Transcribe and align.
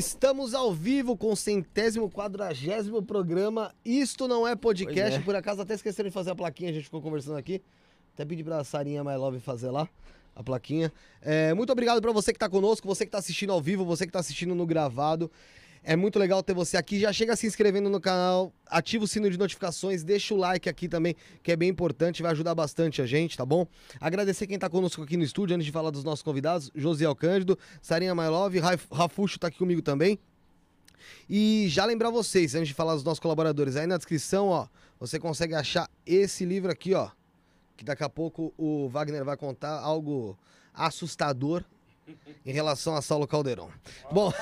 Estamos 0.00 0.54
ao 0.54 0.72
vivo 0.72 1.14
com 1.14 1.30
o 1.30 1.36
centésimo 1.36 2.10
quadragésimo 2.10 3.02
programa. 3.02 3.74
Isto 3.84 4.26
não 4.26 4.48
é 4.48 4.56
podcast. 4.56 5.18
É. 5.18 5.22
Por 5.22 5.36
acaso 5.36 5.60
até 5.60 5.74
esqueceram 5.74 6.08
de 6.08 6.14
fazer 6.14 6.30
a 6.30 6.34
plaquinha, 6.34 6.70
a 6.70 6.72
gente 6.72 6.84
ficou 6.84 7.02
conversando 7.02 7.36
aqui. 7.36 7.60
Até 8.14 8.24
pedi 8.24 8.42
pra 8.42 8.64
Sarinha 8.64 9.04
My 9.04 9.14
Love 9.16 9.40
fazer 9.40 9.70
lá 9.70 9.86
a 10.34 10.42
plaquinha. 10.42 10.90
É, 11.20 11.52
muito 11.52 11.70
obrigado 11.70 12.00
pra 12.00 12.12
você 12.12 12.32
que 12.32 12.38
tá 12.38 12.48
conosco, 12.48 12.88
você 12.88 13.04
que 13.04 13.12
tá 13.12 13.18
assistindo 13.18 13.52
ao 13.52 13.60
vivo, 13.60 13.84
você 13.84 14.06
que 14.06 14.12
tá 14.12 14.20
assistindo 14.20 14.54
no 14.54 14.64
gravado. 14.64 15.30
É 15.82 15.96
muito 15.96 16.18
legal 16.18 16.42
ter 16.42 16.52
você 16.52 16.76
aqui. 16.76 17.00
Já 17.00 17.12
chega 17.12 17.34
se 17.34 17.46
inscrevendo 17.46 17.88
no 17.88 18.00
canal, 18.00 18.52
ativa 18.66 19.04
o 19.04 19.08
sino 19.08 19.30
de 19.30 19.38
notificações, 19.38 20.02
deixa 20.04 20.34
o 20.34 20.36
like 20.36 20.68
aqui 20.68 20.88
também, 20.88 21.16
que 21.42 21.50
é 21.50 21.56
bem 21.56 21.70
importante, 21.70 22.22
vai 22.22 22.32
ajudar 22.32 22.54
bastante 22.54 23.00
a 23.00 23.06
gente, 23.06 23.36
tá 23.36 23.46
bom? 23.46 23.66
Agradecer 23.98 24.46
quem 24.46 24.58
tá 24.58 24.68
conosco 24.68 25.02
aqui 25.02 25.16
no 25.16 25.22
estúdio, 25.24 25.56
antes 25.56 25.64
de 25.64 25.72
falar 25.72 25.90
dos 25.90 26.04
nossos 26.04 26.22
convidados, 26.22 26.70
Josiel 26.74 27.14
Cândido, 27.16 27.58
Sarinha 27.80 28.14
My 28.14 28.28
Love, 28.28 28.58
Raf- 28.58 28.86
Rafuxo 28.92 29.38
tá 29.38 29.48
aqui 29.48 29.56
comigo 29.58 29.80
também. 29.80 30.18
E 31.28 31.66
já 31.68 31.86
lembrar 31.86 32.10
vocês, 32.10 32.54
antes 32.54 32.68
de 32.68 32.74
falar 32.74 32.94
dos 32.94 33.02
nossos 33.02 33.20
colaboradores, 33.20 33.74
aí 33.74 33.86
na 33.86 33.96
descrição, 33.96 34.48
ó, 34.48 34.66
você 34.98 35.18
consegue 35.18 35.54
achar 35.54 35.88
esse 36.04 36.44
livro 36.44 36.70
aqui, 36.70 36.92
ó, 36.94 37.08
que 37.74 37.84
daqui 37.84 38.04
a 38.04 38.08
pouco 38.08 38.52
o 38.58 38.86
Wagner 38.90 39.24
vai 39.24 39.36
contar 39.36 39.80
algo 39.80 40.38
assustador 40.74 41.64
em 42.44 42.52
relação 42.52 42.94
a 42.94 43.02
Saulo 43.02 43.26
Caldeirão. 43.26 43.68
Bom, 44.10 44.32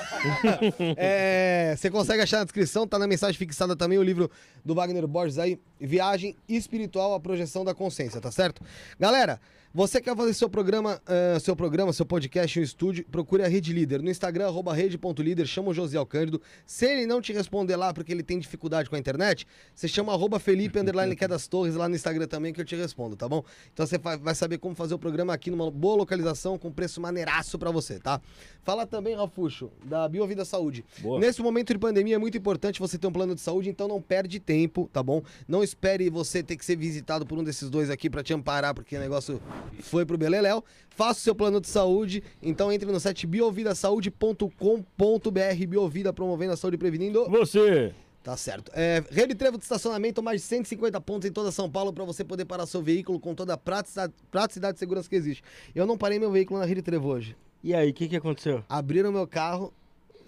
é, 0.96 1.74
você 1.76 1.90
consegue 1.90 2.22
achar 2.22 2.38
na 2.38 2.44
descrição, 2.44 2.86
tá 2.86 2.98
na 2.98 3.06
mensagem 3.06 3.36
fixada 3.36 3.74
também 3.76 3.98
o 3.98 4.02
livro 4.02 4.30
do 4.64 4.74
Wagner 4.74 5.06
Borges 5.06 5.38
aí, 5.38 5.58
Viagem 5.80 6.36
Espiritual 6.48 7.14
à 7.14 7.20
Projeção 7.20 7.64
da 7.64 7.74
Consciência, 7.74 8.20
tá 8.20 8.30
certo? 8.30 8.62
Galera, 8.98 9.40
você 9.72 10.00
quer 10.00 10.16
fazer 10.16 10.32
seu 10.34 10.48
programa, 10.48 11.00
ah, 11.06 11.38
seu 11.40 11.54
programa, 11.54 11.92
seu 11.92 12.06
podcast 12.06 12.58
em 12.58 12.62
um 12.62 12.64
estúdio, 12.64 13.04
procure 13.10 13.42
a 13.42 13.48
Rede 13.48 13.72
Líder. 13.72 14.02
No 14.02 14.10
Instagram, 14.10 14.46
arroba 14.46 14.72
rede.líder, 14.72 15.46
chama 15.46 15.70
o 15.70 15.74
José 15.74 16.02
Cândido. 16.06 16.40
Se 16.64 16.86
ele 16.86 17.06
não 17.06 17.20
te 17.20 17.32
responder 17.32 17.76
lá 17.76 17.92
porque 17.92 18.12
ele 18.12 18.22
tem 18.22 18.38
dificuldade 18.38 18.88
com 18.88 18.96
a 18.96 18.98
internet, 18.98 19.46
você 19.74 19.86
chama 19.86 20.12
arroba 20.12 20.38
Felipe 20.38 20.78
Underline 20.80 21.16
é 21.20 21.28
Torres 21.48 21.74
lá 21.74 21.88
no 21.88 21.94
Instagram 21.94 22.26
também 22.26 22.52
que 22.52 22.60
eu 22.60 22.64
te 22.64 22.74
respondo, 22.76 23.16
tá 23.16 23.28
bom? 23.28 23.44
Então 23.72 23.86
você 23.86 23.98
vai 23.98 24.34
saber 24.34 24.58
como 24.58 24.74
fazer 24.74 24.94
o 24.94 24.98
programa 24.98 25.32
aqui 25.32 25.50
numa 25.50 25.70
boa 25.70 25.96
localização 25.96 26.58
com 26.58 26.70
preço 26.72 27.00
maneiraço 27.00 27.58
pra 27.58 27.70
você, 27.70 27.98
tá? 27.98 28.20
Fala 28.62 28.86
também, 28.86 29.14
Rafuxo, 29.14 29.70
da 29.84 30.08
Biovida 30.08 30.44
Saúde. 30.44 30.84
Boa. 31.00 31.20
Nesse 31.20 31.42
momento 31.42 31.72
de 31.72 31.78
pandemia 31.78 32.16
é 32.16 32.18
muito 32.18 32.36
importante 32.36 32.80
você 32.80 32.98
ter 32.98 33.06
um 33.06 33.12
plano 33.12 33.34
de 33.34 33.40
saúde, 33.40 33.68
então 33.68 33.88
não 33.88 34.00
perde 34.00 34.40
tempo, 34.40 34.88
tá 34.92 35.02
bom? 35.02 35.22
Não 35.46 35.62
espere 35.62 36.08
você 36.10 36.42
ter 36.42 36.56
que 36.56 36.64
ser 36.64 36.76
visitado 36.76 37.26
por 37.26 37.38
um 37.38 37.44
desses 37.44 37.70
dois 37.70 37.90
aqui 37.90 38.08
pra 38.08 38.22
te 38.22 38.32
amparar, 38.32 38.74
porque 38.74 38.96
o 38.96 39.00
negócio 39.00 39.40
foi 39.80 40.04
pro 40.04 40.18
Beleléu. 40.18 40.64
Faça 40.90 41.20
o 41.20 41.22
seu 41.22 41.34
plano 41.34 41.60
de 41.60 41.68
saúde, 41.68 42.22
então 42.42 42.72
entre 42.72 42.90
no 42.90 42.98
site 42.98 43.26
biovidasaude.com.br, 43.26 45.66
Biovida 45.68 46.12
promovendo 46.12 46.52
a 46.52 46.56
saúde 46.56 46.74
e 46.74 46.78
prevenindo. 46.78 47.28
Você. 47.28 47.94
Tá 48.22 48.36
certo. 48.36 48.70
É, 48.74 49.02
Rede 49.10 49.34
Trevo 49.34 49.56
de 49.56 49.64
estacionamento, 49.64 50.22
mais 50.22 50.42
de 50.42 50.46
150 50.48 51.00
pontos 51.00 51.28
em 51.28 51.32
toda 51.32 51.52
São 51.52 51.70
Paulo 51.70 51.92
para 51.92 52.04
você 52.04 52.24
poder 52.24 52.44
parar 52.44 52.66
seu 52.66 52.82
veículo 52.82 53.20
com 53.20 53.34
toda 53.34 53.54
a 53.54 53.56
praticidade, 53.56 54.12
praticidade 54.30 54.76
e 54.76 54.78
segurança 54.78 55.08
que 55.08 55.16
existe. 55.16 55.42
Eu 55.74 55.86
não 55.86 55.96
parei 55.96 56.18
meu 56.18 56.30
veículo 56.30 56.60
na 56.60 56.66
Rede 56.66 56.82
Trevo 56.82 57.08
hoje. 57.08 57.36
E 57.62 57.74
aí, 57.74 57.90
o 57.90 57.94
que, 57.94 58.08
que 58.08 58.16
aconteceu? 58.16 58.64
Abriram 58.68 59.10
meu 59.10 59.26
carro, 59.26 59.72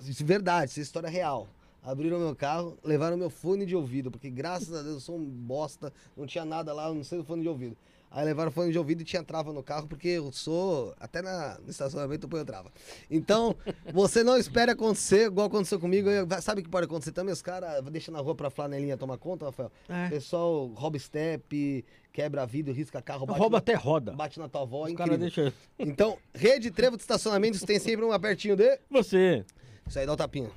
isso 0.00 0.22
é 0.22 0.26
verdade, 0.26 0.70
isso 0.70 0.80
é 0.80 0.82
história 0.82 1.08
real. 1.08 1.48
Abriram 1.82 2.18
meu 2.18 2.36
carro, 2.36 2.76
levaram 2.84 3.16
meu 3.16 3.30
fone 3.30 3.64
de 3.64 3.74
ouvido, 3.74 4.10
porque 4.10 4.28
graças 4.28 4.72
a 4.72 4.82
Deus 4.82 4.94
eu 4.94 5.00
sou 5.00 5.16
um 5.16 5.24
bosta, 5.24 5.92
não 6.16 6.26
tinha 6.26 6.44
nada 6.44 6.72
lá, 6.72 6.88
eu 6.88 6.94
não 6.94 7.02
sei 7.02 7.18
do 7.18 7.24
fone 7.24 7.42
de 7.42 7.48
ouvido. 7.48 7.76
Aí 8.12 8.24
levaram 8.24 8.48
o 8.48 8.52
fone 8.52 8.72
de 8.72 8.78
ouvido 8.78 9.02
e 9.02 9.04
tinha 9.04 9.22
trava 9.22 9.52
no 9.52 9.62
carro, 9.62 9.86
porque 9.86 10.08
eu 10.08 10.32
sou. 10.32 10.92
Até 10.98 11.22
na, 11.22 11.58
no 11.62 11.70
estacionamento 11.70 12.24
eu 12.26 12.28
ponho 12.28 12.44
trava. 12.44 12.72
Então, 13.08 13.54
você 13.94 14.24
não 14.24 14.36
espere 14.36 14.72
acontecer, 14.72 15.26
igual 15.26 15.46
aconteceu 15.46 15.78
comigo. 15.78 16.10
Eu- 16.10 16.26
sabe 16.42 16.60
o 16.60 16.64
que 16.64 16.68
pode 16.70 16.86
acontecer 16.86 17.12
também? 17.12 17.32
Os 17.32 17.40
caras 17.40 17.84
deixam 17.84 18.12
na 18.12 18.20
rua 18.20 18.34
pra 18.34 18.50
flanelinha 18.50 18.96
tomar 18.96 19.16
conta, 19.16 19.44
Rafael? 19.46 19.70
É. 19.88 20.06
O 20.06 20.10
pessoal 20.10 20.66
rouba 20.74 20.98
step, 20.98 21.84
quebra 22.12 22.44
vidro, 22.46 22.74
risca 22.74 23.00
carro, 23.00 23.26
bate, 23.26 23.38
Rouba 23.38 23.54
na, 23.54 23.58
até 23.58 23.74
roda. 23.74 24.12
bate 24.12 24.40
na 24.40 24.48
tua 24.48 24.62
avó. 24.62 24.82
é 24.82 24.86
Os 24.86 24.92
incrível. 24.94 25.18
deixam. 25.18 25.52
Então, 25.78 26.18
rede 26.34 26.72
trevo 26.72 26.96
de 26.96 27.02
estacionamentos 27.04 27.62
tem 27.62 27.78
sempre 27.78 28.04
um 28.04 28.10
apertinho 28.10 28.56
de. 28.56 28.76
Você. 28.90 29.44
Isso 29.86 29.98
aí 30.00 30.04
dá 30.06 30.12
o 30.12 30.16
tapinha. 30.16 30.50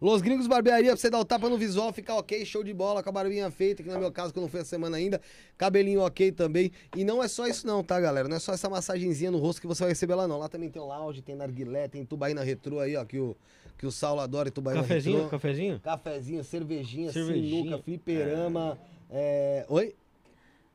Los 0.00 0.22
Gringos 0.22 0.46
Barbearia, 0.46 0.92
pra 0.92 0.96
você 0.96 1.10
dar 1.10 1.18
o 1.20 1.24
tapa 1.24 1.48
no 1.50 1.58
visual, 1.58 1.92
ficar 1.92 2.14
ok, 2.16 2.42
show 2.46 2.64
de 2.64 2.72
bola, 2.72 3.02
com 3.02 3.10
a 3.10 3.12
barbinha 3.12 3.50
feita, 3.50 3.82
que 3.82 3.88
no 3.88 3.98
meu 3.98 4.10
caso, 4.10 4.32
que 4.32 4.38
eu 4.38 4.40
não 4.40 4.48
fui 4.48 4.60
a 4.60 4.64
semana 4.64 4.96
ainda, 4.96 5.20
cabelinho 5.58 6.00
ok 6.00 6.32
também. 6.32 6.72
E 6.96 7.04
não 7.04 7.22
é 7.22 7.28
só 7.28 7.46
isso 7.46 7.66
não, 7.66 7.84
tá, 7.84 8.00
galera? 8.00 8.26
Não 8.26 8.36
é 8.36 8.38
só 8.38 8.54
essa 8.54 8.70
massagenzinha 8.70 9.30
no 9.30 9.38
rosto 9.38 9.60
que 9.60 9.66
você 9.66 9.82
vai 9.82 9.90
receber 9.90 10.14
lá 10.14 10.26
não. 10.26 10.38
Lá 10.38 10.48
também 10.48 10.70
tem 10.70 10.80
o 10.80 10.86
lounge, 10.86 11.20
tem 11.20 11.34
narguilé, 11.34 11.86
tem 11.86 12.02
tubaína 12.04 12.42
retrô 12.42 12.80
aí, 12.80 12.96
ó, 12.96 13.04
que 13.04 13.18
o, 13.18 13.36
que 13.76 13.86
o 13.86 13.92
Saulo 13.92 14.22
adora 14.22 14.48
e 14.48 14.50
tubaína 14.50 14.80
Cafezinho? 14.80 15.16
retrô. 15.16 15.30
Cafezinho? 15.30 15.80
Cafezinho, 15.80 16.44
cervejinha, 16.44 17.12
Cervejinha. 17.12 17.62
sinuca, 17.64 17.82
fliperama, 17.82 18.78
é... 19.10 19.66
Oi? 19.68 19.94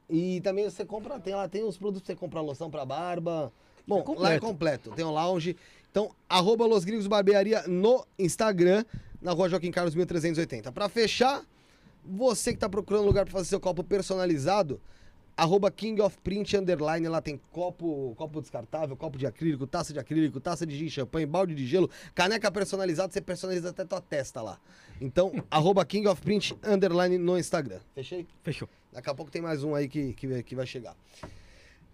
E 0.08 0.40
também 0.42 0.70
você 0.70 0.86
compra, 0.86 1.20
tem 1.20 1.34
lá, 1.34 1.48
tem 1.50 1.64
os 1.64 1.78
produtos 1.78 2.04
pra 2.04 2.14
você 2.14 2.20
comprar 2.20 2.42
loção 2.42 2.70
pra 2.70 2.86
barba. 2.86 3.52
Bom, 3.88 4.04
completo. 4.04 4.22
lá 4.22 4.34
é 4.34 4.40
completo. 4.40 4.92
Tem 4.92 5.04
um 5.04 5.12
lounge. 5.12 5.56
Então, 5.90 6.12
arroba 6.30 6.66
Los 6.66 6.84
Gringos 6.84 7.08
Barbearia 7.08 7.64
no 7.68 8.06
Instagram, 8.20 8.84
na 9.22 9.32
rua 9.32 9.50
Joaquim 9.50 9.72
Carlos 9.72 9.96
1380. 9.96 10.72
Pra 10.72 10.90
fechar, 10.90 11.44
você 12.04 12.54
que 12.54 12.60
tá 12.60 12.70
procurando 12.70 13.06
lugar 13.06 13.26
pra 13.26 13.34
fazer 13.34 13.50
seu 13.50 13.60
copo 13.60 13.84
personalizado, 13.84 14.80
arroba 15.36 15.70
King 15.70 16.02
of 16.02 16.18
Print 16.20 16.58
Underline, 16.58 17.08
lá 17.08 17.22
tem 17.22 17.40
copo, 17.52 18.14
copo 18.16 18.42
descartável, 18.42 18.96
copo 18.96 19.18
de 19.18 19.28
acrílico, 19.28 19.68
taça 19.68 19.92
de 19.92 20.00
acrílico, 20.00 20.40
taça 20.40 20.66
de 20.66 20.78
gin, 20.78 20.90
champanhe, 20.90 21.26
balde 21.26 21.54
de 21.54 21.66
gelo, 21.66 21.90
caneca 22.14 22.52
personalizada, 22.52 23.12
você 23.12 23.22
personaliza 23.22 23.70
até 23.70 23.84
tua 23.84 24.02
testa 24.02 24.42
lá. 24.42 24.60
Então, 25.02 25.34
arroba 25.52 25.84
King 25.86 26.08
of 26.08 26.22
Print 26.22 26.56
Underline 26.64 27.18
no 27.18 27.38
Instagram. 27.38 27.80
Fechei? 27.94 28.26
Fechou. 28.44 28.70
Daqui 28.94 29.10
a 29.10 29.14
pouco 29.14 29.32
tem 29.32 29.42
mais 29.42 29.64
um 29.64 29.76
aí 29.76 29.90
que, 29.90 30.14
que, 30.14 30.44
que 30.44 30.56
vai 30.56 30.66
chegar. 30.66 30.96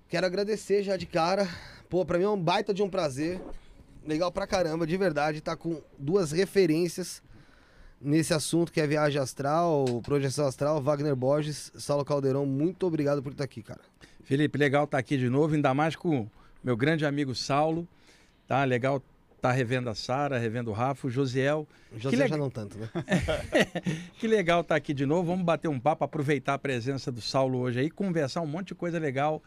Quero 0.08 0.26
agradecer 0.26 0.84
já 0.84 0.98
de 0.98 1.06
cara. 1.06 1.48
Pô, 1.90 2.06
pra 2.06 2.18
mim 2.18 2.26
é 2.26 2.30
um 2.30 2.38
baita 2.38 2.74
de 2.74 2.84
um 2.84 2.90
prazer. 2.90 3.42
Legal 4.06 4.32
pra 4.32 4.48
caramba, 4.48 4.86
de 4.88 4.98
verdade. 4.98 5.42
Tá 5.42 5.56
com 5.56 5.82
duas 5.98 6.32
referências 6.32 7.22
nesse 8.00 8.34
assunto 8.34 8.72
que 8.72 8.82
é 8.82 8.88
viagem 8.88 9.22
astral, 9.22 9.86
projeção 10.04 10.48
astral. 10.48 10.82
Wagner 10.82 11.16
Borges, 11.16 11.72
Saulo 11.76 12.04
Caldeirão, 12.04 12.46
muito 12.46 12.86
obrigado 12.88 13.22
por 13.22 13.32
estar 13.32 13.44
aqui, 13.44 13.62
cara. 13.62 13.82
Felipe, 14.24 14.58
legal 14.58 14.86
estar 14.86 14.98
aqui 14.98 15.18
de 15.18 15.30
novo, 15.30 15.54
ainda 15.56 15.74
mais 15.74 15.96
com 15.96 16.28
meu 16.64 16.76
grande 16.76 17.06
amigo 17.06 17.36
Saulo. 17.36 17.88
Tá 18.48 18.64
legal 18.64 19.02
estar 19.36 19.52
revendo 19.52 19.90
a 19.90 19.96
Sara, 19.96 20.38
revendo 20.38 20.70
o 20.72 20.74
Rafa, 20.74 21.08
o 21.08 21.10
Josiel. 21.10 21.68
José 21.96 22.16
leg- 22.18 22.30
já 22.30 22.38
não 22.38 22.50
tanto, 22.50 22.78
né? 22.78 22.90
Que 24.20 24.28
legal 24.28 24.62
estar 24.62 24.76
aqui 24.76 24.94
de 24.94 25.06
novo. 25.06 25.28
Vamos 25.32 25.46
bater 25.46 25.68
um 25.68 25.80
papo, 25.80 26.04
aproveitar 26.04 26.56
a 26.56 26.60
presença 26.60 27.12
do 27.12 27.22
Saulo 27.22 27.60
hoje 27.60 27.80
aí, 27.80 27.90
conversar 27.90 28.42
um 28.42 28.48
monte 28.48 28.70
de 28.70 28.76
coisa 28.76 29.00
legal, 29.00 29.42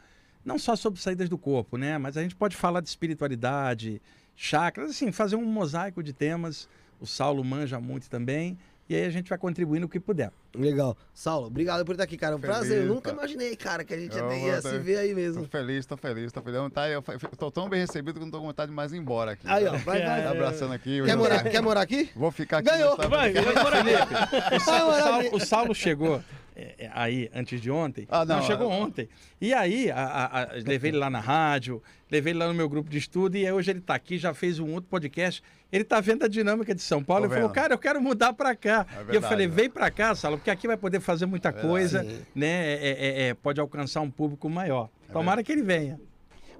não 0.44 0.58
só 0.58 0.74
sobre 0.76 1.00
saídas 1.00 1.28
do 1.28 1.38
corpo, 1.38 1.76
né? 1.76 1.96
Mas 1.98 2.16
a 2.16 2.22
gente 2.22 2.34
pode 2.34 2.56
falar 2.56 2.80
de 2.80 2.88
espiritualidade, 2.88 4.00
chakras, 4.36 4.90
assim, 4.90 5.12
fazer 5.12 5.36
um 5.36 5.44
mosaico 5.44 6.02
de 6.02 6.12
temas. 6.12 6.68
O 7.00 7.06
Saulo 7.06 7.44
manja 7.44 7.80
muito 7.80 8.08
também. 8.08 8.56
E 8.86 8.94
aí 8.94 9.06
a 9.06 9.10
gente 9.10 9.30
vai 9.30 9.38
contribuindo 9.38 9.86
o 9.86 9.88
que 9.88 9.98
puder. 9.98 10.30
Legal. 10.54 10.94
Saulo, 11.14 11.46
obrigado 11.46 11.86
por 11.86 11.92
estar 11.92 12.04
aqui, 12.04 12.18
cara. 12.18 12.34
É 12.34 12.36
um 12.36 12.40
Feliz, 12.40 12.54
prazer. 12.54 12.82
Eu 12.82 12.86
nunca 12.94 13.10
tá. 13.10 13.16
imaginei, 13.16 13.56
cara, 13.56 13.82
que 13.82 13.94
a 13.94 13.98
gente 13.98 14.14
Eu 14.16 14.30
ia 14.30 14.60
se 14.60 14.78
ver 14.78 14.98
aí 14.98 15.08
Tô 15.08 15.14
mesmo. 15.16 15.44
feliz, 15.46 15.86
tô 15.86 15.96
feliz, 15.96 16.30
tô 16.30 16.42
feliz. 16.42 16.60
Tá, 16.70 16.88
eu, 16.90 17.02
tô 17.38 17.50
tão 17.50 17.66
bem 17.66 17.80
recebido 17.80 18.14
que 18.18 18.20
não 18.20 18.30
tô 18.30 18.40
com 18.40 18.46
vontade 18.46 18.70
de 18.70 18.76
mais 18.76 18.92
ir 18.92 18.98
embora 18.98 19.32
aqui. 19.32 19.46
Aí, 19.48 19.66
ó, 19.66 19.72
vai, 19.78 20.02
vai. 20.04 20.22
Tá 20.22 20.30
abraçando 20.30 20.74
aqui. 20.74 21.02
Quer 21.02 21.12
eu- 21.12 21.18
morar, 21.18 21.42
quer 21.44 21.62
morar 21.62 21.80
aqui? 21.80 22.10
Vou 22.14 22.30
ficar 22.30 22.58
aqui. 22.58 22.68
Ganhou. 22.68 22.94
Vai, 22.96 23.32
vai 23.32 23.52
embora 23.52 24.56
O, 24.56 24.60
Sa- 24.60 24.84
o 24.84 24.86
morar 24.86 25.02
Saulo, 25.02 25.28
o 25.36 25.40
Saulo 25.40 25.74
chegou 25.74 26.22
é, 26.54 26.74
é, 26.84 26.90
aí 26.92 27.30
antes 27.34 27.60
de 27.62 27.70
ontem. 27.70 28.06
Ah, 28.10 28.24
não, 28.26 28.42
chegou 28.42 28.70
é- 28.70 28.74
ontem. 28.74 29.08
E 29.40 29.54
aí, 29.54 29.90
a- 29.90 29.96
a- 30.04 30.42
a- 30.42 30.48
levei 30.64 30.90
ele 30.90 30.98
lá 30.98 31.08
na 31.08 31.20
rádio, 31.20 31.82
levei 32.14 32.32
ele 32.32 32.38
lá 32.38 32.46
no 32.46 32.54
meu 32.54 32.68
grupo 32.68 32.88
de 32.88 32.96
estudo, 32.96 33.36
e 33.36 33.50
hoje 33.50 33.70
ele 33.72 33.80
tá 33.80 33.94
aqui, 33.94 34.16
já 34.18 34.32
fez 34.32 34.58
um 34.60 34.72
outro 34.72 34.88
podcast. 34.88 35.42
Ele 35.72 35.82
tá 35.82 36.00
vendo 36.00 36.24
a 36.24 36.28
dinâmica 36.28 36.72
de 36.74 36.80
São 36.80 37.02
Paulo. 37.02 37.26
Ele 37.26 37.34
falou, 37.34 37.50
cara, 37.50 37.74
eu 37.74 37.78
quero 37.78 38.00
mudar 38.00 38.32
pra 38.32 38.54
cá. 38.54 38.86
É 38.88 38.94
e 38.94 38.98
eu 39.00 39.04
verdade, 39.06 39.26
falei, 39.28 39.46
vem 39.48 39.68
pra 39.68 39.90
cá, 39.90 40.14
Saulo, 40.14 40.38
porque 40.38 40.50
aqui 40.50 40.68
vai 40.68 40.76
poder 40.76 41.00
fazer 41.00 41.26
muita 41.26 41.52
coisa, 41.52 42.04
Sim. 42.04 42.20
né? 42.34 42.74
É, 42.74 42.78
é- 42.82 43.28
é- 43.28 43.34
pode 43.34 43.60
alcançar 43.60 44.00
um 44.00 44.10
público 44.10 44.48
maior. 44.48 44.88
Tomara 45.12 45.42
que 45.42 45.50
ele 45.50 45.62
venha. 45.62 45.98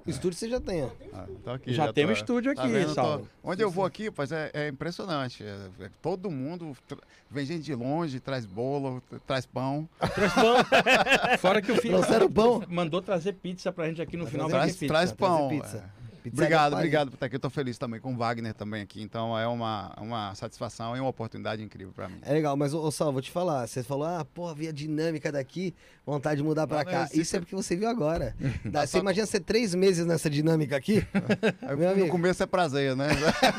O 0.05 0.09
estúdio 0.09 0.37
você 0.37 0.47
já 0.47 0.59
tem, 0.59 0.83
ó. 0.83 0.89
Ah, 1.13 1.25
tô 1.43 1.49
aqui, 1.51 1.73
Já 1.73 1.87
tô- 1.87 1.93
tem 1.93 2.05
um 2.05 2.11
estúdio 2.11 2.53
tá 2.53 2.61
aqui, 2.63 2.71
vendo? 2.71 2.93
Tô-. 2.93 3.21
Onde 3.43 3.63
eu 3.63 3.71
vou 3.71 3.83
aqui, 3.85 4.11
pois 4.11 4.31
é, 4.31 4.51
é 4.53 4.67
impressionante. 4.67 5.43
É- 5.43 5.85
é 5.85 5.89
todo 6.01 6.29
mundo 6.29 6.77
tra- 6.87 6.99
vem 7.29 7.43
gente 7.45 7.63
de 7.63 7.73
longe, 7.73 8.19
traz 8.19 8.45
bolo, 8.45 9.01
tra- 9.09 9.19
traz 9.25 9.45
pão. 9.47 9.89
Fora 11.39 11.61
que 11.61 11.71
o 11.71 11.75
filho 11.77 11.95
Trouxeram 11.97 12.31
pão? 12.31 12.63
mandou 12.67 13.01
trazer 13.01 13.33
pizza 13.33 13.71
pra 13.71 13.87
gente 13.87 14.01
aqui 14.01 14.15
no 14.15 14.27
final. 14.27 14.47
Traz, 14.47 14.75
traz 14.77 15.11
pão. 15.11 15.49
pizza. 15.49 15.83
Pizzaria 16.29 16.45
Obrigado, 16.45 16.71
Paris. 16.71 16.77
obrigado 16.85 17.07
por 17.09 17.13
estar 17.15 17.25
aqui. 17.27 17.35
Eu 17.35 17.39
tô 17.39 17.49
feliz 17.49 17.77
também 17.77 17.99
com 17.99 18.13
o 18.13 18.17
Wagner 18.17 18.53
também 18.53 18.81
aqui. 18.81 19.01
Então 19.01 19.37
é 19.37 19.47
uma, 19.47 19.93
uma 19.99 20.35
satisfação 20.35 20.95
e 20.95 20.99
uma 20.99 21.09
oportunidade 21.09 21.61
incrível 21.63 21.93
para 21.93 22.07
mim. 22.09 22.17
É 22.21 22.33
legal, 22.33 22.55
mas, 22.57 22.73
ô, 22.73 22.89
Sal, 22.91 23.11
vou 23.11 23.21
te 23.21 23.31
falar. 23.31 23.67
Você 23.67 23.83
falou, 23.83 24.05
ah, 24.05 24.25
pô, 24.33 24.53
vi 24.53 24.67
a 24.67 24.71
dinâmica 24.71 25.31
daqui, 25.31 25.73
vontade 26.05 26.37
de 26.37 26.43
mudar 26.43 26.67
pra 26.67 26.77
Não, 26.79 26.85
cá. 26.85 27.03
isso 27.11 27.21
Isso 27.21 27.35
é 27.37 27.39
porque 27.39 27.55
você 27.55 27.75
viu 27.75 27.87
agora. 27.89 28.35
Dá- 28.65 28.85
Você 28.85 28.97
imagina 28.99 29.25
ser 29.25 29.39
três 29.41 29.73
meses 29.75 30.05
nessa 30.05 30.29
dinâmica 30.29 30.75
aqui? 30.75 31.05
Aí, 31.61 31.75
Meu 31.75 31.87
no 31.89 31.93
amigo. 31.93 32.09
começo 32.09 32.41
é 32.43 32.45
prazer, 32.45 32.95
né? 32.95 33.07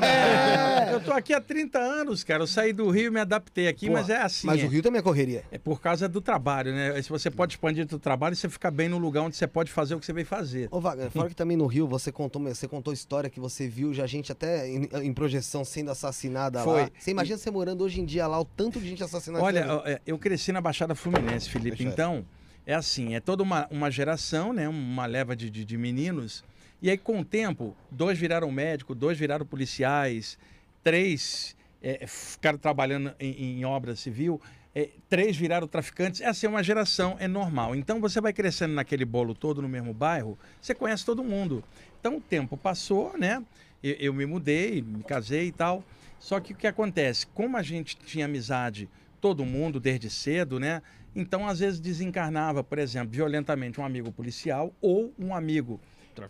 É, 0.02 0.92
eu 0.94 1.00
tô 1.00 1.12
aqui 1.12 1.32
há 1.34 1.40
30 1.40 1.78
anos, 1.78 2.24
cara. 2.24 2.42
Eu 2.42 2.46
saí 2.46 2.72
do 2.72 2.88
Rio 2.90 3.06
e 3.08 3.10
me 3.10 3.20
adaptei 3.20 3.68
aqui, 3.68 3.86
Pô, 3.86 3.92
mas 3.94 4.08
é 4.08 4.20
assim. 4.22 4.46
Mas 4.46 4.60
é, 4.62 4.64
o 4.64 4.68
Rio 4.68 4.82
também 4.82 4.98
é 4.98 5.02
correria. 5.02 5.44
é 5.50 5.58
por 5.58 5.80
causa 5.80 6.08
do 6.08 6.20
trabalho, 6.20 6.72
né? 6.72 7.00
Se 7.02 7.08
você 7.08 7.30
pode 7.30 7.54
expandir 7.54 7.86
o 7.92 7.98
trabalho, 7.98 8.34
você 8.36 8.48
fica 8.48 8.70
bem 8.70 8.88
no 8.88 8.98
lugar 8.98 9.22
onde 9.22 9.36
você 9.36 9.46
pode 9.46 9.70
fazer 9.70 9.94
o 9.94 10.00
que 10.00 10.06
você 10.06 10.12
veio 10.12 10.26
fazer. 10.26 10.68
Ô, 10.70 10.80
Wagner, 10.80 11.10
fora 11.10 11.28
que 11.28 11.34
também 11.34 11.56
no 11.56 11.66
Rio 11.66 11.86
você 11.86 12.10
contou, 12.12 12.40
você 12.56 12.66
contou 12.68 12.92
história 12.92 13.30
que 13.30 13.38
você 13.38 13.68
viu 13.68 13.92
já 13.94 14.06
gente 14.06 14.32
até 14.32 14.68
em, 14.68 14.88
em 15.02 15.12
projeção 15.12 15.64
sendo 15.64 15.90
assassinada 15.90 16.62
Foi. 16.62 16.82
lá. 16.82 16.90
Você 16.98 17.10
imagina 17.10 17.38
você 17.38 17.50
morando 17.50 17.84
hoje 17.84 18.00
em 18.00 18.04
dia 18.04 18.26
lá, 18.26 18.40
o 18.40 18.44
tanto 18.44 18.80
de 18.80 18.88
gente 18.88 19.02
assassinada. 19.04 19.44
Olha, 19.44 19.66
é, 19.84 20.00
eu 20.06 20.18
cresci 20.18 20.52
na 20.52 20.60
Baixada 20.60 20.94
Fluminense, 20.94 21.48
Felipe. 21.48 21.76
Deixa 21.76 21.84
eu- 21.84 21.92
Então, 21.92 22.26
é 22.66 22.74
assim, 22.74 23.14
é 23.14 23.20
toda 23.20 23.42
uma, 23.42 23.66
uma 23.70 23.90
geração, 23.90 24.52
né? 24.52 24.68
Uma 24.68 25.06
leva 25.06 25.36
de, 25.36 25.48
de, 25.48 25.64
de 25.64 25.78
meninos. 25.78 26.42
E 26.82 26.90
aí, 26.90 26.98
com 26.98 27.20
o 27.20 27.24
tempo, 27.24 27.74
dois 27.90 28.18
viraram 28.18 28.50
médico, 28.50 28.94
dois 28.94 29.18
viraram 29.18 29.46
policiais, 29.46 30.38
três 30.82 31.56
é, 31.82 32.06
ficaram 32.06 32.58
trabalhando 32.58 33.14
em, 33.18 33.60
em 33.60 33.64
obra 33.64 33.94
civil, 33.96 34.40
é, 34.74 34.90
três 35.08 35.36
viraram 35.36 35.66
traficantes. 35.66 36.20
Essa 36.20 36.46
é 36.46 36.48
uma 36.48 36.62
geração, 36.62 37.16
é 37.18 37.26
normal. 37.26 37.74
Então, 37.74 38.00
você 38.00 38.20
vai 38.20 38.32
crescendo 38.32 38.74
naquele 38.74 39.04
bolo 39.04 39.34
todo 39.34 39.62
no 39.62 39.68
mesmo 39.68 39.94
bairro, 39.94 40.38
você 40.60 40.74
conhece 40.74 41.04
todo 41.04 41.24
mundo. 41.24 41.64
Então, 42.06 42.18
o 42.18 42.20
tempo 42.20 42.56
passou, 42.56 43.18
né? 43.18 43.42
Eu, 43.82 43.94
eu 43.94 44.14
me 44.14 44.24
mudei, 44.24 44.80
me 44.80 45.02
casei 45.02 45.48
e 45.48 45.52
tal. 45.52 45.82
Só 46.20 46.38
que 46.38 46.52
o 46.52 46.56
que 46.56 46.68
acontece? 46.68 47.26
Como 47.26 47.56
a 47.56 47.62
gente 47.64 47.96
tinha 47.96 48.26
amizade, 48.26 48.88
todo 49.20 49.44
mundo 49.44 49.80
desde 49.80 50.08
cedo, 50.08 50.60
né? 50.60 50.82
Então, 51.16 51.48
às 51.48 51.58
vezes, 51.58 51.80
desencarnava, 51.80 52.62
por 52.62 52.78
exemplo, 52.78 53.10
violentamente 53.10 53.80
um 53.80 53.84
amigo 53.84 54.12
policial 54.12 54.72
ou 54.80 55.12
um 55.18 55.34
amigo 55.34 55.80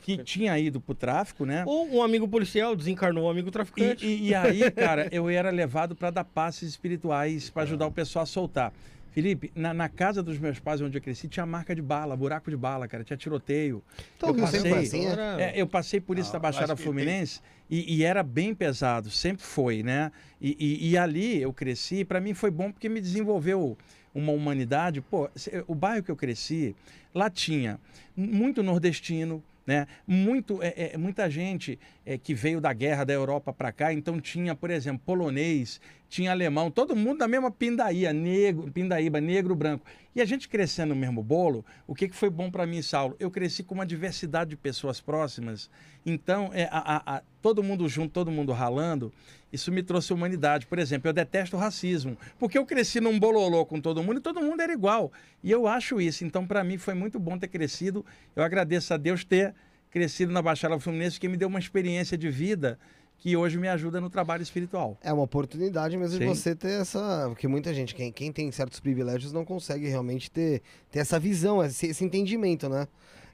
que 0.00 0.16
tinha 0.24 0.58
ido 0.58 0.80
pro 0.80 0.94
tráfico, 0.94 1.44
né? 1.44 1.62
Ou 1.66 1.96
um 1.96 2.02
amigo 2.02 2.26
policial 2.26 2.74
desencarnou 2.74 3.26
um 3.26 3.30
amigo 3.30 3.48
E, 3.48 3.52
traficante. 3.52 4.06
e- 4.06 4.28
e 4.30 4.34
aí, 4.34 4.70
cara, 4.70 5.06
eu 5.12 5.28
era 5.28 5.50
levado 5.50 5.94
para 5.94 6.08
dar 6.10 6.24
passes 6.24 6.70
espirituais, 6.70 7.50
para 7.50 7.64
ajudar 7.64 7.86
o 7.86 7.92
pessoal 7.92 8.22
a 8.22 8.26
soltar. 8.26 8.72
Felipe, 9.16 9.50
na, 9.54 9.72
na 9.72 9.88
casa 9.88 10.22
dos 10.22 10.38
meus 10.38 10.58
pais, 10.60 10.82
onde 10.82 10.98
eu 10.98 11.00
cresci, 11.00 11.26
tinha 11.26 11.46
marca 11.46 11.74
de 11.74 11.80
bala, 11.80 12.14
buraco 12.14 12.50
de 12.50 12.56
bala, 12.56 12.86
cara, 12.86 13.02
tinha 13.02 13.16
tiroteio. 13.16 13.82
Então, 14.14 14.28
eu 14.28 14.34
Rio 14.34 14.46
sempre 14.46 14.68
foi 14.68 14.78
passei- 14.82 15.00
assim, 15.00 15.08
é? 15.08 15.12
Agora- 15.12 15.42
É, 15.42 15.52
eu 15.62 15.66
passei 15.66 16.00
por 16.02 16.18
isso 16.18 16.28
Ah, 16.28 16.32
na 16.34 16.38
Baixada 16.38 16.76
Fluminense 16.76 17.40
e, 17.70 17.96
e 17.96 18.04
era 18.04 18.22
bem 18.22 18.54
pesado, 18.54 19.08
sempre 19.08 19.42
foi, 19.42 19.82
né? 19.82 20.12
E, 20.38 20.54
e- 20.60 20.90
e 20.90 20.98
ali 20.98 21.40
eu 21.40 21.50
cresci, 21.50 22.04
para 22.04 22.20
mim 22.20 22.34
foi 22.34 22.50
bom 22.50 22.70
porque 22.70 22.90
me 22.90 23.00
desenvolveu 23.00 23.78
uma 24.14 24.32
humanidade. 24.32 25.00
Pô, 25.00 25.30
o 25.66 25.74
bairro 25.74 26.02
que 26.02 26.10
eu 26.10 26.16
cresci, 26.16 26.76
lá 27.14 27.30
tinha 27.30 27.80
muito 28.14 28.62
nordestino, 28.62 29.42
né? 29.66 29.86
Muito, 30.06 30.62
é, 30.62 30.92
é, 30.92 30.96
muita 30.98 31.28
gente 31.30 31.78
é, 32.04 32.16
que 32.18 32.34
veio 32.34 32.60
da 32.60 32.72
guerra 32.74 33.02
da 33.02 33.14
Europa 33.14 33.50
para 33.52 33.72
cá, 33.72 33.92
então 33.94 34.20
tinha, 34.20 34.54
por 34.54 34.70
exemplo, 34.70 35.00
polonês, 35.06 35.80
tinha 36.08 36.30
alemão, 36.30 36.70
todo 36.70 36.94
mundo 36.94 37.18
da 37.18 37.28
mesma 37.28 37.50
pindaíba, 37.50 38.12
negro, 38.12 38.70
pindaíba, 38.72 39.20
negro, 39.20 39.54
branco. 39.54 39.84
E 40.14 40.20
a 40.22 40.24
gente 40.24 40.48
crescendo 40.48 40.90
no 40.94 40.96
mesmo 40.96 41.22
bolo, 41.22 41.64
o 41.86 41.94
que, 41.94 42.08
que 42.08 42.16
foi 42.16 42.30
bom 42.30 42.50
para 42.50 42.66
mim, 42.66 42.80
Saulo? 42.80 43.16
Eu 43.18 43.30
cresci 43.30 43.62
com 43.62 43.74
uma 43.74 43.84
diversidade 43.84 44.50
de 44.50 44.56
pessoas 44.56 45.00
próximas, 45.00 45.68
então 46.04 46.50
é, 46.54 46.68
a- 46.70 47.02
a- 47.16 47.22
todo 47.42 47.62
mundo 47.62 47.88
junto, 47.88 48.12
todo 48.12 48.30
mundo 48.30 48.52
ralando, 48.52 49.12
isso 49.52 49.70
me 49.70 49.82
trouxe 49.82 50.12
humanidade. 50.12 50.66
Por 50.66 50.78
exemplo, 50.78 51.08
eu 51.08 51.12
detesto 51.12 51.56
racismo, 51.56 52.16
porque 52.38 52.56
eu 52.56 52.64
cresci 52.64 53.00
num 53.00 53.18
bololô 53.18 53.64
com 53.66 53.80
todo 53.80 54.02
mundo 54.02 54.18
e 54.18 54.22
todo 54.22 54.40
mundo 54.40 54.60
era 54.60 54.72
igual. 54.72 55.12
E 55.42 55.50
eu 55.50 55.66
acho 55.66 56.00
isso. 56.00 56.24
Então, 56.24 56.46
para 56.46 56.62
mim, 56.64 56.78
foi 56.78 56.94
muito 56.94 57.18
bom 57.18 57.38
ter 57.38 57.48
crescido. 57.48 58.04
Eu 58.34 58.42
agradeço 58.42 58.92
a 58.92 58.96
Deus 58.96 59.24
ter 59.24 59.54
crescido 59.90 60.32
na 60.32 60.42
Baixada 60.42 60.78
Fluminense, 60.78 61.18
que 61.20 61.28
me 61.28 61.36
deu 61.36 61.48
uma 61.48 61.58
experiência 61.58 62.18
de 62.18 62.28
vida 62.28 62.78
que 63.18 63.36
hoje 63.36 63.58
me 63.58 63.68
ajuda 63.68 64.00
no 64.00 64.10
trabalho 64.10 64.42
espiritual. 64.42 64.96
É 65.02 65.12
uma 65.12 65.22
oportunidade 65.22 65.96
mesmo 65.96 66.18
de 66.18 66.24
Sim. 66.24 66.34
você 66.34 66.54
ter 66.54 66.80
essa. 66.80 67.26
Porque 67.28 67.48
muita 67.48 67.72
gente, 67.72 67.94
quem, 67.94 68.12
quem 68.12 68.30
tem 68.32 68.50
certos 68.52 68.80
privilégios, 68.80 69.32
não 69.32 69.44
consegue 69.44 69.88
realmente 69.88 70.30
ter, 70.30 70.62
ter 70.90 71.00
essa 71.00 71.18
visão, 71.18 71.62
esse, 71.64 71.86
esse 71.86 72.04
entendimento, 72.04 72.68
né? 72.68 72.86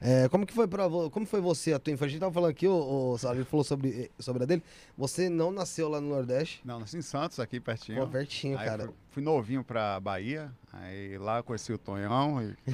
É, 0.05 0.29
como 0.29 0.45
que 0.45 0.53
foi 0.53 0.67
para 0.67 0.89
como 1.13 1.25
foi 1.25 1.41
você 1.41 1.73
a 1.73 1.79
tua 1.79 1.93
infância? 1.93 2.07
A 2.07 2.11
gente 2.11 2.21
tava 2.21 2.33
falando 2.33 2.51
aqui, 2.51 2.67
o, 2.67 3.13
o 3.13 3.19
Sal, 3.19 3.37
ele 3.37 3.45
falou 3.45 3.63
sobre, 3.63 4.11
sobre 4.19 4.43
a 4.43 4.47
dele. 4.47 4.61
Você 4.99 5.29
não 5.29 5.53
nasceu 5.53 5.89
lá 5.89 6.01
no 6.01 6.09
Nordeste? 6.09 6.61
Não, 6.65 6.81
nasci 6.81 6.97
em 6.97 7.03
Santos, 7.03 7.39
aqui 7.39 7.61
pertinho. 7.61 8.01
Pô, 8.01 8.09
pertinho, 8.09 8.59
Aí 8.59 8.67
cara. 8.67 8.87
Fui, 8.87 8.95
fui 9.11 9.23
novinho 9.23 9.63
pra 9.63 10.01
Bahia, 10.01 10.51
aí 10.73 11.17
lá 11.19 11.39
eu 11.39 11.45
conheci 11.45 11.73
o 11.73 11.79
Tonhão. 11.79 12.43
e- 12.43 12.57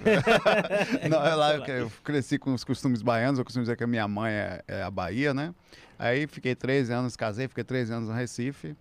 Não, 1.10 1.22
é 1.22 1.34
lá 1.34 1.60
que 1.60 1.70
eu 1.70 1.92
cresci 2.02 2.38
com 2.38 2.54
os 2.54 2.64
costumes 2.64 3.02
baianos, 3.02 3.38
eu 3.38 3.44
costumo 3.44 3.62
dizer 3.62 3.76
que 3.76 3.84
a 3.84 3.86
minha 3.86 4.08
mãe 4.08 4.32
é, 4.32 4.62
é 4.66 4.82
a 4.82 4.90
Bahia, 4.90 5.34
né? 5.34 5.54
Aí 5.98 6.26
fiquei 6.26 6.54
13 6.54 6.92
anos, 6.92 7.16
casei, 7.16 7.48
fiquei 7.48 7.64
13 7.64 7.92
anos 7.92 8.08
no 8.08 8.14
Recife 8.14 8.76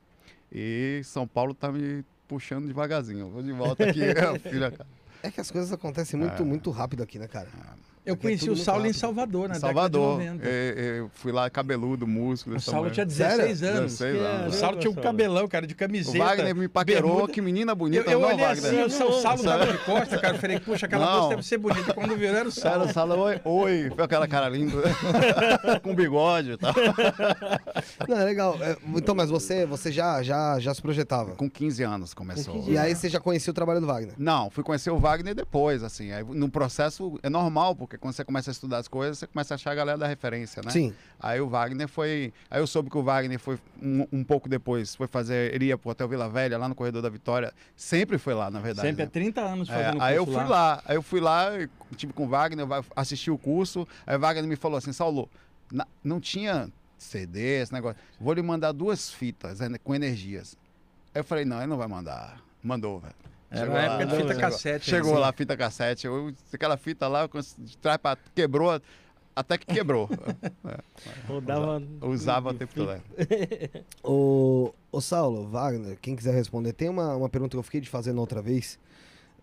e 0.52 1.02
São 1.04 1.28
Paulo 1.28 1.54
tá 1.54 1.72
me 1.72 2.06
puxando 2.28 2.68
devagarzinho. 2.68 3.22
Eu 3.22 3.30
vou 3.30 3.42
de 3.42 3.52
volta 3.52 3.84
aqui, 3.90 4.02
filha, 4.50 4.70
cara. 4.72 4.88
É 5.24 5.32
que 5.32 5.42
as 5.42 5.50
coisas 5.50 5.72
acontecem 5.74 6.20
muito, 6.20 6.42
É. 6.44 6.46
muito 6.46 6.70
rápido 6.70 7.02
aqui, 7.02 7.18
né, 7.18 7.28
cara? 7.28 7.48
Eu 8.08 8.14
é 8.14 8.18
conheci 8.18 8.46
tudo 8.46 8.54
o 8.54 8.64
Saulo 8.64 8.82
em 8.82 8.88
rápido. 8.88 9.00
Salvador, 9.00 9.50
na 9.50 9.56
Salvador, 9.56 10.18
década 10.20 10.38
de 10.40 10.46
90. 10.46 10.50
eu, 10.80 10.86
eu 11.04 11.12
fui 11.14 11.32
lá 11.32 11.50
cabeludo, 11.50 12.08
músculo. 12.08 12.56
O 12.56 12.60
Saulo 12.60 12.90
tinha 12.90 13.06
16 13.06 13.60
Sério? 13.60 13.78
anos. 13.80 13.92
16 13.98 14.22
anos. 14.22 14.56
O 14.56 14.58
Saulo 14.60 14.78
tinha 14.78 14.92
um 14.92 14.94
Saulo. 14.94 15.08
cabelão, 15.08 15.48
cara, 15.48 15.68
de 15.68 15.74
O 15.74 15.78
camiseta. 15.78 16.18
Wagner 16.18 16.56
me 16.56 16.68
paquerou, 16.68 17.12
bermuda. 17.12 17.34
que 17.34 17.42
menina 17.42 17.72
Eu, 17.74 17.76
bonita, 17.76 18.10
eu 18.12 18.20
não, 18.20 18.28
olhei 18.30 18.46
Wagner. 18.46 18.86
assim, 18.86 19.04
o 19.06 19.12
Saulo 19.22 19.44
tava 19.44 19.68
de 19.72 19.78
costa, 19.80 20.18
cara. 20.18 20.36
Eu 20.36 20.40
falei, 20.40 20.60
puxa, 20.60 20.86
aquela 20.86 21.06
Não. 21.06 21.16
moça 21.18 21.30
deve 21.30 21.44
ser 21.46 21.58
bonita. 21.58 21.94
Quando 21.94 22.16
virou, 22.16 22.36
era 22.38 22.48
o 22.48 22.52
Saulo. 22.52 22.80
Sério, 22.80 22.94
Sala, 22.94 23.16
oi, 23.18 23.42
oi, 23.44 23.92
foi 23.94 24.04
aquela 24.06 24.28
cara 24.28 24.48
linda, 24.50 24.74
com 25.84 25.94
bigode 25.94 26.52
e 26.52 26.58
tal. 26.58 26.74
Não, 28.08 28.18
é 28.18 28.24
legal. 28.24 28.58
É, 28.62 28.76
então, 28.96 29.14
mas 29.16 29.30
você, 29.30 29.66
você 29.66 29.92
já, 29.92 30.22
já, 30.24 30.60
já 30.60 30.74
se 30.74 30.82
projetava. 30.82 31.32
Com 31.36 31.50
15 31.50 31.84
anos 31.84 32.14
começou. 32.14 32.54
Com 32.54 32.60
15 32.62 32.72
E 32.72 32.78
aí 32.78 32.96
você 32.96 33.10
já 33.10 33.20
conhecia 33.20 33.52
o 33.52 33.54
trabalho 33.54 33.82
do 33.82 33.88
Wagner. 33.88 34.14
Não, 34.18 34.50
fui 34.50 34.64
conhecer 34.64 34.90
o 34.92 34.98
Wagner 34.98 35.36
depois, 35.36 35.84
assim. 35.84 36.12
Aí, 36.12 36.24
no 36.24 36.50
processo 36.50 37.20
é 37.24 37.30
normal, 37.30 37.76
porque 37.76 37.97
quando 37.98 38.14
você 38.14 38.24
começa 38.24 38.50
a 38.50 38.54
estudar 38.54 38.78
as 38.78 38.88
coisas, 38.88 39.18
você 39.20 39.28
começa 39.28 39.54
a 39.54 39.56
achar 39.56 39.72
a 39.72 39.76
galera 39.76 39.98
da 39.98 40.08
referência, 40.08 40.62
né? 40.64 40.72
Sim. 40.72 40.94
Aí 41.20 41.40
o 41.42 41.48
Wagner 41.50 41.88
foi. 41.88 42.32
Aí 42.50 42.60
eu 42.62 42.68
soube 42.68 42.90
que 42.90 42.98
o 42.98 43.04
Wagner 43.04 43.40
foi 43.40 43.60
um, 43.82 44.08
um 44.12 44.24
pouco 44.24 44.48
depois, 44.48 44.96
foi 44.96 45.08
fazer. 45.08 45.54
Ele 45.54 45.66
ia 45.66 45.78
pro 45.78 45.90
Hotel 45.92 46.08
Vila 46.08 46.30
Velha, 46.30 46.58
lá 46.58 46.68
no 46.70 46.76
Corredor 46.76 47.02
da 47.02 47.10
Vitória. 47.10 47.54
Sempre 47.76 48.18
foi 48.18 48.34
lá, 48.34 48.50
na 48.52 48.60
verdade. 48.60 48.88
Sempre 48.88 49.04
há 49.04 49.06
né? 49.06 49.12
30 49.12 49.42
anos 49.42 49.70
É, 49.70 49.74
fazendo 49.74 50.02
aí 50.04 50.16
eu 50.16 50.26
curso 50.26 50.40
fui 50.40 50.50
lá. 50.50 50.82
aí 50.86 50.96
eu 50.96 51.02
fui 51.02 51.20
lá, 51.20 51.50
tive 51.96 52.14
com 52.14 52.26
o 52.26 52.28
Wagner, 52.30 52.66
assisti 52.96 53.30
o 53.32 53.38
curso, 53.38 53.88
aí 54.06 54.16
o 54.16 54.20
Wagner 54.20 54.48
me 54.48 54.56
falou 54.56 54.78
assim, 54.78 54.92
Saulo, 54.94 55.30
na- 55.72 55.88
não 56.04 56.20
tinha 56.20 56.70
CD, 56.98 57.62
esse 57.62 57.72
negócio, 57.74 57.98
vou 58.20 58.34
lhe 58.34 58.42
mandar 58.42 58.72
duas 58.72 59.12
fitas 59.12 59.60
né, 59.60 59.78
com 59.84 59.94
energias. 59.94 60.58
Aí 61.14 61.20
eu 61.22 61.24
falei, 61.24 61.46
não, 61.46 61.58
ele 61.58 61.68
não 61.68 61.78
vai 61.78 61.88
mandar. 61.88 62.42
Mandou, 62.64 63.00
velho. 63.00 63.14
Era 63.50 63.62
Chegou 63.62 63.74
na 63.76 63.80
lá, 63.80 63.86
época 63.86 64.06
de 64.06 64.12
chegou- 64.12 64.28
fita 64.30 64.40
cassete. 64.42 64.90
Chegou 64.90 65.12
assim. 65.14 65.22
lá, 65.22 65.34
fita 65.34 65.58
cassete, 65.58 66.08
eu, 66.08 66.34
aquela 66.54 66.78
fita 66.78 67.08
lá, 67.08 67.30
de 67.60 67.78
trás 67.78 67.98
pra, 67.98 68.18
quebrou, 68.36 68.82
até 69.36 69.58
que 69.58 69.66
quebrou. 69.66 70.10
Rodava. 71.28 71.82
Eu 72.02 72.10
usava 72.10 72.50
o 72.50 72.54
tempo 72.54 72.74
todo. 72.74 73.02
O, 74.04 74.74
o 74.92 75.02
Saulo, 75.02 75.48
Wagner, 75.48 75.98
quem 76.02 76.16
quiser 76.16 76.34
responder, 76.34 76.74
tem 76.74 76.90
uma, 76.90 77.16
uma 77.16 77.30
pergunta 77.30 77.52
que 77.52 77.58
eu 77.58 77.64
fiquei 77.64 77.82
de 77.82 77.90
fazer 77.90 78.14
na 78.14 78.22
outra 78.22 78.42
vez, 78.42 78.80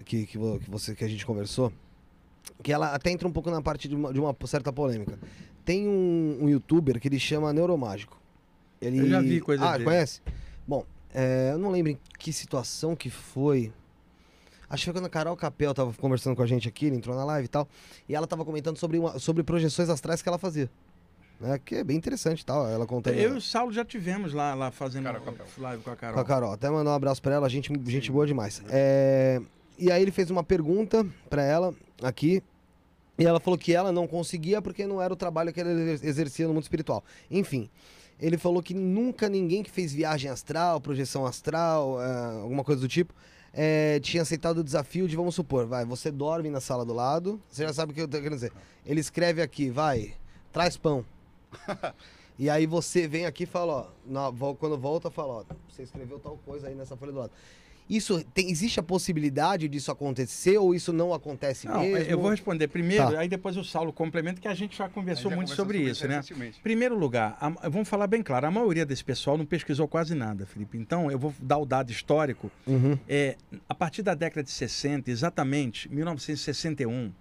que, 0.05 0.27
que, 0.27 0.39
vo- 0.39 0.59
que 0.59 0.71
você, 0.71 0.95
que 0.95 1.05
a 1.05 1.09
gente 1.09 1.25
conversou, 1.27 1.73
que 2.63 2.73
ela 2.73 2.95
até 2.95 3.11
entra 3.11 3.27
um 3.29 3.33
pouco 3.33 3.51
na 3.51 3.61
parte 3.63 3.89
de 3.89 3.95
uma, 3.95 4.13
de 4.13 4.19
uma 4.21 4.35
certa 4.47 4.73
polêmica. 4.73 5.19
Tem 5.65 5.87
um, 5.89 6.39
um 6.43 6.49
youtuber 6.49 7.01
que 7.01 7.09
ele 7.09 7.19
chama 7.19 7.53
Neuromágico. 7.53 8.19
Ele... 8.81 8.99
Eu 9.01 9.09
já 9.09 9.21
vi 9.21 9.41
coisa 9.41 9.65
Ah, 9.67 9.73
dele. 9.73 9.85
conhece? 9.85 10.21
Bom, 10.67 10.85
é, 11.15 11.51
eu 11.53 11.59
não 11.59 11.71
lembro 11.71 11.93
em 11.93 11.99
que 12.19 12.33
situação 12.33 12.95
que 12.97 13.09
foi. 13.11 13.73
Acho 14.69 14.83
que 14.85 14.91
foi 14.91 14.95
quando 15.01 15.07
a 15.07 15.11
Carol 15.11 15.37
Capel 15.37 15.73
tava 15.75 15.93
conversando 15.95 16.35
com 16.37 16.43
a 16.43 16.47
gente 16.47 16.67
aqui, 16.69 16.87
ele 16.87 16.97
entrou 16.97 17.15
na 17.17 17.25
live 17.25 17.45
e 17.45 17.49
tal, 17.49 17.69
e 18.09 18.15
ela 18.15 18.27
tava 18.27 18.45
comentando 18.45 18.77
sobre, 18.79 18.99
uma- 18.99 19.19
sobre 19.19 19.43
projeções 19.43 19.89
astrais 19.89 20.23
que 20.23 20.29
ela 20.29 20.39
fazia. 20.39 20.71
Né? 21.41 21.61
Que 21.65 21.77
é 21.77 21.85
bem 21.85 21.97
interessante 21.97 22.45
tal, 22.47 22.67
ela 22.69 22.87
contando... 22.87 23.15
Eu 23.15 23.35
e 23.35 23.39
o 23.39 23.41
Saulo 23.41 23.73
já 23.73 23.85
tivemos 23.85 24.33
lá, 24.33 24.55
lá 24.55 24.71
fazendo 24.71 25.05
Carol 25.05 25.21
Capel. 25.23 25.47
live 25.59 25.83
com 25.83 25.91
a 25.91 25.97
Carol. 25.97 26.15
Com 26.15 26.21
a 26.21 26.25
Carol. 26.25 26.53
Até 26.53 26.71
mandar 26.71 26.91
um 26.93 26.95
abraço 26.95 27.21
pra 27.21 27.35
ela, 27.35 27.49
gente, 27.49 27.73
gente 27.87 28.11
boa 28.11 28.27
demais. 28.27 28.63
É, 28.71 29.41
E 29.79 29.91
aí 29.91 30.01
ele 30.01 30.13
fez 30.13 30.31
uma 30.31 30.45
pergunta 30.45 31.05
pra 31.29 31.43
ela 31.43 31.75
aqui. 32.03 32.43
E 33.19 33.25
ela 33.25 33.39
falou 33.39 33.59
que 33.59 33.73
ela 33.75 33.93
não 33.93 34.07
conseguia 34.09 34.61
porque 34.63 34.87
não 34.87 35.01
era 35.03 35.13
o 35.13 35.17
trabalho 35.17 35.53
que 35.53 35.61
ela 35.61 35.71
exer- 35.71 36.09
exercia 36.09 36.47
no 36.49 36.55
mundo 36.55 36.63
espiritual. 36.65 37.05
Enfim, 37.31 37.69
ele 38.21 38.39
falou 38.39 38.63
que 38.63 38.73
nunca 38.75 39.29
ninguém 39.29 39.63
que 39.63 39.71
fez 39.71 39.93
viagem 39.93 40.31
astral, 40.31 40.81
projeção 40.81 41.25
astral, 41.27 42.01
é, 42.03 42.41
alguma 42.43 42.65
coisa 42.65 42.81
do 42.81 42.89
tipo, 42.89 43.13
é, 43.57 44.01
tinha 44.01 44.23
aceitado 44.23 44.59
o 44.59 44.65
desafio 44.65 45.07
de, 45.07 45.15
vamos 45.15 45.35
supor, 45.35 45.67
vai, 45.67 45.85
você 45.85 46.11
dorme 46.11 46.51
na 46.51 46.61
sala 46.61 46.85
do 46.85 46.93
lado, 46.93 47.41
você 47.49 47.63
já 47.63 47.73
sabe 47.73 47.93
o 47.93 47.95
que 47.95 48.03
eu 48.03 48.09
tô 48.09 48.17
querendo 48.17 48.35
dizer. 48.35 48.53
Ele 48.85 49.01
escreve 49.01 49.41
aqui, 49.41 49.71
vai, 49.71 50.15
traz 50.53 50.77
pão. 50.77 51.05
e 52.39 52.51
aí 52.51 52.67
você 52.67 53.07
vem 53.07 53.27
aqui 53.27 53.45
e 53.45 53.47
fala, 53.47 53.73
ó, 53.73 53.87
na, 54.05 54.33
quando 54.59 54.77
volta, 54.77 55.09
fala, 55.11 55.35
ó, 55.35 55.45
você 55.69 55.85
escreveu 55.85 56.19
tal 56.19 56.37
coisa 56.45 56.67
aí 56.67 56.75
nessa 56.75 56.97
folha 56.97 57.13
do 57.13 57.19
lado. 57.19 57.33
Isso, 57.89 58.25
tem, 58.33 58.51
existe 58.51 58.81
a 58.81 58.83
possibilidade 58.83 59.69
disso 59.69 59.91
acontecer 59.93 60.57
ou 60.57 60.75
isso 60.75 60.91
não 60.91 61.13
acontece 61.13 61.67
Não, 61.67 61.81
mesmo? 61.81 62.11
eu 62.11 62.19
vou 62.19 62.31
responder 62.31 62.67
primeiro, 62.69 63.11
Tá. 63.13 63.19
aí 63.21 63.29
depois 63.29 63.59
o 63.59 63.65
Saulo 63.65 63.93
complementa, 63.93 64.41
que 64.41 64.49
a 64.49 64.55
gente 64.55 64.75
já 64.77 64.89
conversou 64.89 65.31
Já 65.31 65.37
muito 65.37 65.49
conversou 65.51 65.65
sobre 65.67 65.79
isso, 65.83 66.09
né? 66.09 66.23
Primeiro 66.63 66.99
lugar, 66.99 67.37
a- 67.39 67.69
vamos 67.69 67.87
falar 67.87 68.07
bem 68.07 68.23
claro, 68.23 68.47
a 68.47 68.51
maioria 68.51 68.87
desse 68.87 69.05
pessoal 69.05 69.37
não 69.37 69.45
pesquisou 69.45 69.87
quase 69.87 70.15
nada, 70.15 70.47
Felipe. 70.47 70.79
Então, 70.79 71.11
eu 71.11 71.19
vou 71.19 71.35
dar 71.39 71.59
o 71.59 71.67
dado 71.67 71.91
histórico. 71.93 72.51
Uhum. 72.67 72.99
É, 73.07 73.37
a 73.69 73.75
partir 73.75 74.03
da 74.03 74.15
década 74.15 74.43
de 74.43 74.51
60, 74.51 75.11
exatamente, 75.11 75.87
1961, 75.93 77.13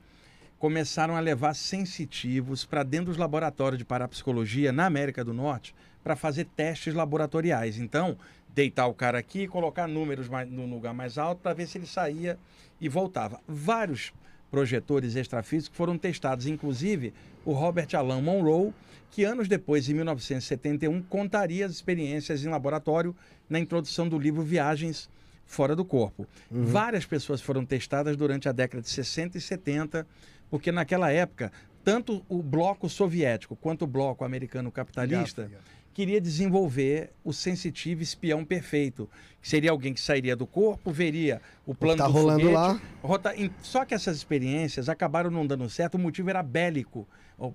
começaram 0.60 1.15
a 1.15 1.20
levar 1.20 1.53
sensitivos 1.55 2.63
para 2.63 2.84
dentro 2.84 3.08
dos 3.08 3.17
laboratórios 3.17 3.77
de 3.77 3.84
parapsicologia 3.84 4.72
na 4.72 4.86
América 4.86 5.24
do 5.25 5.34
Norte 5.34 5.75
para 6.01 6.15
fazer 6.15 6.46
testes 6.55 6.93
laboratoriais. 6.93 7.77
Então, 7.77 8.17
deitar 8.53 8.88
o 8.88 8.93
cara 8.93 9.17
aqui 9.17 9.48
colocar 9.48 9.88
números 9.88 10.29
mais, 10.29 10.50
no 10.50 10.65
lugar 10.65 10.93
mais 10.93 11.17
alto 11.17 11.41
para 11.41 11.53
ver 11.53 11.67
se 11.67 11.77
ele 11.77 11.88
saía 11.88 12.38
e 12.79 12.88
voltava. 12.88 13.39
Vários 13.48 14.13
projetores 14.51 15.15
extrafísicos 15.15 15.75
foram 15.75 15.98
testados, 15.98 16.45
inclusive 16.45 17.13
o 17.43 17.53
Robert 17.53 17.88
Alan 17.93 18.22
Monroe, 18.22 18.72
que 19.10 19.24
anos 19.24 19.48
depois, 19.48 19.89
em 19.89 19.93
1971, 19.95 21.01
contaria 21.03 21.65
as 21.65 21.72
experiências 21.72 22.45
em 22.45 22.50
laboratório 22.50 23.15
na 23.50 23.60
introdução 23.60 24.07
do 24.07 24.17
livro 24.17 24.43
Viagens 24.43 25.10
Fora 25.45 25.75
do 25.75 25.83
Corpo. 25.83 26.27
Várias 26.50 27.05
pessoas 27.05 27.41
foram 27.41 27.65
testadas 27.65 28.15
durante 28.15 28.48
a 28.48 28.51
década 28.51 28.81
de 28.81 28.89
60 28.89 29.38
e 29.38 29.41
70, 29.41 30.07
porque 30.50 30.72
naquela 30.72 31.12
época, 31.12 31.51
tanto 31.83 32.24
o 32.29 32.41
bloco 32.41 32.88
soviético 32.89 33.55
quanto 33.55 33.83
o 33.83 33.88
bloco 33.88 34.24
americano 34.24 34.72
capitalista 34.72 35.50
queria 35.93 36.19
desenvolver 36.19 37.12
o 37.23 37.31
sensitivo 37.31 38.01
espião 38.01 38.43
perfeito, 38.43 39.09
que 39.41 39.47
seria 39.47 39.71
alguém 39.71 39.93
que 39.93 40.01
sairia 40.01 40.35
do 40.35 40.47
corpo, 40.47 40.91
veria 40.91 41.41
o 41.65 41.75
plano 41.75 41.97
tá 41.97 42.07
do 42.07 42.12
rolando 42.13 42.39
foguete, 42.41 42.53
lá. 42.55 42.81
Rota- 43.01 43.33
Só 43.62 43.85
que 43.85 43.93
essas 43.93 44.17
experiências 44.17 44.89
acabaram 44.89 45.29
não 45.29 45.45
dando 45.45 45.69
certo, 45.69 45.95
o 45.95 46.00
motivo 46.00 46.29
era 46.29 46.41
bélico 46.41 47.07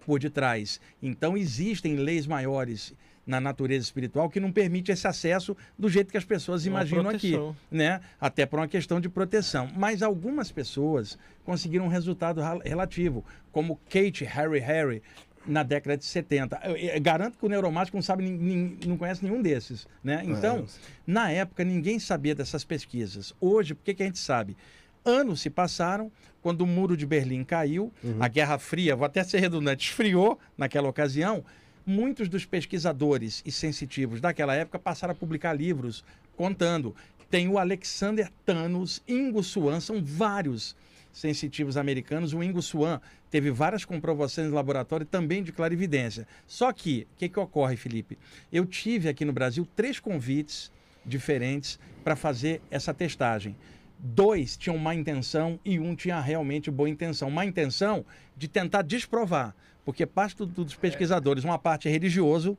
por 0.04 0.18
detrás. 0.20 0.80
Então 1.02 1.36
existem 1.36 1.96
leis 1.96 2.26
maiores 2.26 2.94
na 3.26 3.40
natureza 3.40 3.84
espiritual 3.84 4.30
que 4.30 4.40
não 4.40 4.50
permite 4.50 4.90
esse 4.90 5.06
acesso 5.06 5.54
do 5.78 5.88
jeito 5.88 6.10
que 6.10 6.16
as 6.16 6.24
pessoas 6.24 6.62
Uma 6.64 6.68
imaginam 6.78 7.10
aqui, 7.10 7.32
proteção. 7.32 7.56
né? 7.70 8.00
Até 8.18 8.46
por 8.46 8.58
uma 8.58 8.66
questão 8.68 8.98
de 9.00 9.08
proteção. 9.08 9.68
Mas 9.76 10.02
algumas 10.02 10.50
pessoas 10.50 11.18
conseguiram 11.44 11.84
um 11.84 11.88
resultado 11.88 12.40
relativo, 12.64 13.22
como 13.52 13.78
Kate 13.90 14.24
Harry 14.24 14.60
Harry 14.60 15.02
na 15.48 15.62
década 15.62 15.96
de 15.96 16.04
70. 16.04 16.60
Eu, 16.64 16.76
eu 16.76 17.00
garanto 17.00 17.38
que 17.38 17.44
o 17.46 17.48
neuromático 17.48 17.96
não 17.96 18.02
sabe, 18.02 18.22
nin- 18.24 18.36
nin- 18.36 18.78
não 18.86 18.96
conhece 18.96 19.24
nenhum 19.24 19.40
desses, 19.42 19.86
né? 20.04 20.22
Então, 20.24 20.58
na 21.06 21.30
época 21.30 21.64
ninguém 21.64 21.98
sabia 21.98 22.34
dessas 22.34 22.64
pesquisas. 22.64 23.34
Hoje, 23.40 23.74
por 23.74 23.82
que 23.84 23.94
que 23.94 24.02
a 24.02 24.06
gente 24.06 24.18
sabe? 24.18 24.56
Anos 25.04 25.40
se 25.40 25.48
passaram, 25.50 26.12
quando 26.42 26.60
o 26.60 26.66
muro 26.66 26.96
de 26.96 27.06
Berlim 27.06 27.42
caiu, 27.44 27.92
a 28.20 28.28
Guerra 28.28 28.58
Fria, 28.58 28.94
vou 28.94 29.06
até 29.06 29.24
ser 29.24 29.38
redundante, 29.40 29.88
esfriou 29.88 30.38
naquela 30.56 30.88
ocasião. 30.88 31.44
Muitos 31.86 32.28
dos 32.28 32.44
pesquisadores 32.44 33.42
e 33.46 33.50
sensitivos 33.50 34.20
daquela 34.20 34.54
época 34.54 34.78
passaram 34.78 35.12
a 35.12 35.14
publicar 35.14 35.54
livros 35.54 36.04
contando. 36.36 36.94
Tem 37.30 37.48
o 37.48 37.58
Alexander 37.58 38.30
Thanos, 38.44 39.02
Ingo 39.08 39.42
Swan, 39.42 39.80
são 39.80 40.02
vários 40.04 40.76
sensitivos 41.12 41.76
americanos. 41.76 42.32
O 42.32 42.42
Ingo 42.42 42.62
Swan 42.62 43.00
teve 43.30 43.50
várias 43.50 43.84
comprovações 43.84 44.48
no 44.48 44.54
laboratório 44.54 45.04
também 45.06 45.42
de 45.42 45.52
clarividência. 45.52 46.26
Só 46.46 46.72
que, 46.72 47.06
o 47.14 47.18
que, 47.18 47.28
que 47.28 47.40
ocorre, 47.40 47.76
Felipe? 47.76 48.18
Eu 48.52 48.64
tive 48.66 49.08
aqui 49.08 49.24
no 49.24 49.32
Brasil 49.32 49.66
três 49.76 49.98
convites 50.00 50.70
diferentes 51.04 51.78
para 52.04 52.14
fazer 52.16 52.60
essa 52.70 52.92
testagem. 52.92 53.56
Dois 53.98 54.56
tinham 54.56 54.78
má 54.78 54.94
intenção 54.94 55.58
e 55.64 55.78
um 55.80 55.94
tinha 55.94 56.20
realmente 56.20 56.70
boa 56.70 56.88
intenção. 56.88 57.30
Má 57.30 57.44
intenção 57.44 58.04
de 58.36 58.46
tentar 58.46 58.82
desprovar, 58.82 59.54
porque 59.84 60.06
parte 60.06 60.36
do- 60.36 60.46
dos 60.46 60.74
pesquisadores, 60.76 61.42
uma 61.42 61.58
parte 61.58 61.88
é 61.88 61.90
religioso, 61.90 62.56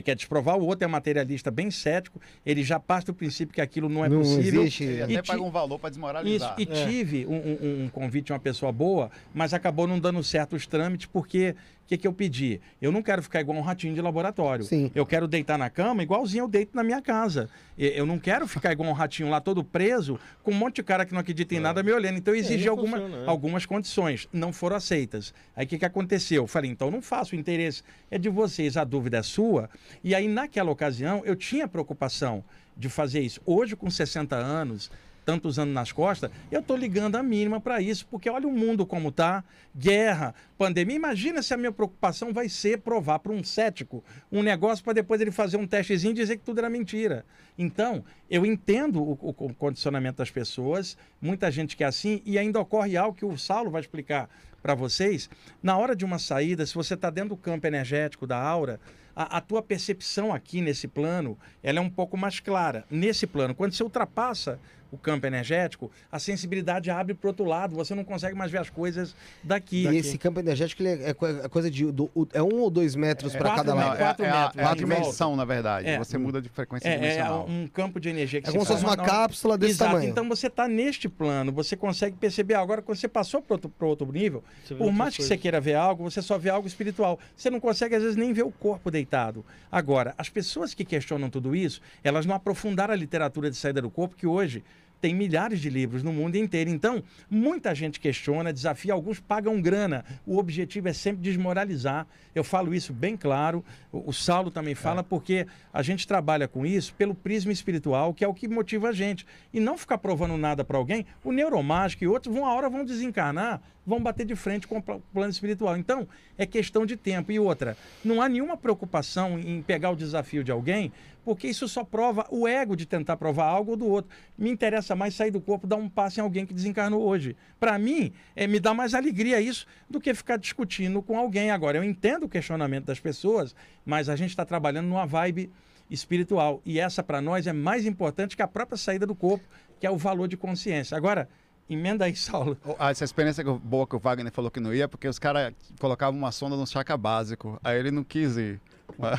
que 0.00 0.06
quer 0.06 0.14
desprovar, 0.16 0.56
o 0.56 0.64
outro 0.66 0.84
é 0.84 0.88
materialista 0.88 1.50
bem 1.50 1.70
cético, 1.70 2.20
ele 2.44 2.62
já 2.62 2.78
parte 2.80 3.06
do 3.06 3.14
princípio 3.14 3.54
que 3.54 3.60
aquilo 3.60 3.88
não 3.88 4.04
é 4.04 4.08
Não 4.08 4.18
possível. 4.18 4.62
existe. 4.62 4.84
Ele 4.84 4.98
E 4.98 5.02
até 5.16 5.22
ti- 5.22 5.26
paga 5.28 5.42
um 5.42 5.50
valor 5.50 5.78
para 5.78 5.88
isso, 5.90 5.98
desmoralizar. 5.98 6.54
e 6.58 6.66
tive 6.66 7.26
um, 7.26 7.34
um- 7.36 7.84
um 7.84 7.88
convite 7.88 8.26
de 8.26 8.32
uma 8.32 8.38
pessoa 8.40 8.70
boa, 8.72 9.10
mas 9.34 9.52
acabou 9.54 9.86
não 9.86 9.98
dando 9.98 10.22
certo 10.22 10.54
os 10.56 10.66
trâmites, 10.66 11.06
porque 11.06 11.54
o 11.84 11.86
que, 11.86 11.98
que 11.98 12.08
eu 12.08 12.12
pedi? 12.14 12.62
Eu 12.80 12.90
não 12.90 13.02
quero 13.02 13.22
ficar 13.22 13.42
igual 13.42 13.58
um 13.58 13.60
ratinho 13.60 13.94
de 13.94 14.00
laboratório. 14.00 14.64
Sim. 14.64 14.90
Eu 14.94 15.04
quero 15.04 15.28
deitar 15.28 15.58
na 15.58 15.68
cama 15.68 16.02
igualzinho 16.02 16.44
eu 16.44 16.48
deito 16.48 16.74
na 16.74 16.82
minha 16.82 17.02
casa. 17.02 17.50
E- 17.76 17.92
Eu 17.94 18.06
não 18.06 18.18
quero 18.18 18.48
ficar 18.48 18.72
igual 18.72 18.88
um 18.88 18.92
ratinho 18.94 19.28
lá 19.28 19.38
todo 19.38 19.62
preso, 19.62 20.18
com 20.42 20.50
um 20.50 20.54
monte 20.54 20.76
de 20.76 20.82
cara 20.82 21.04
que 21.04 21.12
não 21.12 21.20
acredita 21.20 21.54
em 21.54 21.60
nada 21.60 21.82
me 21.82 21.92
olhando. 21.92 22.16
Então 22.16 22.32
eu 22.34 22.40
exigi 22.40 22.64
não 22.64 22.72
alguma, 22.72 22.98
funciona, 22.98 23.24
é. 23.24 23.28
algumas 23.28 23.66
condições. 23.66 24.26
Não 24.32 24.50
foram 24.50 24.76
aceitas. 24.76 25.34
Aí 25.54 25.66
o 25.66 25.68
que, 25.68 25.78
que 25.78 25.84
aconteceu? 25.84 26.44
Eu 26.44 26.46
falei, 26.46 26.70
então 26.70 26.90
não 26.90 27.02
faço. 27.02 27.36
O 27.36 27.38
interesse 27.38 27.82
é 28.10 28.16
de 28.18 28.30
vocês, 28.30 28.78
a 28.78 28.84
dúvida 28.84 29.18
é 29.18 29.22
sua. 29.22 29.68
E 30.02 30.14
aí, 30.14 30.26
naquela 30.26 30.70
ocasião, 30.70 31.22
eu 31.26 31.36
tinha 31.36 31.68
preocupação 31.68 32.42
de 32.74 32.88
fazer 32.88 33.20
isso. 33.20 33.40
Hoje, 33.44 33.76
com 33.76 33.90
60 33.90 34.34
anos, 34.34 34.90
tantos 35.24 35.58
anos 35.58 35.74
nas 35.74 35.90
costas, 35.90 36.30
eu 36.50 36.60
estou 36.60 36.76
ligando 36.76 37.16
a 37.16 37.22
mínima 37.22 37.60
para 37.60 37.80
isso, 37.80 38.06
porque 38.10 38.28
olha 38.28 38.46
o 38.46 38.52
mundo 38.52 38.84
como 38.84 39.10
tá, 39.10 39.42
guerra, 39.76 40.34
pandemia. 40.58 40.96
Imagina 40.96 41.42
se 41.42 41.52
a 41.54 41.56
minha 41.56 41.72
preocupação 41.72 42.32
vai 42.32 42.48
ser 42.48 42.78
provar 42.80 43.18
para 43.18 43.32
um 43.32 43.42
cético 43.42 44.04
um 44.30 44.42
negócio 44.42 44.84
para 44.84 44.92
depois 44.92 45.20
ele 45.20 45.30
fazer 45.30 45.56
um 45.56 45.66
testezinho 45.66 46.12
e 46.12 46.14
dizer 46.14 46.36
que 46.36 46.44
tudo 46.44 46.58
era 46.58 46.68
mentira. 46.70 47.24
Então, 47.58 48.04
eu 48.30 48.44
entendo 48.44 49.02
o, 49.02 49.12
o- 49.20 49.34
o 49.46 49.54
condicionamento 49.54 50.18
das 50.18 50.30
pessoas, 50.30 50.96
muita 51.20 51.50
gente 51.50 51.76
que 51.76 51.84
é 51.84 51.86
assim, 51.86 52.20
e 52.24 52.38
ainda 52.38 52.60
ocorre 52.60 52.96
algo 52.96 53.16
que 53.16 53.24
o 53.24 53.36
Saulo 53.38 53.70
vai 53.70 53.80
explicar 53.80 54.28
para 54.62 54.74
vocês. 54.74 55.28
Na 55.62 55.76
hora 55.76 55.94
de 55.94 56.04
uma 56.04 56.18
saída, 56.18 56.64
se 56.64 56.74
você 56.74 56.94
está 56.94 57.10
dentro 57.10 57.30
do 57.30 57.36
campo 57.36 57.66
energético 57.66 58.26
da 58.26 58.38
aura, 58.40 58.80
a, 59.14 59.38
a 59.38 59.40
tua 59.40 59.62
percepção 59.62 60.32
aqui 60.32 60.60
nesse 60.60 60.88
plano, 60.88 61.38
ela 61.62 61.78
é 61.78 61.82
um 61.82 61.90
pouco 61.90 62.16
mais 62.16 62.40
clara. 62.40 62.84
Nesse 62.90 63.26
plano, 63.26 63.54
quando 63.54 63.72
você 63.72 63.82
ultrapassa 63.82 64.58
o 64.92 64.96
campo 64.96 65.26
energético, 65.26 65.90
a 66.12 66.20
sensibilidade 66.20 66.88
abre 66.88 67.14
para 67.14 67.26
outro 67.28 67.44
lado, 67.44 67.74
você 67.74 67.96
não 67.96 68.04
consegue 68.04 68.36
mais 68.36 68.48
ver 68.52 68.58
as 68.58 68.70
coisas 68.70 69.12
daqui. 69.42 69.88
E 69.88 69.96
esse 69.96 70.16
campo 70.16 70.38
energético 70.38 70.82
ele 70.84 71.02
é, 71.02 71.08
é 71.08 71.44
é 71.44 71.48
coisa 71.48 71.68
de. 71.68 71.90
do- 71.90 72.08
é 72.32 72.40
um 72.40 72.60
ou 72.60 72.70
dois 72.70 72.94
metros 72.94 73.32
para 73.32 73.50
quatro 73.50 73.64
cada 73.64 73.74
metros. 73.74 73.98
lado. 73.98 74.00
é, 74.00 74.04
quatro 74.04 74.24
é 74.24 74.28
metros 74.30 74.44
é 74.56 74.60
a 74.60 74.62
em 74.62 74.64
volta. 74.64 74.76
dimensão, 74.76 75.34
na 75.34 75.44
verdade. 75.44 75.88
É. 75.88 75.98
Você 75.98 76.16
muda 76.16 76.40
de 76.40 76.48
frequência 76.48 76.88
É, 76.88 76.92
é 76.92 76.96
dimensional. 76.96 77.44
um 77.48 77.66
campo 77.66 77.98
de 77.98 78.08
energia 78.08 78.40
que 78.40 78.46
É 78.46 78.52
se 78.52 78.56
como 78.56 78.64
se 78.64 78.70
fosse 78.72 78.84
uma 78.84 78.92
hora- 78.92 79.02
cápsula 79.02 79.58
desse 79.58 79.72
Exato. 79.72 79.90
tamanho. 79.94 80.10
Então 80.10 80.28
você 80.28 80.46
está 80.46 80.68
neste 80.68 81.08
plano, 81.08 81.50
você 81.50 81.76
consegue 81.76 82.16
perceber. 82.16 82.54
Agora, 82.54 82.80
quando 82.80 82.96
você 82.96 83.08
passou 83.08 83.42
para 83.42 83.54
outro, 83.54 83.68
pro 83.70 83.88
outro 83.88 84.12
nível, 84.12 84.44
Você 84.64 84.76
por 84.76 84.92
mais 84.92 85.16
que 85.16 85.24
você 85.24 85.36
queira 85.36 85.60
ver 85.60 85.74
algo, 85.74 86.08
você 86.08 86.22
só 86.22 86.38
vê 86.38 86.50
algo 86.50 86.68
espiritual. 86.68 87.18
Você 87.36 87.50
não 87.50 87.58
consegue, 87.58 87.96
às 87.96 88.02
vezes, 88.02 88.16
nem 88.16 88.32
ver 88.32 88.44
o 88.44 88.52
corpo 88.52 88.92
deitado. 89.04 89.44
Agora, 89.70 90.14
as 90.16 90.28
pessoas 90.28 90.72
que 90.72 90.84
questionam 90.84 91.28
tudo 91.28 91.54
isso, 91.54 91.80
elas 92.02 92.24
não 92.24 92.34
aprofundaram 92.34 92.94
a 92.94 92.96
literatura 92.96 93.50
de 93.50 93.56
saída 93.56 93.82
do 93.82 93.90
corpo, 93.90 94.16
que 94.16 94.26
hoje 94.26 94.64
tem 95.00 95.14
milhares 95.14 95.60
de 95.60 95.68
livros 95.68 96.02
no 96.02 96.10
mundo 96.14 96.36
inteiro. 96.36 96.70
Então, 96.70 97.02
muita 97.28 97.74
gente 97.74 98.00
questiona, 98.00 98.50
desafia, 98.50 98.94
alguns 98.94 99.20
pagam 99.20 99.60
grana. 99.60 100.02
O 100.24 100.38
objetivo 100.38 100.88
é 100.88 100.94
sempre 100.94 101.20
desmoralizar. 101.20 102.06
Eu 102.34 102.42
falo 102.42 102.74
isso 102.74 102.90
bem 102.90 103.14
claro. 103.14 103.62
O, 103.92 104.08
o 104.08 104.12
Saulo 104.14 104.50
também 104.50 104.74
fala, 104.74 105.04
porque 105.04 105.46
a 105.70 105.82
gente 105.82 106.08
trabalha 106.08 106.48
com 106.48 106.64
isso 106.64 106.94
pelo 106.94 107.14
prisma 107.14 107.52
espiritual, 107.52 108.14
que 108.14 108.24
é 108.24 108.28
o 108.28 108.32
que 108.32 108.48
motiva 108.48 108.88
a 108.88 108.92
gente. 108.92 109.26
E 109.52 109.60
não 109.60 109.76
ficar 109.76 109.98
provando 109.98 110.38
nada 110.38 110.64
para 110.64 110.78
alguém. 110.78 111.04
O 111.22 111.32
neuromágico 111.32 112.02
e 112.02 112.08
outros 112.08 112.34
vão, 112.34 112.46
a 112.46 112.54
hora 112.54 112.70
vão 112.70 112.82
desencarnar, 112.82 113.60
vão 113.86 114.00
bater 114.00 114.24
de 114.24 114.34
frente 114.34 114.66
com 114.66 114.78
o 114.78 114.82
pla- 114.82 115.00
plano 115.12 115.30
espiritual. 115.30 115.76
Então, 115.76 116.08
é 116.38 116.46
questão 116.46 116.86
de 116.86 116.96
tempo. 116.96 117.30
E 117.30 117.38
outra, 117.38 117.76
não 118.04 118.20
há 118.22 118.28
nenhuma 118.28 118.56
preocupação 118.56 119.38
em 119.38 119.60
pegar 119.62 119.90
o 119.90 119.96
desafio 119.96 120.42
de 120.42 120.50
alguém, 120.50 120.92
porque 121.24 121.48
isso 121.48 121.66
só 121.68 121.82
prova 121.84 122.26
o 122.30 122.46
ego 122.46 122.76
de 122.76 122.84
tentar 122.84 123.16
provar 123.16 123.46
algo 123.46 123.72
ou 123.72 123.76
do 123.76 123.86
outro. 123.86 124.10
Me 124.36 124.50
interessa 124.50 124.94
mais 124.94 125.14
sair 125.14 125.30
do 125.30 125.40
corpo, 125.40 125.66
dar 125.66 125.76
um 125.76 125.88
passo 125.88 126.20
em 126.20 126.22
alguém 126.22 126.44
que 126.44 126.52
desencarnou 126.52 127.02
hoje. 127.02 127.36
Para 127.58 127.78
mim, 127.78 128.12
é, 128.36 128.46
me 128.46 128.60
dá 128.60 128.74
mais 128.74 128.94
alegria 128.94 129.40
isso 129.40 129.66
do 129.88 130.00
que 130.00 130.12
ficar 130.14 130.36
discutindo 130.36 131.00
com 131.00 131.18
alguém. 131.18 131.50
Agora, 131.50 131.78
eu 131.78 131.84
entendo 131.84 132.24
o 132.24 132.28
questionamento 132.28 132.84
das 132.86 133.00
pessoas, 133.00 133.54
mas 133.84 134.08
a 134.08 134.16
gente 134.16 134.30
está 134.30 134.44
trabalhando 134.44 134.88
numa 134.88 135.06
vibe 135.06 135.50
espiritual. 135.90 136.60
E 136.64 136.78
essa, 136.80 137.02
para 137.02 137.20
nós, 137.20 137.46
é 137.46 137.52
mais 137.52 137.86
importante 137.86 138.36
que 138.36 138.42
a 138.42 138.48
própria 138.48 138.76
saída 138.76 139.06
do 139.06 139.14
corpo, 139.14 139.44
que 139.80 139.86
é 139.86 139.90
o 139.90 139.96
valor 139.96 140.28
de 140.28 140.36
consciência. 140.36 140.96
Agora, 140.96 141.28
emenda 141.68 142.04
aí, 142.04 142.14
Saulo. 142.16 142.56
Essa 142.78 143.04
experiência 143.04 143.42
boa 143.44 143.86
que 143.86 143.96
o 143.96 143.98
Wagner 143.98 144.30
falou 144.32 144.50
que 144.50 144.60
não 144.60 144.72
ia, 144.74 144.86
porque 144.88 145.08
os 145.08 145.18
caras 145.18 145.52
colocavam 145.80 146.18
uma 146.18 146.32
sonda 146.32 146.56
no 146.56 146.66
chakra 146.66 146.96
básico. 146.96 147.58
Aí 147.64 147.78
ele 147.78 147.90
não 147.90 148.04
quis 148.04 148.36
ir. 148.36 148.60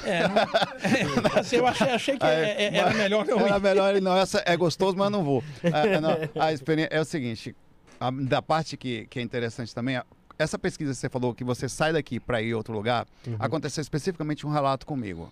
É, 0.03 0.27
não- 0.27 0.35
é, 1.35 1.39
assim, 1.39 1.55
eu 1.57 1.67
achei, 1.67 1.89
achei 1.89 2.17
que 2.17 2.25
Aí, 2.25 2.31
é- 2.35 2.63
é- 2.65 2.75
era 2.77 2.87
mas- 2.89 2.97
melhor 2.97 3.25
não 3.25 3.39
Era 3.39 3.57
ir. 3.57 3.61
melhor 3.61 3.89
ele 3.91 4.01
não. 4.01 4.15
Essa 4.15 4.41
é 4.45 4.55
gostoso, 4.55 4.95
mas 4.95 5.11
não 5.11 5.23
vou. 5.23 5.43
É, 5.63 5.93
é, 5.95 5.99
não, 5.99 6.11
a 6.39 6.53
experiência 6.53 6.93
é 6.95 7.01
o 7.01 7.05
seguinte: 7.05 7.55
a- 7.99 8.11
da 8.11 8.41
parte 8.41 8.77
que, 8.77 9.05
que 9.07 9.19
é 9.19 9.21
interessante 9.21 9.73
também, 9.73 9.97
a- 9.97 10.05
essa 10.37 10.59
pesquisa 10.59 10.91
que 10.91 10.97
você 10.97 11.09
falou 11.09 11.33
que 11.33 11.43
você 11.43 11.67
sai 11.67 11.93
daqui 11.93 12.19
para 12.19 12.41
ir 12.41 12.51
a 12.53 12.57
outro 12.57 12.73
lugar, 12.73 13.07
aconteceu 13.39 13.81
especificamente 13.81 14.45
um 14.45 14.49
relato 14.51 14.85
comigo. 14.85 15.31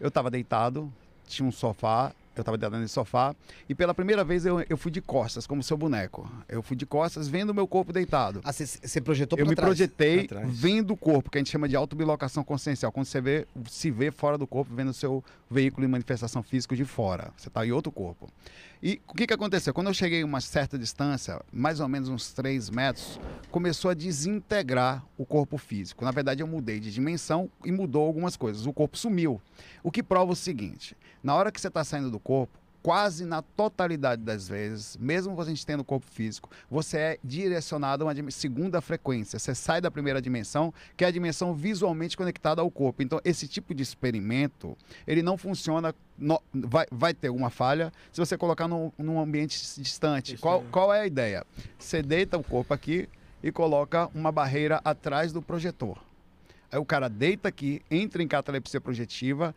Eu 0.00 0.08
estava 0.08 0.30
deitado, 0.30 0.90
tinha 1.28 1.46
um 1.46 1.52
sofá, 1.52 2.12
eu 2.36 2.42
estava 2.42 2.56
deitado 2.56 2.80
nesse 2.80 2.94
sofá, 2.94 3.34
e 3.68 3.74
pela 3.74 3.92
primeira 3.92 4.24
vez 4.24 4.46
eu, 4.46 4.64
eu 4.68 4.76
fui 4.76 4.90
de 4.90 5.00
costas, 5.00 5.46
como 5.46 5.62
seu 5.62 5.76
boneco. 5.76 6.30
Eu 6.48 6.62
fui 6.62 6.76
de 6.76 6.86
costas 6.86 7.28
vendo 7.28 7.50
o 7.50 7.54
meu 7.54 7.66
corpo 7.66 7.92
deitado. 7.92 8.40
Ah, 8.44 8.52
você 8.52 9.00
projetou 9.00 9.38
Eu 9.38 9.46
me 9.46 9.54
trás. 9.54 9.66
projetei 9.66 10.26
Pra 10.26 10.42
vendo 10.44 10.92
o 10.92 10.96
corpo, 10.96 11.30
que 11.30 11.38
a 11.38 11.40
gente 11.40 11.50
chama 11.50 11.68
de 11.68 11.76
autobilocação 11.76 12.44
consciencial, 12.44 12.92
quando 12.92 13.06
você 13.06 13.20
vê, 13.20 13.46
se 13.68 13.90
vê 13.90 14.10
fora 14.10 14.38
do 14.38 14.46
corpo, 14.46 14.72
vendo 14.74 14.90
o 14.90 14.94
seu 14.94 15.24
veículo 15.50 15.86
de 15.86 15.90
manifestação 15.90 16.42
física 16.42 16.76
de 16.76 16.84
fora. 16.84 17.32
Você 17.36 17.48
está 17.48 17.66
em 17.66 17.72
outro 17.72 17.90
corpo. 17.90 18.28
E 18.82 18.98
o 19.06 19.12
que, 19.12 19.26
que 19.26 19.34
aconteceu? 19.34 19.74
Quando 19.74 19.88
eu 19.88 19.94
cheguei 19.94 20.22
a 20.22 20.24
uma 20.24 20.40
certa 20.40 20.78
distância, 20.78 21.42
mais 21.52 21.80
ou 21.80 21.88
menos 21.88 22.08
uns 22.08 22.32
3 22.32 22.70
metros, 22.70 23.20
começou 23.50 23.90
a 23.90 23.94
desintegrar 23.94 25.04
o 25.18 25.26
corpo 25.26 25.58
físico. 25.58 26.02
Na 26.02 26.10
verdade, 26.10 26.42
eu 26.42 26.46
mudei 26.46 26.80
de 26.80 26.90
dimensão 26.90 27.50
e 27.62 27.70
mudou 27.70 28.06
algumas 28.06 28.36
coisas. 28.36 28.64
O 28.64 28.72
corpo 28.72 28.96
sumiu. 28.96 29.40
O 29.82 29.90
que 29.90 30.02
prova 30.02 30.32
o 30.32 30.36
seguinte: 30.36 30.96
na 31.22 31.34
hora 31.34 31.52
que 31.52 31.60
você 31.60 31.68
está 31.68 31.84
saindo 31.84 32.10
do 32.10 32.18
corpo, 32.18 32.58
quase 32.82 33.24
na 33.24 33.42
totalidade 33.42 34.22
das 34.22 34.48
vezes, 34.48 34.96
mesmo 34.96 35.34
você 35.34 35.52
tendo 35.66 35.84
corpo 35.84 36.06
físico, 36.06 36.50
você 36.70 36.96
é 36.96 37.18
direcionado 37.22 38.04
a 38.08 38.12
uma 38.12 38.30
segunda 38.30 38.80
frequência. 38.80 39.38
Você 39.38 39.54
sai 39.54 39.80
da 39.80 39.90
primeira 39.90 40.20
dimensão, 40.22 40.72
que 40.96 41.04
é 41.04 41.08
a 41.08 41.10
dimensão 41.10 41.54
visualmente 41.54 42.16
conectada 42.16 42.62
ao 42.62 42.70
corpo. 42.70 43.02
Então, 43.02 43.20
esse 43.24 43.46
tipo 43.46 43.74
de 43.74 43.82
experimento, 43.82 44.76
ele 45.06 45.22
não 45.22 45.36
funciona, 45.36 45.94
no- 46.18 46.40
vai, 46.52 46.86
vai 46.90 47.12
ter 47.14 47.28
uma 47.30 47.50
falha 47.50 47.92
se 48.12 48.18
você 48.18 48.36
colocar 48.38 48.66
num, 48.68 48.90
num 48.96 49.20
ambiente 49.20 49.58
distante. 49.80 50.36
Qual, 50.38 50.62
qual 50.70 50.94
é 50.94 51.00
a 51.02 51.06
ideia? 51.06 51.44
Você 51.78 52.02
deita 52.02 52.38
o 52.38 52.42
corpo 52.44 52.72
aqui 52.72 53.08
e 53.42 53.50
coloca 53.52 54.08
uma 54.14 54.30
barreira 54.32 54.80
atrás 54.84 55.32
do 55.32 55.42
projetor. 55.42 55.98
Aí 56.72 56.78
o 56.78 56.84
cara 56.84 57.08
deita 57.08 57.48
aqui, 57.48 57.82
entra 57.90 58.22
em 58.22 58.28
catalepsia 58.28 58.80
projetiva, 58.80 59.52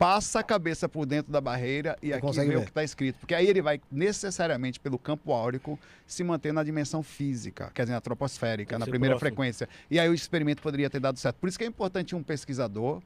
passa 0.00 0.40
a 0.40 0.42
cabeça 0.42 0.88
por 0.88 1.04
dentro 1.04 1.30
da 1.30 1.42
barreira 1.42 1.94
e 2.02 2.10
aqui 2.10 2.32
vê 2.32 2.40
o 2.40 2.46
ver. 2.46 2.62
que 2.62 2.70
está 2.70 2.82
escrito. 2.82 3.18
Porque 3.18 3.34
aí 3.34 3.46
ele 3.46 3.60
vai 3.60 3.78
necessariamente 3.92 4.80
pelo 4.80 4.98
campo 4.98 5.30
áurico 5.30 5.78
se 6.06 6.24
manter 6.24 6.54
na 6.54 6.64
dimensão 6.64 7.02
física, 7.02 7.70
quer 7.74 7.82
dizer, 7.82 7.92
na 7.92 8.00
troposférica, 8.00 8.78
na 8.78 8.86
primeira 8.86 9.16
próximo. 9.16 9.36
frequência. 9.36 9.68
E 9.90 10.00
aí 10.00 10.08
o 10.08 10.14
experimento 10.14 10.62
poderia 10.62 10.88
ter 10.88 11.00
dado 11.00 11.18
certo. 11.18 11.36
Por 11.36 11.50
isso 11.50 11.58
que 11.58 11.64
é 11.64 11.66
importante 11.66 12.16
um 12.16 12.22
pesquisador 12.22 13.02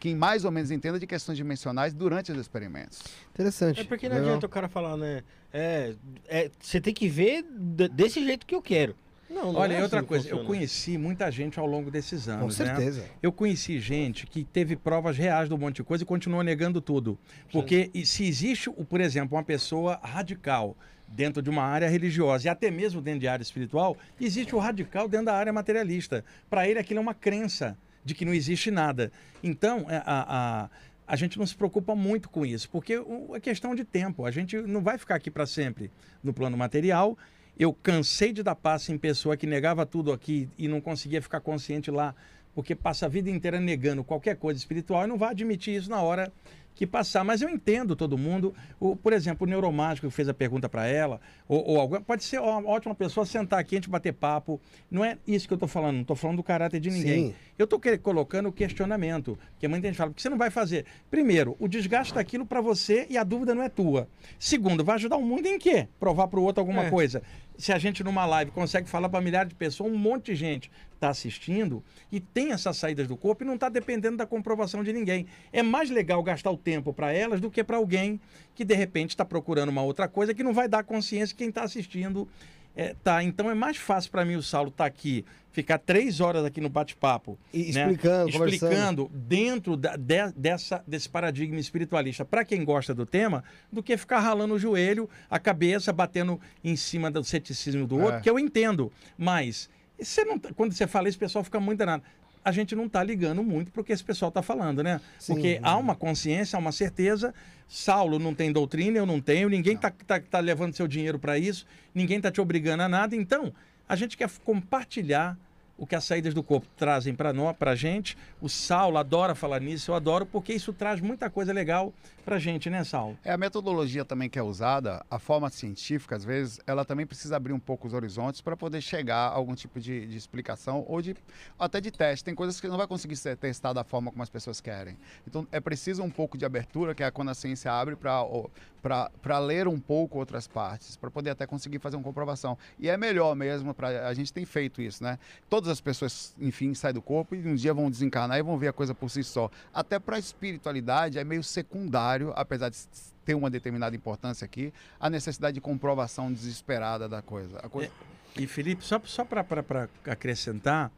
que 0.00 0.16
mais 0.16 0.44
ou 0.44 0.50
menos 0.50 0.72
entenda 0.72 0.98
de 0.98 1.06
questões 1.06 1.38
dimensionais 1.38 1.94
durante 1.94 2.32
os 2.32 2.38
experimentos. 2.38 3.04
Interessante. 3.32 3.80
É 3.80 3.84
porque 3.84 4.08
não 4.08 4.16
Legal. 4.16 4.30
adianta 4.30 4.46
o 4.46 4.48
cara 4.48 4.68
falar, 4.68 4.96
né? 4.96 5.22
É, 5.52 5.94
é, 6.26 6.50
você 6.58 6.80
tem 6.80 6.92
que 6.92 7.08
ver 7.08 7.44
desse 7.92 8.24
jeito 8.24 8.44
que 8.44 8.54
eu 8.56 8.60
quero. 8.60 8.96
Não, 9.32 9.52
não 9.52 9.60
Olha, 9.60 9.74
é 9.74 9.80
e 9.80 9.82
outra 9.82 10.00
assim 10.00 10.08
coisa, 10.08 10.28
eu 10.28 10.44
conheci 10.44 10.98
muita 10.98 11.30
gente 11.30 11.58
ao 11.58 11.66
longo 11.66 11.90
desses 11.90 12.26
Com 12.26 12.32
anos, 12.32 12.58
né? 12.58 12.66
certeza. 12.66 13.04
Eu 13.22 13.32
conheci 13.32 13.80
gente 13.80 14.26
que 14.26 14.44
teve 14.44 14.76
provas 14.76 15.16
reais 15.16 15.48
do 15.48 15.56
monte 15.56 15.76
de 15.76 15.84
coisa 15.84 16.04
e 16.04 16.06
continuou 16.06 16.42
negando 16.42 16.80
tudo. 16.80 17.18
Porque 17.50 17.90
e 17.94 18.04
se 18.04 18.26
existe, 18.26 18.70
por 18.70 19.00
exemplo, 19.00 19.36
uma 19.36 19.42
pessoa 19.42 19.98
radical 20.02 20.76
dentro 21.08 21.42
de 21.42 21.50
uma 21.50 21.62
área 21.62 21.88
religiosa 21.88 22.46
e 22.46 22.50
até 22.50 22.70
mesmo 22.70 23.00
dentro 23.00 23.20
de 23.20 23.28
área 23.28 23.42
espiritual, 23.42 23.96
existe 24.20 24.54
o 24.54 24.58
radical 24.58 25.08
dentro 25.08 25.26
da 25.26 25.34
área 25.34 25.52
materialista. 25.52 26.24
Para 26.48 26.68
ele 26.68 26.78
aquilo 26.78 26.98
é 26.98 27.02
uma 27.02 27.14
crença 27.14 27.76
de 28.04 28.14
que 28.14 28.24
não 28.24 28.34
existe 28.34 28.70
nada. 28.70 29.12
Então, 29.42 29.86
é, 29.88 29.96
a, 29.96 30.02
a, 30.06 30.70
a 31.06 31.16
gente 31.16 31.38
não 31.38 31.46
se 31.46 31.54
preocupa 31.54 31.94
muito 31.94 32.28
com 32.28 32.44
isso, 32.44 32.68
porque 32.70 32.94
é 33.34 33.40
questão 33.40 33.74
de 33.74 33.84
tempo. 33.84 34.24
A 34.24 34.30
gente 34.30 34.56
não 34.56 34.82
vai 34.82 34.98
ficar 34.98 35.14
aqui 35.14 35.30
para 35.30 35.46
sempre 35.46 35.90
no 36.22 36.32
plano 36.32 36.56
material. 36.56 37.16
Eu 37.58 37.72
cansei 37.72 38.32
de 38.32 38.42
dar 38.42 38.54
passo 38.54 38.92
em 38.92 38.98
pessoa 38.98 39.36
que 39.36 39.46
negava 39.46 39.84
tudo 39.84 40.12
aqui 40.12 40.48
e 40.56 40.66
não 40.68 40.80
conseguia 40.80 41.20
ficar 41.20 41.40
consciente 41.40 41.90
lá, 41.90 42.14
porque 42.54 42.74
passa 42.74 43.06
a 43.06 43.08
vida 43.08 43.30
inteira 43.30 43.60
negando 43.60 44.02
qualquer 44.02 44.36
coisa 44.36 44.58
espiritual 44.58 45.04
e 45.04 45.06
não 45.06 45.18
vai 45.18 45.30
admitir 45.30 45.76
isso 45.76 45.90
na 45.90 46.00
hora 46.00 46.32
que 46.74 46.86
passar. 46.86 47.24
Mas 47.24 47.42
eu 47.42 47.48
entendo 47.48 47.94
todo 47.94 48.16
mundo. 48.16 48.54
O, 48.80 48.96
por 48.96 49.12
exemplo, 49.12 49.46
o 49.46 49.50
neuromágico 49.50 50.06
que 50.08 50.12
fez 50.12 50.28
a 50.28 50.34
pergunta 50.34 50.68
para 50.68 50.86
ela, 50.86 51.20
ou, 51.48 51.64
ou 51.66 51.80
alguém, 51.80 52.00
pode 52.00 52.24
ser 52.24 52.40
uma 52.40 52.68
ótima 52.68 52.94
pessoa 52.94 53.26
sentar 53.26 53.58
aqui, 53.58 53.76
a 53.76 53.78
gente 53.78 53.90
bater 53.90 54.12
papo. 54.12 54.60
Não 54.90 55.04
é 55.04 55.18
isso 55.26 55.46
que 55.46 55.52
eu 55.52 55.56
estou 55.56 55.68
falando, 55.68 55.94
não 55.94 56.02
estou 56.02 56.16
falando 56.16 56.36
do 56.38 56.42
caráter 56.42 56.80
de 56.80 56.90
ninguém. 56.90 57.28
Sim. 57.28 57.34
Eu 57.58 57.64
estou 57.64 57.80
colocando 58.02 58.48
o 58.48 58.52
questionamento, 58.52 59.38
que 59.58 59.68
muita 59.68 59.86
gente 59.86 59.96
fala, 59.96 60.10
porque 60.10 60.22
você 60.22 60.28
não 60.28 60.38
vai 60.38 60.50
fazer? 60.50 60.84
Primeiro, 61.10 61.56
o 61.58 61.68
desgaste 61.68 62.14
daquilo 62.14 62.44
para 62.46 62.60
você 62.60 63.06
e 63.08 63.16
a 63.16 63.24
dúvida 63.24 63.54
não 63.54 63.62
é 63.62 63.68
tua. 63.68 64.08
Segundo, 64.38 64.84
vai 64.84 64.96
ajudar 64.96 65.16
o 65.16 65.22
mundo 65.22 65.46
em 65.46 65.58
quê? 65.58 65.86
Provar 66.00 66.28
para 66.28 66.40
o 66.40 66.42
outro 66.42 66.60
alguma 66.60 66.84
É. 66.84 66.90
coisa. 66.90 67.22
Se 67.62 67.72
a 67.72 67.78
gente 67.78 68.02
numa 68.02 68.26
live 68.26 68.50
consegue 68.50 68.88
falar 68.88 69.08
para 69.08 69.20
milhares 69.20 69.50
de 69.50 69.54
pessoas, 69.54 69.92
um 69.92 69.96
monte 69.96 70.32
de 70.32 70.34
gente 70.34 70.68
está 70.94 71.10
assistindo 71.10 71.80
e 72.10 72.18
tem 72.18 72.50
essas 72.50 72.76
saídas 72.76 73.06
do 73.06 73.16
corpo 73.16 73.44
e 73.44 73.46
não 73.46 73.54
está 73.54 73.68
dependendo 73.68 74.16
da 74.16 74.26
comprovação 74.26 74.82
de 74.82 74.92
ninguém. 74.92 75.28
É 75.52 75.62
mais 75.62 75.88
legal 75.88 76.20
gastar 76.24 76.50
o 76.50 76.56
tempo 76.56 76.92
para 76.92 77.12
elas 77.12 77.40
do 77.40 77.52
que 77.52 77.62
para 77.62 77.76
alguém 77.76 78.20
que 78.52 78.64
de 78.64 78.74
repente 78.74 79.10
está 79.10 79.24
procurando 79.24 79.68
uma 79.68 79.80
outra 79.80 80.08
coisa 80.08 80.34
que 80.34 80.42
não 80.42 80.52
vai 80.52 80.66
dar 80.66 80.82
consciência 80.82 81.36
quem 81.36 81.50
está 81.50 81.62
assistindo. 81.62 82.26
É, 82.74 82.94
tá, 83.04 83.22
então 83.22 83.50
é 83.50 83.54
mais 83.54 83.76
fácil 83.76 84.10
para 84.10 84.24
mim 84.24 84.34
o 84.36 84.42
Saulo 84.42 84.70
estar 84.70 84.86
aqui, 84.86 85.24
ficar 85.50 85.76
três 85.78 86.20
horas 86.20 86.42
aqui 86.44 86.58
no 86.60 86.70
bate-papo, 86.70 87.38
né? 87.52 87.60
explicando, 87.60 88.28
explicando 88.30 89.10
dentro 89.12 89.76
da- 89.76 89.94
de- 89.96 90.32
dessa, 90.34 90.82
desse 90.86 91.06
paradigma 91.08 91.60
espiritualista 91.60 92.24
para 92.24 92.44
quem 92.46 92.64
gosta 92.64 92.94
do 92.94 93.04
tema, 93.04 93.44
do 93.70 93.82
que 93.82 93.94
ficar 93.98 94.20
ralando 94.20 94.54
o 94.54 94.58
joelho, 94.58 95.08
a 95.28 95.38
cabeça, 95.38 95.92
batendo 95.92 96.40
em 96.64 96.74
cima 96.74 97.10
do 97.10 97.22
ceticismo 97.22 97.86
do 97.86 97.98
outro, 97.98 98.16
É. 98.16 98.20
que 98.22 98.30
eu 98.30 98.38
entendo. 98.38 98.90
Mas 99.18 99.68
você 100.00 100.24
não, 100.24 100.38
tá- 100.38 100.50
quando 100.56 100.72
você 100.72 100.86
fala 100.86 101.08
isso, 101.08 101.16
o 101.18 101.20
pessoal 101.20 101.44
fica 101.44 101.60
muito 101.60 101.78
danado. 101.80 102.02
A 102.44 102.50
gente 102.50 102.74
não 102.74 102.86
está 102.86 103.02
ligando 103.02 103.42
muito 103.42 103.70
para 103.70 103.80
o 103.80 103.84
que 103.84 103.92
esse 103.92 104.02
pessoal 104.02 104.28
está 104.28 104.42
falando, 104.42 104.82
né? 104.82 105.00
Sim. 105.18 105.34
Porque 105.34 105.60
há 105.62 105.76
uma 105.76 105.94
consciência, 105.94 106.56
há 106.56 106.60
uma 106.60 106.72
certeza. 106.72 107.32
Saulo 107.68 108.18
não 108.18 108.34
tem 108.34 108.52
doutrina, 108.52 108.98
eu 108.98 109.06
não 109.06 109.20
tenho, 109.20 109.48
ninguém 109.48 109.74
está 109.74 109.90
tá, 109.90 110.20
tá 110.20 110.40
levando 110.40 110.74
seu 110.74 110.86
dinheiro 110.86 111.18
para 111.18 111.38
isso, 111.38 111.66
ninguém 111.94 112.18
está 112.18 112.30
te 112.30 112.40
obrigando 112.40 112.82
a 112.82 112.88
nada. 112.88 113.16
Então, 113.16 113.52
a 113.88 113.96
gente 113.96 114.16
quer 114.16 114.30
compartilhar 114.44 115.38
o 115.76 115.86
que 115.86 115.94
as 115.94 116.04
saídas 116.04 116.34
do 116.34 116.42
corpo 116.42 116.66
trazem 116.76 117.14
para 117.14 117.32
nós, 117.32 117.56
para 117.56 117.74
gente. 117.74 118.16
O 118.40 118.48
Saulo 118.48 118.98
adora 118.98 119.34
falar 119.34 119.60
nisso, 119.60 119.90
eu 119.90 119.94
adoro, 119.94 120.24
porque 120.24 120.52
isso 120.52 120.72
traz 120.72 121.00
muita 121.00 121.28
coisa 121.28 121.52
legal 121.52 121.92
para 122.24 122.38
gente, 122.38 122.70
né, 122.70 122.84
Saulo? 122.84 123.18
É 123.24 123.32
a 123.32 123.36
metodologia 123.36 124.04
também 124.04 124.28
que 124.28 124.38
é 124.38 124.42
usada, 124.42 125.04
a 125.10 125.18
forma 125.18 125.50
científica, 125.50 126.14
às 126.14 126.24
vezes, 126.24 126.60
ela 126.66 126.84
também 126.84 127.04
precisa 127.04 127.36
abrir 127.36 127.52
um 127.52 127.58
pouco 127.58 127.86
os 127.88 127.94
horizontes 127.94 128.40
para 128.40 128.56
poder 128.56 128.80
chegar 128.80 129.28
a 129.28 129.32
algum 129.32 129.54
tipo 129.54 129.80
de, 129.80 130.06
de 130.06 130.16
explicação 130.16 130.84
ou 130.86 131.02
de 131.02 131.16
até 131.58 131.80
de 131.80 131.90
teste. 131.90 132.24
Tem 132.24 132.34
coisas 132.34 132.60
que 132.60 132.68
não 132.68 132.76
vai 132.76 132.86
conseguir 132.86 133.16
ser 133.16 133.36
testada 133.36 133.74
da 133.74 133.84
forma 133.84 134.10
como 134.10 134.22
as 134.22 134.30
pessoas 134.30 134.60
querem. 134.60 134.96
Então 135.26 135.46
é 135.50 135.60
preciso 135.60 136.02
um 136.02 136.10
pouco 136.10 136.38
de 136.38 136.44
abertura, 136.44 136.94
que 136.94 137.02
é 137.02 137.10
quando 137.10 137.30
a 137.30 137.34
ciência 137.34 137.72
abre 137.72 137.96
para 137.96 139.38
ler 139.38 139.66
um 139.66 139.80
pouco 139.80 140.18
outras 140.18 140.46
partes, 140.46 140.96
para 140.96 141.10
poder 141.10 141.30
até 141.30 141.46
conseguir 141.46 141.78
fazer 141.78 141.96
uma 141.96 142.04
comprovação. 142.04 142.56
E 142.78 142.88
é 142.88 142.96
melhor 142.96 143.34
mesmo, 143.34 143.74
pra, 143.74 144.08
a 144.08 144.14
gente 144.14 144.32
tem 144.32 144.44
feito 144.44 144.80
isso, 144.80 145.02
né? 145.02 145.18
Todas 145.62 145.74
as 145.74 145.80
pessoas, 145.80 146.34
enfim, 146.40 146.74
saem 146.74 146.92
do 146.92 147.00
corpo 147.00 147.36
e 147.36 147.46
um 147.46 147.54
dia 147.54 147.72
vão 147.72 147.88
desencarnar 147.88 148.36
e 148.36 148.42
vão 148.42 148.58
ver 148.58 148.66
a 148.66 148.72
coisa 148.72 148.92
por 148.92 149.08
si 149.08 149.22
só. 149.22 149.48
Até 149.72 149.96
para 149.96 150.16
a 150.16 150.18
espiritualidade 150.18 151.20
é 151.20 151.22
meio 151.22 151.44
secundário, 151.44 152.32
apesar 152.34 152.68
de 152.68 152.78
ter 153.24 153.36
uma 153.36 153.48
determinada 153.48 153.94
importância 153.94 154.44
aqui, 154.44 154.74
a 154.98 155.08
necessidade 155.08 155.54
de 155.54 155.60
comprovação 155.60 156.32
desesperada 156.32 157.08
da 157.08 157.22
coisa. 157.22 157.60
Coisa... 157.68 157.92
E 158.36 158.44
Felipe, 158.48 158.84
só, 158.84 159.00
só 159.04 159.24
para 159.24 159.88
acrescentar, 160.04 160.90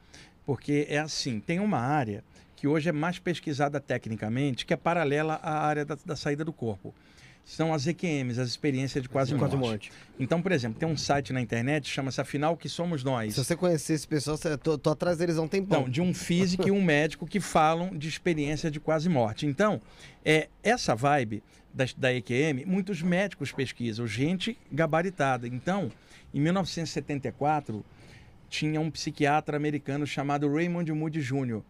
porque 0.47 0.87
é 0.89 0.99
assim, 0.99 1.41
tem 1.41 1.61
uma 1.61 1.79
área 1.79 2.25
que 2.57 2.67
hoje 2.67 2.89
é 2.89 2.93
mais 2.93 3.19
pesquisada 3.19 3.79
tecnicamente, 3.79 4.65
que 4.65 4.73
é 4.73 4.79
paralela 4.79 5.35
à 5.43 5.67
área 5.67 5.85
da, 5.85 5.99
da 6.07 6.17
saída 6.17 6.43
do 6.43 6.55
corpo. 6.55 6.95
São 7.45 7.75
as 7.75 7.87
EQMs, 7.87 8.41
as 8.41 8.49
experiências 8.49 9.03
de 9.03 9.09
quase, 9.09 9.35
Quase 9.35 9.55
morte. 9.55 9.91
morte. 9.91 9.93
Então, 10.19 10.41
por 10.41 10.51
exemplo, 10.51 10.79
tem 10.79 10.89
um 10.89 10.97
site 10.97 11.31
na 11.33 11.43
internet, 11.43 11.89
chama-se 11.89 12.19
Afinal 12.21 12.57
Que 12.57 12.71
Somos 12.71 13.05
Nós. 13.05 13.35
Se 13.35 13.45
você 13.45 13.55
conhecer 13.55 13.93
esse 13.93 14.09
pessoal, 14.09 14.37
você, 14.39 14.57
tô, 14.57 14.79
tô 14.79 14.91
atrás 14.91 15.19
deles 15.19 15.37
há 15.37 15.43
um 15.43 15.49
tempão. 15.49 15.81
Então, 15.81 15.91
de 15.91 16.01
um 16.01 16.15
físico 16.15 16.67
e 16.67 16.71
um 16.71 16.83
médico 16.83 17.27
que 17.27 17.41
falam 17.41 17.95
de 17.97 18.09
experiência 18.09 18.71
de 18.71 18.81
quase 18.81 19.11
morte. 19.11 19.47
Então, 19.47 19.81
é, 20.25 20.49
essa 20.63 20.95
vibe 20.95 21.43
da, 21.73 21.85
da 21.99 22.15
EQM, 22.15 22.65
muitos 22.65 23.03
médicos 23.03 23.53
pesquisam, 23.53 24.07
gente 24.07 24.57
gabaritada. 24.73 25.47
Então, 25.47 25.93
em 26.33 26.41
1974, 26.41 27.85
tinha 28.49 28.81
um 28.81 28.91
psiquiatra 28.91 29.57
americano 29.57 30.07
chamado 30.07 30.51
Raymond 30.51 30.91
Moody 30.93 31.21
Jr. 31.21 31.61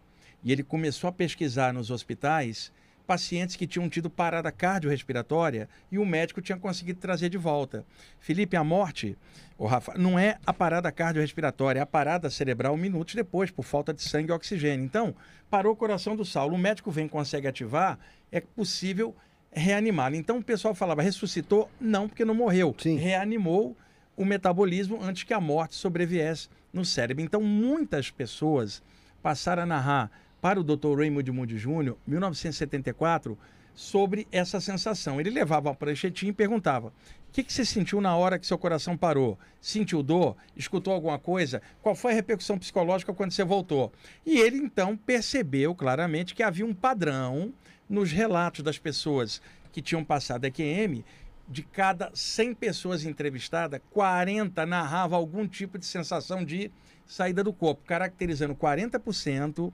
E 0.44 0.52
ele 0.52 0.62
começou 0.62 1.08
a 1.08 1.12
pesquisar 1.12 1.72
nos 1.72 1.90
hospitais 1.90 2.70
pacientes 3.06 3.56
que 3.56 3.66
tinham 3.66 3.88
tido 3.88 4.08
parada 4.08 4.50
cardiorrespiratória 4.50 5.68
e 5.90 5.98
o 5.98 6.06
médico 6.06 6.40
tinha 6.40 6.58
conseguido 6.58 7.00
trazer 7.00 7.28
de 7.28 7.38
volta. 7.38 7.84
Felipe, 8.18 8.56
a 8.56 8.64
morte, 8.64 9.16
o 9.58 9.66
Rafa, 9.66 9.94
não 9.96 10.18
é 10.18 10.38
a 10.46 10.52
parada 10.52 10.90
cardiorrespiratória, 10.90 11.80
é 11.80 11.82
a 11.82 11.86
parada 11.86 12.30
cerebral 12.30 12.76
minutos 12.76 13.14
depois, 13.14 13.50
por 13.50 13.64
falta 13.64 13.92
de 13.92 14.02
sangue 14.02 14.30
e 14.30 14.32
oxigênio. 14.32 14.84
Então, 14.84 15.14
parou 15.50 15.72
o 15.72 15.76
coração 15.76 16.16
do 16.16 16.24
Saulo. 16.24 16.54
O 16.54 16.58
médico 16.58 16.90
vem 16.90 17.06
e 17.06 17.08
consegue 17.08 17.46
ativar, 17.46 17.98
é 18.32 18.40
possível 18.40 19.14
reanimá-lo. 19.52 20.16
Então, 20.16 20.38
o 20.38 20.42
pessoal 20.42 20.74
falava, 20.74 21.02
ressuscitou? 21.02 21.70
Não, 21.80 22.08
porque 22.08 22.24
não 22.24 22.34
morreu. 22.34 22.74
Sim. 22.78 22.96
Reanimou 22.96 23.76
o 24.16 24.24
metabolismo 24.24 25.02
antes 25.02 25.24
que 25.24 25.34
a 25.34 25.40
morte 25.40 25.74
sobreviesse 25.74 26.48
no 26.72 26.84
cérebro. 26.84 27.22
Então, 27.22 27.40
muitas 27.40 28.10
pessoas 28.10 28.82
passaram 29.22 29.62
a 29.62 29.66
narrar 29.66 30.10
para 30.44 30.61
o 30.61 30.62
Dr. 30.62 30.98
Raymond 30.98 31.33
Moody 31.33 31.57
Jr., 31.57 31.94
1974, 32.07 33.38
sobre 33.74 34.28
essa 34.30 34.61
sensação. 34.61 35.18
Ele 35.18 35.30
levava 35.30 35.70
uma 35.70 35.74
pranchetinha 35.74 36.28
e 36.28 36.35
perguntava: 36.35 36.88
o 36.88 36.92
que, 37.33 37.42
que 37.42 37.50
você 37.50 37.64
sentiu 37.64 37.98
na 37.98 38.14
hora 38.14 38.38
que 38.38 38.46
seu 38.46 38.59
coração 38.59 38.94
parou? 38.94 39.38
Sentiu 39.59 40.02
dor? 40.02 40.37
Escutou 40.54 40.92
alguma 40.92 41.18
coisa? 41.18 41.62
Qual 41.80 41.94
foi 41.94 42.12
a 42.12 42.16
repercussão 42.16 42.59
psicológica 42.59 43.14
quando 43.14 43.30
você 43.30 43.42
voltou? 43.42 43.90
E 44.26 44.38
ele 44.38 44.59
então 44.59 44.94
percebeu 44.94 45.74
claramente 45.74 46.35
que 46.35 46.42
havia 46.42 46.66
um 46.66 46.74
padrão 46.74 47.50
nos 47.88 48.12
relatos 48.12 48.62
das 48.62 48.76
pessoas 48.76 49.40
que 49.72 49.80
tinham 49.80 50.04
passado 50.04 50.44
EQM. 50.44 51.02
De 51.48 51.62
cada 51.62 52.11
100 52.14 52.54
pessoas 52.54 53.04
entrevistadas, 53.07 53.80
40 53.90 54.64
narrava 54.66 55.16
algum 55.16 55.48
tipo 55.48 55.78
de 55.78 55.87
sensação 55.87 56.44
de 56.44 56.70
saída 57.07 57.44
do 57.44 57.52
corpo, 57.52 57.83
caracterizando 57.87 58.54
40% 58.54 59.72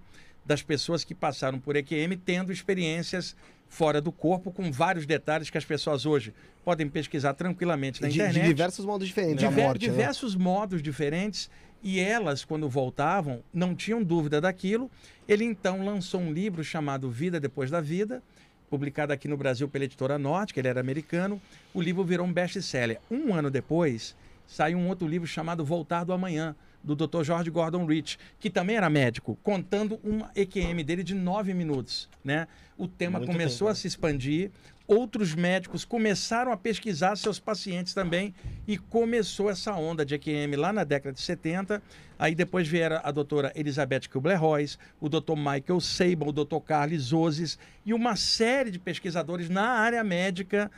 das 0.51 0.63
pessoas 0.63 1.05
que 1.05 1.15
passaram 1.15 1.61
por 1.61 1.77
EQM 1.77 2.17
tendo 2.17 2.53
experiências 2.53 3.37
fora 3.69 4.01
do 4.01 4.11
corpo, 4.11 4.51
com 4.51 4.73
vários 4.73 5.07
detalhes 5.07 5.49
que 5.49 5.57
as 5.57 5.65
pessoas 5.65 6.05
hoje 6.05 6.35
podem 6.65 6.89
pesquisar 6.89 7.35
tranquilamente 7.35 8.03
na 8.03 8.09
de, 8.09 8.17
internet. 8.17 8.43
de 8.43 8.49
diversos 8.49 8.85
modos 8.85 9.07
diferentes. 9.07 9.39
Diver- 9.49 9.65
a 9.65 9.69
morte, 9.69 9.87
né? 9.87 9.93
diversos 9.93 10.35
modos 10.35 10.83
diferentes. 10.83 11.49
E 11.85 12.01
elas, 12.01 12.45
quando 12.45 12.69
voltavam, 12.69 13.45
não 13.55 13.77
tinham 13.77 14.03
dúvida 14.03 14.41
daquilo. 14.41 14.91
Ele 15.29 15.45
então 15.45 15.85
lançou 15.85 16.21
um 16.21 16.33
livro 16.33 16.65
chamado 16.65 17.09
Vida 17.09 17.39
Depois 17.39 17.71
da 17.71 17.81
Vida, 17.81 18.21
publicado 18.69 19.13
aqui 19.13 19.29
no 19.29 19.37
Brasil 19.37 19.69
pela 19.69 19.85
editora 19.85 20.19
Norte, 20.19 20.53
que 20.53 20.59
ele 20.59 20.67
era 20.67 20.81
americano. 20.81 21.41
O 21.73 21.81
livro 21.81 22.03
virou 22.03 22.27
um 22.27 22.33
best-seller. 22.33 22.99
Um 23.09 23.33
ano 23.33 23.53
depois, 23.53 24.17
saiu 24.49 24.79
um 24.79 24.89
outro 24.89 25.07
livro 25.07 25.29
chamado 25.29 25.65
Voltar 25.65 26.03
do 26.03 26.13
Amanhã, 26.13 26.57
do 26.83 26.97
Dr. 26.97 27.23
George 27.23 27.51
Gordon 27.51 27.85
Rich, 27.87 28.19
que 28.39 28.51
também 28.51 28.77
era 28.77 28.89
médico, 28.89 29.39
contando 29.43 30.01
uma 30.03 30.31
EQM 30.35 30.83
dele 30.85 31.03
de 31.03 31.15
nove 31.15 31.53
minutos. 31.55 32.09
Né? 32.25 32.47
O 32.77 32.89
tema 32.89 33.19
Muito 33.19 33.33
começou 33.33 33.69
a 33.69 33.75
se 33.75 33.87
expandir, 33.87 34.51
outros 34.87 35.35
médicos 35.35 35.85
começaram 35.85 36.51
a 36.51 36.57
pesquisar 36.57 37.17
seus 37.17 37.39
pacientes 37.39 37.95
também 37.95 38.35
e 38.67 38.77
começou 38.77 39.49
essa 39.49 39.73
onda 39.75 40.05
de 40.05 40.15
EQM 40.15 40.57
lá 40.57 40.73
na 40.73 40.83
década 40.83 41.13
de 41.13 41.21
70. 41.21 41.81
Aí 42.19 42.35
depois 42.35 42.67
vieram 42.67 43.01
a 43.03 43.11
doutora 43.13 43.53
Elizabeth 43.55 44.09
Kubler-Ross, 44.11 44.79
o 45.01 45.09
doutor 45.09 45.37
Michael 45.37 45.81
Sable, 45.81 46.29
o 46.29 46.33
doutor 46.33 46.61
Carlos 46.61 47.13
Ozes 47.13 47.59
e 47.87 47.95
uma 47.95 48.17
série 48.17 48.71
de 48.71 48.79
pesquisadores 48.79 49.49
na 49.49 49.69
área 49.69 50.03
médica 50.03 50.71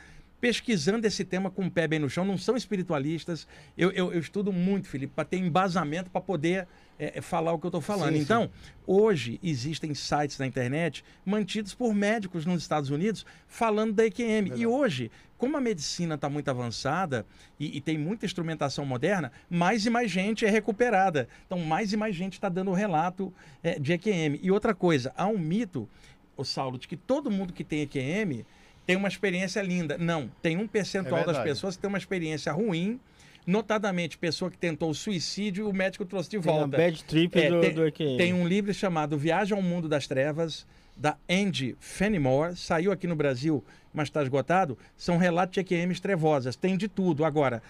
pesquisando 0.43 1.07
esse 1.07 1.23
tema 1.23 1.49
com 1.49 1.67
o 1.67 1.71
pé 1.71 1.87
bem 1.87 1.99
no 1.99 2.09
chão, 2.09 2.25
não 2.25 2.37
são 2.37 2.57
espiritualistas. 2.57 3.47
Eu, 3.77 3.91
eu, 3.91 4.11
eu 4.11 4.19
estudo 4.19 4.51
muito, 4.51 4.89
Felipe, 4.89 5.13
para 5.15 5.23
ter 5.23 5.37
embasamento 5.37 6.11
para 6.11 6.19
poder 6.19 6.67
é, 6.99 7.17
é, 7.19 7.21
falar 7.21 7.53
o 7.53 7.59
que 7.59 7.65
eu 7.65 7.69
estou 7.69 7.79
falando. 7.79 8.11
Sim, 8.11 8.17
sim. 8.17 8.23
então, 8.23 8.49
hoje 8.85 9.39
existem 9.41 9.95
sites 9.95 10.37
na 10.37 10.45
internet 10.45 11.01
mantidos 11.25 11.73
por 11.73 11.95
médicos 11.95 12.45
nos 12.45 12.61
Estados 12.61 12.89
Unidos 12.89 13.25
falando 13.47 13.93
da 13.93 14.05
EQM. 14.05 14.51
E 14.57 14.67
hoje, 14.67 15.09
como 15.37 15.55
a 15.55 15.61
medicina 15.61 16.15
está 16.15 16.27
muito 16.27 16.49
avançada 16.49 17.25
e, 17.57 17.77
e 17.77 17.79
tem 17.79 17.97
muita 17.97 18.25
instrumentação 18.25 18.85
moderna, 18.85 19.31
mais 19.49 19.85
e 19.85 19.89
mais 19.89 20.11
gente 20.11 20.45
é 20.45 20.49
recuperada. 20.49 21.29
Então, 21.45 21.57
mais 21.57 21.93
e 21.93 21.95
mais 21.95 22.13
gente 22.13 22.33
está 22.33 22.49
dando 22.49 22.73
relato 22.73 23.33
é, 23.63 23.79
de 23.79 23.93
EQM. 23.93 24.41
E 24.41 24.51
outra 24.51 24.75
coisa, 24.75 25.13
há 25.15 25.25
um 25.25 25.37
mito, 25.37 25.87
o 26.35 26.43
Saulo, 26.43 26.77
de 26.77 26.85
que 26.85 26.97
todo 26.97 27.31
mundo 27.31 27.53
que 27.53 27.63
tem 27.63 27.83
EQM 27.83 28.43
tem 28.85 28.95
uma 28.95 29.07
experiência 29.07 29.61
linda. 29.61 29.97
Não, 29.97 30.29
tem 30.41 30.57
um 30.57 30.67
percentual 30.67 31.21
É 31.21 31.25
das 31.25 31.39
pessoas 31.39 31.75
que 31.75 31.81
tem 31.81 31.87
uma 31.89 31.97
experiência 31.97 32.51
ruim, 32.51 32.99
notadamente 33.45 34.17
pessoa 34.17 34.49
que 34.49 34.57
tentou 34.57 34.89
o 34.89 34.93
suicídio, 34.95 35.69
o 35.69 35.73
médico 35.73 36.05
trouxe 36.05 36.29
de 36.29 36.39
Tem 36.39 36.51
volta. 36.53 36.77
bad 36.77 37.03
trip 37.03 37.37
É, 37.37 37.49
do, 37.49 37.61
tem, 37.61 37.73
do 37.73 37.85
EQM. 37.87 38.17
tem 38.17 38.33
um 38.33 38.47
livro 38.47 38.73
chamado 38.73 39.17
Viagem 39.17 39.55
ao 39.55 39.61
Mundo 39.61 39.87
das 39.89 40.07
Trevas, 40.07 40.65
da 40.95 41.17
Andy 41.29 41.75
Fenimore, 41.79 42.55
saiu 42.55 42.91
aqui 42.91 43.07
no 43.07 43.15
Brasil, 43.15 43.63
mas 43.93 44.07
está 44.07 44.21
esgotado. 44.21 44.77
São 44.95 45.17
relatos 45.17 45.53
de 45.53 45.59
EQMs 45.59 45.99
trevosas, 46.01 46.55
tem 46.55 46.77
de 46.77 46.87
tudo. 46.87 47.25
Agora, 47.25 47.61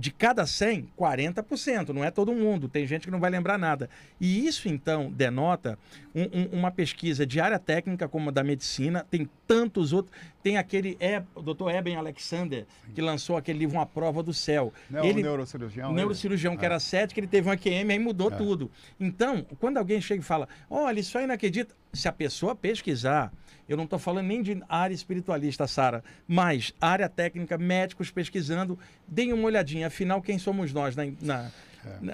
de 0.00 0.12
cada 0.12 0.46
100, 0.46 0.88
40%, 0.96 1.88
não 1.88 2.04
é 2.04 2.10
todo 2.12 2.32
mundo, 2.32 2.68
tem 2.68 2.86
gente 2.86 3.04
que 3.06 3.10
não 3.10 3.18
vai 3.18 3.28
lembrar 3.30 3.58
nada. 3.58 3.90
E 4.20 4.46
isso, 4.46 4.68
então, 4.68 5.10
denota 5.10 5.76
um- 6.14 6.22
um- 6.42 6.58
uma 6.60 6.70
pesquisa 6.70 7.26
de 7.26 7.40
área 7.40 7.58
técnica 7.58 8.06
como 8.08 8.28
a 8.28 8.32
da 8.32 8.44
medicina, 8.44 9.04
tem 9.10 9.28
tantos 9.44 9.92
outros. 9.92 10.14
Tem 10.40 10.56
aquele, 10.56 10.96
é, 11.00 11.20
o 11.34 11.42
Dr. 11.42 11.70
Eben 11.70 11.96
Alexander, 11.96 12.64
que 12.94 13.00
lançou 13.02 13.36
aquele 13.36 13.58
livro 13.58 13.76
Uma 13.76 13.86
Prova 13.86 14.22
do 14.22 14.32
Céu. 14.32 14.72
Não 14.88 15.00
é 15.00 15.02
o 15.02 15.06
neurocirurgião? 15.22 15.90
O 15.90 15.94
neurocirurgião 15.94 16.56
que 16.56 16.64
era 16.64 16.78
cético, 16.78 17.18
ele 17.18 17.26
teve 17.26 17.48
um 17.48 17.52
AQM, 17.52 17.90
aí 17.92 17.98
mudou 17.98 18.30
tudo. 18.38 18.70
Então, 19.00 19.44
quando 19.58 19.78
alguém 19.78 20.00
chega 20.00 20.20
e 20.22 20.24
fala, 20.24 20.48
olha, 20.70 21.00
isso 21.00 21.18
aí 21.18 21.26
não 21.26 21.34
acredita. 21.34 21.74
Se 21.92 22.06
a 22.06 22.12
pessoa 22.12 22.54
pesquisar, 22.54 23.32
eu 23.68 23.76
não 23.76 23.84
estou 23.84 23.98
falando 23.98 24.26
nem 24.26 24.42
de 24.42 24.60
área 24.68 24.94
espiritualista, 24.94 25.66
Sara, 25.66 26.02
mas 26.26 26.72
área 26.80 27.08
técnica, 27.08 27.58
médicos 27.58 28.10
pesquisando, 28.10 28.78
deem 29.06 29.32
uma 29.32 29.44
olhadinha. 29.44 29.88
Afinal, 29.88 30.22
quem 30.22 30.38
somos 30.38 30.72
nós 30.72 30.96
na, 30.96 31.04
na- 31.20 31.50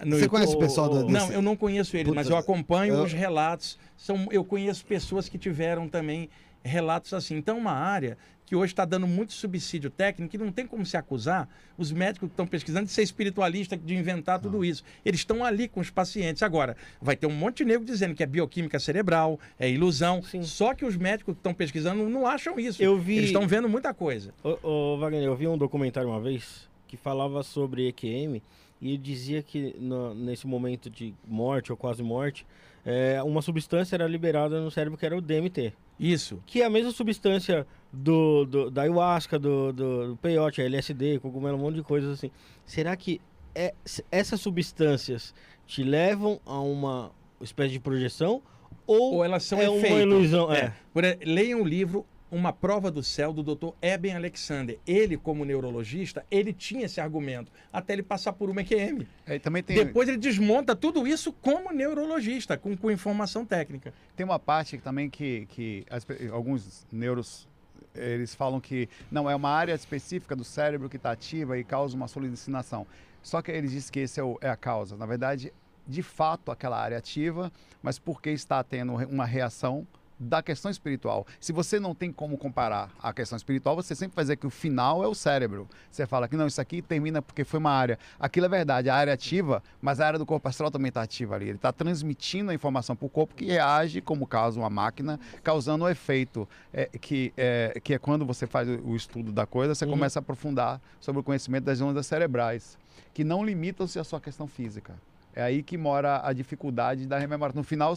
no 0.04 0.18
Você 0.18 0.28
conhece 0.28 0.54
o 0.54 0.58
pessoal 0.58 0.88
do, 0.88 1.06
ô, 1.06 1.08
não, 1.10 1.32
eu 1.32 1.40
não 1.42 1.56
conheço 1.56 1.96
eles, 1.96 2.08
Puta, 2.08 2.16
mas 2.16 2.28
eu 2.28 2.36
acompanho 2.36 2.94
eu- 2.94 3.02
os 3.04 3.12
relatos. 3.12 3.78
São, 3.96 4.28
eu 4.30 4.44
conheço 4.44 4.84
pessoas 4.84 5.28
que 5.28 5.38
tiveram 5.38 5.88
também 5.88 6.28
relatos 6.62 7.12
assim. 7.14 7.36
Então, 7.36 7.58
uma 7.58 7.72
área 7.72 8.16
que 8.46 8.54
hoje 8.54 8.72
está 8.72 8.84
dando 8.84 9.06
muito 9.06 9.32
subsídio 9.32 9.88
técnico 9.90 10.36
e 10.36 10.38
não 10.38 10.52
tem 10.52 10.66
como 10.66 10.84
se 10.84 10.96
acusar 10.96 11.48
os 11.78 11.90
médicos 11.90 12.28
que 12.28 12.32
estão 12.34 12.46
pesquisando 12.46 12.86
de 12.86 12.92
ser 12.92 13.02
espiritualista, 13.02 13.76
de 13.76 13.94
inventar 13.94 14.38
tudo 14.38 14.64
isso. 14.64 14.84
Eles 15.04 15.20
estão 15.20 15.42
ali 15.44 15.66
com 15.66 15.80
os 15.80 15.90
pacientes. 15.90 16.42
Agora, 16.42 16.76
vai 17.00 17.16
ter 17.16 17.26
um 17.26 17.34
monte 17.34 17.58
de 17.58 17.64
nego 17.64 17.84
dizendo 17.84 18.14
que 18.14 18.22
é 18.22 18.26
bioquímica 18.26 18.78
cerebral, 18.78 19.40
é 19.58 19.70
ilusão. 19.70 20.22
Sim. 20.22 20.42
Só 20.42 20.74
que 20.74 20.84
os 20.84 20.96
médicos 20.96 21.34
que 21.34 21.40
estão 21.40 21.54
pesquisando 21.54 22.08
não 22.08 22.26
acham 22.26 22.60
isso. 22.60 22.82
Eu 22.82 22.98
vi- 22.98 23.16
Eles 23.16 23.26
estão 23.30 23.48
vendo 23.48 23.68
muita 23.68 23.94
coisa. 23.94 24.34
Ô, 24.42 24.58
ô, 24.94 24.98
Wagner, 24.98 25.22
eu 25.22 25.34
vi 25.34 25.48
um 25.48 25.56
documentário 25.56 26.10
uma 26.10 26.20
vez 26.20 26.68
que 26.86 26.96
falava 26.98 27.42
sobre 27.42 27.88
EQM 27.88 28.42
e 28.80 28.98
dizia 28.98 29.42
que 29.42 29.74
no- 29.80 30.14
nesse 30.14 30.46
momento 30.46 30.90
de 30.90 31.14
morte 31.26 31.72
ou 31.72 31.78
quase 31.78 32.02
morte, 32.02 32.46
é, 32.84 33.22
uma 33.22 33.40
substância 33.40 33.96
era 33.96 34.06
liberada 34.06 34.60
no 34.60 34.70
cérebro 34.70 34.98
que 34.98 35.06
era 35.06 35.16
o 35.16 35.20
DMT. 35.22 35.72
Isso. 35.98 36.40
Que 36.46 36.62
é 36.62 36.64
a 36.64 36.70
mesma 36.70 36.90
substância 36.90 37.66
do, 37.92 38.44
do- 38.44 38.70
da 38.70 38.82
ayahuasca, 38.82 39.38
do, 39.38 39.72
do, 39.72 40.08
do 40.08 40.16
peyote, 40.16 40.60
LSD, 40.60 41.18
cogumelo, 41.20 41.56
um 41.56 41.60
monte 41.60 41.76
de 41.76 41.82
coisas 41.82 42.10
assim. 42.12 42.30
Será 42.66 42.96
que 42.96 43.20
é- 43.54 43.74
essas 44.10 44.40
substâncias 44.40 45.34
te 45.66 45.82
levam 45.84 46.40
a 46.44 46.58
uma 46.60 47.12
espécie 47.40 47.72
de 47.72 47.80
projeção 47.80 48.42
ou, 48.86 49.14
Ou 49.14 49.24
elas 49.24 49.44
são 49.44 49.60
é 49.60 49.68
uma 49.68 49.78
efeito. 49.78 49.98
ilusão? 49.98 50.52
É. 50.52 50.72
É. 50.96 51.18
Leiam 51.24 51.62
o 51.62 51.64
livro 51.64 52.04
Uma 52.30 52.52
Prova 52.52 52.90
do 52.90 53.02
Céu, 53.02 53.32
do 53.32 53.42
Dr. 53.42 53.74
Eben 53.80 54.12
Alexander. 54.14 54.78
Ele, 54.86 55.16
como 55.16 55.44
neurologista, 55.44 56.24
ele 56.30 56.52
tinha 56.52 56.86
esse 56.86 57.00
argumento, 57.00 57.52
até 57.72 57.92
ele 57.92 58.02
passar 58.02 58.32
por 58.32 58.50
uma 58.50 58.60
EQM. 58.60 59.06
É, 59.26 59.38
também 59.38 59.62
tem, 59.62 59.76
Depois 59.76 60.08
ele 60.08 60.18
desmonta 60.18 60.74
tudo 60.74 61.06
isso 61.06 61.32
como 61.32 61.72
neurologista, 61.72 62.56
com, 62.56 62.76
com 62.76 62.90
informação 62.90 63.44
técnica. 63.44 63.92
tem 64.16 64.24
uma 64.24 64.38
parte 64.38 64.78
também 64.78 65.08
que, 65.08 65.46
que 65.46 65.86
as 65.88 66.06
alguns 66.32 66.86
neuros 66.90 67.48
eles 67.94 68.34
falam 68.34 68.60
que 68.60 68.88
não 69.10 69.30
é 69.30 69.36
uma 69.36 69.50
área 69.50 69.72
específica 69.72 70.34
do 70.34 70.42
cérebro 70.42 70.88
que 70.88 70.96
está 70.96 71.12
ativa 71.12 71.56
e 71.56 71.62
causa 71.62 71.94
uma 71.96 72.08
solicinação. 72.08 72.86
Só 73.22 73.40
que 73.40 73.50
eles 73.50 73.70
dizem 73.70 73.92
que 73.92 74.00
esse 74.00 74.20
é, 74.20 74.24
é 74.40 74.50
a 74.50 74.56
causa. 74.56 74.96
Na 74.96 75.06
verdade, 75.06 75.52
de 75.86 76.02
fato, 76.02 76.50
aquela 76.50 76.80
área 76.80 76.98
ativa, 76.98 77.52
mas 77.82 77.98
porque 77.98 78.30
está 78.30 78.62
tendo 78.62 78.94
uma 78.94 79.24
reação 79.24 79.86
da 80.18 80.42
questão 80.42 80.70
espiritual. 80.70 81.26
Se 81.40 81.52
você 81.52 81.80
não 81.80 81.94
tem 81.94 82.12
como 82.12 82.38
comparar 82.38 82.90
a 83.02 83.12
questão 83.12 83.36
espiritual, 83.36 83.74
você 83.74 83.94
sempre 83.94 84.14
vai 84.14 84.24
dizer 84.24 84.36
que 84.36 84.46
o 84.46 84.50
final 84.50 85.02
é 85.02 85.08
o 85.08 85.14
cérebro. 85.14 85.68
Você 85.90 86.06
fala 86.06 86.28
que 86.28 86.36
não, 86.36 86.46
isso 86.46 86.60
aqui 86.60 86.80
termina 86.80 87.20
porque 87.20 87.44
foi 87.44 87.58
uma 87.58 87.72
área. 87.72 87.98
Aquilo 88.18 88.46
é 88.46 88.48
verdade, 88.48 88.88
a 88.88 88.94
área 88.94 89.12
ativa, 89.12 89.62
mas 89.82 90.00
a 90.00 90.06
área 90.06 90.18
do 90.18 90.24
corpo 90.24 90.48
astral 90.48 90.70
também 90.70 90.88
está 90.88 91.02
ativa 91.02 91.34
ali. 91.34 91.46
Ele 91.46 91.56
está 91.56 91.72
transmitindo 91.72 92.50
a 92.50 92.54
informação 92.54 92.94
para 92.94 93.06
o 93.06 93.10
corpo 93.10 93.34
que 93.34 93.44
reage, 93.46 94.00
como 94.00 94.26
caso 94.26 94.60
uma 94.60 94.70
máquina, 94.70 95.18
causando 95.42 95.84
o 95.84 95.88
efeito 95.88 96.48
é, 96.72 96.86
que, 96.86 97.32
é, 97.36 97.80
que 97.82 97.94
é 97.94 97.98
quando 97.98 98.24
você 98.24 98.46
faz 98.46 98.68
o 98.68 98.84
o 98.84 98.96
estudo 98.96 99.32
da 99.32 99.46
coisa, 99.46 99.74
você 99.74 99.84
Uhum. 99.84 99.90
começa 99.92 100.18
a 100.18 100.20
aprofundar 100.20 100.80
sobre 101.00 101.20
o 101.20 101.24
conhecimento 101.24 101.64
das 101.64 101.80
ondas 101.80 102.06
cerebrais, 102.06 102.78
que 103.12 103.24
não 103.24 103.44
limitam-se 103.44 103.98
à 103.98 104.04
sua 104.04 104.20
questão 104.20 104.46
física. 104.46 104.94
É 105.34 105.42
aí 105.42 105.62
que 105.62 105.76
mora 105.76 106.20
a 106.24 106.32
dificuldade 106.32 107.06
da 107.06 107.18
rememória. 107.18 107.52
No 107.56 107.64
final, 107.64 107.94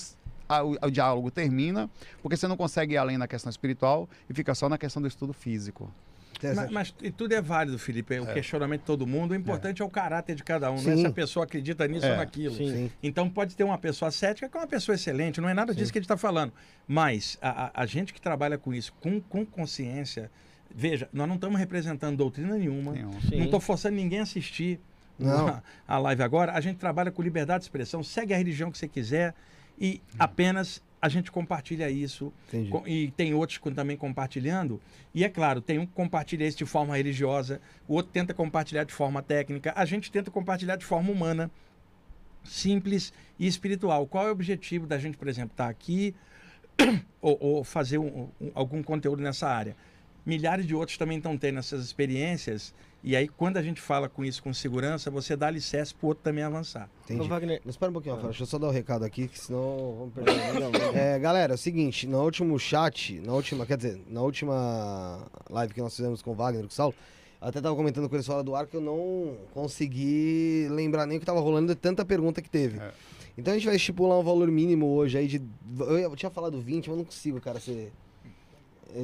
a- 0.49 0.63
o, 0.63 0.77
o 0.81 0.89
diálogo 0.91 1.29
termina, 1.31 1.89
porque 2.21 2.36
você 2.38 2.47
não 2.47 2.57
consegue 2.57 2.93
ir 2.93 2.97
além 2.97 3.17
na 3.17 3.27
questão 3.27 3.49
espiritual 3.49 4.07
e 4.29 4.33
fica 4.33 4.53
só 4.55 4.67
na 4.69 4.77
questão 4.77 5.01
do 5.01 5.07
estudo 5.07 5.33
físico. 5.33 5.91
Mas, 6.55 6.69
mas 6.69 6.95
e 7.01 7.10
tudo 7.10 7.33
é 7.33 7.41
válido, 7.41 7.79
Felipe. 7.79 8.13
É 8.13 8.21
o 8.21 8.27
questionamento 8.31 8.81
de 8.81 8.86
todo 8.86 9.07
mundo. 9.07 9.31
O 9.31 9.36
importante 9.36 9.81
é, 9.81 9.86
o 9.86 9.89
caráter 9.89 10.36
de 10.36 10.43
cada 10.43 10.69
um. 10.71 10.75
Não 10.79 10.91
é 10.91 10.95
Sim. 10.95 11.01
se 11.01 11.07
a 11.07 11.12
pessoa 11.12 11.45
acredita 11.45 11.88
nisso 11.88 12.05
É, 12.05 12.12
ou 12.12 12.17
naquilo. 12.17 12.55
sim. 12.55 12.67
Sim. 12.71 12.91
Então 13.01 13.27
pode 13.27 13.55
ter 13.55 13.63
uma 13.63 13.77
pessoa 13.79 14.12
cética 14.12 14.47
que 14.47 14.55
é 14.55 14.60
uma 14.60 14.67
pessoa 14.67 14.93
excelente, 14.93 15.41
não 15.41 15.49
é 15.49 15.53
nada 15.55 15.73
disso 15.73 15.91
que 15.91 15.97
a 15.97 15.99
gente 16.01 16.05
está 16.05 16.15
falando. 16.17 16.53
Mas 16.88 17.39
a, 17.41 17.65
a- 17.65 17.71
a 17.73 17.86
gente 17.88 18.13
que 18.13 18.21
trabalha 18.21 18.55
com 18.55 18.71
isso, 18.71 18.93
com, 19.01 19.19
com 19.19 19.43
consciência, 19.43 20.29
veja, 20.69 21.10
nós 21.12 21.27
não 21.27 21.36
estamos 21.36 21.57
representando 21.60 22.15
doutrina 22.17 22.55
nenhuma, 22.55 22.91
Nenhum. 22.91 23.19
Sim. 23.21 23.38
não 23.38 23.45
estou 23.45 23.60
forçando 23.60 23.95
ninguém 23.95 24.19
a 24.19 24.23
assistir 24.23 24.79
Não. 25.17 25.47
a, 25.47 25.63
a 25.88 25.97
live 25.97 26.21
agora, 26.21 26.51
a 26.53 26.62
gente 26.62 26.77
trabalha 26.77 27.10
com 27.12 27.23
liberdade 27.23 27.62
de 27.62 27.65
expressão, 27.65 28.03
segue 28.03 28.31
a 28.31 28.38
religião 28.38 28.69
que 28.71 28.77
você 28.77 28.88
quiser 28.88 29.33
e 29.79 30.01
apenas 30.17 30.81
a 31.01 31.07
gente 31.09 31.31
compartilha 31.31 31.89
isso. 31.89 32.33
Entendi. 32.47 32.69
Co- 32.69 32.83
E 32.87 33.11
tem 33.11 33.33
outros 33.33 33.57
com- 33.59 33.71
também 33.71 33.95
compartilhando. 33.95 34.81
E 35.13 35.23
é 35.23 35.29
claro, 35.29 35.61
tem 35.61 35.77
um 35.77 35.85
que 35.85 35.93
compartilha 35.93 36.45
isso 36.47 36.57
de 36.57 36.65
forma 36.65 36.97
religiosa, 36.97 37.61
o 37.87 37.93
outro 37.93 38.11
tenta 38.11 38.33
compartilhar 38.33 38.83
de 38.83 38.93
forma 38.93 39.21
técnica, 39.21 39.71
a 39.75 39.85
gente 39.85 40.11
tenta 40.11 40.31
compartilhar 40.31 40.75
de 40.75 40.85
forma 40.85 41.11
humana, 41.11 41.51
simples 42.43 43.13
e 43.37 43.45
espiritual. 43.47 44.07
Qual 44.07 44.25
é 44.25 44.29
o 44.29 44.31
objetivo 44.31 44.87
da 44.87 44.97
gente, 44.97 45.17
por 45.17 45.27
exemplo, 45.27 45.51
estar 45.51 45.67
aqui 45.69 46.15
ou, 47.21 47.37
ou 47.39 47.63
fazer 47.63 47.97
um- 47.97 48.29
um- 48.39 48.51
algum 48.53 48.81
conteúdo 48.81 49.21
nessa 49.21 49.47
área? 49.47 49.75
Milhares 50.25 50.65
de 50.65 50.75
outros 50.75 50.97
também 50.97 51.17
estão 51.17 51.37
tendo 51.37 51.59
essas 51.59 51.83
experiências. 51.85 52.73
E 53.03 53.15
aí, 53.15 53.27
quando 53.27 53.57
a 53.57 53.62
gente 53.62 53.79
fala 53.79 54.10
com 54.10 54.25
isso 54.25 54.41
com 54.41 54.53
segurança, 54.53 55.10
você 55.10 55.36
dá 55.36 55.47
alicerce 55.47 55.93
para 55.93 56.05
o 56.05 56.10
outro 56.10 56.23
também 56.23 56.43
avançar. 56.43 56.89
Entendi. 57.05 57.21
Ô, 57.21 57.27
Wagner, 57.27 57.62
Mas 57.63 57.75
espera 57.75 57.89
um 57.89 57.93
pouquinho, 57.93 58.15
Rafael. 58.15 58.31
Deixa 58.31 58.43
eu 58.43 58.47
só 58.47 58.57
dar 58.57 58.67
o 58.67 58.71
recado 58.71 59.05
aqui, 59.05 59.27
que 59.27 59.39
senão 59.39 59.95
vamos 59.97 60.13
perder. 60.13 60.95
é, 60.97 61.19
galera, 61.19 61.53
é 61.53 61.55
o 61.55 61.57
seguinte, 61.57 62.07
no 62.07 62.21
último 62.23 62.57
chat, 62.60 63.19
na 63.21 63.33
última, 63.33 63.65
quer 63.65 63.77
dizer, 63.77 64.01
na 64.10 64.21
última 64.21 65.25
live 65.49 65.73
que 65.73 65.81
nós 65.81 65.95
fizemos 65.95 66.21
com 66.21 66.31
o 66.31 66.36
Wagner 66.36 66.63
e 66.63 66.67
com 66.67 66.71
o 66.71 66.75
Saulo, 66.75 66.95
eu 67.39 67.47
até 67.47 67.62
tava 67.62 67.75
comentando 67.75 68.10
com 68.10 68.15
eles 68.15 68.25
fora 68.25 68.43
do 68.43 68.55
ar 68.55 68.65
que 68.65 68.75
eu 68.75 68.81
não 68.81 69.38
consegui 69.53 70.67
lembrar 70.71 71.05
nem 71.05 71.17
o 71.17 71.19
que 71.19 71.25
tava 71.25 71.39
rolando 71.39 71.67
de 71.67 71.75
tanta 71.75 72.03
pergunta 72.03 72.41
que 72.41 72.49
teve. 72.49 72.79
É. 72.79 72.91
Então 73.38 73.53
a 73.53 73.57
gente 73.57 73.67
vai 73.67 73.75
estipular 73.75 74.17
um 74.17 74.23
valor 74.23 74.49
mínimo 74.49 74.88
hoje 74.88 75.17
aí 75.19 75.27
de. 75.27 75.41
Eu, 75.79 75.99
eu 75.99 76.15
tinha 76.15 76.31
falado 76.31 76.60
20, 76.60 76.89
mas 76.89 76.97
não 76.97 77.05
consigo, 77.05 77.39
cara, 77.39 77.60
ser. 77.60 77.93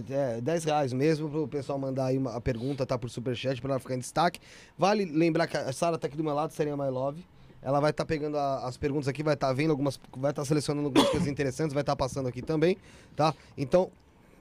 É, 0.10 0.41
10 0.41 0.63
reais 0.63 0.93
mesmo 0.93 1.30
pro 1.30 1.48
pessoal 1.48 1.78
mandar 1.78 2.06
aí 2.06 2.17
uma, 2.17 2.36
a 2.36 2.41
pergunta, 2.41 2.86
tá? 2.86 2.98
Por 2.98 3.10
superchat, 3.10 3.62
pra 3.62 3.72
ela 3.72 3.80
ficar 3.80 3.96
em 3.96 4.00
destaque. 4.00 4.39
Vale 4.78 5.06
lembrar 5.06 5.48
que 5.48 5.58
a 5.58 5.72
Sara 5.74 5.98
tá 5.98 6.08
aqui 6.08 6.17
do 6.17 6.24
meu 6.24 6.34
lado, 6.34 6.54
seria 6.54 6.76
My 6.78 6.89
Love. 6.89 7.26
Ela 7.62 7.80
vai 7.80 7.91
estar 7.91 8.06
pegando 8.06 8.38
a- 8.38 8.65
as 8.67 8.76
perguntas 8.78 9.08
aqui, 9.08 9.24
vai 9.24 9.34
estar 9.36 9.52
vendo 9.54 9.72
algumas. 9.72 10.00
Vai 10.17 10.32
estar 10.32 10.43
selecionando 10.46 10.88
algumas 10.88 11.10
coisas 11.10 11.28
interessantes, 11.28 11.74
vai 11.74 11.82
estar 11.82 11.96
passando 11.96 12.28
aqui 12.28 12.41
também, 12.41 12.78
tá? 13.15 13.34
Então, 13.58 13.89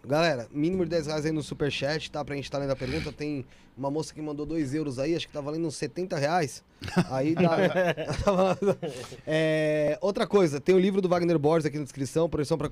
galera, 0.05 0.49
mínimo 0.53 0.85
de 0.85 0.91
10 0.91 1.07
reais 1.07 1.25
aí 1.25 1.33
no 1.33 1.43
superchat, 1.43 2.11
tá? 2.11 2.25
Pra 2.25 2.35
gente 2.35 2.45
estar 2.45 2.59
lendo 2.59 2.73
a 2.73 2.77
pergunta. 2.77 3.13
Tem 3.13 3.45
uma 3.79 3.91
moça 3.91 4.13
que 4.13 4.21
mandou 4.21 4.45
2 4.45 4.75
euros 4.75 4.99
aí, 4.99 5.15
acho 5.15 5.27
que 5.29 5.33
tá 5.33 5.41
valendo 5.41 5.67
uns 5.67 5.77
70 5.77 6.17
reais. 6.19 6.65
Aí 7.11 7.35
dá. 7.35 7.57
É, 9.27 9.97
outra 10.01 10.27
coisa, 10.27 10.61
tem 10.61 10.75
o 10.75 10.79
livro 10.79 11.01
do 11.01 11.09
Wagner 11.09 11.39
Borges 11.39 11.67
aqui 11.67 11.79
na 11.79 11.85
descrição, 11.85 12.29
projeção 12.29 12.59
para 12.59 12.69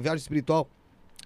viagem 0.00 0.16
espiritual, 0.18 0.68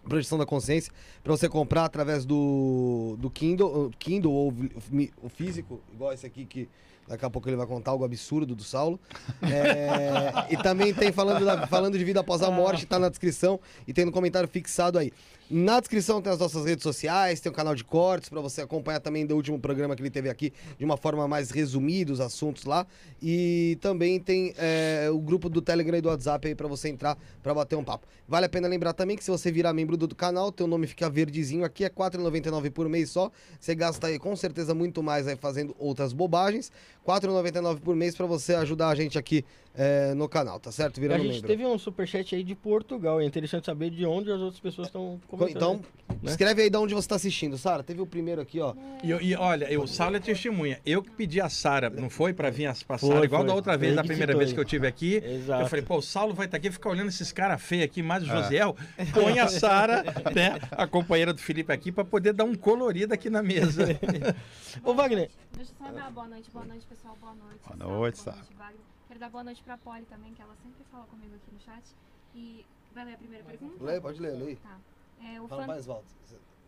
projeção 0.08 0.38
da 0.38 0.46
consciência, 0.46 0.92
para 1.22 1.32
você 1.36 1.48
comprar 1.48 1.84
através 1.84 2.24
do, 2.24 3.16
do 3.18 3.30
Kindle, 3.30 3.90
Kindle 3.98 4.32
ou 4.32 4.54
o 5.22 5.28
físico, 5.28 5.80
igual 5.92 6.12
esse 6.12 6.26
aqui 6.26 6.44
que 6.44 6.68
daqui 7.06 7.24
a 7.24 7.30
pouco 7.30 7.48
ele 7.48 7.56
vai 7.56 7.66
contar 7.66 7.90
algo 7.90 8.04
absurdo 8.04 8.54
do 8.54 8.62
Saulo. 8.62 8.98
É, 9.42 10.52
e 10.52 10.56
também 10.56 10.94
tem 10.94 11.10
falando, 11.12 11.44
da- 11.44 11.66
falando 11.66 11.98
de 11.98 12.04
vida 12.04 12.20
após 12.20 12.40
a 12.42 12.50
morte, 12.50 12.86
tá 12.86 12.98
na 12.98 13.08
descrição 13.08 13.58
e 13.86 13.92
tem 13.92 14.04
no 14.04 14.12
comentário 14.12 14.48
fixado 14.48 14.98
aí. 14.98 15.12
Na 15.50 15.80
descrição 15.80 16.22
tem 16.22 16.32
as 16.32 16.38
nossas 16.38 16.64
redes 16.64 16.84
sociais, 16.84 17.40
tem 17.40 17.50
o 17.50 17.54
canal 17.54 17.74
de 17.74 17.82
cortes 17.82 18.28
para 18.28 18.40
você 18.40 18.60
acompanhar 18.60 19.00
também 19.00 19.26
do 19.26 19.34
último 19.34 19.58
programa 19.58 19.96
que 19.96 20.02
ele 20.02 20.08
teve 20.08 20.28
aqui 20.28 20.52
de 20.78 20.84
uma 20.84 20.96
forma 20.96 21.26
mais 21.26 21.50
resumida 21.50 22.12
os 22.12 22.20
assuntos 22.20 22.64
lá. 22.64 22.86
E 23.20 23.76
também 23.80 24.20
tem 24.20 24.54
é, 24.56 25.08
o 25.12 25.18
grupo 25.18 25.48
do 25.48 25.60
Telegram 25.60 25.98
e 25.98 26.00
do 26.00 26.08
WhatsApp 26.08 26.46
aí 26.46 26.54
para 26.54 26.68
você 26.68 26.88
entrar 26.88 27.18
para 27.42 27.52
bater 27.52 27.74
um 27.74 27.82
papo. 27.82 28.06
Vale 28.28 28.46
a 28.46 28.48
pena 28.48 28.68
lembrar 28.68 28.92
também 28.92 29.16
que 29.16 29.24
se 29.24 29.30
você 29.30 29.50
virar 29.50 29.72
membro 29.72 29.96
do, 29.96 30.14
canal, 30.14 30.52
teu 30.52 30.68
nome 30.68 30.86
fica 30.86 31.10
verdezinho 31.10 31.64
aqui, 31.64 31.82
é 31.82 31.88
R$ 31.88 31.94
4,99 31.94 32.70
por 32.70 32.88
mês 32.88 33.10
só. 33.10 33.28
Você 33.58 33.74
gasta 33.74 34.06
aí 34.06 34.20
com 34.20 34.36
certeza 34.36 34.72
muito 34.72 35.02
mais 35.02 35.26
aí 35.26 35.34
fazendo 35.34 35.74
outras 35.80 36.12
bobagens. 36.12 36.70
R$ 37.04 37.12
4,99 37.12 37.80
por 37.80 37.96
mês 37.96 38.14
para 38.14 38.26
você 38.26 38.54
ajudar 38.54 38.90
a 38.90 38.94
gente 38.94 39.18
aqui 39.18 39.44
é, 39.74 40.14
no 40.14 40.28
canal, 40.28 40.58
tá 40.58 40.70
certo? 40.70 40.98
a 40.98 41.00
Virando 41.00 41.22
gente 41.22 41.32
membro. 41.34 41.48
teve 41.48 41.66
um 41.66 41.78
superchat 41.78 42.34
aí 42.34 42.42
de 42.42 42.54
Portugal. 42.54 43.20
É 43.20 43.24
interessante 43.24 43.66
saber 43.66 43.90
de 43.90 44.04
onde 44.04 44.30
as 44.30 44.40
outras 44.40 44.60
pessoas 44.60 44.88
estão 44.88 45.20
comentando. 45.26 45.39
Então, 45.48 45.80
né? 46.22 46.30
escreve 46.30 46.62
aí 46.62 46.70
de 46.70 46.76
onde 46.76 46.92
você 46.92 47.00
está 47.06 47.14
assistindo. 47.16 47.56
Sara, 47.56 47.82
teve 47.82 48.00
o 48.00 48.06
primeiro 48.06 48.40
aqui, 48.40 48.60
ó. 48.60 48.74
E, 49.02 49.08
e 49.10 49.34
olha, 49.36 49.70
eu, 49.72 49.82
o 49.82 49.86
Saulo 49.88 50.16
é 50.16 50.20
testemunha. 50.20 50.80
Eu 50.84 51.02
que 51.02 51.10
pedi 51.10 51.40
a 51.40 51.48
Sara, 51.48 51.88
não 51.88 52.10
foi? 52.10 52.32
Para 52.34 52.50
vir 52.50 52.66
as- 52.66 52.82
pra 52.82 52.98
Sara, 52.98 53.24
igual 53.24 53.42
foi. 53.42 53.48
da 53.48 53.54
outra 53.54 53.76
vez, 53.78 53.94
da 53.94 54.02
primeira 54.04 54.36
vez 54.36 54.52
que 54.52 54.58
eu 54.60 54.64
tive 54.64 54.86
aqui. 54.86 55.16
Exato. 55.16 55.62
Eu 55.62 55.68
falei, 55.68 55.84
pô, 55.84 55.96
o 55.98 56.02
Saulo 56.02 56.34
vai 56.34 56.46
estar 56.46 56.56
aqui, 56.56 56.70
ficar 56.70 56.90
olhando 56.90 57.08
esses 57.08 57.32
caras 57.32 57.62
feios 57.62 57.84
aqui, 57.84 58.02
mais 58.02 58.22
o 58.22 58.26
É. 58.30 58.42
Josiel. 58.42 58.76
Põe 59.14 59.38
a 59.38 59.48
Sara, 59.48 60.02
né, 60.34 60.58
a 60.72 60.86
companheira 60.86 61.32
do 61.32 61.40
Felipe 61.40 61.72
aqui, 61.72 61.90
para 61.92 62.04
poder 62.04 62.32
dar 62.32 62.44
um 62.44 62.54
colorido 62.54 63.14
aqui 63.14 63.30
na 63.30 63.42
mesa. 63.42 63.84
Ô, 64.84 64.94
Wagner, 64.94 65.30
Deixa 65.56 65.72
eu 65.72 65.86
só 65.86 65.92
dar 65.92 66.02
uma 66.02 66.10
boa 66.10 66.26
noite, 66.28 66.50
boa 66.50 66.64
noite, 66.64 66.86
pessoal, 66.86 67.16
boa 67.20 67.34
noite. 67.34 67.60
Boa 67.66 67.76
noite, 67.76 68.14
boa 68.16 68.24
Sara. 68.24 68.36
noite, 68.36 68.54
Wagner. 68.58 68.80
Quero 69.08 69.20
dar 69.20 69.28
boa 69.30 69.44
noite 69.44 69.62
pra 69.62 69.76
Polly 69.78 70.04
também, 70.08 70.32
que 70.34 70.40
ela 70.42 70.54
sempre 70.62 70.84
fala 70.90 71.04
comigo 71.06 71.34
aqui 71.34 71.52
no 71.52 71.60
chat. 71.60 71.82
E 72.34 72.64
vai 72.94 73.04
ler 73.04 73.14
a 73.14 73.16
primeira 73.16 73.44
pergunta? 73.44 73.82
Lê, 73.84 74.00
pode 74.00 74.20
ler, 74.20 74.32
lê. 74.36 74.54
Tá. 74.56 74.76
É, 75.22 75.40
o, 75.40 75.48
Fala 75.48 75.62
fan- 75.62 75.66
mais 75.72 75.88
alto. 75.88 76.04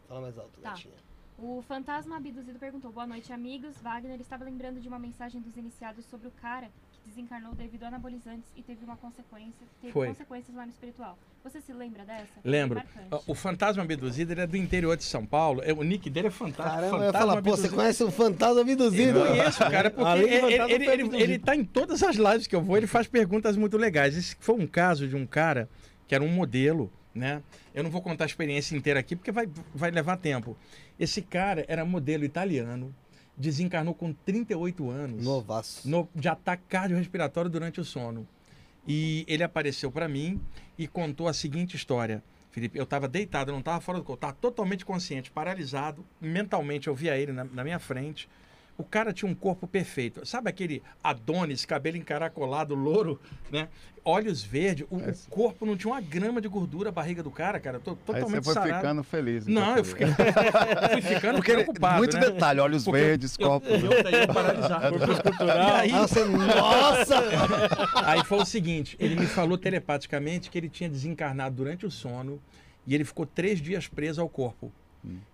Fala 0.08 0.20
mais 0.20 0.38
alto, 0.38 0.60
Tá. 0.60 0.70
gatinha. 0.70 0.94
o 1.38 1.62
fantasma 1.66 2.16
abduzido 2.16 2.58
perguntou: 2.58 2.92
Boa 2.92 3.06
noite, 3.06 3.32
amigos. 3.32 3.76
Wagner 3.82 4.20
estava 4.20 4.44
lembrando 4.44 4.80
de 4.80 4.88
uma 4.88 4.98
mensagem 4.98 5.40
dos 5.40 5.56
iniciados 5.56 6.04
sobre 6.06 6.28
o 6.28 6.30
cara 6.42 6.66
que 6.92 7.08
desencarnou 7.08 7.54
devido 7.54 7.84
a 7.84 7.88
anabolizantes 7.88 8.48
e 8.56 8.62
teve 8.62 8.84
uma 8.84 8.96
consequência, 8.96 9.66
teve 9.80 9.92
Foi. 9.92 10.08
consequências 10.08 10.54
lá 10.56 10.64
no 10.66 10.70
espiritual. 10.70 11.18
Você 11.42 11.60
se 11.60 11.72
lembra 11.72 12.04
dessa? 12.04 12.28
Lembro. 12.44 12.80
O 13.26 13.34
fantasma 13.34 13.82
abduzido, 13.82 14.32
ele 14.32 14.42
é 14.42 14.46
do 14.46 14.56
interior 14.56 14.96
de 14.96 15.02
São 15.02 15.26
Paulo. 15.26 15.60
É, 15.64 15.72
O 15.72 15.82
nick 15.82 16.08
dele 16.08 16.28
é 16.28 16.30
fantástico. 16.30 16.62
Caramba, 16.76 16.96
eu 16.98 17.06
fantasma 17.06 17.18
falar, 17.28 17.42
pô, 17.42 17.50
você 17.56 17.68
conhece 17.68 18.04
o 18.04 18.10
fantasma 18.12 18.60
abduzido? 18.60 19.18
Eu 19.18 19.26
conheço, 19.26 19.58
cara, 19.58 19.90
porque 19.90 20.18
ele, 20.20 20.40
fantasma, 20.40 20.70
ele, 20.72 21.22
ele 21.22 21.38
tá 21.40 21.56
em 21.56 21.64
todas 21.64 22.02
as 22.04 22.14
lives 22.16 22.46
que 22.46 22.54
eu 22.54 22.62
vou, 22.62 22.76
ele 22.76 22.86
faz 22.86 23.08
perguntas 23.08 23.56
muito 23.56 23.76
legais. 23.76 24.16
Esse 24.16 24.36
foi 24.38 24.54
um 24.54 24.66
caso 24.66 25.08
de 25.08 25.16
um 25.16 25.26
cara 25.26 25.68
que 26.06 26.14
era 26.14 26.22
um 26.22 26.28
modelo, 26.28 26.92
né? 27.14 27.42
Eu 27.74 27.82
não 27.82 27.90
vou 27.90 28.02
contar 28.02 28.24
a 28.24 28.26
experiência 28.26 28.76
inteira 28.76 29.00
aqui 29.00 29.16
porque 29.16 29.32
vai, 29.32 29.48
vai 29.74 29.90
levar 29.90 30.16
tempo. 30.16 30.56
Esse 30.98 31.22
cara 31.22 31.64
era 31.68 31.84
modelo 31.84 32.24
italiano, 32.24 32.94
desencarnou 33.36 33.94
com 33.94 34.12
38 34.12 34.90
anos 34.90 35.24
Novaço. 35.24 35.88
no, 35.88 36.08
de 36.14 36.28
ataque 36.28 36.62
cardiorrespiratório 36.68 37.50
durante 37.50 37.80
o 37.80 37.84
sono. 37.84 38.26
E 38.86 39.24
ele 39.28 39.42
apareceu 39.42 39.90
para 39.90 40.08
mim 40.08 40.40
e 40.76 40.88
contou 40.88 41.28
a 41.28 41.32
seguinte 41.32 41.76
história. 41.76 42.22
Felipe, 42.50 42.78
eu 42.78 42.84
estava 42.84 43.08
deitado, 43.08 43.50
eu 43.50 43.52
não 43.52 43.60
estava 43.60 43.80
fora 43.80 43.98
do 43.98 44.04
corpo, 44.04 44.18
estava 44.18 44.34
totalmente 44.34 44.84
consciente, 44.84 45.30
paralisado, 45.30 46.04
mentalmente 46.20 46.88
eu 46.88 46.94
via 46.94 47.16
ele 47.16 47.32
na, 47.32 47.44
na 47.44 47.64
minha 47.64 47.78
frente. 47.78 48.28
O 48.82 48.84
cara 48.84 49.12
tinha 49.12 49.30
um 49.30 49.34
corpo 49.34 49.64
perfeito. 49.68 50.26
Sabe 50.26 50.50
aquele 50.50 50.82
Adonis, 51.04 51.64
cabelo 51.64 51.96
encaracolado, 51.96 52.74
louro, 52.74 53.20
né? 53.50 53.68
Olhos 54.04 54.42
verdes, 54.42 54.84
o, 54.90 54.96
o 54.96 55.14
corpo 55.30 55.64
não 55.64 55.76
tinha 55.76 55.92
uma 55.92 56.00
grama 56.00 56.40
de 56.40 56.48
gordura, 56.48 56.88
a 56.88 56.92
barriga 56.92 57.22
do 57.22 57.30
cara, 57.30 57.60
cara, 57.60 57.78
to- 57.78 57.90
Aí 57.92 57.96
você 57.96 58.02
totalmente 58.04 58.44
foi 58.44 58.54
sarado. 58.54 58.74
ficando 58.74 59.04
feliz. 59.04 59.46
Não, 59.46 59.76
eu 59.76 59.84
fiquei, 59.84 60.08
fui 60.92 61.02
ficando 61.02 61.36
Porque 61.36 61.52
preocupado, 61.52 61.98
muito 61.98 62.16
né? 62.16 62.30
detalhe, 62.30 62.58
olhos 62.58 62.82
Porque 62.82 63.00
verdes, 63.00 63.36
eu- 63.38 63.46
copo. 63.48 63.68
Eu, 63.68 63.76
eu, 64.10 64.10
eu 64.10 64.26
paralisado. 64.34 64.96
Aí, 65.78 65.92
você... 65.92 66.24
Nossa! 66.24 67.14
Aí 68.04 68.24
foi 68.24 68.38
o 68.38 68.44
seguinte, 68.44 68.96
ele 68.98 69.14
me 69.14 69.26
falou 69.26 69.56
telepaticamente 69.56 70.50
que 70.50 70.58
ele 70.58 70.68
tinha 70.68 70.90
desencarnado 70.90 71.54
durante 71.54 71.86
o 71.86 71.90
sono 71.90 72.42
e 72.84 72.96
ele 72.96 73.04
ficou 73.04 73.24
três 73.24 73.60
dias 73.62 73.86
preso 73.86 74.20
ao 74.20 74.28
corpo. 74.28 74.72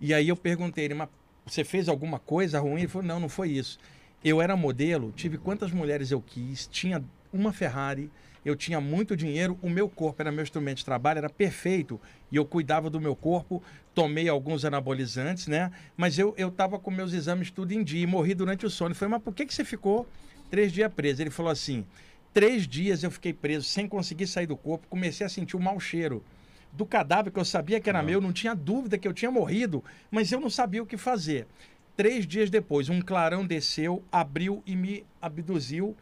E 0.01 0.13
aí 0.15 0.27
eu 0.29 0.35
perguntei 0.35 0.85
ele, 0.85 0.95
mas 0.95 1.09
você 1.49 1.63
fez 1.63 1.89
alguma 1.89 2.19
coisa 2.19 2.59
ruim? 2.59 2.81
Ele 2.81 2.87
falou, 2.87 3.07
não, 3.07 3.19
não 3.19 3.29
foi 3.29 3.49
isso. 3.49 3.79
Eu 4.23 4.41
era 4.41 4.55
modelo, 4.55 5.11
tive 5.15 5.37
quantas 5.37 5.71
mulheres 5.71 6.11
eu 6.11 6.21
quis, 6.21 6.67
tinha 6.67 7.03
uma 7.31 7.53
Ferrari, 7.53 8.11
eu 8.43 8.55
tinha 8.55 8.79
muito 8.79 9.15
dinheiro, 9.15 9.57
o 9.61 9.69
meu 9.69 9.89
corpo 9.89 10.21
era 10.21 10.31
meu 10.31 10.43
instrumento 10.43 10.77
de 10.77 10.85
trabalho, 10.85 11.19
era 11.19 11.29
perfeito. 11.29 11.99
E 12.31 12.35
eu 12.35 12.45
cuidava 12.45 12.89
do 12.89 12.99
meu 12.99 13.15
corpo, 13.15 13.61
tomei 13.93 14.29
alguns 14.29 14.63
anabolizantes, 14.63 15.47
né? 15.47 15.71
Mas 15.95 16.17
eu, 16.17 16.33
eu 16.37 16.49
tava 16.49 16.79
com 16.79 16.89
meus 16.89 17.13
exames 17.13 17.51
tudo 17.51 17.71
em 17.73 17.83
dia 17.83 18.03
e 18.03 18.07
morri 18.07 18.33
durante 18.33 18.65
o 18.65 18.69
sono. 18.69 18.91
Eu 18.91 18.95
falei, 18.95 19.11
mas 19.11 19.23
por 19.23 19.33
que, 19.33 19.45
que 19.45 19.53
você 19.53 19.65
ficou 19.65 20.07
três 20.49 20.71
dias 20.71 20.91
preso? 20.93 21.21
Ele 21.21 21.29
falou 21.29 21.51
assim, 21.51 21.85
três 22.33 22.67
dias 22.67 23.03
eu 23.03 23.11
fiquei 23.11 23.33
preso 23.33 23.65
sem 23.65 23.87
conseguir 23.87 24.27
sair 24.27 24.47
do 24.47 24.55
corpo, 24.55 24.87
comecei 24.87 25.25
a 25.25 25.29
sentir 25.29 25.57
um 25.57 25.61
mau 25.61 25.79
cheiro 25.79 26.23
do 26.71 26.85
cadáver 26.85 27.31
que 27.31 27.39
eu 27.39 27.45
sabia 27.45 27.79
que 27.79 27.89
era 27.89 28.03
meu, 28.03 28.21
não 28.21 28.31
tinha 28.31 28.55
dúvida 28.55 28.97
que 28.97 29.07
eu 29.07 29.13
tinha 29.13 29.31
morrido, 29.31 29.83
mas 30.09 30.31
eu 30.31 30.39
não 30.39 30.49
sabia 30.49 30.81
o 30.81 30.85
que 30.85 30.97
fazer. 30.97 31.47
Três 31.95 32.25
dias 32.25 32.49
depois, 32.49 32.87
um 32.89 33.01
clarão 33.01 33.45
desceu, 33.45 34.03
abriu 34.11 34.63
e 34.65 34.75
me 34.75 35.05
abduziu. 35.21 35.95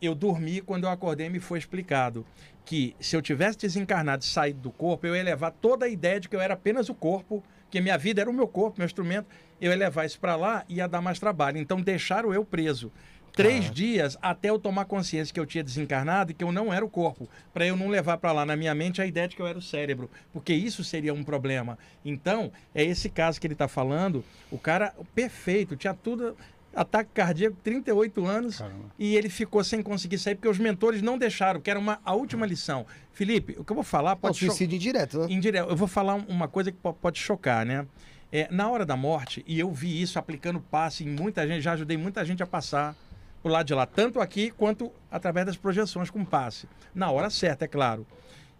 Eu 0.00 0.14
dormi, 0.14 0.60
quando 0.60 0.84
eu 0.84 0.90
acordei 0.90 1.28
me 1.28 1.40
foi 1.40 1.58
explicado 1.58 2.24
que 2.64 2.94
se 3.00 3.16
eu 3.16 3.22
tivesse 3.22 3.58
desencarnado 3.58 4.22
e 4.22 4.26
saído 4.26 4.60
do 4.60 4.70
corpo, 4.70 5.06
eu 5.06 5.16
ia 5.16 5.22
levar 5.24 5.50
toda 5.50 5.86
a 5.86 5.88
ideia 5.88 6.20
de 6.20 6.28
que 6.28 6.36
eu 6.36 6.40
era 6.40 6.54
apenas 6.54 6.88
o 6.88 6.94
corpo, 6.94 7.42
que 7.68 7.80
minha 7.80 7.98
vida 7.98 8.20
era 8.20 8.30
o 8.30 8.32
meu 8.32 8.46
corpo, 8.46 8.78
meu 8.78 8.86
instrumento, 8.86 9.26
eu 9.60 9.70
ia 9.72 9.76
levar 9.76 10.04
isso 10.04 10.20
para 10.20 10.36
lá 10.36 10.64
e 10.68 10.76
ia 10.76 10.86
dar 10.86 11.00
mais 11.00 11.18
trabalho. 11.18 11.58
Então 11.58 11.80
deixaram 11.80 12.32
eu 12.32 12.44
preso. 12.44 12.92
Três 13.32 13.70
dias 13.70 14.16
até 14.20 14.50
eu 14.50 14.58
tomar 14.58 14.84
consciência 14.84 15.32
que 15.32 15.40
eu 15.40 15.46
tinha 15.46 15.62
desencarnado 15.64 16.30
e 16.32 16.34
que 16.34 16.44
eu 16.44 16.52
não 16.52 16.72
era 16.72 16.84
o 16.84 16.88
corpo, 16.88 17.28
para 17.52 17.66
eu 17.66 17.76
não 17.76 17.88
levar 17.88 18.18
para 18.18 18.32
lá 18.32 18.44
na 18.44 18.56
minha 18.56 18.74
mente 18.74 19.00
a 19.00 19.06
ideia 19.06 19.26
de 19.28 19.36
que 19.36 19.42
eu 19.42 19.46
era 19.46 19.58
o 19.58 19.62
cérebro, 19.62 20.10
porque 20.32 20.52
isso 20.52 20.82
seria 20.84 21.14
um 21.14 21.22
problema. 21.22 21.78
Então, 22.04 22.50
é 22.74 22.84
esse 22.84 23.08
caso 23.08 23.40
que 23.40 23.46
ele 23.46 23.54
está 23.54 23.68
falando, 23.68 24.24
o 24.50 24.58
cara 24.58 24.94
perfeito, 25.14 25.76
tinha 25.76 25.94
tudo 25.94 26.36
Ataque 26.72 27.10
cardíaco, 27.12 27.56
38 27.64 28.24
anos. 28.26 28.58
Caramba. 28.58 28.84
E 28.96 29.16
ele 29.16 29.28
ficou 29.28 29.64
sem 29.64 29.82
conseguir 29.82 30.18
sair 30.18 30.36
porque 30.36 30.46
os 30.46 30.56
mentores 30.56 31.02
não 31.02 31.18
deixaram, 31.18 31.60
que 31.60 31.68
era 31.68 31.76
uma, 31.80 31.98
a 32.04 32.14
última 32.14 32.46
lição. 32.46 32.86
Felipe, 33.12 33.56
o 33.58 33.64
que 33.64 33.72
eu 33.72 33.74
vou 33.74 33.82
falar 33.82 34.14
pode 34.14 34.38
cho- 34.38 34.46
suicídio 34.46 34.76
indireto, 34.76 35.18
né? 35.18 35.26
Indireto. 35.30 35.68
Eu 35.68 35.74
vou 35.74 35.88
falar 35.88 36.14
um- 36.14 36.24
uma 36.28 36.46
coisa 36.46 36.70
que 36.70 36.78
po- 36.78 36.92
pode 36.94 37.18
chocar, 37.18 37.66
né? 37.66 37.84
É, 38.30 38.46
na 38.52 38.70
hora 38.70 38.86
da 38.86 38.96
morte, 38.96 39.44
e 39.48 39.58
eu 39.58 39.72
vi 39.72 40.00
isso 40.00 40.16
aplicando 40.16 40.60
passe 40.60 41.02
em 41.02 41.08
muita 41.08 41.44
gente, 41.44 41.60
já 41.60 41.72
ajudei 41.72 41.96
muita 41.96 42.24
gente 42.24 42.40
a 42.40 42.46
passar 42.46 42.94
pro 43.42 43.50
lado 43.50 43.66
de 43.66 43.74
lá, 43.74 43.86
tanto 43.86 44.20
aqui 44.20 44.50
quanto 44.50 44.92
através 45.10 45.46
das 45.46 45.56
projeções 45.56 46.10
com 46.10 46.24
passe. 46.24 46.68
Na 46.94 47.10
hora 47.10 47.30
certa, 47.30 47.64
é 47.64 47.68
claro. 47.68 48.06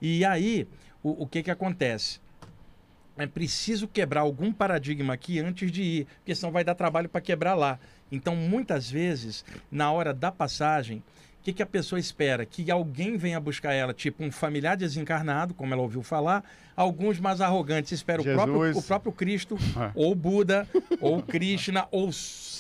E 0.01 0.25
aí, 0.25 0.67
o, 1.03 1.25
o 1.25 1.27
que 1.27 1.43
que 1.43 1.51
acontece? 1.51 2.21
É 3.17 3.27
preciso 3.27 3.87
quebrar 3.87 4.23
algum 4.23 4.53
paradigma 4.53 5.13
aqui 5.13 5.39
antes 5.39 5.71
de 5.71 5.83
ir, 5.83 6.07
porque 6.17 6.35
senão 6.35 6.51
vai 6.51 6.65
dar 6.65 6.75
trabalho 6.75 7.09
para 7.09 7.21
quebrar 7.21 7.55
lá. 7.55 7.79
Então, 8.11 8.35
muitas 8.35 8.91
vezes, 8.91 9.45
na 9.71 9.93
hora 9.93 10.15
da 10.15 10.33
passagem, 10.33 11.03
o 11.41 11.43
que, 11.43 11.53
que 11.55 11.63
a 11.63 11.67
pessoa 11.67 11.99
espera? 11.99 12.45
Que 12.45 12.71
alguém 12.71 13.17
venha 13.17 13.41
buscar 13.41 13.73
ela, 13.73 13.95
tipo 13.95 14.23
um 14.23 14.31
familiar 14.31 14.77
desencarnado, 14.77 15.55
como 15.55 15.73
ela 15.73 15.83
ouviu 15.83 16.03
falar. 16.03 16.45
Alguns 16.77 17.19
mais 17.19 17.41
arrogantes 17.41 17.93
esperam 17.93 18.23
o 18.23 18.35
próprio, 18.35 18.79
o 18.79 18.83
próprio 18.83 19.13
Cristo, 19.13 19.57
É. 19.77 19.91
ou 19.95 20.15
Buda, 20.15 20.69
ou 21.01 21.23
Krishna, 21.23 21.87
ou 21.91 22.11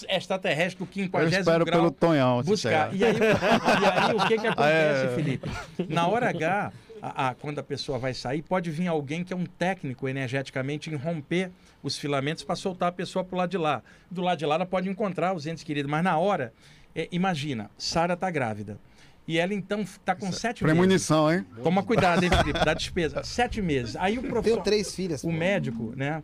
extraterrestre 0.09 0.85
do 0.85 0.89
Eu 0.91 1.05
50 1.05 1.39
espero 1.39 1.65
grau 1.65 1.79
pelo 1.81 1.91
Tonhão. 1.91 2.43
buscar. 2.43 2.95
E 2.95 3.05
aí, 3.05 3.15
e 3.17 3.23
aí, 3.23 4.15
o 4.17 4.27
que, 4.27 4.39
que 4.39 4.47
acontece, 4.47 5.07
É. 5.07 5.13
Felipe? 5.15 5.51
Na 5.89 6.07
hora 6.07 6.29
H, 6.31 6.73
a- 7.03 7.29
a- 7.29 7.35
quando 7.35 7.59
a 7.59 7.63
pessoa 7.63 7.99
vai 7.99 8.15
sair, 8.15 8.43
pode 8.43 8.71
vir 8.71 8.89
alguém 8.89 9.23
que 9.25 9.33
é 9.33 9.37
um 9.37 9.47
técnico 9.47 10.09
energeticamente 10.09 10.91
em 10.91 10.97
romper 10.97 11.51
os 11.83 11.97
filamentos 11.99 12.45
para 12.45 12.57
soltar 12.57 12.89
a 12.91 12.93
pessoa 12.93 13.25
para 13.25 13.35
o 13.35 13.39
lado 13.39 13.51
de 13.51 13.59
lá. 13.59 13.83
Do 14.11 14.21
lado 14.23 14.39
de 14.39 14.45
lá, 14.47 14.55
ela 14.57 14.67
pode 14.67 14.89
encontrar 14.89 15.35
os 15.35 15.47
entes 15.47 15.63
queridos, 15.65 15.91
mas 15.91 16.03
na 16.05 16.19
hora, 16.19 16.53
é, 16.95 17.09
imagina, 17.13 17.71
Sara 17.79 18.15
está 18.15 18.31
grávida. 18.31 18.79
E 19.27 19.39
ela 19.39 19.55
então 19.55 19.83
está 19.83 20.15
com 20.15 20.33
sete 20.33 20.65
meses. 20.65 20.77
Premonição, 20.77 21.33
hein? 21.33 21.47
Toma 21.63 21.83
cuidado, 21.83 22.25
hein, 22.25 22.31
Felipe? 22.37 22.65
Dá 22.65 22.75
despesa. 22.75 23.23
Sete 23.23 23.63
meses. 23.63 23.95
Aí 23.97 24.19
o 24.19 24.23
Tenho 24.23 24.33
profissional 24.33 24.65
três 24.65 24.95
filhas. 24.95 25.23
o 25.23 25.31
médico, 25.31 25.93
né, 25.97 26.23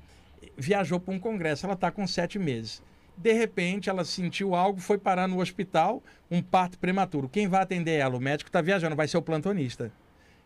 viajou 0.57 0.99
para 0.99 1.15
um 1.15 1.19
congresso, 1.19 1.67
ela 1.67 1.75
está 1.75 1.91
com 1.91 2.07
sete 2.07 2.39
meses. 2.39 2.83
De 3.17 3.33
repente, 3.33 3.89
ela 3.89 4.05
sentiu 4.05 4.55
algo, 4.55 4.81
foi 4.81 4.99
parar 4.99 5.27
no 5.27 5.41
hospital, 5.41 6.03
um 6.31 6.43
parto 6.43 6.79
prematuro. 6.79 7.29
Quem 7.29 7.49
vai 7.49 7.63
atender 7.63 7.93
ela? 7.93 8.17
O 8.17 8.21
médico 8.21 8.49
está 8.49 8.61
viajando, 8.61 8.97
vai 8.97 9.09
ser 9.09 9.17
o 9.17 9.23
plantonista. 9.23 9.93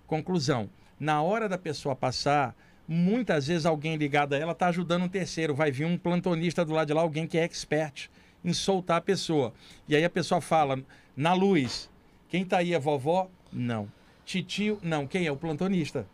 Conclusão: 0.06 0.68
na 0.98 1.22
hora 1.22 1.48
da 1.48 1.56
pessoa 1.56 1.96
passar, 1.96 2.54
muitas 2.86 3.46
vezes 3.46 3.64
alguém 3.64 3.96
ligado 3.96 4.34
a 4.34 4.38
ela 4.38 4.52
está 4.52 4.66
ajudando 4.66 5.04
um 5.04 5.08
terceiro. 5.08 5.54
Vai 5.54 5.70
vir 5.72 5.86
um 5.86 5.96
plantonista 5.96 6.64
do 6.64 6.74
lado 6.74 6.88
de 6.88 6.92
lá, 6.92 7.00
alguém 7.00 7.26
que 7.26 7.38
é 7.38 7.42
expert 7.42 8.10
em 8.44 8.52
soltar 8.52 8.98
a 8.98 9.00
pessoa. 9.00 9.52
E 9.88 9.94
aí 9.96 10.04
a 10.04 10.10
pessoa 10.10 10.40
fala: 10.40 10.78
na 11.16 11.32
luz, 11.34 11.88
quem 12.28 12.42
está 12.42 12.58
aí 12.58 12.74
é 12.74 12.78
vovó? 12.78 13.28
Não. 13.52 13.90
Titio? 14.24 14.78
Não. 14.82 15.06
Quem 15.06 15.26
é? 15.26 15.32
O 15.32 15.36
plantonista. 15.36 16.06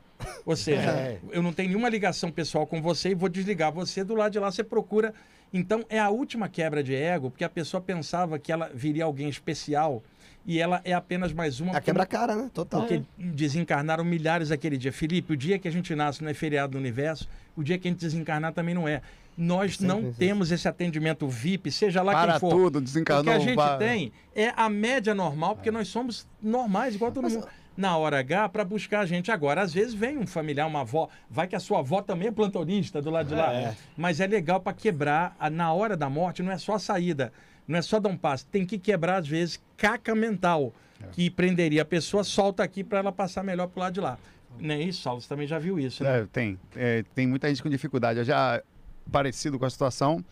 Ou 0.44 0.56
seja, 0.56 0.90
É. 0.96 1.18
eu 1.30 1.42
não 1.42 1.52
tenho 1.52 1.68
nenhuma 1.68 1.88
ligação 1.88 2.30
pessoal 2.30 2.66
com 2.66 2.80
você 2.80 3.10
e 3.10 3.14
vou 3.14 3.28
desligar 3.28 3.70
você 3.72 4.02
do 4.02 4.14
lado 4.14 4.32
de 4.32 4.38
lá. 4.38 4.50
Você 4.50 4.64
procura. 4.64 5.12
Então, 5.52 5.84
é 5.88 5.98
a 5.98 6.10
última 6.10 6.48
quebra 6.48 6.82
de 6.82 6.94
ego, 6.94 7.30
porque 7.30 7.44
a 7.44 7.48
pessoa 7.48 7.80
pensava 7.80 8.38
que 8.38 8.50
ela 8.50 8.70
viria 8.74 9.04
alguém 9.04 9.28
especial 9.28 10.02
e 10.44 10.58
ela 10.58 10.80
é 10.84 10.92
apenas 10.92 11.32
mais 11.32 11.60
uma. 11.60 11.76
A 11.76 11.80
quebra-cara, 11.80 12.34
né? 12.34 12.50
Total. 12.52 12.80
Porque 12.80 13.02
desencarnaram 13.16 14.04
milhares 14.04 14.50
aquele 14.50 14.76
dia. 14.76 14.92
Felipe, 14.92 15.32
o 15.32 15.36
dia 15.36 15.58
que 15.58 15.68
a 15.68 15.70
gente 15.70 15.94
nasce 15.94 16.22
não 16.22 16.30
é 16.30 16.34
feriado 16.34 16.72
no 16.74 16.78
universo, 16.80 17.28
o 17.56 17.62
dia 17.62 17.78
que 17.78 17.86
a 17.86 17.90
gente 17.90 18.00
desencarnar 18.00 18.52
também 18.52 18.74
não 18.74 18.88
é. 18.88 19.02
Nós 19.36 19.72
Sempre 19.76 19.86
não 19.86 20.12
temos 20.12 20.50
esse 20.50 20.66
atendimento 20.66 21.28
VIP, 21.28 21.70
seja 21.70 22.00
lá 22.02 22.12
Para 22.12 22.32
quem 22.32 22.40
for. 22.40 22.50
tudo, 22.50 22.76
O 22.76 22.80
desencarnou. 22.80 23.24
que 23.24 23.30
a 23.30 23.38
gente 23.38 23.54
vai. 23.54 23.76
tem 23.78 24.12
é 24.34 24.52
a 24.56 24.68
média 24.68 25.14
normal, 25.14 25.54
porque 25.56 25.70
nós 25.70 25.88
somos 25.88 26.26
normais, 26.42 26.94
igual 26.94 27.12
todo 27.12 27.28
mundo. 27.28 27.46
Na 27.76 27.98
hora 27.98 28.18
H, 28.20 28.48
para 28.48 28.64
buscar 28.64 29.00
a 29.00 29.06
gente 29.06 29.30
agora. 29.30 29.60
Às 29.60 29.74
vezes 29.74 29.92
vem 29.92 30.16
um 30.16 30.26
familiar, 30.26 30.66
uma 30.66 30.80
avó, 30.80 31.10
vai 31.28 31.46
que 31.46 31.54
a 31.54 31.60
sua 31.60 31.80
avó 31.80 32.00
também 32.00 32.28
é 32.28 32.32
plantonista 32.32 33.02
do 33.02 33.10
lado 33.10 33.28
de 33.28 33.34
lá. 33.34 33.52
É. 33.52 33.76
Mas 33.94 34.18
é 34.18 34.26
legal 34.26 34.58
para 34.60 34.72
quebrar. 34.72 35.36
a- 35.38 35.50
Na 35.50 35.70
hora 35.74 35.94
da 35.94 36.08
morte, 36.08 36.42
não 36.42 36.50
é 36.50 36.56
só 36.56 36.76
a 36.76 36.78
saída, 36.78 37.30
não 37.68 37.78
é 37.78 37.82
só 37.82 38.00
dar 38.00 38.08
um 38.08 38.16
passo. 38.16 38.46
Tem 38.46 38.64
que 38.64 38.78
quebrar, 38.78 39.16
às 39.16 39.28
vezes, 39.28 39.60
caca 39.76 40.14
mental, 40.14 40.72
que 41.12 41.28
prenderia 41.28 41.82
a 41.82 41.84
pessoa, 41.84 42.24
solta 42.24 42.62
aqui 42.62 42.82
para 42.82 43.00
ela 43.00 43.12
passar 43.12 43.42
melhor 43.44 43.66
pro 43.66 43.80
lado 43.80 43.92
de 43.92 44.00
lá. 44.00 44.18
Não 44.58 44.74
é 44.74 44.80
isso, 44.80 45.02
Saulo? 45.02 45.20
Você 45.20 45.28
também 45.28 45.46
já 45.46 45.58
viu 45.58 45.78
isso, 45.78 46.02
né? 46.02 46.20
É, 46.20 46.26
tem. 46.32 46.58
É, 46.74 47.04
tem 47.14 47.26
muita 47.26 47.46
gente 47.48 47.62
com 47.62 47.68
dificuldade. 47.68 48.20
Eu 48.20 48.24
já, 48.24 48.62
parecido 49.10 49.58
com 49.58 49.64
a 49.64 49.70
situação, 49.70 50.24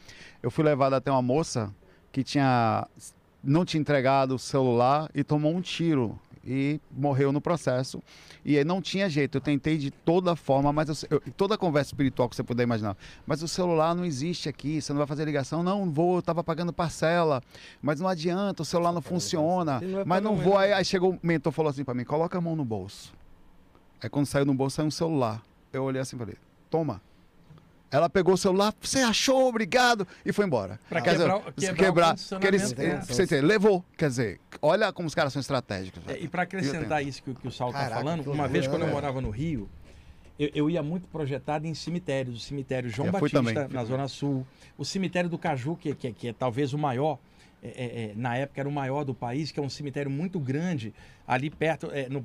eu 0.43 0.51
fui 0.51 0.64
levado 0.64 0.95
até 0.95 1.11
uma 1.11 1.22
moça 1.22 1.75
que 2.12 2.22
tinha 2.22 2.87
não 3.43 3.64
tinha 3.64 3.81
entregado 3.81 4.35
o 4.37 4.39
celular 4.39 5.11
e 5.14 5.22
tomou 5.22 5.55
um 5.55 5.61
tiro 5.61 6.18
e 6.47 6.81
morreu 6.91 7.31
no 7.33 7.41
processo. 7.41 8.03
E 8.45 8.57
aí 8.59 8.64
não 8.64 8.81
tinha 8.81 9.09
jeito. 9.09 9.37
Eu 9.37 9.41
tentei 9.41 9.77
de 9.79 9.91
toda 9.91 10.35
forma, 10.37 10.72
mas 10.72 10.89
eu, 10.89 11.09
eu- 11.11 11.33
toda 11.37 11.55
a 11.55 11.59
conversa 11.59 11.91
espiritual 11.91 12.29
que 12.29 12.37
você 12.37 12.43
puder 12.43 12.62
imaginar. 12.62 12.97
Mas 13.27 13.43
o 13.43 13.49
celular 13.49 13.95
não 13.95 14.05
existe 14.05 14.49
aqui, 14.49 14.81
você 14.81 14.93
não 14.93 14.99
vai 14.99 15.07
fazer 15.07 15.25
ligação. 15.27 15.62
Não, 15.62 15.91
vou, 15.91 16.16
eu 16.16 16.22
tava 16.22 16.43
pagando 16.45 16.72
parcela. 16.72 17.43
Mas 17.83 18.01
não 18.01 18.09
adianta, 18.09 18.62
o 18.62 18.64
celular 18.64 18.93
não 18.93 19.01
funciona. 19.03 19.81
Não 19.81 19.93
vai 19.93 20.05
Mas 20.05 20.22
não 20.22 20.37
vou. 20.37 20.57
Aí, 20.59 20.72
aí 20.72 20.85
chegou 20.85 21.12
o 21.12 21.18
mentor 21.22 21.53
e 21.53 21.57
falou 21.57 21.70
assim 21.70 21.85
para 21.85 21.95
mim: 21.95 22.05
coloca 22.05 22.37
a 22.37 22.41
mão 22.41 22.55
no 22.57 22.64
bolso. 22.64 23.12
Aí 24.03 24.09
quando 24.09 24.27
saiu 24.27 24.45
no 24.47 24.55
bolso, 24.55 24.77
saiu 24.77 24.87
um 24.89 24.91
celular. 24.91 25.43
Eu 25.72 25.83
olhei 25.85 26.01
assim 26.01 26.16
e 26.16 26.18
falei, 26.18 26.37
toma. 26.70 27.01
Ela 27.95 28.11
pegou 28.11 28.35
o 28.35 28.37
celular, 28.37 28.75
você 28.81 28.99
achou, 28.99 29.47
obrigado, 29.49 30.05
e 30.27 30.33
foi 30.33 30.45
embora. 30.45 30.81
Pra 30.89 31.01
Quer 31.01 31.13
quebrar 31.17 31.37
o- 31.37 31.53
dizer, 31.57 31.75
quebrar 31.77 32.15
o 32.15 32.17
quebrar, 32.19 32.41
que 32.41 32.47
eles, 32.49 32.73
né? 32.75 33.01
você 33.07 33.23
entende? 33.23 33.47
levou. 33.47 33.85
Quer 33.97 34.09
dizer, 34.09 34.41
olha 34.61 34.93
como 34.93 35.07
os 35.07 35.15
caras 35.15 35.33
são 35.33 35.39
estratégicos. 35.39 36.03
É, 36.09 36.19
e 36.19 36.27
para 36.27 36.43
acrescentar 36.43 37.05
isso 37.07 37.23
que, 37.23 37.31
o- 37.31 37.35
que 37.37 37.47
o 37.47 37.53
Saulo 37.53 37.73
está 37.73 37.89
falando, 37.91 38.33
uma 38.33 38.49
vez 38.49 38.67
quando 38.67 38.83
eu 38.83 38.89
morava 38.89 39.21
no 39.21 39.31
Rio, 39.31 39.69
eu, 40.37 40.51
eu 40.57 40.69
ia 40.71 40.83
muito 40.83 41.07
projetado 41.07 41.69
em 41.69 41.75
cemitérios. 41.75 42.37
O 42.37 42.41
cemitério 42.41 42.91
João 42.91 43.13
fui 43.13 43.31
Batista, 43.31 43.55
também. 43.63 43.73
na 43.73 43.85
Zona 43.85 44.09
Sul. 44.09 44.45
O 44.77 44.85
cemitério 44.85 45.31
do 45.31 45.39
Caju, 45.39 45.77
que, 45.77 45.95
que, 45.95 46.13
que 46.13 46.29
é 46.29 46.33
talvez 46.33 46.73
o 46.73 46.79
maior, 46.79 47.17
é, 47.65 47.69
é, 47.69 48.05
é, 48.11 48.12
na 48.15 48.37
época 48.37 48.61
era 48.61 48.69
o 48.69 48.73
maior 48.73 49.05
do 49.05 49.15
país, 49.15 49.51
que 49.51 49.59
é 49.59 49.62
um 49.62 49.71
cemitério 49.71 50.11
muito 50.11 50.39
grande, 50.39 50.93
ali 51.27 51.49
perto, 51.49 51.91
é, 51.91 52.09
no, 52.11 52.23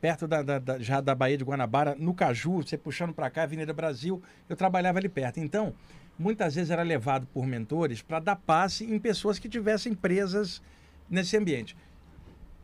perto 0.00 0.28
da, 0.28 0.42
da- 0.42 0.58
da- 0.58 0.78
já 0.78 1.00
da 1.00 1.14
Baía 1.14 1.38
de 1.38 1.44
Guanabara, 1.44 1.96
no 1.98 2.12
Caju, 2.12 2.56
você 2.62 2.76
puxando 2.76 3.14
para 3.14 3.30
cá, 3.30 3.44
Avenida 3.44 3.72
Brasil, 3.72 4.22
eu 4.48 4.54
trabalhava 4.54 4.98
ali 4.98 5.08
perto. 5.08 5.40
Então, 5.40 5.72
muitas 6.18 6.54
vezes 6.54 6.70
era 6.70 6.82
levado 6.82 7.26
por 7.32 7.46
mentores 7.46 8.02
para 8.02 8.20
dar 8.20 8.36
passe 8.36 8.84
em 8.84 8.98
pessoas 8.98 9.38
que 9.38 9.48
tivessem 9.48 9.94
presas 9.94 10.60
nesse 11.08 11.36
ambiente. 11.36 11.74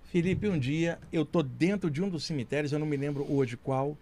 Felipe, 0.05 0.49
um 0.49 0.59
dia 0.59 0.99
eu 1.13 1.25
tô 1.25 1.43
dentro 1.43 1.91
de 1.91 2.03
um 2.03 2.09
dos 2.09 2.25
cemitérios, 2.25 2.73
eu 2.73 2.79
não 2.79 2.87
me 2.87 2.97
lembro 2.97 3.27
hoje 3.31 3.57
qual. 3.57 3.97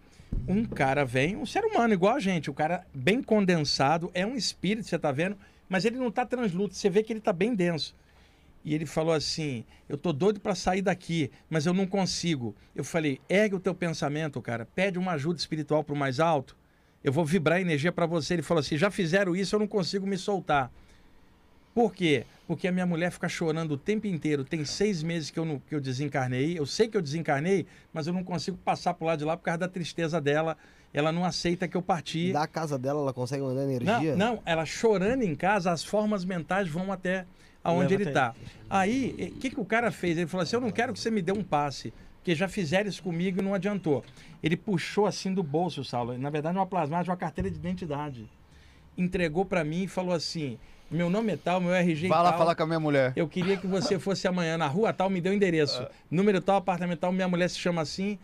Um 0.49 0.64
cara 0.64 1.05
vem, 1.05 1.37
um 1.37 1.47
ser 1.47 1.64
humano 1.64 1.95
igual 1.95 2.16
a 2.16 2.20
gente, 2.20 2.51
o 2.51 2.55
cara 2.55 2.85
bem 2.93 3.22
condensado, 3.22 4.11
é 4.12 4.27
um 4.27 4.35
espírito, 4.37 4.87
você 4.89 4.99
tá 4.99 5.11
vendo, 5.11 5.37
mas 5.68 5.85
ele 5.85 5.97
não 5.97 6.11
tá 6.11 6.27
translúcido, 6.27 6.74
você 6.74 6.91
vê 6.91 7.03
que 7.03 7.12
ele 7.12 7.20
tá 7.20 7.33
bem 7.33 7.55
denso. 7.55 7.95
E 8.67 8.75
ele 8.75 8.85
falou 8.85 9.14
assim: 9.14 9.64
Eu 9.89 9.97
tô 9.97 10.12
doido 10.12 10.41
para 10.41 10.57
sair 10.57 10.83
daqui, 10.83 11.31
mas 11.49 11.67
eu 11.67 11.73
não 11.73 11.87
consigo. 11.87 12.53
Eu 12.75 12.83
falei: 12.83 13.21
Ergue 13.29 13.55
o 13.55 13.61
teu 13.61 13.73
pensamento, 13.73 14.43
cara, 14.43 14.67
pede 14.75 14.99
uma 14.99 15.12
ajuda 15.12 15.39
espiritual 15.39 15.85
pro 15.85 15.95
mais 15.95 16.19
alto. 16.19 16.57
Eu 17.05 17.12
vou 17.12 17.25
vibrar 17.25 17.61
energia 17.61 17.93
para 17.93 18.07
você. 18.07 18.35
Ele 18.35 18.43
falou 18.43 18.59
assim: 18.61 18.77
Já 18.77 18.91
fizeram 18.91 19.37
isso, 19.37 19.55
eu 19.55 19.61
não 19.61 19.69
consigo 19.69 20.05
me 20.05 20.19
soltar. 20.19 20.73
Por 21.73 21.95
quê? 21.95 22.25
Porque 22.49 22.67
a 22.67 22.73
minha 22.73 22.87
mulher 22.87 23.12
fica 23.12 23.29
chorando 23.29 23.73
o 23.73 23.77
tempo 23.77 24.09
inteiro. 24.09 24.45
Tem 24.45 24.64
seis 24.64 25.01
meses 25.01 25.31
que 25.31 25.39
eu, 25.39 25.45
não, 25.45 25.61
que 25.61 25.75
eu 25.75 25.81
desencarnei. 25.81 26.59
Eu 26.59 26.67
sei 26.67 26.89
que 26.89 26.97
eu 26.97 27.03
desencarnei, 27.03 27.67
mas 27.93 28.09
eu 28.09 28.12
não 28.12 28.25
consigo 28.25 28.57
passar 28.57 28.95
pro 28.95 29.07
lado 29.07 29.21
de 29.21 29.25
lá 29.25 29.37
por 29.37 29.45
causa 29.45 29.59
da 29.59 29.69
tristeza 29.69 30.21
dela. 30.21 30.57
Ela 30.93 31.12
não 31.12 31.25
aceita 31.25 31.69
que 31.69 31.77
eu 31.77 31.83
parti. 31.83 32.33
Da 32.33 32.47
casa 32.49 32.79
dela, 32.79 33.01
ela 33.01 33.12
consegue 33.12 33.43
mandar 33.43 33.62
Não, 33.64 33.71
energia? 33.71 34.17
não, 34.17 34.43
ela 34.45 34.64
chorando 34.64 35.23
em 35.23 35.35
casa, 35.37 35.71
as 35.71 35.85
formas 35.85 36.25
mentais 36.25 36.69
vão 36.69 36.91
até 36.91 37.27
aonde 37.67 37.95
ele 37.95 38.05
está. 38.05 38.35
Aí, 38.69 39.33
o 39.37 39.39
que, 39.39 39.51
que 39.51 39.61
o 39.61 39.64
cara 39.64 39.91
fez? 39.91 40.17
Ele 40.17 40.27
falou 40.27 40.43
assim: 40.43 40.57
Eu 40.57 40.61
não 40.61 40.71
quero 40.71 40.93
que 40.93 40.99
você 40.99 41.11
me 41.11 41.23
dê 41.23 41.33
um 41.33 41.43
passe, 41.43 41.93
porque 42.17 42.35
já 42.35 42.49
fizeram 42.49 42.89
isso 42.89 43.03
comigo 43.03 43.41
e 43.41 43.43
não 43.43 43.55
adiantou. 43.55 44.05
Ele 44.43 44.57
puxou 44.57 45.07
assim 45.07 45.33
do 45.33 45.43
bolso, 45.43 45.85
Saulo, 45.85 46.17
na 46.19 46.31
verdade, 46.31 46.57
uma 46.57 46.67
plasmagem, 46.67 47.11
uma 47.11 47.17
carteira 47.17 47.51
de 47.51 47.57
identidade. 47.57 48.29
Entregou 48.97 49.45
para 49.45 49.62
mim 49.64 49.85
e 49.85 49.89
falou 49.89 50.14
assim: 50.14 50.59
Meu 50.91 51.11
nome 51.11 51.33
é 51.33 51.37
tal, 51.37 51.61
meu 51.61 51.75
RG 51.75 52.09
Vai 52.09 52.19
é 52.19 52.23
lá 52.23 52.31
tal. 52.31 52.39
falar 52.39 52.55
com 52.55 52.62
a 52.62 52.67
minha 52.67 52.81
mulher. 52.81 53.12
Eu 53.14 53.29
queria 53.29 53.57
que 53.57 53.67
você 53.67 53.99
fosse 53.99 54.27
amanhã 54.27 54.57
na 54.57 54.67
rua 54.67 54.93
tal, 54.93 55.11
me 55.11 55.21
deu 55.21 55.33
o 55.33 55.35
endereço. 55.35 55.87
Número 56.11 56.41
tal, 56.41 56.57
apartamento 56.57 57.01
tal, 57.01 57.12
minha 57.12 57.29
mulher 57.29 57.49
se 57.49 57.59
chama 57.59 57.83
assim. 57.83 58.19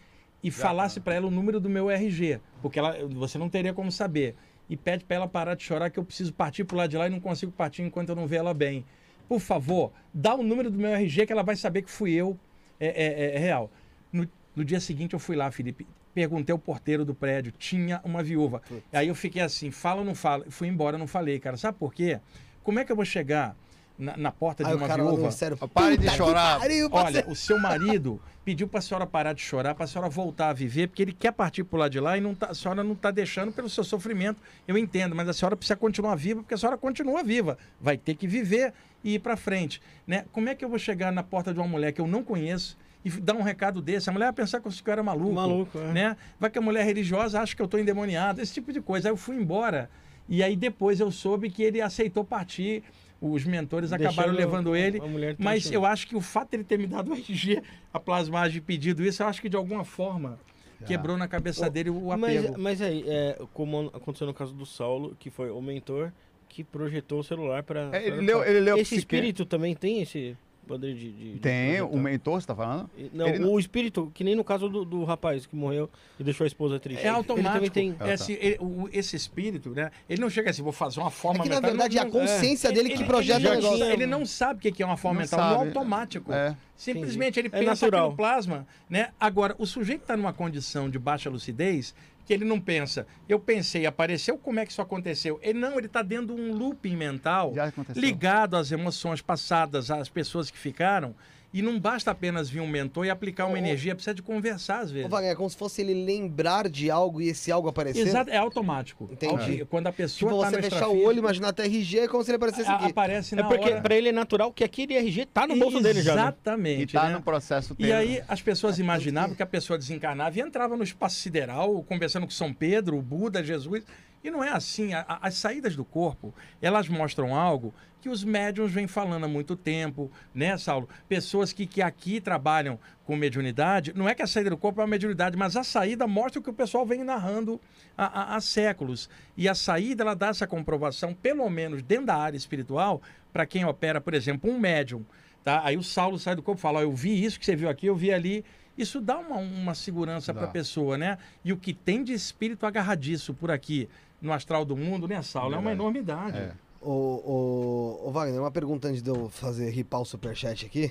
E 0.45 0.51
falasse 0.51 0.99
para 0.99 1.15
ela 1.15 1.29
o 1.29 1.31
número 1.31 1.61
do 1.61 1.71
meu 1.71 1.89
RG. 1.89 2.41
Porque 2.61 2.77
ela, 2.77 2.97
você 3.11 3.39
não 3.39 3.49
teria 3.49 3.73
como 3.73 3.93
saber. 3.93 4.35
E 4.69 4.77
pede 4.77 5.05
para 5.05 5.17
ela 5.17 5.29
parar 5.29 5.55
de 5.55 5.63
chorar 5.63 5.89
que 5.89 6.01
eu 6.01 6.05
preciso 6.05 6.33
partir 6.33 6.65
pro 6.65 6.77
lado 6.77 6.91
de 6.91 6.97
lá 6.97 7.07
e 7.07 7.11
não 7.11 7.21
consigo 7.21 7.53
partir 7.53 7.83
enquanto 7.83 8.09
eu 8.09 8.17
não 8.17 8.27
ver 8.27 8.37
ela 8.39 8.53
bem. 8.53 8.85
Por 9.33 9.41
favor, 9.41 9.93
dá 10.13 10.35
o 10.35 10.43
número 10.43 10.71
do 10.71 10.77
meu 10.79 10.91
RG 10.95 11.25
que 11.25 11.33
ela 11.33 11.43
vai 11.43 11.57
saber 11.57 11.81
que 11.81 11.91
fui 11.91 12.13
eu. 12.13 12.39
É, 12.79 12.89
é- 12.89 13.37
é 13.37 13.39
real. 13.39 13.71
No, 14.13 14.29
no 14.55 14.63
dia 14.63 14.79
seguinte 14.79 15.15
eu 15.15 15.19
fui 15.19 15.35
lá, 15.35 15.51
Felipe. 15.51 15.87
Perguntei 16.13 16.53
ao 16.53 16.59
porteiro 16.59 17.03
do 17.03 17.15
prédio, 17.15 17.51
tinha 17.51 17.99
uma 18.05 18.23
viúva. 18.23 18.61
Aí 18.93 19.09
eu 19.09 19.15
fiquei 19.15 19.41
assim, 19.41 19.71
fala 19.71 20.01
ou 20.01 20.05
não 20.05 20.15
fala? 20.15 20.45
Fui 20.51 20.69
embora, 20.69 20.99
não 20.99 21.07
falei, 21.07 21.39
cara. 21.41 21.57
Sabe 21.57 21.79
por 21.79 21.95
quê? 21.95 22.21
Como 22.63 22.79
é 22.79 22.85
que 22.85 22.93
eu 22.93 22.97
vou 22.97 23.07
chegar 23.07 23.57
na, 23.99 24.17
na 24.17 24.33
porta 24.33 24.65
de 24.65 24.71
Aí 24.71 24.75
o 24.75 24.79
uma 24.79 24.87
cara 24.89 25.03
lá 25.03 25.11
do 25.11 25.15
viúva. 25.17 25.23
ministério. 25.29 25.57
Pare 25.57 25.97
de 25.97 26.05
"Puta 26.05 26.11
que 26.11 26.17
chorar." 26.17 26.59
pariu, 26.61 26.87
Olha, 26.87 27.03
parceiro." 27.05 27.31
o 27.31 27.37
seu 27.37 27.59
marido 27.59 28.21
pediu 28.45 28.67
para 28.67 28.79
a 28.79 28.83
senhora 28.83 29.07
parar 29.07 29.33
de 29.33 29.41
chorar, 29.43 29.75
para 29.75 29.85
a 29.85 29.87
senhora 29.87 30.09
voltar 30.11 30.49
a 30.49 30.53
viver, 30.53 30.89
porque 30.89 31.03
ele 31.03 31.13
quer 31.13 31.33
partir 31.33 31.63
por 31.65 31.77
lá 31.79 31.89
de 31.89 32.01
lá 32.01 32.17
e 32.19 32.21
não 32.21 32.35
tá- 32.35 32.49
a 32.49 32.55
senhora 32.55 32.83
não 32.83 32.93
está 32.93 33.11
deixando 33.11 33.53
pelo 33.53 33.69
seu 33.69 33.85
sofrimento. 33.85 34.41
Eu 34.67 34.77
entendo, 34.77 35.15
mas 35.15 35.29
a 35.29 35.33
senhora 35.33 35.57
precisa 35.57 35.77
continuar 35.77 36.15
viva, 36.17 36.41
porque 36.41 36.55
a 36.55 36.59
senhora 36.59 36.77
continua 36.77 37.23
viva. 37.23 37.57
Vai 37.81 37.97
ter 37.97 38.15
que 38.15 38.27
viver 38.27 38.73
e 39.05 39.15
ir 39.15 39.19
para 39.19 39.37
frente. 39.37 39.81
Né? 40.07 40.25
Como 40.33 40.49
é 40.49 40.55
que 40.55 40.65
eu 40.65 40.69
vou 40.69 40.79
chegar 40.79 41.13
na 41.13 41.23
porta 41.23 41.53
de 41.53 41.59
uma 41.61 41.69
mulher 41.69 41.93
que 41.93 42.01
eu 42.01 42.07
não 42.07 42.23
conheço 42.25 42.77
e 43.05 43.11
dar 43.11 43.35
um 43.35 43.43
recado 43.43 43.81
desse? 43.83 44.09
A 44.09 44.13
mulher 44.13 44.27
vai 44.27 44.33
pensar 44.35 44.61
que 44.61 44.67
eu 44.69 44.73
era 44.93 45.03
maluco. 45.03 45.35
Maluco, 45.35 45.79
é. 45.79 45.93
né? 45.93 46.17
Vai 46.41 46.51
que 46.51 46.59
a 46.59 46.63
mulher 46.63 46.85
religiosa 46.85 47.41
acha 47.41 47.55
que 47.55 47.63
eu 47.63 47.67
estou 47.67 47.79
endemoniado, 47.79 48.41
esse 48.41 48.53
tipo 48.55 48.73
de 48.73 48.81
coisa. 48.81 49.09
Aí 49.09 49.13
eu 49.13 49.17
fui 49.17 49.37
embora. 49.37 49.89
E 50.29 50.43
aí 50.43 50.57
depois 50.57 50.99
eu 51.01 51.11
soube 51.11 51.51
que 51.51 51.63
ele 51.63 51.81
aceitou 51.81 52.25
partir. 52.25 52.83
Os 53.25 53.45
mentores 53.45 53.93
acabaram 53.93 54.33
Deixando 54.35 54.37
levando 54.37 54.73
a- 54.73 54.79
ele. 54.79 54.99
a 55.01 55.07
mulher 55.07 55.37
Mas 55.39 55.71
eu 55.71 55.87
acho 55.87 56.09
que 56.09 56.17
o 56.17 56.21
fato 56.21 56.51
de 56.51 56.57
ele 56.57 56.65
ter 56.65 56.77
me 56.77 56.89
dado 56.89 57.13
o 57.13 57.15
RG, 57.15 57.63
a 57.95 58.01
plasmagem 58.01 58.59
e 58.59 58.61
pedido 58.61 59.05
isso, 59.05 59.23
eu 59.23 59.29
acho 59.29 59.41
que 59.41 59.49
de 59.49 59.57
alguma 59.57 59.85
forma 59.85 60.41
quebrou 60.85 61.17
na 61.17 61.29
cabeça 61.29 61.71
dele 61.71 61.89
o 61.91 62.11
apego. 62.11 62.59
mas 62.59 62.83
aí, 62.83 63.05
é, 63.07 63.39
como 63.55 63.93
aconteceu 63.95 64.27
no 64.27 64.35
caso 64.35 64.53
do 64.53 64.67
Saulo, 64.67 65.17
que 65.21 65.31
foi 65.31 65.49
o 65.51 65.63
mentor 65.63 66.11
que 66.49 66.65
projetou 66.65 67.21
o 67.21 67.23
celular 67.25 67.63
para. 67.63 67.91
É, 67.93 68.09
ele 68.09 68.21
leu- 68.23 68.43
ele 68.45 68.59
leu 68.61 68.77
Esse 68.77 68.97
espírito 68.97 69.47
também 69.47 69.75
tem 69.77 70.03
esse 70.03 70.37
poder 70.67 70.95
de. 70.95 71.13
de- 71.13 71.33
de 71.35 71.39
Tem, 71.41 71.81
o 71.81 71.89
projetar? 71.89 72.03
mentor, 72.03 72.41
você 72.41 72.47
tá 72.47 72.55
falando? 72.55 72.91
Não, 73.13 73.27
ele 73.27 73.45
o 73.45 73.59
espírito, 73.59 74.11
que 74.15 74.23
nem 74.25 74.35
no 74.35 74.45
caso 74.45 74.69
do, 74.69 74.85
do 74.85 75.05
rapaz 75.05 75.45
que 75.47 75.55
morreu 75.57 75.91
e 76.19 76.25
deixou 76.25 76.45
a 76.45 76.47
esposa 76.47 76.79
triste. 76.79 77.05
É 77.05 77.09
automático. 77.09 77.65
Ele 77.65 77.71
também 77.71 77.71
tem. 77.71 77.97
Ah, 77.99 78.05
tá. 78.07 78.15
Esse, 78.15 78.33
ele- 78.35 78.59
o- 78.61 78.89
esse 78.93 79.17
espírito, 79.17 79.71
né? 79.71 79.91
Ele 80.09 80.21
não 80.21 80.31
chega 80.31 80.51
assim, 80.51 80.63
vou 80.63 80.73
fazer 80.73 81.01
uma 81.01 81.09
É 81.09 81.11
forma 81.11 81.43
que 81.43 81.49
na 81.49 81.57
mental. 81.57 81.71
verdade 81.71 81.99
é 81.99 82.01
a 82.01 82.05
Não- 82.05 82.13
não- 82.13 82.21
consciência 82.21 82.69
Ele- 82.69 82.75
dele 82.77 82.89
que 82.91 82.95
ele- 82.97 83.05
projeta 83.05 83.39
ele 83.41 83.47
o 83.47 83.49
já 83.51 83.55
negócio. 83.57 83.77
tinha- 83.79 83.93
Ele 83.93 84.07
não 84.07 84.25
sabe 84.27 84.59
o 84.59 84.63
que 84.63 84.73
que 84.73 84.83
é 84.83 84.87
uma 84.87 84.97
forma 84.97 85.15
Não 85.21 85.23
mental, 85.23 85.39
sabe. 85.39 85.55
no 85.55 85.61
automático. 85.69 86.33
É. 86.33 86.57
Simplesmente 86.77 87.39
ele 87.39 87.49
É 87.49 87.51
pensa 87.51 87.87
natural. 87.87 88.05
aquilo 88.07 88.17
plasma, 88.17 88.67
né? 88.91 89.11
Agora, 89.21 89.55
o 89.59 89.67
sujeito 89.67 90.03
está 90.03 90.17
numa 90.17 90.33
condição 90.33 90.91
de 90.91 90.99
baixa 90.99 91.31
lucidez 91.31 91.95
que 92.25 92.33
ele 92.33 92.45
não 92.45 92.61
pensa, 92.61 93.07
eu 93.29 93.39
pensei, 93.39 93.87
apareceu, 93.87 94.39
como 94.39 94.61
é 94.61 94.67
que 94.67 94.73
isso 94.73 94.83
aconteceu? 94.83 95.39
Ele 95.43 95.59
não, 95.59 95.77
ele 95.77 95.87
está 95.87 96.03
dentro 96.03 96.35
de 96.35 96.41
um 96.41 96.53
looping 96.55 96.97
mental 96.97 97.53
ligado 97.95 98.57
às 98.57 98.71
emoções 98.71 99.21
passadas, 99.21 99.91
às 99.91 100.09
pessoas 100.09 100.51
que 100.51 100.59
ficaram. 100.59 101.15
E 101.55 101.61
não 101.61 101.79
basta 101.79 102.11
apenas 102.11 102.49
vir 102.49 102.61
um 102.61 102.67
mentor 102.67 103.05
e 103.05 103.11
aplicar 103.11 103.45
uma 103.47 103.59
energia, 103.59 103.95
precisa 103.95 104.15
de 104.15 104.23
conversar 104.23 104.81
às 104.81 104.91
Ô, 104.91 104.95
vezes. 104.95 105.11
Wagner, 105.11 105.33
é 105.33 105.35
como 105.35 105.51
se 105.51 105.57
fosse 105.57 105.83
ele 105.83 105.93
lembrar 105.93 106.67
de 106.67 106.91
algo 106.91 107.21
e 107.21 107.29
esse 107.29 107.53
algo 107.53 107.69
aparecer. 107.69 108.07
Exato, 108.07 108.31
é 108.31 108.39
automático. 108.39 109.07
Entendi. 109.13 109.63
Quando 109.67 109.87
a 109.89 109.93
pessoa 109.93 110.31
Tipo, 110.33 110.45
está 110.45 110.57
você 110.57 110.71
fechar 110.71 110.89
o 110.89 111.05
olho, 111.05 111.19
imaginar 111.19 111.49
a 111.49 111.53
TRG, 111.53 111.99
é 112.01 112.09
como 112.09 112.25
se 112.25 112.31
ele 112.31 112.37
aparecesse 112.37 112.71
aqui. 112.71 112.87
aparece 112.87 113.35
É 113.35 113.37
na 113.43 113.45
porque 113.49 113.71
hora. 113.71 113.81
pra 113.83 113.95
ele 113.95 114.09
é 114.09 114.13
natural 114.13 114.51
que 114.51 114.65
aquele 114.65 114.95
RG 114.97 115.27
tá 115.27 115.47
no 115.47 115.55
bolso 115.57 115.81
dele 115.83 116.01
já. 116.01 116.15
Né? 116.15 116.21
E 116.21 116.25
Exatamente. 116.25 116.93
tá 116.95 117.09
né? 117.09 117.13
no 117.17 117.23
processo 117.23 117.75
E 117.79 117.83
tendo- 117.85 117.93
aí 117.97 118.23
as 118.27 118.41
pessoas 118.41 118.79
imaginavam 118.79 119.31
que- 119.33 119.37
que 119.37 119.43
a 119.43 119.47
pessoa 119.47 119.79
desencarnava 119.79 120.39
e 120.39 120.41
entrava 120.41 120.75
no 120.75 120.83
espaço 120.83 121.17
sideral, 121.17 121.83
conversando 121.83 122.25
com 122.25 122.33
São 122.33 122.53
Pedro, 122.55 122.97
o 122.97 123.03
Buda, 123.03 123.45
Jesus. 123.45 123.85
E 124.25 124.31
não 124.31 124.43
é 124.43 124.49
assim. 124.51 124.95
A- 124.95 125.05
a- 125.07 125.19
as 125.29 125.35
saídas 125.35 125.77
do 125.77 125.85
corpo, 125.85 126.33
elas 126.63 126.89
mostram 126.89 127.35
algo 127.35 127.75
que 128.03 128.09
os 128.09 128.25
médiums 128.25 128.71
vêm 128.73 128.87
falando 128.87 129.25
há 129.25 129.29
muito 129.29 129.55
tempo, 129.57 130.11
né, 130.35 130.59
Saulo? 130.59 130.89
Pessoas 131.09 131.53
que, 131.53 131.65
que 131.67 131.81
aqui 131.81 132.21
trabalham 132.21 132.79
com 133.07 133.15
mediunidade, 133.17 133.93
não 133.95 134.09
é 134.09 134.15
que 134.15 134.23
a 134.23 134.27
saída 134.27 134.51
do 134.51 134.57
corpo 134.57 134.81
é 134.81 134.85
uma 134.85 134.91
mediunidade, 134.91 135.37
mas 135.37 135.57
a 135.57 135.63
saída 135.65 136.07
mostra 136.07 136.41
o 136.41 136.43
que 136.43 136.51
o 136.51 136.53
pessoal 136.53 136.85
vem 136.85 137.05
narrando 137.05 137.61
há, 137.97 138.05
há- 138.05 138.37
há 138.37 138.41
séculos. 138.41 139.09
E 139.37 139.49
a 139.49 139.55
saída, 139.55 140.03
ela 140.03 140.15
dá 140.15 140.29
essa 140.29 140.47
comprovação, 140.47 141.15
pelo 141.15 141.49
menos 141.49 141.81
dentro 141.83 142.07
da 142.07 142.17
área 142.17 142.37
espiritual, 142.37 143.01
para 143.33 143.47
quem 143.47 143.65
opera, 143.65 144.01
por 144.01 144.13
exemplo, 144.15 144.51
um 144.51 144.59
médium. 144.59 145.05
Tá? 145.45 145.63
Aí 145.65 145.77
o 145.77 145.83
Saulo 145.83 146.19
sai 146.19 146.35
do 146.37 146.43
corpo 146.43 146.59
e 146.59 146.63
fala: 146.63 146.81
ó, 146.81 146.83
Eu 146.83 146.93
vi 146.93 147.25
isso 147.25 147.39
que 147.39 147.47
você 147.47 147.57
viu 147.57 147.69
aqui, 147.69 147.87
eu 147.87 147.97
vi 147.97 148.13
ali. 148.13 148.45
Isso 148.77 149.01
dá 149.01 149.19
uma, 149.19 149.37
uma 149.37 149.75
segurança 149.75 150.33
para 150.33 150.45
a 150.45 150.49
pessoa, 150.49 150.97
né? 150.97 151.19
E 151.45 151.53
o 151.53 151.57
que 151.57 151.75
tem 151.75 152.03
de 152.03 152.13
espírito 152.15 152.65
agarradiço 152.65 153.35
por 153.35 153.51
aqui 153.51 153.89
no 154.21 154.33
astral 154.33 154.65
do 154.65 154.77
mundo, 154.77 155.07
né, 155.07 155.21
Saulo? 155.21 155.55
É 155.55 155.59
uma 155.59 155.71
Verdade. 155.71 155.81
enormidade. 155.81 156.39
É. 156.39 156.53
Ô, 156.83 156.91
ô, 156.91 158.09
ô, 158.09 158.11
Wagner, 158.11 158.41
uma 158.41 158.51
pergunta 158.51 158.89
antes 158.89 159.03
de 159.03 159.09
eu 159.11 159.29
fazer 159.29 159.71
ripar 159.71 160.01
o 160.01 160.05
superchat 160.05 160.67
aqui. 160.67 160.91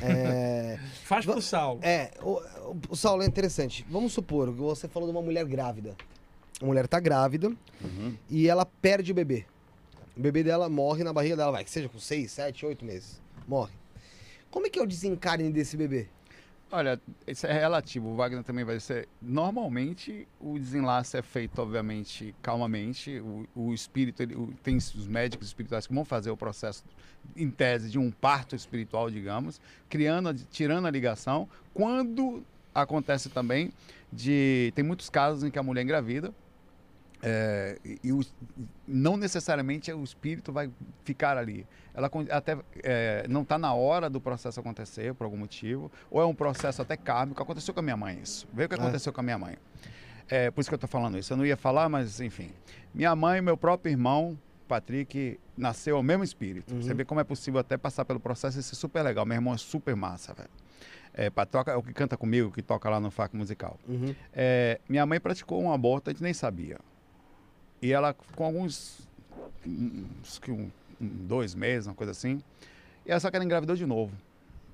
É, 0.00 0.78
Faz 1.04 1.24
pro 1.26 1.42
Saulo. 1.42 1.80
é 1.82 2.12
o, 2.22 2.38
o- 2.70 2.76
o 2.90 2.96
Saulo 2.96 3.22
é 3.22 3.26
interessante. 3.26 3.84
Vamos 3.90 4.12
supor 4.12 4.48
que 4.52 4.60
você 4.60 4.86
falou 4.86 5.08
de 5.08 5.14
uma 5.16 5.22
mulher 5.22 5.44
grávida. 5.44 5.96
A 6.60 6.64
mulher 6.64 6.86
tá 6.86 7.00
grávida 7.00 7.48
Uhum. 7.82 8.16
e 8.30 8.48
ela 8.48 8.64
perde 8.64 9.10
o 9.10 9.14
bebê. 9.14 9.44
O 10.16 10.20
bebê 10.20 10.44
dela 10.44 10.68
morre 10.68 11.02
na 11.02 11.12
barriga 11.12 11.36
dela, 11.36 11.50
vai, 11.50 11.64
que 11.64 11.70
seja 11.70 11.88
com 11.88 11.98
6, 11.98 12.30
7, 12.30 12.64
8 12.66 12.84
meses. 12.84 13.20
Morre. 13.48 13.72
Como 14.50 14.66
é 14.66 14.70
que 14.70 14.78
é 14.78 14.82
o 14.82 14.86
desencarne 14.86 15.50
desse 15.50 15.76
bebê? 15.76 16.06
Olha, 16.74 16.98
isso 17.26 17.46
é 17.46 17.52
relativo. 17.52 18.08
O 18.08 18.16
Wagner 18.16 18.42
também 18.42 18.64
vai 18.64 18.80
ser. 18.80 19.06
Normalmente, 19.20 20.26
o 20.40 20.58
desenlace 20.58 21.18
é 21.18 21.20
feito, 21.20 21.60
obviamente, 21.60 22.34
calmamente. 22.40 23.20
O, 23.20 23.46
o 23.54 23.74
espírito, 23.74 24.22
ele- 24.22 24.34
o- 24.34 24.54
tem 24.62 24.76
os 24.78 25.06
médicos 25.06 25.48
espirituais 25.48 25.86
que 25.86 25.92
vão 25.92 26.02
fazer 26.04 26.30
o 26.30 26.36
processo, 26.36 26.82
em 27.36 27.50
tese, 27.50 27.90
de 27.90 27.98
um 27.98 28.10
parto 28.10 28.56
espiritual, 28.56 29.10
digamos, 29.10 29.60
criando, 29.86 30.32
tirando 30.50 30.86
a 30.86 30.90
ligação. 30.90 31.46
Quando 31.74 32.42
acontece 32.74 33.28
também 33.28 33.70
de. 34.10 34.72
Tem 34.74 34.82
muitos 34.82 35.10
casos 35.10 35.44
em 35.44 35.50
que 35.50 35.58
a 35.58 35.62
mulher 35.62 35.82
engravida. 35.82 36.32
É, 37.22 37.78
e- 38.02 38.12
o- 38.12 38.20
não 38.86 39.16
necessariamente 39.16 39.92
o 39.92 40.02
espírito 40.02 40.52
vai 40.52 40.70
ficar 41.04 41.36
ali. 41.38 41.66
Ela 41.94 42.10
até 42.30 42.56
é, 42.82 43.26
não 43.28 43.42
está 43.42 43.58
na 43.58 43.72
hora 43.74 44.10
do 44.10 44.20
processo 44.20 44.58
acontecer 44.58 45.14
por 45.14 45.24
algum 45.24 45.36
motivo, 45.36 45.90
ou 46.10 46.20
é 46.20 46.26
um 46.26 46.34
processo 46.34 46.82
até 46.82 46.96
kármico. 46.96 47.42
Aconteceu 47.42 47.72
com 47.72 47.80
a 47.80 47.82
minha 47.82 47.96
mãe 47.96 48.18
isso. 48.22 48.46
Veja 48.52 48.66
o 48.66 48.68
que 48.70 48.74
É. 48.74 48.78
aconteceu 48.78 49.12
com 49.12 49.20
a 49.20 49.24
minha 49.24 49.38
mãe. 49.38 49.56
É, 50.28 50.50
por 50.50 50.60
isso 50.60 50.70
que 50.70 50.74
eu 50.74 50.76
estou 50.76 50.88
falando 50.88 51.18
isso. 51.18 51.32
Eu 51.32 51.36
não 51.36 51.44
ia 51.46 51.56
falar, 51.56 51.88
mas 51.88 52.20
enfim. 52.20 52.50
Minha 52.94 53.14
mãe 53.14 53.38
e 53.38 53.42
meu 53.42 53.56
próprio 53.56 53.90
irmão, 53.92 54.38
Patrick, 54.66 55.38
nasceu 55.56 55.96
ao 55.96 56.02
mesmo 56.02 56.24
espírito. 56.24 56.74
Uhum. 56.74 56.80
Você 56.82 56.94
vê 56.94 57.04
como 57.04 57.20
é 57.20 57.24
possível 57.24 57.60
até 57.60 57.76
passar 57.76 58.04
pelo 58.04 58.18
processo 58.18 58.58
e 58.58 58.62
ser 58.62 58.74
super 58.74 59.02
legal. 59.02 59.26
Meu 59.26 59.36
irmão 59.36 59.52
é 59.52 59.58
super 59.58 59.94
massa, 59.94 60.32
velho. 60.32 60.48
É, 61.14 61.28
Patroca 61.28 61.70
é 61.72 61.76
o 61.76 61.82
que 61.82 61.92
canta 61.92 62.16
comigo, 62.16 62.50
que 62.50 62.62
toca 62.62 62.88
lá 62.88 62.98
no 62.98 63.10
FAC 63.10 63.36
musical. 63.36 63.78
Uhum. 63.86 64.14
É, 64.32 64.80
minha 64.88 65.04
mãe 65.04 65.20
praticou 65.20 65.62
um 65.62 65.70
aborto, 65.70 66.08
a 66.08 66.12
gente 66.14 66.22
nem 66.22 66.32
sabia. 66.32 66.78
E 67.82 67.92
ela, 67.92 68.14
com 68.36 68.44
alguns. 68.44 69.06
uns 69.66 70.38
que 70.38 70.50
um- 70.50 70.70
dois 71.00 71.54
meses, 71.54 71.86
uma 71.86 71.94
coisa 71.94 72.12
assim. 72.12 72.40
E 73.04 73.10
ela 73.10 73.18
só 73.20 73.28
que 73.30 73.36
ela 73.36 73.44
engravidou 73.44 73.74
de 73.76 73.84
novo. 73.84 74.12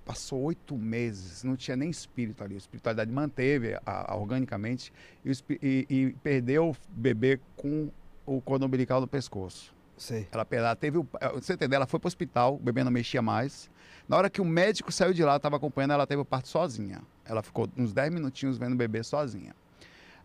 Passou 0.05 0.41
oito 0.43 0.77
meses, 0.77 1.43
não 1.43 1.57
tinha 1.57 1.77
nem 1.77 1.91
espírito 1.91 2.43
ali. 2.45 2.55
A 2.55 2.59
espiritualidade 2.59 3.11
manteve 3.11 3.75
a- 3.75 4.13
a- 4.13 4.17
organicamente 4.17 4.93
e, 5.25 5.33
e- 5.63 5.87
e 5.89 6.13
perdeu 6.23 6.71
o 6.71 6.77
bebê 6.91 7.39
com 7.57 7.91
o 8.27 8.41
cordão 8.41 8.67
umbilical 8.69 9.01
no 9.01 9.07
pescoço. 9.07 9.75
Sei. 9.97 10.29
Ela, 10.31 10.47
ela 10.51 10.77
teve. 10.77 10.99
o- 10.99 11.07
Você 11.35 11.55
entendeu? 11.55 11.77
Ela 11.77 11.87
foi 11.87 11.99
para 11.99 12.07
o 12.07 12.09
hospital, 12.09 12.55
o 12.55 12.59
bebê 12.59 12.85
não 12.85 12.91
mexia 12.91 13.21
mais. 13.21 13.71
Na 14.09 14.17
hora 14.17 14.31
que 14.31 14.41
o 14.41 14.45
médico 14.45 14.91
saiu 14.93 15.13
de 15.13 15.23
lá, 15.25 15.37
estava 15.37 15.57
acompanhando, 15.57 15.93
ela 15.93 16.07
teve 16.07 16.23
o 16.23 16.25
parto 16.25 16.49
sozinha. 16.49 17.03
Ela 17.25 17.43
ficou 17.43 17.69
uns 17.77 17.93
10 17.93 18.11
minutinhos 18.13 18.57
vendo 18.57 18.73
o 18.73 18.77
bebê 18.77 19.03
sozinha. 19.03 19.55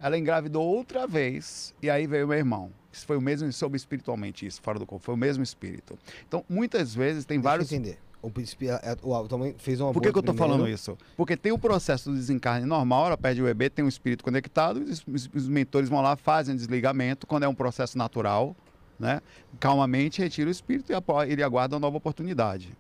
Ela 0.03 0.17
engravidou 0.17 0.61
outra 0.65 1.07
vez 1.07 1.73
e 1.81 1.89
aí 1.89 2.05
veio 2.05 2.27
meu 2.27 2.37
irmão. 2.37 2.69
Isso 2.91 3.05
foi 3.07 3.15
o 3.15 3.21
mesmo, 3.21 3.51
soube 3.53 3.77
espiritualmente 3.77 4.45
isso, 4.45 4.61
fora 4.61 4.77
do 4.77 4.85
corpo, 4.85 5.03
foi 5.05 5.13
o 5.15 5.17
mesmo 5.17 5.41
espírito. 5.41 5.97
Então, 6.27 6.43
muitas 6.49 6.93
vezes 6.93 7.23
tem 7.23 7.37
Deixa 7.39 7.49
vários. 7.49 7.71
eu 7.71 7.77
entender. 7.77 7.97
O, 8.21 8.27
é- 8.65 8.97
o, 9.01 9.13
o 9.13 9.27
também 9.29 9.55
fez 9.57 9.79
um 9.79 9.91
Por 9.93 10.01
que, 10.01 10.11
que 10.11 10.17
eu 10.17 10.19
estou 10.19 10.35
falando 10.35 10.67
isso? 10.67 10.97
Porque 11.15 11.37
tem 11.37 11.53
o 11.53 11.57
processo 11.57 12.09
do 12.09 12.15
desencarne 12.17 12.65
normal, 12.65 13.07
ela 13.07 13.17
perde 13.17 13.41
o 13.41 13.45
bebê, 13.45 13.69
tem 13.69 13.83
um 13.83 13.87
espírito 13.87 14.23
conectado, 14.25 14.77
os, 14.83 15.05
os- 15.33 15.47
mentores 15.47 15.87
vão 15.89 16.01
lá, 16.01 16.17
fazem 16.17 16.53
desligamento, 16.55 17.25
quando 17.25 17.43
é 17.43 17.47
um 17.47 17.55
processo 17.55 17.97
natural, 17.97 18.55
né? 18.99 19.21
calmamente 19.59 20.21
retira 20.21 20.49
o 20.49 20.51
espírito 20.51 20.91
e 20.91 21.31
ele 21.31 21.43
aguarda 21.43 21.75
uma 21.75 21.79
nova 21.79 21.97
oportunidade. 21.97 22.75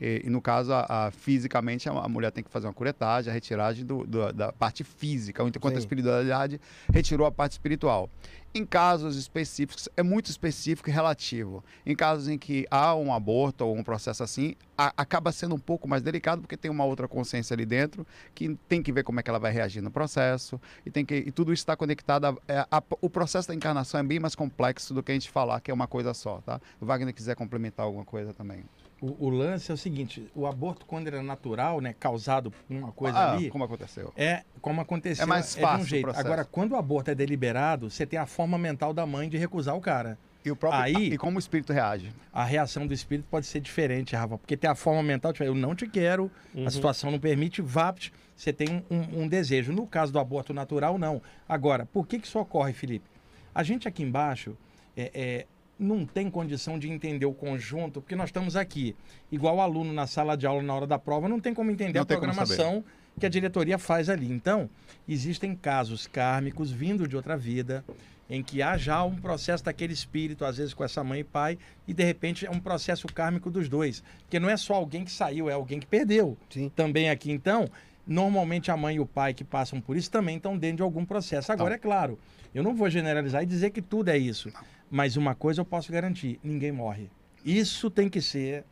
E, 0.00 0.22
e 0.24 0.30
no 0.30 0.40
caso, 0.42 0.72
a, 0.72 1.06
a- 1.06 1.10
fisicamente, 1.10 1.88
a, 1.88 2.08
mulher 2.08 2.30
tem 2.30 2.44
que 2.44 2.50
fazer 2.50 2.66
uma 2.66 2.72
curetagem, 2.74 3.30
a 3.30 3.34
retiragem 3.34 3.84
do- 3.84 4.06
do- 4.06 4.32
da 4.32 4.52
parte 4.52 4.84
física, 4.84 5.42
enquanto 5.56 5.74
a 5.76 5.78
espiritualidade 5.78 6.60
retirou 6.92 7.26
a 7.26 7.32
parte 7.32 7.52
espiritual. 7.52 8.10
Em 8.54 8.64
casos 8.64 9.16
específicos, 9.16 9.88
é 9.96 10.02
muito 10.02 10.30
específico 10.30 10.88
e 10.88 10.92
relativo. 10.92 11.62
Em 11.84 11.94
casos 11.94 12.28
em 12.28 12.38
que 12.38 12.66
há 12.70 12.94
um 12.94 13.12
aborto 13.12 13.64
ou 13.66 13.76
um 13.76 13.82
processo 13.82 14.22
assim, 14.22 14.54
a- 14.76 14.92
acaba 14.96 15.30
sendo 15.32 15.54
um 15.54 15.58
pouco 15.58 15.86
mais 15.88 16.02
delicado, 16.02 16.40
porque 16.42 16.56
tem 16.56 16.70
uma 16.70 16.84
outra 16.84 17.06
consciência 17.08 17.52
ali 17.54 17.66
dentro 17.66 18.06
que 18.34 18.54
tem 18.68 18.82
que 18.82 18.92
ver 18.92 19.02
como 19.02 19.20
é 19.20 19.22
que 19.22 19.28
ela 19.30 19.38
vai 19.38 19.52
reagir 19.52 19.82
no 19.82 19.90
processo 19.90 20.60
e 20.86 20.90
tem 20.90 21.04
que 21.04 21.14
e 21.16 21.30
tudo 21.30 21.52
isso 21.52 21.62
está 21.62 21.76
conectado. 21.76 22.26
A, 22.26 22.36
é, 22.48 22.66
a- 22.70 22.82
o 23.00 23.10
processo 23.10 23.48
da 23.48 23.54
encarnação 23.54 24.00
é 24.00 24.02
bem 24.02 24.18
mais 24.20 24.34
complexo 24.34 24.94
do 24.94 25.02
que 25.02 25.12
a 25.12 25.14
gente 25.14 25.30
falar 25.30 25.60
que 25.60 25.70
é 25.70 25.74
uma 25.74 25.86
coisa 25.86 26.14
só, 26.14 26.40
tá? 26.40 26.60
O 26.80 26.86
Wagner 26.86 27.12
quiser 27.14 27.34
complementar 27.34 27.84
alguma 27.84 28.04
coisa 28.06 28.32
também. 28.32 28.64
O, 29.00 29.26
o 29.26 29.28
lance 29.28 29.70
é 29.70 29.74
o 29.74 29.76
seguinte: 29.76 30.26
o 30.34 30.46
aborto, 30.46 30.86
quando 30.86 31.06
ele 31.08 31.16
é 31.16 31.22
natural, 31.22 31.80
né, 31.80 31.94
causado 32.00 32.50
por 32.50 32.74
uma 32.74 32.92
coisa 32.92 33.18
ah, 33.18 33.32
ali, 33.34 33.50
como 33.50 33.64
aconteceu? 33.64 34.12
é 34.16 34.42
como 34.60 34.80
aconteceu. 34.80 35.22
É 35.22 35.26
mais 35.26 35.54
de 35.54 35.60
fácil 35.60 35.78
um 35.80 35.82
o 35.82 35.86
jeito. 35.86 36.02
processo. 36.04 36.26
Agora, 36.26 36.44
quando 36.44 36.72
o 36.72 36.76
aborto 36.76 37.10
é 37.10 37.14
deliberado, 37.14 37.90
você 37.90 38.06
tem 38.06 38.18
a 38.18 38.26
forma 38.26 38.56
mental 38.58 38.94
da 38.94 39.04
mãe 39.06 39.28
de 39.28 39.36
recusar 39.36 39.76
o 39.76 39.80
cara. 39.80 40.18
E, 40.44 40.50
o 40.50 40.54
próprio, 40.56 40.80
Aí- 40.82 41.12
e 41.12 41.18
como 41.18 41.36
o 41.36 41.38
espírito 41.40 41.72
reage. 41.72 42.12
a 42.32 42.44
reação 42.44 42.86
do 42.86 42.94
espírito 42.94 43.26
pode 43.28 43.46
ser 43.46 43.60
diferente, 43.60 44.14
Rafa, 44.14 44.38
porque 44.38 44.56
tem 44.56 44.70
a 44.70 44.76
forma 44.76 45.02
mental 45.02 45.32
de 45.32 45.42
eu 45.42 45.54
não 45.56 45.74
te 45.74 45.88
quero, 45.88 46.30
Uhum. 46.54 46.66
a 46.66 46.70
situação 46.70 47.10
não 47.10 47.18
permite, 47.18 47.60
vá, 47.60 47.92
você 48.36 48.52
tem 48.52 48.68
um, 48.88 48.96
um- 48.96 49.22
um 49.24 49.28
desejo. 49.28 49.72
No 49.72 49.86
caso 49.88 50.12
do 50.12 50.20
aborto 50.20 50.54
natural, 50.54 50.98
não. 50.98 51.20
Agora, 51.48 51.84
por 51.86 52.06
que, 52.06 52.18
que 52.20 52.28
isso 52.28 52.38
ocorre, 52.38 52.72
Felipe? 52.72 53.06
A 53.52 53.62
gente 53.64 53.88
aqui 53.88 54.02
embaixo 54.04 54.56
é, 54.96 55.10
é, 55.12 55.46
não 55.78 56.06
tem 56.06 56.30
condição 56.30 56.78
de 56.78 56.90
entender 56.90 57.26
o 57.26 57.32
conjunto, 57.32 58.00
porque 58.00 58.16
nós 58.16 58.28
estamos 58.28 58.56
aqui. 58.56 58.96
Igual 59.30 59.56
o 59.56 59.60
aluno 59.60 59.92
na 59.92 60.06
sala 60.06 60.36
de 60.36 60.46
aula 60.46 60.62
na 60.62 60.74
hora 60.74 60.86
da 60.86 60.98
prova, 60.98 61.28
não 61.28 61.40
tem 61.40 61.52
como 61.52 61.70
entender 61.70 61.94
Não 61.98 62.02
a 62.02 62.06
programação 62.06 62.84
que 63.18 63.26
a 63.26 63.28
diretoria 63.28 63.78
faz 63.78 64.08
ali. 64.08 64.30
Então, 64.30 64.68
existem 65.08 65.54
casos 65.54 66.06
kármicos 66.06 66.70
vindo 66.70 67.06
de 67.06 67.16
outra 67.16 67.36
vida, 67.36 67.84
em 68.28 68.42
que 68.42 68.60
há 68.60 68.76
já 68.76 69.02
um 69.04 69.16
processo 69.16 69.64
daquele 69.64 69.92
espírito, 69.92 70.44
às 70.44 70.56
vezes 70.56 70.74
com 70.74 70.82
essa 70.82 71.04
mãe 71.04 71.20
e 71.20 71.24
pai, 71.24 71.58
e 71.86 71.94
de 71.94 72.02
repente 72.02 72.44
é 72.44 72.50
um 72.50 72.58
processo 72.58 73.06
kármico 73.06 73.50
dos 73.50 73.68
dois. 73.68 74.02
Porque 74.20 74.40
não 74.40 74.50
é 74.50 74.56
só 74.56 74.74
alguém 74.74 75.04
que 75.04 75.12
saiu, 75.12 75.48
é 75.48 75.52
alguém 75.52 75.78
que 75.78 75.86
perdeu. 75.86 76.36
Sim. 76.50 76.70
Também 76.74 77.08
aqui, 77.08 77.30
então, 77.30 77.68
normalmente 78.06 78.70
a 78.70 78.76
mãe 78.76 78.96
e 78.96 79.00
o 79.00 79.06
pai 79.06 79.32
que 79.32 79.44
passam 79.44 79.80
por 79.80 79.96
isso 79.96 80.10
também 80.10 80.36
estão 80.36 80.56
dentro 80.56 80.78
de 80.78 80.82
algum 80.82 81.04
processo. 81.04 81.52
Agora, 81.52 81.74
é 81.74 81.78
claro, 81.78 82.18
eu 82.54 82.62
não 82.62 82.74
vou 82.74 82.90
generalizar 82.90 83.42
e 83.42 83.46
dizer 83.46 83.70
que 83.70 83.82
tudo 83.82 84.08
é 84.08 84.18
isso. 84.18 84.50
Mas 84.90 85.16
uma 85.16 85.34
coisa 85.34 85.60
eu 85.60 85.64
posso 85.64 85.90
garantir: 85.92 86.38
ninguém 86.42 86.72
morre. 86.72 87.08
Isso 87.44 87.90
tem 87.90 88.08
que 88.08 88.20
ser 88.20 88.64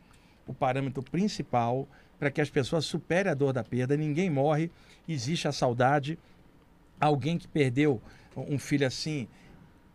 o 0.47 0.53
parâmetro 0.53 1.01
principal 1.03 1.87
para 2.19 2.31
que 2.31 2.39
as 2.41 2.49
pessoas 2.49 2.85
superem 2.85 3.31
a 3.31 3.35
dor 3.35 3.51
da 3.53 3.63
perda. 3.63 3.95
Ninguém 3.97 4.29
morre, 4.29 4.71
existe 5.07 5.47
a 5.47 5.51
saudade. 5.51 6.17
Alguém 6.99 7.37
que 7.37 7.47
perdeu 7.47 8.01
um 8.35 8.57
filho 8.57 8.87
assim 8.87 9.27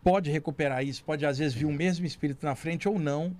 pode 0.03 0.29
recuperar 0.31 0.83
isso, 0.83 1.03
pode 1.03 1.25
às 1.25 1.37
vezes 1.37 1.53
vir 1.53 1.65
o 1.65 1.71
mesmo 1.71 2.05
espírito 2.05 2.43
na 2.45 2.55
frente 2.55 2.87
ou 2.89 2.97
não, 2.97 3.35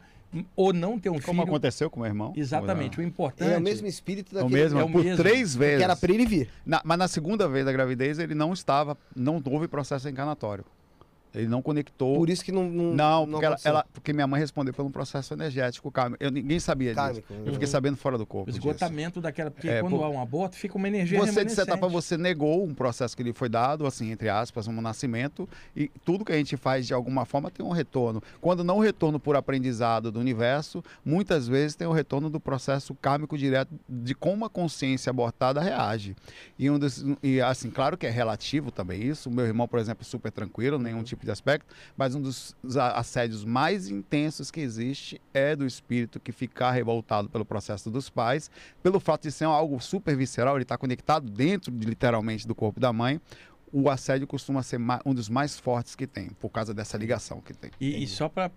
ou 0.56 0.72
não 0.72 1.00
ter 1.00 1.10
um 1.10 1.20
Como 1.20 1.42
filho. 1.42 1.44
aconteceu 1.44 1.90
com 1.90 2.00
o 2.00 2.04
meu 2.04 2.10
irmão. 2.10 2.34
Exatamente. 2.36 3.00
O 3.00 3.04
importante 3.04 3.52
É 3.52 3.58
o 3.58 3.62
mesmo 3.62 3.88
espírito 3.88 4.36
É 4.38 4.42
o 4.42 4.44
daquele 4.44 4.62
mesmo, 4.62 4.80
é 4.80 4.84
o 4.84 4.90
por 4.92 5.04
mesmo. 5.04 5.24
três 5.24 5.56
vezes. 5.56 5.78
que 5.80 5.84
era 5.84 5.96
pra 5.96 6.12
ele 6.14 6.26
vir. 6.26 6.50
Na- 6.66 6.82
mas 6.86 6.98
na 7.00 7.08
segunda 7.08 7.48
vez 7.48 7.66
da 7.66 7.72
gravidez, 7.72 8.20
ele 8.20 8.36
não 8.36 8.54
estava, 8.54 8.96
não 9.16 9.42
houve 9.46 9.68
processo 9.68 10.08
encarnatório. 10.08 10.64
Ele 11.34 11.48
não 11.48 11.62
conectou. 11.62 12.16
Por 12.18 12.30
isso 12.30 12.44
que 12.44 12.52
não. 12.52 12.70
Não, 12.70 12.94
Não, 12.94 13.28
porque, 13.28 13.46
ela, 13.46 13.54
aconteceu. 13.56 13.70
ela- 13.72 13.86
porque 13.94 14.14
minha 14.14 14.28
mãe 14.28 14.40
respondeu 14.40 14.74
por 14.74 14.86
um 14.86 14.92
processo 14.92 15.34
energético 15.34 15.90
kármico. 15.92 16.22
Eu, 16.24 16.30
ninguém 16.32 16.60
sabia 16.60 16.90
disso. 16.90 17.02
Kármico, 17.06 17.34
Eu 17.34 17.46
né? 17.46 17.52
fiquei 17.54 17.68
sabendo 17.68 17.96
fora 17.98 18.18
do 18.18 18.24
O 18.24 18.28
corpo. 18.28 18.52
disso. 18.52 18.60
esgotamento 18.60 19.22
daquela. 19.22 19.50
Porque 19.50 19.70
É, 19.70 19.82
quando 19.82 19.96
por- 19.98 20.04
há 20.04 20.10
um 20.10 20.22
aborto, 20.22 20.56
fica 20.58 20.78
uma 20.78 20.88
energia 20.88 21.18
Você, 21.20 21.46
de 21.46 21.52
certa 21.54 21.78
forma, 21.78 21.90
você 22.02 22.18
negou 22.18 22.64
um 22.66 22.74
processo 22.74 23.16
que 23.16 23.24
lhe 23.24 23.34
foi 23.34 23.48
dado, 23.50 23.86
assim, 23.86 24.12
entre 24.12 24.28
aspas, 24.30 24.68
um 24.68 24.82
nascimento, 24.82 25.48
e 25.76 25.90
tudo 26.04 26.26
que 26.26 26.32
a 26.34 26.38
gente 26.38 26.58
faz 26.58 26.86
de 26.86 26.94
alguma 26.94 27.26
forma 27.26 27.50
tem 27.50 27.66
um 27.66 27.72
retorno. 27.72 28.22
Quando 28.42 28.64
não 28.64 28.78
o 28.78 28.82
retorno 28.82 29.20
por 29.20 29.36
aprendizado 29.36 30.12
do 30.12 30.20
universo, 30.20 30.84
muitas 31.06 31.48
vezes 31.48 31.76
tem 31.76 31.88
o 31.88 31.92
retorno 31.92 32.30
do 32.30 32.40
processo 32.40 32.94
kármico 32.96 33.38
direto 33.38 33.74
de 33.88 34.14
como 34.14 34.44
a 34.46 34.50
consciência 34.50 35.10
abortada 35.10 35.62
reage. 35.62 36.16
E, 36.60 36.70
um 36.70 36.78
dos, 36.78 37.04
e 37.24 37.40
assim, 37.42 37.70
claro 37.70 37.98
que 37.98 38.06
é 38.06 38.10
relativo 38.10 38.70
também 38.72 39.02
isso. 39.04 39.30
O 39.30 39.32
meu 39.34 39.46
irmão, 39.46 39.68
por 39.68 39.80
exemplo, 39.80 40.02
é 40.02 40.06
super 40.06 40.32
tranquilo, 40.32 40.78
nenhum 40.78 41.04
tipo 41.04 41.21
de 41.26 41.32
aspecto, 41.32 41.74
mas 41.96 42.16
um 42.16 42.22
dos 42.22 42.56
assédios 42.96 43.46
mais 43.46 43.90
intensos 43.90 44.50
que 44.52 44.60
existe 44.60 45.22
é 45.34 45.56
do 45.56 45.66
espírito 45.66 46.20
que 46.20 46.32
ficar 46.32 46.72
revoltado 46.72 47.30
pelo 47.30 47.46
processo 47.46 47.90
dos 47.90 48.10
pais, 48.10 48.50
pelo 48.82 49.00
fato 49.00 49.24
de 49.24 49.32
ser 49.32 49.46
algo 49.46 49.80
super 49.80 50.16
visceral, 50.16 50.56
ele 50.56 50.64
está 50.64 50.78
conectado 50.78 51.30
dentro, 51.30 51.72
de, 51.72 51.86
literalmente, 51.86 52.48
do 52.48 52.56
corpo 52.56 52.80
da 52.80 52.92
mãe. 52.92 53.20
O 53.72 53.90
assédio 53.90 54.28
costuma 54.28 54.62
ser 54.64 54.80
um 55.06 55.14
dos 55.14 55.30
mais 55.30 55.58
fortes 55.58 55.96
que 55.96 56.06
tem, 56.06 56.30
por 56.30 56.50
causa 56.50 56.74
dessa 56.74 56.98
ligação 56.98 57.40
que 57.40 57.54
tem. 57.54 57.72
E, 57.80 58.04
e 58.04 58.08
só 58.08 58.28
para 58.28 58.52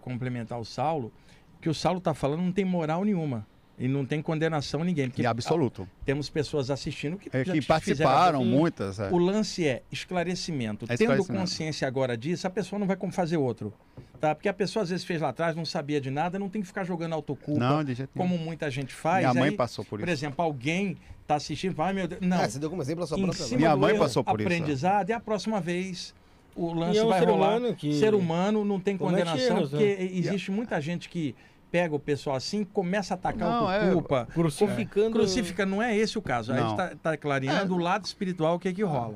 complementar 0.00 0.60
o 0.60 0.64
Saulo, 0.64 1.12
o 1.56 1.60
que 1.60 1.68
o 1.68 1.74
Saulo 1.74 1.98
está 1.98 2.12
falando 2.12 2.42
não 2.42 2.52
tem 2.52 2.64
moral 2.64 3.04
nenhuma. 3.04 3.46
E 3.78 3.88
não 3.88 4.04
tem 4.04 4.20
condenação 4.22 4.82
a 4.82 4.84
ninguém. 4.84 5.08
Porque 5.08 5.22
E 5.22 5.26
absoluto. 5.26 5.88
ah, 5.90 6.02
temos 6.04 6.28
pessoas 6.28 6.70
assistindo 6.70 7.16
que, 7.16 7.28
É, 7.32 7.44
já 7.44 7.52
que 7.52 7.62
participaram, 7.62 8.40
fizeram- 8.40 8.44
muitas. 8.58 9.00
é. 9.00 9.08
O 9.10 9.16
lance 9.18 9.66
é 9.66 9.82
esclarecimento. 9.90 10.84
É 10.84 10.88
Tendo 10.88 11.00
esclarecimento. 11.00 11.40
consciência 11.40 11.88
agora 11.88 12.16
disso, 12.16 12.46
a 12.46 12.50
pessoa 12.50 12.78
não 12.78 12.86
vai 12.86 12.96
como 12.96 13.12
fazer 13.12 13.36
outro. 13.38 13.72
Tá? 14.20 14.34
Porque 14.36 14.48
a 14.48 14.52
pessoa 14.52 14.84
às 14.84 14.90
vezes 14.90 15.04
fez 15.04 15.20
lá 15.20 15.30
atrás, 15.30 15.56
não 15.56 15.64
sabia 15.64 16.00
de 16.00 16.10
nada, 16.10 16.38
não 16.38 16.48
tem 16.48 16.60
que 16.62 16.68
ficar 16.68 16.84
jogando 16.84 17.12
autoculpa, 17.14 17.58
Não, 17.58 17.82
de 17.82 17.94
jeito 17.94 18.10
nenhum. 18.14 18.28
como 18.30 18.40
muita 18.42 18.70
gente 18.70 18.94
faz. 18.94 19.20
Minha 19.24 19.34
mãe 19.34 19.50
Aí, 19.50 19.56
passou 19.56 19.84
por 19.84 19.98
Por 19.98 20.04
isso. 20.08 20.12
exemplo, 20.12 20.44
alguém 20.44 20.96
está 21.22 21.34
assistindo, 21.34 21.74
vai, 21.74 21.92
meu 21.92 22.06
Deus. 22.06 22.20
Não. 22.20 22.40
É, 22.40 22.48
você 22.48 22.58
deu 22.60 22.70
como 22.70 22.82
exemplo 22.82 23.02
a 23.02 23.06
sua 23.06 23.18
em 23.18 23.22
própria. 23.24 23.56
Minha 23.56 23.74
mãe 23.76 23.98
passou 23.98 24.22
por 24.22 24.38
isso, 24.40 24.48
é. 24.48 24.54
aprendizado, 24.54 25.10
e 25.10 25.12
a 25.12 25.18
próxima 25.18 25.60
vez 25.60 26.14
o 26.54 26.72
lance 26.72 26.96
E 26.96 26.98
é 27.00 27.04
um 27.04 27.08
vai 27.08 27.18
ser 27.20 27.26
rolar. 27.26 27.56
humano 27.56 27.74
que 27.74 27.94
Ser 27.98 28.14
humano 28.14 28.64
não 28.64 28.78
tem 28.78 28.96
condenação, 28.96 29.56
erros, 29.56 29.72
né? 29.72 29.78
porque 29.78 30.08
existe 30.14 30.50
muita 30.52 30.80
gente 30.80 31.08
que 31.08 31.34
pega 31.72 31.94
o 31.94 31.98
pessoal 31.98 32.36
assim, 32.36 32.64
começa 32.64 33.14
a 33.14 33.16
atacar 33.16 33.48
Não, 33.48 33.66
a 33.66 33.74
é- 33.76 33.90
culpa. 33.90 34.28
crucificando. 34.34 35.12
Crucifica, 35.12 35.64
não 35.64 35.82
é 35.82 35.96
esse 35.96 36.18
o 36.18 36.22
caso. 36.22 36.52
Aí 36.52 36.58
a 36.58 36.60
Não. 36.60 36.68
gente 36.68 36.76
tá, 36.76 36.92
tá 37.02 37.16
clareando 37.16 37.74
o 37.74 37.78
lado 37.78 38.04
espiritual, 38.04 38.56
o 38.56 38.58
que 38.58 38.70
que 38.74 38.82
rola. 38.84 39.14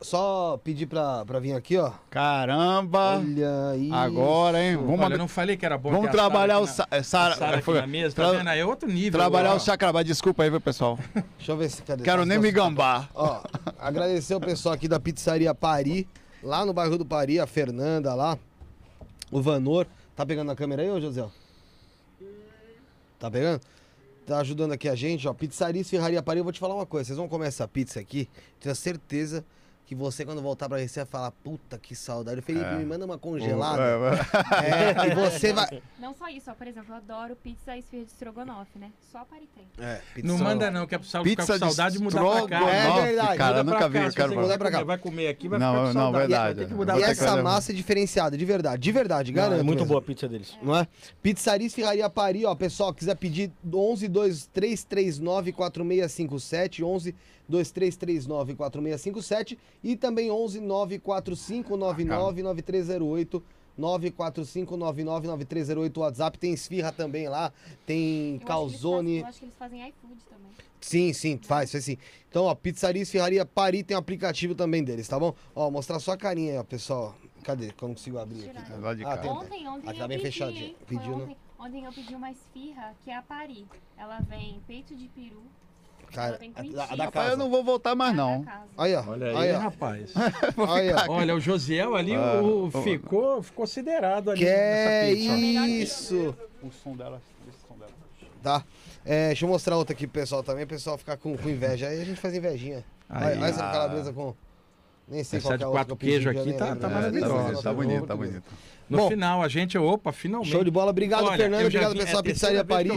Só 0.00 0.58
pedir 0.62 0.86
pra, 0.86 1.24
pra 1.26 1.40
vir 1.40 1.52
aqui, 1.52 1.76
ó. 1.76 1.90
Caramba! 2.08 3.18
Olha 3.18 3.76
isso. 3.76 3.92
Agora, 3.94 4.62
hein? 4.62 4.76
Vamos, 4.76 5.00
Olha, 5.00 5.14
eu 5.14 5.18
não 5.18 5.26
falei 5.28 5.56
que 5.56 5.66
era 5.66 5.76
bom 5.76 5.90
vamos 5.90 6.10
trabalhar 6.12 6.60
o 6.60 6.66
sa- 6.66 6.86
é, 6.92 7.02
Sara, 7.02 7.34
Sara 7.34 7.56
aqui 7.56 7.64
foi- 7.64 7.80
na 7.80 7.86
mesa, 7.88 8.14
tá 8.14 8.28
tra- 8.28 8.38
vendo? 8.38 8.48
É 8.48 8.64
outro 8.64 8.88
nível. 8.88 9.18
trabalhar 9.18 9.48
agora. 9.48 9.60
o 9.60 9.64
chakra. 9.64 10.04
Desculpa 10.04 10.44
aí, 10.44 10.48
viu, 10.50 10.60
pessoal? 10.60 10.96
Deixa 11.36 11.50
eu 11.52 11.56
ver 11.56 11.68
se 11.68 11.82
cadê. 11.82 12.04
Quero 12.04 12.24
nem 12.24 12.38
me 12.38 12.52
gambar. 12.52 13.10
Ó, 13.14 13.42
agradecer 13.78 14.34
o 14.36 14.40
pessoal 14.40 14.74
aqui 14.76 14.86
da 14.86 15.00
pizzaria 15.00 15.52
Pari, 15.52 16.06
lá 16.42 16.64
no 16.64 16.72
bairro 16.72 16.96
do 16.96 17.04
Pari, 17.04 17.40
a 17.40 17.46
Fernanda 17.48 18.14
lá, 18.14 18.38
o 19.30 19.42
Vanor. 19.42 19.86
Tá 20.16 20.24
pegando 20.24 20.50
a 20.52 20.54
câmera 20.56 20.82
aí, 20.82 20.90
ô 20.90 21.00
José? 21.00 21.24
Tá 23.20 23.30
pegando? 23.30 23.60
Tá 24.24 24.38
ajudando 24.38 24.72
aqui 24.72 24.88
a 24.88 24.94
gente, 24.94 25.28
ó. 25.28 25.34
Pizzaria 25.34 25.82
Esfirraria 25.82 26.22
Pari. 26.22 26.40
Eu 26.40 26.44
vou 26.44 26.52
te 26.52 26.58
falar 26.58 26.74
uma 26.74 26.86
coisa, 26.86 27.08
vocês 27.08 27.18
vão 27.18 27.28
comer 27.28 27.48
essa 27.48 27.68
pizza 27.68 28.00
aqui, 28.00 28.28
tenho 28.58 28.74
certeza 28.74 29.44
que 29.90 29.94
você, 29.96 30.24
quando 30.24 30.40
voltar 30.40 30.68
pra 30.68 30.78
Recife, 30.78 30.98
vai 31.00 31.06
falar, 31.06 31.32
puta 31.32 31.76
que 31.76 31.96
saudade. 31.96 32.40
Felipe, 32.42 32.64
É. 32.64 32.76
me 32.78 32.84
manda 32.84 33.04
uma 33.04 33.18
congelada. 33.18 33.82
É, 33.82 35.00
É, 35.02 35.08
e 35.10 35.14
você 35.16 35.52
vai... 35.52 35.82
Não 35.98 36.14
só 36.14 36.28
isso, 36.28 36.48
ó, 36.48 36.54
por 36.54 36.64
exemplo, 36.68 36.92
eu 36.94 36.96
adoro 36.98 37.34
pizza 37.34 37.74
e 37.74 37.80
esfirra 37.80 38.04
de 38.04 38.10
estrogonofe, 38.12 38.78
né? 38.78 38.92
Só 39.10 39.24
Pari 39.24 39.48
tem. 39.52 39.66
É, 39.84 40.00
pizza. 40.14 40.28
Não 40.28 40.38
manda 40.38 40.70
não, 40.70 40.86
que 40.86 40.94
é 40.94 40.98
pro 40.98 41.08
Saulo 41.08 41.28
ficar 41.28 41.42
Pizza 41.42 41.58
com 41.58 41.66
de 41.66 41.74
saudade 41.74 41.96
e 41.96 42.00
mudar 42.00 42.20
pra 42.20 42.30
cá. 42.30 42.40
estrogonofe, 42.60 42.76
É 42.76 43.02
verdade. 43.02 43.38
Cara, 43.38 43.64
nunca 43.64 43.88
vi. 43.88 43.98
Eu 43.98 44.10
se 44.10 44.16
quero 44.16 44.28
você 44.32 44.40
Mudar 44.40 44.58
pra 44.58 44.70
cá. 44.70 44.84
Vai 44.84 44.98
comer 44.98 45.26
aqui, 45.26 45.48
vai 45.48 45.58
Não, 45.58 45.72
ficar 45.72 45.80
com 45.80 45.86
não, 45.86 45.92
saudade. 46.02 46.28
verdade. 46.28 46.58
Tem 46.60 46.68
que 46.68 46.74
mudar 46.74 46.98
E 47.00 47.02
essa 47.02 47.42
massa 47.42 47.72
é 47.72 47.74
diferenciada, 47.74 48.38
de 48.38 48.44
verdade, 48.44 48.80
de 48.80 48.92
verdade, 48.92 49.32
Não, 49.32 49.42
garanto. 49.42 49.58
é 49.58 49.62
muito 49.64 49.78
mesmo. 49.80 49.88
boa 49.88 49.98
a 49.98 50.02
pizza 50.04 50.28
deles. 50.28 50.56
não 50.62 50.76
é? 50.76 50.86
Pizzaria 51.20 51.66
Esfirraria 51.66 52.08
Pari, 52.08 52.46
ó, 52.46 52.54
pessoal, 52.54 52.94
quiser 52.94 53.16
pedir 53.16 53.50
11 53.74 54.06
2339 54.06 55.50
4657, 55.52 56.84
11 56.84 57.12
2339 57.50 58.54
4657 58.54 59.58
e 59.84 59.96
também 59.96 60.30
11 60.30 60.60
945 60.60 61.76
99 61.76 62.42
9308. 62.42 63.42
94599 63.78 65.26
9308 65.28 65.96
o 65.96 66.00
WhatsApp, 66.00 66.38
tem 66.38 66.52
esfirra 66.52 66.92
também 66.92 67.28
lá, 67.28 67.50
tem 67.86 68.32
Eu 68.32 68.36
acho 68.36 68.46
calzone. 68.46 69.08
fazem- 69.08 69.20
Eu 69.20 69.26
acho 69.26 69.38
que 69.38 69.44
eles 69.46 69.54
fazem 69.56 69.88
iFood 69.88 70.20
também. 70.28 70.50
Sim, 70.80 71.12
sim, 71.14 71.38
faz, 71.42 71.72
faz 71.72 71.84
sim. 71.84 71.96
Então, 72.28 72.44
ó, 72.44 72.54
Pizzaria 72.54 73.00
Esfirraria 73.02 73.44
Pari 73.46 73.82
tem 73.82 73.96
um 73.96 74.00
aplicativo 74.00 74.54
também 74.54 74.84
deles, 74.84 75.08
tá 75.08 75.18
bom? 75.18 75.34
Ó, 75.54 75.70
mostrar 75.70 75.98
só 75.98 76.12
a 76.12 76.16
carinha 76.16 76.52
aí, 76.52 76.58
ó, 76.58 76.64
pessoal. 76.64 77.14
Cadê? 77.42 77.70
Como 77.72 77.94
consigo 77.94 78.18
abrir 78.18 78.50
aqui? 78.50 78.72
Lá 78.80 78.92
de 78.94 79.02
Ah, 79.04 79.16
cá. 79.16 79.18
tem. 79.18 79.30
Ontem, 79.30 79.68
ontem 79.68 79.88
Aqui 79.88 79.98
eu 79.98 80.02
tá 80.02 80.08
bem 80.08 80.18
pedi, 80.18 80.30
fechadinho. 80.32 80.66
né? 80.68 80.74
ontem, 81.22 81.36
ontem 81.58 81.84
eu 81.86 81.92
pedi 81.92 82.14
uma 82.14 82.30
esfirra, 82.30 82.94
que 83.02 83.10
é 83.10 83.16
a 83.16 83.22
Pari. 83.22 83.66
Ela 83.96 84.20
vem 84.20 84.60
peito 84.66 84.94
de 84.94 85.08
peru. 85.08 85.42
Cara, 86.12 86.38
a, 86.56 86.60
a 86.60 86.96
da 86.96 87.04
Rapaz, 87.04 87.10
casa. 87.12 87.30
eu 87.30 87.36
não 87.36 87.50
vou 87.50 87.62
voltar 87.64 87.94
mais, 87.94 88.16
da 88.16 88.22
não. 88.22 88.42
casa. 88.42 88.64
Aí, 88.76 88.94
ó. 88.94 89.04
Olha 89.06 89.26
aí, 89.28 89.36
aí, 89.36 89.52
ó. 89.54 89.58
rapaz. 89.58 90.12
Aí, 90.74 90.92
ó. 90.92 91.12
Olha, 91.12 91.34
o 91.34 91.40
Josiel 91.40 91.94
ali 91.94 92.14
Ah, 92.14 92.40
o- 92.42 92.70
ficou, 92.82 93.42
ficou 93.42 93.66
siderado 93.66 94.30
ali 94.30 94.40
Que 94.40 94.46
nessa 94.46 95.06
pizza. 95.14 95.66
isso? 95.68 96.36
O 96.62 96.70
som 96.70 96.96
dela, 96.96 97.20
esse 97.48 97.58
som 97.66 97.74
dela. 97.78 97.90
Tá. 98.42 98.64
É, 99.04 99.28
deixa 99.28 99.44
eu 99.44 99.48
mostrar 99.48 99.76
outra 99.76 99.94
aqui 99.94 100.06
pro 100.06 100.20
pessoal 100.20 100.42
também, 100.42 100.64
o 100.64 100.66
pessoal 100.66 100.98
ficar 100.98 101.16
com, 101.16 101.36
com 101.36 101.48
inveja. 101.48 101.88
Aí 101.88 102.00
a 102.02 102.04
gente 102.04 102.20
faz 102.20 102.34
invejinha. 102.34 102.84
Aí, 103.08 103.32
Olha 103.32 103.36
olha 103.42 103.46
essa 103.50 103.60
calabresa 103.70 104.12
com. 104.12 104.34
Nem 105.10 105.24
sei 105.24 105.38
Essa 105.40 105.58
de 105.58 105.64
é 105.64 105.66
outra 105.66 105.80
quatro 105.80 105.96
queijo 105.96 106.30
aqui 106.30 106.40
nem 106.44 106.56
tá- 106.56 106.64
lembro. 106.66 106.80
tá 106.80 106.86
É, 106.88 106.90
maravilhosa. 106.94 107.62
Tá 107.62 107.72
bonito, 107.74 108.06
tá 108.06 108.14
bonito. 108.16 108.42
No 108.88 108.98
Bom. 108.98 109.08
final, 109.08 109.42
a 109.42 109.46
gente, 109.48 109.78
opa, 109.78 110.10
finalmente. 110.12 110.50
Show 110.50 110.64
de 110.64 110.70
bola. 110.70 110.90
Obrigado, 110.90 111.24
Olha, 111.24 111.36
Fernando. 111.36 111.60
Obrigado, 111.66 111.92
vim- 111.92 111.98
é 112.00 112.04
pessoal. 112.04 112.20
a 112.20 112.22
Pizzaria 112.24 112.64
Paris. 112.64 112.92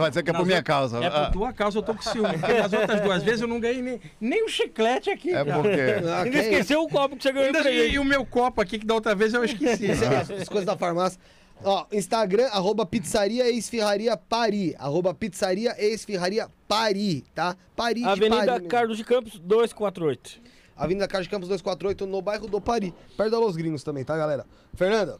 vai 0.00 0.08
dizer 0.10 0.22
que 0.22 0.30
é 0.30 0.32
por 0.32 0.46
minha 0.46 0.62
causa. 0.62 0.98
É 1.04 1.06
Ah. 1.06 1.24
por 1.26 1.32
tua 1.32 1.52
causa, 1.52 1.78
eu 1.78 1.82
tô 1.82 1.94
com 1.94 2.02
ciúme. 2.02 2.38
Porque 2.38 2.52
nas 2.54 2.72
outras 2.72 3.00
duas 3.02 3.22
vezes 3.22 3.40
eu 3.42 3.48
não 3.48 3.60
ganhei 3.60 3.82
nem, 3.82 4.00
nem 4.20 4.44
um 4.44 4.48
chiclete 4.48 5.10
aqui. 5.10 5.30
É 5.34 5.44
porque. 5.44 5.68
Ah, 6.08 6.22
Ainda 6.22 6.38
esqueceu 6.38 6.82
o 6.82 6.88
copo 6.88 7.16
que 7.16 7.22
você 7.22 7.32
ganhou 7.32 7.46
Ainda- 7.48 7.60
pra 7.60 7.70
e, 7.70 7.98
o 7.98 8.04
meu 8.04 8.24
copo 8.24 8.60
aqui, 8.62 8.78
que 8.78 8.86
da 8.86 8.94
outra 8.94 9.14
vez 9.14 9.34
eu 9.34 9.44
esqueci. 9.44 9.86
É 10.04 10.16
as, 10.16 10.30
as 10.30 10.48
coisas 10.48 10.64
da 10.66 10.76
farmácia. 10.76 11.20
Ó, 11.62 11.84
Instagram, 11.92 12.46
arroba 12.52 12.86
pizzaria 12.86 13.50
e 13.50 13.58
esfirraria 13.58 14.16
Pari. 14.16 14.74
Arroba 14.78 15.12
pizzaria 15.12 15.74
e 15.78 15.92
esfirraria 15.92 16.46
Pari, 16.68 17.24
tá? 17.34 17.56
Pari 17.76 18.00
de 18.00 18.06
Avenida 18.06 18.36
Pari 18.36 18.50
mesmo. 18.52 18.68
Carlos 18.68 18.96
de 18.96 19.04
Campos, 19.04 19.38
248. 19.40 20.40
Avenida 20.78 21.06
de 21.06 21.28
Campos 21.28 21.48
248, 21.48 22.06
no 22.06 22.22
bairro 22.22 22.46
do 22.46 22.60
Pari. 22.60 22.94
Perto 23.16 23.30
da 23.30 23.38
Los 23.38 23.56
Gringos 23.56 23.82
também, 23.82 24.04
tá, 24.04 24.16
galera? 24.16 24.46
Fernanda, 24.74 25.18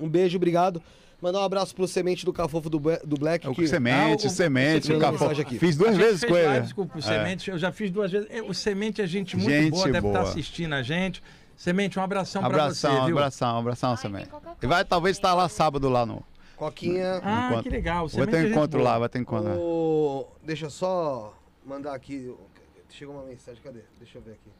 Um 0.00 0.08
beijo, 0.08 0.36
obrigado. 0.36 0.80
Mandar 1.20 1.40
um 1.40 1.42
abraço 1.42 1.74
pro 1.74 1.88
Semente 1.88 2.24
do 2.24 2.32
Cafofo 2.32 2.70
do, 2.70 2.78
do 2.78 3.16
Black. 3.16 3.44
É 3.44 3.50
o 3.50 3.54
que- 3.54 3.66
semente, 3.66 4.24
Ah, 4.24 4.28
o- 4.28 4.30
semente, 4.30 4.92
o 4.92 4.98
mensagem 5.00 5.42
aqui. 5.44 5.58
Fiz 5.58 5.76
duas 5.76 5.96
vezes 5.96 6.22
com 6.22 6.36
ele. 6.36 6.72
com 6.74 6.82
o 6.98 7.02
Semente, 7.02 7.50
eu 7.50 7.58
já 7.58 7.72
fiz 7.72 7.90
duas 7.90 8.12
vezes. 8.12 8.28
É, 8.30 8.40
O 8.40 8.54
Semente 8.54 9.02
é 9.02 9.06
gente 9.06 9.36
muito 9.36 9.50
Gente 9.50 9.70
boa, 9.72 9.86
deve 9.86 10.06
estar 10.06 10.20
boa. 10.20 10.22
assistindo 10.30 10.74
a 10.74 10.82
gente. 10.82 11.20
Semente, 11.56 11.98
um 11.98 12.02
abração, 12.02 12.40
pra 12.40 12.50
Abração, 12.50 12.94
você, 13.00 13.06
viu? 13.06 13.16
abração, 13.18 13.58
abração, 13.58 13.90
Ai, 13.90 13.96
semente. 13.96 14.30
E 14.62 14.66
vai 14.68 14.84
talvez 14.84 15.16
estar 15.16 15.34
lá 15.34 15.48
sábado 15.48 15.88
lá 15.88 16.06
no. 16.06 16.22
Coquinha. 16.56 17.20
Ah, 17.24 17.58
que 17.62 17.68
legal. 17.68 18.04
O 18.04 18.08
Vai 18.08 18.24
Semente 18.26 18.30
ter 18.30 18.38
é 18.38 18.46
um 18.46 18.50
encontro 18.52 18.78
boa. 18.78 18.90
lá, 18.92 18.98
vai 19.00 19.08
ter 19.08 19.18
encontro 19.18 19.48
lá. 19.48 19.56
O- 19.56 20.26
Deixa 20.44 20.66
eu 20.66 20.70
só 20.70 21.34
mandar 21.66 21.94
aqui. 21.94 22.32
Chegou 22.90 23.14
uma 23.14 23.24
mensagem, 23.24 23.62
cadê? 23.62 23.80
Deixa 23.98 24.18
eu 24.18 24.22
ver 24.22 24.32
aqui. 24.32 24.50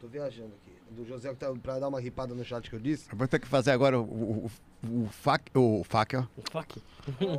Tô 0.00 0.06
viajando 0.06 0.52
aqui. 0.54 0.72
Do 0.90 1.04
José 1.04 1.30
que 1.30 1.36
tá 1.36 1.52
pra 1.54 1.78
dar 1.78 1.88
uma 1.88 2.00
ripada 2.00 2.34
no 2.34 2.44
chat 2.44 2.68
que 2.68 2.76
eu 2.76 2.80
disse. 2.80 3.10
Eu 3.10 3.18
vou 3.18 3.26
ter 3.26 3.38
que 3.38 3.46
fazer 3.46 3.72
agora 3.72 4.00
o, 4.00 4.46
o, 4.46 4.50
o, 4.82 5.04
o, 5.04 5.08
fac, 5.10 5.42
o, 5.54 5.84
fac, 5.88 6.14
ó. 6.16 6.24
Fuck. 6.52 6.80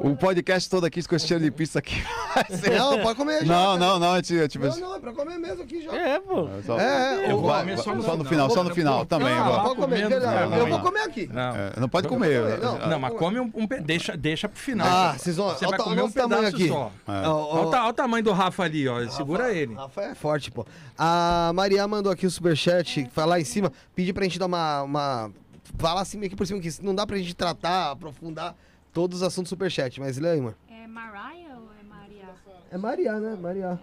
o 0.04 0.16
podcast 0.16 0.68
todo 0.70 0.86
aqui 0.86 1.02
com 1.08 1.16
esse 1.16 1.28
cheiro 1.28 1.44
de 1.44 1.52
pizza 1.52 1.78
aqui. 1.80 1.96
Não, 2.76 3.00
pode 3.02 3.16
comer 3.18 3.46
já. 3.46 3.54
Não, 3.54 3.66
cara. 3.66 3.78
não, 3.78 4.00
não, 4.00 4.16
é 4.16 4.22
tipo. 4.22 4.48
tipo 4.48 4.66
Não, 4.66 4.78
não, 4.80 4.96
é 4.96 5.00
pra 5.00 5.14
comer 5.14 5.38
mesmo 5.38 5.64
aqui 5.64 5.82
já. 5.84 5.96
É, 5.96 6.20
pô. 6.20 6.48
só, 6.66 6.80
É, 6.80 7.26
é, 7.26 7.32
Eu 7.32 7.40
vou 7.40 7.50
vai- 7.50 7.62
comer 7.62 7.78
só 7.78 7.94
no 7.96 8.02
só 8.04 8.18
no 8.18 8.26
final. 8.26 8.50
só 8.50 8.64
no 8.64 8.74
final 8.74 9.06
também. 9.06 9.34
Não, 9.34 9.44
agora. 9.46 9.62
pode 9.64 9.76
comer. 9.76 10.10
não, 10.10 10.18
eu 10.18 10.50
não, 10.50 10.68
vou 10.70 10.80
comer 10.80 11.00
aqui. 11.02 11.28
Não. 11.32 11.56
É, 11.56 11.72
não 11.78 11.90
pode 11.90 12.08
comer. 12.08 12.60
não. 12.60 12.78
é, 12.82 12.88
Não, 12.88 13.00
mas 13.00 13.14
come 13.14 13.40
um, 13.40 13.52
um 13.56 13.68
deixa, 13.84 14.18
deixa 14.18 14.48
pro 14.50 14.60
final. 14.60 14.88
Ah, 14.88 15.16
vocês 15.18 15.38
vão. 15.38 15.50
Você 15.50 15.66
vai 15.68 15.80
o 15.80 15.84
comer 15.84 16.02
um 16.02 16.06
o 16.06 16.12
tamanho 16.12 16.42
pedaço 16.44 16.56
aqui. 16.56 16.68
só. 16.68 16.92
é. 17.08 17.28
Olha 17.28 17.84
o, 17.86 17.90
o 17.90 17.94
tamanho 17.94 18.24
do 18.24 18.32
Rafa 18.32 18.64
ali, 18.64 18.88
ó. 18.88 19.08
Segura 19.10 19.54
ele. 19.54 19.74
Rafa 19.76 20.02
é 20.02 20.16
forte, 20.16 20.52
pô. 20.52 20.66
A 20.98 21.52
Maria 21.54 21.88
mandou 21.88 22.12
aqui 22.12 22.26
o 22.26 22.32
superchat, 22.32 23.10
vai 23.16 23.26
lá 23.26 23.40
em 23.40 23.46
cima, 23.46 23.72
pedir 23.96 24.14
pra 24.14 24.24
gente 24.24 24.38
dar 24.40 24.48
uma. 24.48 25.32
Uma 25.80 25.89
falar 25.89 26.01
assim 26.01 26.17
meio 26.17 26.30
que 26.30 26.36
por 26.36 26.45
cima, 26.45 26.59
que 26.59 26.69
não 26.84 26.93
dá 26.93 27.05
pra 27.07 27.17
gente 27.17 27.34
tratar, 27.34 27.91
aprofundar 27.91 28.55
todos 28.93 29.17
os 29.17 29.23
assuntos 29.23 29.49
do 29.49 29.53
superchat, 29.55 29.99
mas 29.99 30.17
lê 30.17 30.32
aí, 30.32 30.41
mano. 30.41 30.55
É 30.69 30.86
Mariah 30.88 31.57
ou 31.57 31.69
é 31.80 31.84
Maria? 31.84 32.30
É 32.71 32.77
Maria, 32.77 33.19
né? 33.19 33.36
Maria. 33.41 33.80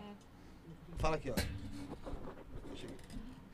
Fala 0.98 1.16
aqui, 1.16 1.30
ó. 1.30 1.34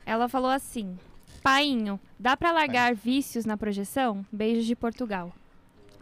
Ela 0.05 0.27
falou 0.27 0.51
assim: 0.51 0.97
Painho, 1.41 1.99
dá 2.19 2.35
pra 2.35 2.51
largar 2.51 2.93
vícios 2.93 3.45
na 3.45 3.55
projeção? 3.57 4.25
Beijos 4.31 4.65
de 4.65 4.75
Portugal. 4.75 5.31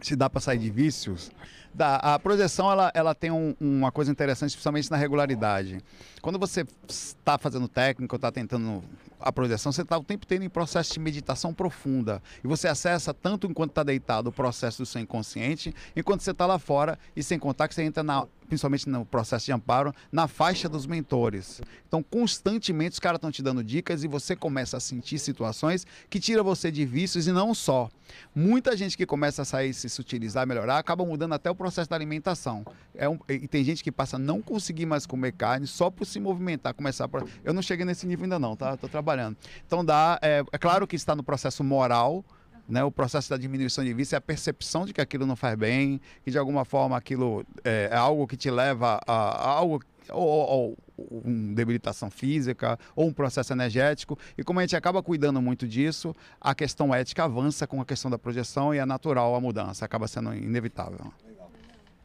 se 0.00 0.16
dá 0.16 0.28
para 0.28 0.40
sair 0.40 0.58
de 0.58 0.68
vícios. 0.68 1.30
Dá. 1.72 1.94
A 1.94 2.18
projeção 2.18 2.68
ela, 2.68 2.90
ela 2.92 3.14
tem 3.14 3.30
um- 3.30 3.54
uma 3.60 3.92
coisa 3.92 4.10
interessante, 4.10 4.50
especialmente 4.50 4.90
na 4.90 4.96
regularidade. 4.96 5.78
Quando 6.20 6.40
você 6.40 6.66
está 6.88 7.38
fazendo 7.38 7.68
técnica, 7.68 8.16
está 8.16 8.32
tentando 8.32 8.82
a 9.22 9.32
projeção, 9.32 9.72
você 9.72 9.82
está 9.82 9.96
o 9.96 10.04
tempo 10.04 10.24
inteiro 10.24 10.44
em 10.44 10.48
processo 10.48 10.92
de 10.92 11.00
meditação 11.00 11.54
profunda. 11.54 12.22
E 12.42 12.46
você 12.46 12.68
acessa 12.68 13.14
tanto 13.14 13.46
enquanto 13.46 13.70
está 13.70 13.82
deitado 13.82 14.28
o 14.28 14.32
processo 14.32 14.78
do 14.82 14.86
seu 14.86 15.00
inconsciente, 15.00 15.74
enquanto 15.96 16.20
você 16.20 16.32
está 16.32 16.46
lá 16.46 16.58
fora 16.58 16.98
e 17.16 17.22
sem 17.22 17.38
contar 17.38 17.68
que 17.68 17.74
você 17.74 17.82
entra 17.82 18.02
na, 18.02 18.26
principalmente 18.48 18.88
no 18.88 19.04
processo 19.04 19.46
de 19.46 19.52
amparo, 19.52 19.94
na 20.10 20.28
faixa 20.28 20.68
dos 20.68 20.86
mentores. 20.86 21.60
Então, 21.86 22.02
constantemente 22.02 22.92
os 22.94 22.98
caras 22.98 23.18
estão 23.18 23.30
te 23.30 23.42
dando 23.42 23.62
dicas 23.62 24.04
e 24.04 24.08
você 24.08 24.34
começa 24.36 24.76
a 24.76 24.80
sentir 24.80 25.18
situações 25.18 25.86
que 26.08 26.18
tira 26.20 26.42
você 26.42 26.70
de 26.70 26.84
vícios 26.84 27.26
e 27.26 27.32
não 27.32 27.54
só. 27.54 27.88
Muita 28.34 28.76
gente 28.76 28.96
que 28.96 29.06
começa 29.06 29.42
a 29.42 29.44
sair, 29.44 29.72
se 29.72 29.88
sutilizar, 29.88 30.46
melhorar, 30.46 30.78
acaba 30.78 31.04
mudando 31.04 31.32
até 31.32 31.50
o 31.50 31.54
processo 31.54 31.88
da 31.88 31.96
alimentação. 31.96 32.64
É 32.94 33.08
um- 33.08 33.18
e 33.28 33.48
tem 33.48 33.64
gente 33.64 33.82
que 33.82 33.90
passa 33.90 34.16
a 34.16 34.18
não 34.18 34.42
conseguir 34.42 34.86
mais 34.86 35.06
comer 35.06 35.32
carne 35.32 35.66
só 35.66 35.90
por 35.90 36.04
se 36.06 36.20
movimentar, 36.20 36.74
começar 36.74 37.08
por... 37.08 37.26
Eu 37.44 37.54
não 37.54 37.62
cheguei 37.62 37.84
nesse 37.86 38.06
nível 38.06 38.24
ainda 38.24 38.38
não, 38.38 38.54
tá? 38.56 38.76
Tô 38.76 38.88
trabalhando. 38.88 39.36
Então 39.66 39.84
dá, 39.84 40.18
é, 40.22 40.44
é 40.52 40.58
claro 40.58 40.86
que 40.86 40.96
está 40.96 41.16
no 41.16 41.22
processo 41.22 41.64
moral, 41.64 42.24
né, 42.68 42.82
o 42.84 42.90
processo 42.90 43.30
da 43.30 43.36
diminuição 43.36 43.84
de 43.84 43.92
vício 43.92 44.14
é 44.14 44.18
a 44.18 44.20
percepção 44.20 44.84
de 44.86 44.92
que 44.92 45.00
aquilo 45.00 45.26
não 45.26 45.36
faz 45.36 45.56
bem, 45.56 46.00
que 46.24 46.30
de 46.30 46.38
alguma 46.38 46.64
forma 46.64 46.96
aquilo 46.96 47.44
é, 47.64 47.88
é 47.90 47.96
algo 47.96 48.26
que 48.26 48.36
te 48.36 48.50
leva 48.50 49.00
a, 49.06 49.12
a 49.12 49.50
algo 49.50 49.80
ou, 50.10 50.26
ou, 50.26 50.78
uma 50.96 51.54
debilitação 51.54 52.10
física 52.10 52.78
ou 52.94 53.06
um 53.06 53.12
processo 53.12 53.52
energético. 53.52 54.18
E 54.36 54.42
como 54.42 54.60
a 54.60 54.62
gente 54.62 54.76
acaba 54.76 55.02
cuidando 55.02 55.40
muito 55.40 55.66
disso 55.66 56.14
a 56.40 56.54
questão 56.54 56.94
ética 56.94 57.24
avança 57.24 57.66
com 57.66 57.80
a 57.80 57.84
questão 57.84 58.10
da 58.10 58.18
projeção 58.18 58.74
e 58.74 58.78
é 58.78 58.84
natural 58.84 59.34
a 59.34 59.40
mudança 59.40 59.84
acaba 59.84 60.06
sendo 60.06 60.34
inevitável 60.34 61.12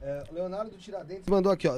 É, 0.08 0.24
o 0.32 0.36
Leonardo 0.36 0.72
Tiradentes 0.78 1.26
mandou 1.28 1.52
aqui, 1.52 1.68
ó. 1.68 1.74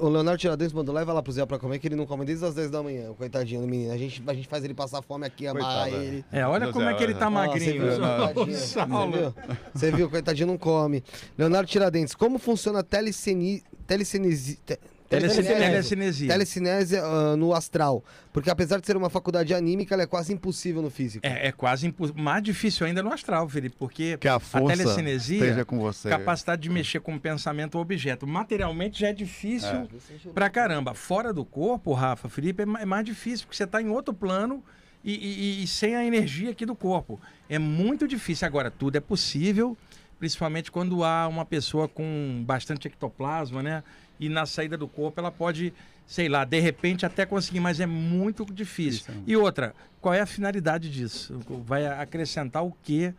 O 0.00 0.08
Leonardo 0.08 0.40
Tiradentes 0.40 0.72
mandou, 0.72 0.94
leva 0.94 1.12
lá 1.12 1.22
pro 1.22 1.30
Zé 1.30 1.44
pra 1.44 1.58
comer, 1.58 1.78
que 1.78 1.86
ele 1.88 1.94
não 1.94 2.06
come 2.06 2.24
desde 2.24 2.42
as 2.46 2.54
10 2.54 2.70
da 2.70 2.82
manhã, 2.82 3.10
o 3.10 3.14
coitadinho 3.14 3.60
do 3.60 3.66
menino. 3.68 3.92
A 3.92 3.98
gente, 3.98 4.22
a 4.26 4.32
gente 4.32 4.48
faz 4.48 4.64
ele 4.64 4.72
passar 4.72 5.02
fome 5.02 5.26
aqui, 5.26 5.46
amar 5.46 5.62
Coitado, 5.62 6.02
ele. 6.02 6.24
É, 6.32 6.46
olha 6.46 6.60
José, 6.66 6.72
como 6.72 6.88
é 6.88 6.94
que 6.94 7.04
ele 7.04 7.12
tá 7.12 7.26
olha. 7.26 7.30
magrinho. 7.34 7.82
Você 7.82 8.34
viu. 8.34 8.56
Você 8.56 8.86
viu? 8.86 9.34
Você 9.74 9.90
viu, 9.92 10.08
coitadinho 10.10 10.46
não 10.46 10.56
come. 10.56 11.04
Leonardo 11.36 11.68
Tiradentes, 11.68 12.14
como 12.14 12.38
funciona 12.38 12.78
a 12.78 12.82
telecine... 12.82 13.62
telecinesi... 13.86 14.56
te- 14.64 14.78
Telecine- 14.78 14.95
telecinésia? 15.08 15.56
Telecinesia. 15.70 16.28
Telecinésia 16.28 17.02
ah, 17.04 17.36
no 17.36 17.52
astral. 17.54 18.04
Porque 18.32 18.50
apesar 18.50 18.78
de 18.80 18.86
ser 18.86 18.96
uma 18.96 19.08
faculdade 19.08 19.54
anímica, 19.54 19.94
ela 19.94 20.02
é 20.02 20.06
quase 20.06 20.32
impossível 20.32 20.82
no 20.82 20.90
físico. 20.90 21.26
É, 21.26 21.48
é 21.48 21.52
quase 21.52 21.86
impo- 21.86 22.12
mais 22.14 22.42
difícil 22.42 22.86
ainda 22.86 23.02
no 23.02 23.12
astral, 23.12 23.48
Felipe, 23.48 23.76
porque 23.78 24.16
que 24.18 24.28
a 24.28 24.38
força 24.38 24.76
telecinesia, 24.76 25.38
esteja 25.42 25.64
com 25.64 25.78
você 25.78 26.08
capacidade 26.10 26.62
de 26.62 26.68
mexer 26.70 27.00
com 27.00 27.14
o 27.14 27.20
pensamento 27.20 27.76
ou 27.76 27.80
objeto, 27.82 28.26
materialmente 28.26 29.00
já 29.00 29.08
é 29.08 29.12
difícil 29.12 29.88
pra 30.34 30.50
caramba. 30.50 30.92
Fora 30.94 31.32
do 31.32 31.44
corpo, 31.44 31.92
Rafa, 31.92 32.28
Felipe, 32.28 32.62
é 32.62 32.66
é 32.82 32.84
mais 32.84 33.04
difícil, 33.04 33.46
porque 33.46 33.56
você 33.56 33.66
tá 33.66 33.80
em 33.80 33.88
outro 33.88 34.12
plano 34.12 34.62
e, 35.04 35.14
e- 35.14 35.62
e 35.62 35.66
sem 35.66 35.94
a 35.96 36.04
energia 36.04 36.50
aqui 36.50 36.66
do 36.66 36.74
corpo. 36.74 37.18
É 37.48 37.58
muito 37.58 38.06
difícil. 38.08 38.46
Agora, 38.46 38.70
tudo 38.70 38.96
é 38.96 39.00
possível, 39.00 39.76
principalmente 40.18 40.70
quando 40.70 41.04
há 41.04 41.26
uma 41.28 41.44
pessoa 41.44 41.88
com 41.88 42.42
bastante 42.44 42.86
ectoplasma, 42.88 43.62
né? 43.62 43.82
E 44.18 44.28
na 44.28 44.46
saída 44.46 44.76
do 44.76 44.88
corpo 44.88 45.20
ela 45.20 45.30
pode, 45.30 45.72
sei 46.06 46.28
lá, 46.28 46.44
de 46.44 46.58
repente 46.60 47.04
até 47.04 47.26
conseguir, 47.26 47.60
mas 47.60 47.80
é 47.80 47.86
muito 47.86 48.44
difícil. 48.46 49.12
Isso. 49.12 49.22
E 49.26 49.36
outra, 49.36 49.74
qual 50.00 50.14
é 50.14 50.20
a 50.20 50.26
finalidade 50.26 50.90
disso? 50.90 51.38
Vai 51.66 51.86
acrescentar 51.86 52.64
o 52.64 52.72
quê 52.82 53.12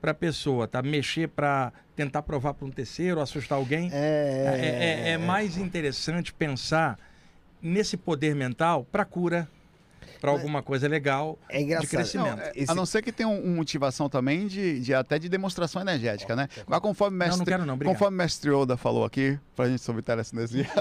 para 0.00 0.12
a 0.12 0.14
pessoa? 0.14 0.66
Tá? 0.68 0.80
Mexer 0.82 1.28
para 1.28 1.72
tentar 1.96 2.22
provar 2.22 2.54
para 2.54 2.66
um 2.66 2.70
terceiro, 2.70 3.20
assustar 3.20 3.58
alguém? 3.58 3.90
É, 3.92 4.54
É, 4.60 4.84
é- 5.10 5.10
é 5.12 5.18
mais 5.18 5.56
interessante 5.58 6.32
pensar 6.32 6.98
nesse 7.60 7.96
poder 7.96 8.34
mental 8.36 8.86
para 8.90 9.04
cura, 9.04 9.48
para 10.20 10.30
alguma 10.30 10.62
coisa 10.62 10.86
legal 10.88 11.38
É 11.48 11.60
engraçado. 11.60 11.84
de 11.84 11.96
crescimento. 11.96 12.36
Não, 12.36 12.42
é, 12.42 12.52
Esse- 12.54 12.70
A 12.70 12.74
não 12.74 12.86
ser 12.86 13.02
que 13.02 13.12
tenha 13.12 13.28
um, 13.28 13.40
uma 13.42 13.56
motivação 13.56 14.08
também 14.08 14.46
de, 14.46 14.80
de 14.80 14.94
até 14.94 15.18
de 15.18 15.28
demonstração 15.28 15.80
energética, 15.82 16.34
né? 16.36 16.48
Mas 16.66 16.80
conforme 16.80 17.16
o 17.16 17.18
não, 17.18 17.26
mestre, 17.26 17.38
não 17.38 17.44
quero 17.46 17.66
não, 17.66 17.74
obrigado. 17.74 17.94
conforme 17.94 18.14
o 18.14 18.18
mestre 18.18 18.50
Oda 18.50 18.76
falou 18.76 19.04
aqui, 19.04 19.38
pra 19.54 19.68
gente 19.68 19.82
sobre 19.82 20.02
telecinesia. 20.02 20.66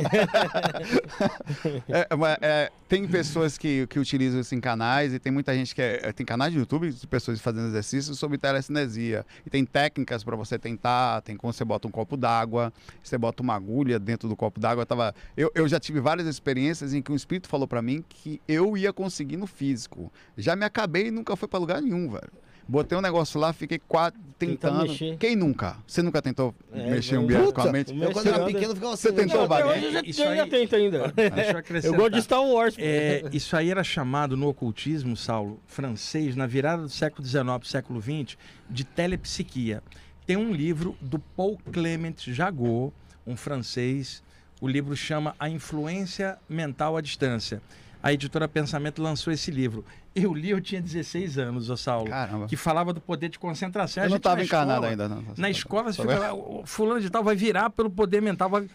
É, 1.88 2.08
é, 2.42 2.72
tem 2.88 3.08
pessoas 3.08 3.58
que, 3.58 3.88
que 3.88 4.00
utilizam 4.00 4.40
isso 4.40 4.54
em 4.56 4.60
canais 4.60 5.14
e 5.14 5.20
tem 5.20 5.32
muita 5.32 5.54
gente 5.54 5.74
que 5.74 5.82
é, 5.82 6.12
tem 6.14 6.26
canais 6.26 6.52
de 6.54 6.60
YouTube 6.60 6.92
de 6.92 7.08
pessoas 7.08 7.40
fazendo 7.40 7.68
exercícios 7.68 8.18
sobre 8.18 8.38
telecinesia. 8.38 9.26
E 9.46 9.50
tem 9.50 9.66
técnicas 9.66 10.24
para 10.24 10.36
você 10.36 10.58
tentar, 10.58 11.22
tem 11.22 11.36
como 11.36 11.52
você 11.52 11.64
bota 11.66 11.88
um 11.88 11.92
copo 11.92 12.16
d'água, 12.16 12.72
você 13.04 13.18
bota 13.18 13.42
uma 13.44 13.56
agulha 13.56 14.00
dentro 14.00 14.28
do 14.30 14.36
copo 14.36 14.60
d'água. 14.60 14.82
Eu, 14.84 14.86
tava, 14.86 15.14
eu, 15.36 15.52
eu 15.56 15.68
já 15.68 15.80
tive 15.80 16.00
várias 16.00 16.28
experiências 16.28 16.94
em 16.94 17.02
que 17.02 17.12
um 17.12 17.16
espírito 17.16 17.48
falou 17.48 17.68
para 17.68 17.82
mim 17.82 18.04
que 18.08 18.42
eu 18.48 18.78
ia 18.78 18.94
conseguir 18.94 19.27
no 19.36 19.48
físico. 19.48 20.12
Já 20.38 20.56
me 20.56 20.64
acabei 20.64 21.08
e 21.08 21.12
nunca 21.12 21.36
foi 21.36 21.48
para 21.50 21.60
lugar 21.60 21.82
nenhum, 21.82 22.10
velho. 22.10 22.32
Botei 22.70 22.98
um 22.98 23.02
negócio 23.02 23.40
lá, 23.40 23.54
fiquei 23.54 23.80
quatro, 23.80 24.20
Tentando 24.38 24.80
tentando. 24.82 24.90
mexer. 24.90 25.18
Quem 25.18 25.38
nunca? 25.38 25.78
Você 25.88 26.02
nunca 26.02 26.22
tentou 26.22 26.54
É, 26.74 26.90
mexer 26.92 27.18
um 27.18 27.26
bicho 27.26 27.54
com 27.54 27.62
a 27.62 27.72
mente? 27.72 27.98
Eu 27.98 28.12
quando 28.12 28.28
era 28.28 28.46
pequeno 28.46 28.76
ficava 28.76 28.94
assim. 28.94 29.04
Você 29.08 29.14
tentou? 29.14 29.48
Wagner? 29.48 29.78
Hoje 29.78 29.96
eu 29.96 30.04
Isso 30.04 30.24
aí- 30.24 30.50
tento 30.50 30.76
ainda. 30.76 31.08
Deixa 31.16 31.88
eu 31.88 31.92
Eu 31.92 31.98
gosto 31.98 32.14
de 32.16 32.22
Star 32.22 32.44
Wars. 32.44 32.76
É, 32.78 33.24
isso 33.32 33.56
aí 33.56 33.72
era 33.72 33.86
chamado 33.86 34.36
no 34.36 34.50
ocultismo, 34.50 35.16
Saulo, 35.16 35.62
francês, 35.66 36.36
na 36.36 36.46
virada 36.46 36.84
do 36.84 36.90
século 36.90 37.26
XIX 37.26 37.44
para 37.46 37.58
o 37.62 37.66
século 37.66 38.02
XX, 38.02 38.38
de 38.70 38.84
telepsiquia. 38.84 39.82
Tem 40.26 40.36
um 40.36 40.52
livro 40.52 40.98
do 41.00 41.20
Paul 41.20 41.58
Clement 41.72 42.16
Jagot, 42.18 42.92
um 43.26 43.38
francês. 43.38 44.22
O 44.60 44.68
livro 44.68 44.94
chama 44.96 45.34
A 45.40 45.48
Influência 45.50 46.38
Mental 46.50 46.98
à 46.98 47.02
Distância. 47.02 47.62
A 48.08 48.14
editora 48.14 48.48
Pensamento 48.48 49.02
lançou 49.04 49.34
esse 49.34 49.52
livro. 49.52 49.84
Eu 50.16 50.34
li, 50.34 50.52
eu 50.52 50.62
tinha 50.62 50.82
16 50.82 51.38
anos, 51.38 51.70
ô 51.70 51.76
Saulo, 51.76 52.10
Caramba. 52.10 52.48
que 52.48 52.56
falava 52.56 52.94
do 52.94 53.02
poder 53.02 53.28
de 53.28 53.38
concentração. 53.38 54.02
Eu 54.02 54.10
não 54.10 54.16
estava 54.16 54.42
encarnado 54.42 54.86
escola- 54.86 54.90
ainda, 54.90 55.10
não. 55.10 55.34
na 55.38 55.50
escola 55.50 55.92
você 55.92 56.02
fica 56.04 56.32
fulano 56.64 57.02
de 57.02 57.10
tal 57.10 57.22
vai 57.22 57.36
virar 57.36 57.70
pelo 57.70 57.90
poder 57.90 58.22
mental. 58.22 58.50
vai- 58.50 58.70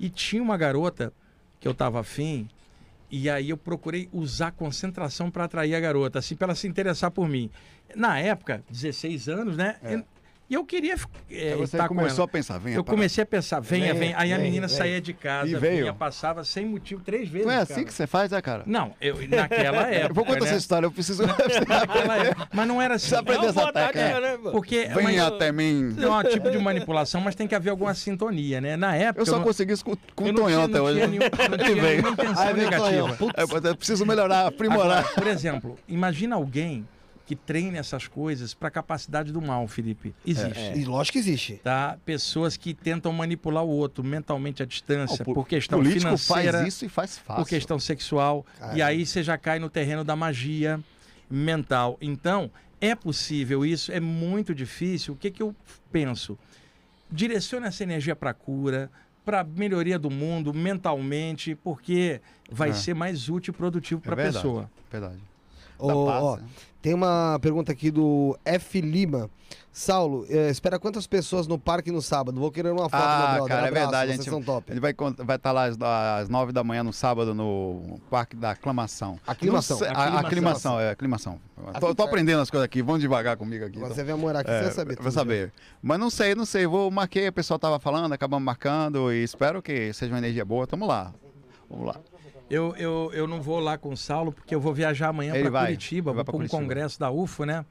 E 0.00 0.10
tinha 0.10 0.42
uma 0.42 0.56
garota 0.56 1.12
que 1.60 1.68
eu 1.68 1.72
tava 1.72 2.00
afim, 2.00 2.48
e 3.08 3.30
aí 3.30 3.50
eu 3.50 3.56
procurei 3.56 4.08
usar 4.12 4.50
concentração 4.50 5.30
para 5.30 5.44
atrair 5.44 5.76
a 5.76 5.80
garota, 5.80 6.18
assim, 6.18 6.34
para 6.34 6.46
ela 6.46 6.54
se 6.56 6.66
interessar 6.66 7.12
por 7.12 7.28
mim. 7.28 7.48
Na 7.94 8.18
época, 8.18 8.64
16 8.68 9.28
anos, 9.28 9.56
né? 9.56 9.76
É. 9.80 10.02
E, 10.52 10.54
eu 10.54 10.64
queria 10.66 10.94
é, 11.30 11.54
você 11.56 11.76
estar 11.76 11.88
com 11.88 11.94
começou 11.94 12.22
ela. 12.22 12.24
a 12.24 12.28
pensar, 12.28 12.58
venha 12.58 12.76
Eu 12.76 12.84
comecei 12.84 13.22
a 13.22 13.26
pensar, 13.26 13.60
venha, 13.60 13.86
Venha, 13.86 13.94
venha. 13.94 14.14
Aí 14.18 14.32
a 14.32 14.38
menina 14.38 14.66
venha. 14.66 14.78
saía 14.78 15.00
de 15.00 15.12
casa, 15.14 15.48
E 15.50 15.54
veio? 15.54 15.78
vinha, 15.80 15.94
passava 15.94 16.44
sem 16.44 16.66
motivo 16.66 17.02
três 17.02 17.28
vezes. 17.28 17.46
Não 17.46 17.52
é 17.52 17.58
cara. 17.64 17.72
assim 17.72 17.84
que 17.84 17.92
você 17.92 18.06
faz, 18.06 18.30
né, 18.30 18.40
cara? 18.42 18.62
Não, 18.66 18.92
eu, 19.00 19.16
naquela 19.28 19.82
época. 19.90 20.10
Eu 20.10 20.14
vou 20.14 20.24
contar 20.24 20.40
né? 20.40 20.46
essa 20.48 20.58
história, 20.58 20.86
eu 20.86 20.90
preciso. 20.90 21.22
Mas 22.52 22.66
não 22.68 22.80
era 22.80 22.94
assim. 22.94 23.14
É 23.14 23.20
uma 23.20 23.46
essa 23.46 23.72
técnica. 23.72 24.20
né? 24.20 24.38
Porque 24.50 24.84
Venha 24.94 25.24
mas- 25.24 25.32
até 25.34 25.52
mim. 25.52 25.96
é 25.98 26.08
um 26.08 26.22
tipo 26.24 26.50
de 26.50 26.58
manipulação, 26.58 27.20
mas 27.20 27.34
tem 27.34 27.46
que 27.46 27.54
haver 27.54 27.70
alguma 27.70 27.94
sintonia, 27.94 28.60
né? 28.60 28.76
Na 28.76 28.94
época. 28.94 29.22
Eu 29.22 29.26
só 29.26 29.36
não- 29.36 29.42
consegui 29.44 29.72
isso 29.72 29.84
com, 29.84 29.96
com 30.14 30.26
eu 30.26 30.32
o 30.32 30.34
Tonhão 30.34 30.64
até 30.64 30.74
não 30.78 30.84
hoje. 30.84 31.06
nenhum- 31.06 31.22
não 31.22 31.58
tinha 31.64 31.82
nenhuma 31.82 32.08
intenção 32.10 32.54
negativa. 32.54 33.18
É, 33.36 33.68
Eu 33.70 33.76
preciso 33.76 34.04
melhorar, 34.06 34.46
aprimorar. 34.46 34.98
Agora, 34.98 35.14
por 35.14 35.26
exemplo, 35.26 35.78
imagina 35.88 36.36
alguém 36.36 36.86
que 37.24 37.36
treine 37.36 37.78
essas 37.78 38.06
coisas 38.08 38.52
para 38.54 38.68
a 38.68 38.70
capacidade 38.70 39.32
do 39.32 39.40
mal, 39.40 39.66
Felipe. 39.68 40.14
Existe. 40.26 40.72
E 40.76 40.84
lógico 40.84 41.12
que 41.14 41.18
existe. 41.18 41.54
Tá? 41.62 41.96
Pessoas 42.04 42.56
que 42.56 42.74
tentam 42.74 43.12
manipular 43.12 43.64
o 43.64 43.68
outro 43.68 44.02
mentalmente 44.04 44.62
à 44.62 44.66
distância, 44.66 45.22
O 45.22 45.34
por 45.34 45.46
questão 45.46 45.78
político 45.78 46.00
financeira, 46.00 46.58
faz 46.58 46.68
isso 46.68 46.84
e 46.84 46.88
faz 46.88 47.18
fácil. 47.18 47.42
por 47.44 47.48
questão 47.48 47.78
sexual. 47.78 48.44
Caramba. 48.58 48.78
E 48.78 48.82
aí 48.82 49.06
você 49.06 49.22
já 49.22 49.38
cai 49.38 49.58
no 49.58 49.70
terreno 49.70 50.02
da 50.04 50.16
magia 50.16 50.80
mental. 51.30 51.96
Então, 52.00 52.50
é 52.80 52.94
possível 52.94 53.64
isso, 53.64 53.92
é 53.92 54.00
muito 54.00 54.54
difícil. 54.54 55.14
O 55.14 55.16
que, 55.16 55.30
que 55.30 55.42
eu 55.42 55.54
penso? 55.90 56.36
Direcione 57.10 57.66
essa 57.66 57.82
energia 57.82 58.16
para 58.16 58.34
cura, 58.34 58.90
para 59.24 59.44
melhoria 59.44 59.98
do 59.98 60.10
mundo 60.10 60.52
mentalmente, 60.52 61.54
porque 61.54 62.20
vai 62.50 62.70
É. 62.70 62.72
ser 62.72 62.94
mais 62.94 63.28
útil 63.28 63.52
e 63.54 63.56
produtivo 63.56 64.00
É 64.00 64.04
para 64.04 64.14
a 64.14 64.26
pessoa. 64.32 64.70
Verdade. 64.90 65.18
Ô, 65.78 65.88
ó, 66.06 66.36
né? 66.36 66.42
Tem 66.82 66.92
uma 66.92 67.38
pergunta 67.40 67.70
aqui 67.72 67.90
do 67.90 68.36
F. 68.44 68.80
Lima. 68.80 69.30
Saulo, 69.70 70.26
eh, 70.28 70.50
espera 70.50 70.78
quantas 70.78 71.06
pessoas 71.06 71.46
no 71.46 71.58
parque 71.58 71.90
no 71.90 72.02
sábado? 72.02 72.38
Vou 72.38 72.50
querer 72.50 72.70
uma 72.72 72.90
foto, 72.90 72.94
Ah, 72.94 73.18
meu 73.18 73.46
brother. 73.46 73.48
cara, 73.48 73.66
é 73.66 73.68
Abraço, 73.68 73.72
verdade, 73.86 73.96
a 74.10 74.14
Vocês 74.14 74.24
gente- 74.24 74.30
são 74.30 74.42
top. 74.42 74.70
Ele 74.70 74.80
vai 74.80 74.90
estar 74.90 75.24
vai 75.24 75.38
tá 75.38 75.52
lá 75.52 75.64
às, 75.64 75.76
às 76.22 76.28
9 76.28 76.52
da 76.52 76.62
manhã 76.62 76.82
no 76.82 76.92
sábado 76.92 77.34
no 77.34 77.98
Parque 78.10 78.36
da 78.36 78.50
Aclamação. 78.50 79.18
Aclimação. 79.26 79.78
Não 79.78 79.86
sei- 79.86 79.94
a- 79.94 80.00
Aclimação. 80.02 80.26
Aclimação, 80.26 80.80
é, 80.80 80.90
aclimação. 80.90 81.40
Tô, 81.80 81.94
tô 81.94 82.02
aprendendo 82.02 82.40
as 82.42 82.50
coisas 82.50 82.64
aqui, 82.66 82.82
vamos 82.82 83.00
devagar 83.00 83.36
comigo 83.38 83.64
aqui. 83.64 83.74
Quando 83.74 83.84
então. 83.84 83.94
você 83.96 84.04
vier 84.04 84.16
morar 84.16 84.40
aqui, 84.40 84.50
É, 84.50 84.58
você 84.58 84.64
vai 84.64 84.72
saber. 84.72 84.96
Vou 85.00 85.12
saber. 85.12 85.52
Mas 85.80 85.98
não 85.98 86.10
sei, 86.10 86.34
não 86.34 86.44
sei. 86.44 86.66
Vou 86.66 86.90
marquei, 86.90 87.28
o 87.28 87.32
pessoal 87.32 87.58
tava 87.58 87.78
falando, 87.78 88.12
acabamos 88.12 88.44
marcando 88.44 89.10
e 89.12 89.22
espero 89.22 89.62
que 89.62 89.90
seja 89.94 90.12
uma 90.12 90.18
energia 90.18 90.44
boa. 90.44 90.66
Tamo 90.66 90.86
lá. 90.86 91.14
Vamos 91.70 91.86
lá. 91.86 91.96
Eu, 92.50 92.74
eu, 92.76 93.10
eu 93.14 93.26
não 93.26 93.40
vou 93.40 93.58
lá 93.60 93.78
com 93.78 93.90
o 93.90 93.96
Saulo, 93.96 94.32
porque 94.32 94.54
eu 94.54 94.60
vou 94.60 94.74
viajar 94.74 95.08
amanhã 95.08 95.32
para 95.50 95.60
Curitiba, 95.64 96.12
vou 96.12 96.24
para 96.24 96.34
um 96.34 96.38
Curitiba. 96.38 96.60
congresso 96.60 97.00
da 97.00 97.10
UFO, 97.10 97.44
né? 97.46 97.64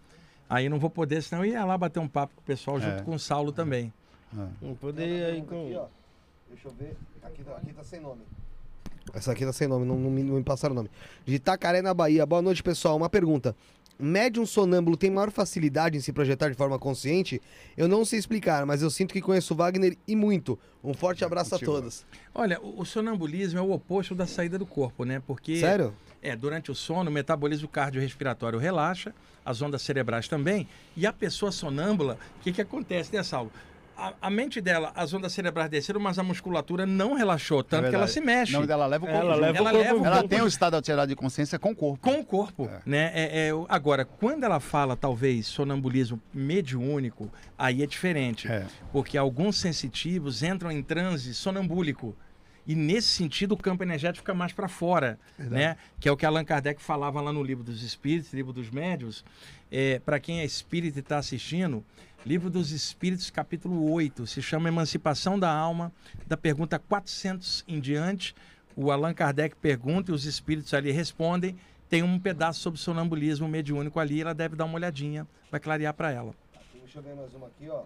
Aí 0.50 0.68
não 0.70 0.80
vou 0.80 0.90
poder, 0.90 1.22
senão 1.22 1.46
eu 1.46 1.52
ia 1.52 1.64
lá 1.64 1.78
bater 1.78 2.00
um 2.00 2.08
papo 2.08 2.34
com 2.36 2.42
o 2.42 2.44
pessoal 2.44 2.80
junto 2.80 2.98
É. 3.00 3.02
com 3.04 3.16
o 3.16 3.20
Saulo 3.20 3.52
também. 3.52 3.94
Não 4.62 4.74
poder 4.76 5.26
aí 5.26 5.38
Aqui, 5.40 5.48
com. 5.48 5.76
ó. 5.76 5.86
Deixa 6.50 6.68
eu 6.68 6.74
ver. 6.74 6.96
Aqui 7.24 7.44
tá, 7.44 7.56
aqui 7.56 7.74
tá 7.74 7.84
sem 7.84 8.00
nome. 8.02 8.22
Essa 9.14 9.32
aqui 9.32 9.46
tá 9.46 9.54
sem 9.54 9.68
nome, 9.68 9.86
não, 9.86 9.98
não 9.98 10.10
me, 10.10 10.24
não 10.24 10.36
me 10.36 10.44
passaram 10.44 10.74
o 10.74 10.76
nome. 10.76 10.90
De 11.26 11.36
Itacaré, 11.36 11.82
na 11.82 11.94
Bahia. 11.94 12.26
Boa 12.26 12.42
noite, 12.42 12.62
pessoal. 12.64 12.98
Uma 12.98 13.10
pergunta. 13.10 13.56
Médium 14.02 14.46
sonâmbulo 14.46 14.98
tem 14.98 15.12
maior 15.12 15.30
facilidade 15.30 15.96
em 15.96 16.02
se 16.02 16.12
projetar 16.12 16.50
de 16.50 16.56
forma 16.56 16.80
consciente? 16.80 17.40
Eu 17.78 17.88
não 17.88 18.04
sei 18.04 18.18
explicar, 18.18 18.66
mas 18.66 18.82
eu 18.82 18.90
sinto 18.90 19.14
que 19.14 19.22
conheço 19.22 19.54
o 19.54 19.58
Wagner 19.58 19.96
e 20.08 20.16
muito. 20.16 20.58
Um 20.84 20.94
forte 20.94 21.24
abraço 21.24 21.54
a 21.54 21.60
todos. 21.60 22.04
Olha, 22.34 22.60
o, 22.60 22.82
o 22.82 22.86
sonambulismo 22.86 23.60
é 23.60 23.62
o 23.62 23.72
oposto 23.72 24.16
da 24.16 24.26
saída 24.26 24.58
do 24.58 24.66
corpo, 24.66 25.06
né? 25.06 25.22
Porque 25.26 25.60
Sério? 25.60 25.94
é 26.22 26.36
durante 26.36 26.72
o 26.72 26.76
sono 26.76 27.12
o 27.12 27.14
metabolismo 27.14 27.68
cardiorrespiratório 27.68 28.58
relaxa, 28.58 29.14
as 29.46 29.62
ondas 29.62 29.84
cerebrais 29.84 30.28
também, 30.28 30.68
e 30.98 31.06
a 31.06 31.14
pessoa 31.14 31.52
sonâmbula, 31.52 32.18
o 32.40 32.44
que, 32.44 32.52
que 32.52 32.62
acontece, 32.62 33.14
né, 33.14 33.22
Saulo? 33.22 33.52
A, 34.02 34.14
a 34.28 34.30
mente 34.32 34.60
dela, 34.60 34.92
as 34.96 35.14
ondas 35.14 35.32
cerebrais 35.32 35.70
desceram, 35.70 36.00
mas 36.00 36.18
a 36.18 36.24
musculatura 36.24 36.86
não 36.88 37.14
relaxou, 37.14 37.64
tanto 37.64 37.86
É 37.86 37.90
que 37.90 37.96
ela 37.96 38.06
verdade. 38.08 38.12
se 38.14 38.22
mexe. 38.22 38.54
Não, 38.54 38.64
ela 38.64 38.88
leva 38.88 39.06
o 39.06 39.08
corpo 39.08 39.22
Ela 39.26 39.36
leva 39.36 39.58
Ela 39.60 39.70
o 39.70 39.74
corpo 39.74 39.88
leva 39.94 40.02
o 40.02 40.06
Ela 40.06 40.28
tem 40.28 40.42
o 40.42 40.48
estado 40.48 40.76
alterado 40.76 41.10
de 41.10 41.16
consciência 41.16 41.60
com 41.60 41.72
o 41.72 41.76
corpo. 41.76 42.00
Com 42.02 42.20
o 42.20 42.26
corpo, 42.26 42.66
É. 42.66 42.82
né? 42.86 43.12
É, 43.14 43.50
é, 43.50 43.52
agora, 43.70 44.04
quando 44.04 44.44
ela 44.44 44.60
fala, 44.60 44.96
talvez, 44.98 45.46
sonambulismo 45.46 46.20
mediúnico, 46.34 47.32
aí 47.58 47.84
é 47.84 47.86
diferente. 47.86 48.48
É. 48.48 48.66
Porque 48.92 49.18
alguns 49.18 49.58
sensitivos 49.58 50.42
entram 50.44 50.72
em 50.72 50.82
transe 50.82 51.34
sonambúlico. 51.34 52.16
E 52.68 52.76
nesse 52.76 53.08
sentido, 53.10 53.54
o 53.54 53.58
campo 53.58 53.84
energético 53.84 54.20
fica 54.20 54.34
mais 54.36 54.54
para 54.54 54.68
fora, 54.68 55.20
né? 55.38 55.76
Que 56.00 56.08
é 56.08 56.12
o 56.12 56.16
que 56.16 56.26
Allan 56.26 56.46
Kardec 56.46 56.82
falava 56.82 57.20
lá 57.20 57.34
no 57.34 57.42
livro 57.42 57.64
dos 57.64 57.82
Espíritos, 57.82 58.32
livro 58.34 58.54
dos 58.54 58.70
Médios. 58.70 59.26
É, 59.72 60.00
para 60.00 60.20
quem 60.20 60.42
é 60.42 60.46
espírita 60.46 61.00
e 61.00 61.02
está 61.02 61.18
assistindo, 61.18 61.84
livro 62.26 62.50
dos 62.50 62.72
Espíritos, 62.72 63.30
capítulo 63.30 63.92
8, 63.92 64.28
se 64.28 64.42
chama 64.42 64.70
Emancipação 64.70 65.40
da 65.40 65.52
Alma, 65.52 65.92
da 66.28 66.38
pergunta 66.38 66.78
400 66.78 67.64
em 67.68 67.80
diante. 67.80 68.36
O 68.76 68.92
Allan 68.92 69.14
Kardec 69.14 69.56
pergunta 69.56 70.12
e 70.12 70.14
os 70.14 70.26
espíritos 70.26 70.74
ali 70.74 70.92
respondem. 70.92 71.58
Tem 71.90 72.04
um 72.04 72.20
pedaço 72.20 72.62
sobre 72.62 72.80
sonambulismo 72.80 73.48
mediúnico 73.48 74.00
ali, 74.00 74.22
ela 74.22 74.34
deve 74.34 74.56
dar 74.56 74.66
uma 74.66 74.76
olhadinha, 74.76 75.28
vai 75.50 75.60
clarear 75.60 75.94
para 75.94 76.12
ela. 76.12 76.34
Deixa 76.74 77.00
eu 77.00 77.04
ver 77.04 77.16
mais 77.16 77.34
uma 77.34 77.48
aqui, 77.48 77.68
ó. 77.68 77.84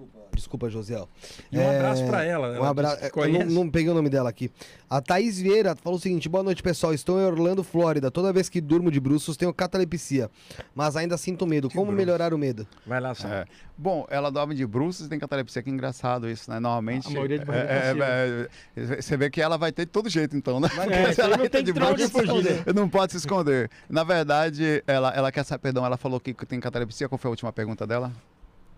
Desculpa. 0.00 0.30
Desculpa, 0.34 0.70
Josiel. 0.70 1.08
E 1.52 1.58
um 1.58 1.60
É, 1.60 1.76
abraço 1.76 2.06
para 2.06 2.24
ela. 2.24 2.48
Um 2.52 2.54
ela 2.56 2.68
abraço. 2.70 2.96
disse 2.98 3.10
que 3.12 3.18
Eu 3.20 3.28
não, 3.28 3.46
não 3.64 3.70
peguei 3.70 3.90
o 3.90 3.94
nome 3.94 4.08
dela 4.08 4.30
aqui. 4.30 4.50
A 4.88 5.00
Thaís 5.00 5.38
Vieira 5.38 5.76
falou 5.76 5.98
o 5.98 6.00
seguinte: 6.00 6.28
boa 6.28 6.42
noite, 6.42 6.62
pessoal. 6.62 6.94
Estou 6.94 7.20
em 7.20 7.24
Orlando, 7.24 7.62
Flórida. 7.62 8.10
Toda 8.10 8.32
vez 8.32 8.48
que 8.48 8.60
durmo 8.60 8.90
de 8.90 8.98
bruços, 8.98 9.36
tenho 9.36 9.52
catalepsia. 9.52 10.30
Mas 10.74 10.96
ainda 10.96 11.16
sinto 11.18 11.46
medo. 11.46 11.68
Como 11.68 11.86
bruços. 11.86 11.98
melhorar 11.98 12.32
o 12.32 12.38
medo? 12.38 12.66
Vai 12.86 13.00
lá, 13.00 13.14
Sal. 13.14 13.30
É. 13.30 13.44
Bom, 13.76 14.06
ela 14.10 14.30
dorme 14.30 14.54
de 14.54 14.66
bruços 14.66 15.06
e 15.06 15.08
tem 15.08 15.18
catalepsia, 15.18 15.62
que 15.62 15.70
engraçado 15.70 16.28
isso, 16.28 16.50
né? 16.50 16.58
Normalmente. 16.60 17.08
A 17.08 17.10
maioria 17.10 17.38
de 17.38 17.44
é, 17.44 17.46
passiva. 17.46 18.04
é, 18.04 18.48
é, 18.76 19.02
Você 19.02 19.16
vê 19.16 19.30
que 19.30 19.40
ela 19.42 19.56
vai 19.58 19.72
ter 19.72 19.84
de 19.84 19.90
todo 19.92 20.08
jeito, 20.08 20.36
então, 20.36 20.60
né? 20.60 20.68
É, 20.90 21.12
Se 21.12 21.20
ela 21.22 21.36
não 21.36 21.48
tem 21.48 21.62
de 21.62 21.72
bruços. 21.72 22.10
Não 22.74 22.88
pode 22.88 23.12
se 23.12 23.18
esconder. 23.18 23.70
Na 23.88 24.04
verdade, 24.04 24.82
ela, 24.86 25.10
ela 25.10 25.32
quer 25.32 25.44
saber, 25.44 25.60
perdão, 25.62 25.84
ela 25.84 25.96
falou 25.96 26.18
que 26.20 26.32
tem 26.46 26.60
catalepsia. 26.60 27.08
Qual 27.08 27.18
foi 27.18 27.28
a 27.28 27.32
última 27.32 27.52
pergunta 27.52 27.86
dela? 27.86 28.12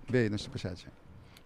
Vê 0.09 0.21
aí 0.21 0.31
no 0.31 0.39
superchat. 0.39 0.87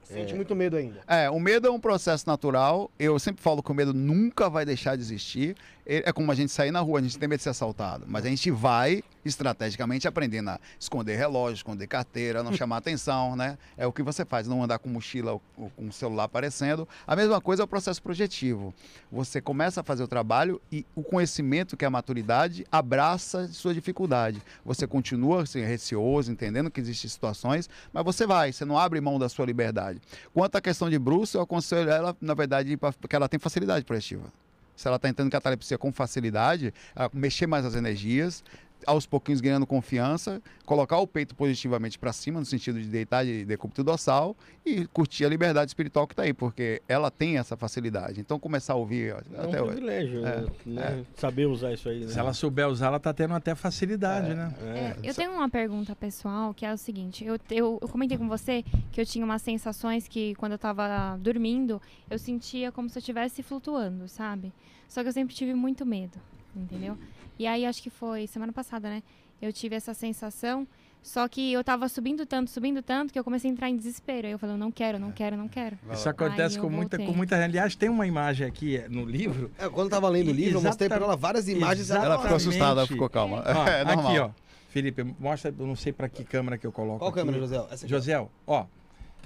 Sente 0.09 0.34
muito 0.34 0.54
medo 0.54 0.76
ainda. 0.76 1.00
É, 1.07 1.28
o 1.28 1.40
medo 1.40 1.66
é 1.66 1.70
um 1.70 1.80
processo 1.80 2.26
natural. 2.26 2.90
Eu 2.98 3.18
sempre 3.18 3.42
falo 3.42 3.62
que 3.62 3.70
o 3.70 3.74
medo 3.74 3.92
nunca 3.92 4.48
vai 4.48 4.64
deixar 4.64 4.96
de 4.96 5.02
existir. 5.02 5.57
É 5.89 6.12
como 6.12 6.32
a 6.32 6.34
gente 6.34 6.51
sair 6.51 6.72
na 6.72 6.80
rua, 6.80 6.99
a 6.99 7.03
gente 7.03 7.16
tem 7.16 7.28
medo 7.28 7.39
de 7.39 7.45
ser 7.45 7.51
assaltado. 7.51 8.05
Mas 8.09 8.24
a 8.24 8.28
gente 8.28 8.51
vai 8.51 9.05
estrategicamente 9.24 10.09
aprendendo 10.09 10.51
a 10.51 10.61
esconder 10.80 11.16
relógio, 11.16 11.57
esconder 11.57 11.87
carteira, 11.87 12.43
não 12.43 12.53
chamar 12.53 12.78
atenção, 12.78 13.37
né? 13.37 13.57
É 13.76 13.87
o 13.87 13.93
que 13.93 14.03
você 14.03 14.24
faz, 14.24 14.49
não 14.49 14.62
andar 14.62 14.78
com 14.78 14.89
mochila 14.89 15.32
ou 15.32 15.70
com 15.76 15.87
o 15.89 15.93
celular 15.93 16.24
aparecendo. 16.24 16.89
A 17.07 17.14
mesma 17.14 17.41
coisa 17.41 17.62
é 17.62 17.64
o 17.64 17.68
processo 17.68 18.03
projetivo. 18.03 18.74
Você 19.12 19.41
começa 19.41 19.80
a 19.80 19.84
fazer 19.84 20.03
o 20.03 20.09
trabalho 20.09 20.61
e 20.72 20.84
o 20.95 21.05
conhecimento, 21.05 21.76
que 21.76 21.84
é 21.84 21.89
a 21.89 21.91
maturidade, 21.91 22.66
abraça 22.70 23.47
sua 23.49 23.72
dificuldade. 23.72 24.43
Você 24.64 24.87
continua 24.89 25.43
assim, 25.43 25.61
receoso, 25.61 26.32
entendendo 26.32 26.70
que 26.70 26.80
existem 26.80 27.09
situações, 27.09 27.70
mas 27.93 28.05
você 28.05 28.26
vai, 28.26 28.53
você 28.53 28.64
não 28.64 28.76
abre 28.76 29.01
mão 29.01 29.18
da 29.18 29.28
sua 29.28 29.47
liberdade. 29.47 30.01
Quanto 30.34 30.57
à 30.57 30.61
questão 30.61 30.91
de 30.91 30.99
Bruce, 30.99 31.37
eu 31.37 31.41
aconselho 31.41 31.91
ela, 31.91 32.16
na 32.20 32.34
verdade, 32.34 32.76
porque 32.76 33.14
ela 33.14 33.28
tem 33.28 33.39
facilidade 33.39 33.84
projetiva. 33.84 34.32
Se 34.77 34.87
ela 34.87 34.97
está 34.97 35.09
entrando 35.09 35.29
em 35.29 35.31
catalepsia 35.31 35.79
com 35.79 35.91
facilidade, 35.91 36.72
ela 36.95 37.11
mexer 37.12 37.47
mais 37.47 37.64
as 37.64 37.74
energias, 37.74 38.45
aos 38.87 39.05
pouquinhos 39.07 39.41
ganhando 39.41 39.66
confiança, 39.66 40.41
colocar 40.64 40.99
o 40.99 41.07
peito 41.07 41.34
positivamente 41.34 41.99
para 41.99 42.12
cima, 42.12 42.39
no 42.41 42.47
sentido 42.47 42.80
de 42.80 42.89
deitar 42.89 43.24
de 43.24 43.45
decúbito 43.45 43.82
dorsal 43.82 44.37
e 44.64 44.87
curtir 44.87 45.24
a 45.24 45.28
liberdade 45.28 45.70
espiritual 45.70 46.07
que 46.07 46.12
está 46.12 46.22
aí, 46.22 46.32
porque 46.32 46.80
ela 46.89 47.11
tem 47.11 47.39
essa 47.39 47.57
facilidade. 47.57 48.20
Então, 48.20 48.39
começar 48.39 48.74
a 48.74 48.76
ouvir 48.76 49.14
ó, 49.14 49.18
É 49.37 49.41
um 49.47 49.49
até 49.49 49.61
hoje. 49.62 49.72
privilégio, 49.72 50.26
É, 50.26 50.45
né? 50.64 51.05
Saber 51.16 51.47
usar 51.47 51.72
isso 51.72 51.89
aí. 51.89 52.01
Né? 52.01 52.09
Se 52.09 52.18
ela 52.18 52.32
souber 52.32 52.68
usar, 52.68 52.87
ela 52.87 53.01
tá 53.01 53.12
tendo 53.12 53.34
até 53.34 53.55
facilidade, 53.55 54.34
né? 54.34 54.55
É, 54.62 54.97
eu 55.03 55.14
tenho 55.14 55.32
uma 55.32 55.49
pergunta 55.49 55.95
pessoal 55.97 56.55
que 56.55 56.64
é 56.64 56.72
o 56.72 56.76
seguinte: 56.78 57.24
eu, 57.24 57.39
eu, 57.51 57.78
eu 57.82 57.89
comentei 57.89 58.16
com 58.16 58.28
você 58.28 58.64
que 58.93 59.01
eu 59.01 59.07
tinha 59.07 59.24
umas 59.24 59.43
sensações 59.43 60.07
que 60.07 60.34
quando 60.37 60.53
eu 60.53 60.59
tava 60.59 61.16
dormindo, 61.20 61.80
eu 62.09 62.18
sentia 62.18 62.70
como 62.70 62.89
se 62.89 62.97
eu 62.99 63.01
estivesse 63.01 63.43
flutuando, 63.43 64.09
sabe? 64.09 64.53
Só 64.89 65.03
que 65.03 65.09
eu 65.09 65.12
sempre 65.12 65.34
tive 65.34 65.53
muito 65.55 65.84
medo, 65.84 66.18
entendeu? 66.55 66.97
E 67.39 67.47
aí 67.47 67.66
acho 67.66 67.82
que 67.82 67.91
foi 67.91 68.26
semana 68.26 68.53
passada, 68.53 68.89
né? 68.89 69.03
Eu 69.41 69.53
tive 69.53 69.76
essa 69.76 69.93
sensação, 69.93 70.66
só 71.03 71.28
que 71.28 71.53
eu 71.53 71.62
tava 71.62 71.89
subindo 71.89 72.24
tanto, 72.24 72.51
subindo 72.51 72.82
tanto, 72.82 73.12
que 73.12 73.18
eu 73.18 73.22
comecei 73.22 73.51
a 73.51 73.53
entrar 73.53 73.68
em 73.68 73.76
desespero. 73.76 74.26
Aí 74.26 74.32
eu 74.32 74.39
falei, 74.39 74.55
eu 74.55 74.59
não 74.59 74.72
quero, 74.72 74.99
não 74.99 75.12
quero, 75.12 75.37
não 75.37 75.47
quero. 75.47 75.78
Isso 75.93 76.09
acontece 76.09 76.57
Ai, 76.57 76.61
com 76.62 76.66
eu 76.66 76.70
muita, 76.70 76.97
voltei. 76.97 77.12
com 77.12 77.16
muita. 77.16 77.37
Aliás, 77.37 77.76
tem 77.76 77.89
uma 77.89 78.07
imagem 78.07 78.47
aqui 78.47 78.78
é, 78.78 78.89
no 78.89 79.05
livro. 79.05 79.51
É, 79.59 79.68
quando 79.68 79.87
eu 79.87 79.91
tava 79.91 80.09
lendo 80.09 80.30
o 80.30 80.34
livro, 80.34 80.59
eu 80.59 80.62
mostrei 80.62 80.89
pra 80.89 80.99
ela 80.99 81.16
várias 81.16 81.49
imagens. 81.49 81.80
Exatamente. 81.80 82.12
Ela 82.12 82.22
ficou 82.22 82.37
assustada, 82.37 82.80
ela 82.80 82.87
ficou 82.87 83.09
calma. 83.11 83.45
Ó, 83.47 83.66
é 83.68 83.84
normal. 83.84 84.09
aqui, 84.09 84.18
ó. 84.18 84.30
Felipe, 84.70 85.05
mostra, 85.18 85.55
eu 85.57 85.66
não 85.66 85.76
sei 85.76 85.93
para 85.93 86.09
que 86.09 86.24
câmera 86.24 86.59
que 86.59 86.66
eu 86.66 86.72
coloco. 86.72 86.99
Qual 86.99 87.11
aqui. 87.11 87.20
câmera, 87.20 87.39
José? 87.39 87.57
Essa 87.70 87.84
aqui. 87.84 87.89
Josiel, 87.89 88.30
ó, 88.47 88.66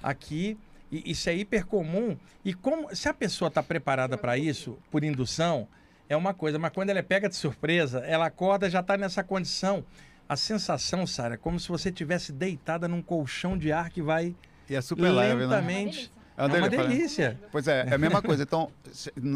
aqui, 0.03 0.57
e 0.93 1.11
isso 1.11 1.31
é 1.31 1.35
hiper 1.35 1.67
comum. 1.67 2.17
E 2.45 2.53
como 2.53 2.95
se 2.95 3.09
a 3.09 3.15
pessoa 3.15 3.49
está 3.49 3.63
preparada 3.63 4.19
para 4.19 4.37
isso, 4.37 4.77
por 4.91 5.03
indução, 5.03 5.67
é 6.11 6.17
uma 6.17 6.35
coisa, 6.35 6.59
mas 6.59 6.73
quando 6.73 6.91
ela 6.91 6.99
é 6.99 7.03
pega 7.03 7.29
de 7.29 7.37
surpresa, 7.37 8.01
ela 8.01 8.27
acorda 8.27 8.69
já 8.69 8.81
está 8.81 8.97
nessa 8.99 9.23
condição. 9.23 9.85
A 10.29 10.37
sensação, 10.37 11.07
Sara, 11.07 11.35
é 11.35 11.37
como 11.37 11.59
se 11.59 11.69
você 11.69 11.91
tivesse 11.91 12.33
deitada 12.33 12.89
num 12.89 13.01
colchão 13.01 13.57
de 13.57 13.71
ar 13.73 13.91
que 13.91 14.03
vai 14.03 14.35
E 14.69 14.75
é 14.75 14.81
super 14.81 15.09
leve, 15.11 15.35
né? 15.35 15.47
lentamente. 15.47 16.13
É 16.37 16.43
É 16.43 16.47
uma 16.47 16.57
uma 16.59 16.69
delícia. 16.69 16.89
delícia. 16.89 17.41
Pois 17.53 17.69
é, 17.69 17.87
é 17.89 17.95
a 17.95 17.99
mesma 17.99 18.21
coisa. 18.21 18.43
Então, 18.43 18.71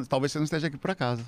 talvez 0.08 0.32
você 0.32 0.38
não 0.38 0.44
esteja 0.44 0.66
aqui 0.66 0.76
por 0.76 0.90
acaso. 0.90 1.24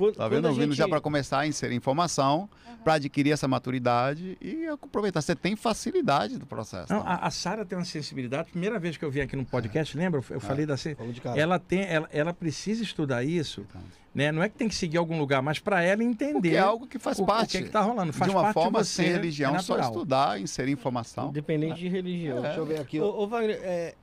Quando, 0.00 0.16
Tá 0.16 0.28
quando 0.28 0.42
vendo? 0.54 0.54
gente- 0.54 0.76
já 0.76 0.88
para 0.88 1.00
começar 1.00 1.40
a 1.40 1.46
inserir 1.46 1.74
informação, 1.74 2.48
para 2.82 2.94
adquirir 2.94 3.32
essa 3.32 3.46
maturidade 3.46 4.38
e 4.40 4.66
aproveitar. 4.66 5.20
Você 5.20 5.36
tem 5.36 5.54
facilidade 5.54 6.38
do 6.38 6.46
processo. 6.46 6.90
Não, 6.90 7.02
tá? 7.02 7.10
a, 7.10 7.26
a 7.26 7.30
Sara 7.30 7.64
tem 7.66 7.76
uma 7.76 7.84
sensibilidade. 7.84 8.50
Primeira 8.50 8.78
vez 8.78 8.96
que 8.96 9.04
eu 9.04 9.10
vim 9.10 9.20
aqui 9.20 9.36
no 9.36 9.44
podcast, 9.44 9.96
lembra? 9.96 10.22
Eu 10.30 10.40
falei 10.40 10.64
da 10.64 10.74
de 10.74 11.20
ela 11.36 11.58
tem, 11.58 11.82
ela, 11.82 12.08
ela 12.10 12.32
precisa 12.32 12.82
estudar 12.82 13.22
isso, 13.22 13.66
né? 14.14 14.32
Não 14.32 14.42
é 14.42 14.48
que 14.48 14.56
tem 14.56 14.68
que 14.68 14.74
seguir 14.74 14.96
algum 14.96 15.18
lugar, 15.18 15.42
mas 15.42 15.58
para 15.58 15.82
ela 15.82 16.02
entender 16.02 16.32
Porque 16.32 16.48
é 16.56 16.58
algo 16.58 16.86
que 16.86 16.98
faz 16.98 17.18
o, 17.18 17.22
o 17.22 17.26
parte. 17.26 17.58
que 17.58 17.64
está 17.64 17.80
rolando. 17.82 18.12
Faz 18.12 18.30
de 18.30 18.34
uma 18.36 18.42
parte 18.44 18.54
forma 18.54 18.82
você, 18.82 19.02
sem 19.02 19.12
religião, 19.12 19.54
é 19.54 19.58
só 19.60 19.78
estudar, 19.78 20.40
inserir 20.40 20.72
informação. 20.72 21.28
Independente 21.28 21.78
de 21.78 21.88
religião. 21.88 22.40
Deixa 22.40 22.58
eu 22.58 22.66
ver 22.66 22.80
aqui. 22.80 22.98
Ô, 23.00 23.22
ô, 23.22 23.26
Wagner, 23.26 23.60
é, 23.62 23.94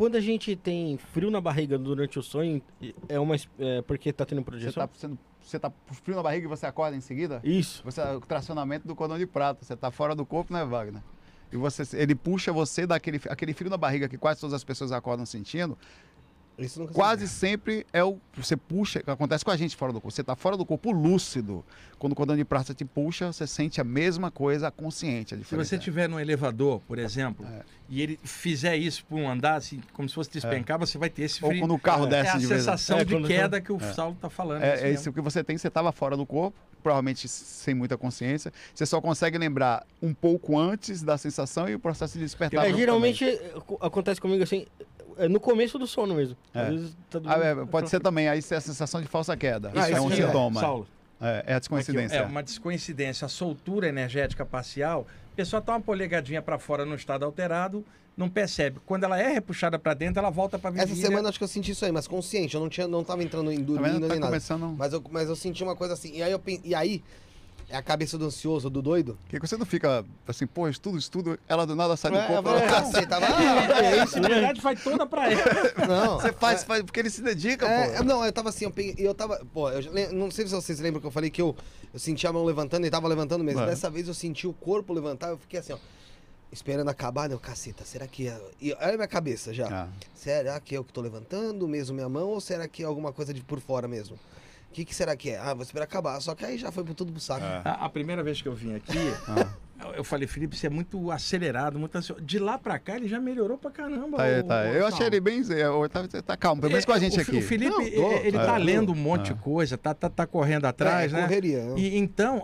quando 0.00 0.16
a 0.16 0.20
gente 0.20 0.56
tem 0.56 0.96
frio 0.96 1.30
na 1.30 1.42
barriga 1.42 1.76
durante 1.76 2.18
o 2.18 2.22
sonho, 2.22 2.62
é 3.06 3.20
uma 3.20 3.36
é, 3.58 3.82
porque 3.82 4.10
tá 4.10 4.24
tendo 4.24 4.38
Você 4.38 4.44
projeção? 4.46 4.84
está 4.84 4.98
sendo, 4.98 5.18
você 5.38 5.58
tá 5.58 5.68
com 5.68 5.92
frio 5.92 6.16
na 6.16 6.22
barriga 6.22 6.46
e 6.46 6.48
você 6.48 6.64
acorda 6.64 6.96
em 6.96 7.02
seguida? 7.02 7.38
Isso. 7.44 7.82
Você, 7.84 8.00
o 8.00 8.20
tracionamento 8.20 8.88
do 8.88 8.96
cordão 8.96 9.18
de 9.18 9.26
prata. 9.26 9.62
Você 9.62 9.74
está 9.74 9.90
fora 9.90 10.14
do 10.14 10.24
corpo, 10.24 10.54
né, 10.54 10.64
Wagner? 10.64 11.02
E 11.52 11.56
você, 11.58 11.82
ele 11.94 12.14
puxa 12.14 12.50
você 12.50 12.86
daquele 12.86 13.20
aquele 13.28 13.52
frio 13.52 13.68
na 13.68 13.76
barriga 13.76 14.08
que 14.08 14.16
quase 14.16 14.40
todas 14.40 14.54
as 14.54 14.64
pessoas 14.64 14.90
acordam 14.90 15.26
sentindo. 15.26 15.76
Isso 16.58 16.78
nunca 16.80 16.92
Quase 16.92 17.26
sempre 17.26 17.86
é 17.92 18.04
o. 18.04 18.18
Você 18.36 18.54
puxa. 18.56 19.02
Acontece 19.06 19.42
com 19.44 19.50
a 19.50 19.56
gente 19.56 19.74
fora 19.74 19.92
do 19.92 20.00
corpo. 20.00 20.14
Você 20.14 20.20
está 20.20 20.36
fora 20.36 20.56
do 20.58 20.64
corpo 20.66 20.90
lúcido. 20.92 21.64
Quando 21.98 22.12
o 22.12 22.16
cordão 22.16 22.36
de 22.36 22.44
prata 22.44 22.74
te 22.74 22.84
puxa, 22.84 23.32
você 23.32 23.46
sente 23.46 23.80
a 23.80 23.84
mesma 23.84 24.30
coisa 24.30 24.70
consciente. 24.70 25.34
A 25.34 25.38
Se 25.44 25.56
você 25.56 25.76
estiver 25.76 26.08
no 26.08 26.20
elevador, 26.20 26.80
por 26.86 26.98
exemplo, 26.98 27.46
É. 27.46 27.62
e 27.88 28.02
ele 28.02 28.18
fizer 28.24 28.76
isso 28.76 29.04
por 29.06 29.18
um 29.18 29.28
andar, 29.28 29.54
assim, 29.56 29.80
como 29.94 30.08
se 30.08 30.14
fosse 30.14 30.30
despencar, 30.30 30.78
você 30.78 30.98
vai 30.98 31.08
ter 31.10 31.22
esse 31.22 31.42
Ou 31.44 31.50
frio. 31.50 31.62
quando 31.62 31.74
o 31.74 31.78
carro 31.78 32.06
é 32.06 32.10
desce 32.10 32.30
a 32.36 32.38
de 32.38 32.46
vez. 32.46 32.60
sensação 32.60 32.98
É, 32.98 33.04
de 33.04 33.14
quando- 33.14 33.26
queda 33.28 33.60
que 33.60 33.72
o 33.72 33.80
Saulo 33.94 34.14
está 34.14 34.28
falando. 34.30 34.62
É, 34.62 34.68
é 34.68 34.82
mesmo. 34.82 34.88
isso 34.94 35.12
que 35.12 35.20
você 35.20 35.42
tem, 35.42 35.56
você 35.56 35.68
estava 35.68 35.90
fora 35.92 36.16
do 36.16 36.24
corpo, 36.26 36.56
provavelmente 36.82 37.26
sem 37.28 37.74
muita 37.74 37.96
consciência. 37.98 38.52
Você 38.74 38.84
só 38.86 39.00
consegue 39.00 39.36
lembrar 39.38 39.86
um 40.02 40.12
pouco 40.14 40.58
antes 40.58 41.02
da 41.02 41.16
sensação 41.18 41.68
e 41.68 41.74
o 41.74 41.78
processo 41.78 42.18
de 42.18 42.24
despertar. 42.24 42.66
É, 42.68 42.72
geralmente 42.72 43.24
é, 43.24 43.36
co- 43.66 43.78
acontece 43.80 44.20
comigo 44.20 44.42
assim, 44.42 44.66
é 45.24 45.28
no 45.28 45.38
começo 45.40 45.78
do 45.78 45.86
sono 45.86 46.14
mesmo. 46.14 46.36
É. 46.54 46.60
Às 46.60 46.68
vezes 46.68 46.90
tá 47.10 47.18
Ah, 47.18 47.20
dormindo- 47.20 47.62
é, 47.62 47.66
pode 47.66 47.90
ser 47.90 48.00
também, 48.00 48.28
aí 48.28 48.38
é 48.50 48.54
a 48.56 48.60
sensação 48.60 49.00
de 49.00 49.06
falsa 49.08 49.36
queda. 49.36 49.70
Ah, 49.74 49.88
Isso 49.88 49.98
é 49.98 50.00
um 50.00 50.10
é. 50.10 50.16
sintoma. 50.16 50.60
Saulo, 50.60 50.86
É, 51.20 51.26
é 51.26 51.30
a 51.36 51.38
aqui, 51.40 51.60
descoincidência. 51.60 52.16
é 52.16 52.22
uma 52.22 52.42
descoincidência. 52.42 53.26
A 53.26 53.28
soltura 53.28 53.88
energética 53.88 54.44
parcial, 54.46 55.06
a 55.32 55.36
pessoa 55.36 55.60
tá 55.62 55.72
uma 55.72 55.80
polegadinha 55.80 56.40
para 56.42 56.58
fora 56.58 56.84
no 56.84 56.94
estado 56.94 57.24
alterado, 57.24 57.84
não 58.16 58.28
percebe. 58.28 58.80
Quando 58.84 59.04
ela 59.04 59.18
é 59.20 59.28
repuxada 59.32 59.78
para 59.78 59.94
dentro, 59.94 60.18
ela 60.18 60.30
volta 60.30 60.58
para 60.58 60.76
Essa 60.80 60.94
semana 60.94 61.28
acho 61.28 61.38
que 61.38 61.44
eu 61.44 61.48
senti 61.48 61.70
isso 61.72 61.84
aí, 61.84 61.92
mas 61.92 62.06
consciente. 62.08 62.54
Eu 62.54 62.60
não, 62.60 62.68
tinha, 62.68 62.86
não 62.88 63.02
tava 63.04 63.22
entrando 63.22 63.50
em 63.52 63.62
dormindo? 63.62 64.00
Tá 64.00 64.08
nem 64.08 64.18
nada. 64.18 64.26
começando. 64.26 64.74
Mas 64.76 64.92
eu, 64.92 65.02
mas 65.10 65.28
eu 65.28 65.36
senti 65.36 65.62
uma 65.62 65.76
coisa 65.76 65.94
assim. 65.94 66.12
E 66.14 66.22
aí, 66.22 66.32
eu, 66.32 66.40
e 66.64 66.74
aí 66.74 67.02
é 67.70 67.76
a 67.76 67.82
cabeça 67.82 68.18
do 68.18 68.26
ansioso, 68.26 68.68
do 68.68 68.82
doido. 68.82 69.16
Porque 69.28 69.38
você 69.46 69.56
não 69.56 69.64
fica 69.64 70.04
assim, 70.26 70.46
pô, 70.46 70.68
estudo, 70.68 70.98
estudo, 70.98 71.38
ela 71.48 71.64
do 71.64 71.74
nada 71.76 71.96
sai 71.96 72.10
do 72.10 72.18
É, 72.18 72.26
corpo. 72.26 72.48
ela- 72.48 72.60
cacete, 72.62 73.06
tava. 73.06 73.26
É, 73.80 74.00
a 74.00 74.06
sensibilidade 74.06 74.60
vai 74.60 74.76
toda 74.76 75.06
para 75.06 75.30
ela. 75.30 75.42
Não. 75.88 76.20
Você 76.20 76.32
faz, 76.32 76.64
faz, 76.64 76.82
porque 76.82 77.00
ele 77.00 77.10
se 77.10 77.22
dedica, 77.22 77.66
É, 77.66 77.98
pô. 77.98 78.04
não, 78.04 78.24
eu 78.24 78.32
tava 78.32 78.48
assim, 78.48 78.64
eu, 78.64 78.70
peguei- 78.70 78.94
eu 78.98 79.14
tava. 79.14 79.40
Pô, 79.54 79.70
eu 79.70 80.12
não 80.12 80.30
sei 80.30 80.46
se 80.46 80.52
vocês 80.54 80.80
lembram 80.80 81.00
que 81.00 81.06
eu 81.06 81.10
falei 81.10 81.30
que 81.30 81.40
eu, 81.40 81.54
eu 81.94 81.98
senti 82.00 82.26
a 82.26 82.32
mão 82.32 82.44
levantando 82.44 82.86
e 82.86 82.90
tava 82.90 83.06
levantando 83.08 83.42
mesmo. 83.44 83.60
É. 83.62 83.66
Dessa 83.66 83.88
vez 83.88 84.08
eu 84.08 84.14
senti 84.14 84.46
o 84.46 84.52
corpo 84.52 84.92
levantar, 84.92 85.28
eu 85.30 85.38
fiquei 85.38 85.60
assim, 85.60 85.72
ó. 85.72 85.78
Esperando 86.52 86.88
acabar, 86.88 87.28
né? 87.28 87.34
Eu, 87.36 87.38
caceta, 87.38 87.84
será 87.84 88.08
que 88.08 88.26
é. 88.26 88.36
E 88.60 88.72
olha 88.72 88.94
a 88.94 88.96
minha 88.96 89.06
cabeça 89.06 89.54
já. 89.54 89.68
Ah, 89.84 89.88
Será 90.12 90.58
que 90.58 90.74
é 90.74 90.78
eu 90.78 90.84
que 90.84 90.92
tô 90.92 91.00
levantando 91.00 91.68
mesmo 91.68 91.94
minha 91.94 92.08
mão 92.08 92.28
ou 92.30 92.40
será 92.40 92.66
que 92.66 92.82
é 92.82 92.86
alguma 92.86 93.12
coisa 93.12 93.32
de 93.32 93.40
por 93.40 93.60
fora 93.60 93.86
mesmo? 93.86 94.18
O 94.70 94.72
que, 94.72 94.84
que 94.84 94.94
será 94.94 95.16
que 95.16 95.30
é? 95.30 95.38
Ah, 95.38 95.52
vou 95.52 95.62
esperar 95.64 95.84
acabar. 95.84 96.20
Só 96.20 96.32
que 96.34 96.44
aí 96.44 96.56
já 96.56 96.70
foi 96.70 96.84
por 96.84 96.94
tudo 96.94 97.10
pro 97.12 97.20
saco. 97.20 97.44
É. 97.44 97.62
A, 97.64 97.72
a 97.86 97.88
primeira 97.88 98.22
vez 98.22 98.40
que 98.40 98.46
eu 98.46 98.54
vim 98.54 98.76
aqui, 98.76 98.96
ah. 99.26 99.48
eu- 99.84 99.94
eu 99.94 100.04
falei, 100.04 100.28
Felipe, 100.28 100.56
você 100.56 100.68
é 100.68 100.70
muito 100.70 101.10
acelerado, 101.10 101.76
muito 101.76 101.96
ansioso. 101.96 102.22
De 102.22 102.38
lá 102.38 102.56
para 102.56 102.78
cá, 102.78 102.94
ele 102.94 103.08
já 103.08 103.18
melhorou 103.18 103.58
pra 103.58 103.68
caramba. 103.72 104.16
Tá, 104.18 104.22
o- 104.24 104.44
tá. 104.44 104.54
o 104.62 104.66
Eu 104.66 104.86
achei 104.86 105.06
ele 105.08 105.18
bem. 105.20 105.40
é, 105.50 105.88
Tá, 105.88 106.22
tá 106.22 106.36
calmo, 106.36 106.60
pelo 106.60 106.70
menos 106.70 106.84
com 106.84 106.92
a 106.92 107.00
gente 107.00 107.16
É, 107.16 107.18
o, 107.18 107.22
aqui. 107.22 107.36
O 107.38 107.42
Felipe, 107.42 107.70
Não, 107.70 107.78
tô, 107.90 108.12
ele 108.18 108.38
tá 108.38 108.54
é, 108.54 108.62
lendo 108.62 108.92
um 108.92 108.94
monte 108.94 109.34
de 109.34 109.40
coisa, 109.40 109.76
tá, 109.76 109.92
tá, 109.92 110.08
tá 110.08 110.24
correndo 110.24 110.66
atrás, 110.66 111.12
é, 111.12 111.16
né? 111.16 111.22
correria. 111.22 111.64
né? 111.64 111.74
E, 111.76 111.98
então, 111.98 112.40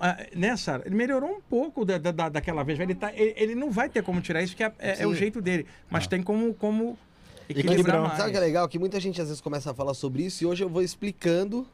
Sara? 0.59 0.83
Ele 0.85 0.97
melhorou 0.97 1.31
um 1.31 1.41
pouco 1.41 1.85
da, 1.85 1.97
da- 1.97 2.11
da- 2.11 2.29
daquela 2.29 2.65
vez. 2.65 2.81
Ele, 2.81 2.95
tá, 2.97 3.13
ele, 3.15 3.35
ele 3.37 3.55
não 3.55 3.71
vai 3.71 3.89
ter 3.89 4.03
como 4.03 4.21
tirar 4.21 4.43
isso, 4.43 4.57
que 4.57 4.65
é, 4.65 4.73
é- 4.81 5.03
é 5.03 5.07
o 5.07 5.15
jeito 5.15 5.41
dele. 5.41 5.65
Mas 5.89 6.09
tem 6.09 6.23
como, 6.25 6.53
como 6.55 6.99
equilibrar 7.49 7.75
Equilibrar. 7.75 8.03
mais. 8.03 8.17
Sabe 8.17 8.31
o 8.31 8.33
que 8.33 8.37
é 8.39 8.41
legal? 8.41 8.69
Que 8.69 8.79
muita 8.81 8.99
gente 8.99 9.21
às 9.23 9.29
vezes 9.29 9.41
começa 9.41 9.71
a 9.71 9.75
falar 9.75 9.95
sobre 9.95 10.25
isso 10.25 10.43
e 10.43 10.47
hoje 10.49 10.65
eu 10.65 10.69
vou 10.69 10.83
explicando 10.83 11.65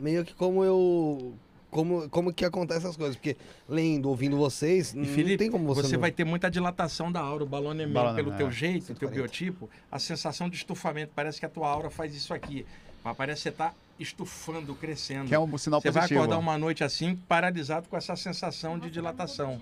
meio 0.00 0.24
que 0.24 0.34
como 0.34 0.64
eu. 0.64 1.34
Como, 1.70 2.08
como 2.08 2.32
que 2.32 2.46
acontecem 2.46 2.88
as 2.88 2.96
coisas. 2.96 3.14
Porque 3.14 3.36
lendo, 3.68 4.08
ouvindo 4.08 4.38
vocês, 4.38 4.94
E 4.94 4.96
não 4.96 5.04
Felipe, 5.04 5.36
tem 5.36 5.50
como 5.50 5.66
você. 5.66 5.82
você, 5.82 5.92
não- 5.94 6.00
vai 6.00 6.10
ter 6.10 6.24
muita 6.24 6.50
dilatação 6.50 7.12
da 7.12 7.20
aura, 7.20 7.44
o 7.44 7.46
Balonemento, 7.46 8.14
pelo 8.14 8.32
teu 8.32 8.48
é. 8.48 8.50
jeito, 8.50 8.86
teu 8.86 9.08
140. 9.08 9.14
biotipo, 9.14 9.68
a 9.92 9.98
sensação 9.98 10.48
de 10.48 10.56
estufamento. 10.56 11.12
Parece 11.14 11.38
que 11.38 11.44
a 11.44 11.48
tua 11.48 11.68
aura 11.68 11.90
faz 11.90 12.14
isso 12.14 12.32
aqui. 12.32 12.64
Mas 13.04 13.14
Parece 13.16 13.36
que 13.40 13.42
você 13.42 13.48
está 13.50 13.74
estufando, 14.00 14.74
crescendo. 14.74 15.28
Que 15.28 15.34
é 15.34 15.38
um 15.38 15.58
sinal 15.58 15.80
Você 15.80 15.90
vai 15.90 16.02
positivo. 16.04 16.20
acordar 16.20 16.38
uma 16.38 16.56
noite 16.56 16.82
assim, 16.82 17.14
paralisado 17.28 17.86
com 17.88 17.96
essa 17.98 18.16
sensação 18.16 18.78
de 18.78 18.90
dilatação. 18.90 19.60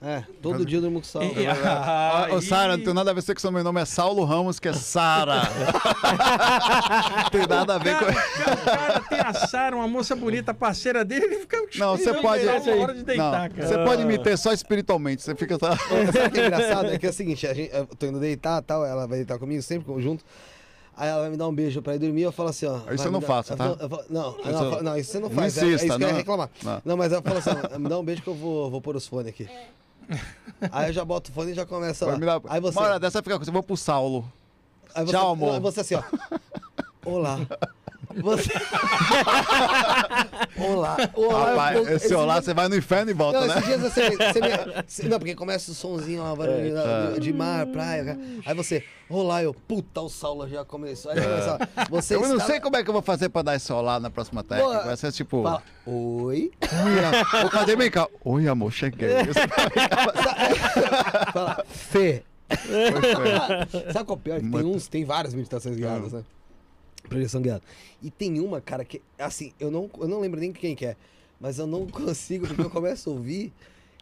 É, 0.00 0.22
todo 0.42 0.64
dia 0.66 0.76
eu 0.76 0.82
durmo 0.82 1.00
com 1.00 1.06
sal. 1.06 1.22
E- 1.22 1.40
e- 1.40 1.46
Ah, 1.46 2.28
Ô, 2.30 2.40
Sara, 2.42 2.74
não 2.76 2.82
e- 2.82 2.84
tem 2.84 2.92
nada 2.94 3.10
a 3.10 3.14
ver 3.14 3.22
com 3.24 3.48
o 3.48 3.50
meu 3.52 3.64
nome 3.64 3.80
é 3.80 3.84
Saulo 3.86 4.24
Ramos, 4.24 4.60
que 4.60 4.68
é 4.68 4.72
Sara. 4.74 5.40
tem 7.32 7.46
nada 7.46 7.74
a 7.74 7.78
ver 7.78 7.96
com. 7.98 8.04
Cara, 8.04 8.18
o 8.54 8.64
cara 8.64 9.00
tem 9.00 9.20
a 9.20 9.32
Sara, 9.32 9.74
uma 9.76 9.88
moça 9.88 10.14
bonita, 10.14 10.52
parceira 10.52 11.04
dele, 11.04 11.24
ele 11.24 11.38
fica. 11.38 11.56
Não, 11.76 11.96
você 11.96 12.12
pode. 12.14 12.42
de 12.94 13.02
deitar, 13.04 13.48
Não, 13.48 13.56
cara. 13.56 13.68
você 13.68 13.78
pode 13.84 14.04
me 14.04 14.18
ter 14.18 14.36
só 14.36 14.52
espiritualmente. 14.52 15.22
Você 15.22 15.34
fica. 15.34 15.58
Tá... 15.58 15.76
Sabe 15.76 16.26
o 16.26 16.30
que 16.30 16.40
é 16.40 16.46
engraçado? 16.46 16.86
É 16.90 16.98
que 16.98 17.06
é 17.06 17.10
o 17.10 17.12
seguinte, 17.12 17.46
a 17.46 17.54
gente, 17.54 17.74
eu 17.74 17.86
tô 17.86 18.06
indo 18.06 18.20
deitar 18.20 18.60
tal, 18.62 18.84
ela 18.84 19.06
vai 19.06 19.18
deitar 19.18 19.38
comigo 19.38 19.62
sempre 19.62 19.90
junto. 20.02 20.24
Aí 20.94 21.08
ela 21.10 21.22
vai 21.22 21.30
me 21.30 21.36
dar 21.36 21.46
um 21.48 21.54
beijo 21.54 21.82
pra 21.82 21.94
ir 21.94 21.98
dormir, 21.98 22.22
eu 22.22 22.32
falo 22.32 22.48
assim, 22.48 22.64
ó. 22.66 22.78
Isso 22.92 23.06
eu 23.06 23.10
não 23.12 23.20
dar- 23.20 23.26
faço, 23.26 23.52
eu 23.52 23.56
tá? 23.56 23.64
falo- 23.64 23.76
eu 23.80 23.88
falo- 23.88 24.04
não, 24.08 24.22
não, 24.22 24.30
Isso- 24.38 24.48
eu 24.48 24.70
falo- 24.70 24.82
não, 24.82 24.96
isso 24.96 25.10
você 25.12 25.18
não 25.20 25.28
não 25.28 25.36
faz. 25.36 25.58
é- 25.58 25.60
é, 25.60 25.64
insista, 25.68 25.86
isso 25.86 25.96
que 25.98 26.02
eu 26.04 26.06
ia 26.08 26.12
não. 26.12 26.18
reclamar. 26.18 26.50
Não. 26.62 26.82
Não. 26.84 26.96
mas 26.96 27.12
eu 27.12 27.20
falo 27.22 27.38
assim, 27.38 27.50
ó, 27.74 27.78
me 27.78 27.88
dá 27.88 27.98
um 27.98 28.04
beijo 28.04 28.22
que 28.22 28.28
eu 28.28 28.34
vou, 28.34 28.70
vou 28.70 28.80
pôr 28.80 28.96
os 28.96 29.06
fones 29.06 29.28
aqui. 29.28 29.46
Aí 30.72 30.88
eu 30.88 30.92
já 30.92 31.04
boto 31.04 31.30
o 31.30 31.34
fone 31.34 31.52
e 31.52 31.54
já 31.54 31.66
começa 31.66 32.06
lá. 32.06 32.16
Dar- 32.16 32.40
Aí 32.48 32.60
você, 32.60 32.78
Uma 32.78 32.86
hora 32.86 33.00
dessa 33.00 33.22
fica. 33.22 33.34
Eu 33.36 33.52
vou 33.52 33.62
pro 33.62 33.76
Saulo. 33.76 34.30
aí 34.94 35.04
você, 35.04 35.12
Tchau, 35.12 35.32
amor. 35.32 35.52
não, 35.54 35.60
Você 35.60 35.80
assim, 35.80 35.94
ó. 35.96 36.02
Olá. 37.04 37.38
Você... 38.22 38.50
olá. 40.58 40.96
Olá. 41.14 41.50
Rapaz, 41.50 41.76
eu- 41.76 41.96
esse 41.96 42.14
olá, 42.14 42.40
você 42.40 42.54
vai 42.54 42.68
no 42.68 42.76
inferno 42.76 43.10
e 43.10 43.14
volta, 43.14 43.40
Não, 43.40 43.46
né? 43.46 43.54
esses 43.54 43.66
dias 43.66 43.80
você, 43.80 44.10
você 44.10 44.40
me- 44.40 44.82
você- 44.86 45.08
Não, 45.08 45.18
porque 45.18 45.34
começa 45.34 45.70
o 45.70 45.74
somzinho 45.74 46.22
lá, 46.22 46.34
barulho 46.34 46.74
da- 46.74 47.10
de, 47.12 47.20
de 47.20 47.32
mar, 47.32 47.66
praia. 47.66 48.18
Aí 48.44 48.54
você, 48.54 48.82
olá, 49.08 49.42
eu, 49.42 49.52
puta, 49.54 50.00
o 50.00 50.08
Saulo 50.08 50.48
já 50.48 50.64
começou. 50.64 51.10
Aí 51.12 51.20
começa, 51.20 51.58
você 51.90 52.14
Eu 52.16 52.20
não 52.22 52.34
está- 52.36 52.46
sei 52.46 52.60
como 52.60 52.76
é 52.76 52.82
que 52.82 52.88
eu 52.88 52.94
vou 52.94 53.02
fazer 53.02 53.28
pra 53.28 53.42
dar 53.42 53.54
esse 53.56 53.72
olá 53.72 54.00
na 54.00 54.10
próxima 54.10 54.42
técnica. 54.42 54.84
Vai 54.84 54.96
ser 54.96 55.12
tipo. 55.12 55.42
Fala, 55.42 55.62
oi. 55.86 56.50
Oi, 56.62 57.44
Ô, 57.44 57.50
cadê 57.50 57.76
bem 57.76 57.90
cá? 57.90 58.08
Oi, 58.24 58.48
amor, 58.48 58.72
cheguei. 58.72 59.08
Fala, 61.32 61.64
Fê. 61.68 62.22
Sabe 63.92 64.04
qual 64.04 64.10
é 64.10 64.12
o 64.12 64.16
pior? 64.16 64.40
Tem 64.40 64.64
uns, 64.64 64.86
tem 64.88 65.04
várias 65.04 65.34
meditações 65.34 65.76
guiadas, 65.76 66.12
né? 66.12 66.22
Projeção 67.08 67.40
guiada. 67.42 67.62
E 68.02 68.10
tem 68.10 68.40
uma, 68.40 68.60
cara, 68.60 68.84
que, 68.84 69.00
assim, 69.18 69.52
eu 69.60 69.70
não, 69.70 69.88
eu 69.98 70.08
não 70.08 70.20
lembro 70.20 70.38
nem 70.40 70.52
quem 70.52 70.74
que 70.74 70.86
é, 70.86 70.96
mas 71.40 71.58
eu 71.58 71.66
não 71.66 71.86
consigo, 71.88 72.46
porque 72.46 72.62
eu 72.62 72.70
começo 72.70 73.08
a 73.10 73.12
ouvir. 73.12 73.52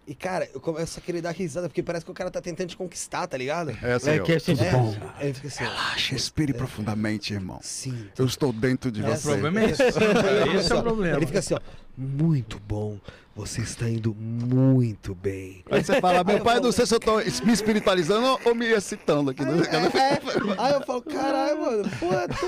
E, 0.07 0.15
cara, 0.15 0.47
eu 0.53 0.61
começo 0.61 0.99
a 0.99 1.03
querer 1.03 1.23
dar 1.23 1.31
risada, 1.31 1.67
porque 1.67 1.83
parece 1.83 2.05
que 2.05 2.11
o 2.11 2.15
cara 2.15 2.31
tá 2.31 2.39
tentando 2.39 2.69
te 2.69 2.77
conquistar, 2.77 3.27
tá 3.27 3.39
ligado? 3.39 3.71
É 3.83 3.95
assim, 3.95 4.11
É 4.11 4.19
que 4.19 4.33
é 4.33 4.37
assim, 4.37 4.53
É. 4.53 4.71
bom. 4.71 4.95
Aí 5.17 5.29
ele 5.29 5.35
fica 5.35 5.49
assim, 5.49 5.65
ó, 5.65 5.69
Relaxa, 5.69 6.13
respire 6.13 6.53
profundamente, 6.53 7.33
irmão. 7.33 7.59
sim. 7.63 8.07
Eu 8.19 8.27
estou 8.27 8.53
dentro 8.53 8.93
de 8.93 9.03
É, 9.03 9.09
O 9.09 9.17
você. 9.17 9.29
problema 9.31 9.61
é 9.63 9.71
esse. 9.71 9.83
Ele 9.83 9.89
Esse 9.97 10.03
é 10.03 10.59
o 10.59 10.59
assim, 10.59 10.83
problema. 10.83 11.17
Ele 11.17 11.27
fica 11.27 11.39
assim, 11.39 11.55
ó, 11.55 11.61
muito 11.97 12.61
bom, 12.67 12.99
você 13.37 13.61
está 13.63 13.89
indo 13.89 14.15
muito 14.15 15.15
bem. 15.15 15.65
Aí 15.71 15.83
você 15.83 16.01
fala, 16.01 16.23
meu 16.25 16.35
Aí 16.35 16.41
eu 16.41 16.45
pai, 16.45 16.55
falo- 16.55 16.67
não 16.67 16.73
sei 16.73 16.87
se 16.87 16.95
eu 16.95 17.01
tô 17.01 17.17
me 17.19 17.53
espiritualizando 17.53 18.39
ou 18.45 18.55
me 18.55 18.67
excitando 18.67 19.31
aqui. 19.31 19.45
né? 19.45 19.53
É, 19.95 19.99
é. 19.99 20.21
Aí 20.59 20.73
eu 20.75 20.81
falo, 20.85 21.03
caralho, 21.03 21.61
mano, 21.61 21.91
porra, 21.99 22.27
tô... 22.29 22.47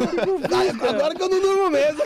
Ai, 0.56 0.68
agora 0.68 1.14
que 1.14 1.22
eu 1.22 1.28
não 1.28 1.40
durmo 1.40 1.70
mesmo. 1.70 2.00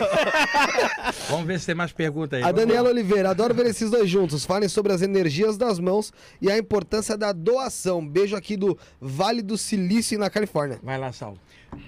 Vamos 1.29 1.45
ver 1.45 1.59
se 1.59 1.65
tem 1.67 1.75
mais 1.75 1.91
perguntas 1.91 2.39
aí. 2.39 2.43
A 2.47 2.51
Daniela. 2.51 2.89
Oliveira, 2.89 3.29
adoro 3.29 3.53
ver 3.53 3.67
esses 3.67 3.89
dois 3.89 4.09
juntos. 4.09 4.45
Falem 4.45 4.67
sobre 4.67 4.91
as 4.91 5.01
energias 5.01 5.57
das 5.57 5.79
mãos 5.79 6.11
e 6.41 6.49
a 6.51 6.57
importância 6.57 7.17
da 7.17 7.31
doação. 7.31 8.05
Beijo 8.05 8.35
aqui 8.35 8.57
do 8.57 8.77
Vale 8.99 9.41
do 9.41 9.57
Silício, 9.57 10.17
na 10.19 10.29
Califórnia. 10.29 10.79
Vai 10.83 10.97
lá, 10.97 11.11
Saulo. 11.11 11.37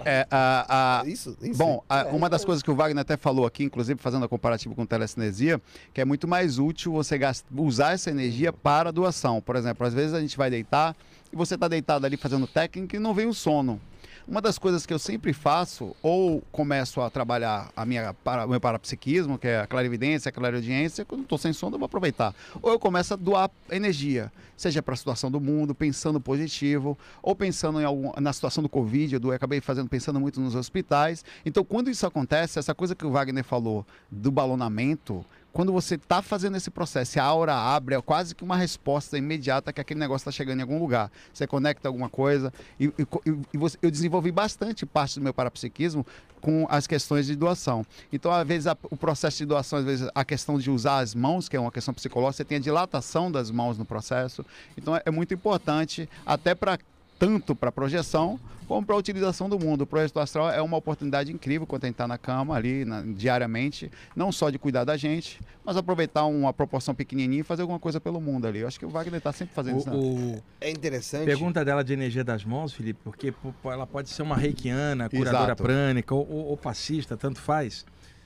É, 0.05 0.25
a, 0.31 1.01
a- 1.01 1.07
Isso, 1.07 1.35
isso. 1.41 1.57
Bom, 1.57 1.83
a- 1.89 1.99
É, 2.01 2.03
uma 2.11 2.29
das 2.29 2.43
coisas 2.45 2.61
que 2.63 2.71
o 2.71 2.75
Wagner 2.75 3.01
até 3.01 3.17
falou 3.17 3.45
aqui, 3.45 3.63
inclusive 3.63 3.99
fazendo 4.01 4.25
a 4.25 4.29
comparativa 4.29 4.73
com 4.75 4.85
telecinesia, 4.85 5.61
que 5.93 6.01
é 6.01 6.05
muito 6.05 6.27
mais 6.27 6.57
útil 6.59 6.91
você 6.93 7.17
gast- 7.17 7.45
usar 7.55 7.93
essa 7.93 8.09
energia 8.09 8.51
para 8.53 8.89
a 8.89 8.91
doação. 8.91 9.41
Por 9.41 9.55
exemplo, 9.55 9.85
às 9.85 9.93
vezes 9.93 10.13
a 10.13 10.19
gente 10.21 10.37
vai 10.37 10.49
deitar 10.49 10.95
e 11.31 11.35
você 11.35 11.55
está 11.55 11.67
deitado 11.67 12.05
ali 12.05 12.17
fazendo 12.17 12.47
técnica 12.47 12.95
e 12.95 12.99
não 12.99 13.13
vem 13.13 13.27
o 13.27 13.33
sono. 13.33 13.79
Uma 14.25 14.41
das 14.41 14.57
coisas 14.57 14.85
que 14.85 14.93
eu 14.93 14.99
sempre 14.99 15.33
faço, 15.33 15.93
ou 16.01 16.41
começo 16.49 17.01
a 17.01 17.09
trabalhar 17.09 17.69
a 17.75 17.85
minha, 17.85 18.13
para, 18.13 18.47
meu 18.47 18.59
parapsiquismo, 18.59 19.37
que 19.37 19.47
é 19.49 19.59
a 19.59 19.67
clarividência, 19.67 20.29
a 20.29 20.31
clareaudiência, 20.31 21.03
quando 21.03 21.23
estou 21.23 21.37
sem 21.37 21.51
sono 21.51 21.75
eu 21.75 21.79
vou 21.79 21.87
aproveitar. 21.87 22.33
Ou 22.61 22.71
eu 22.71 22.79
começo 22.79 23.13
a 23.13 23.17
doar 23.17 23.51
energia, 23.69 24.31
seja 24.55 24.81
para 24.81 24.93
a 24.93 24.97
situação 24.97 25.29
do 25.29 25.41
mundo, 25.41 25.75
pensando 25.75 26.21
positivo, 26.21 26.97
ou 27.21 27.35
pensando 27.35 27.81
em 27.81 27.83
algum, 27.83 28.13
na 28.21 28.31
situação 28.31 28.63
do 28.63 28.69
Covid, 28.69 29.13
eu 29.13 29.19
doei- 29.19 29.35
acabei 29.35 29.59
fazendo, 29.59 29.89
pensando 29.89 30.21
muito 30.21 30.39
nos 30.39 30.55
hospitais. 30.55 31.25
Então, 31.45 31.65
quando 31.65 31.89
isso 31.89 32.07
acontece, 32.07 32.57
essa 32.57 32.73
coisa 32.73 32.95
que 32.95 33.05
o 33.05 33.11
Wagner 33.11 33.43
falou 33.43 33.85
do 34.09 34.31
balonamento, 34.31 35.25
quando 35.53 35.71
você 35.71 35.95
está 35.95 36.21
fazendo 36.21 36.57
esse 36.57 36.71
processo, 36.71 37.19
a 37.19 37.23
aura 37.23 37.53
abre, 37.53 37.93
é 37.93 38.01
quase 38.01 38.33
que 38.33 38.43
uma 38.43 38.57
resposta 38.57 39.17
imediata 39.17 39.71
que 39.71 39.79
aquele 39.79 39.99
negócio 39.99 40.23
está 40.27 40.31
chegando 40.31 40.57
em 40.59 40.61
algum 40.63 40.79
lugar. 40.79 41.11
Você 41.31 41.45
conecta 41.45 41.87
alguma 41.87 42.09
coisa. 42.09 42.51
E, 42.79 42.85
e- 42.85 43.07
e 43.53 43.57
você- 43.57 43.77
eu 43.81 43.91
desenvolvi 43.91 44.31
bastante 44.31 44.83
parte 44.83 45.19
do 45.19 45.23
meu 45.23 45.33
parapsiquismo 45.33 46.03
com 46.41 46.65
as 46.69 46.87
questões 46.87 47.27
de 47.27 47.35
doação. 47.35 47.85
Então, 48.11 48.31
às 48.31 48.45
vezes, 48.47 48.65
a- 48.67 48.75
o 48.89 48.97
processo 48.97 49.37
de 49.37 49.45
doação, 49.45 49.77
às 49.79 49.85
vezes, 49.85 50.09
a 50.13 50.25
questão 50.25 50.57
de 50.57 50.71
usar 50.71 50.97
as 50.97 51.13
mãos, 51.13 51.47
que 51.47 51.55
é 51.55 51.59
uma 51.59 51.71
questão 51.71 51.93
psicológica, 51.93 52.37
você 52.37 52.45
tem 52.45 52.57
a 52.57 52.61
dilatação 52.61 53.31
das 53.31 53.51
mãos 53.51 53.77
no 53.77 53.85
processo. 53.85 54.43
Então, 54.75 54.95
é, 54.95 55.03
é 55.05 55.11
muito 55.11 55.33
importante, 55.35 56.09
até 56.25 56.55
para 56.55 56.79
tanto 57.23 57.55
para 57.55 57.71
projeção 57.71 58.39
como 58.67 58.85
para 58.85 58.95
a 58.95 58.97
utilização 58.97 59.47
do 59.49 59.59
mundo. 59.59 59.81
O 59.81 59.85
projeto 59.85 60.19
astral 60.19 60.49
é 60.49 60.61
uma 60.61 60.77
oportunidade 60.77 61.31
incrível 61.31 61.65
quando 61.67 61.83
a 61.83 61.87
gente 61.87 61.93
está 61.95 62.07
na 62.07 62.17
cama 62.17 62.55
ali 62.55 62.85
na- 62.85 63.01
diariamente, 63.01 63.91
não 64.15 64.31
só 64.31 64.49
de 64.49 64.57
cuidar 64.57 64.83
da 64.83 64.95
gente, 64.97 65.39
mas 65.65 65.75
aproveitar 65.77 66.25
uma 66.25 66.53
proporção 66.53 66.93
pequenininha 66.95 67.41
e 67.41 67.43
fazer 67.43 67.61
alguma 67.61 67.79
coisa 67.79 67.99
pelo 67.99 68.19
mundo 68.21 68.47
ali. 68.47 68.59
Eu 68.59 68.67
acho 68.67 68.79
que 68.79 68.85
o 68.85 68.89
Wagner 68.89 69.17
está 69.17 69.31
sempre 69.31 69.53
fazendo 69.53 69.79
isso. 69.79 69.89
né? 69.89 69.95
O, 69.95 69.99
o- 70.37 70.43
É 70.61 70.69
interessante. 70.69 71.25
pergunta 71.25 71.63
dela 71.63 71.83
de 71.83 71.93
energia 71.93 72.23
das 72.23 72.43
mãos, 72.43 72.73
Felipe, 72.73 72.99
porque 73.03 73.33
ela 73.65 73.85
pode 73.87 74.09
ser 74.09 74.21
uma 74.21 74.35
reikiana, 74.35 75.09
curadora 75.09 75.43
Exato. 75.45 75.63
prânica 75.63 76.15
ou, 76.15 76.27
ou, 76.29 76.45
ou 76.47 76.57
passista, 76.57 77.15
tanto 77.17 77.39
faz. 77.39 77.85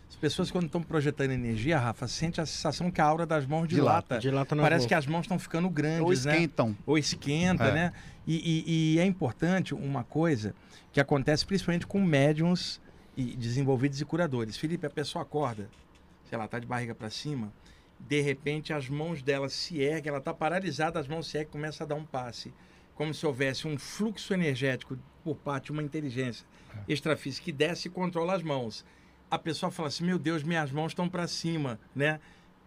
As 0.09 0.15
pessoas, 0.15 0.49
quando 0.49 0.65
estão 0.65 0.81
projetando 0.81 1.31
energia, 1.31 1.77
Rafa, 1.77 2.07
sente 2.07 2.39
a 2.41 2.45
sensação 2.45 2.89
que 2.89 2.99
a 3.01 3.05
aura 3.05 3.25
das 3.25 3.45
mãos 3.45 3.67
dilata. 3.67 4.17
Dilata 4.19 4.55
Parece 4.55 4.81
mão. 4.83 4.87
que 4.87 4.93
as 4.95 5.05
mãos 5.05 5.21
estão 5.21 5.37
ficando 5.37 5.65
Ou 5.65 5.71
grandes, 5.71 6.25
né? 6.25 6.33
esquentam. 6.33 6.75
ou 6.85 6.97
esquenta, 6.97 7.65
É. 7.65 7.73
né? 7.73 7.93
E, 8.25 8.35
e- 8.35 8.95
e 8.95 8.99
é 8.99 9.05
importante 9.05 9.73
uma 9.75 10.03
coisa 10.03 10.55
que 10.91 10.99
acontece 10.99 11.45
principalmente 11.45 11.85
com 11.85 12.01
médiums 12.01 12.81
e 13.15 13.35
desenvolvidos 13.35 13.99
e 14.01 14.05
curadores. 14.05 14.57
Felipe, 14.57 14.85
a 14.85 14.89
pessoa 14.89 15.21
acorda, 15.23 15.69
sei 16.29 16.37
lá, 16.37 16.47
tá 16.47 16.57
de 16.57 16.65
barriga 16.65 16.95
para 16.95 17.09
cima, 17.09 17.51
de 17.99 18.21
repente 18.21 18.73
as 18.73 18.87
mãos 18.89 19.21
dela 19.21 19.49
se 19.49 19.79
erguem, 19.79 20.09
ela 20.09 20.21
tá 20.21 20.33
paralisada, 20.33 20.99
as 20.99 21.07
mãos 21.07 21.27
se 21.27 21.37
erguem, 21.37 21.51
começa 21.51 21.83
a 21.83 21.87
dar 21.87 21.95
um 21.95 22.05
passe, 22.05 22.53
como 22.95 23.13
se 23.13 23.25
houvesse 23.25 23.67
um 23.67 23.77
fluxo 23.77 24.33
energético 24.33 24.97
por 25.23 25.35
parte 25.35 25.65
de 25.65 25.71
uma 25.73 25.83
inteligência 25.83 26.45
extrafísica 26.87 27.45
que 27.45 27.51
desce 27.51 27.87
e 27.87 27.91
controla 27.91 28.33
as 28.35 28.41
mãos. 28.43 28.85
A 29.29 29.37
pessoa 29.37 29.71
fala 29.71 29.89
assim: 29.89 30.03
"Meu 30.05 30.17
Deus, 30.17 30.43
minhas 30.43 30.71
mãos 30.71 30.91
estão 30.91 31.07
para 31.09 31.27
cima", 31.27 31.79
né? 31.95 32.19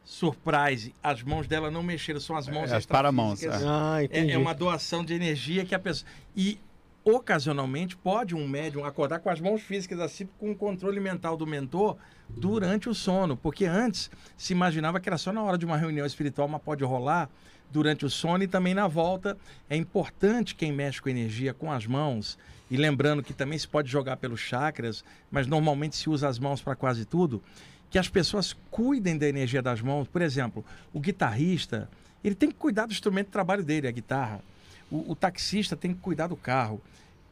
Surprise, 0.04 0.94
as 1.02 1.22
mãos 1.22 1.46
dela 1.46 1.70
não 1.70 1.82
mexeram, 1.82 2.18
são 2.20 2.36
as 2.36 2.48
mãos 2.48 2.72
É, 2.72 2.76
as 2.76 2.86
paramãos, 2.86 3.40
extrafísicas. 3.42 3.70
Ah, 3.70 4.00
É, 4.00 4.04
entendi. 4.04 4.32
é 4.32 4.38
uma 4.38 4.54
doação 4.54 5.04
de 5.04 5.14
energia 5.14 5.64
que 5.64 5.74
a 5.74 5.78
pessoa. 5.78 6.10
E 6.34 6.58
ocasionalmente 7.04 7.96
pode 7.96 8.34
um 8.34 8.46
médium 8.48 8.84
acordar 8.84 9.20
com 9.20 9.30
as 9.30 9.40
mãos 9.40 9.62
físicas 9.62 10.00
assim, 10.00 10.28
com 10.38 10.50
o 10.50 10.56
controle 10.56 11.00
mental 11.00 11.36
do 11.36 11.46
mentor 11.46 11.96
durante 12.28 12.88
o 12.88 12.94
sono. 12.94 13.36
Porque 13.36 13.64
antes 13.64 14.10
se 14.36 14.52
imaginava 14.52 15.00
que 15.00 15.08
era 15.08 15.16
só 15.18 15.32
na 15.32 15.42
hora 15.42 15.56
de 15.56 15.64
uma 15.64 15.76
reunião 15.76 16.06
espiritual, 16.06 16.48
mas 16.48 16.60
pode 16.62 16.84
rolar 16.84 17.30
durante 17.70 18.04
o 18.04 18.10
sono 18.10 18.42
e 18.44 18.48
também 18.48 18.74
na 18.74 18.86
volta. 18.88 19.36
É 19.68 19.76
importante 19.76 20.54
quem 20.54 20.72
mexe 20.72 21.00
com 21.00 21.08
energia 21.08 21.54
com 21.54 21.70
as 21.70 21.86
mãos. 21.86 22.38
E 22.70 22.76
lembrando 22.76 23.22
que 23.22 23.34
também 23.34 23.58
se 23.58 23.66
pode 23.66 23.90
jogar 23.90 24.16
pelos 24.16 24.38
chakras, 24.38 25.04
mas 25.30 25.46
normalmente 25.46 25.96
se 25.96 26.08
usa 26.08 26.28
as 26.28 26.38
mãos 26.38 26.62
para 26.62 26.76
quase 26.76 27.04
tudo. 27.04 27.42
Que 27.90 27.98
as 27.98 28.08
pessoas 28.08 28.56
cuidem 28.70 29.18
da 29.18 29.28
energia 29.28 29.60
das 29.60 29.80
mãos. 29.82 30.06
Por 30.06 30.22
exemplo, 30.22 30.64
o 30.92 31.00
guitarrista, 31.00 31.90
ele 32.22 32.36
tem 32.36 32.48
que 32.48 32.54
cuidar 32.54 32.86
do 32.86 32.92
instrumento 32.92 33.26
de 33.26 33.32
trabalho 33.32 33.64
dele, 33.64 33.88
a 33.88 33.90
guitarra. 33.90 34.40
O, 34.88 35.10
o 35.10 35.16
taxista 35.16 35.74
tem 35.74 35.92
que 35.92 36.00
cuidar 36.00 36.28
do 36.28 36.36
carro. 36.36 36.80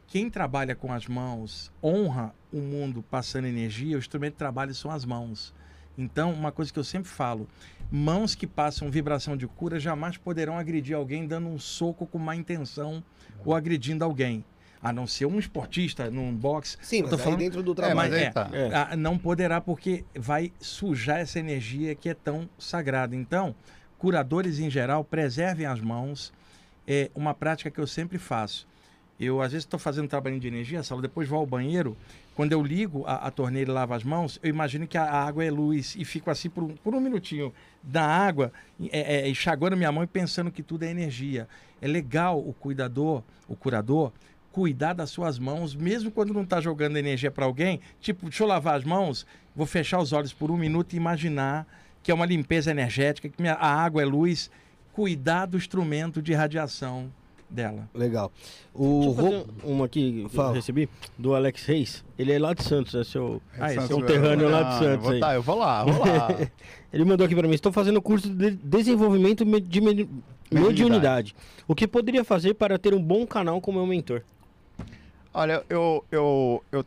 Quem 0.07 0.29
trabalha 0.29 0.75
com 0.75 0.91
as 0.91 1.07
mãos 1.07 1.71
honra 1.81 2.33
o 2.51 2.57
mundo 2.57 3.03
passando 3.09 3.45
energia, 3.45 3.95
o 3.95 3.99
instrumento 3.99 4.33
de 4.33 4.39
trabalho 4.39 4.73
são 4.75 4.91
as 4.91 5.05
mãos. 5.05 5.53
Então, 5.97 6.33
uma 6.33 6.51
coisa 6.51 6.73
que 6.73 6.79
eu 6.79 6.83
sempre 6.83 7.09
falo: 7.09 7.47
mãos 7.91 8.35
que 8.35 8.47
passam 8.47 8.89
vibração 8.89 9.37
de 9.37 9.47
cura 9.47 9.79
jamais 9.79 10.17
poderão 10.17 10.57
agredir 10.57 10.95
alguém 10.95 11.27
dando 11.27 11.47
um 11.47 11.59
soco 11.59 12.07
com 12.07 12.17
má 12.17 12.35
intenção 12.35 13.03
ou 13.45 13.53
agredindo 13.53 14.03
alguém. 14.03 14.43
A 14.81 14.93
não 14.93 15.05
ser 15.05 15.25
um 15.25 15.37
esportista 15.37 16.09
num 16.09 16.33
boxe. 16.33 16.77
Sim, 16.81 17.01
mas 17.01 17.09
tô 17.09 17.15
aí 17.17 17.21
falando- 17.21 17.39
dentro 17.39 17.61
do 17.63 17.71
É, 17.71 17.75
trabalho. 17.75 17.97
mas 17.97 18.13
aí 18.13 18.23
é, 18.23 18.29
tá. 18.31 18.49
É. 18.53 18.69
ah, 18.73 18.95
não 18.95 19.17
poderá 19.17 19.59
porque 19.59 20.05
vai 20.15 20.53
sujar 20.59 21.19
essa 21.19 21.37
energia 21.39 21.93
que 21.95 22.07
é 22.09 22.13
tão 22.13 22.49
sagrada. 22.57 23.15
Então, 23.15 23.53
curadores 23.97 24.59
em 24.59 24.69
geral, 24.69 25.03
preservem 25.03 25.65
as 25.65 25.81
mãos. 25.81 26.31
É 26.87 27.11
uma 27.13 27.33
prática 27.33 27.69
que 27.69 27.79
eu 27.79 27.85
sempre 27.85 28.17
faço. 28.17 28.67
Eu, 29.19 29.41
às 29.41 29.51
vezes, 29.51 29.65
estou 29.65 29.77
fazendo 29.79 30.05
um 30.05 30.07
trabalhinho 30.07 30.39
de 30.41 30.47
energia, 30.47 30.81
Saulo, 30.81 31.01
depois 31.01 31.27
vou 31.27 31.39
ao 31.39 31.45
banheiro. 31.45 31.95
Quando 32.35 32.53
eu 32.53 32.63
ligo 32.63 33.03
a, 33.05 33.15
a 33.27 33.31
torneira 33.31 33.69
e 33.69 33.73
lavo 33.73 33.93
as 33.93 34.01
mãos, 34.01 34.39
eu 34.41 34.49
imagino 34.49 34.87
que 34.87 34.97
a, 34.97 35.03
a 35.03 35.27
água 35.27 35.43
é 35.43 35.51
luz 35.51 35.93
e 35.99 36.05
fico 36.05 36.31
assim 36.31 36.49
por 36.49 36.63
um, 36.63 36.69
por 36.77 36.95
um 36.95 37.01
minutinho 37.01 37.53
da 37.83 38.01
água, 38.05 38.53
é, 38.93 39.17
é, 39.25 39.29
enxaguando 39.29 39.75
minha 39.75 39.91
mão 39.91 40.05
e 40.05 40.07
pensando 40.07 40.49
que 40.49 40.63
tudo 40.63 40.83
é 40.83 40.89
energia. 40.89 41.49
É 41.81 41.87
legal 41.87 42.39
o 42.39 42.53
cuidador, 42.53 43.21
o 43.45 43.57
curador, 43.57 44.13
cuidar 44.51 44.93
das 44.93 45.09
suas 45.09 45.37
mãos, 45.39 45.75
mesmo 45.75 46.09
quando 46.11 46.33
não 46.33 46.43
está 46.43 46.59
jogando 46.59 46.97
energia 46.97 47.29
para 47.31 47.45
alguém. 47.45 47.79
Tipo, 48.01 48.23
deixa 48.27 48.43
eu 48.43 48.47
lavar 48.47 48.75
as 48.77 48.83
mãos, 48.83 49.25
vou 49.55 49.65
fechar 49.65 49.99
os 49.99 50.11
olhos 50.13 50.33
por 50.33 50.49
um 50.51 50.57
minuto 50.57 50.93
e 50.93 50.97
imaginar 50.97 51.67
que 52.01 52.11
é 52.11 52.13
uma 52.13 52.25
limpeza 52.25 52.71
energética, 52.71 53.29
que 53.29 53.41
minha- 53.41 53.53
a 53.55 53.67
água 53.67 54.01
é 54.01 54.05
luz. 54.05 54.49
Cuidar 54.93 55.45
do 55.45 55.55
instrumento 55.55 56.21
de 56.21 56.33
radiação 56.33 57.09
dela. 57.49 57.89
Legal. 57.93 58.31
Deixa 58.75 58.89
O 58.89 59.03
eu 59.05 59.13
fazer 59.15 59.27
Ro- 59.37 59.45
uma 59.63 59.85
aqui 59.85 60.25
que 60.29 60.35
Fala. 60.35 60.49
eu 60.49 60.53
recebi, 60.55 60.89
do 61.17 61.33
Alex 61.35 61.65
Reis. 61.65 62.03
Ele 62.17 62.31
é 62.33 62.39
lá 62.39 62.53
de 62.53 62.63
Santos, 62.63 62.93
é 62.95 63.03
seu... 63.03 63.41
Ah, 63.57 63.71
é 63.73 63.79
um 63.95 64.01
terrâneo 64.01 64.49
lá 64.49 64.63
de 64.63 64.69
Não, 64.73 64.79
Santos 64.79 65.03
vou 65.05 65.13
aí. 65.13 65.19
tá, 65.19 65.33
eu 65.35 65.41
vou 65.41 65.55
lá, 65.57 65.83
vou 65.85 66.05
lá. 66.05 66.27
Ele 66.91 67.05
mandou 67.05 67.25
aqui 67.25 67.35
pra 67.35 67.47
mim, 67.47 67.53
estou 67.55 67.71
fazendo 67.71 68.01
curso 68.01 68.29
de 68.29 68.51
desenvolvimento 68.51 69.45
me- 69.45 69.61
de 69.61 69.79
medi- 69.81 70.09
mediunidade. 70.51 71.35
O 71.67 71.73
que 71.75 71.87
poderia 71.87 72.23
fazer 72.23 72.55
para 72.55 72.77
ter 72.77 72.93
um 72.93 73.01
bom 73.01 73.25
canal 73.25 73.61
com 73.61 73.71
meu 73.71 73.85
mentor? 73.85 74.21
Olha, 75.33 75.63
eu, 75.69 76.03
eu, 76.11 76.63
eu 76.71 76.85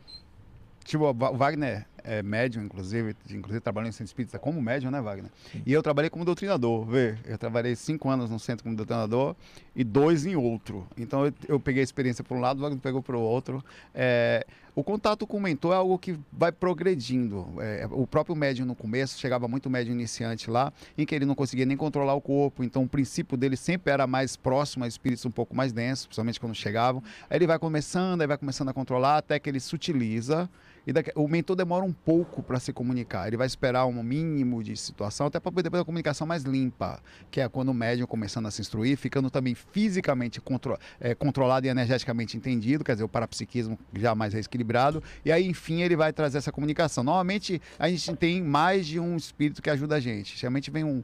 tipo, 0.83 1.05
o 1.05 1.13
Wagner 1.37 1.85
é 2.03 2.21
médium, 2.21 2.65
inclusive, 2.65 3.15
inclusive 3.29 3.61
trabalhou 3.61 3.87
em 3.87 3.91
centro 3.91 4.05
espírita 4.05 4.37
como 4.37 4.61
médium, 4.61 4.91
né, 4.91 4.99
Wagner? 5.01 5.31
E 5.65 5.71
eu 5.71 5.81
trabalhei 5.81 6.09
como 6.09 6.25
doutrinador, 6.25 6.85
vê? 6.85 7.15
Eu 7.23 7.37
trabalhei 7.37 7.75
cinco 7.75 8.09
anos 8.09 8.29
no 8.29 8.37
centro 8.37 8.63
como 8.63 8.75
doutrinador 8.75 9.35
e 9.73 9.83
dois 9.83 10.25
em 10.25 10.35
outro. 10.35 10.85
Então 10.97 11.25
eu, 11.25 11.33
eu 11.47 11.59
peguei 11.59 11.81
a 11.81 11.83
experiência 11.83 12.23
por 12.23 12.35
um 12.35 12.41
lado, 12.41 12.57
o 12.57 12.61
Wagner 12.61 12.81
pegou 12.81 13.01
para 13.01 13.15
o 13.15 13.21
outro. 13.21 13.63
É, 13.95 14.45
o 14.75 14.83
contato 14.83 15.27
com 15.27 15.37
o 15.37 15.41
mentor 15.41 15.73
é 15.73 15.77
algo 15.77 15.97
que 15.99 16.17
vai 16.31 16.51
progredindo. 16.51 17.47
É, 17.59 17.87
o 17.91 18.07
próprio 18.07 18.35
médium 18.35 18.65
no 18.65 18.75
começo, 18.75 19.19
chegava 19.19 19.47
muito 19.47 19.69
médium 19.69 19.93
iniciante 19.93 20.49
lá, 20.49 20.73
em 20.97 21.05
que 21.05 21.13
ele 21.13 21.25
não 21.25 21.35
conseguia 21.35 21.65
nem 21.65 21.77
controlar 21.77 22.13
o 22.15 22.21
corpo, 22.21 22.63
então 22.63 22.83
o 22.83 22.89
princípio 22.89 23.37
dele 23.37 23.55
sempre 23.55 23.93
era 23.93 24.07
mais 24.07 24.35
próximo 24.35 24.83
a 24.83 24.87
espíritos 24.87 25.25
um 25.25 25.31
pouco 25.31 25.55
mais 25.55 25.71
densos, 25.71 26.07
principalmente 26.07 26.39
quando 26.39 26.55
chegavam. 26.55 27.03
Aí 27.29 27.37
ele 27.37 27.47
vai 27.47 27.59
começando, 27.59 28.21
aí 28.21 28.27
vai 28.27 28.37
começando 28.37 28.69
a 28.69 28.73
controlar 28.73 29.17
até 29.17 29.37
que 29.39 29.49
ele 29.49 29.59
se 29.59 29.73
utiliza. 29.75 30.49
E 30.85 30.91
daqui- 30.91 31.11
o 31.15 31.27
mentor 31.27 31.55
demora 31.55 31.85
um 31.85 31.93
pouco 31.93 32.43
para 32.43 32.59
se 32.59 32.73
comunicar. 32.73 33.27
Ele 33.27 33.37
vai 33.37 33.47
esperar 33.47 33.85
um 33.85 34.03
mínimo 34.03 34.63
de 34.63 34.75
situação, 34.75 35.27
até 35.27 35.39
para 35.39 35.51
poder 35.51 35.73
a 35.73 35.85
comunicação 35.85 36.27
mais 36.27 36.43
limpa, 36.43 36.99
que 37.31 37.39
é 37.39 37.47
quando 37.47 37.69
o 37.69 37.73
médium 37.73 38.05
começando 38.05 38.45
a 38.47 38.51
se 38.51 38.61
instruir, 38.61 38.97
ficando 38.97 39.29
também 39.29 39.55
fisicamente 39.55 40.41
contro- 40.41 40.77
eh, 40.99 41.15
controlado 41.15 41.65
e 41.65 41.69
energeticamente 41.69 42.35
entendido, 42.37 42.83
quer 42.83 42.93
dizer, 42.93 43.03
o 43.03 43.09
parapsiquismo 43.09 43.79
já 43.93 44.13
mais 44.13 44.33
equilibrado. 44.33 45.01
E 45.23 45.31
aí, 45.31 45.47
enfim, 45.47 45.81
ele 45.81 45.95
vai 45.95 46.11
trazer 46.11 46.37
essa 46.37 46.51
comunicação. 46.51 47.03
Normalmente, 47.03 47.61
a 47.79 47.89
gente 47.89 48.13
tem 48.15 48.41
mais 48.41 48.85
de 48.85 48.99
um 48.99 49.15
espírito 49.15 49.61
que 49.61 49.69
ajuda 49.69 49.95
a 49.95 49.99
gente. 49.99 50.37
Geralmente 50.37 50.69
vem 50.69 50.83
um. 50.83 51.03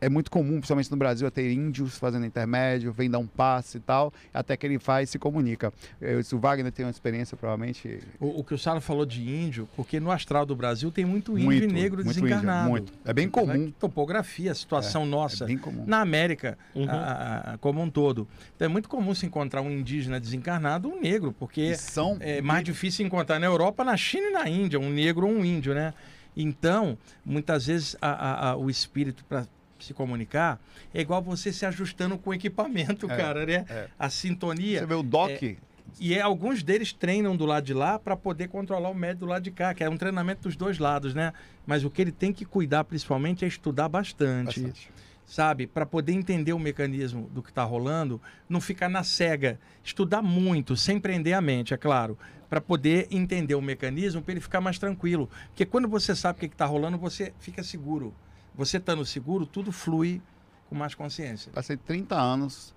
É 0.00 0.08
muito 0.10 0.30
comum, 0.30 0.54
principalmente 0.58 0.90
no 0.90 0.96
Brasil, 0.96 1.30
ter 1.30 1.50
índios 1.50 1.96
fazendo 1.96 2.26
intermédio, 2.26 2.92
vem 2.92 3.10
dar 3.10 3.18
um 3.18 3.26
passe 3.26 3.78
e 3.78 3.80
tal, 3.80 4.12
até 4.32 4.56
que 4.56 4.66
ele 4.66 4.78
faz 4.78 5.08
e 5.08 5.12
se 5.12 5.18
comunica. 5.18 5.72
Eu, 6.00 6.22
se 6.22 6.34
o 6.34 6.38
Wagner 6.38 6.70
tem 6.70 6.84
uma 6.84 6.90
experiência, 6.90 7.36
provavelmente. 7.36 8.00
O, 8.20 8.40
o 8.40 8.44
que 8.44 8.52
o 8.52 8.58
Salo 8.58 8.80
falou 8.80 9.06
de 9.06 9.22
índio, 9.26 9.66
porque 9.74 9.98
no 9.98 10.10
astral 10.10 10.44
do 10.44 10.54
Brasil 10.54 10.90
tem 10.90 11.04
muito 11.04 11.38
índio 11.38 11.64
e 11.64 11.66
negro 11.72 12.04
muito 12.04 12.08
desencarnado. 12.20 12.60
índio, 12.68 12.70
muito. 12.70 12.92
É 13.04 13.12
bem 13.14 13.28
comum. 13.28 13.70
Topografia, 13.78 14.54
situação 14.54 15.06
nossa. 15.06 15.44
É 15.44 15.46
bem 15.46 15.58
comum. 15.58 15.84
Na 15.86 16.00
América, 16.00 16.58
Uhum. 16.74 16.90
a- 16.90 16.92
a- 16.92 17.52
a- 17.54 17.58
como 17.58 17.80
um 17.80 17.88
todo. 17.88 18.28
Então 18.54 18.66
é 18.66 18.68
muito 18.68 18.88
comum 18.90 19.14
se 19.14 19.24
encontrar 19.24 19.62
um 19.62 19.70
indígena 19.70 20.20
desencarnado 20.20 20.88
um 20.88 21.00
negro, 21.00 21.32
porque 21.38 21.60
E 21.62 21.76
são 21.76 22.16
é 22.20 22.42
mais 22.42 22.62
difícil 22.64 23.06
encontrar 23.06 23.38
na 23.38 23.46
Europa, 23.46 23.82
na 23.82 23.96
China 23.96 24.26
e 24.28 24.32
na 24.32 24.48
Índia, 24.48 24.78
um 24.78 24.90
negro 24.90 25.26
ou 25.26 25.32
um 25.32 25.44
índio, 25.44 25.74
né? 25.74 25.94
Então, 26.36 26.98
muitas 27.24 27.66
vezes 27.66 27.96
a- 28.00 28.10
a- 28.10 28.50
a- 28.50 28.56
o 28.56 28.68
espírito 28.68 29.24
para 29.24 29.46
se 29.84 29.92
comunicar 29.94 30.60
é 30.94 31.00
igual 31.00 31.20
você 31.22 31.52
se 31.52 31.64
ajustando 31.66 32.16
com 32.18 32.30
o 32.30 32.34
equipamento, 32.34 33.10
É, 33.10 33.16
cara, 33.16 33.46
né? 33.46 33.64
é. 33.68 33.88
A 33.98 34.08
sintonia. 34.10 34.80
Você 34.80 34.86
vê 34.86 34.94
o 34.94 35.02
DOC, 35.02 35.58
E 36.00 36.14
é, 36.14 36.20
alguns 36.20 36.62
deles 36.62 36.92
treinam 36.92 37.36
do 37.36 37.46
lado 37.46 37.64
de 37.64 37.72
lá 37.72 37.98
para 37.98 38.16
poder 38.16 38.48
controlar 38.48 38.90
o 38.90 38.94
médio 38.94 39.20
do 39.20 39.26
lado 39.26 39.42
de 39.42 39.50
cá, 39.50 39.72
que 39.72 39.82
é 39.84 39.88
um 39.88 39.96
treinamento 39.96 40.42
dos 40.42 40.56
dois 40.56 40.78
lados, 40.78 41.14
né? 41.14 41.32
Mas 41.66 41.84
o 41.84 41.90
que 41.90 42.02
ele 42.02 42.12
tem 42.12 42.32
que 42.32 42.44
cuidar 42.44 42.84
principalmente 42.84 43.44
é 43.44 43.48
estudar 43.48 43.88
bastante, 43.88 44.60
bastante. 44.60 44.90
sabe? 45.24 45.66
Para 45.66 45.86
poder 45.86 46.12
entender 46.12 46.52
o 46.52 46.58
mecanismo 46.58 47.30
do 47.32 47.42
que 47.42 47.50
está 47.50 47.62
rolando, 47.64 48.20
não 48.48 48.60
ficar 48.60 48.88
na 48.88 49.02
cega. 49.04 49.58
Estudar 49.82 50.20
muito, 50.22 50.76
sem 50.76 50.98
prender 50.98 51.32
a 51.34 51.40
mente, 51.40 51.72
é 51.72 51.76
claro. 51.76 52.18
Para 52.50 52.60
poder 52.60 53.06
entender 53.10 53.54
o 53.54 53.62
mecanismo, 53.62 54.20
para 54.22 54.32
ele 54.32 54.40
ficar 54.40 54.60
mais 54.60 54.78
tranquilo. 54.78 55.30
Porque 55.48 55.64
quando 55.64 55.88
você 55.88 56.14
sabe 56.14 56.36
o 56.36 56.40
que 56.40 56.46
está 56.46 56.66
rolando, 56.66 56.98
você 56.98 57.32
fica 57.38 57.62
seguro. 57.62 58.12
Você 58.56 58.78
estando 58.78 59.04
seguro, 59.04 59.44
tudo 59.46 59.70
flui 59.70 60.20
com 60.68 60.74
mais 60.74 60.94
consciência. 60.94 61.52
Passei 61.52 61.76
30 61.76 62.16
anos 62.16 62.74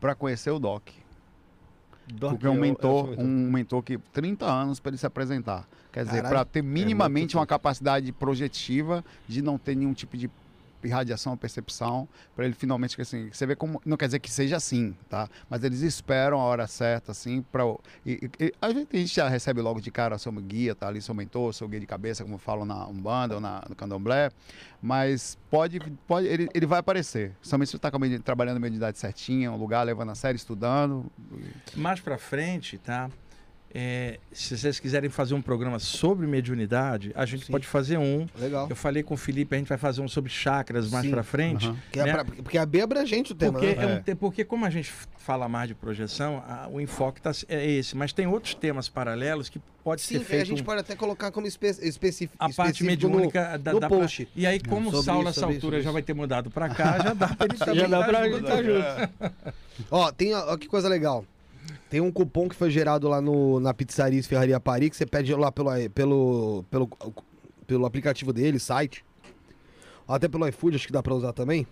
para 0.00 0.14
conhecer 0.14 0.50
o 0.50 0.58
DOC. 0.58 0.92
Doc, 2.14 2.32
Porque 2.32 2.46
é 2.46 2.50
um 2.50 2.52
eu- 2.54 2.56
eu 2.56 2.60
mentor, 2.60 3.08
mentor. 3.10 3.24
um 3.24 3.50
mentor 3.50 3.82
que 3.82 3.96
30 3.96 4.44
anos 4.46 4.80
para 4.80 4.90
ele 4.90 4.98
se 4.98 5.06
apresentar. 5.06 5.66
Quer 5.92 6.04
dizer, 6.04 6.22
para 6.22 6.44
ter 6.44 6.60
minimamente 6.62 7.34
muito 7.36 7.38
uma 7.38 7.46
capacidade 7.46 8.10
projetiva 8.12 9.04
de 9.28 9.40
não 9.40 9.56
ter 9.56 9.74
nenhum 9.76 9.94
tipo 9.94 10.16
de 10.16 10.28
irradiação 10.88 11.36
percepção, 11.36 12.08
para 12.34 12.44
ele 12.44 12.54
finalmente 12.54 13.00
assim, 13.00 13.30
você 13.32 13.46
vê 13.46 13.56
como 13.56 13.80
não 13.84 13.96
quer 13.96 14.06
dizer 14.06 14.18
que 14.18 14.30
seja 14.30 14.56
assim, 14.56 14.96
tá? 15.08 15.28
Mas 15.48 15.64
eles 15.64 15.80
esperam 15.80 16.40
a 16.40 16.44
hora 16.44 16.66
certa 16.66 17.12
assim 17.12 17.42
para 17.42 17.64
a 17.64 18.68
gente 18.70 18.88
a 18.92 18.96
gente 18.96 19.14
já 19.14 19.28
recebe 19.28 19.60
logo 19.60 19.80
de 19.80 19.90
cara 19.90 20.18
seu 20.18 20.32
guia, 20.32 20.74
tá 20.74 20.88
ali 20.88 21.00
seu 21.00 21.14
mentor, 21.14 21.52
seu 21.52 21.68
guia 21.68 21.80
de 21.80 21.86
cabeça, 21.86 22.22
como 22.24 22.38
falam 22.38 22.64
na 22.64 22.86
Umbanda 22.86 23.34
ou 23.34 23.40
na, 23.40 23.62
no 23.68 23.74
Candomblé, 23.74 24.30
mas 24.80 25.38
pode 25.50 25.78
pode 26.06 26.26
ele, 26.26 26.48
ele 26.54 26.66
vai 26.66 26.80
aparecer. 26.80 27.32
Somente 27.42 27.68
se 27.68 27.72
você 27.72 27.76
está 27.76 27.90
trabalhando 28.24 28.56
a 28.56 28.60
mediunidade 28.60 28.98
certinha, 28.98 29.50
um 29.50 29.56
lugar 29.56 29.82
levando 29.82 30.10
a 30.10 30.14
sério, 30.14 30.36
estudando, 30.36 31.10
Mais 31.76 32.00
para 32.00 32.18
frente, 32.18 32.78
tá? 32.78 33.10
É, 33.74 34.18
se 34.30 34.56
vocês 34.58 34.78
quiserem 34.78 35.08
fazer 35.08 35.32
um 35.32 35.40
programa 35.40 35.78
sobre 35.78 36.26
mediunidade, 36.26 37.10
a 37.14 37.24
gente 37.24 37.46
Sim. 37.46 37.52
pode 37.52 37.66
fazer 37.66 37.96
um. 37.96 38.26
Legal. 38.38 38.66
Eu 38.68 38.76
falei 38.76 39.02
com 39.02 39.14
o 39.14 39.16
Felipe, 39.16 39.54
a 39.54 39.58
gente 39.58 39.68
vai 39.68 39.78
fazer 39.78 40.02
um 40.02 40.08
sobre 40.08 40.30
chakras 40.30 40.90
mais 40.90 41.08
para 41.08 41.22
frente. 41.22 41.66
Aham. 41.66 41.76
Que 41.90 42.00
é 42.00 42.04
né? 42.04 42.12
pra- 42.12 42.24
porque 42.26 42.58
é 42.58 42.66
bem 42.66 42.82
abrangente 42.82 43.32
o 43.32 43.34
tema, 43.34 43.52
Porque, 43.58 43.74
né? 43.74 43.82
é 43.82 43.86
um 43.86 43.90
É. 43.90 44.00
te- 44.00 44.14
porque 44.14 44.44
como 44.44 44.66
a 44.66 44.70
gente 44.70 44.92
fala 45.16 45.48
mais 45.48 45.68
de 45.68 45.74
projeção, 45.74 46.44
a- 46.46 46.68
o 46.70 46.82
enfoque 46.82 47.22
tá, 47.22 47.32
é 47.48 47.66
esse. 47.70 47.96
Mas 47.96 48.12
tem 48.12 48.26
outros 48.26 48.54
temas 48.54 48.90
paralelos 48.90 49.48
que 49.48 49.58
pode 49.82 50.02
Sim, 50.02 50.16
ser 50.16 50.20
a 50.20 50.24
feito 50.26 50.46
gente 50.48 50.62
pode 50.62 50.80
até 50.80 50.94
colocar 50.94 51.30
como 51.32 51.46
espe 51.46 51.68
específico. 51.68 52.36
a 52.38 52.50
parte 52.52 52.84
mediúnica 52.84 53.58
da, 53.58 53.72
no 53.72 53.80
da 53.80 53.88
pra- 53.88 53.96
post. 53.98 54.28
E 54.36 54.46
aí, 54.46 54.60
como 54.60 54.90
o 54.90 55.02
Saulo 55.02 55.24
nessa 55.24 55.46
altura 55.46 55.78
isso, 55.78 55.84
já 55.86 55.90
vai 55.92 56.02
ter 56.02 56.12
mudado 56.12 56.50
para 56.50 56.68
cá, 56.68 56.98
já 56.98 57.14
dá 57.14 57.28
para 57.28 57.46
ele 57.46 57.56
também 57.58 57.80
Já 57.80 57.86
dá 57.86 58.00
dar 58.00 58.06
pra 58.06 58.18
ajuda. 58.18 58.36
ele 58.36 58.46
tá 58.46 58.62
junto. 58.62 59.54
Ó, 59.90 60.12
tem, 60.12 60.34
ó, 60.34 60.54
que 60.58 60.68
coisa 60.68 60.90
legal. 60.90 61.24
Tem 61.90 62.00
um 62.00 62.10
cupom 62.10 62.48
que 62.48 62.54
foi 62.54 62.70
gerado 62.70 63.08
lá 63.08 63.20
no, 63.20 63.60
na 63.60 63.72
Pizzaria 63.74 64.22
Ferraria 64.22 64.58
Paris, 64.58 64.90
que 64.90 64.96
você 64.96 65.06
pede 65.06 65.34
lá 65.34 65.52
pelo, 65.52 65.70
pelo, 65.94 66.64
pelo, 66.70 66.88
pelo 67.66 67.86
aplicativo 67.86 68.32
dele, 68.32 68.58
site. 68.58 69.04
Até 70.08 70.28
pelo 70.28 70.46
iFood, 70.48 70.76
acho 70.76 70.86
que 70.86 70.92
dá 70.92 71.02
pra 71.02 71.14
usar 71.14 71.32
também. 71.32 71.66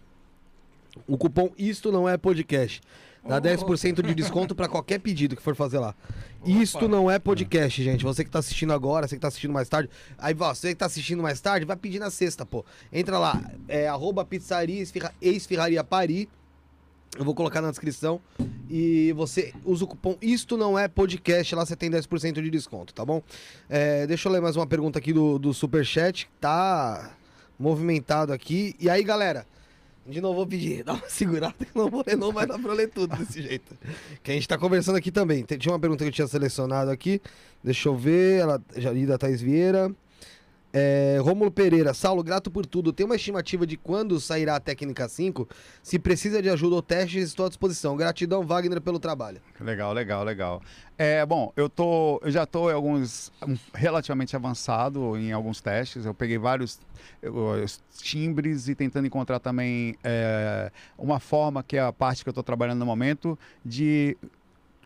O 1.06 1.16
cupom 1.16 1.50
Isto 1.58 1.90
Não 1.92 2.08
É 2.08 2.16
Podcast. 2.16 2.80
Dá 3.26 3.36
Oh. 3.36 3.40
10% 3.40 4.02
de 4.02 4.14
desconto 4.14 4.54
pra 4.54 4.66
qualquer 4.66 4.98
pedido 4.98 5.36
que 5.36 5.42
for 5.42 5.54
fazer 5.54 5.78
lá. 5.78 5.94
Isto 6.42 6.88
não 6.88 7.10
é 7.10 7.18
podcast, 7.18 7.82
gente. 7.82 8.02
Você 8.02 8.24
que 8.24 8.30
tá 8.30 8.38
assistindo 8.38 8.72
agora, 8.72 9.06
você 9.06 9.14
que 9.16 9.20
tá 9.20 9.28
assistindo 9.28 9.52
mais 9.52 9.68
tarde. 9.68 9.90
Aí, 10.16 10.32
você 10.32 10.70
que 10.70 10.76
tá 10.76 10.86
assistindo 10.86 11.22
mais 11.22 11.38
tarde, 11.38 11.66
vai 11.66 11.76
pedir 11.76 11.98
na 11.98 12.08
sexta, 12.10 12.46
pô. 12.46 12.64
Entra 12.90 13.18
lá, 13.18 13.38
é 13.68 13.86
arroba 13.86 14.24
pizzaria 14.24 14.80
Esfirra- 14.80 15.12
ex-ferraria 15.20 15.84
Paris. 15.84 16.28
Eu 17.18 17.24
vou 17.24 17.34
colocar 17.34 17.60
na 17.60 17.70
descrição. 17.70 18.20
E 18.68 19.12
você 19.14 19.52
usa 19.64 19.84
o 19.84 19.86
cupom 19.86 20.16
Isto 20.22 20.56
Não 20.56 20.78
É 20.78 20.86
Podcast. 20.86 21.54
Lá 21.54 21.66
você 21.66 21.74
tem 21.74 21.90
10% 21.90 22.40
de 22.40 22.50
desconto, 22.50 22.94
tá 22.94 23.04
bom? 23.04 23.22
É, 23.68 24.06
deixa 24.06 24.28
eu 24.28 24.32
ler 24.32 24.40
mais 24.40 24.56
uma 24.56 24.66
pergunta 24.66 24.98
aqui 24.98 25.12
do, 25.12 25.38
do 25.38 25.52
Superchat. 25.52 26.30
Tá 26.40 27.10
movimentado 27.58 28.32
aqui. 28.32 28.76
E 28.78 28.88
aí, 28.88 29.02
galera? 29.02 29.44
De 30.06 30.20
novo 30.20 30.36
vou 30.36 30.46
pedir, 30.46 30.82
dá 30.84 30.94
uma 30.94 31.08
segurada 31.08 31.54
que 31.58 31.76
não 31.76 31.90
vou 31.90 32.02
ler, 32.06 32.16
não 32.16 32.32
vai 32.32 32.46
dar 32.46 32.58
pra 32.58 32.72
ler 32.72 32.88
tudo 32.88 33.16
desse 33.16 33.42
jeito. 33.42 33.76
Que 34.22 34.30
a 34.30 34.34
gente 34.34 34.48
tá 34.48 34.56
conversando 34.56 34.96
aqui 34.96 35.10
também. 35.10 35.42
Tinha 35.44 35.72
uma 35.72 35.80
pergunta 35.80 36.04
que 36.04 36.08
eu 36.08 36.14
tinha 36.14 36.28
selecionado 36.28 36.90
aqui. 36.90 37.20
Deixa 37.62 37.88
eu 37.88 37.96
ver. 37.96 38.40
Ela 38.40 38.62
já 38.76 38.92
li 38.92 39.04
da 39.04 39.18
Thais 39.18 39.42
Vieira. 39.42 39.92
É, 40.72 41.18
Rômulo 41.20 41.51
Pereira, 41.51 41.92
Saulo, 41.92 42.22
grato 42.22 42.51
por 42.51 42.64
tudo. 42.64 42.92
Tem 42.92 43.05
uma 43.05 43.16
estimativa 43.16 43.66
de 43.66 43.76
quando 43.76 44.20
sairá 44.20 44.56
a 44.56 44.60
técnica 44.60 45.09
5? 45.09 45.48
Se 45.82 45.98
precisa 45.98 46.40
de 46.40 46.48
ajuda 46.48 46.76
ou 46.76 46.82
testes, 46.82 47.24
estou 47.24 47.47
à 47.47 47.48
disposição. 47.48 47.97
Gratidão, 47.97 48.44
Wagner, 48.44 48.80
pelo 48.80 49.01
trabalho. 49.01 49.40
Legal, 49.60 49.92
legal, 49.92 50.22
legal. 50.22 50.62
É, 50.97 51.24
bom, 51.26 51.52
eu 51.56 51.68
tô, 51.68 52.20
eu 52.22 52.30
já 52.30 52.44
estou 52.44 52.70
alguns 52.70 53.32
relativamente 53.74 54.36
avançado 54.36 55.16
em 55.16 55.32
alguns 55.32 55.60
testes. 55.60 56.05
Eu 56.05 56.14
peguei 56.14 56.38
vários 56.38 56.78
eu, 57.20 57.64
timbres 57.98 58.68
e 58.68 58.74
tentando 58.74 59.06
encontrar 59.06 59.40
também 59.40 59.97
é, 60.05 60.70
uma 60.97 61.18
forma 61.18 61.62
que 61.62 61.76
é 61.76 61.80
a 61.80 61.92
parte 61.92 62.22
que 62.22 62.28
eu 62.28 62.32
estou 62.32 62.44
trabalhando 62.44 62.78
no 62.78 62.86
momento 62.86 63.38
de 63.64 64.16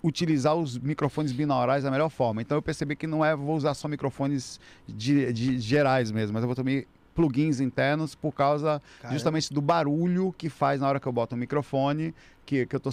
utilizar 0.04 0.54
os 0.54 0.78
microfones 0.78 1.32
binaurais 1.32 1.82
da 1.82 1.90
melhor 1.90 2.10
forma. 2.10 2.42
Então 2.42 2.58
eu 2.58 2.62
percebi 2.62 2.94
que 2.94 3.06
não 3.06 3.24
é 3.24 3.34
vou 3.34 3.56
usar 3.56 3.72
só 3.72 3.88
microfones 3.88 4.60
de, 4.86 5.32
de 5.32 5.58
gerais 5.58 6.10
mesmo, 6.10 6.34
mas 6.34 6.42
eu 6.42 6.46
vou 6.46 6.54
também 6.54 6.84
plugins 7.14 7.58
internos 7.60 8.14
por 8.14 8.32
causa 8.32 8.82
justamente 9.12 9.52
do 9.54 9.62
barulho 9.62 10.34
que 10.36 10.50
faz 10.50 10.80
na 10.80 10.88
hora 10.88 11.00
que 11.00 11.06
eu 11.06 11.12
boto 11.12 11.34
o 11.34 11.38
microfone, 11.38 12.14
que, 12.44 12.66
que 12.66 12.74
eu 12.74 12.78
estou 12.78 12.92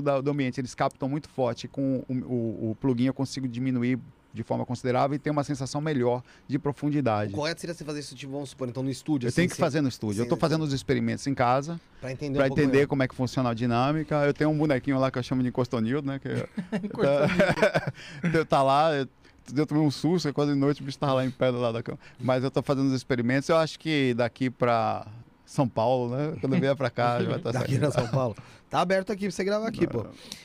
da- 0.00 0.20
do 0.22 0.30
ambiente. 0.30 0.58
Eles 0.60 0.74
captam 0.74 1.08
muito 1.08 1.28
forte. 1.28 1.68
Com 1.68 2.02
o, 2.08 2.14
o, 2.14 2.70
o 2.70 2.76
plugin 2.80 3.06
eu 3.06 3.14
consigo 3.14 3.46
diminuir 3.46 3.98
de 4.32 4.42
forma 4.42 4.64
considerável 4.66 5.14
e 5.14 5.18
ter 5.18 5.30
uma 5.30 5.42
sensação 5.42 5.80
melhor 5.80 6.22
de 6.46 6.56
O 6.56 6.60
profundidade. 6.60 7.32
correto 7.32 7.60
seria 7.60 7.74
você 7.74 7.84
fazer 7.84 8.00
isso, 8.00 8.14
tipo, 8.14 8.32
vamos 8.32 8.50
supor, 8.50 8.68
então 8.68 8.82
no 8.82 8.90
estúdio. 8.90 9.26
Eu 9.26 9.28
assim, 9.28 9.36
tenho 9.36 9.48
que 9.48 9.56
sem- 9.56 9.64
fazer 9.64 9.80
no 9.80 9.88
estúdio. 9.88 10.20
Eu 10.20 10.24
estou 10.24 10.36
fazendo 10.38 10.62
os 10.62 10.72
experimentos 10.72 11.26
em 11.26 11.34
casa 11.34 11.80
Pra 12.00 12.12
entender 12.12 12.38
para 12.38 12.48
um 12.48 12.52
entender 12.52 12.86
como 12.86 13.02
é 13.02 13.08
que 13.08 13.14
funciona 13.14 13.50
a 13.50 13.54
dinâmica. 13.54 14.16
Eu 14.24 14.34
tenho 14.34 14.50
um 14.50 14.58
bonequinho 14.58 14.98
lá 14.98 15.10
que 15.10 15.18
eu 15.18 15.22
chamo 15.22 15.42
de 15.42 15.48
Encostonildo, 15.48 16.06
né? 16.06 16.18
Que 16.18 16.28
tá, 18.32 18.44
tá 18.48 18.62
lá, 18.62 18.94
eu, 18.94 19.08
eu 19.56 19.66
tomei 19.66 19.82
um 19.82 19.90
susto, 19.90 20.32
quase 20.32 20.52
de 20.52 20.58
noite 20.58 20.82
o 20.82 20.84
bicho 20.84 20.98
tava 20.98 21.14
lá 21.14 21.24
em 21.24 21.30
pé 21.30 21.50
do 21.50 21.58
lado 21.58 21.74
da 21.74 21.82
cama. 21.82 21.98
Mas 22.20 22.44
eu 22.44 22.50
tô 22.50 22.62
fazendo 22.62 22.88
os 22.88 22.92
experimentos, 22.94 23.48
eu 23.48 23.56
acho 23.56 23.78
que 23.78 24.14
daqui 24.14 24.50
para 24.50 25.06
São 25.46 25.66
Paulo, 25.68 26.14
né? 26.14 26.36
Quando 26.40 26.54
eu 26.54 26.60
vier 26.60 26.76
para 26.76 26.90
cá, 26.90 27.20
já 27.22 27.28
vai 27.30 27.38
estar 27.38 27.52
Daqui 27.58 27.78
na 27.78 27.90
São 27.90 28.06
Paulo. 28.08 28.36
Tá 28.70 28.80
aberto 28.80 29.10
aqui 29.10 29.22
pra 29.22 29.30
você 29.30 29.44
gravar 29.44 29.66
aqui, 29.66 29.86
pô. 29.86 30.04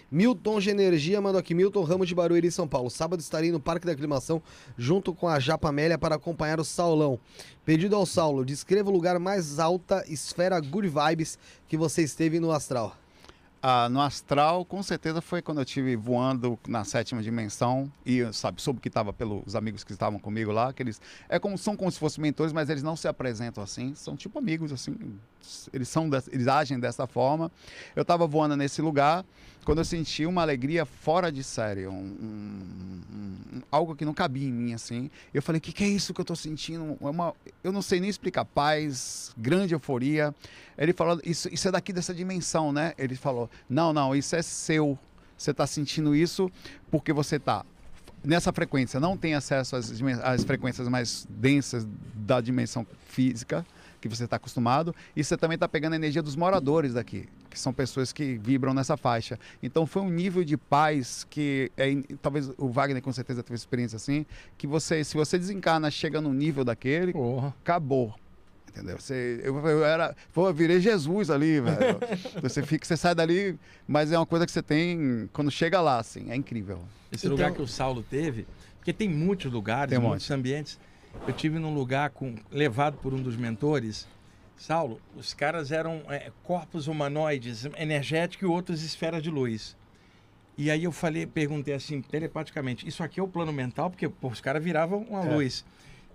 Milton 0.09 0.59
de 0.59 0.69
Energia 0.69 1.19
mandou 1.19 1.39
aqui. 1.39 1.53
Milton 1.53 1.83
Ramos 1.83 2.07
de 2.07 2.15
Barueri, 2.15 2.49
São 2.49 2.67
Paulo. 2.67 2.89
Sábado 2.89 3.19
estarei 3.19 3.51
no 3.51 3.59
Parque 3.59 3.85
da 3.85 3.91
Aclimação 3.91 4.41
junto 4.77 5.13
com 5.13 5.27
a 5.27 5.39
Japa 5.39 5.67
Amélia 5.67 5.97
para 5.97 6.15
acompanhar 6.15 6.59
o 6.59 6.63
Saulão. 6.63 7.19
Pedido 7.65 7.95
ao 7.95 8.05
Saulo, 8.05 8.45
descreva 8.45 8.89
o 8.89 8.93
lugar 8.93 9.19
mais 9.19 9.59
alta 9.59 10.05
esfera 10.07 10.59
good 10.61 10.87
vibes 10.87 11.37
que 11.67 11.75
você 11.75 12.01
esteve 12.01 12.39
no 12.39 12.51
astral. 12.51 12.95
Ah, 13.65 13.87
no 13.87 14.01
astral, 14.01 14.65
com 14.65 14.83
certeza 14.83 15.21
foi 15.21 15.41
quando 15.41 15.59
eu 15.59 15.63
estive 15.63 15.95
voando 15.95 16.59
na 16.67 16.83
sétima 16.83 17.23
dimensão 17.23 17.89
e 18.05 18.21
sabe, 18.33 18.61
soube 18.61 18.81
que 18.81 18.89
estava 18.89 19.13
pelos 19.13 19.55
amigos 19.55 19.85
que 19.85 19.93
estavam 19.93 20.19
comigo 20.19 20.51
lá, 20.51 20.73
que 20.73 20.83
eles 20.83 20.99
é 21.29 21.39
como 21.39 21.57
são 21.57 21.73
como 21.73 21.89
se 21.89 21.97
fossem 21.97 22.21
mentores, 22.21 22.51
mas 22.51 22.69
eles 22.69 22.83
não 22.83 22.97
se 22.97 23.07
apresentam 23.07 23.63
assim, 23.63 23.95
são 23.95 24.17
tipo 24.17 24.37
amigos 24.37 24.73
assim, 24.73 24.97
eles 25.73 25.87
são 25.89 26.09
eles 26.31 26.47
agem 26.47 26.79
dessa 26.79 27.05
forma. 27.07 27.51
Eu 27.95 28.01
estava 28.01 28.25
voando 28.27 28.55
nesse 28.55 28.81
lugar 28.81 29.25
quando 29.65 29.77
eu 29.77 29.85
senti 29.85 30.25
uma 30.25 30.41
alegria 30.41 30.85
fora 30.85 31.31
de 31.31 31.41
série, 31.43 31.87
um, 31.87 31.93
um- 31.93 33.01
um- 33.57 33.61
algo 33.71 33.95
que 33.95 34.03
não 34.03 34.13
cabia 34.13 34.47
em 34.47 34.51
mim 34.51 34.73
assim. 34.73 35.09
Eu 35.33 35.41
falei, 35.41 35.61
que, 35.61 35.71
que 35.71 35.83
é 35.85 35.87
isso 35.87 36.13
que 36.13 36.19
eu 36.19 36.23
estou 36.23 36.35
sentindo? 36.35 36.97
É 36.99 37.05
uma, 37.05 37.33
eu 37.63 37.71
não 37.71 37.81
sei 37.81 37.99
nem 38.01 38.09
explicar, 38.09 38.43
paz, 38.43 39.31
grande 39.37 39.73
euforia. 39.73 40.35
Ele 40.77 40.91
falou, 40.91 41.19
isso, 41.23 41.47
isso 41.51 41.67
é 41.67 41.71
daqui 41.71 41.93
dessa 41.93 42.13
dimensão, 42.13 42.73
né? 42.73 42.93
Ele 42.97 43.15
falou, 43.15 43.49
não, 43.69 43.93
não, 43.93 44.13
isso 44.15 44.35
é 44.35 44.41
seu. 44.41 44.99
Você 45.37 45.51
está 45.51 45.65
sentindo 45.65 46.13
isso 46.15 46.49
porque 46.91 47.13
você 47.13 47.37
está 47.37 47.65
nessa 48.23 48.53
frequência, 48.53 48.99
não 48.99 49.17
tem 49.17 49.33
acesso 49.33 49.75
às, 49.75 49.91
às 50.23 50.43
frequências 50.43 50.87
mais 50.87 51.27
densas 51.29 51.85
da 52.15 52.39
dimensão 52.39 52.85
física 53.07 53.65
que 54.09 54.15
você 54.17 54.25
está 54.25 54.35
acostumado, 54.35 54.93
e 55.15 55.23
você 55.23 55.37
também 55.37 55.55
está 55.55 55.67
pegando 55.67 55.93
a 55.93 55.95
energia 55.95 56.21
dos 56.21 56.35
moradores 56.35 56.93
daqui, 56.93 57.25
que 57.49 57.57
são 57.57 57.71
pessoas 57.73 58.11
que 58.11 58.35
vibram 58.37 58.73
nessa 58.73 58.97
faixa. 58.97 59.39
Então 59.61 59.85
foi 59.85 60.01
um 60.01 60.09
nível 60.09 60.43
de 60.43 60.57
paz 60.57 61.25
que 61.29 61.71
é, 61.77 61.95
talvez 62.21 62.51
o 62.57 62.67
Wagner 62.69 63.01
com 63.01 63.13
certeza 63.13 63.41
teve 63.41 63.55
experiência 63.55 63.95
assim, 63.95 64.25
que 64.57 64.67
você, 64.67 65.03
se 65.05 65.15
você 65.15 65.37
desencarna, 65.37 65.89
chega 65.89 66.19
num 66.19 66.33
nível 66.33 66.65
daquele, 66.65 67.13
Porra. 67.13 67.53
acabou. 67.63 68.13
Entendeu? 68.67 68.99
Você, 68.99 69.39
eu, 69.43 69.55
eu 69.67 69.85
era, 69.85 70.15
pô, 70.33 70.47
eu 70.49 70.53
virei 70.53 70.79
Jesus 70.81 71.29
ali, 71.29 71.61
velho. 71.61 71.99
você 72.41 72.61
fica, 72.63 72.85
você 72.85 72.97
sai 72.97 73.13
dali, 73.15 73.57
mas 73.87 74.11
é 74.11 74.17
uma 74.17 74.25
coisa 74.25 74.45
que 74.45 74.51
você 74.51 74.63
tem 74.63 75.29
quando 75.31 75.49
chega 75.51 75.79
lá, 75.79 75.99
assim, 75.99 76.29
é 76.31 76.35
incrível. 76.35 76.79
Esse 77.11 77.27
Então- 77.27 77.37
lugar 77.37 77.51
que 77.53 77.61
o 77.61 77.67
Saulo 77.67 78.03
teve, 78.03 78.45
porque 78.79 78.91
tem 78.91 79.07
muitos 79.07 79.49
lugares, 79.51 79.91
Tem 79.91 79.99
um 79.99 80.09
muitos 80.09 80.29
ambientes. 80.31 80.77
Eu 81.27 81.33
tive 81.33 81.57
num 81.59 81.73
lugar 81.73 82.09
com, 82.09 82.35
levado 82.51 82.97
por 82.97 83.13
um 83.13 83.21
dos 83.21 83.35
mentores, 83.35 84.07
Saulo, 84.57 84.99
os 85.15 85.33
caras 85.33 85.71
eram 85.71 86.01
é, 86.09 86.31
corpos 86.43 86.87
humanoides 86.87 87.65
energéticos 87.77 88.47
e 88.47 88.51
outros 88.51 88.83
esferas 88.83 89.23
de 89.23 89.29
luz. 89.29 89.75
E 90.57 90.69
aí 90.69 90.83
eu 90.83 90.91
falei, 90.91 91.25
perguntei 91.25 91.73
assim, 91.73 92.01
telepaticamente, 92.01 92.87
isso 92.87 93.03
aqui 93.03 93.19
é 93.19 93.23
o 93.23 93.27
plano 93.27 93.51
mental? 93.51 93.89
Porque 93.89 94.07
pô, 94.07 94.27
os 94.27 94.39
caras 94.41 94.63
viravam 94.63 94.99
uma 95.09 95.25
É. 95.25 95.33
luz. 95.33 95.65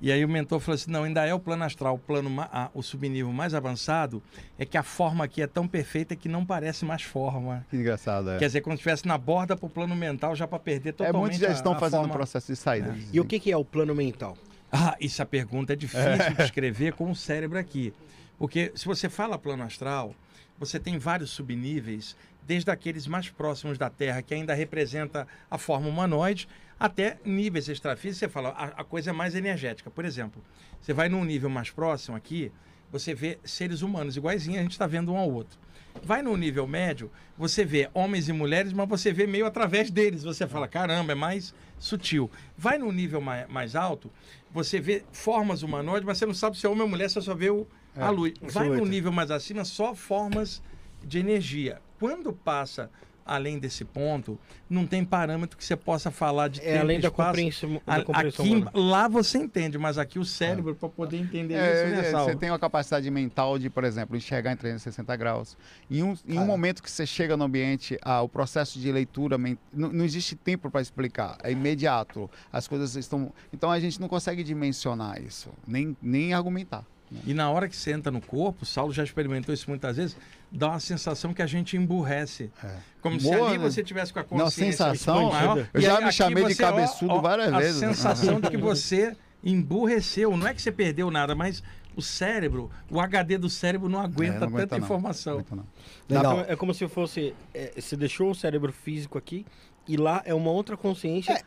E 0.00 0.12
aí 0.12 0.24
o 0.24 0.28
mentor 0.28 0.60
falou 0.60 0.76
assim, 0.76 0.92
não, 0.92 1.02
ainda 1.02 1.26
é 1.26 1.34
o 1.34 1.40
plano 1.40 1.64
astral. 1.64 1.96
O 1.96 1.98
plano, 1.98 2.30
ah, 2.52 2.70
o 2.72 2.82
subnível 2.84 3.32
mais 3.32 3.52
avançado 3.52 4.22
é 4.56 4.64
que 4.64 4.78
a 4.78 4.82
forma 4.84 5.24
aqui 5.24 5.42
é 5.42 5.46
tão 5.48 5.66
perfeita 5.66 6.14
que 6.14 6.28
não 6.28 6.46
parece 6.46 6.84
mais 6.84 7.02
forma. 7.02 7.66
Que 7.68 7.76
engraçado, 7.76 8.30
é. 8.30 8.38
Quer 8.38 8.46
dizer, 8.46 8.60
quando 8.60 8.74
estivesse 8.76 9.08
na 9.08 9.18
borda 9.18 9.56
pro 9.56 9.68
plano 9.68 9.96
mental, 9.96 10.36
já 10.36 10.46
para 10.46 10.60
perder 10.60 10.90
É, 10.90 10.92
totalmente 10.92 11.20
muitos 11.20 11.38
já 11.40 11.50
estão 11.50 11.72
a 11.72 11.78
fazendo 11.80 11.98
o 11.98 12.02
forma... 12.02 12.14
processo 12.14 12.52
de 12.52 12.56
saída. 12.56 12.96
E 13.12 13.18
o 13.18 13.24
que, 13.24 13.40
que 13.40 13.50
é 13.50 13.56
o 13.56 13.64
plano 13.64 13.92
mental? 13.92 14.38
Ah, 14.70 14.96
essa 15.00 15.24
pergunta 15.24 15.72
é 15.72 15.76
difícil 15.76 16.34
de 16.36 16.42
escrever 16.42 16.92
com 16.92 17.10
o 17.10 17.16
cérebro 17.16 17.58
aqui. 17.58 17.92
Porque 18.38 18.70
se 18.74 18.84
você 18.84 19.08
fala 19.08 19.38
plano 19.38 19.62
astral, 19.62 20.14
você 20.58 20.78
tem 20.78 20.98
vários 20.98 21.30
subníveis, 21.30 22.16
desde 22.46 22.70
aqueles 22.70 23.06
mais 23.06 23.28
próximos 23.28 23.78
da 23.78 23.90
Terra, 23.90 24.22
que 24.22 24.34
ainda 24.34 24.54
representa 24.54 25.26
a 25.50 25.58
forma 25.58 25.88
humanoide, 25.88 26.48
até 26.78 27.18
níveis 27.24 27.68
extrafísicos, 27.68 28.18
você 28.18 28.28
fala, 28.28 28.50
a, 28.50 28.64
a 28.80 28.84
coisa 28.84 29.10
é 29.10 29.12
mais 29.12 29.34
energética. 29.34 29.90
Por 29.90 30.04
exemplo, 30.04 30.42
você 30.80 30.92
vai 30.92 31.08
num 31.08 31.24
nível 31.24 31.50
mais 31.50 31.70
próximo 31.70 32.16
aqui, 32.16 32.52
você 32.90 33.14
vê 33.14 33.38
seres 33.44 33.82
humanos 33.82 34.16
iguaizinhos, 34.16 34.60
a 34.60 34.62
gente 34.62 34.72
está 34.72 34.86
vendo 34.86 35.12
um 35.12 35.16
ao 35.16 35.30
outro. 35.30 35.58
Vai 36.04 36.22
no 36.22 36.36
nível 36.36 36.66
médio, 36.66 37.10
você 37.36 37.64
vê 37.64 37.88
homens 37.94 38.28
e 38.28 38.32
mulheres, 38.32 38.72
mas 38.72 38.88
você 38.88 39.12
vê 39.12 39.26
meio 39.26 39.46
através 39.46 39.90
deles. 39.90 40.22
Você 40.22 40.46
fala, 40.46 40.66
caramba, 40.68 41.12
é 41.12 41.14
mais 41.14 41.54
sutil. 41.78 42.30
Vai 42.56 42.78
no 42.78 42.90
nível 42.90 43.20
mais, 43.20 43.48
mais 43.48 43.76
alto, 43.76 44.10
você 44.50 44.80
vê 44.80 45.04
formas 45.12 45.62
humanoides, 45.62 46.06
mas 46.06 46.18
você 46.18 46.26
não 46.26 46.34
sabe 46.34 46.58
se 46.58 46.66
é 46.66 46.68
homem 46.68 46.82
ou 46.82 46.88
mulher, 46.88 47.08
você 47.08 47.20
só 47.20 47.34
vê 47.34 47.50
o, 47.50 47.66
a 47.96 48.10
luz. 48.10 48.34
Vai 48.40 48.68
no 48.68 48.84
nível 48.84 49.12
mais 49.12 49.30
acima, 49.30 49.64
só 49.64 49.94
formas 49.94 50.62
de 51.04 51.18
energia. 51.18 51.80
Quando 51.98 52.32
passa 52.32 52.90
além 53.28 53.58
desse 53.58 53.84
ponto, 53.84 54.38
não 54.68 54.86
tem 54.86 55.04
parâmetro 55.04 55.56
que 55.56 55.64
você 55.64 55.76
possa 55.76 56.10
falar 56.10 56.48
de 56.48 56.60
É 56.60 56.64
tempo 56.72 56.78
além 56.80 56.98
e 56.98 57.02
da 57.02 57.08
espaço. 57.08 57.28
compreensão, 57.30 57.82
A- 57.86 57.98
da 57.98 58.04
compreensão 58.04 58.44
aqui, 58.44 58.54
humana. 58.56 58.70
lá 58.74 59.06
você 59.06 59.38
entende, 59.38 59.76
mas 59.78 59.98
aqui 59.98 60.18
o 60.18 60.24
cérebro, 60.24 60.74
para 60.74 60.88
poder 60.88 61.18
entender 61.18 61.54
isso, 61.54 61.86
É, 61.86 61.90
né, 61.90 62.00
é, 62.00 62.10
Saulo? 62.10 62.32
você 62.32 62.36
tem 62.36 62.50
uma 62.50 62.58
capacidade 62.58 63.08
mental 63.10 63.58
de, 63.58 63.68
por 63.68 63.84
exemplo, 63.84 64.16
enxergar 64.16 64.52
em 64.52 64.56
360 64.56 65.14
graus. 65.14 65.56
Em 65.90 66.02
um, 66.02 66.14
em 66.26 66.38
um 66.38 66.46
momento 66.46 66.82
que 66.82 66.90
você 66.90 67.04
chega 67.06 67.36
no 67.36 67.44
ambiente, 67.44 67.98
ah, 68.02 68.22
o 68.22 68.28
processo 68.28 68.78
de 68.80 68.90
leitura, 68.90 69.36
não, 69.36 69.92
não 69.92 70.04
existe 70.04 70.34
tempo 70.34 70.70
para 70.70 70.80
explicar, 70.80 71.36
é 71.42 71.52
imediato. 71.52 72.30
As 72.50 72.66
coisas 72.66 72.96
estão. 72.96 73.32
Então 73.52 73.70
a 73.70 73.78
gente 73.78 74.00
não 74.00 74.08
consegue 74.08 74.42
dimensionar 74.42 75.20
isso, 75.22 75.50
nem, 75.66 75.94
nem 76.00 76.32
argumentar. 76.32 76.84
E 77.26 77.32
na 77.34 77.50
hora 77.50 77.68
que 77.68 77.76
você 77.76 77.92
entra 77.92 78.12
no 78.12 78.20
corpo, 78.20 78.62
o 78.62 78.66
Saulo 78.66 78.92
já 78.92 79.02
experimentou 79.02 79.54
isso 79.54 79.68
muitas 79.68 79.96
vezes, 79.96 80.16
dá 80.52 80.68
uma 80.68 80.80
sensação 80.80 81.32
que 81.32 81.40
a 81.42 81.46
gente 81.46 81.76
emburrece. 81.76 82.50
É. 82.62 82.76
Como 83.00 83.18
se 83.18 83.26
Boa, 83.30 83.48
ali 83.48 83.58
né? 83.58 83.64
você 83.64 83.82
tivesse 83.82 84.12
com 84.12 84.18
a 84.18 84.22
Não, 84.22 84.28
consciência 84.44 84.84
sensação, 84.92 85.30
maior. 85.30 85.58
eu 85.72 85.80
E 85.80 85.84
já 85.84 85.98
aí 85.98 86.04
me 86.04 86.12
chamei 86.12 86.44
de 86.44 86.54
você, 86.54 86.62
ó, 86.64 86.70
cabeçudo 86.70 87.12
ó, 87.14 87.20
várias 87.20 87.52
a 87.52 87.58
vezes. 87.58 87.80
né? 87.80 87.88
sensação 87.88 88.40
de 88.40 88.50
que 88.50 88.56
você 88.58 89.16
emburreceu. 89.42 90.36
Não 90.36 90.46
é 90.46 90.54
que 90.54 90.60
você 90.60 90.70
perdeu 90.72 91.10
nada, 91.10 91.34
mas 91.34 91.62
o 91.96 92.02
cérebro, 92.02 92.70
o 92.90 93.00
HD 93.00 93.38
do 93.38 93.48
cérebro 93.48 93.88
não 93.88 94.00
aguenta, 94.00 94.36
É, 94.36 94.40
não 94.40 94.46
aguenta, 94.48 94.66
tanta 94.68 94.78
não. 94.78 94.84
informação. 94.84 95.44
Não. 95.50 95.64
Legal. 96.08 96.40
É 96.46 96.54
como 96.56 96.72
se 96.74 96.86
fosse. 96.88 97.34
é, 97.54 97.72
você 97.80 97.96
deixou 97.96 98.30
o 98.30 98.34
cérebro 98.34 98.72
físico 98.72 99.16
aqui 99.18 99.44
e 99.86 99.96
lá 99.96 100.22
é 100.24 100.34
uma 100.34 100.50
outra 100.50 100.76
consciência. 100.76 101.42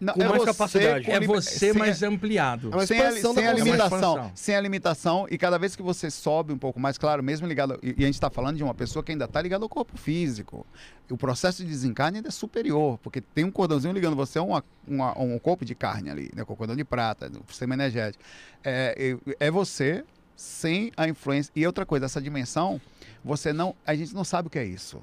Não, 0.00 0.14
Com 0.14 0.24
mais 0.24 0.44
capacidade. 0.44 1.04
com 1.04 1.12
É 1.12 1.20
você 1.20 1.50
sem- 1.58 1.72
mais 1.74 2.02
ampliado. 2.02 2.70
É 2.80 2.86
sem 2.86 2.98
a, 2.98 3.08
expansão 3.10 3.34
sem 3.34 3.44
da 3.44 3.50
a 3.50 3.52
consciência. 3.52 3.72
limitação, 3.76 4.32
sem 4.34 4.56
a 4.56 4.60
limitação 4.60 5.26
e 5.30 5.36
cada 5.36 5.58
vez 5.58 5.76
que 5.76 5.82
você 5.82 6.10
sobe 6.10 6.54
um 6.54 6.58
pouco 6.58 6.80
mais, 6.80 6.96
claro, 6.96 7.22
mesmo 7.22 7.46
ligado 7.46 7.78
e, 7.82 7.88
e 7.98 8.02
a 8.04 8.06
gente 8.06 8.14
está 8.14 8.30
falando 8.30 8.56
de 8.56 8.62
uma 8.64 8.72
pessoa 8.74 9.02
que 9.02 9.12
ainda 9.12 9.26
está 9.26 9.42
ligada 9.42 9.62
ao 9.62 9.68
corpo 9.68 9.98
físico. 9.98 10.66
O 11.10 11.18
processo 11.18 11.62
de 11.62 11.68
desencarne 11.68 12.16
ainda 12.18 12.28
é 12.28 12.32
superior, 12.32 12.98
porque 13.02 13.20
tem 13.20 13.44
um 13.44 13.50
cordãozinho 13.50 13.92
ligando 13.92 14.16
você 14.16 14.38
a 14.38 14.42
uma, 14.42 14.64
uma- 14.88 15.18
um 15.18 15.38
corpo 15.38 15.66
de 15.66 15.74
carne 15.74 16.08
ali, 16.08 16.30
né, 16.34 16.44
com 16.46 16.54
o 16.54 16.56
cordão 16.56 16.74
de 16.74 16.84
prata, 16.84 17.28
do 17.28 17.44
sistema 17.48 17.74
energético. 17.74 18.24
É, 18.64 19.16
é, 19.38 19.46
é 19.48 19.50
você 19.50 20.02
sem 20.34 20.90
a 20.96 21.06
influência 21.06 21.52
e 21.54 21.66
outra 21.66 21.84
coisa, 21.84 22.06
essa 22.06 22.22
dimensão, 22.22 22.80
você 23.22 23.52
não, 23.52 23.74
a 23.86 23.94
gente 23.94 24.14
não 24.14 24.24
sabe 24.24 24.46
o 24.48 24.50
que 24.50 24.58
é 24.58 24.64
isso. 24.64 25.02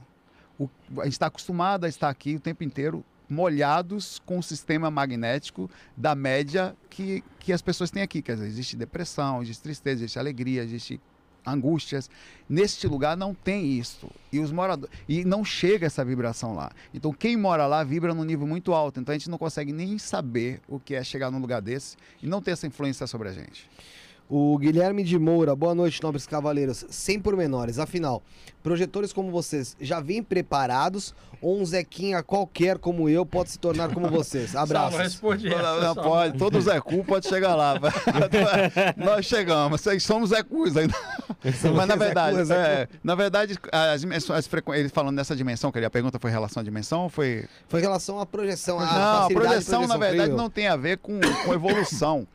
O- 0.57 0.67
a 0.99 1.03
gente 1.03 1.13
está 1.13 1.27
acostumado 1.27 1.83
a 1.85 1.87
estar 1.87 2.09
aqui 2.09 2.33
o 2.35 2.39
tempo 2.39 2.63
inteiro 2.63 3.05
molhados 3.29 4.21
com 4.25 4.39
o 4.39 4.43
sistema 4.43 4.89
magnético 4.89 5.69
da 5.95 6.15
média 6.15 6.75
que, 6.89 7.23
que 7.39 7.51
as 7.51 7.61
pessoas 7.61 7.91
têm 7.91 8.03
aqui. 8.03 8.21
Quer 8.21 8.35
dizer, 8.35 8.47
existe 8.47 8.75
depressão, 8.75 9.41
existe 9.41 9.61
tristeza, 9.61 10.01
existe 10.01 10.19
alegria, 10.19 10.63
existe 10.63 10.99
angústias. 11.45 12.09
Neste 12.47 12.87
lugar 12.87 13.15
não 13.15 13.33
tem 13.33 13.71
isso. 13.71 14.09
E 14.31 14.39
os 14.39 14.51
moradores 14.51 14.95
e 15.07 15.23
não 15.23 15.43
chega 15.43 15.87
essa 15.87 16.03
vibração 16.03 16.53
lá. 16.53 16.71
Então 16.93 17.13
quem 17.13 17.37
mora 17.37 17.65
lá 17.65 17.83
vibra 17.83 18.13
num 18.13 18.23
nível 18.23 18.47
muito 18.47 18.73
alto. 18.73 18.99
Então 18.99 19.13
a 19.13 19.17
gente 19.17 19.29
não 19.29 19.37
consegue 19.37 19.71
nem 19.71 19.97
saber 19.97 20.61
o 20.67 20.79
que 20.79 20.95
é 20.95 21.03
chegar 21.03 21.31
num 21.31 21.39
lugar 21.39 21.61
desse 21.61 21.95
e 22.21 22.27
não 22.27 22.41
ter 22.41 22.51
essa 22.51 22.67
influência 22.67 23.07
sobre 23.07 23.29
a 23.29 23.31
gente. 23.31 23.69
O 24.29 24.57
Guilherme 24.57 25.05
de 25.05 25.17
Moura, 25.17 25.55
boa 25.55 25.73
noite, 25.73 26.03
nobres 26.03 26.27
cavaleiros. 26.27 26.83
Sem 26.89 27.17
pormenores, 27.17 27.79
afinal, 27.79 28.21
projetores 28.61 29.13
como 29.13 29.31
vocês 29.31 29.73
já 29.79 30.01
vêm 30.01 30.21
preparados 30.21 31.15
ou 31.41 31.57
um 31.61 31.65
Zequinha 31.65 32.21
qualquer 32.21 32.77
como 32.77 33.07
eu 33.07 33.25
pode 33.25 33.51
se 33.51 33.57
tornar 33.57 33.93
como 33.93 34.09
vocês? 34.09 34.49
Saulo, 34.51 34.65
Abraços. 34.65 34.99
responde 34.99 35.47
essa, 35.47 35.79
Não, 35.79 35.95
pode, 35.95 36.37
todo 36.37 36.59
Zé 36.59 36.81
Cu 36.81 37.05
pode 37.05 37.25
chegar 37.29 37.55
lá. 37.55 37.75
Nós 38.97 39.25
chegamos, 39.25 39.79
vocês 39.79 40.03
somos 40.03 40.31
Zé 40.31 40.43
Cus 40.43 40.75
ainda. 40.75 40.93
Mas 41.45 41.87
na 41.87 41.95
Zé 41.95 41.95
verdade, 41.95 42.37
Cu, 42.37 42.45
Zé 42.45 42.55
Cu. 42.55 42.61
é, 42.61 42.87
na 43.01 43.15
verdade, 43.15 43.57
as 43.71 44.45
frequ... 44.47 44.73
ele 44.73 44.89
falando 44.89 45.15
nessa 45.15 45.37
dimensão, 45.37 45.71
que 45.71 45.79
a 45.79 45.89
pergunta 45.89 46.19
foi 46.19 46.31
em 46.31 46.33
relação 46.33 46.59
à 46.59 46.63
dimensão, 46.65 47.03
ou 47.03 47.09
foi 47.09 47.45
Foi 47.69 47.79
em 47.79 47.83
relação 47.83 48.19
à 48.19 48.25
projeção. 48.25 48.77
à 48.77 48.85
não, 48.85 49.23
a 49.23 49.27
de 49.29 49.33
projeção, 49.35 49.87
na 49.87 49.95
verdade, 49.95 50.31
eu. 50.31 50.37
não 50.37 50.49
tem 50.49 50.67
a 50.67 50.75
ver 50.75 50.97
com, 50.97 51.17
com 51.45 51.53
evolução. 51.53 52.27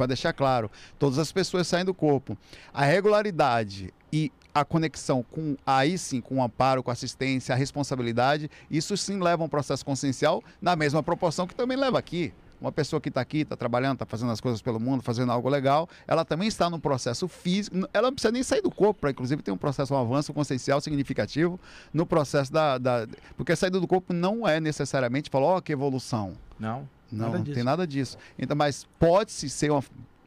Para 0.00 0.06
deixar 0.06 0.32
claro, 0.32 0.70
todas 0.98 1.18
as 1.18 1.30
pessoas 1.30 1.66
saem 1.66 1.84
do 1.84 1.92
corpo. 1.92 2.34
A 2.72 2.86
regularidade 2.86 3.92
e 4.10 4.32
a 4.54 4.64
conexão 4.64 5.22
com, 5.30 5.58
aí 5.66 5.98
sim, 5.98 6.22
com 6.22 6.38
o 6.38 6.42
amparo, 6.42 6.82
com 6.82 6.88
a 6.88 6.94
assistência, 6.94 7.54
a 7.54 7.58
responsabilidade, 7.58 8.50
isso 8.70 8.96
sim 8.96 9.20
leva 9.20 9.42
a 9.42 9.46
um 9.46 9.48
processo 9.48 9.84
consciencial 9.84 10.42
na 10.58 10.74
mesma 10.74 11.02
proporção 11.02 11.46
que 11.46 11.54
também 11.54 11.76
leva 11.76 11.98
aqui. 11.98 12.32
Uma 12.58 12.72
pessoa 12.72 12.98
que 12.98 13.10
está 13.10 13.20
aqui, 13.20 13.40
está 13.40 13.58
trabalhando, 13.58 13.96
está 13.96 14.06
fazendo 14.06 14.32
as 14.32 14.40
coisas 14.40 14.62
pelo 14.62 14.80
mundo, 14.80 15.02
fazendo 15.02 15.32
algo 15.32 15.50
legal, 15.50 15.86
ela 16.08 16.24
também 16.24 16.48
está 16.48 16.70
no 16.70 16.80
processo 16.80 17.28
físico, 17.28 17.86
ela 17.92 18.08
não 18.08 18.14
precisa 18.14 18.32
nem 18.32 18.42
sair 18.42 18.62
do 18.62 18.70
corpo, 18.70 19.02
para 19.02 19.10
inclusive 19.10 19.42
ter 19.42 19.50
um 19.50 19.58
processo, 19.58 19.92
um 19.92 19.98
avanço 19.98 20.32
consciencial 20.32 20.80
significativo 20.80 21.60
no 21.92 22.06
processo 22.06 22.50
da. 22.50 22.78
da 22.78 23.06
porque 23.36 23.54
saída 23.54 23.78
do 23.78 23.86
corpo 23.86 24.14
não 24.14 24.48
é 24.48 24.60
necessariamente 24.60 25.28
falar, 25.28 25.46
ó, 25.46 25.60
que 25.60 25.72
evolução. 25.74 26.32
Não. 26.58 26.88
Não, 27.12 27.26
Nada 27.26 27.38
não 27.38 27.44
disso. 27.44 27.54
tem 27.54 27.64
nada 27.64 27.86
disso. 27.86 28.18
Então, 28.38 28.56
mas 28.56 28.86
pode-se 28.98 29.48
ser 29.48 29.70
uma. 29.70 29.82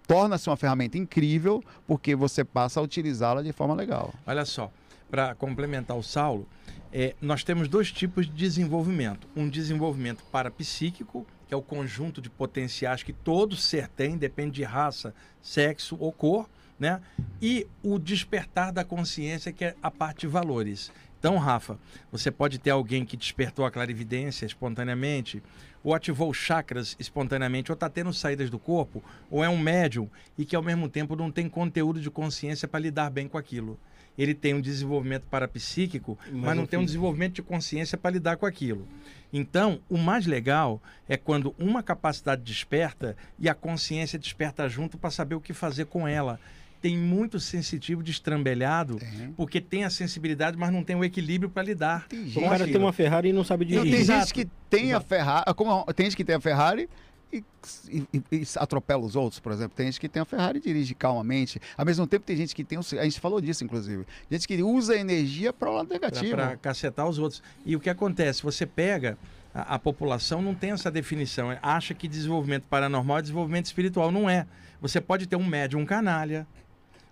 Torna-se 0.05 0.49
uma 0.49 0.57
ferramenta 0.57 0.97
incrível 0.97 1.63
porque 1.87 2.13
você 2.13 2.43
passa 2.43 2.79
a 2.79 2.83
utilizá-la 2.83 3.41
de 3.41 3.53
forma 3.53 3.73
legal. 3.73 4.13
Olha 4.27 4.43
só, 4.43 4.69
para 5.09 5.33
complementar 5.33 5.95
o 5.97 6.03
Saulo, 6.03 6.45
é, 6.91 7.15
nós 7.21 7.43
temos 7.43 7.69
dois 7.69 7.89
tipos 7.91 8.25
de 8.25 8.33
desenvolvimento. 8.33 9.27
Um 9.33 9.47
desenvolvimento 9.47 10.21
parapsíquico, 10.31 11.25
que 11.47 11.53
é 11.53 11.57
o 11.57 11.61
conjunto 11.61 12.21
de 12.21 12.29
potenciais 12.29 13.01
que 13.01 13.13
todo 13.13 13.55
ser 13.55 13.87
tem, 13.87 14.17
depende 14.17 14.55
de 14.55 14.63
raça, 14.63 15.15
sexo 15.41 15.95
ou 15.99 16.11
cor, 16.11 16.49
né? 16.77 16.99
E 17.41 17.65
o 17.81 17.97
despertar 17.97 18.73
da 18.73 18.83
consciência, 18.83 19.53
que 19.53 19.63
é 19.63 19.75
a 19.81 19.89
parte 19.89 20.21
de 20.21 20.27
valores. 20.27 20.91
Então, 21.17 21.37
Rafa, 21.37 21.79
você 22.11 22.29
pode 22.29 22.59
ter 22.59 22.71
alguém 22.71 23.05
que 23.05 23.15
despertou 23.15 23.65
a 23.65 23.71
clarividência 23.71 24.45
espontaneamente, 24.45 25.41
ou 25.83 25.93
ativou 25.93 26.29
os 26.29 26.37
chakras 26.37 26.95
espontaneamente, 26.99 27.71
ou 27.71 27.73
está 27.73 27.89
tendo 27.89 28.13
saídas 28.13 28.49
do 28.49 28.57
corpo, 28.57 29.03
ou 29.29 29.43
é 29.43 29.49
um 29.49 29.57
médium 29.57 30.09
e 30.37 30.45
que 30.45 30.55
ao 30.55 30.63
mesmo 30.63 30.87
tempo 30.87 31.15
não 31.15 31.31
tem 31.31 31.49
conteúdo 31.49 31.99
de 31.99 32.09
consciência 32.09 32.67
para 32.67 32.79
lidar 32.79 33.09
bem 33.09 33.27
com 33.27 33.37
aquilo. 33.37 33.77
Ele 34.17 34.33
tem 34.33 34.53
um 34.53 34.61
desenvolvimento 34.61 35.27
parapsíquico, 35.27 36.17
mas, 36.31 36.41
Mas 36.41 36.57
não 36.57 36.65
tem 36.65 36.79
um 36.79 36.85
desenvolvimento 36.85 37.33
de 37.33 37.41
consciência 37.41 37.97
para 37.97 38.11
lidar 38.11 38.37
com 38.37 38.45
aquilo. 38.45 38.87
Então, 39.31 39.79
o 39.89 39.97
mais 39.97 40.27
legal 40.27 40.79
é 41.09 41.17
quando 41.17 41.55
uma 41.57 41.81
capacidade 41.81 42.43
desperta 42.43 43.17
e 43.39 43.49
a 43.49 43.55
consciência 43.55 44.19
desperta 44.19 44.69
junto 44.69 44.97
para 44.97 45.09
saber 45.09 45.33
o 45.33 45.41
que 45.41 45.53
fazer 45.53 45.85
com 45.85 46.07
ela. 46.07 46.39
Tem 46.83 46.97
muito 46.97 47.39
sensitivo 47.39 48.03
destrambelhado, 48.03 48.99
porque 49.37 49.61
tem 49.61 49.85
a 49.85 49.89
sensibilidade, 49.89 50.57
mas 50.57 50.69
não 50.69 50.83
tem 50.83 50.97
o 50.97 51.03
equilíbrio 51.05 51.49
para 51.49 51.63
lidar. 51.63 52.05
Tem 52.09 52.25
O 52.35 52.41
cara 52.49 52.65
tem 52.67 52.75
uma 52.75 52.91
Ferrari 52.91 53.29
e 53.29 53.33
não 53.33 53.45
sabe 53.45 53.63
Não, 53.63 53.69
dirigir. 53.83 53.91
tem 53.93 54.01
Exato. 54.01 54.19
gente 54.19 54.33
que 54.33 54.45
tem 54.69 54.83
a 54.87 54.97
Exato. 54.97 55.05
Ferrari, 55.07 55.53
como 55.55 55.85
tem 55.93 56.05
gente 56.07 56.17
que 56.17 56.25
tem 56.25 56.35
a 56.35 56.41
Ferrari 56.41 56.89
e, 57.31 57.41
e- 57.89 58.03
e- 58.33 58.43
atropela 58.57 59.01
os 59.01 59.15
outros, 59.15 59.39
por 59.39 59.53
exemplo. 59.53 59.77
Tem 59.77 59.85
gente 59.85 59.97
que 59.97 60.09
tem 60.09 60.21
a 60.21 60.25
Ferrari 60.25 60.57
e 60.59 60.61
dirige 60.61 60.93
calmamente. 60.93 61.57
Ao 61.77 61.85
mesmo 61.85 62.05
tempo, 62.05 62.25
tem 62.25 62.35
gente 62.35 62.53
que 62.53 62.65
tem, 62.65 62.77
o- 62.77 62.81
a 62.99 63.03
gente 63.05 63.17
falou 63.21 63.39
disso, 63.39 63.63
inclusive, 63.63 64.05
gente 64.29 64.45
que 64.45 64.61
usa 64.61 64.91
a 64.93 64.97
energia 64.97 65.53
para 65.53 65.69
o 65.71 65.75
lado 65.77 65.89
negativo. 65.89 66.31
para 66.35 66.57
cacetar 66.57 67.07
os 67.07 67.17
outros. 67.17 67.41
E 67.65 67.77
o 67.77 67.79
que 67.79 67.89
acontece? 67.89 68.43
Você 68.43 68.65
pega 68.65 69.17
a, 69.55 69.75
a 69.75 69.79
população 69.79 70.41
não 70.41 70.53
tem 70.53 70.71
essa 70.71 70.91
definição. 70.91 71.49
É, 71.49 71.59
Acha 71.63 71.93
que 71.93 72.09
desenvolvimento 72.09 72.65
paranormal 72.67 73.19
é 73.19 73.21
desenvolvimento 73.21 73.67
espiritual. 73.67 74.11
Não 74.11 74.29
é. 74.29 74.45
Você 74.81 74.99
pode 74.99 75.27
ter 75.27 75.37
um 75.37 75.45
médium 75.45 75.85
canalha, 75.85 76.45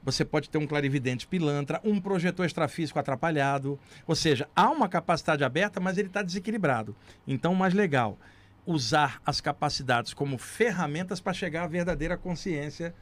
você 0.03 0.25
pode 0.25 0.49
ter 0.49 0.57
um 0.57 0.67
clarividente 0.67 1.27
pilantra, 1.27 1.79
um 1.83 1.99
projetor 1.99 2.45
extrafísico 2.45 2.99
atrapalhado. 2.99 3.79
Ou 4.07 4.15
seja, 4.15 4.47
há 4.55 4.69
uma 4.69 4.89
capacidade 4.89 5.43
aberta, 5.43 5.79
mas 5.79 5.97
ele 5.97 6.07
está 6.07 6.21
desequilibrado. 6.21 6.95
Então, 7.27 7.53
mais 7.53 7.73
legal, 7.73 8.17
usar 8.65 9.21
as 9.25 9.39
capacidades 9.39 10.13
como 10.13 10.37
ferramentas 10.37 11.19
para 11.19 11.33
chegar 11.33 11.63
à 11.63 11.67
verdadeira 11.67 12.17
consciência. 12.17 12.93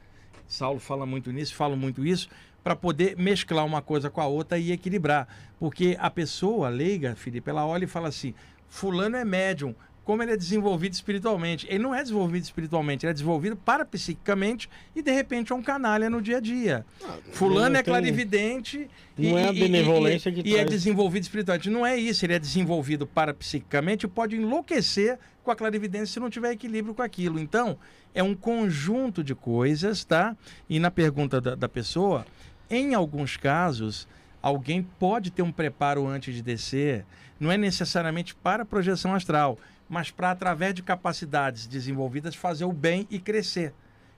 Saulo 0.46 0.80
fala 0.80 1.06
muito 1.06 1.30
nisso, 1.30 1.54
falo 1.54 1.76
muito 1.76 2.04
isso, 2.04 2.28
para 2.62 2.76
poder 2.76 3.16
mesclar 3.16 3.64
uma 3.64 3.80
coisa 3.80 4.10
com 4.10 4.20
a 4.20 4.26
outra 4.26 4.58
e 4.58 4.72
equilibrar. 4.72 5.28
Porque 5.58 5.96
a 5.98 6.10
pessoa 6.10 6.68
leiga, 6.68 7.14
Felipe, 7.14 7.48
ela 7.48 7.64
olha 7.64 7.84
e 7.84 7.88
fala 7.88 8.08
assim: 8.08 8.34
Fulano 8.68 9.16
é 9.16 9.24
médium. 9.24 9.74
Como 10.10 10.24
ele 10.24 10.32
é 10.32 10.36
desenvolvido 10.36 10.92
espiritualmente? 10.92 11.68
Ele 11.70 11.78
não 11.78 11.94
é 11.94 12.02
desenvolvido 12.02 12.42
espiritualmente, 12.42 13.06
ele 13.06 13.12
é 13.12 13.14
desenvolvido 13.14 13.54
parapsiquicamente 13.54 14.68
e 14.92 15.00
de 15.02 15.12
repente 15.12 15.52
é 15.52 15.54
um 15.54 15.62
canalha 15.62 16.10
no 16.10 16.20
dia 16.20 16.38
a 16.38 16.40
dia. 16.40 16.84
Fulano 17.30 17.70
não 17.70 17.78
é 17.78 17.82
tem- 17.84 17.92
clarividente 17.92 18.90
não 19.16 19.38
é 19.38 19.46
a 19.46 19.52
benevolência 19.52 20.28
e, 20.28 20.32
que 20.32 20.48
e 20.48 20.56
é 20.56 20.64
desenvolvido 20.64 21.22
espiritualmente. 21.22 21.70
Não 21.70 21.86
é 21.86 21.96
isso, 21.96 22.26
ele 22.26 22.32
é 22.34 22.40
desenvolvido 22.40 23.06
parapsiquicamente 23.06 24.04
e 24.04 24.08
pode 24.08 24.34
enlouquecer 24.34 25.16
com 25.44 25.52
a 25.52 25.54
clarividência 25.54 26.06
se 26.14 26.18
não 26.18 26.28
tiver 26.28 26.50
equilíbrio 26.50 26.92
com 26.92 27.02
aquilo. 27.02 27.38
Então, 27.38 27.78
é 28.12 28.20
um 28.20 28.34
conjunto 28.34 29.22
de 29.22 29.36
coisas, 29.36 30.02
tá? 30.04 30.36
E 30.68 30.80
na 30.80 30.90
pergunta 30.90 31.40
da, 31.40 31.54
da 31.54 31.68
pessoa, 31.68 32.26
em 32.68 32.94
alguns 32.94 33.36
casos, 33.36 34.08
alguém 34.42 34.82
pode 34.82 35.30
ter 35.30 35.42
um 35.42 35.52
preparo 35.52 36.04
antes 36.08 36.34
de 36.34 36.42
descer, 36.42 37.06
não 37.38 37.52
é 37.52 37.56
necessariamente 37.56 38.34
para 38.34 38.64
projeção 38.64 39.14
astral, 39.14 39.56
mas 39.90 40.08
para, 40.08 40.30
através 40.30 40.72
de 40.72 40.84
capacidades 40.84 41.66
desenvolvidas, 41.66 42.36
fazer 42.36 42.64
o 42.64 42.72
bem 42.72 43.08
e 43.10 43.18
crescer. 43.18 43.74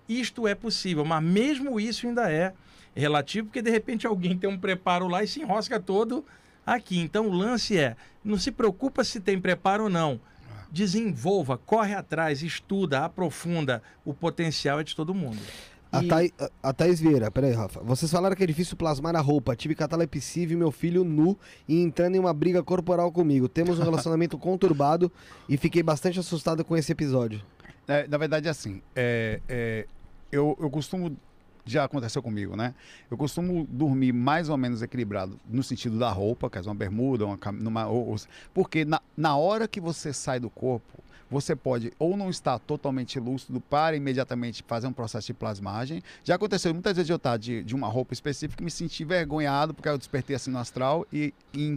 Isto 0.07 0.47
é 0.47 0.55
possível, 0.55 1.03
mas 1.03 1.23
mesmo 1.23 1.81
isso 1.81 2.07
ainda 2.07 2.31
é 2.31 2.53
relativo, 2.95 3.47
porque 3.47 3.63
de 3.63 3.71
repente 3.71 4.07
alguém 4.07 4.37
tem 4.37 4.51
um 4.51 4.59
preparo 4.59 5.09
lá 5.09 5.25
e 5.25 5.27
se 5.27 5.41
enrosca 5.41 5.81
todo 5.81 6.27
aqui. 6.67 7.01
Então 7.01 7.27
o 7.27 7.33
lance 7.33 7.79
é, 7.79 7.97
não 8.23 8.37
se 8.37 8.53
preocupa 8.53 9.03
se 9.03 9.19
tem 9.19 9.41
preparo 9.41 9.85
ou 9.85 9.91
não. 9.91 10.21
Desenvolva, 10.71 11.57
corre 11.57 11.95
atrás, 11.95 12.43
estuda, 12.43 13.05
aprofunda. 13.05 13.83
O 14.05 14.13
potencial 14.13 14.79
é 14.79 14.85
de 14.85 14.95
todo 14.95 15.15
mundo. 15.15 15.41
A, 15.93 16.03
E- 16.03 16.09
Thay- 16.09 16.33
a- 16.41 16.51
a 16.71 16.73
Thaís 16.73 16.99
Vieira, 17.01 17.31
peraí, 17.31 17.53
Rafa. 17.53 17.81
Vocês 17.81 18.11
falaram 18.11 18.35
que 18.35 18.43
é 18.43 18.47
difícil 18.47 18.77
plasmar 18.77 19.15
a 19.15 19.21
roupa. 19.21 19.55
Tive 19.55 19.75
catalepsia 19.75 20.45
e 20.45 20.57
meu 20.57 20.71
filho 20.73 21.05
nu 21.05 21.37
e 21.69 21.83
entrando 21.83 22.17
em 22.17 22.19
uma 22.19 22.33
briga 22.33 22.63
corporal 22.63 23.13
comigo. 23.13 23.47
Temos 23.49 23.79
um 23.79 23.83
relacionamento 23.83 24.37
conturbado 24.41 25.13
e 25.49 25.57
fiquei 25.59 25.83
bastante 25.83 26.19
assustado 26.19 26.65
com 26.65 26.75
esse 26.77 26.91
episódio. 26.93 27.43
É, 27.87 28.07
na 28.09 28.17
verdade, 28.17 28.49
assim, 28.49 28.81
é, 28.97 29.41
é, 29.49 29.87
eu, 30.31 30.57
eu 30.59 30.71
costumo. 30.71 31.15
Já 31.65 31.85
aconteceu 31.85 32.21
comigo, 32.21 32.57
né? 32.57 32.75
Eu 33.09 33.17
costumo 33.17 33.65
dormir 33.71 34.13
mais 34.13 34.49
ou 34.49 34.57
menos 34.57 34.83
equilibrado 34.83 35.39
no 35.49 35.63
sentido 35.63 35.97
da 35.97 36.11
roupa, 36.11 36.51
que 36.51 36.59
é 36.59 36.61
uma 36.61 36.75
bermuda, 36.75 37.25
uma, 37.25 37.39
cam- 37.39 37.53
numa, 37.53 37.87
ou- 37.87 38.09
ou- 38.09 38.17
porque 38.53 38.85
na, 38.85 39.01
na 39.17 39.37
hora 39.37 39.69
que 39.69 39.81
você 39.81 40.13
sai 40.13 40.41
do 40.41 40.51
corpo, 40.51 40.99
você 41.33 41.57
pode 41.57 41.93
ou 41.99 42.15
não 42.15 42.29
estar 42.29 42.59
totalmente 42.59 43.19
lúcido 43.19 43.59
para 43.59 43.97
imediatamente 43.97 44.63
fazer 44.67 44.87
um 44.87 44.93
processo 44.93 45.29
de 45.29 45.35
plasmagem. 45.35 46.03
Já 46.23 46.35
aconteceu 46.35 46.75
muitas 46.75 46.95
vezes 46.95 47.09
eu 47.09 47.17
estar 47.17 47.39
de, 47.39 47.65
de 47.65 47.75
uma 47.75 47.89
roupa 47.89 48.13
específica 48.13 48.63
e 48.63 48.65
me 48.67 48.71
sentir 48.71 49.07
vergonhado 49.07 49.73
porque 49.73 49.89
eu 49.89 49.97
despertei 49.97 50.37
assim 50.37 50.51
no 50.51 50.59
astral 50.59 51.07
e, 51.11 51.33
e, 51.55 51.75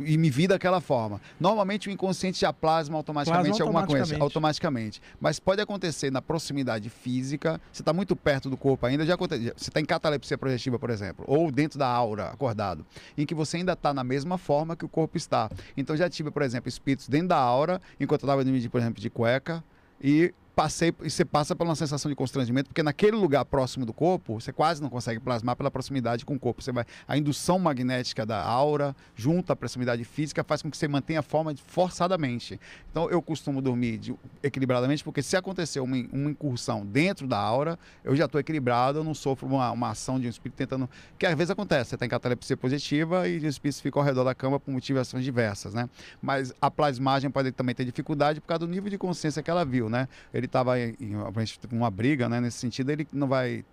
e 0.00 0.16
me 0.16 0.30
vi 0.30 0.46
daquela 0.46 0.80
forma. 0.80 1.20
Normalmente 1.38 1.88
o 1.88 1.92
inconsciente 1.92 2.40
já 2.40 2.52
plasma 2.52 2.96
automaticamente 2.96 3.48
Plasma 3.48 3.64
alguma 3.64 3.86
coisa, 3.86 4.16
automaticamente. 4.16 4.22
automaticamente. 4.22 5.02
Mas 5.20 5.38
pode 5.38 5.60
acontecer 5.60 6.10
na 6.10 6.22
proximidade 6.22 6.88
física, 6.88 7.60
você 7.72 7.82
está 7.82 7.92
muito 7.92 8.14
perto 8.14 8.48
do 8.48 8.56
corpo 8.56 8.86
ainda, 8.86 9.04
já 9.04 9.14
acontece, 9.14 9.52
você 9.56 9.70
está 9.70 9.80
em 9.80 9.84
catalepsia 9.84 10.38
projetiva, 10.38 10.78
por 10.78 10.90
exemplo, 10.90 11.24
ou 11.26 11.50
dentro 11.50 11.78
da 11.78 11.86
aura, 11.86 12.28
acordado, 12.28 12.84
em 13.16 13.26
que 13.26 13.34
você 13.34 13.58
ainda 13.58 13.72
está 13.72 13.92
na 13.92 14.04
mesma 14.04 14.38
forma 14.38 14.76
que 14.76 14.84
o 14.84 14.88
corpo 14.88 15.16
está. 15.16 15.50
Então 15.76 15.96
já 15.96 16.08
tive, 16.08 16.30
por 16.30 16.42
exemplo, 16.42 16.68
espíritos 16.68 17.08
dentro 17.08 17.28
da 17.28 17.38
aura, 17.38 17.80
enquanto 17.98 18.22
eu 18.22 18.26
estava 18.26 18.44
por 18.70 18.80
exemplo, 18.80 19.00
de 19.00 19.10
cueca, 19.10 19.62
e 20.00 20.32
passei 20.58 20.92
e 21.04 21.08
você 21.08 21.24
passa 21.24 21.54
por 21.54 21.64
uma 21.64 21.76
sensação 21.76 22.10
de 22.10 22.16
constrangimento, 22.16 22.68
porque 22.70 22.82
naquele 22.82 23.16
lugar 23.16 23.44
próximo 23.44 23.86
do 23.86 23.92
corpo, 23.92 24.40
você 24.40 24.52
quase 24.52 24.82
não 24.82 24.90
consegue 24.90 25.20
plasmar 25.20 25.54
pela 25.54 25.70
proximidade 25.70 26.24
com 26.26 26.34
o 26.34 26.38
corpo. 26.38 26.60
Você 26.60 26.72
vai 26.72 26.84
a 27.06 27.16
indução 27.16 27.60
magnética 27.60 28.26
da 28.26 28.42
aura 28.42 28.96
junto 29.14 29.52
à 29.52 29.56
proximidade 29.56 30.02
física 30.02 30.42
faz 30.42 30.60
com 30.60 30.68
que 30.68 30.76
você 30.76 30.88
mantenha 30.88 31.20
a 31.20 31.22
forma 31.22 31.54
de- 31.54 31.62
forçadamente. 31.62 32.58
Então 32.90 33.08
eu 33.08 33.22
costumo 33.22 33.62
dormir 33.62 33.98
de- 33.98 34.16
equilibradamente, 34.42 35.04
porque 35.04 35.22
se 35.22 35.36
acontecer 35.36 35.78
uma, 35.78 35.96
uma 36.12 36.28
incursão 36.28 36.84
dentro 36.84 37.28
da 37.28 37.38
aura, 37.38 37.78
eu 38.02 38.16
já 38.16 38.24
estou 38.24 38.40
equilibrado, 38.40 38.98
eu 38.98 39.04
não 39.04 39.14
sofro 39.14 39.46
uma, 39.46 39.70
uma 39.70 39.90
ação 39.90 40.18
de 40.18 40.26
um 40.26 40.30
espírito 40.30 40.56
tentando. 40.56 40.90
Que 41.16 41.24
às 41.24 41.36
vezes 41.36 41.52
acontece, 41.52 41.90
você 41.90 41.96
tem 41.96 42.08
catalepsia 42.08 42.56
positiva 42.56 43.28
e 43.28 43.36
os 43.36 43.44
espíritos 43.44 43.80
ficam 43.80 44.02
ao 44.02 44.06
redor 44.06 44.24
da 44.24 44.34
cama 44.34 44.58
por 44.58 44.72
motivações 44.72 45.22
diversas, 45.22 45.72
né? 45.72 45.88
Mas 46.20 46.52
a 46.60 46.68
plasmagem 46.68 47.30
pode 47.30 47.52
também 47.52 47.76
ter 47.76 47.84
dificuldade 47.84 48.40
por 48.40 48.48
causa 48.48 48.66
do 48.66 48.72
nível 48.72 48.90
de 48.90 48.98
consciência 48.98 49.40
que 49.40 49.48
ela 49.48 49.64
viu, 49.64 49.88
né? 49.88 50.08
Ele 50.34 50.47
estava 50.48 50.78
em 50.78 50.96
em 51.00 51.14
uma- 51.14 51.30
uma 51.72 51.90
briga, 51.90 52.28
né? 52.28 52.40
Nesse 52.40 52.58
sentido, 52.58 52.90
ele 52.90 53.06
não 53.12 53.28
vai 53.28 53.64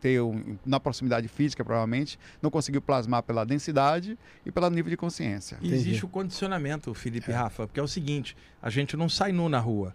ter 0.00 0.20
um- 0.20 0.58
na 0.66 0.78
proximidade 0.78 1.26
física, 1.28 1.64
provavelmente, 1.64 2.18
não 2.42 2.50
conseguiu 2.50 2.82
plasmar 2.82 3.22
pela 3.22 3.44
densidade 3.46 4.18
e 4.44 4.52
pelo 4.52 4.68
nível 4.68 4.90
de 4.90 4.96
consciência. 4.98 5.56
E 5.62 5.72
existe 5.72 6.04
o 6.04 6.08
condicionamento, 6.08 6.92
Felipe 6.92 7.30
e 7.30 7.34
Rafa, 7.34 7.66
porque 7.66 7.80
é 7.80 7.82
o 7.82 7.88
seguinte: 7.88 8.36
a 8.60 8.68
gente 8.68 8.96
não 8.96 9.08
sai 9.08 9.32
nu 9.32 9.48
na 9.48 9.58
rua. 9.58 9.94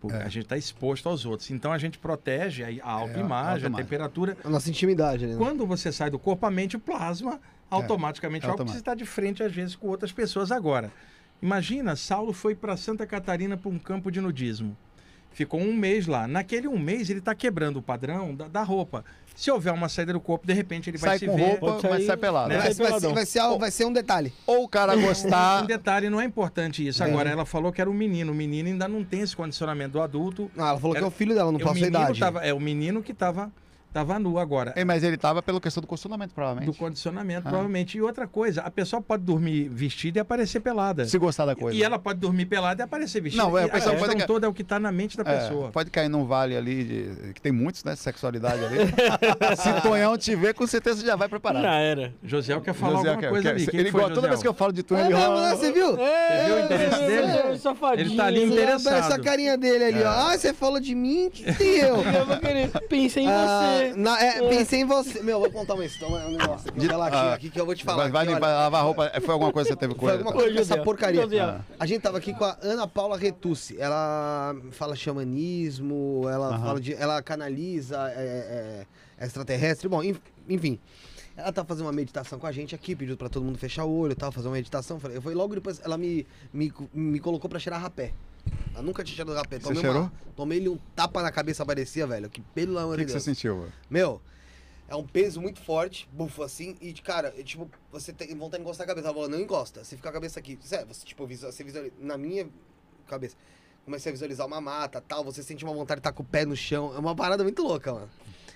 Porque 0.00 0.16
É. 0.16 0.22
a 0.22 0.28
gente 0.28 0.44
está 0.44 0.56
exposto 0.56 1.08
aos 1.08 1.26
outros. 1.26 1.50
Então 1.50 1.72
a 1.72 1.78
gente 1.78 1.98
protege 1.98 2.62
a, 2.62 2.66
a 2.86 2.92
autoimagem, 2.92 3.32
a 3.34 3.50
autoimagem. 3.50 3.72
temperatura. 3.84 4.36
A 4.44 4.48
nossa 4.48 4.70
intimidade, 4.70 5.26
né? 5.26 5.34
Quando 5.36 5.66
você 5.66 5.90
sai 5.90 6.08
do 6.08 6.20
corpo, 6.20 6.46
a 6.46 6.50
mente 6.52 6.78
plasma 6.78 7.40
automaticamente 7.68 8.46
é 8.46 8.48
algo 8.48 8.58
que 8.58 8.62
automático. 8.62 8.74
você 8.74 8.78
está 8.80 8.94
de 8.94 9.04
frente, 9.04 9.42
às 9.42 9.52
vezes, 9.52 9.74
com 9.74 9.88
outras 9.88 10.12
pessoas. 10.12 10.52
Agora, 10.52 10.92
imagina, 11.42 11.96
Saulo 11.96 12.32
foi 12.32 12.54
para 12.54 12.76
Santa 12.76 13.04
Catarina 13.08 13.56
para 13.56 13.68
um 13.68 13.76
campo 13.78 14.08
de 14.08 14.20
nudismo. 14.20 14.76
Ficou 15.38 15.60
um 15.60 15.72
mês 15.72 16.08
lá. 16.08 16.26
Naquele 16.26 16.66
um 16.66 16.76
mês, 16.76 17.08
ele 17.08 17.20
está 17.20 17.32
quebrando 17.32 17.76
o 17.76 17.82
padrão 17.82 18.34
da, 18.34 18.48
da 18.48 18.62
roupa. 18.64 19.04
Se 19.36 19.48
houver 19.52 19.72
uma 19.72 19.88
saída 19.88 20.12
do 20.12 20.18
corpo, 20.20 20.44
de 20.44 20.52
repente 20.52 20.90
ele 20.90 20.98
vai 20.98 21.10
Sai 21.10 21.18
se 21.20 21.26
com 21.26 21.36
ver. 21.36 21.42
roupa, 21.42 21.60
Pode 21.74 21.82
mas 21.84 21.92
sair- 21.92 22.06
sai 22.06 22.16
pelado. 22.16 22.48
né? 22.48 22.54
Vai, 22.56 22.64
vai 22.64 22.74
ser, 22.74 23.12
vai, 23.14 23.24
ser, 23.24 23.58
vai 23.58 23.70
ser 23.70 23.84
um 23.84 23.92
detalhe. 23.92 24.32
Ou 24.44 24.64
o 24.64 24.68
cara 24.68 24.96
Um 24.96 25.02
gostar. 25.02 25.62
detalhe, 25.68 26.10
não 26.10 26.20
é 26.20 26.24
importante 26.24 26.84
isso. 26.84 27.04
Agora, 27.04 27.30
ela 27.30 27.46
falou 27.46 27.70
que 27.70 27.80
era 27.80 27.88
um 27.88 27.94
menino. 27.94 28.32
O 28.32 28.34
menino 28.34 28.68
ainda 28.68 28.88
não 28.88 29.04
tem 29.04 29.20
esse 29.20 29.36
condicionamento 29.36 29.92
do 29.92 30.02
adulto. 30.02 30.50
Ah, 30.58 30.70
ela 30.70 30.80
falou 30.80 30.90
que 30.90 30.96
Era- 30.98 31.06
é 31.06 31.08
o 31.08 31.12
filho 31.12 31.36
dela, 31.36 31.52
não 31.52 31.60
É 31.60 31.62
passa 31.62 31.70
a 31.70 31.74
menino 31.82 31.96
idade. 32.02 32.18
tava- 32.18 32.44
é 32.44 32.52
o 32.52 32.58
menino 32.58 33.00
que 33.00 33.12
estava 33.12 33.48
tava 33.92 34.18
nu 34.18 34.38
agora. 34.38 34.72
É, 34.76 34.84
mas 34.84 35.02
ele 35.02 35.14
estava 35.16 35.42
pela 35.42 35.60
questão 35.60 35.80
do 35.80 35.86
condicionamento, 35.86 36.30
Do 36.30 36.34
provavelmente. 36.34 36.78
condicionamento, 36.78 37.40
Ah. 37.46 37.50
provavelmente. 37.50 37.98
E 37.98 38.02
outra 38.02 38.26
coisa, 38.26 38.62
a 38.62 38.70
pessoa 38.70 39.00
pode 39.02 39.22
dormir 39.22 39.68
vestida 39.68 40.18
e 40.18 40.20
aparecer 40.20 40.60
pelada. 40.60 41.04
Se 41.06 41.18
gostar 41.18 41.46
da 41.46 41.54
coisa. 41.56 41.76
E 41.78 41.82
ela 41.82 41.98
pode 41.98 42.20
dormir 42.20 42.46
pelada 42.46 42.82
e 42.82 42.84
aparecer 42.84 43.20
vestida. 43.20 43.42
Não, 43.42 43.56
é, 43.58 43.64
a 43.64 43.68
pessoa 43.68 43.94
a 43.94 43.98
questão 43.98 44.16
ca- 44.18 44.26
toda 44.26 44.46
é 44.46 44.48
o 44.48 44.52
que 44.54 44.62
está 44.62 44.78
na 44.78 44.92
mente 44.92 45.16
da 45.16 45.22
É, 45.30 45.38
pessoa. 45.38 45.70
pode 45.70 45.90
cair 45.90 46.08
num 46.08 46.24
vale 46.26 46.56
ali, 46.56 46.84
de- 46.84 47.32
que 47.32 47.40
tem 47.40 47.52
muitos, 47.52 47.82
né? 47.84 47.96
Sexualidade 47.96 48.64
ali. 48.64 48.78
Se 49.56 49.80
Tonhão 49.82 50.16
te 50.16 50.34
ver, 50.36 50.54
com 50.54 50.66
certeza 50.66 51.04
já 51.04 51.16
vai 51.16 51.28
preparado. 51.28 51.62
Já 51.62 51.74
era. 51.74 52.12
José 52.22 52.58
quer 52.60 52.74
falar 52.74 52.96
José 52.98 53.08
alguma 53.08 53.20
quer- 53.22 53.30
coisa 53.30 53.42
quer- 53.48 53.54
ali. 53.54 53.66
Quem 53.66 53.80
ele 53.80 53.90
foi, 53.90 54.00
gosta, 54.00 54.14
toda 54.14 54.28
vez 54.28 54.40
que 54.42 54.48
eu 54.48 54.54
falo 54.54 54.72
de 54.72 54.82
Tonhão, 54.82 55.04
É 55.04 55.06
ele 55.08 55.14
rola. 55.14 55.48
né? 55.50 55.56
Você 55.56 55.72
viu? 55.72 55.90
Você 55.96 56.44
viu 56.46 56.54
o 56.56 56.60
interesse 56.64 57.00
dele? 57.06 57.58
Safadinho. 57.58 58.06
Ele 58.08 58.16
tá 58.16 58.26
ali 58.26 58.44
interessado. 58.44 58.94
Essa 58.94 59.18
carinha 59.18 59.56
dele 59.56 59.84
ali, 59.84 60.02
ó. 60.02 60.08
Ah, 60.08 60.36
você 60.38 60.52
falou 60.52 60.80
de 60.80 60.94
mim? 60.94 61.30
Que 61.32 61.52
tem 61.54 61.78
eu? 61.78 61.96
Eu 62.18 62.26
vou 62.26 62.36
querer. 62.38 62.70
Pensei 62.88 63.24
em 63.24 63.28
Ah, 63.28 63.74
você. 63.77 63.77
Na- 63.96 64.20
é, 64.22 64.48
pensei 64.48 64.80
em 64.80 64.84
você. 64.84 65.22
Meu, 65.22 65.40
vou 65.40 65.50
contar 65.50 65.74
uma 65.74 65.84
história, 65.84 66.26
um 66.26 66.30
negócio 66.36 66.68
aqui, 66.70 66.86
um 66.86 67.02
ah, 67.02 67.34
aqui 67.34 67.50
que 67.50 67.60
eu 67.60 67.66
vou 67.66 67.74
te 67.74 67.84
falar. 67.84 68.04
Vai, 68.04 68.10
vai 68.10 68.22
aqui, 68.24 68.34
limpar, 68.34 68.46
olha. 68.48 68.56
lavar 68.58 68.84
roupa. 68.84 69.12
Foi 69.20 69.32
alguma 69.32 69.52
coisa 69.52 69.68
que 69.68 69.74
você 69.74 69.78
teve 69.80 69.94
com 69.94 70.00
Foi 70.00 70.10
ele? 70.14 70.18
alguma 70.18 70.32
coisa 70.34 70.54
com 70.54 70.60
essa 70.60 70.78
porcaria. 70.82 71.60
A 71.78 71.86
gente 71.86 72.02
tava 72.02 72.18
aqui 72.18 72.32
com 72.34 72.44
a 72.44 72.56
Ana 72.62 72.86
Paula 72.86 73.16
Retucci. 73.16 73.76
Ela 73.80 74.54
fala 74.72 74.94
xamanismo, 74.96 76.22
ela 76.30 76.48
Aham. 76.48 76.58
fala 76.66 76.80
de. 76.80 76.94
Ela 76.94 77.22
canaliza 77.22 77.96
é, 78.14 78.84
é, 79.18 79.24
extraterrestre. 79.24 79.88
Bom, 79.88 80.02
enf- 80.02 80.20
enfim. 80.48 80.78
Ela 81.36 81.52
tá 81.52 81.64
fazendo 81.64 81.86
uma 81.86 81.92
meditação 81.92 82.36
com 82.36 82.48
a 82.48 82.52
gente 82.52 82.74
aqui, 82.74 82.96
pediu 82.96 83.16
pra 83.16 83.28
todo 83.28 83.44
mundo 83.44 83.56
fechar 83.58 83.84
o 83.84 83.96
olho 83.96 84.10
e 84.10 84.16
tal, 84.16 84.32
fazer 84.32 84.48
uma 84.48 84.54
meditação. 84.56 85.00
Eu 85.12 85.22
fui 85.22 85.34
logo 85.34 85.54
depois, 85.54 85.80
ela 85.84 85.96
me, 85.96 86.26
me, 86.52 86.72
me 86.92 87.20
colocou 87.20 87.48
pra 87.48 87.60
cheirar 87.60 87.80
rapé. 87.80 88.12
Ela 88.74 88.82
nunca 88.82 89.02
tinha 89.04 89.16
cheirado 89.16 89.36
rapé. 89.36 89.56
Você 89.58 89.64
Tomei, 89.64 89.80
cheirou? 89.80 90.02
uma, 90.02 90.12
tomei-lhe 90.36 90.68
um 90.68 90.78
tapa 90.94 91.22
na 91.22 91.30
cabeça, 91.32 91.64
parecia, 91.66 92.06
velho. 92.06 92.28
Que 92.30 92.40
pelo 92.40 92.78
amor 92.78 92.94
O 92.94 92.96
de 92.96 93.02
que, 93.02 93.06
que 93.06 93.12
Deus. 93.12 93.22
você 93.24 93.34
sentiu? 93.34 93.60
velho? 93.60 93.72
Meu, 93.90 94.20
é 94.88 94.94
um 94.96 95.06
peso 95.06 95.40
muito 95.40 95.60
forte, 95.60 96.08
bufo 96.12 96.42
assim, 96.42 96.76
e 96.80 96.92
cara, 96.94 97.34
é, 97.36 97.42
tipo, 97.42 97.68
você 97.92 98.12
tem 98.12 98.28
vontade 98.34 98.62
de 98.62 98.66
encostar 98.68 98.84
a 98.84 98.88
cabeça. 98.88 99.06
Ela 99.08 99.14
falou, 99.14 99.28
não 99.28 99.40
encosta, 99.40 99.84
você 99.84 99.96
fica 99.96 100.08
a 100.08 100.12
cabeça 100.12 100.38
aqui. 100.40 100.58
Sério, 100.62 100.86
você, 100.86 101.04
tipo, 101.04 101.26
visual- 101.26 101.52
você 101.52 101.62
visualiza, 101.64 101.94
na 102.00 102.16
minha 102.16 102.48
cabeça, 103.06 103.36
comecei 103.84 104.10
a 104.10 104.12
visualizar 104.12 104.46
uma 104.46 104.60
mata 104.60 105.00
tal, 105.00 105.24
você 105.24 105.42
sente 105.42 105.64
uma 105.64 105.74
vontade 105.74 105.98
de 105.98 106.00
estar 106.00 106.12
com 106.12 106.22
o 106.22 106.26
pé 106.26 106.44
no 106.44 106.56
chão. 106.56 106.92
É 106.94 106.98
uma 106.98 107.14
parada 107.14 107.42
muito 107.42 107.62
louca, 107.62 107.92
mano. 107.92 108.08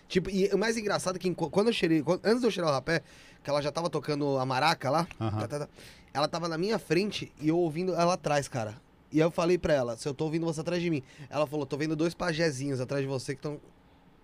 Tipo, 0.08 0.28
e 0.30 0.46
o 0.48 0.58
mais 0.58 0.76
engraçado 0.76 1.16
é 1.16 1.18
que 1.18 1.34
quando 1.34 1.68
eu 1.68 1.72
cheirei, 1.72 2.02
quando- 2.02 2.20
antes 2.24 2.40
de 2.40 2.46
eu 2.46 2.50
cheirar 2.50 2.70
o 2.70 2.74
rapé, 2.74 3.02
que 3.42 3.48
ela 3.50 3.60
já 3.62 3.72
tava 3.72 3.88
tocando 3.90 4.36
a 4.38 4.44
maraca 4.46 4.90
lá, 4.90 5.06
tá, 5.18 5.48
tá, 5.48 5.58
tá, 5.60 5.68
ela 6.12 6.28
tava 6.28 6.48
na 6.48 6.58
minha 6.58 6.78
frente 6.78 7.32
e 7.40 7.48
eu 7.48 7.56
ouvindo 7.58 7.94
ela 7.94 8.12
atrás, 8.14 8.46
cara. 8.46 8.74
E 9.12 9.20
eu 9.20 9.30
falei 9.30 9.58
pra 9.58 9.74
ela, 9.74 9.96
se 9.96 10.08
eu 10.08 10.14
tô 10.14 10.24
ouvindo 10.24 10.46
você 10.46 10.60
atrás 10.60 10.80
de 10.80 10.88
mim. 10.88 11.02
Ela 11.28 11.46
falou, 11.46 11.66
tô 11.66 11.76
vendo 11.76 11.94
dois 11.94 12.14
pajézinhos 12.14 12.80
atrás 12.80 13.02
de 13.02 13.08
você 13.08 13.34
que 13.34 13.40
estão. 13.40 13.60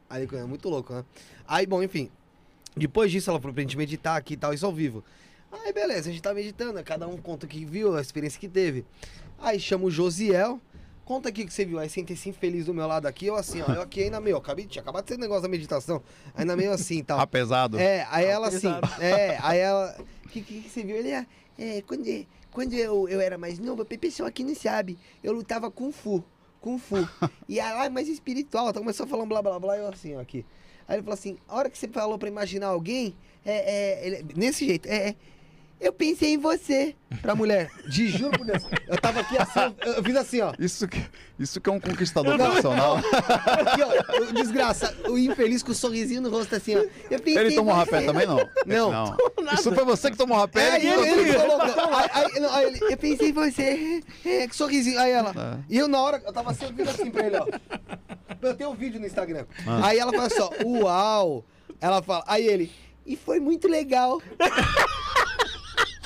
Aí, 0.08 0.26
é 0.32 0.44
muito 0.44 0.68
louco, 0.68 0.94
né? 0.94 1.04
Aí, 1.46 1.66
bom, 1.66 1.82
enfim. 1.82 2.10
Depois 2.74 3.12
disso, 3.12 3.28
ela 3.28 3.38
falou 3.38 3.52
pra 3.52 3.62
gente 3.62 3.76
meditar 3.76 4.16
aqui 4.16 4.34
e 4.34 4.36
tal, 4.36 4.54
isso 4.54 4.64
ao 4.64 4.72
vivo. 4.72 5.04
Aí, 5.52 5.72
beleza, 5.72 6.08
a 6.08 6.12
gente 6.12 6.22
tá 6.22 6.32
meditando, 6.32 6.82
cada 6.82 7.06
um 7.06 7.18
conta 7.18 7.44
o 7.44 7.48
que 7.48 7.64
viu, 7.64 7.96
a 7.96 8.00
experiência 8.00 8.40
que 8.40 8.48
teve. 8.48 8.84
Aí 9.38 9.60
chama 9.60 9.84
o 9.84 9.90
Josiel, 9.90 10.60
conta 11.04 11.28
aqui 11.28 11.42
o 11.42 11.46
que 11.46 11.52
você 11.52 11.64
viu. 11.64 11.78
Aí 11.78 11.88
sentei 11.88 12.16
assim, 12.16 12.32
feliz 12.32 12.66
do 12.66 12.74
meu 12.74 12.86
lado 12.86 13.06
aqui, 13.06 13.26
eu 13.26 13.34
assim, 13.34 13.62
ó, 13.62 13.72
eu 13.72 13.82
aqui 13.82 14.04
ainda 14.04 14.20
meio, 14.20 14.36
acabei, 14.36 14.66
tinha 14.66 14.82
acabado 14.82 15.04
de 15.04 15.10
ser 15.10 15.18
negócio 15.18 15.42
da 15.42 15.48
meditação, 15.48 16.02
ainda 16.34 16.56
meio 16.56 16.72
assim 16.72 16.98
e 16.98 17.02
tal. 17.02 17.18
Apesado. 17.20 17.78
É, 17.78 18.06
aí 18.10 18.26
ela 18.26 18.48
assim, 18.48 18.68
é, 19.00 19.38
aí 19.42 19.58
ela, 19.58 19.96
o 20.24 20.28
que, 20.28 20.42
que, 20.42 20.62
que 20.62 20.68
você 20.68 20.82
viu? 20.82 20.96
Ele, 20.96 21.10
é, 21.10 21.26
é, 21.58 21.82
quando, 22.52 22.72
eu, 22.74 23.08
eu 23.08 23.20
era 23.20 23.36
mais 23.38 23.58
novo, 23.58 23.82
a 23.82 23.84
pessoa 23.84 24.28
aqui 24.28 24.42
não 24.44 24.54
sabe, 24.54 24.98
eu 25.22 25.32
lutava 25.32 25.70
Kung 25.70 25.92
Fu, 25.92 26.24
Kung 26.60 26.78
Fu. 26.78 26.96
E 27.48 27.58
ela 27.60 27.86
é 27.86 27.88
mais 27.88 28.08
espiritual, 28.08 28.70
então 28.70 28.82
começou 28.82 29.04
a 29.04 29.08
falar 29.08 29.22
um 29.24 29.28
blá 29.28 29.40
blá 29.42 29.58
blá, 29.58 29.76
eu 29.78 29.88
assim, 29.88 30.14
ó, 30.16 30.20
aqui. 30.20 30.44
Aí 30.86 30.96
ele 30.96 31.02
falou 31.02 31.14
assim, 31.14 31.36
a 31.48 31.54
hora 31.56 31.70
que 31.70 31.76
você 31.78 31.88
falou 31.88 32.18
pra 32.18 32.28
imaginar 32.28 32.68
alguém, 32.68 33.14
é, 33.44 34.02
é, 34.02 34.06
ele- 34.06 34.22
desse 34.22 34.66
jeito, 34.66 34.86
é, 34.88 35.08
é, 35.10 35.16
eu 35.80 35.92
pensei 35.92 36.34
em 36.34 36.38
você, 36.38 36.94
pra 37.22 37.34
mulher, 37.34 37.70
de 37.88 38.08
juro 38.08 38.36
por 38.36 38.46
Deus, 38.46 38.62
eu 38.86 39.00
tava 39.00 39.20
aqui 39.20 39.36
assim, 39.38 39.74
eu, 39.84 39.92
eu 39.94 40.04
fiz 40.04 40.16
assim, 40.16 40.40
ó, 40.40 40.52
Isso 40.58 40.88
que, 40.88 41.02
isso 41.38 41.60
que 41.60 41.70
é 41.70 41.72
um 41.72 41.80
conquistador 41.80 42.36
profissional. 42.36 42.96
aqui 42.96 43.82
ó, 43.82 44.22
o 44.22 44.32
desgraça, 44.32 44.96
o 45.08 45.18
infeliz 45.18 45.62
com 45.62 45.72
o 45.72 45.74
sorrisinho 45.74 46.20
no 46.20 46.30
rosto 46.30 46.54
assim, 46.56 46.76
ó. 46.76 46.84
Eu 47.10 47.20
pensei 47.20 47.44
Ele 47.44 47.54
tomou 47.54 47.74
rapé 47.74 48.02
também, 48.04 48.26
não? 48.26 48.38
Não. 48.66 49.16
Isso 49.54 49.72
foi 49.72 49.84
você 49.84 50.10
que 50.10 50.16
tomou 50.16 50.36
rapé? 50.36 50.68
É, 50.68 50.76
ele 50.76 50.88
ele, 50.88 51.20
ele 51.30 51.34
colocou. 51.34 51.94
Aí, 51.94 52.10
aí, 52.12 52.40
não, 52.40 52.54
aí 52.54 52.66
ele, 52.66 52.80
eu 52.92 52.96
pensei 52.96 53.28
em 53.28 53.32
você. 53.32 54.02
É, 54.24 54.46
que 54.46 54.56
sorrisinho. 54.56 54.98
Aí 54.98 55.12
ela. 55.12 55.32
Tá. 55.32 55.58
E 55.68 55.78
eu, 55.78 55.88
na 55.88 56.00
hora, 56.00 56.22
eu 56.24 56.32
tava 56.32 56.50
assim, 56.50 56.66
eu 56.66 56.74
fiz 56.74 56.88
assim 56.88 57.10
pra 57.10 57.26
ele, 57.26 57.36
ó. 57.36 57.46
Eu 58.42 58.54
tenho 58.54 58.70
um 58.70 58.74
vídeo 58.74 59.00
no 59.00 59.06
Instagram. 59.06 59.46
Ah. 59.66 59.88
Aí 59.88 59.98
ela 59.98 60.12
fala 60.12 60.26
assim, 60.26 60.40
ó, 60.40 60.50
uau. 60.64 61.44
Ela 61.80 62.02
fala, 62.02 62.24
aí 62.26 62.46
ele, 62.46 62.72
e 63.06 63.16
foi 63.16 63.40
muito 63.40 63.68
legal. 63.68 64.20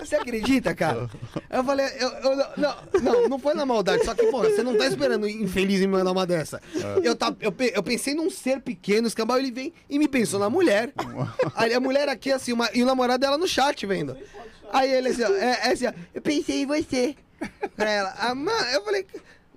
Você 0.05 0.16
acredita, 0.16 0.74
cara? 0.74 1.09
Eu 1.51 1.62
falei, 1.65 1.85
eu, 2.01 2.09
eu- 2.09 2.37
não, 2.57 2.77
não, 3.03 3.29
não 3.29 3.39
foi 3.39 3.53
na 3.53 3.66
maldade, 3.66 4.05
só 4.07 4.15
que, 4.15 4.24
pô, 4.29 4.41
você 4.41 4.62
não 4.62 4.74
tá 4.77 4.87
esperando 4.87 5.29
infeliz 5.29 5.81
me 5.81 5.87
mandar 5.87 6.11
uma 6.12 6.27
dessa. 6.27 6.61
Eu, 7.03 7.15
tá, 7.15 7.35
eu, 7.41 7.55
eu 7.74 7.83
pensei 7.83 8.15
num 8.15 8.31
ser 8.31 8.61
pequeno, 8.62 9.07
escambau, 9.07 9.39
ele 9.39 9.51
vem 9.51 9.73
e 9.91 9.99
me 9.99 10.09
pensou 10.09 10.41
na 10.41 10.49
mulher. 10.49 10.93
Aí 11.55 11.74
a 11.74 11.79
mulher 11.81 12.09
aqui, 12.09 12.33
assim, 12.33 12.53
uma- 12.55 12.70
e 12.73 12.83
o 12.83 12.87
namorado 12.87 13.20
dela 13.20 13.37
no 13.37 13.47
chat 13.47 13.85
vendo. 13.85 14.16
Aí 14.73 14.91
ele 14.91 15.11
assim, 15.11 15.23
ó, 15.24 15.29
é, 15.35 15.61
é 15.65 15.73
assim, 15.73 15.87
ó, 15.87 15.93
eu 16.15 16.23
pensei 16.23 16.62
em 16.62 16.66
você. 16.66 17.15
Pra 17.77 17.91
ela. 17.91 18.15
Ah, 18.19 18.35
mano, 18.35 18.66
eu 18.69 18.83
falei, 18.85 19.07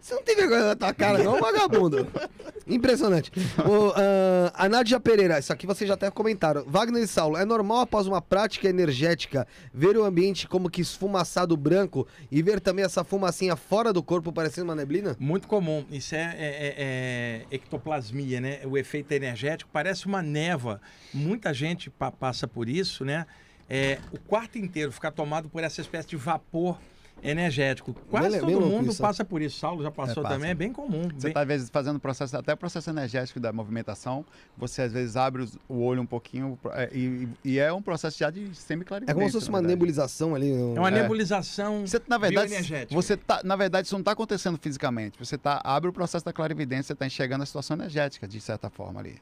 você 0.06 0.14
não 0.14 0.22
tem 0.24 0.36
vergonha 0.36 0.66
na 0.66 0.76
tua 0.76 0.94
cara, 0.94 1.24
não, 1.24 1.40
vagabundo. 1.40 2.08
Impressionante. 2.68 3.32
O, 3.68 3.92
ah, 3.96 4.52
a 4.54 4.70
Nádia 4.70 5.00
Pereira, 5.00 5.40
isso 5.40 5.52
aqui 5.52 5.66
vocês 5.66 5.88
já 5.88 5.96
até 5.96 6.12
comentaram. 6.12 6.64
Wagner 6.68 7.02
e 7.04 7.08
Saulo, 7.08 7.38
é 7.38 7.44
normal 7.44 7.80
após 7.80 8.06
uma 8.06 8.22
prática 8.22 8.68
energética 8.70 9.48
ver 9.74 9.98
o 9.98 10.04
ambiente 10.04 10.48
como 10.48 10.70
que 10.70 10.80
esfumaçado 10.82 11.58
branco 11.58 12.08
e 12.32 12.40
ver 12.44 12.60
também 12.60 12.86
essa 12.86 13.04
fumacinha 13.04 13.56
fora 13.56 13.92
do 13.92 14.04
corpo 14.04 14.32
parecendo 14.32 14.66
uma 14.70 14.76
neblina? 14.76 15.16
Muito 15.20 15.48
comum. 15.48 15.84
Isso 15.90 16.14
é, 16.14 16.20
é- 16.20 16.38
é- 16.38 16.76
é 16.78 17.56
ectoplasmia, 17.56 18.40
né? 18.40 18.60
O 18.66 18.78
efeito 18.78 19.12
energético 19.12 19.72
parece 19.74 20.06
uma 20.06 20.22
névoa. 20.22 20.80
Muita 21.12 21.52
gente 21.52 21.90
pa- 21.90 22.12
passa 22.12 22.48
por 22.48 22.70
isso, 22.70 23.04
né? 23.04 23.26
É, 23.68 23.98
o 24.12 24.20
quarto 24.20 24.60
inteiro 24.60 24.92
fica 24.92 25.12
tomado 25.12 25.50
por 25.50 25.64
essa 25.64 25.82
espécie 25.82 26.08
de 26.10 26.16
vapor 26.16 26.78
energético. 27.24 27.94
Quase 28.10 28.30
Bem- 28.32 28.40
todo 28.40 28.60
bem 28.62 28.70
mundo 28.70 28.92
isso. 28.92 29.02
passa 29.02 29.26
por 29.26 29.42
isso. 29.42 29.58
Saulo 29.60 29.82
já 29.84 29.92
passou 29.92 30.22
passa. 30.24 30.36
também, 30.36 30.52
é 30.52 30.54
bem 30.54 30.72
comum. 30.72 31.04
Você 31.04 31.08
bem- 31.24 31.28
está, 31.30 31.42
às 31.42 31.48
vezes, 31.48 31.70
fazendo 31.70 32.00
processo, 32.00 32.38
até 32.38 32.56
processo 32.56 32.90
energético 32.90 33.40
da 33.40 33.52
movimentação. 33.52 34.26
Você, 34.58 34.84
às 34.84 34.92
vezes, 34.92 35.16
abre 35.16 35.42
os- 35.44 35.58
o 35.68 35.82
olho 35.82 36.02
um 36.02 36.06
pouquinho 36.06 36.58
é, 36.74 36.90
e, 36.94 37.28
e 37.44 37.60
é 37.60 37.72
um 37.74 37.82
processo 37.82 38.18
já 38.20 38.30
de 38.30 38.46
É 38.46 38.54
semiclarividência. 38.54 39.16
como 39.16 39.28
se 39.28 39.34
fosse 39.34 39.50
uma 39.50 39.62
nebulização 39.62 40.36
ali. 40.36 40.52
um- 40.52 40.76
É 40.76 40.80
uma 40.80 40.90
É. 40.90 40.92
nebulização 40.92 41.86
Você, 41.88 42.02
na 42.08 42.18
verdade, 42.18 42.48
bioenergética. 42.48 42.94
você 42.94 43.18
tá, 43.18 43.42
na 43.44 43.56
verdade, 43.56 43.88
isso 43.88 43.96
não 43.96 44.02
está 44.02 44.12
acontecendo 44.12 44.58
fisicamente. 44.62 45.18
Você 45.20 45.38
tá, 45.38 45.62
abre 45.64 45.90
o 45.90 45.94
processo 45.94 46.24
da 46.26 46.34
clarividência, 46.34 46.84
você 46.88 46.94
está 46.94 47.06
enxergando 47.08 47.44
a 47.44 47.46
situação 47.46 47.76
energética, 47.76 48.28
de 48.28 48.40
certa 48.40 48.70
forma 48.70 49.00
ali. 49.00 49.16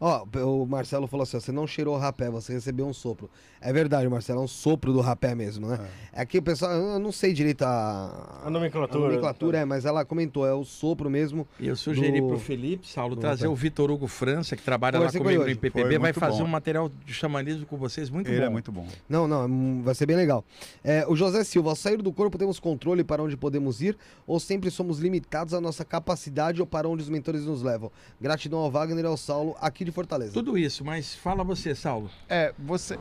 Ó, 0.00 0.24
o 0.44 0.66
Marcelo 0.66 1.06
falou 1.06 1.22
assim: 1.24 1.36
ó, 1.36 1.40
você 1.40 1.52
não 1.52 1.66
cheirou 1.66 1.96
rapé, 1.96 2.30
você 2.30 2.52
recebeu 2.52 2.86
um 2.86 2.92
sopro. 2.92 3.28
É 3.60 3.72
verdade, 3.72 4.06
Marcelo, 4.08 4.40
é 4.40 4.44
um 4.44 4.48
sopro 4.48 4.92
do 4.92 5.00
rapé 5.00 5.34
mesmo, 5.34 5.66
né? 5.66 5.78
É, 6.12 6.24
que 6.26 6.36
o 6.38 6.42
pessoal, 6.42 6.72
eu 6.72 6.98
não 6.98 7.10
sei 7.10 7.32
direito 7.32 7.62
a, 7.62 8.42
A 8.44 8.50
nomenclatura. 8.50 9.04
a 9.04 9.08
nomenclatura, 9.08 9.58
é, 9.58 9.64
mas 9.64 9.84
ela 9.86 10.04
comentou, 10.04 10.46
é 10.46 10.52
o 10.52 10.64
sopro 10.64 11.08
mesmo. 11.08 11.46
Eu 11.58 11.74
sugeri 11.74 12.20
do- 12.20 12.26
para 12.26 12.36
o 12.36 12.38
Felipe, 12.40 12.86
Saulo, 12.86 13.14
do 13.14 13.20
trazer 13.22 13.44
rapé. 13.44 13.52
o 13.52 13.56
Vitor 13.56 13.90
Hugo 13.90 14.06
França, 14.06 14.54
que 14.54 14.62
trabalha 14.62 14.98
lá 14.98 15.06
Conversei 15.06 15.18
com 15.20 15.24
comigo 15.24 15.44
no. 15.44 15.50
IPPB, 15.50 15.98
vai 15.98 16.12
fazer 16.12 16.38
bom. 16.42 16.44
um 16.44 16.48
material 16.50 16.90
de 17.06 17.14
xamanismo 17.14 17.64
com 17.64 17.76
vocês 17.78 18.10
muito 18.10 18.28
Ele 18.30 18.40
bom. 18.40 18.46
é 18.46 18.48
muito 18.50 18.70
bom. 18.70 18.86
Não, 19.08 19.26
não, 19.26 19.82
vai 19.82 19.94
ser 19.94 20.04
bem 20.04 20.16
legal. 20.16 20.44
É, 20.84 21.06
o 21.08 21.16
José 21.16 21.42
Silva, 21.42 21.70
ao 21.70 21.76
sair 21.76 22.02
do 22.02 22.12
corpo 22.12 22.36
temos 22.36 22.60
controle 22.60 23.02
para 23.02 23.22
onde 23.22 23.34
podemos 23.36 23.80
ir 23.80 23.96
ou 24.26 24.38
sempre 24.38 24.70
somos 24.70 24.98
limitados 24.98 25.54
à 25.54 25.60
nossa 25.60 25.84
capacidade 25.86 26.60
ou 26.60 26.66
para 26.66 26.86
onde 26.86 27.02
os 27.02 27.08
mentores 27.08 27.46
nos 27.46 27.62
levam? 27.62 27.90
Gratidão 28.20 28.58
ao 28.58 28.70
Wagner 28.70 29.04
e 29.04 29.08
ao 29.08 29.16
Saulo, 29.16 29.56
aqui 29.64 29.84
de 29.84 29.90
Fortaleza. 29.90 30.32
Tudo 30.32 30.56
isso, 30.58 30.84
mas 30.84 31.14
fala 31.14 31.42
você, 31.42 31.74
Saulo. 31.74 32.10
É, 32.28 32.52
você. 32.58 32.98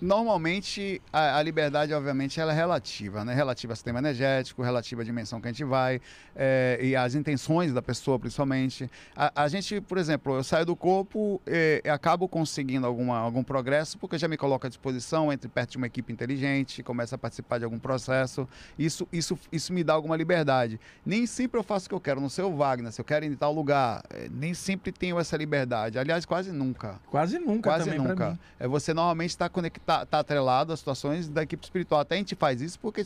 Normalmente, 0.00 1.00
a, 1.10 1.38
a 1.38 1.42
liberdade, 1.42 1.94
obviamente, 1.94 2.38
ela 2.38 2.52
é 2.52 2.54
relativa, 2.54 3.24
né? 3.24 3.34
Relativa 3.34 3.72
ao 3.72 3.76
sistema 3.76 3.98
energético, 3.98 4.62
relativa 4.62 5.00
à 5.00 5.04
dimensão 5.04 5.40
que 5.40 5.48
a 5.48 5.50
gente 5.50 5.64
vai, 5.64 6.02
é, 6.34 6.78
e 6.82 6.94
às 6.94 7.14
intenções 7.14 7.72
da 7.72 7.80
pessoa, 7.80 8.18
principalmente. 8.18 8.90
A, 9.16 9.44
a 9.44 9.48
gente, 9.48 9.80
por 9.80 9.96
exemplo, 9.96 10.36
eu 10.36 10.44
saio 10.44 10.66
do 10.66 10.76
corpo 10.76 11.40
é, 11.46 11.80
e 11.82 11.88
acabo 11.88 12.28
conseguindo 12.28 12.86
alguma, 12.86 13.16
algum 13.18 13.42
progresso, 13.42 13.96
porque 13.96 14.18
já 14.18 14.28
me 14.28 14.36
coloco 14.36 14.66
à 14.66 14.68
disposição, 14.68 15.32
entre 15.32 15.48
perto 15.48 15.70
de 15.70 15.76
uma 15.78 15.86
equipe 15.86 16.12
inteligente, 16.12 16.82
começo 16.82 17.14
a 17.14 17.18
participar 17.18 17.56
de 17.56 17.64
algum 17.64 17.78
processo. 17.78 18.46
Isso, 18.78 19.08
isso, 19.10 19.38
isso 19.50 19.72
me 19.72 19.82
dá 19.82 19.94
alguma 19.94 20.16
liberdade. 20.16 20.78
Nem 21.06 21.24
sempre 21.26 21.58
eu 21.58 21.62
faço 21.62 21.86
o 21.86 21.88
que 21.88 21.94
eu 21.94 22.00
quero, 22.00 22.20
não 22.20 22.28
sei 22.28 22.44
o 22.44 22.54
Wagner, 22.54 22.92
se 22.92 23.00
eu 23.00 23.04
quero 23.04 23.24
ir 23.24 23.32
em 23.32 23.34
tal 23.34 23.52
lugar. 23.52 24.02
é, 24.10 24.28
nem 24.30 24.52
sempre 24.52 24.92
tenho 24.92 25.18
essa 25.18 25.38
liberdade. 25.38 25.98
Aliás, 26.06 26.24
quase 26.24 26.52
nunca. 26.52 27.00
Quase 27.10 27.38
nunca 27.38 27.70
Quase 27.70 27.84
também 27.84 27.98
nunca. 27.98 28.38
É, 28.58 28.66
você 28.68 28.94
normalmente 28.94 29.30
está 29.30 29.48
conectado, 29.48 30.04
está 30.04 30.20
atrelado 30.20 30.72
às 30.72 30.78
situações 30.78 31.28
da 31.28 31.42
equipe 31.42 31.62
espiritual. 31.64 32.00
Até 32.00 32.14
a 32.14 32.18
gente 32.18 32.34
faz 32.36 32.60
isso 32.62 32.78
porque, 32.78 33.04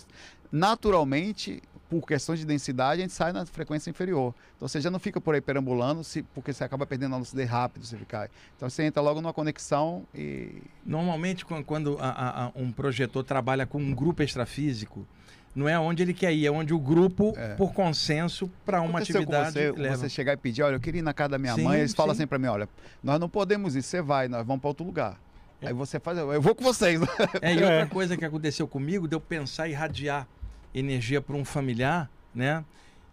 naturalmente, 0.65 1.63
por 1.89 2.07
questões 2.07 2.39
de 2.39 2.45
densidade, 2.47 3.01
a 3.01 3.03
gente 3.03 3.13
sai 3.13 3.33
na 3.33 3.45
frequência 3.47 3.91
inferior. 3.91 4.33
Então 4.57 4.69
você 4.69 4.81
já 4.81 4.91
não 4.91 4.99
fica 5.01 5.21
por 5.21 5.35
aí 5.35 5.41
perambulando, 5.41 6.05
se, 6.05 6.23
porque 6.23 6.53
você 6.53 6.63
acaba 6.63 6.87
perdendo 6.87 7.15
a 7.15 7.19
lucidez 7.19 7.49
rápido, 7.49 7.85
você 7.85 7.97
fica. 7.97 8.31
Então 8.57 8.69
você 8.71 8.85
entra 8.85 9.03
logo 9.03 9.21
numa 9.21 9.33
conexão 9.33 10.05
e. 10.15 10.63
Normalmente, 10.87 11.45
quan- 11.45 11.63
quando 11.65 11.97
a- 12.01 12.45
a- 12.47 12.53
um 12.55 12.71
projetor 12.71 13.25
trabalha 13.25 13.67
com 13.67 13.79
um 13.79 13.93
grupo 13.95 14.23
extrafísico, 14.23 15.07
não 15.55 15.69
é 15.69 15.79
onde 15.79 16.03
ele 16.03 16.15
quer 16.15 16.33
ir, 16.33 16.47
é 16.47 16.51
onde 16.51 16.73
o 16.73 16.79
grupo, 16.79 17.35
É. 17.37 17.55
por 17.55 17.73
consenso, 17.73 18.51
para 18.65 18.81
uma 18.81 18.99
Aconteceu 18.99 19.21
atividade 19.21 19.53
você, 19.53 19.73
leva. 19.73 19.97
você 19.97 20.09
chegar 20.09 20.33
e 20.35 20.37
pedir, 20.37 20.63
olha, 20.63 20.77
eu 20.77 20.81
queria 20.81 21.01
ir 21.01 21.03
na 21.03 21.13
casa 21.13 21.31
da 21.31 21.39
minha 21.39 21.55
Sim, 21.55 21.65
mãe, 21.65 21.81
eles 21.81 21.93
falam 21.95 22.15
sim. 22.15 22.23
assim 22.23 22.27
para 22.29 22.39
mim, 22.39 22.47
olha, 22.47 22.69
nós 23.03 23.19
não 23.19 23.29
podemos 23.29 23.75
ir, 23.77 23.83
você 23.83 24.01
vai, 24.01 24.29
nós 24.29 24.47
vamos 24.47 24.61
para 24.61 24.69
outro 24.69 24.85
lugar. 24.87 25.19
É. 25.61 25.69
Aí 25.69 25.73
você 25.75 25.99
faz, 26.01 26.17
eu 26.19 26.41
vou 26.41 26.55
com 26.55 26.65
vocês. 26.65 27.01
É, 27.43 27.55
e 27.55 27.59
É. 27.63 27.65
outra 27.81 27.87
coisa 27.87 28.17
que 28.17 28.25
aconteceu 28.25 28.67
comigo, 28.69 29.07
de 29.09 29.15
eu 29.15 29.21
pensar 29.21 29.69
e 29.69 29.73
irradiar 29.73 30.27
energia 30.75 31.21
para 31.21 31.35
um 31.37 31.45
familiar, 31.45 32.09
né? 32.35 32.65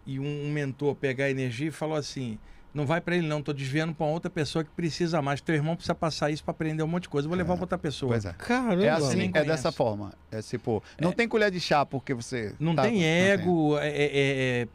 E 0.06 0.18
um, 0.18 0.46
um 0.46 0.50
mentor 0.50 0.94
pegar 0.94 1.28
energia 1.28 1.68
e 1.68 1.70
falou 1.70 1.96
assim: 1.96 2.38
não 2.78 2.86
vai 2.86 3.00
para 3.00 3.16
ele, 3.16 3.26
não, 3.26 3.42
tô 3.42 3.52
desviando 3.52 3.92
para 3.94 4.06
outra 4.06 4.30
pessoa 4.30 4.64
que 4.64 4.70
precisa 4.70 5.20
mais. 5.20 5.40
Teu 5.40 5.54
irmão 5.54 5.74
precisa 5.74 5.94
passar 5.94 6.30
isso 6.30 6.42
para 6.44 6.52
aprender 6.52 6.82
um 6.82 6.86
monte 6.86 7.02
de 7.02 7.08
coisa. 7.08 7.26
Eu 7.26 7.28
vou 7.28 7.36
levar 7.36 7.54
para 7.54 7.64
outra 7.64 7.76
pessoa. 7.78 8.12
Pois 8.12 8.24
é. 8.24 8.32
Caramba. 8.34 8.84
É 8.84 8.88
assim, 8.90 9.30
é 9.34 9.44
dessa 9.44 9.70
forma. 9.72 10.12
É 10.30 10.40
tipo, 10.40 10.82
não 11.00 11.12
tem 11.12 11.26
colher 11.28 11.50
de 11.50 11.60
chá 11.60 11.84
porque 11.84 12.14
você. 12.14 12.54
Não 12.58 12.74
tá- 12.74 12.82
tem 12.82 13.04
ego, 13.04 13.76
é, 13.78 13.88
é- 13.88 13.92
é- 13.92 14.62
é 14.62 14.68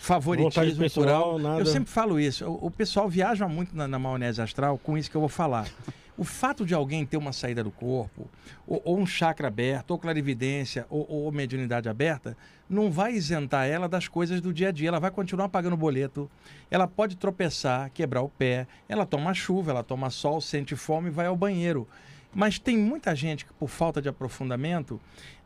favoritismo 0.00 0.78
pessoal. 0.78 1.38
Eu 1.58 1.66
sempre 1.66 1.90
falo 1.90 2.18
isso. 2.18 2.46
O, 2.46 2.66
o 2.66 2.70
pessoal 2.70 3.08
viaja 3.08 3.46
muito 3.48 3.76
na, 3.76 3.86
na 3.86 3.98
maionese 3.98 4.40
astral 4.40 4.78
com 4.78 4.96
isso 4.96 5.10
que 5.10 5.16
eu 5.16 5.20
vou 5.20 5.28
falar. 5.28 5.66
O 6.16 6.24
fato 6.24 6.66
de 6.66 6.74
alguém 6.74 7.06
ter 7.06 7.16
uma 7.16 7.32
saída 7.32 7.64
do 7.64 7.70
corpo, 7.70 8.28
ou, 8.66 8.82
ou 8.84 8.98
um 8.98 9.06
chakra 9.06 9.48
aberto, 9.48 9.92
ou 9.92 9.98
clarividência, 9.98 10.86
ou, 10.90 11.06
ou 11.08 11.32
mediunidade 11.32 11.88
aberta, 11.88 12.36
não 12.68 12.90
vai 12.90 13.14
isentar 13.14 13.66
ela 13.66 13.88
das 13.88 14.08
coisas 14.08 14.40
do 14.40 14.52
dia 14.52 14.68
a 14.68 14.72
dia. 14.72 14.88
Ela 14.88 15.00
vai 15.00 15.10
continuar 15.10 15.48
pagando 15.48 15.76
boleto. 15.76 16.30
Ela 16.70 16.86
pode 16.86 17.16
tropeçar, 17.16 17.90
quebrar 17.90 18.22
o 18.22 18.28
pé. 18.28 18.66
Ela 18.88 19.06
toma 19.06 19.32
chuva, 19.32 19.70
ela 19.70 19.82
toma 19.82 20.10
sol, 20.10 20.40
sente 20.40 20.76
fome 20.76 21.08
e 21.08 21.12
vai 21.12 21.26
ao 21.26 21.36
banheiro. 21.36 21.88
Mas 22.34 22.58
tem 22.58 22.78
muita 22.78 23.14
gente 23.14 23.44
que, 23.44 23.52
por 23.52 23.68
falta 23.68 24.00
de 24.00 24.08
aprofundamento, 24.08 25.00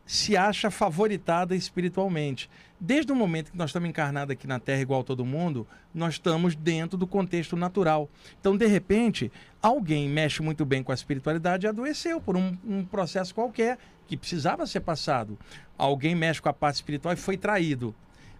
se 0.07 0.37
acha 0.37 0.71
favoritada 0.71 1.53
espiritualmente. 1.53 2.49
Desde 2.79 3.11
o 3.11 3.15
momento 3.15 3.51
que 3.51 3.57
nós 3.57 3.69
estamos 3.69 3.89
encarnados 3.89 4.31
aqui 4.31 4.47
na 4.47 4.59
Terra 4.59 4.81
igual 4.81 5.03
todo 5.03 5.25
mundo, 5.25 5.67
nós 5.93 6.13
estamos 6.13 6.55
dentro 6.55 6.97
do 6.97 7.05
contexto 7.05 7.57
natural. 7.57 8.09
Então, 8.39 8.55
de 8.55 8.65
repente, 8.65 9.31
alguém 9.61 10.07
mexe 10.07 10.41
muito 10.41 10.63
bem 10.63 10.81
com 10.81 10.91
a 10.91 10.95
espiritualidade 10.95 11.65
e 11.65 11.69
adoeceu 11.69 12.21
por 12.21 12.37
um, 12.37 12.57
um 12.65 12.85
processo 12.85 13.35
qualquer 13.35 13.77
que 14.07 14.15
precisava 14.15 14.65
ser 14.65 14.79
passado. 14.79 15.37
Alguém 15.77 16.15
mexe 16.15 16.41
com 16.41 16.49
a 16.49 16.53
parte 16.53 16.75
espiritual 16.75 17.13
e 17.13 17.17
foi 17.17 17.35
traído. 17.35 17.93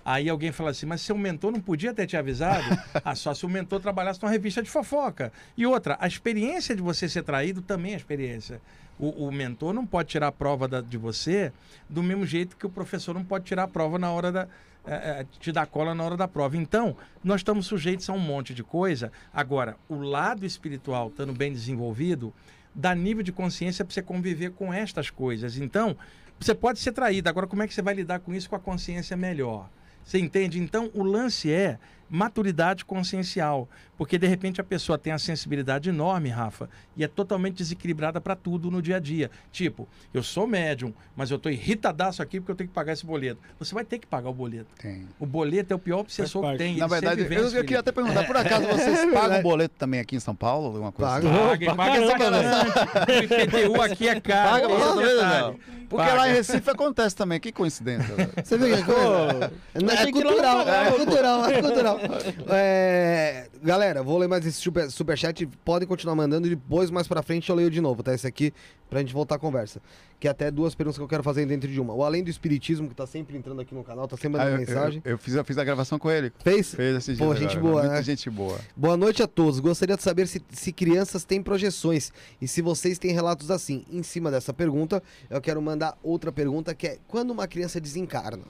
Aí 0.05 0.29
alguém 0.29 0.53
fala 0.53 0.69
assim, 0.69 0.85
mas 0.85 1.01
seu 1.01 1.17
mentor 1.17 1.51
não 1.51 1.59
podia 1.59 1.93
ter 1.93 2.07
te 2.07 2.15
avisado? 2.15 2.63
ah, 3.03 3.13
só 3.13 3.33
se 3.33 3.45
o 3.45 3.49
mentor 3.49 3.81
trabalhasse 3.81 4.21
numa 4.21 4.31
revista 4.31 4.63
de 4.63 4.69
fofoca. 4.69 5.33
E 5.57 5.65
outra, 5.65 5.97
a 5.99 6.07
experiência 6.07 6.73
de 6.73 6.81
você 6.81 7.09
ser 7.09 7.23
traído 7.23 7.61
também 7.61 7.93
é 7.93 7.97
experiência. 7.97 8.61
O, 8.99 9.27
o 9.27 9.31
mentor 9.31 9.73
não 9.73 9.85
pode 9.85 10.09
tirar 10.09 10.27
a 10.27 10.31
prova 10.31 10.67
da- 10.67 10.81
de 10.81 10.97
você 10.97 11.51
do 11.89 12.01
mesmo 12.01 12.25
jeito 12.25 12.57
que 12.57 12.65
o 12.65 12.69
professor 12.69 13.13
não 13.13 13.23
pode 13.23 13.45
tirar 13.45 13.63
a 13.63 13.67
prova 13.67 13.97
na 13.99 14.11
hora 14.11 14.31
da. 14.31 14.47
é, 14.85 14.93
é, 15.21 15.25
te 15.39 15.51
dar 15.51 15.67
cola 15.67 15.93
na 15.93 16.03
hora 16.03 16.15
da 16.17 16.27
prova. 16.27 16.55
Então, 16.57 16.95
nós 17.23 17.41
estamos 17.41 17.65
sujeitos 17.67 18.09
a 18.09 18.13
um 18.13 18.19
monte 18.19 18.53
de 18.53 18.63
coisa. 18.63 19.11
Agora, 19.33 19.75
o 19.89 19.95
lado 19.95 20.45
espiritual 20.45 21.09
estando 21.09 21.33
bem 21.33 21.51
desenvolvido, 21.51 22.33
dá 22.73 22.95
nível 22.95 23.21
de 23.21 23.31
consciência 23.33 23.83
para 23.83 23.93
você 23.93 24.01
conviver 24.01 24.51
com 24.51 24.73
estas 24.73 25.09
coisas. 25.09 25.57
Então, 25.57 25.95
você 26.39 26.55
pode 26.55 26.79
ser 26.79 26.93
traído. 26.93 27.27
Agora, 27.27 27.45
como 27.47 27.63
é 27.63 27.67
que 27.67 27.73
você 27.73 27.81
vai 27.81 27.93
lidar 27.95 28.19
com 28.19 28.33
isso 28.33 28.49
com 28.49 28.55
a 28.55 28.59
consciência 28.59 29.17
melhor? 29.17 29.69
Você 30.05 30.19
entende? 30.19 30.57
Então, 30.57 30.89
o 30.93 31.03
lance 31.03 31.51
é 31.51 31.77
maturidade 32.09 32.83
consciencial. 32.85 33.67
Porque, 33.97 34.17
de 34.19 34.27
repente, 34.27 34.61
a 34.61 34.63
pessoa 34.63 34.95
tem 34.97 35.11
a 35.11 35.17
sensibilidade 35.17 35.89
enorme, 35.89 36.29
Rafa, 36.29 36.69
e 36.95 37.03
é 37.03 37.07
totalmente 37.07 37.55
desequilibrada 37.55 38.21
para 38.21 38.35
tudo 38.35 38.69
no 38.69 38.79
dia 38.79 38.97
a 38.97 38.99
dia. 38.99 39.31
Tipo, 39.51 39.87
eu 40.13 40.21
sou 40.21 40.45
médium, 40.45 40.93
mas 41.15 41.31
eu 41.31 41.39
tô 41.39 41.49
irritadaço 41.49 42.21
aqui 42.21 42.39
porque 42.39 42.51
eu 42.51 42.55
tenho 42.55 42.67
que 42.67 42.75
pagar 42.75 42.93
esse 42.93 43.03
boleto. 43.03 43.41
Você 43.57 43.73
vai 43.73 43.83
ter 43.83 43.97
que 43.97 44.05
pagar 44.05 44.29
o 44.29 44.33
boleto. 44.33 44.67
Tem. 44.79 45.07
O 45.19 45.25
boleto 45.25 45.73
é 45.73 45.75
o 45.75 45.79
pior 45.79 45.99
obsessor 46.01 46.51
que 46.51 46.57
tem. 46.59 46.77
Na 46.77 46.85
verdade, 46.85 47.21
eu, 47.21 47.27
vence, 47.27 47.41
eu 47.45 47.63
queria 47.63 47.63
Felipe. 47.63 47.75
até 47.77 47.91
perguntar, 47.91 48.23
por 48.25 48.37
acaso 48.37 48.67
vocês 48.69 48.99
pagam 48.99 49.19
verdade. 49.21 49.43
boleto 49.43 49.75
também 49.79 49.99
aqui 49.99 50.15
em 50.15 50.19
São 50.19 50.35
Paulo? 50.35 50.67
Alguma 50.67 50.91
coisa 50.91 51.11
Paga. 51.13 51.29
assim? 51.29 51.65
Paga, 51.65 51.75
paga 51.75 52.17
caramba, 52.17 52.63
bastante. 52.63 53.11
O 53.11 53.23
IPTU 53.23 53.81
aqui 53.81 54.07
é 54.09 54.21
caro. 54.21 54.49
Paga 54.51 54.63
é 54.63 54.67
o 54.67 55.49
não? 55.51 55.59
Porque 55.89 56.03
Paga. 56.05 56.17
lá 56.17 56.29
em 56.29 56.33
Recife 56.33 56.69
acontece 56.69 57.15
também, 57.15 57.39
que 57.39 57.51
coincidência. 57.51 58.13
Você 58.43 58.57
vê 58.57 58.75
que 58.83 58.91
É 58.91 59.79
lá 59.85 60.11
cultural, 60.11 60.67
é 60.67 60.91
cultural, 60.91 61.45
é 61.49 61.61
cultural. 61.61 61.96
É, 62.49 63.47
galera, 63.63 64.01
vou 64.03 64.17
ler 64.17 64.27
mais 64.27 64.45
esse 64.45 64.57
super, 64.59 64.89
superchat. 64.89 65.45
Podem 65.65 65.87
continuar 65.87 66.15
mandando 66.15 66.47
e 66.47 66.51
depois, 66.51 66.89
mais 66.89 67.07
pra 67.07 67.21
frente, 67.21 67.49
eu 67.49 67.55
leio 67.55 67.69
de 67.69 67.81
novo, 67.81 68.01
tá? 68.03 68.13
Esse 68.13 68.25
aqui, 68.27 68.53
pra 68.89 68.99
gente 68.99 69.13
voltar 69.13 69.35
a 69.35 69.39
conversa. 69.39 69.81
Que 70.19 70.27
é 70.27 70.31
até 70.31 70.49
duas 70.49 70.73
perguntas 70.73 70.97
que 70.97 71.03
eu 71.03 71.07
quero 71.07 71.21
fazer 71.23 71.45
dentro 71.45 71.69
de 71.69 71.79
uma. 71.79 71.93
O 71.93 72.03
Além 72.03 72.23
do 72.23 72.29
Espiritismo, 72.29 72.87
que 72.89 72.95
tá 72.95 73.05
sempre 73.05 73.37
entrando 73.37 73.61
aqui 73.61 73.75
no 73.75 73.83
canal, 73.83 74.07
tá 74.07 74.17
sempre 74.17 74.39
Ah, 74.39 74.45
mandando 74.45 74.63
eu, 74.63 74.67
mensagem. 74.67 75.01
eu, 75.05 75.11
eu 75.11 75.17
fiz, 75.17 75.33
eu 75.35 75.45
fiz 75.45 75.57
a 75.57 75.63
gravação 75.63 75.99
com 75.99 76.09
ele. 76.09 76.31
Fez? 76.39 76.73
Fez 76.73 76.95
esses 76.95 77.17
Pô, 77.19 77.35
gente 77.35 77.57
agora. 77.57 77.61
boa, 77.61 77.81
Muita 77.83 77.95
né? 77.97 78.03
gente 78.03 78.29
boa. 78.29 78.59
Boa 78.75 78.97
noite 78.97 79.21
a 79.21 79.27
todos. 79.27 79.59
Gostaria 79.59 79.95
de 79.95 80.01
saber 80.03 80.27
se, 80.27 80.41
se 80.51 80.71
crianças 80.71 81.23
têm 81.23 81.41
projeções 81.43 82.11
e 82.41 82.47
se 82.47 82.61
vocês 82.61 82.97
têm 82.97 83.11
relatos 83.11 83.51
assim. 83.51 83.85
Em 83.91 84.01
cima 84.01 84.31
dessa 84.31 84.53
pergunta, 84.53 85.03
eu 85.29 85.39
quero 85.41 85.61
mandar 85.61 85.95
outra 86.01 86.31
pergunta 86.31 86.73
que 86.73 86.87
é: 86.87 86.97
quando 87.07 87.29
uma 87.31 87.47
criança 87.47 87.79
desencarna, 87.79 88.43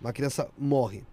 uma 0.00 0.12
criança 0.12 0.48
morre, 0.58 1.04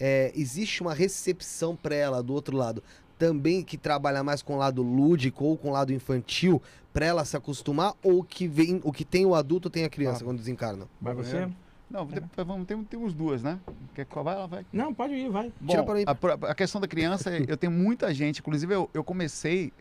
é, 0.00 0.32
existe 0.34 0.80
uma 0.80 0.94
recepção 0.94 1.76
para 1.76 1.94
ela 1.94 2.22
do 2.22 2.32
outro 2.32 2.56
lado? 2.56 2.82
Também 3.18 3.62
que 3.62 3.76
trabalha 3.76 4.24
mais 4.24 4.40
com 4.42 4.54
o 4.54 4.56
lado 4.56 4.82
lúdico 4.82 5.44
ou 5.44 5.56
com 5.56 5.68
o 5.68 5.72
lado 5.72 5.92
infantil, 5.92 6.60
para 6.92 7.04
ela 7.04 7.24
se 7.24 7.36
acostumar? 7.36 7.92
Ou 8.02 8.24
que 8.24 8.48
vem, 8.48 8.80
o 8.82 8.90
que 8.90 9.04
tem 9.04 9.26
o 9.26 9.34
adulto 9.34 9.68
tem 9.68 9.84
a 9.84 9.90
criança 9.90 10.22
Ah. 10.22 10.24
quando 10.24 10.38
desencarna? 10.38 10.86
Vai 11.00 11.14
você? 11.14 11.46
Não, 11.90 12.06
depois 12.06 12.46
vamos, 12.46 12.66
tem, 12.66 12.82
temos 12.84 13.12
duas, 13.12 13.42
né? 13.42 13.58
Quer 13.94 14.04
que 14.06 14.14
vai 14.22 14.36
lá, 14.36 14.46
vai. 14.46 14.64
Não, 14.72 14.94
pode 14.94 15.12
ir, 15.12 15.28
vai. 15.28 15.52
Tira 15.66 15.82
Bom, 15.82 15.86
para 15.86 15.94
aí. 15.98 16.04
a, 16.06 16.50
a 16.50 16.54
questão 16.54 16.80
da 16.80 16.86
criança, 16.86 17.30
eu 17.46 17.56
tenho 17.56 17.72
muita 17.72 18.14
gente, 18.14 18.38
inclusive 18.38 18.72
eu, 18.72 18.88
eu 18.94 19.02
comecei 19.02 19.72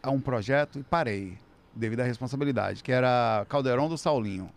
a 0.00 0.10
um 0.12 0.20
projeto 0.20 0.78
e 0.78 0.82
parei, 0.84 1.36
devido 1.74 2.00
à 2.00 2.04
responsabilidade, 2.04 2.82
que 2.84 2.92
era 2.92 3.44
Caldeirão 3.48 3.88
do 3.88 3.98
Saulinho. 3.98 4.48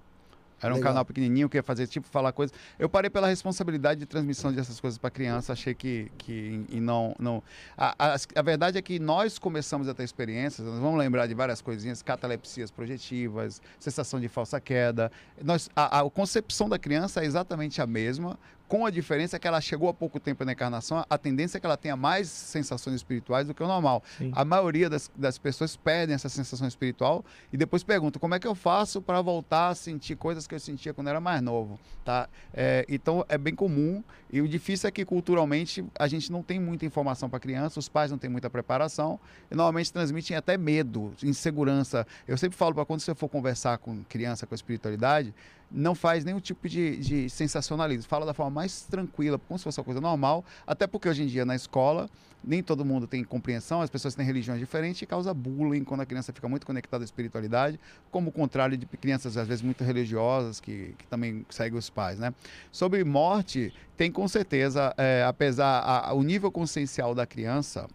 Era 0.64 0.74
um 0.74 0.78
Legal. 0.78 0.92
canal 0.92 1.06
pequenininho 1.06 1.50
que 1.50 1.58
ia 1.58 1.64
fazer, 1.64 1.88
tipo, 1.88 2.08
falar 2.08 2.32
coisas. 2.32 2.56
Eu 2.80 2.90
parei 2.90 3.10
pela 3.10 3.28
responsabilidade 3.28 4.00
de 4.00 4.06
transmissão 4.06 4.52
dessas 4.52 4.80
coisas 4.80 4.98
para 4.98 5.10
criança, 5.10 5.54
achei 5.54 5.74
que, 5.74 6.12
que 6.18 6.66
e 6.70 6.80
não... 6.80 7.16
não... 7.20 7.44
A, 7.78 8.14
a, 8.14 8.16
a 8.36 8.42
verdade 8.42 8.78
é 8.78 8.82
que 8.82 9.00
nós 9.00 9.38
começamos 9.38 9.88
a 9.88 9.94
ter 9.94 10.04
experiências, 10.04 10.66
nós 10.68 10.80
vamos 10.80 10.98
lembrar 10.98 11.28
de 11.28 11.34
várias 11.34 11.62
coisinhas, 11.62 12.02
catalepsias 12.02 12.72
projetivas, 12.72 13.62
sensação 13.80 14.20
de 14.20 14.28
falsa 14.28 14.60
queda. 14.60 15.12
Nós, 15.44 15.70
a, 15.76 16.00
a 16.00 16.10
concepção 16.10 16.70
da 16.70 16.80
criança 16.80 17.22
é 17.22 17.26
exatamente 17.26 17.82
a 17.82 17.88
mesma, 17.88 18.38
com 18.74 18.88
a 18.88 18.90
diferença 18.90 19.38
que 19.38 19.48
ela 19.48 19.62
chegou 19.62 19.88
há 19.88 19.94
pouco 19.94 20.20
tempo 20.20 20.44
na 20.44 20.54
encarnação, 20.54 21.06
a 21.08 21.16
tendência 21.16 21.60
é 21.60 21.60
que 21.60 21.66
ela 21.68 21.78
tenha 21.78 21.96
mais 21.96 22.28
sensações 22.28 22.96
espirituais 22.96 23.46
do 23.46 23.54
que 23.54 23.62
o 23.62 23.68
normal. 23.68 24.02
Sim. 24.18 24.32
A 24.34 24.44
maioria 24.44 24.90
das, 24.90 25.12
das 25.16 25.38
pessoas 25.38 25.76
perdem 25.76 26.16
essa 26.16 26.28
sensação 26.28 26.68
espiritual 26.68 27.24
e 27.52 27.58
depois 27.58 27.84
perguntam 27.84 28.20
como 28.20 28.34
é 28.34 28.40
que 28.40 28.48
eu 28.48 28.56
faço 28.56 29.00
para 29.00 29.22
voltar 29.22 29.68
a 29.68 29.76
sentir 29.76 30.16
coisas 30.16 30.48
que 30.48 30.56
eu 30.56 30.60
sentia 30.60 30.92
quando 30.92 31.08
era 31.08 31.20
mais 31.20 31.40
novo, 31.40 31.80
tá? 32.04 32.28
É, 32.52 32.84
então 32.90 33.24
é 33.30 33.38
bem 33.38 33.54
comum 33.54 34.04
e 34.32 34.42
o 34.42 34.48
difícil 34.48 34.90
é 34.90 34.92
que 34.92 35.06
culturalmente 35.06 35.86
a 36.00 36.08
gente 36.08 36.32
não 36.32 36.42
tem 36.42 36.60
muita 36.60 36.84
informação 36.84 37.30
para 37.30 37.40
criança, 37.40 37.80
os 37.80 37.88
pais 37.88 38.10
não 38.10 38.18
têm 38.18 38.28
muita 38.28 38.50
preparação 38.50 39.20
e 39.52 39.56
normalmente 39.56 39.94
transmitem 39.94 40.36
até 40.36 40.58
medo, 40.58 41.14
insegurança. 41.22 42.08
Eu 42.28 42.40
sempre 42.40 42.58
falo 42.58 42.74
para 42.74 42.86
quando 42.86 43.02
você 43.02 43.14
for 43.14 43.30
conversar 43.30 43.78
com 43.78 44.04
criança 44.06 44.48
com 44.48 44.56
espiritualidade, 44.56 45.32
não 45.74 45.96
faz 45.96 46.24
nenhum 46.24 46.40
tipo 46.40 46.70
de, 46.70 46.98
de 46.98 47.30
sensacionalismo. 47.30 48.08
Fala 48.08 48.26
da 48.26 48.34
forma 48.34 48.52
mais 48.52 48.84
tranquila, 48.84 49.40
como 49.40 49.58
se 49.58 49.64
fosse 49.64 49.80
uma 49.80 49.84
coisa 49.84 50.00
normal. 50.00 50.46
Até 50.68 50.86
porque 50.86 51.10
hoje 51.10 51.24
em 51.24 51.28
dia 51.28 51.44
na 51.44 51.56
escola 51.56 52.08
nem 52.46 52.62
todo 52.62 52.84
mundo 52.84 53.08
tem 53.08 53.24
compreensão, 53.24 53.82
as 53.82 53.90
pessoas 53.90 54.14
têm 54.16 54.26
religiões 54.26 54.60
diferentes 54.60 55.02
e 55.02 55.06
causa 55.06 55.34
bullying 55.34 55.84
quando 55.86 56.02
a 56.02 56.06
criança 56.06 56.34
fica 56.34 56.48
muito 56.50 56.66
conectada 56.66 57.02
à 57.02 57.06
espiritualidade, 57.06 57.80
como 58.12 58.30
o 58.30 58.34
contrário 58.34 58.76
de 58.78 58.86
crianças 58.86 59.38
às 59.38 59.48
vezes 59.48 59.62
muito 59.62 59.82
religiosas 59.82 60.60
que, 60.60 60.94
que 60.98 61.08
também 61.08 61.46
seguem 61.50 61.80
os 61.80 61.90
pais, 61.90 62.20
né? 62.20 62.34
Sobre 62.70 63.02
morte, 63.06 63.74
tem 63.96 64.12
com 64.12 64.28
certeza, 64.28 64.94
é, 64.98 65.24
apesar 65.26 65.80
a- 65.80 66.14
o 66.14 66.22
nível 66.22 66.52
consciencial 66.52 67.16
da 67.16 67.26
criança 67.26 67.88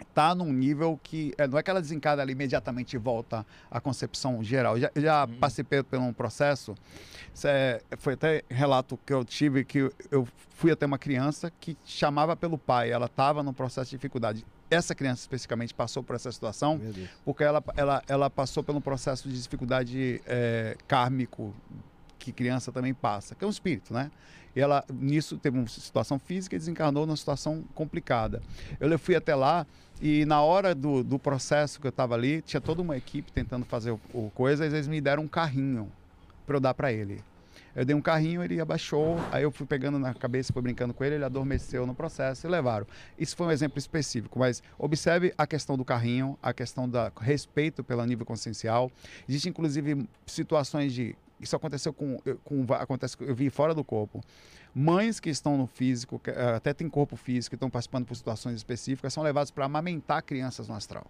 está 0.00 0.34
num 0.34 0.52
nível 0.52 0.98
que 1.02 1.32
é, 1.38 1.46
não 1.46 1.58
é 1.58 1.62
que 1.62 1.70
ela 1.70 1.80
desencarna 1.80 2.22
ela 2.22 2.30
imediatamente 2.32 2.94
e 2.94 2.98
volta 2.98 3.44
à 3.70 3.80
concepção 3.80 4.42
geral. 4.42 4.76
Eu 4.76 4.80
já, 4.82 4.90
eu 4.94 5.02
já 5.02 5.26
passei 5.40 5.64
por, 5.64 5.82
por 5.84 5.98
um 5.98 6.12
processo, 6.12 6.74
é, 7.44 7.80
foi 7.98 8.14
até 8.14 8.42
relato 8.48 8.98
que 9.04 9.12
eu 9.12 9.24
tive 9.24 9.64
que 9.64 9.90
eu- 10.10 10.26
fui 10.50 10.70
até 10.72 10.84
uma 10.86 10.98
criança 10.98 11.52
que 11.60 11.76
chamava 11.84 12.34
pelo 12.34 12.58
pai, 12.58 12.90
ela 12.90 13.06
estava 13.06 13.42
num 13.42 13.52
processo 13.52 13.90
de 13.90 13.96
dificuldade. 13.96 14.44
Essa 14.70 14.94
criança 14.94 15.22
especificamente 15.22 15.72
passou 15.72 16.02
por 16.02 16.14
essa 16.16 16.30
situação 16.32 16.78
porque 17.24 17.42
ela, 17.44 17.62
ela, 17.76 18.02
ela 18.08 18.28
passou 18.28 18.62
por 18.62 18.74
um 18.74 18.80
processo 18.80 19.28
de 19.28 19.40
dificuldade 19.40 20.20
é, 20.26 20.76
kármico 20.86 21.54
que 22.18 22.32
criança 22.32 22.70
também 22.72 22.92
passa, 22.92 23.34
que 23.34 23.44
é 23.44 23.46
um 23.46 23.50
espírito, 23.50 23.94
né? 23.94 24.10
Ela, 24.60 24.84
nisso, 24.92 25.36
teve 25.36 25.58
uma 25.58 25.68
situação 25.68 26.18
física 26.18 26.56
e 26.56 26.58
desencarnou 26.58 27.06
numa 27.06 27.16
situação 27.16 27.64
complicada. 27.74 28.42
Eu 28.80 28.98
fui 28.98 29.14
até 29.14 29.34
lá 29.34 29.66
e 30.00 30.24
na 30.24 30.42
hora 30.42 30.74
do, 30.74 31.02
do 31.02 31.18
processo 31.18 31.80
que 31.80 31.86
eu 31.86 31.90
estava 31.90 32.14
ali, 32.14 32.40
tinha 32.42 32.60
toda 32.60 32.80
uma 32.80 32.96
equipe 32.96 33.32
tentando 33.32 33.64
fazer 33.64 33.90
o, 33.90 34.00
o 34.14 34.30
coisa, 34.34 34.64
e 34.64 34.68
eles 34.68 34.86
me 34.86 35.00
deram 35.00 35.24
um 35.24 35.28
carrinho 35.28 35.90
para 36.46 36.56
eu 36.56 36.60
dar 36.60 36.72
para 36.72 36.92
ele. 36.92 37.20
Eu 37.74 37.84
dei 37.84 37.94
um 37.94 38.00
carrinho, 38.00 38.42
ele 38.42 38.60
abaixou, 38.60 39.18
aí 39.30 39.42
eu 39.42 39.50
fui 39.50 39.66
pegando 39.66 39.98
na 39.98 40.14
cabeça, 40.14 40.52
fui 40.52 40.62
brincando 40.62 40.94
com 40.94 41.04
ele, 41.04 41.16
ele 41.16 41.24
adormeceu 41.24 41.86
no 41.86 41.94
processo 41.94 42.46
e 42.46 42.50
levaram. 42.50 42.86
Isso 43.18 43.36
foi 43.36 43.46
um 43.46 43.50
exemplo 43.50 43.78
específico, 43.78 44.38
mas 44.38 44.62
observe 44.78 45.32
a 45.36 45.46
questão 45.46 45.76
do 45.76 45.84
carrinho, 45.84 46.38
a 46.42 46.52
questão 46.52 46.88
do 46.88 46.98
respeito 47.20 47.84
pelo 47.84 48.04
nível 48.04 48.24
consciencial. 48.24 48.90
Existem, 49.28 49.50
inclusive, 49.50 50.08
situações 50.26 50.92
de. 50.92 51.14
Isso 51.40 51.54
aconteceu 51.54 51.92
com. 51.92 52.18
com 52.44 52.66
acontece, 52.74 53.16
eu 53.20 53.34
vi 53.34 53.48
fora 53.50 53.74
do 53.74 53.84
corpo. 53.84 54.20
Mães 54.74 55.18
que 55.20 55.30
estão 55.30 55.56
no 55.56 55.66
físico, 55.66 56.18
que, 56.18 56.30
eh, 56.30 56.54
até 56.56 56.72
tem 56.74 56.88
corpo 56.88 57.16
físico, 57.16 57.50
que 57.50 57.56
estão 57.56 57.70
participando 57.70 58.04
por 58.06 58.16
situações 58.16 58.56
específicas, 58.56 59.12
são 59.12 59.22
levados 59.22 59.50
para 59.50 59.64
amamentar 59.64 60.22
crianças 60.22 60.68
no 60.68 60.74
astral. 60.74 61.06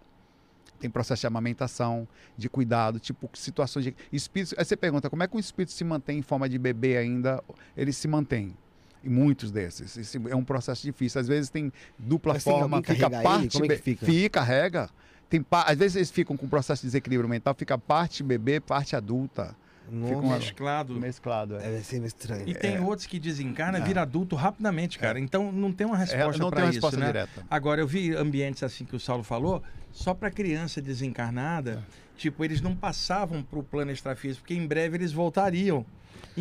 Tem 0.79 0.89
processo 0.89 1.21
de 1.21 1.27
amamentação, 1.27 2.07
de 2.37 2.47
cuidado, 2.47 2.99
tipo 2.99 3.29
situações 3.33 3.85
de 3.85 3.95
espírito. 4.13 4.55
Aí 4.57 4.63
você 4.63 4.77
pergunta 4.77 5.09
como 5.09 5.21
é 5.23 5.27
que 5.27 5.35
um 5.35 5.39
espírito 5.39 5.73
se 5.73 5.83
mantém 5.83 6.19
em 6.19 6.21
forma 6.21 6.47
de 6.47 6.57
bebê 6.57 6.95
ainda? 6.97 7.43
Ele 7.75 7.91
se 7.91 8.07
mantém. 8.07 8.55
E 9.03 9.09
muitos 9.09 9.51
desses. 9.51 9.97
Esse 9.97 10.17
é 10.29 10.35
um 10.35 10.43
processo 10.43 10.81
difícil. 10.83 11.19
Às 11.19 11.27
vezes 11.27 11.49
tem 11.49 11.71
dupla 11.97 12.33
Mas 12.33 12.43
tem 12.43 12.53
forma, 12.53 12.77
alguém 12.77 12.95
fica 12.95 13.09
parte 13.09 13.57
ele? 13.61 13.73
É 13.73 13.77
fica? 13.77 14.05
Fica, 14.05 14.39
carrega. 14.39 14.89
Tem 15.29 15.41
pa- 15.43 15.63
Às 15.63 15.77
vezes 15.77 15.95
eles 15.97 16.11
ficam 16.11 16.35
com 16.37 16.47
processo 16.47 16.81
de 16.81 16.87
desequilíbrio 16.87 17.29
mental, 17.29 17.53
fica 17.57 17.77
parte 17.77 18.23
bebê, 18.23 18.59
parte 18.59 18.95
adulta. 18.95 19.55
Nossa, 19.91 20.15
uma- 20.15 20.35
Mesclado. 20.37 20.93
Mesclado. 20.95 21.55
É. 21.57 21.59
deve 21.59 21.83
ser 21.83 21.95
meio 21.97 22.07
estranho. 22.07 22.47
E 22.47 22.53
tem 22.53 22.79
outros 22.79 23.05
que 23.07 23.19
desencarna, 23.19 23.77
É. 23.77 23.81
vira 23.81 24.01
adulto 24.01 24.35
rapidamente, 24.35 24.97
cara. 24.99 25.19
Então 25.19 25.51
não 25.51 25.71
tem 25.71 25.85
uma 25.87 25.95
É, 25.95 25.99
resposta 25.99 26.41
não 26.41 26.49
tem 26.49 26.55
para 26.57 26.59
uma 26.65 26.69
isso, 26.69 26.73
resposta 26.77 26.97
né? 26.99 27.05
direta. 27.07 27.45
Agora, 27.49 27.81
eu 27.81 27.87
vi 27.87 28.13
ambientes 28.15 28.63
assim 28.63 28.85
que 28.85 28.95
o 28.95 28.99
Saulo 28.99 29.23
falou, 29.23 29.61
só 29.91 30.13
para 30.13 30.29
criança 30.31 30.81
desencarnada, 30.81 31.83
tipo, 32.17 32.43
eles 32.43 32.61
não 32.61 32.75
passavam 32.75 33.41
para 33.43 33.59
o 33.59 33.63
plano 33.63 33.91
extrafísico, 33.91 34.41
porque 34.41 34.53
em 34.53 34.65
breve 34.67 34.97
eles 34.97 35.11
voltariam. 35.11 35.85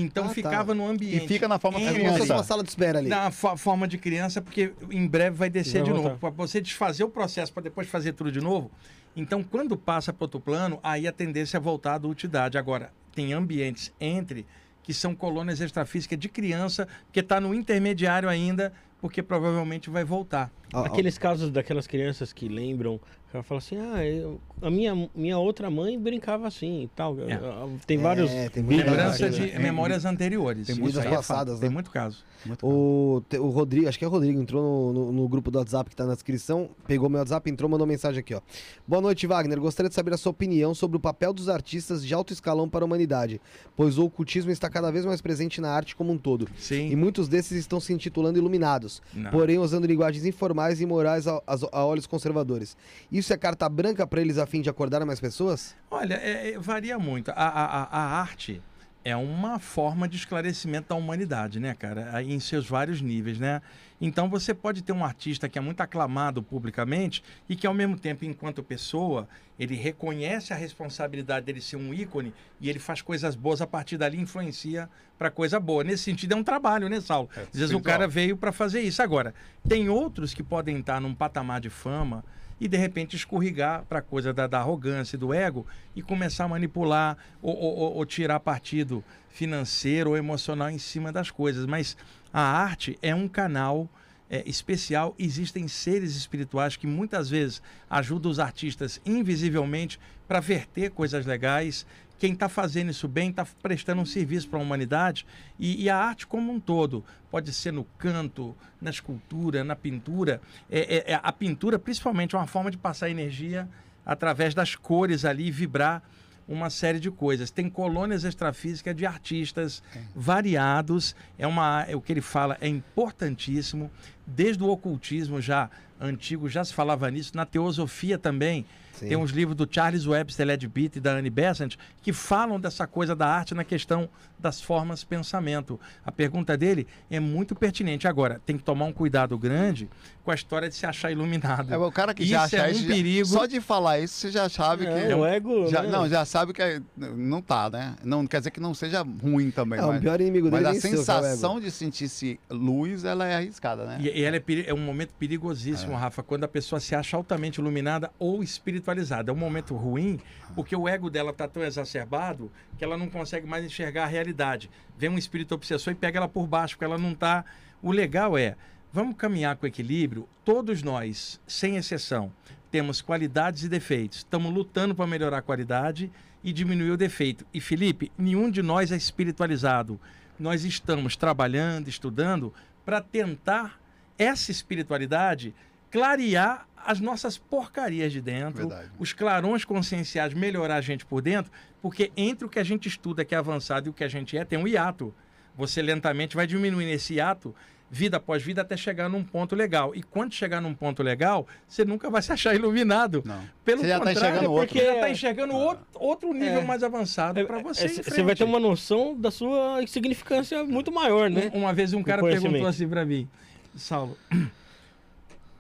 Então 0.01 0.25
Ah, 0.25 0.29
tá. 0.29 0.35
ficava 0.35 0.75
no 0.75 0.87
ambiente. 0.89 1.25
E 1.25 1.29
fica 1.29 1.49
na 1.49 1.59
forma 1.59 1.79
fosse 1.81 1.93
criança. 1.95 2.35
uma 2.35 2.43
sala 2.45 2.62
de 2.62 2.69
espera 2.69 2.99
ali. 2.99 3.09
Na 3.09 3.31
fo- 3.31 3.57
forma 3.57 3.89
de 3.89 3.99
criança, 3.99 4.41
porque 4.41 4.73
em 4.91 5.07
breve 5.07 5.37
vai 5.37 5.51
descer 5.51 5.83
Vai 5.83 5.83
de 5.85 5.91
voltar. 5.91 6.09
novo. 6.11 6.20
Para 6.20 6.31
você 6.31 6.61
desfazer 6.61 7.05
o 7.05 7.09
processo, 7.09 7.53
para 7.53 7.65
depois 7.65 7.89
fazer 7.89 8.12
tudo 8.12 8.31
de 8.31 8.41
novo. 8.41 8.70
Então, 9.16 9.43
quando 9.43 9.77
passa 9.77 10.12
para 10.12 10.25
outro 10.25 10.39
plano, 10.39 10.79
aí 10.83 11.09
a 11.09 11.12
tendência 11.12 11.57
é 11.57 11.61
voltar 11.61 11.93
à 11.93 11.95
adultidade. 11.97 12.57
Agora, 12.57 12.93
tem 13.15 13.33
ambientes 13.33 13.93
entre 14.01 14.47
que 14.83 14.95
são 14.95 15.15
colônias 15.15 15.61
extrafísicas 15.61 16.19
de 16.19 16.29
criança, 16.29 16.87
que 17.12 17.20
está 17.20 17.41
no 17.41 17.53
intermediário 17.53 18.29
ainda, 18.29 18.73
porque 19.01 19.23
provavelmente 19.23 19.91
vai 19.91 20.05
voltar. 20.05 20.51
Aqueles 20.73 21.16
casos 21.19 21.51
daquelas 21.51 21.86
crianças 21.86 22.32
que 22.32 22.49
lembram, 22.49 23.01
ela 23.32 23.43
fala 23.43 23.59
assim, 23.59 23.77
ah, 23.77 24.05
eu- 24.05 24.40
a 24.61 24.70
minha, 24.70 25.09
minha 25.15 25.39
outra 25.39 25.70
mãe 25.70 25.99
brincava 25.99 26.47
assim 26.47 26.82
e 26.85 26.89
tal. 26.89 27.16
É. 27.20 27.35
Ah, 27.35 27.66
Tem 27.86 27.97
vários 27.99 28.31
É, 28.31 28.49
tem 28.49 28.62
Lembrança 28.65 29.28
de 29.31 29.40
né? 29.53 29.59
memórias 29.59 30.05
anteriores. 30.05 30.66
tem 30.66 30.77
muitas 30.77 31.05
é 31.05 31.09
passadas, 31.11 31.61
Tem 31.61 31.69
né? 31.69 31.73
muito 31.74 31.90
caso. 31.90 32.24
Muito 32.45 32.66
O, 32.66 33.20
te- 33.28 33.39
o 33.39 33.49
Rodrigo, 33.49 33.89
acho 33.89 33.99
que 33.99 34.05
é 34.05 34.09
o 34.09 34.11
Rodrigo, 34.11 34.40
entrou 34.40 34.93
no, 34.93 34.93
no- 35.07 35.12
no 35.12 35.28
grupo 35.28 35.51
do 35.51 35.59
WhatsApp 35.59 35.90
que 35.90 35.97
tá 35.97 36.07
na 36.07 36.15
descrição, 36.15 36.70
pegou 36.86 37.09
meu 37.09 37.19
WhatsApp, 37.20 37.51
entrou, 37.51 37.69
mandou 37.70 37.86
mensagem 37.86 38.20
aqui, 38.20 38.35
ó. 38.35 38.40
Boa 38.86 39.03
noite, 39.03 39.27
Wagner. 39.27 39.61
Gostaria 39.61 39.89
de 39.89 39.95
saber 39.95 40.15
a 40.15 40.16
sua 40.16 40.31
opinião 40.31 40.74
sobre 40.74 40.97
o 40.97 41.01
papel 41.01 41.32
dos 41.32 41.49
artistas 41.49 42.05
de 42.05 42.12
alto 42.15 42.32
escalão 42.32 42.69
para 42.69 42.85
a 42.85 42.86
humanidade, 42.86 43.40
pois 43.77 43.99
o 43.99 44.05
ocultismo 44.05 44.51
está 44.51 44.69
cada 44.70 44.90
vez 44.90 45.05
mais 45.05 45.20
presente 45.20 45.61
na 45.61 45.70
arte 45.70 45.95
como 45.97 46.12
um 46.12 46.19
todo. 46.19 46.49
E 46.59 46.61
Sim. 46.62 46.97
muitos 46.97 47.28
desses 47.28 47.59
estão 47.59 47.78
se 47.81 47.93
intitulando 47.93 48.39
iluminados, 48.39 49.03
Não. 49.15 49.31
porém 49.31 49.59
usando 49.59 49.86
linguagens 49.86 50.24
informais 50.24 50.57
e 50.80 50.86
morais 50.86 51.26
a, 51.26 51.36
a- 51.47 51.56
a 51.72 51.85
olhos 51.85 52.06
conservadores. 52.06 52.76
Isso 53.10 53.32
é 53.32 53.36
carta 53.36 53.68
branca 53.68 54.06
para 54.06 54.20
eles 54.20 54.39
a 54.39 54.47
fim 54.47 54.60
de 54.60 54.68
acordar 54.68 55.05
mais 55.06 55.20
pessoas? 55.20 55.74
Olha, 55.90 56.14
é- 56.14 56.51
é- 56.55 56.59
varia 56.59 56.98
muito. 56.98 57.30
A- 57.30 57.35
a- 57.35 57.89
a 57.90 58.20
arte 58.20 58.60
é 59.09 59.16
uma 59.16 59.59
forma 59.59 60.06
de 60.06 60.18
esclarecimento 60.18 60.90
da 60.90 60.94
humanidade, 60.94 61.59
né, 61.59 61.74
cara? 61.74 62.22
Em 62.22 62.39
seus 62.39 62.68
vários 62.68 63.01
níveis, 63.01 63.39
né? 63.39 63.62
Então 63.98 64.28
você 64.28 64.52
pode 64.52 64.82
ter 64.82 64.93
um 64.93 65.02
artista 65.02 65.48
que 65.48 65.59
é 65.59 65.62
muito 65.62 65.80
aclamado 65.80 66.43
publicamente 66.43 67.22
e 67.48 67.56
que, 67.56 67.66
ao 67.66 67.72
mesmo 67.72 67.98
tempo, 67.98 68.26
enquanto 68.26 68.62
pessoa, 68.62 69.26
ele 69.59 69.74
reconhece 69.74 70.52
a 70.52 70.56
responsabilidade 70.56 71.47
dele 71.47 71.60
ser 71.62 71.76
um 71.76 71.94
ícone 71.94 72.35
e 72.60 72.68
ele 72.68 72.78
faz 72.78 73.01
coisas 73.01 73.35
boas 73.35 73.62
a 73.62 73.66
partir 73.66 73.97
dali 73.97 74.20
influencia 74.20 74.90
para 75.18 75.30
coisa 75.30 75.59
boa. 75.59 75.82
Nesse 75.82 76.05
sentido, 76.05 76.32
é 76.32 76.36
um 76.36 76.44
trabalho, 76.44 76.89
né, 76.90 77.01
Saulo? 77.01 77.30
É, 77.35 77.40
Às 77.40 77.59
vezes 77.59 77.74
o 77.74 77.80
cara 77.80 78.06
veio 78.06 78.36
para 78.36 78.52
fazer 78.52 78.82
isso. 78.82 79.02
Agora, 79.02 79.35
tem 79.66 79.89
outros 79.89 80.35
que 80.35 80.43
podem 80.43 80.78
estar 80.78 81.01
num 81.01 81.14
patamar 81.14 81.62
de 81.62 81.70
fama 81.70 82.22
e 82.60 82.66
de 82.68 82.76
repente 82.76 83.16
escorregar 83.16 83.85
para 83.89 84.02
coisa 84.02 84.32
da, 84.32 84.47
da 84.47 84.59
arrogância 84.59 85.16
e 85.16 85.18
do 85.18 85.32
ego 85.32 85.66
e 85.94 86.02
começar 86.02 86.44
a 86.44 86.48
manipular 86.48 87.16
ou, 87.40 87.55
ou- 87.56 87.76
ou- 87.76 87.94
ou 87.97 88.06
tirar 88.06 88.40
partido 88.40 89.02
financeiro 89.28 90.10
ou 90.10 90.16
emocional 90.16 90.68
em 90.70 90.78
cima 90.78 91.12
das 91.12 91.30
coisas. 91.30 91.66
Mas 91.66 91.97
a 92.32 92.40
arte 92.40 92.98
é 93.01 93.14
um 93.14 93.28
canal 93.28 93.89
é, 94.30 94.43
especial. 94.47 95.14
Existem 95.18 95.66
seres 95.68 96.14
espirituais 96.16 96.76
que 96.76 96.86
muitas 96.86 97.30
vezes 97.30 97.62
ajudam 97.89 98.30
os 98.30 98.39
artistas 98.39 99.01
invisivelmente 99.06 99.98
para 100.26 100.40
verter 100.40 100.90
coisas 100.90 101.24
legais. 101.24 101.86
Quem 102.19 102.32
está 102.32 102.49
fazendo 102.49 102.90
isso 102.90 103.07
bem 103.07 103.31
está 103.31 103.47
prestando 103.62 104.03
um 104.03 104.07
serviço 104.07 104.49
para 104.49 104.59
a 104.59 104.62
humanidade 104.62 105.24
e, 105.59 105.85
e 105.85 105.89
a 105.90 105.97
arte 105.97 106.27
como 106.27 106.53
um 106.53 106.59
todo 106.59 107.05
pode 107.31 107.53
ser 107.53 107.73
no 107.73 107.85
canto, 107.97 108.57
na 108.81 108.90
escultura, 108.90 109.62
na 109.62 109.77
pintura. 109.77 110.40
É, 110.70 110.97
é- 110.97 111.12
é- 111.12 111.20
a 111.23 111.32
pintura, 111.32 111.78
principalmente, 111.78 112.35
é 112.35 112.39
uma 112.39 112.47
forma 112.47 112.70
de 112.70 112.77
passar 112.77 113.09
energia 113.09 113.69
através 114.05 114.55
das 114.55 114.74
cores 114.74 115.24
ali 115.24 115.51
vibrar 115.51 116.03
uma 116.49 116.70
série 116.70 116.99
de 116.99 117.11
coisas. 117.11 117.51
Tem 117.51 117.69
colônias 117.69 118.24
extrafísicas 118.24 118.97
de 118.97 119.05
artistas 119.05 119.82
variados. 120.16 121.15
É 121.39 121.47
uma, 121.47 121.85
é 121.86 121.95
o 121.95 122.01
que 122.01 122.12
ele 122.12 122.23
fala 122.23 122.57
é 122.61 122.66
importantíssimo. 122.66 123.90
Desde 124.27 124.62
o 124.62 124.69
ocultismo 124.69 125.40
já 125.40 125.70
antigo 126.01 126.49
já 126.49 126.65
se 126.65 126.73
falava 126.73 127.11
nisso. 127.11 127.32
Na 127.36 127.45
teosofia 127.45 128.19
também 128.19 128.65
Sim. 128.99 129.09
tem 129.09 129.16
uns 129.16 129.31
livros 129.31 129.57
do 129.57 129.69
Charles 129.70 130.07
Webster 130.07 130.47
Leadbeath 130.47 130.97
e 130.97 131.01
da 131.01 131.12
Annie 131.12 131.31
Besant 131.31 131.77
que 132.03 132.12
falam 132.12 132.59
dessa 132.59 132.87
coisa 132.87 133.15
da 133.15 133.27
arte 133.27 133.55
na 133.55 133.65
questão 133.65 134.09
das 134.39 134.61
formas 134.61 135.01
de 135.01 135.07
pensamento. 135.07 135.81
A 136.05 136.12
pergunta 136.12 136.57
dele 136.57 136.87
é 137.11 137.20
muito 137.20 137.55
pertinente. 137.55 138.07
Agora, 138.07 138.41
tem 138.45 138.57
que 138.57 138.62
tomar 138.62 138.87
um 138.87 138.93
cuidado 138.93 139.37
grande 139.39 139.89
com 140.28 140.32
a 140.32 140.34
história 140.34 140.68
de 140.68 140.74
se 140.74 140.84
achar 140.84 141.10
iluminado. 141.10 141.72
É, 141.72 141.78
o 141.78 141.90
cara 141.90 142.12
que 142.12 142.22
Isso 142.22 142.32
já 142.32 142.42
acha 142.42 142.56
é 142.59 142.68
um 142.68 142.70
isso, 142.72 142.86
perigo. 142.86 143.24
Só 143.28 143.46
de 143.46 143.62
falar 143.62 143.98
isso, 143.98 144.12
você 144.14 144.30
já 144.30 144.46
sabe 144.46 144.84
que. 144.84 144.92
É, 144.92 145.16
o 145.16 145.24
ego. 145.24 145.66
já- 145.68 145.82
né? 145.82 145.88
não, 145.88 146.06
já 146.06 146.22
sabe 146.26 146.52
que 146.52 146.60
é- 146.60 146.82
não 146.98 147.40
tá, 147.40 147.70
né? 147.70 147.96
Não 148.05 148.26
quer 148.26 148.36
dizer 148.40 148.50
que 148.50 148.60
não 148.60 148.74
seja 148.74 149.02
ruim 149.22 149.50
também. 149.50 149.78
É, 149.80 149.82
o 149.82 149.88
mas 149.88 150.00
pior 150.02 150.20
inimigo 150.20 150.50
mas 150.50 150.60
dele 150.62 150.66
a 150.66 150.72
é 150.72 150.74
é 150.74 150.78
o 150.78 150.80
sensação 150.82 151.59
de 151.59 151.70
sentir-se 151.70 152.38
luz, 152.50 153.05
ela 153.05 153.26
é 153.26 153.36
arriscada, 153.36 153.86
né? 153.86 153.96
E, 154.02 154.18
e 154.20 154.22
ela 154.22 154.36
é, 154.36 154.40
peri- 154.40 154.66
é 154.68 154.74
um 154.74 154.78
momento 154.84 155.14
perigosíssimo, 155.18 155.94
Rafa, 155.96 156.22
quando 156.22 156.44
a 156.44 156.48
pessoa 156.48 156.78
se 156.78 156.94
acha 156.94 157.16
altamente 157.16 157.59
iluminada 157.59 158.10
ou 158.18 158.42
espiritualizada. 158.42 159.30
É 159.30 159.34
um 159.34 159.38
momento 159.38 159.74
ruim, 159.74 160.20
porque 160.55 160.76
o 160.76 160.86
ego 160.86 161.09
dela 161.09 161.30
está 161.30 161.48
tão 161.48 161.62
exacerbado 161.64 162.52
que 162.76 162.84
ela 162.84 162.98
não 162.98 163.09
consegue 163.09 163.46
mais 163.46 163.64
enxergar 163.64 164.05
a 164.05 164.06
realidade. 164.06 164.68
Vem 164.98 165.09
um 165.09 165.16
espírito 165.16 165.55
obsessor 165.55 165.94
e 165.94 165.96
pega 165.96 166.18
ela 166.18 166.28
por 166.28 166.46
baixo, 166.46 166.74
porque 166.74 166.84
ela 166.84 166.98
não 166.98 167.12
está. 167.12 167.46
O 167.80 167.90
legal 167.92 168.36
é, 168.36 168.56
vamos 168.93 169.16
caminhar 169.16 169.56
com 169.56 169.66
equilíbrio. 169.66 170.28
Todos 170.44 170.82
nós, 170.82 171.40
sem 171.47 171.77
exceção, 171.77 172.32
temos 172.70 173.01
qualidades 173.01 173.65
e 173.65 173.69
defeitos. 173.69 174.19
Estamos 174.19 174.52
lutando 174.52 174.94
para 174.94 175.06
melhorar 175.06 175.39
a 175.39 175.43
qualidade 175.43 176.10
e 176.43 176.52
diminuir 176.52 176.90
o 176.90 176.97
defeito. 176.97 177.47
E 177.52 177.60
Felipe, 177.60 178.12
nenhum 178.16 178.51
de 178.51 178.62
nós 178.62 178.93
é 178.93 178.97
espiritualizado. 178.97 180.01
Nós 180.39 180.65
estamos 180.65 181.16
trabalhando, 181.16 181.89
estudando 181.89 182.52
para 182.85 183.01
tentar 183.01 183.81
essa 184.16 184.51
espiritualidade 184.51 185.55
clarear 185.90 186.66
as 186.77 187.01
nossas 187.01 187.36
porcarias 187.36 188.12
de 188.12 188.20
dentro, 188.20 188.69
Verdade. 188.69 188.90
os 188.98 189.12
clarões 189.12 189.65
conscienciais, 189.65 190.32
melhorar 190.32 190.77
a 190.77 190.81
gente 190.81 191.05
por 191.05 191.20
dentro, 191.20 191.51
porque 191.82 192.12
entre 192.16 192.47
o 192.47 192.48
que 192.48 192.59
a 192.59 192.65
gente 192.65 192.89
estuda, 192.89 193.24
que 193.24 193.35
é 193.35 193.39
avançado, 193.39 193.89
e 193.89 193.90
o 193.90 193.93
que 193.93 194.05
a 194.05 194.09
gente 194.09 194.36
é, 194.36 194.44
tem 194.44 194.59
um 194.59 194.66
hiato. 194.66 195.15
Você 195.56 195.82
lentamente 195.82 196.36
vai 196.36 196.47
diminuindo 196.47 196.90
esse 196.90 197.15
hiato, 197.15 197.55
vida 197.90 198.19
após 198.19 198.43
vida, 198.43 198.60
até 198.62 198.77
chegar 198.77 199.09
num 199.09 199.24
ponto 199.24 199.56
legal. 199.56 199.94
E 199.94 200.02
quando 200.02 200.35
chegar 200.35 200.60
num 200.60 200.74
ponto 200.74 201.02
legal, 201.02 201.47
você 201.66 201.85
nunca 201.85 202.10
vai 202.10 202.20
se 202.23 202.31
achar 202.32 202.55
iluminado. 202.55 203.23
Não. 203.24 203.40
Pelo 203.65 203.81
Você 203.81 203.89
já 203.89 203.98
tá 203.98 204.06
contrário, 204.06 204.19
enxergando 204.19 204.44
é 204.44 204.48
outro. 204.48 204.66
porque 204.69 204.85
já 204.85 204.94
está 204.94 205.10
enxergando 205.10 205.55
outro, 205.55 205.85
outro 205.94 206.32
nível 206.32 206.60
É. 206.60 206.65
mais 206.65 206.82
avançado 206.82 207.47
para 207.47 207.59
você. 207.60 207.85
É, 207.86 207.89
Você 207.89 208.23
vai 208.23 208.35
ter 208.36 208.44
uma 208.44 208.60
noção 208.60 209.16
da 209.19 209.31
sua 209.31 209.82
insignificância 209.82 210.62
muito 210.65 210.93
maior, 210.93 211.31
né? 211.31 211.51
Um- 211.55 211.59
Uma 211.60 211.73
vez 211.73 211.93
um 211.94 212.02
cara 212.02 212.23
perguntou 212.23 212.66
assim 212.66 212.86
pra 212.89 213.05
mim, 213.05 213.28
Saulo, 213.74 214.16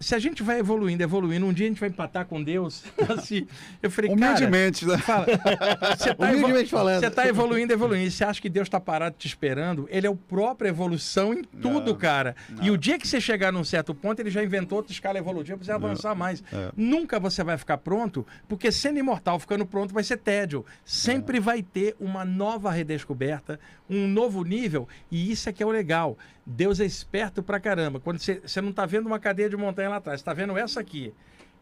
se 0.00 0.14
a 0.14 0.18
gente 0.18 0.42
vai 0.42 0.58
evoluindo, 0.60 1.02
evoluindo, 1.02 1.44
um 1.46 1.52
dia 1.52 1.66
a 1.66 1.68
gente 1.68 1.80
vai 1.80 1.88
empatar 1.88 2.24
com 2.26 2.42
Deus, 2.42 2.84
assim, 3.16 3.46
eu 3.82 3.90
falei, 3.90 4.14
cara, 4.14 4.30
Humildemente, 4.32 4.86
né? 4.86 4.98
fala, 4.98 5.26
você 5.26 6.14
tá, 6.14 6.26
evolu- 6.26 6.38
Humildemente 6.38 6.70
falando. 6.70 7.00
você 7.00 7.10
tá 7.10 7.26
evoluindo, 7.26 7.72
evoluindo, 7.72 8.06
e 8.06 8.10
você 8.10 8.24
acha 8.24 8.40
que 8.40 8.48
Deus 8.48 8.68
tá 8.68 8.78
parado 8.78 9.16
te 9.18 9.26
esperando, 9.26 9.88
ele 9.90 10.06
é 10.06 10.10
o 10.10 10.16
próprio 10.16 10.68
evolução 10.68 11.32
em 11.34 11.42
tudo, 11.42 11.90
Não, 11.92 11.96
cara. 11.98 12.36
E 12.62 12.70
o 12.70 12.76
dia 12.78 12.98
que 12.98 13.06
você 13.08 13.20
chegar 13.20 13.52
num 13.52 13.64
certo 13.64 13.94
ponto, 13.94 14.20
ele 14.20 14.30
já 14.30 14.42
inventou 14.42 14.78
outra 14.78 14.92
escala 14.92 15.18
evolutiva 15.18 15.56
pra 15.58 15.64
você 15.64 15.72
avançar 15.72 16.14
mais. 16.14 16.42
É. 16.52 16.70
Nunca 16.76 17.18
você 17.18 17.42
vai 17.42 17.58
ficar 17.58 17.78
pronto, 17.78 18.26
porque 18.48 18.70
sendo 18.70 18.98
imortal, 18.98 19.38
ficando 19.38 19.66
pronto, 19.66 19.92
vai 19.92 20.04
ser 20.04 20.18
tédio. 20.18 20.64
Sempre 20.84 21.40
vai 21.40 21.62
ter 21.62 21.96
uma 21.98 22.24
nova 22.24 22.70
redescoberta, 22.70 23.58
um 23.90 24.06
novo 24.06 24.44
nível, 24.44 24.86
e 25.10 25.30
isso 25.32 25.48
é 25.48 25.52
que 25.52 25.62
é 25.62 25.66
o 25.66 25.70
legal. 25.70 26.16
Deus 26.50 26.80
é 26.80 26.84
esperto 26.86 27.42
pra 27.42 27.60
caramba. 27.60 28.00
Quando 28.00 28.18
você, 28.18 28.40
você 28.44 28.60
não 28.62 28.72
tá 28.72 28.86
vendo 28.86 29.06
uma 29.06 29.18
cadeia 29.18 29.50
de 29.50 29.56
montanha 29.56 29.87
lá 29.88 29.96
atrás, 29.96 30.20
você 30.20 30.24
tá 30.24 30.32
vendo 30.32 30.56
essa 30.56 30.80
aqui. 30.80 31.12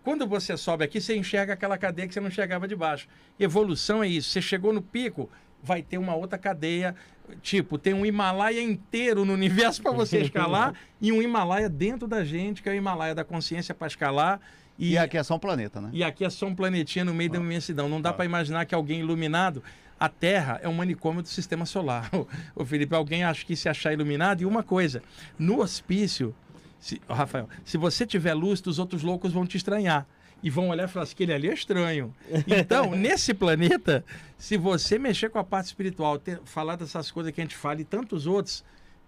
Quando 0.03 0.27
você 0.27 0.57
sobe 0.57 0.85
aqui, 0.85 1.01
você 1.01 1.16
enxerga 1.16 1.55
aquela 1.55 1.77
cadeia 1.77 2.07
que 2.07 2.15
você 2.15 2.20
não 2.20 2.28
enxergava 2.28 2.69
de 2.69 2.77
baixo. 2.77 3.09
Evolução 3.40 4.05
é 4.05 4.09
isso. 4.09 4.31
Você 4.31 4.40
chegou 4.40 4.73
no 4.73 4.81
pico, 4.81 5.28
vai 5.61 5.82
ter 5.82 5.98
uma 5.98 6.15
outra 6.15 6.39
cadeia. 6.39 6.94
Tipo, 7.43 7.77
tem 7.77 7.93
um 7.93 8.07
Himalaia 8.07 8.62
inteiro 8.62 9.24
no 9.24 9.32
universo 9.32 9.82
para 9.82 9.90
você 9.90 10.20
escalar 10.20 10.74
e 11.03 11.11
um 11.11 11.20
Himalaia 11.20 11.69
dentro 11.69 12.07
da 12.07 12.24
gente, 12.24 12.62
que 12.62 12.69
é 12.69 12.73
o 12.73 12.74
Himalaia 12.77 13.16
da 13.16 13.24
consciência 13.24 13.74
para 13.74 13.89
escalar. 13.89 14.40
E, 14.78 14.93
E 14.93 14.98
aqui 14.98 15.19
é 15.19 15.23
só 15.24 15.35
um 15.35 15.39
planeta, 15.40 15.81
né? 15.81 15.90
e 15.93 16.05
aqui 16.05 16.24
é 16.24 16.31
só 16.31 16.47
um 16.47 16.55
planetinha 16.55 17.05
no 17.05 17.12
meio 17.12 17.31
da 17.31 17.39
imensidão. 17.39 17.89
Não 17.89 18.01
dá 18.01 18.12
para 18.12 18.24
imaginar 18.24 18.65
que 18.65 18.74
alguém 18.77 19.01
iluminado. 19.01 19.61
A 19.98 20.09
Terra 20.09 20.61
é 20.62 20.69
um 20.69 20.74
manicômio 20.74 21.23
do 21.23 21.28
sistema 21.28 21.66
solar. 21.66 22.11
O 22.55 22.65
Felipe, 22.65 22.94
alguém 22.94 23.24
acha 23.24 23.44
que 23.44 23.57
se 23.57 23.69
achar 23.69 23.93
iluminado. 23.93 24.43
E 24.43 24.47
uma 24.47 24.62
coisa, 24.62 25.03
no 25.39 25.61
hospício, 25.61 26.35
se, 26.81 27.01
Rafael, 27.09 27.48
se 27.65 27.77
você 27.77 28.07
tiver 28.07 28.35
luz, 28.35 28.62
os 28.66 28.78
outros 28.78 29.03
loucos 29.03 29.32
vão 29.32 29.47
te 29.47 29.57
estranhar. 29.57 30.07
E 30.43 30.51
vão 30.51 30.69
olhar 30.69 30.85
e 30.85 30.89
falar 30.89 31.05
assim, 31.05 31.15
aquele 31.15 31.32
ali 31.32 31.48
é 31.48 31.55
estranho. 31.55 32.15
Então, 32.47 32.90
nesse 32.94 33.32
planeta, 33.32 34.05
se 34.36 34.59
você 34.59 34.98
mexer 34.98 35.31
com 35.31 35.39
a 35.39 35.44
parte 35.44 35.66
espiritual, 35.66 36.19
ter- 36.19 36.40
falar 36.44 36.77
dessas 36.77 37.11
coisas 37.11 37.32
que 37.32 37.40
a 37.40 37.44
gente 37.44 37.57
fala 37.57 37.81
e 37.81 37.85
tantos 37.85 38.27
outros, 38.27 38.62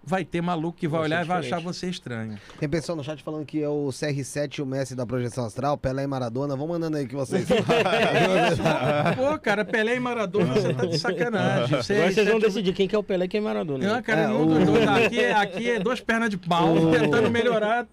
vai 0.09 0.24
ter 0.24 0.40
maluco 0.40 0.78
que 0.78 0.89
vai, 0.89 1.01
Vai 1.01 1.09
olhar 1.09 1.24
e 1.24 1.28
vai 1.28 1.39
achar 1.40 1.60
você 1.60 1.89
estranho. 1.89 2.39
Tem 2.59 2.68
pessoal 2.68 2.97
no 2.97 3.05
chat 3.05 3.22
falando 3.22 3.44
que 3.44 3.62
é 3.62 3.68
o 3.68 3.89
CR7 3.89 4.60
o 4.62 4.66
Messi 4.66 4.94
da 4.97 5.05
projeção 5.06 5.44
astral, 5.44 5.76
Pelé 5.76 6.05
e 6.05 6.06
Maradona. 6.06 6.56
Vão 6.56 6.66
mandando 6.68 6.97
aí 6.97 7.06
que 7.06 7.14
vocês. 7.14 7.47
Pô, 9.16 9.39
cara, 9.39 9.64
Pelé 9.64 9.97
e 9.97 10.01
Maradona, 10.01 10.55
você 10.55 10.74
tá 10.74 10.86
de 10.86 10.98
sacanagem. 10.98 11.76
Você, 11.76 11.93
Agora 11.94 12.12
vocês 12.12 12.28
vão 12.28 12.40
você- 12.40 12.47
decidir 12.47 12.72
quem 12.72 12.89
que 12.89 12.94
é 12.94 12.98
o 12.98 13.02
Pelé 13.02 13.26
e 13.26 13.28
quem 13.28 13.39
é 13.39 13.43
Maradona. 13.44 13.86
Não, 13.86 13.94
né? 13.97 14.02
cara, 14.02 14.20
É, 14.22 14.26
não, 14.28 14.43
o- 14.47 14.64
dois- 14.64 14.89
aqui, 14.89 15.20
é- 15.20 15.32
aqui 15.36 15.70
é 15.70 15.78
duas 15.78 16.01
pernas 16.01 16.30
de 16.30 16.36
pau, 16.39 16.74
tentando 16.90 17.30
melhorar, 17.30 17.86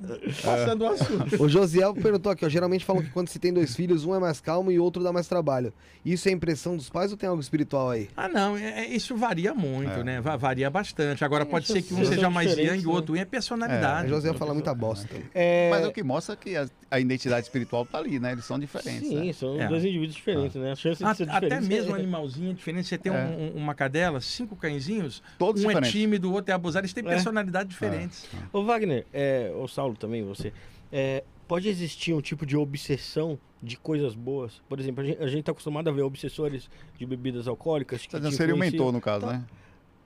passando 0.43 0.81
o 0.83 0.87
assunto. 0.87 1.35
o 1.43 1.49
Josiel 1.49 1.93
perguntou 1.93 2.31
aqui, 2.31 2.45
ó. 2.45 2.49
Geralmente 2.49 2.85
falam 2.85 3.03
que 3.03 3.09
quando 3.09 3.27
se 3.27 3.39
tem 3.39 3.51
dois 3.53 3.75
filhos, 3.75 4.05
um 4.05 4.15
é 4.15 4.19
mais 4.19 4.39
calmo 4.39 4.71
e 4.71 4.79
o 4.79 4.83
outro 4.83 5.03
dá 5.03 5.11
mais 5.11 5.27
trabalho. 5.27 5.73
Isso 6.05 6.29
é 6.29 6.31
impressão 6.31 6.77
dos 6.77 6.89
pais 6.89 7.11
ou 7.11 7.17
tem 7.17 7.27
algo 7.27 7.41
espiritual 7.41 7.89
aí? 7.89 8.09
Ah, 8.15 8.27
não, 8.29 8.55
é- 8.55 8.85
é- 8.85 8.87
isso 8.87 9.15
varia 9.17 9.53
muito, 9.53 10.03
né? 10.03 10.21
Va- 10.21 10.35
Varia 10.37 10.69
bastante. 10.69 11.23
Agora, 11.25 11.45
pode 11.45 11.65
ser 11.67 11.81
que 11.81 11.93
um 11.93 12.04
seja 12.05 12.29
mais 12.29 12.49
diferentes, 12.49 12.75
yang 12.77 12.83
e 12.83 12.87
o 12.87 12.91
outro 12.91 13.15
yin, 13.15 13.21
é 13.21 13.23
O 13.23 13.27
personalidade. 13.27 14.09
Josiel 14.09 14.33
fala 14.35 14.53
muita 14.53 14.73
bosta. 14.73 15.07
também. 15.07 15.23
É... 15.33 15.69
Mas 15.69 15.85
o 15.85 15.91
que 15.91 16.03
mostra 16.03 16.35
que 16.35 16.55
a, 16.55 16.67
a 16.91 16.99
identidade 16.99 17.45
espiritual 17.45 17.85
tá 17.85 17.97
ali, 17.97 18.19
né? 18.19 18.31
Eles 18.33 18.45
são 18.45 18.57
diferentes. 18.59 19.07
Sim, 19.07 19.25
né? 19.27 19.33
são 19.33 19.59
É. 19.61 19.67
dois 19.67 19.83
indivíduos 19.83 20.15
diferentes, 20.15 20.55
né? 20.55 20.71
A 20.71 20.75
chance 20.75 20.99
de 21.03 21.09
A- 21.09 21.15
ser 21.15 21.29
Até 21.29 21.59
mesmo 21.61 21.95
é- 21.95 21.99
animalzinho 21.99 22.51
é 22.51 22.53
diferente. 22.53 22.87
Você 22.87 22.97
tem 22.97 23.11
É. 23.11 23.15
um- 23.15 23.57
um- 23.57 23.57
uma 23.57 23.73
cadela, 23.75 24.19
cinco 24.21 24.55
cãezinhos, 24.55 25.21
Todos 25.37 25.63
um 25.63 25.67
diferentes. 25.67 25.89
é 25.89 25.91
tímido, 25.93 26.29
o 26.29 26.33
outro 26.33 26.51
é 26.51 26.55
abusado, 26.55 26.83
eles 26.85 26.93
têm 26.93 27.05
É. 27.05 27.07
personalidades 27.09 27.69
diferentes. 27.69 28.25
Ô 28.53 28.63
Wagner, 28.63 29.05
é, 29.13 29.51
o 29.55 29.67
Saulo 29.67 29.95
também, 29.95 30.23
você. 30.23 30.51
é, 30.91 31.23
pode 31.47 31.67
existir 31.67 32.13
um 32.13 32.21
tipo 32.21 32.45
de 32.45 32.55
obsessão 32.57 33.37
de 33.61 33.77
coisas 33.77 34.13
boas? 34.15 34.61
Por 34.69 34.79
exemplo, 34.79 35.01
a 35.03 35.05
gente, 35.05 35.21
a 35.23 35.27
gente 35.27 35.43
tá 35.43 35.51
acostumado 35.51 35.87
a 35.89 35.91
ver 35.91 36.01
obsessores 36.03 36.69
de 36.97 37.05
bebidas 37.05 37.47
alcoólicas. 37.47 38.05
Que 38.05 38.11
Você 38.11 38.19
não 38.19 38.29
te 38.29 38.35
seria 38.35 38.53
o 38.55 38.57
mentor, 38.57 38.91
no 38.91 39.01
caso, 39.01 39.25
Tá. 39.25 39.33
né? 39.33 39.43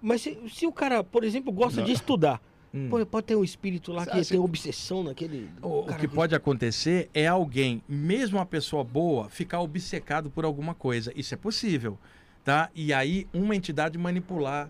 Mas 0.01 0.21
se, 0.21 0.37
se 0.53 0.65
o 0.65 0.71
cara, 0.71 1.03
por 1.03 1.23
exemplo, 1.23 1.51
gosta 1.51 1.81
de 1.81 1.91
estudar, 1.91 2.41
Hum. 2.73 2.87
pô, 2.89 3.03
pode 3.05 3.25
ter 3.25 3.35
um 3.35 3.43
espírito 3.43 3.91
lá 3.91 4.03
que 4.05 4.11
acha 4.11 4.29
tem 4.29 4.39
que- 4.39 4.45
obsessão 4.45 5.03
naquele. 5.03 5.49
O, 5.61 5.79
o 5.89 5.95
que 5.97 6.07
pode 6.07 6.35
acontecer 6.35 7.09
é 7.13 7.25
alguém, 7.27 7.81
mesmo 7.89 8.37
uma 8.37 8.45
pessoa 8.45 8.83
boa, 8.83 9.27
ficar 9.27 9.59
obcecado 9.59 10.29
por 10.29 10.45
alguma 10.45 10.75
coisa. 10.75 11.11
Isso 11.15 11.33
é 11.33 11.37
possível, 11.37 11.97
tá? 12.43 12.69
E 12.75 12.93
aí 12.93 13.27
uma 13.33 13.55
entidade 13.55 13.97
manipular 13.97 14.69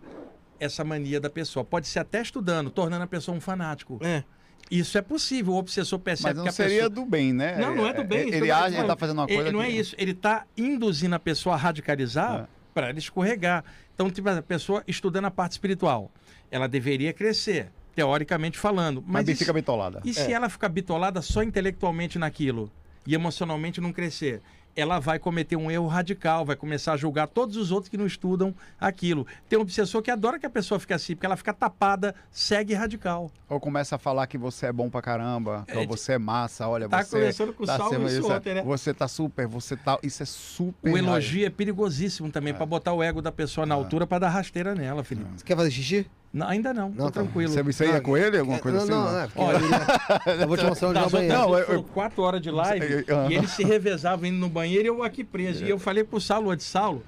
essa 0.60 0.84
mania 0.84 1.20
da 1.20 1.30
pessoa. 1.30 1.64
Pode 1.66 1.88
ser 1.88 2.00
até 2.00 2.22
estudando, 2.22 2.70
tornando 2.70 3.04
a 3.04 3.08
pessoa 3.08 3.36
um 3.38 3.42
fanático. 3.42 4.00
É. 4.02 4.24
Isso 4.72 4.98
é 4.98 5.02
possível. 5.02 5.54
O 5.54 5.58
obsessor 5.58 6.00
percebe 6.00 6.30
Mas 6.30 6.38
não 6.38 6.44
que 6.44 6.50
a 6.50 6.52
seria 6.54 6.74
pessoa... 6.84 6.90
do 6.90 7.06
bem, 7.06 7.34
né? 7.34 7.58
Não, 7.58 7.76
não 7.76 7.86
é 7.88 7.94
do 7.94 8.04
bem. 8.04 8.28
isso 8.28 8.38
Ele 8.38 8.48
tô 8.48 8.54
age, 8.54 8.66
ele 8.68 8.76
falando. 8.76 8.88
tá 8.88 8.96
fazendo 8.98 9.18
uma 9.20 9.28
coisa 9.28 9.42
Ele 9.42 9.52
não 9.52 9.62
é 9.62 9.68
que- 9.68 9.74
isso. 9.78 9.96
Ele 9.98 10.12
está 10.12 10.46
induzindo 10.56 11.16
a 11.16 11.20
pessoa 11.20 11.56
a 11.56 11.58
radicalizar 11.58 12.44
É. 12.44 12.48
para 12.74 12.90
ela 12.90 13.00
escorregar. 13.00 13.64
Então, 14.00 14.10
tipo, 14.10 14.30
a 14.30 14.42
pessoa 14.42 14.82
estudando 14.88 15.26
a 15.26 15.32
parte 15.32 15.52
espiritual, 15.52 16.10
ela 16.50 16.70
deveria 16.70 17.12
crescer, 17.12 17.70
teoricamente 17.94 18.58
falando. 18.58 19.02
Mas 19.06 19.26
Mas 19.26 19.28
e 19.28 19.36
fica 19.36 19.52
se- 19.52 19.54
bitolada. 19.54 20.02
e 20.06 20.14
se 20.14 20.32
ela 20.32 20.48
ficar 20.48 20.70
bitolada 20.70 21.22
só 21.22 21.44
intelectualmente 21.44 22.18
naquilo 22.18 22.72
e 23.06 23.14
emocionalmente 23.14 23.82
não 23.82 23.92
crescer? 23.92 24.42
Ela 24.80 24.98
vai 24.98 25.20
cometer 25.20 25.58
um 25.58 25.70
erro 25.70 25.88
radical, 25.88 26.46
vai 26.46 26.56
começar 26.56 26.94
a 26.94 26.98
julgar 26.98 27.28
todos 27.28 27.58
os 27.58 27.70
outros 27.72 27.90
que 27.90 27.98
não 27.98 28.06
estudam 28.06 28.56
aquilo. 28.80 29.28
Tem 29.50 29.60
um 29.60 29.62
obsessor 29.62 30.02
que 30.02 30.10
adora 30.10 30.40
que 30.40 30.46
a 30.46 30.50
pessoa 30.50 30.80
fique 30.80 30.94
assim, 30.94 31.16
porque 31.16 31.26
ela 31.26 31.36
fica 31.36 31.54
tapada, 31.54 32.16
segue 32.32 32.74
radical. 32.74 33.30
Ou 33.50 33.60
começa 33.60 33.96
a 33.96 34.00
falar 34.00 34.26
que 34.28 34.38
você 34.38 34.68
é 34.68 34.72
bom 34.72 34.90
pra 34.90 35.02
caramba, 35.02 35.66
que 35.68 35.78
É, 35.78 35.86
você 35.86 36.14
é 36.14 36.18
massa, 36.18 36.68
olha, 36.68 36.88
tá 36.88 37.04
você... 37.04 37.18
conversando 37.18 37.54
com 37.54 37.64
o 37.64 37.66
tá 37.66 37.90
sendo 37.90 38.08
isso 38.08 38.32
ontem, 38.32 38.54
né? 38.54 38.64
Você 38.64 38.94
tá 38.94 39.08
super, 39.08 39.48
você 39.48 39.76
tá... 39.76 40.00
Isso 40.02 40.24
é 40.24 40.26
super... 40.26 40.94
O 40.94 40.98
elogio 40.98 41.46
é 41.46 41.50
perigosíssimo 41.50 42.32
também, 42.32 42.54
pra 42.54 42.66
botar 42.66 42.94
o 42.94 43.04
ego 43.04 43.22
da 43.22 43.32
pessoa 43.32 43.66
na 43.66 43.76
altura 43.76 44.08
pra 44.08 44.20
dar 44.20 44.30
rasteira 44.30 44.74
nela, 44.74 45.04
Felipe. 45.04 45.30
Você 45.36 45.44
quer 45.44 45.56
fazer 45.56 45.72
xixi? 45.72 46.10
Não, 46.32 46.48
ainda 46.48 46.72
não, 46.74 46.90
Não, 46.90 46.96
tô 47.08 47.12
tá. 47.12 47.12
tranquilo. 47.24 47.52
Você, 47.52 47.64
você 47.64 47.86
ia 47.88 48.00
com 48.02 48.16
ele, 48.16 48.38
alguma 48.38 48.58
É, 48.58 48.62
coisa 48.62 48.78
não, 48.78 48.84
assim? 48.84 48.92
não, 48.92 49.12
não? 49.12 49.20
é, 49.20 49.28
porque 49.28 49.42
eu, 49.42 49.66
iria- 49.66 50.42
eu 50.44 50.48
vou 50.48 50.58
te 50.58 50.64
mostrar 50.66 50.90
onde 50.90 51.00
é 51.00 51.02
o 51.04 51.10
banheiro. 51.10 51.36
outras 51.40 51.50
Não, 51.52 51.58
eu- 51.60 51.66
foram 51.66 51.84
quatro 51.84 52.22
horas 52.22 52.42
de 52.42 52.52
live 52.52 53.04
Eu- 53.08 53.32
e 53.32 53.36
eles 53.36 53.50
se 53.50 53.64
revezavam 53.64 54.26
indo 54.28 54.38
no 54.38 54.48
banheiro 54.48 54.84
e 54.84 54.88
eu 54.90 55.04
aqui 55.04 55.24
preso. 55.24 55.66
E 55.66 55.70
eu 55.70 55.80
falei 55.80 56.04
pro 56.04 56.22
Saulo, 56.22 56.56
de 56.56 56.64
Saulo, 56.64 57.04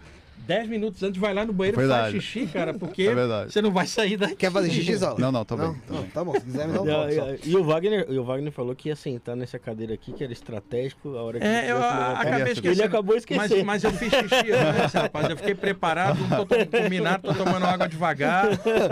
dez 0.46 0.68
minutos 0.68 1.02
antes 1.04 1.20
vai 1.20 1.34
lá 1.34 1.46
no 1.46 1.54
banheiro 1.54 1.82
e 1.82 1.88
faz 1.88 2.12
xixi, 2.14 2.48
cara, 2.48 2.74
porque 2.74 3.04
É 3.04 3.46
você 3.48 3.62
não 3.62 3.72
vai 3.72 3.86
sair 3.88 4.18
daqui. 4.18 4.36
Quer 4.36 4.52
fazer 4.52 4.70
xixi, 4.72 4.98
Saulo? 4.98 5.20
Não, 5.20 5.32
não, 5.32 5.46
tô 5.46 5.56
bem, 5.56 5.68
Não, 5.68 5.74
tô 5.76 5.94
não, 5.94 6.02
bem. 6.02 6.10
tá 6.12 6.24
bom, 6.24 6.34
se 6.34 6.42
quiser 6.42 6.68
me 6.68 6.74
dá 6.74 6.82
um 6.82 6.86
E, 7.10 7.16
toque. 7.16 7.16
só. 7.16 7.50
e- 7.50 7.56
o 7.56 7.64
Wagner, 7.64 8.06
e 8.10 8.18
o 8.18 8.24
Wagner 8.24 8.52
falou 8.52 8.76
que 8.76 8.90
ia 8.90 8.96
sentar 8.96 9.36
nessa 9.36 9.58
cadeira 9.60 9.94
aqui, 9.94 10.12
que 10.14 10.24
era 10.24 10.34
estratégico, 10.34 11.16
a 11.16 11.24
hora 11.24 11.40
que 11.40 11.46
É, 11.46 11.72
eu 11.72 11.78
acabei 11.82 12.42
Ele 12.42 12.52
esquecendo. 12.52 12.84
acabou 12.84 13.16
Mas, 13.16 13.22
esquecendo. 13.24 13.66
mas 13.66 13.84
eu 13.84 13.92
fiz 13.92 14.12
xixi 14.12 14.52
antes, 14.52 14.94
rapaz. 14.94 15.30
Eu 15.30 15.38
fiquei 15.38 15.56
preparado, 15.56 16.20
não 16.28 16.46
tô 16.46 16.56
combinado, 16.66 17.24
tô 17.24 17.34
tomando 17.34 17.66
água 17.66 17.88
devagar. 17.88 18.48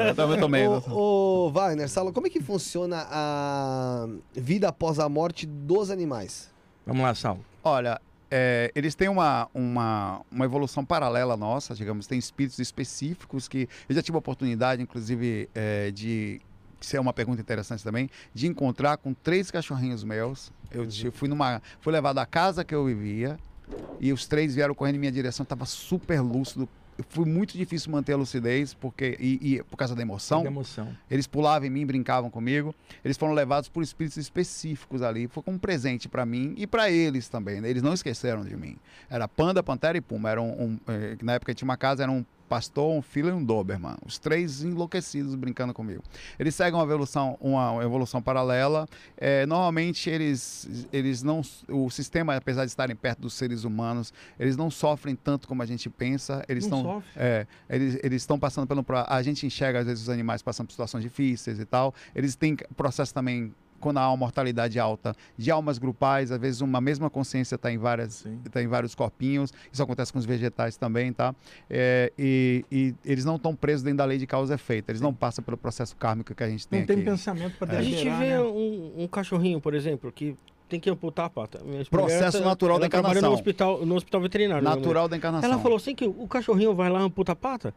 Eu 0.08 0.16
também 0.16 0.40
tomei. 0.40 0.68
né? 0.68 0.82
Ô, 0.92 1.48
ô, 1.48 1.52
Wagner, 1.52 1.90
Saulo, 1.90 2.14
como 2.14 2.28
é 2.28 2.30
que 2.30 2.40
funciona 2.42 3.08
a 3.10 4.08
vida 4.34 4.70
após 4.70 5.00
a 5.00 5.10
morte 5.10 5.46
dos 5.46 5.90
animais? 5.92 6.50
Vamos 6.86 7.04
lá, 7.04 7.14
Saulo. 7.16 7.44
Olha, 7.64 8.00
é, 8.32 8.72
eles 8.76 8.96
têm 8.96 9.10
uma, 9.10 9.50
uma, 9.54 10.22
uma 10.32 10.46
evolução 10.46 10.86
paralela 10.86 11.34
à 11.34 11.38
nossa, 11.38 11.74
digamos, 11.74 12.08
tem 12.08 12.18
espíritos 12.20 12.60
específicos 12.60 13.48
que. 13.48 13.68
Eu 13.88 13.96
já 13.96 14.02
tive 14.02 14.16
a 14.16 14.20
oportunidade, 14.20 14.82
inclusive, 14.82 15.50
é, 15.54 15.92
de. 15.92 16.42
Isso 16.82 16.96
é 16.96 17.00
uma 17.00 17.12
pergunta 17.12 17.42
interessante 17.42 17.84
também, 17.84 18.10
de 18.34 18.48
encontrar 18.48 18.96
com 18.98 19.14
três 19.14 19.52
cachorrinhos 19.52 20.04
meus. 20.04 20.52
Eu 20.72 20.88
ti- 20.88 21.12
fui 21.12 21.28
numa. 21.28 21.62
Fui 21.82 21.92
levado 21.92 22.20
à 22.20 22.26
casa 22.26 22.64
que 22.64 22.74
eu 22.74 22.86
vivia 22.86 23.38
e 24.00 24.14
os 24.14 24.26
três 24.28 24.56
vieram 24.56 24.74
correndo 24.74 24.96
em 24.96 25.00
minha 25.00 25.12
direção, 25.12 25.44
estava 25.44 25.66
super 25.66 26.22
lúcido. 26.22 26.70
Foi 27.08 27.26
muito 27.26 27.58
difícil 27.58 27.92
manter 27.92 28.14
a 28.14 28.18
lucidez 28.18 28.74
porque 28.74 29.18
e, 29.20 29.56
e 29.56 29.64
por 29.64 29.78
causa 29.78 29.96
da 29.96 30.02
emoção. 30.02 30.44
Da 30.44 30.50
emoção. 30.50 30.96
Eles 31.10 31.28
pulavam 31.28 31.68
em 31.68 31.70
mim, 31.70 31.86
brincavam 31.86 32.30
comigo. 32.30 32.76
Eles 33.04 33.18
foram 33.18 33.34
levados 33.34 33.70
por 33.70 33.82
espíritos 33.84 34.18
específicos 34.18 35.02
ali. 35.02 35.28
Foi 35.28 35.42
como 35.42 35.58
um 35.58 35.60
presente 35.60 36.10
para 36.10 36.26
mim 36.26 36.54
e 36.58 36.68
para 36.68 36.90
eles 36.92 37.30
também. 37.30 37.62
né? 37.62 37.70
Eles 37.70 37.82
não 37.82 37.94
esqueceram 37.94 38.44
de 38.44 38.56
mim. 38.56 38.78
Era 39.10 39.28
panda, 39.28 39.64
pantera 39.64 39.98
e 39.98 40.02
puma. 40.02 40.30
Era 40.30 40.42
um, 40.42 40.64
um, 40.64 40.80
eh, 40.88 41.18
na 41.22 41.34
época 41.34 41.54
tinha 41.54 41.68
uma 41.68 41.78
casa, 41.78 42.04
era 42.04 42.12
um 42.12 42.26
pastor, 42.50 42.92
um 42.92 43.02
filho 43.02 43.30
e 43.30 43.32
um 43.32 43.44
doberman. 43.44 43.96
Os 44.06 44.18
três 44.18 44.64
enlouquecidos 44.64 45.36
brincando 45.36 45.74
comigo. 45.74 46.04
Eles 46.40 46.56
seguem 46.56 46.74
uma 46.74 46.84
evolução, 46.84 47.38
uma, 47.40 47.84
evolução 47.84 48.22
paralela. 48.22 48.88
Eh, 49.16 49.46
normalmente 49.46 50.10
eles, 50.10 50.88
eles 50.92 51.22
não, 51.22 51.42
o 51.70 51.90
sistema, 51.92 52.36
apesar 52.36 52.66
de 52.66 52.72
estarem 52.72 52.96
perto 52.96 53.22
dos 53.22 53.34
seres 53.36 53.64
humanos, 53.64 54.12
eles 54.40 54.58
não 54.58 54.72
sofrem 54.72 55.16
tanto 55.16 55.48
como 55.48 55.62
a 55.62 55.66
gente 55.66 55.90
pensa. 55.90 56.44
Eles 56.50 56.64
estão 56.64 57.04
é, 57.16 57.46
eles 57.70 58.22
estão 58.24 58.40
passando 58.40 58.66
pelo. 58.66 58.84
A 59.08 59.22
gente 59.22 59.46
enxerga, 59.46 59.80
às 59.80 59.86
vezes, 59.86 60.04
os 60.04 60.10
animais 60.10 60.42
passando 60.42 60.68
por 60.68 60.74
situações 60.74 61.04
difíceis 61.04 61.60
e 61.60 61.66
tal. 61.66 61.94
Eles 62.16 62.36
têm 62.36 62.56
processo 62.76 63.14
também, 63.14 63.54
quando 63.80 63.98
há 63.98 64.08
uma 64.10 64.18
mortalidade 64.18 64.80
alta, 64.80 65.16
de 65.38 65.50
almas 65.50 65.78
grupais. 65.78 66.32
Às 66.32 66.40
vezes, 66.40 66.62
uma 66.62 66.80
mesma 66.82 67.10
consciência 67.10 67.56
está 67.56 67.72
em, 67.72 67.78
várias, 67.78 68.14
Sim. 68.16 68.40
tá 68.52 68.62
em 68.62 68.68
vários 68.68 68.94
corpinhos. 68.94 69.52
Isso 69.72 69.82
acontece 69.82 70.14
com 70.14 70.20
os 70.20 70.26
vegetais 70.26 70.78
também, 70.78 71.12
tá? 71.12 71.34
É, 71.70 72.12
e, 72.18 72.64
e 72.72 72.96
eles 73.06 73.26
não 73.26 73.38
estão 73.38 73.56
presos 73.56 73.84
dentro 73.84 73.98
da 74.00 74.06
lei 74.06 74.18
de 74.18 74.28
causa 74.28 74.54
e 74.54 74.56
efeito. 74.56 74.90
Eles 74.90 75.02
não 75.02 75.14
passam 75.14 75.44
pelo 75.44 75.58
processo 75.58 75.96
kármico 75.96 76.36
que 76.36 76.44
a 76.44 76.50
gente 76.50 76.68
tem 76.68 76.82
Não 76.82 76.88
tem 76.88 76.98
aqui. 76.98 77.06
pensamento 77.06 77.58
pra 77.58 77.78
A 77.78 77.82
gente 77.82 78.04
vê 78.04 78.10
né? 78.30 78.42
um, 78.42 78.94
um 79.04 79.08
cachorrinho, 79.08 79.60
por 79.62 79.74
exemplo, 79.74 80.12
que 80.12 80.36
tem 80.68 80.80
que 80.80 80.90
amputar 80.90 81.26
a 81.26 81.30
pata. 81.30 81.60
Processo 81.90 82.38
ela- 82.38 82.46
natural 82.46 82.76
ela 82.76 82.82
da 82.82 82.86
encarnação. 82.88 83.30
no 83.30 83.34
hospital, 83.36 83.86
no 83.86 83.96
hospital 83.96 84.22
veterinário. 84.22 84.64
né? 84.64 84.70
Natural 84.76 85.08
da 85.08 85.18
encarnação. 85.18 85.50
Ela 85.52 85.60
falou 85.60 85.78
assim 85.78 85.96
que 85.96 86.06
o 86.06 86.28
cachorrinho 86.28 86.76
vai 86.76 86.90
lá, 86.92 87.00
amputa 87.02 87.32
a 87.32 87.36
pata, 87.36 87.74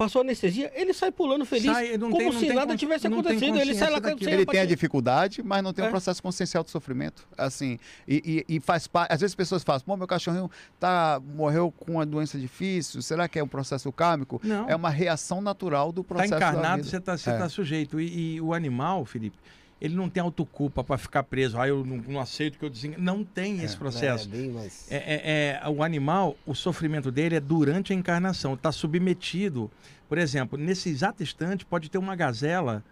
passou 0.00 0.22
anestesia, 0.22 0.72
ele 0.74 0.94
sai 0.94 1.12
pulando 1.12 1.44
feliz, 1.44 1.66
Sai, 1.70 1.98
não 1.98 2.10
como 2.10 2.30
tem- 2.30 2.40
se 2.48 2.54
nada 2.54 2.74
tivesse 2.74 3.06
acontecido. 3.06 3.58
Ele 3.58 3.74
sai 3.74 3.90
lá 3.90 4.00
Ele 4.18 4.46
tem 4.46 4.60
a 4.60 4.64
dificuldade, 4.64 5.42
mas 5.42 5.62
não 5.62 5.74
tem 5.74 5.84
É. 5.84 5.88
um 5.88 5.90
processo 5.90 6.22
consciencial 6.22 6.64
de 6.64 6.70
sofrimento. 6.70 7.28
Assim, 7.36 7.78
e, 8.08 8.44
e- 8.48 8.56
e 8.56 8.60
faz 8.60 8.86
parte. 8.86 9.12
Às 9.12 9.20
vezes 9.20 9.32
as 9.32 9.36
pessoas 9.36 9.62
falam, 9.62 9.82
pô, 9.82 9.94
meu 9.98 10.06
cachorrinho 10.06 10.50
tá, 10.78 11.20
morreu 11.34 11.70
com 11.70 11.92
uma 11.92 12.06
doença 12.06 12.38
difícil, 12.38 13.02
será 13.02 13.28
que 13.28 13.38
é 13.38 13.44
um 13.44 13.48
processo 13.48 13.92
kármico? 13.92 14.40
Não. 14.42 14.70
É 14.70 14.74
uma 14.74 14.88
reação 14.88 15.42
natural 15.42 15.92
do 15.92 16.02
Tá 16.02 16.08
processo. 16.14 16.30
da 16.30 16.36
encarnado, 16.38 16.82
você 16.82 16.98
tá, 16.98 17.18
você 17.18 17.28
É. 17.28 17.36
tá 17.36 17.48
sujeito. 17.50 18.00
E, 18.00 18.36
e 18.36 18.40
o 18.40 18.54
animal, 18.54 19.04
Felipe, 19.04 19.36
ele 19.80 19.94
não 19.94 20.08
tem 20.08 20.22
autoculpa 20.22 20.84
pra 20.84 20.98
ficar 20.98 21.22
preso. 21.22 21.58
Ah, 21.58 21.66
eu 21.66 21.84
não, 21.84 21.96
não 22.06 22.20
aceito 22.20 22.58
que 22.58 22.64
eu 22.64 22.70
desenga. 22.70 22.96
Não 22.98 23.24
tem 23.24 23.62
esse 23.62 23.76
processo. 23.76 24.28
É, 24.28 24.30
bem 24.30 24.50
mais... 24.50 24.86
É, 24.90 24.96
é- 24.96 25.60
é- 25.64 25.68
o 25.68 25.82
animal, 25.82 26.36
o 26.46 26.54
sofrimento 26.54 27.10
dele 27.10 27.36
é 27.36 27.40
durante 27.40 27.92
a 27.92 27.96
encarnação. 27.96 28.54
Está 28.54 28.70
submetido. 28.70 29.70
Por 30.08 30.18
exemplo, 30.18 30.58
nesse 30.58 30.88
exato 30.90 31.22
instante, 31.22 31.64
pode 31.64 31.88
ter 31.90 31.98
uma 31.98 32.14
gazela 32.14 32.84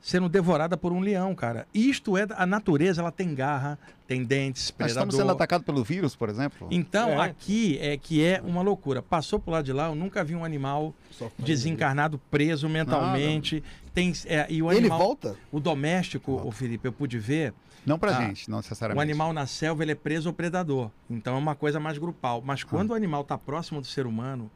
sendo 0.00 0.28
devorada 0.28 0.76
por 0.76 0.92
um 0.92 1.00
leão, 1.00 1.34
cara. 1.34 1.66
Isto 1.74 2.16
é 2.16 2.24
a 2.36 2.46
natureza, 2.46 3.00
ela 3.02 3.10
tem 3.10 3.34
garra, 3.34 3.76
tem 4.06 4.22
dentes, 4.22 4.70
predador. 4.70 4.96
estamos 5.02 5.16
sendo 5.16 5.32
atacados 5.32 5.66
pelo 5.66 5.82
vírus, 5.82 6.14
por 6.14 6.28
exemplo. 6.28 6.68
Então, 6.70 7.10
É. 7.20 7.20
aqui 7.28 7.78
é 7.80 7.96
que 7.96 8.22
é 8.24 8.40
uma 8.44 8.62
loucura. 8.62 9.02
Passou 9.02 9.40
por 9.40 9.50
lá 9.50 9.60
de 9.60 9.72
lá, 9.72 9.88
eu 9.88 9.96
nunca 9.96 10.22
vi 10.22 10.36
um 10.36 10.44
animal 10.44 10.94
desencarnado, 11.36 12.18
preso 12.30 12.68
mentalmente. 12.68 13.62
Tem, 13.98 14.12
é, 14.26 14.46
e 14.48 14.62
o 14.62 14.70
Ele 14.70 14.80
animal, 14.80 14.98
volta? 14.98 15.36
o 15.50 15.58
doméstico, 15.58 16.32
o 16.44 16.50
Felipe, 16.52 16.86
eu 16.86 16.92
pude 16.92 17.18
ver, 17.18 17.52
Não 17.84 17.98
pra 17.98 18.16
Ah, 18.16 18.26
gente, 18.26 18.48
não 18.50 18.58
necessariamente. 18.58 18.98
o 18.98 19.02
animal 19.02 19.32
na 19.32 19.46
selva 19.46 19.82
ele 19.82 19.92
é 19.92 19.94
preso 19.96 20.28
ao 20.28 20.32
predador. 20.34 20.90
Então 21.10 21.34
é 21.34 21.38
uma 21.38 21.54
coisa 21.54 21.80
mais 21.80 21.98
grupal. 21.98 22.40
Mas 22.44 22.62
quando 22.62 22.90
o 22.90 22.94
animal 22.94 23.22
está 23.22 23.36
próximo 23.36 23.80
do 23.80 23.86
ser 23.86 24.06
humano, 24.06 24.50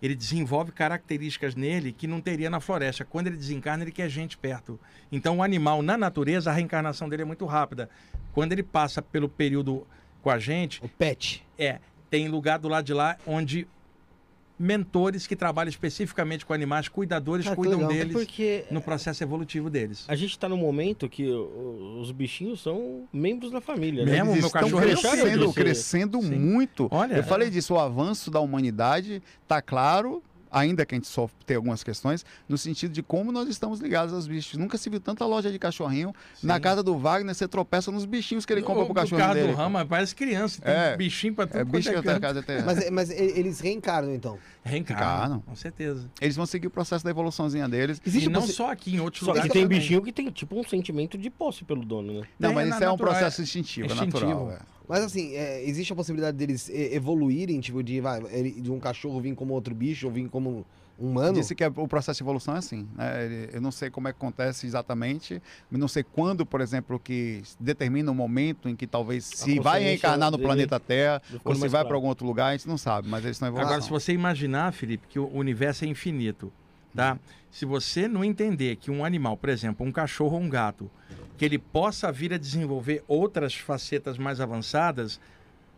ele 0.00 0.14
desenvolve 0.14 0.72
características 0.72 1.54
nele 1.54 1.92
que 1.92 2.06
não 2.06 2.20
teria 2.20 2.48
na 2.48 2.60
floresta. 2.60 3.04
Quando 3.04 3.26
ele 3.26 3.36
desencarna, 3.36 3.82
ele 3.84 3.92
quer 3.92 4.08
gente 4.08 4.36
perto. 4.38 4.78
Então, 5.12 5.38
o 5.38 5.42
animal, 5.42 5.82
na 5.82 5.96
natureza, 5.98 6.50
a 6.50 6.54
reencarnação 6.54 7.08
dele 7.08 7.22
é 7.22 7.24
muito 7.26 7.44
rápida. 7.44 7.88
Quando 8.32 8.52
ele 8.52 8.62
passa 8.62 9.02
pelo 9.02 9.28
período 9.28 9.86
com 10.22 10.30
a 10.30 10.38
gente, 10.38 10.82
O 10.84 10.88
pet. 10.88 11.44
é, 11.58 11.80
tem 12.10 12.28
lugar 12.28 12.58
do 12.58 12.68
lado 12.68 12.84
de 12.84 12.92
lá 12.94 13.16
onde 13.26 13.66
mentores 14.58 15.26
que 15.26 15.36
trabalham 15.36 15.68
especificamente 15.68 16.44
com 16.46 16.52
animais, 16.52 16.88
cuidadores, 16.88 17.48
que 17.48 17.54
cuidam 17.54 17.78
legal. 17.78 17.92
É 17.92 17.94
deles 17.98 18.12
porque 18.12 18.64
no 18.70 18.80
processo 18.80 19.22
evolutivo 19.22 19.68
deles. 19.68 20.04
a 20.08 20.16
gente 20.16 20.38
tá 20.38 20.48
num 20.48 20.56
momento 20.56 21.08
que 21.08 21.28
os 21.28 22.10
bichinhos 22.10 22.62
são 22.62 23.06
membros 23.12 23.50
da 23.50 23.60
família, 23.60 24.04
né? 24.04 24.12
Mesmo? 24.12 24.30
Eles 24.32 24.40
meu 24.40 24.46
estão 24.46 24.62
cachorro 24.62 24.82
é 24.82 24.86
crescendo, 24.86 25.52
crescendo 25.52 26.22
Sim. 26.22 26.38
muito. 26.38 26.88
Olha, 26.90 27.14
Eu 27.14 27.20
é. 27.20 27.22
falei 27.22 27.50
disso, 27.50 27.74
o 27.74 27.78
avanço 27.78 28.30
da 28.30 28.40
humanidade 28.40 29.22
tá 29.46 29.60
claro, 29.60 30.22
ainda 30.56 30.86
que 30.86 30.94
a 30.94 30.96
gente 30.96 31.06
sofre 31.06 31.36
tem 31.44 31.56
algumas 31.56 31.82
questões, 31.84 32.24
no 32.48 32.56
sentido 32.56 32.90
de 32.92 33.02
como 33.02 33.30
nós 33.30 33.46
estamos 33.48 33.78
ligados 33.78 34.14
aos 34.14 34.26
bichos. 34.26 34.58
Nunca 34.58 34.78
se 34.78 34.88
viu 34.88 34.98
tanta 34.98 35.24
loja 35.26 35.52
de 35.52 35.58
cachorrinho. 35.58 36.14
Na 36.42 36.54
Sim. 36.54 36.60
casa 36.60 36.82
do 36.82 36.96
Wagner, 36.98 37.34
você 37.34 37.46
tropeça 37.46 37.92
nos 37.92 38.04
bichinhos 38.06 38.46
que 38.46 38.52
ele 38.52 38.62
compra 38.62 38.82
O- 38.82 38.86
pro 38.86 38.92
o 38.92 38.94
cachorro 38.96 39.20
carro 39.20 39.34
dele. 39.34 39.48
do 39.48 39.54
Rama 39.54 39.84
parece 39.84 40.14
criança, 40.14 40.60
tem 40.62 40.72
É. 40.72 40.96
bichinho 40.96 41.34
pra 41.34 41.46
tudo 41.46 41.58
É 41.60 41.64
bicho 41.64 41.90
que 41.90 42.08
é 42.08 42.18
casa 42.20 42.40
até. 42.40 42.62
Mas, 42.62 42.90
mas 42.90 43.10
e- 43.10 43.14
eles 43.14 43.60
reencarnam, 43.60 44.14
então. 44.14 44.38
Reencarnam, 44.64 45.40
com 45.40 45.54
certeza. 45.54 46.08
Eles 46.20 46.34
vão 46.36 46.46
seguir 46.46 46.66
o 46.66 46.70
processo 46.70 47.04
da 47.04 47.10
evoluçãozinha 47.10 47.68
deles. 47.68 48.00
Existe 48.04 48.26
e 48.28 48.32
não 48.32 48.40
possi- 48.40 48.54
só 48.54 48.70
aqui, 48.70 48.94
em 48.96 49.00
outros 49.00 49.20
Só 49.20 49.26
que 49.26 49.38
lugares 49.38 49.52
tem 49.52 49.62
também. 49.62 49.78
bichinho 49.78 50.02
que 50.02 50.12
tem 50.12 50.30
tipo 50.30 50.58
um 50.58 50.64
sentimento 50.64 51.16
de 51.18 51.28
posse 51.30 51.64
pelo 51.64 51.84
dono, 51.84 52.20
né? 52.20 52.26
Não, 52.38 52.50
É, 52.50 52.54
mas 52.54 52.68
na- 52.68 52.74
isso 52.76 52.84
é 52.84 52.90
um 52.90 52.96
processo 52.96 53.40
é- 53.40 53.44
instintivo, 53.44 53.88
é 53.88 53.92
instintivo. 53.92 54.20
natural. 54.26 54.50
é. 54.52 54.75
Mas 54.88 55.02
assim, 55.04 55.34
é, 55.34 55.64
existe 55.68 55.92
a 55.92 55.96
possibilidade 55.96 56.36
deles 56.36 56.68
evoluírem, 56.70 57.60
tipo, 57.60 57.82
de, 57.82 58.00
vai, 58.00 58.20
de 58.22 58.70
um 58.70 58.78
cachorro 58.78 59.20
vir 59.20 59.34
como 59.34 59.52
outro 59.54 59.74
bicho 59.74 60.06
ou 60.06 60.12
vir 60.12 60.28
como 60.28 60.64
um 60.98 61.10
humano? 61.10 61.34
Disse 61.40 61.54
que 61.54 61.62
é- 61.62 61.68
o 61.68 61.86
processo 61.86 62.16
de 62.18 62.22
evolução 62.22 62.54
é 62.54 62.58
assim. 62.58 62.88
né? 62.96 63.48
Eu 63.52 63.60
não 63.60 63.70
sei 63.70 63.90
como 63.90 64.08
é 64.08 64.12
que 64.12 64.16
acontece 64.16 64.66
exatamente, 64.66 65.42
não 65.70 65.88
sei 65.88 66.02
quando, 66.02 66.46
por 66.46 66.60
exemplo, 66.60 66.98
que 66.98 67.42
determina 67.60 68.10
o 68.10 68.14
momento 68.14 68.68
em 68.68 68.74
que 68.76 68.86
talvez 68.86 69.24
se 69.24 69.58
vai 69.60 69.82
reencarnar 69.82 70.30
no 70.30 70.38
planeta 70.38 70.80
Terra 70.80 71.20
ou 71.44 71.54
se 71.54 71.68
vai 71.68 71.84
para 71.84 71.94
algum 71.96 72.08
outro 72.08 72.26
lugar, 72.26 72.46
a 72.48 72.52
gente 72.56 72.66
não 72.68 72.78
sabe, 72.78 73.08
mas 73.08 73.24
eles 73.24 73.36
estão 73.36 73.48
evoluindo. 73.48 73.68
Agora, 73.72 73.82
se 73.82 73.90
você 73.90 74.12
imaginar, 74.12 74.72
Felipe, 74.72 75.06
que 75.08 75.18
o 75.18 75.28
universo 75.36 75.84
é 75.84 75.88
infinito, 75.88 76.50
tá? 76.96 77.18
Se 77.50 77.64
você 77.64 78.08
não 78.08 78.24
entender 78.24 78.76
que 78.76 78.90
um 78.90 79.04
animal, 79.04 79.36
por 79.36 79.48
exemplo, 79.48 79.86
um 79.86 79.92
cachorro 79.92 80.36
ou 80.36 80.42
um 80.42 80.48
gato, 80.48 80.90
que 81.36 81.44
ele 81.44 81.58
possa 81.58 82.10
vir 82.10 82.32
a 82.32 82.38
desenvolver 82.38 83.04
outras 83.06 83.54
facetas 83.54 84.18
mais 84.18 84.40
avançadas, 84.40 85.20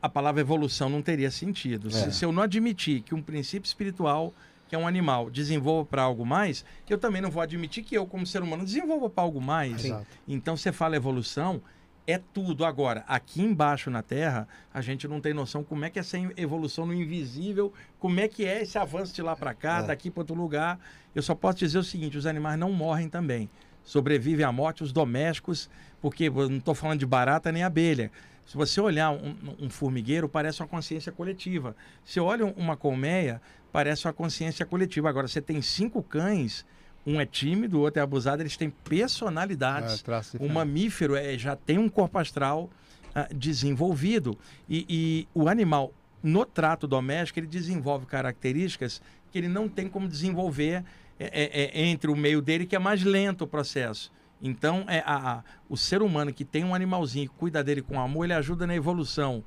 a 0.00 0.08
palavra 0.08 0.40
evolução 0.40 0.88
não 0.88 1.02
teria 1.02 1.30
sentido. 1.30 1.90
Se, 1.90 2.12
se 2.12 2.24
eu 2.24 2.32
não 2.32 2.42
admitir 2.42 3.02
que 3.02 3.14
um 3.14 3.22
princípio 3.22 3.66
espiritual, 3.66 4.32
que 4.68 4.74
é 4.74 4.78
um 4.78 4.86
animal, 4.86 5.30
desenvolva 5.30 5.84
para 5.84 6.02
algo 6.02 6.24
mais, 6.24 6.64
eu 6.88 6.98
também 6.98 7.20
não 7.20 7.30
vou 7.30 7.42
admitir 7.42 7.82
que 7.82 7.96
eu, 7.96 8.06
como 8.06 8.26
ser 8.26 8.42
humano, 8.42 8.64
desenvolva 8.64 9.10
para 9.10 9.24
algo 9.24 9.40
mais. 9.40 9.84
Exato. 9.84 10.06
Então, 10.26 10.56
você 10.56 10.70
fala 10.70 10.94
evolução, 10.94 11.60
é 12.10 12.18
tudo. 12.18 12.64
Agora, 12.64 13.04
aqui 13.06 13.42
embaixo 13.42 13.90
na 13.90 14.02
Terra, 14.02 14.48
a 14.72 14.80
gente 14.80 15.06
não 15.06 15.20
tem 15.20 15.34
noção 15.34 15.62
como 15.62 15.84
é 15.84 15.90
que 15.90 15.98
é 15.98 16.00
essa 16.00 16.16
evolução 16.36 16.86
no 16.86 16.94
invisível, 16.94 17.72
como 17.98 18.18
é 18.18 18.26
que 18.26 18.44
é 18.46 18.62
esse 18.62 18.78
avanço 18.78 19.14
de 19.14 19.20
lá 19.20 19.36
para 19.36 19.52
cá, 19.52 19.80
É. 19.80 19.82
daqui 19.88 20.10
para 20.10 20.22
outro 20.22 20.34
lugar. 20.34 20.80
Eu 21.14 21.22
só 21.22 21.34
posso 21.34 21.58
dizer 21.58 21.78
o 21.78 21.84
seguinte: 21.84 22.16
os 22.16 22.24
animais 22.26 22.58
não 22.58 22.72
morrem 22.72 23.08
também. 23.08 23.50
Sobrevivem 23.84 24.44
à 24.44 24.50
morte 24.50 24.82
os 24.82 24.92
domésticos, 24.92 25.68
porque 26.00 26.28
não 26.30 26.56
estou 26.56 26.74
falando 26.74 26.98
de 26.98 27.06
barata 27.06 27.52
nem 27.52 27.62
abelha. 27.62 28.10
Se 28.46 28.56
você 28.56 28.80
olhar 28.80 29.10
um, 29.10 29.36
um 29.60 29.68
formigueiro, 29.70 30.26
parece 30.28 30.62
uma 30.62 30.68
consciência 30.68 31.12
coletiva. 31.12 31.76
Se 32.02 32.18
olha 32.18 32.46
uma 32.46 32.76
colmeia, 32.76 33.42
parece 33.70 34.06
uma 34.06 34.12
consciência 34.14 34.64
coletiva. 34.64 35.08
Agora, 35.10 35.28
você 35.28 35.42
tem 35.42 35.60
cinco 35.60 36.02
cães, 36.02 36.64
um 37.08 37.20
é 37.20 37.26
tímido, 37.26 37.78
o 37.78 37.80
outro 37.80 38.00
é 38.00 38.02
abusado, 38.02 38.42
eles 38.42 38.56
têm 38.56 38.70
personalidades. 38.70 39.92
É, 39.92 39.96
O 40.44 40.48
mamífero 40.48 41.16
é, 41.16 41.36
já 41.38 41.56
tem 41.56 41.78
um 41.78 41.88
corpo 41.88 42.18
astral 42.18 42.68
ah, 43.14 43.28
desenvolvido. 43.34 44.38
E, 44.68 44.84
e 44.88 45.28
o 45.34 45.48
animal, 45.48 45.92
no 46.22 46.44
trato 46.44 46.86
doméstico, 46.86 47.38
ele 47.40 47.46
desenvolve 47.46 48.06
características 48.06 49.00
que 49.30 49.38
ele 49.38 49.48
não 49.48 49.68
tem 49.68 49.88
como 49.88 50.06
desenvolver 50.08 50.84
é, 51.18 51.26
é, 51.26 51.80
é, 51.80 51.86
entre 51.86 52.10
o 52.10 52.16
meio 52.16 52.40
dele, 52.40 52.66
que 52.66 52.76
é 52.76 52.78
mais 52.78 53.02
lento 53.02 53.42
o 53.44 53.46
processo. 53.46 54.12
Então, 54.40 54.84
é 54.86 55.02
a, 55.04 55.32
a- 55.38 55.44
o 55.68 55.76
ser 55.76 56.00
humano 56.02 56.32
que 56.32 56.44
tem 56.44 56.64
um 56.64 56.74
animalzinho 56.74 57.24
e 57.24 57.28
cuida 57.28 57.62
dele 57.64 57.82
com 57.82 58.00
amor, 58.00 58.24
ele 58.24 58.34
ajuda 58.34 58.66
na 58.66 58.74
evolução 58.74 59.42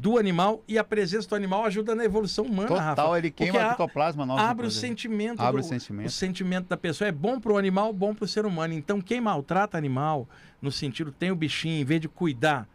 do 0.00 0.16
animal 0.16 0.62
e 0.68 0.78
a 0.78 0.84
presença 0.84 1.28
do 1.28 1.34
animal 1.34 1.64
ajuda 1.64 1.92
na 1.92 2.04
evolução 2.04 2.44
humana, 2.44 2.68
Rafa. 2.78 2.94
Total, 3.02 3.16
ele 3.18 3.30
queima 3.32 3.58
a- 3.58 3.70
ectoplasma 3.72 4.24
nosso. 4.24 4.44
Abre 4.44 4.64
o 4.68 4.70
sentimento 4.70 5.40
Abre 5.40 5.60
do, 5.60 5.64
o 5.64 5.68
sentimento. 5.68 6.06
o 6.06 6.10
sentimento 6.10 6.68
da 6.68 6.76
pessoa. 6.76 7.08
É 7.08 7.12
bom 7.12 7.40
para 7.40 7.52
o 7.52 7.58
animal, 7.58 7.92
bom 7.92 8.14
para 8.14 8.24
o 8.24 8.28
ser 8.28 8.46
humano. 8.46 8.72
Então, 8.74 9.00
quem 9.00 9.20
maltrata 9.20 9.76
animal, 9.76 10.28
no 10.62 10.70
sentido, 10.70 11.10
tem 11.10 11.32
o 11.32 11.36
bichinho, 11.36 11.80
em 11.80 11.84
vez 11.84 12.00
de 12.00 12.08
cuidar, 12.08 12.68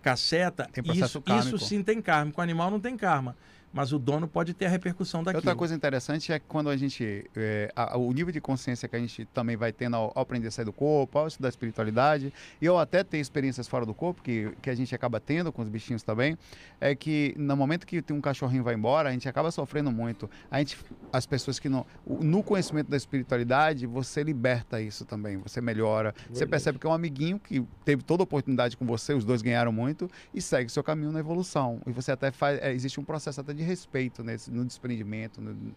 caceta, 0.00 0.70
isso, 0.94 1.20
kármico. 1.20 1.56
isso 1.56 1.58
sim 1.66 1.82
tem 1.82 2.00
karma. 2.00 2.30
Com 2.30 2.40
o 2.40 2.44
animal 2.44 2.70
não 2.70 2.78
tem 2.78 2.96
karma. 2.96 3.36
Mas 3.72 3.92
o 3.92 3.98
dono 3.98 4.26
pode 4.26 4.54
ter 4.54 4.66
a 4.66 4.68
repercussão 4.68 5.22
daquilo. 5.22 5.38
Outra 5.40 5.54
coisa 5.54 5.74
interessante 5.74 6.32
é 6.32 6.38
que 6.38 6.46
quando 6.48 6.70
a 6.70 6.76
gente. 6.76 7.24
é, 7.36 7.70
a- 7.76 7.96
o 7.98 8.12
nível 8.12 8.32
de 8.32 8.40
consciência 8.40 8.88
que 8.88 8.96
a 8.96 8.98
gente 8.98 9.24
também 9.26 9.56
vai 9.56 9.72
tendo 9.72 9.94
ao, 9.96 10.12
ao 10.14 10.22
aprender 10.22 10.48
a 10.48 10.50
sair 10.50 10.64
do 10.64 10.72
corpo, 10.72 11.18
ao 11.18 11.26
estudar 11.28 11.48
espiritualidade, 11.50 12.32
e 12.60 12.66
ao 12.66 12.78
até 12.78 13.04
ter 13.04 13.18
experiências 13.18 13.68
fora 13.68 13.84
do 13.84 13.92
corpo, 13.94 14.22
que, 14.22 14.52
que 14.62 14.70
a 14.70 14.74
gente 14.74 14.94
acaba 14.94 15.20
tendo 15.20 15.52
com 15.52 15.60
os 15.62 15.68
bichinhos 15.68 16.02
também, 16.02 16.36
é 16.80 16.94
que 16.94 17.34
no 17.36 17.56
momento 17.56 17.86
que 17.86 18.00
tem 18.00 18.16
um 18.16 18.20
cachorrinho 18.20 18.64
vai 18.64 18.74
embora, 18.74 19.08
a 19.10 19.12
gente 19.12 19.28
acaba 19.28 19.50
sofrendo 19.50 19.90
muito. 19.92 20.30
A 20.50 20.58
gente, 20.58 20.78
as 21.12 21.26
pessoas 21.26 21.58
que 21.58 21.68
não. 21.68 21.84
No 22.06 22.42
conhecimento 22.42 22.88
da 22.88 22.96
espiritualidade, 22.96 23.86
você 23.86 24.22
liberta 24.22 24.80
isso 24.80 25.04
também, 25.04 25.36
você 25.36 25.60
melhora. 25.60 26.14
Você 26.32 26.46
percebe 26.46 26.78
que 26.78 26.86
é 26.86 26.90
um 26.90 26.92
amiguinho 26.92 27.38
que 27.38 27.62
teve 27.84 28.02
toda 28.02 28.22
a 28.22 28.24
oportunidade 28.24 28.76
com 28.76 28.86
você, 28.86 29.12
os 29.12 29.24
dois 29.24 29.42
ganharam 29.42 29.72
muito, 29.72 30.08
e 30.32 30.40
segue 30.40 30.70
seu 30.70 30.82
caminho 30.82 31.12
na 31.12 31.20
evolução. 31.20 31.80
E 31.86 31.92
você 31.92 32.12
até 32.12 32.30
faz. 32.30 32.58
é, 32.62 32.72
existe 32.72 32.98
um 33.00 33.04
processo 33.04 33.40
até 33.40 33.52
de 33.52 33.57
respeito 33.62 34.22
nesse, 34.24 34.50
no 34.50 34.64
desprendimento. 34.64 35.40
no- 35.40 35.72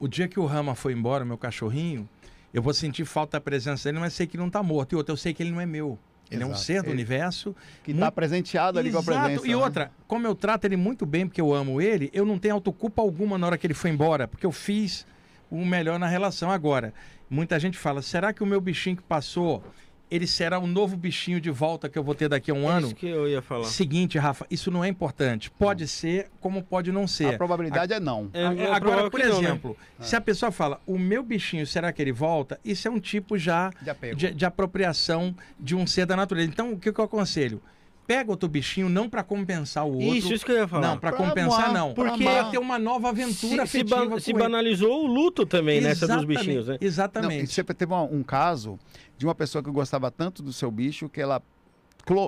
O 0.00 0.08
dia 0.08 0.26
que 0.28 0.38
o 0.40 0.44
Rama 0.46 0.74
foi 0.74 0.92
embora, 0.92 1.24
meu 1.24 1.38
cachorrinho, 1.38 2.08
eu 2.52 2.60
vou 2.62 2.74
sentir 2.74 3.04
falta 3.04 3.32
da 3.36 3.40
presença 3.40 3.88
dele, 3.88 3.98
mas 4.00 4.12
sei 4.12 4.26
que 4.26 4.36
ele 4.36 4.40
não 4.42 4.48
está 4.48 4.62
morto. 4.62 4.92
E 4.92 4.96
outra, 4.96 5.12
eu 5.12 5.16
sei 5.16 5.32
que 5.34 5.42
ele 5.42 5.50
não 5.50 5.60
é 5.60 5.66
meu. 5.66 5.98
Ele 6.28 6.42
é 6.42 6.46
um 6.46 6.50
Exato. 6.50 6.64
ser 6.64 6.82
do 6.82 6.86
Ele- 6.88 6.94
universo. 6.94 7.54
que 7.84 7.92
está 7.92 8.06
Muito- 8.06 8.14
presenteado 8.14 8.78
ali 8.80 8.90
com 8.90 8.96
a 8.98 9.00
Exato. 9.00 9.20
presença. 9.20 9.46
E 9.46 9.50
né? 9.50 9.56
outra, 9.56 9.92
como 10.08 10.26
eu 10.26 10.34
trato 10.34 10.64
ele 10.64 10.76
muito 10.76 11.06
bem, 11.06 11.26
porque 11.26 11.40
eu 11.40 11.54
amo 11.54 11.80
ele, 11.80 12.10
eu 12.12 12.24
não 12.26 12.36
tenho 12.38 12.54
autoculpa 12.54 13.00
alguma 13.00 13.38
na 13.38 13.46
hora 13.46 13.56
que 13.58 13.66
ele 13.66 13.74
foi 13.74 13.90
embora, 13.90 14.26
porque 14.26 14.44
eu 14.44 14.50
fiz 14.50 15.06
o 15.48 15.64
melhor 15.64 16.00
na 16.00 16.08
relação. 16.08 16.50
Agora, 16.50 16.92
muita 17.30 17.60
gente 17.60 17.78
fala: 17.78 18.02
será 18.02 18.32
que 18.32 18.42
o 18.42 18.46
meu 18.46 18.60
bichinho 18.60 18.96
que 18.96 19.02
passou, 19.04 19.62
ele 20.10 20.26
será 20.26 20.58
o 20.58 20.66
novo 20.66 20.96
bichinho 20.96 21.40
de 21.40 21.50
volta 21.50 21.88
que 21.88 21.98
eu 21.98 22.02
vou 22.04 22.14
ter 22.14 22.28
daqui 22.28 22.50
a 22.50 22.54
um 22.54 22.70
É 22.70 22.74
ano? 22.74 22.86
isso 22.88 22.96
que 22.96 23.06
eu 23.08 23.28
ia 23.28 23.42
falar. 23.42 23.64
Seguinte, 23.64 24.18
Rafa, 24.18 24.46
isso 24.50 24.70
não 24.70 24.84
é 24.84 24.88
importante. 24.88 25.50
Pode 25.50 25.86
ser, 25.88 26.28
como 26.40 26.62
pode 26.62 26.92
não 26.92 27.04
A 27.04 27.08
ser. 27.08 27.36
probabilidade 27.36 27.92
é 27.92 27.98
não. 28.00 28.30
É, 28.32 28.46
A- 28.46 28.54
é 28.54 28.66
Agora, 28.66 28.80
provável 28.80 29.10
por 29.10 29.20
que 29.20 29.26
não, 29.26 29.40
né? 29.42 29.48
exemplo, 29.48 29.76
se 30.00 30.14
a 30.14 30.20
pessoa 30.20 30.52
fala, 30.52 30.80
o 30.86 30.98
meu 30.98 31.22
bichinho, 31.22 31.66
será 31.66 31.92
que 31.92 32.00
ele 32.00 32.12
volta? 32.12 32.58
Isso 32.64 32.86
é 32.86 32.90
um 32.90 33.00
tipo 33.00 33.36
já 33.36 33.70
De 33.82 34.14
de, 34.14 34.30
de 34.34 34.44
apropriação 34.44 35.34
de 35.58 35.74
um 35.74 35.86
ser 35.86 36.06
da 36.06 36.14
natureza. 36.16 36.48
Então, 36.48 36.72
o 36.72 36.78
que, 36.78 36.92
que 36.92 37.00
eu 37.00 37.04
aconselho? 37.04 37.60
Pega 38.06 38.30
outro 38.30 38.48
bichinho 38.48 38.88
não 38.88 39.08
para 39.08 39.22
compensar 39.24 39.84
o 39.84 39.94
outro. 39.94 40.14
Isso, 40.14 40.32
isso 40.32 40.44
que 40.46 40.52
eu 40.52 40.56
ia 40.58 40.68
falar. 40.68 40.88
Não, 40.88 40.98
para 40.98 41.10
Pra 41.12 41.26
compensar 41.26 41.64
amar, 41.70 41.74
não. 41.74 41.92
pra 41.94 42.10
Porque 42.10 42.26
amar. 42.26 42.50
ter 42.52 42.58
uma 42.58 42.78
nova 42.78 43.08
aventura 43.08 43.66
se, 43.66 43.72
se, 43.72 43.78
afetiva 43.80 44.20
se 44.20 44.30
ele. 44.30 44.38
banalizou 44.38 45.04
o 45.04 45.06
luto 45.06 45.44
também 45.44 45.80
nessa 45.80 46.06
dos 46.06 46.16
Exatamente, 46.16 46.38
bichinhos, 46.38 46.68
né? 46.68 46.78
Não, 46.80 46.86
Exatamente. 46.86 47.44
e 47.44 47.46
você 47.48 47.64
teve 47.64 47.92
um, 47.92 48.18
um 48.18 48.22
caso 48.22 48.78
de 49.18 49.26
uma 49.26 49.34
pessoa 49.34 49.62
que 49.62 49.70
gostava 49.70 50.10
tanto 50.10 50.42
do 50.42 50.52
seu 50.52 50.70
bicho 50.70 51.08
que 51.08 51.20
ela, 51.20 51.42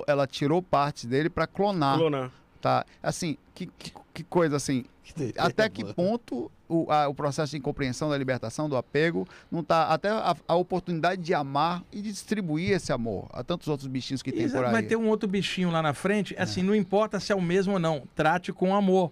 ela 0.05 0.27
tirou 0.27 0.61
partes 0.61 1.05
dele 1.05 1.29
para 1.29 1.47
clonar. 1.47 1.97
Clonar. 1.97 2.31
Tá? 2.59 2.85
Assim, 3.01 3.37
que, 3.55 3.67
que, 3.77 3.93
que 4.13 4.23
coisa 4.25 4.57
assim. 4.57 4.83
Até 5.37 5.69
que 5.69 5.93
ponto 5.93 6.51
o, 6.69 6.89
a- 6.91 7.07
o 7.09 7.13
processo 7.15 7.51
de 7.51 7.57
incompreensão 7.57 8.09
da 8.09 8.17
libertação, 8.17 8.69
do 8.69 8.77
apego, 8.77 9.27
não 9.51 9.63
tá. 9.63 9.87
Até 9.87 10.09
a, 10.09 10.35
a 10.47 10.55
oportunidade 10.55 11.21
de 11.21 11.33
amar 11.33 11.83
e 11.91 12.01
de 12.01 12.11
distribuir 12.11 12.71
esse 12.71 12.93
amor 12.93 13.27
a 13.33 13.43
tantos 13.43 13.67
outros 13.67 13.87
bichinhos 13.87 14.21
que 14.21 14.31
tem 14.31 14.43
Exato, 14.43 14.59
por 14.63 14.67
aí. 14.67 14.71
Vai 14.71 14.83
ter 14.83 14.95
um 14.95 15.09
outro 15.09 15.27
bichinho 15.27 15.71
lá 15.71 15.81
na 15.81 15.93
frente, 15.93 16.35
assim, 16.37 16.61
não 16.61 16.75
importa 16.75 17.19
se 17.19 17.31
é 17.31 17.35
o 17.35 17.41
mesmo 17.41 17.73
ou 17.73 17.79
não, 17.79 18.03
trate 18.15 18.53
com 18.53 18.73
amor 18.75 19.11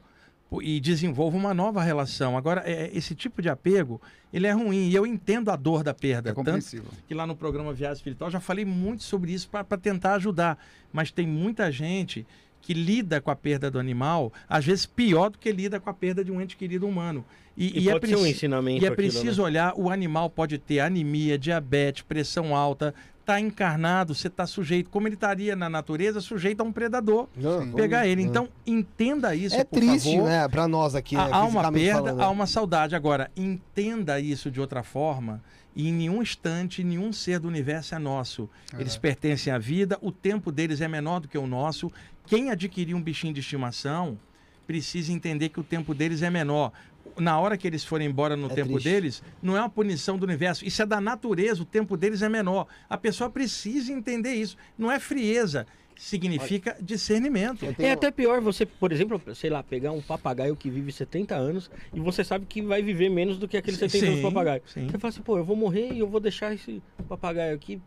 e 0.61 0.79
desenvolva 0.79 1.35
uma 1.35 1.53
nova 1.53 1.81
relação. 1.83 2.37
Agora, 2.37 2.63
é, 2.65 2.89
esse 2.93 3.13
tipo 3.13 3.41
de 3.41 3.49
apego, 3.49 3.99
ele 4.31 4.47
é 4.47 4.51
ruim 4.51 4.87
e 4.87 4.95
eu 4.95 5.05
entendo 5.05 5.51
a 5.51 5.57
dor 5.57 5.83
da 5.83 5.93
perda. 5.93 6.29
É 6.29 6.31
tanto 6.33 6.45
compreensível. 6.45 6.89
que 7.05 7.13
lá 7.13 7.27
no 7.27 7.35
programa 7.35 7.73
Viagem 7.73 7.95
Espiritual 7.97 8.31
já 8.31 8.39
falei 8.39 8.63
muito 8.63 9.03
sobre 9.03 9.33
isso 9.33 9.49
para 9.49 9.65
tentar 9.77 10.13
ajudar, 10.13 10.57
mas 10.93 11.11
tem 11.11 11.27
muita 11.27 11.69
gente 11.69 12.25
que 12.61 12.73
lida 12.73 13.19
com 13.19 13.29
a 13.29 13.35
perda 13.35 13.69
do 13.69 13.77
animal, 13.79 14.31
às 14.47 14.65
vezes 14.65 14.85
pior 14.85 15.29
do 15.29 15.37
que 15.37 15.51
lida 15.51 15.79
com 15.81 15.89
a 15.89 15.93
perda 15.93 16.23
de 16.23 16.31
um 16.31 16.41
ente 16.41 16.55
querido 16.55 16.87
humano. 16.87 17.25
E, 17.57 17.79
E, 17.79 17.83
e 17.85 17.89
é 17.89 17.99
ser 17.99 18.15
um 18.15 18.25
ensinamento 18.25 18.83
e 18.83 18.85
é 18.85 18.89
aquilo, 18.89 18.95
preciso 18.95 19.41
né? 19.41 19.47
olhar, 19.47 19.73
o 19.75 19.89
animal 19.89 20.29
pode 20.29 20.57
ter 20.59 20.79
anemia, 20.79 21.37
diabetes, 21.39 22.03
pressão 22.03 22.55
alta, 22.55 22.93
tá 23.25 23.41
encarnado, 23.41 24.15
você 24.15 24.27
está 24.27 24.45
sujeito, 24.47 24.89
como 24.89 25.07
ele 25.07 25.15
estaria 25.15 25.53
na 25.55 25.67
natureza, 25.67 26.21
sujeito 26.21 26.61
a 26.61 26.63
um 26.63 26.71
predador 26.71 27.27
Não, 27.35 27.71
pegar 27.73 28.07
ele. 28.07 28.23
não. 28.23 28.29
Então, 28.29 28.49
entenda 28.65 29.35
isso, 29.35 29.55
é 29.55 29.65
por 29.65 29.79
triste, 29.79 30.11
favor. 30.15 30.29
né? 30.29 30.47
Pra 30.47 30.67
nós 30.67 30.95
aqui, 30.95 31.15
né? 31.15 31.27
Há 31.29 31.35
há 31.37 31.45
uma 31.45 31.69
perda, 31.71 31.93
falando, 32.03 32.21
há 32.21 32.25
né? 32.25 32.31
uma 32.31 32.45
saudade. 32.47 32.95
Agora, 32.95 33.29
entenda 33.35 34.17
isso 34.19 34.49
de 34.49 34.61
outra 34.61 34.81
forma. 34.81 35.43
E 35.75 35.89
em 35.89 35.93
nenhum 35.93 36.21
instante, 36.21 36.83
nenhum 36.83 37.11
ser 37.11 37.39
do 37.39 37.47
universo 37.47 37.93
é 37.93 37.99
nosso. 37.99 38.49
Eles 38.79 38.97
pertencem 38.97 39.51
à 39.51 39.57
vida, 39.59 39.97
o 40.01 40.11
tempo 40.11 40.51
deles 40.51 40.79
é 40.79 40.87
menor 40.87 41.19
do 41.19 41.27
que 41.27 41.37
o 41.37 41.45
nosso. 41.45 41.91
Quem 42.25 42.49
adquirir 42.49 42.95
um 42.95 43.01
bichinho 43.01 43.33
de 43.33 43.41
estimação 43.41 44.17
precisa 44.65 45.11
entender 45.11 45.49
que 45.49 45.59
o 45.59 45.63
tempo 45.63 45.93
deles 45.93 46.21
é 46.21 46.29
menor. 46.29 46.71
Na 47.17 47.39
hora 47.39 47.57
que 47.57 47.67
eles 47.67 47.83
forem 47.83 48.07
embora 48.07 48.35
no 48.35 48.47
É 48.47 48.55
tempo 48.55 48.73
triste. 48.73 48.89
deles, 48.89 49.23
não 49.41 49.55
é 49.55 49.59
uma 49.61 49.69
punição 49.69 50.17
do 50.17 50.23
universo. 50.25 50.65
Isso 50.65 50.81
é 50.81 50.85
da 50.85 50.99
natureza, 50.99 51.61
o 51.61 51.65
tempo 51.65 51.95
deles 51.95 52.21
é 52.21 52.29
menor. 52.29 52.67
A 52.89 52.97
pessoa 52.97 53.29
precisa 53.29 53.91
entender 53.91 54.33
isso. 54.33 54.57
Não 54.77 54.91
é 54.91 54.99
frieza, 54.99 55.65
significa 55.95 56.77
discernimento. 56.79 57.65
Eu 57.65 57.73
tenho- 57.73 57.89
É 57.89 57.91
até 57.93 58.11
pior 58.11 58.39
você, 58.41 58.65
por 58.65 58.91
exemplo, 58.91 59.19
sei 59.35 59.49
lá, 59.49 59.63
pegar 59.63 59.91
um 59.91 60.01
papagaio 60.01 60.55
que 60.55 60.69
vive 60.69 60.91
70 60.91 61.35
anos 61.35 61.71
e 61.93 61.99
você 61.99 62.23
sabe 62.23 62.45
que 62.45 62.61
vai 62.61 62.81
viver 62.83 63.09
menos 63.09 63.37
do 63.37 63.47
que 63.47 63.57
aquele 63.57 63.77
70 63.77 64.05
anos 64.05 64.15
Sim, 64.17 64.21
do 64.21 64.27
papagaio. 64.27 64.61
sim. 64.67 64.87
Você 64.87 64.97
fala 64.99 65.09
assim, 65.09 65.21
pô, 65.21 65.37
eu 65.37 65.43
vou 65.43 65.55
morrer 65.55 65.91
e 65.93 65.99
eu 65.99 66.07
vou 66.07 66.19
deixar 66.19 66.53
esse 66.53 66.81
papagaio 67.09 67.55
aqui 67.55 67.81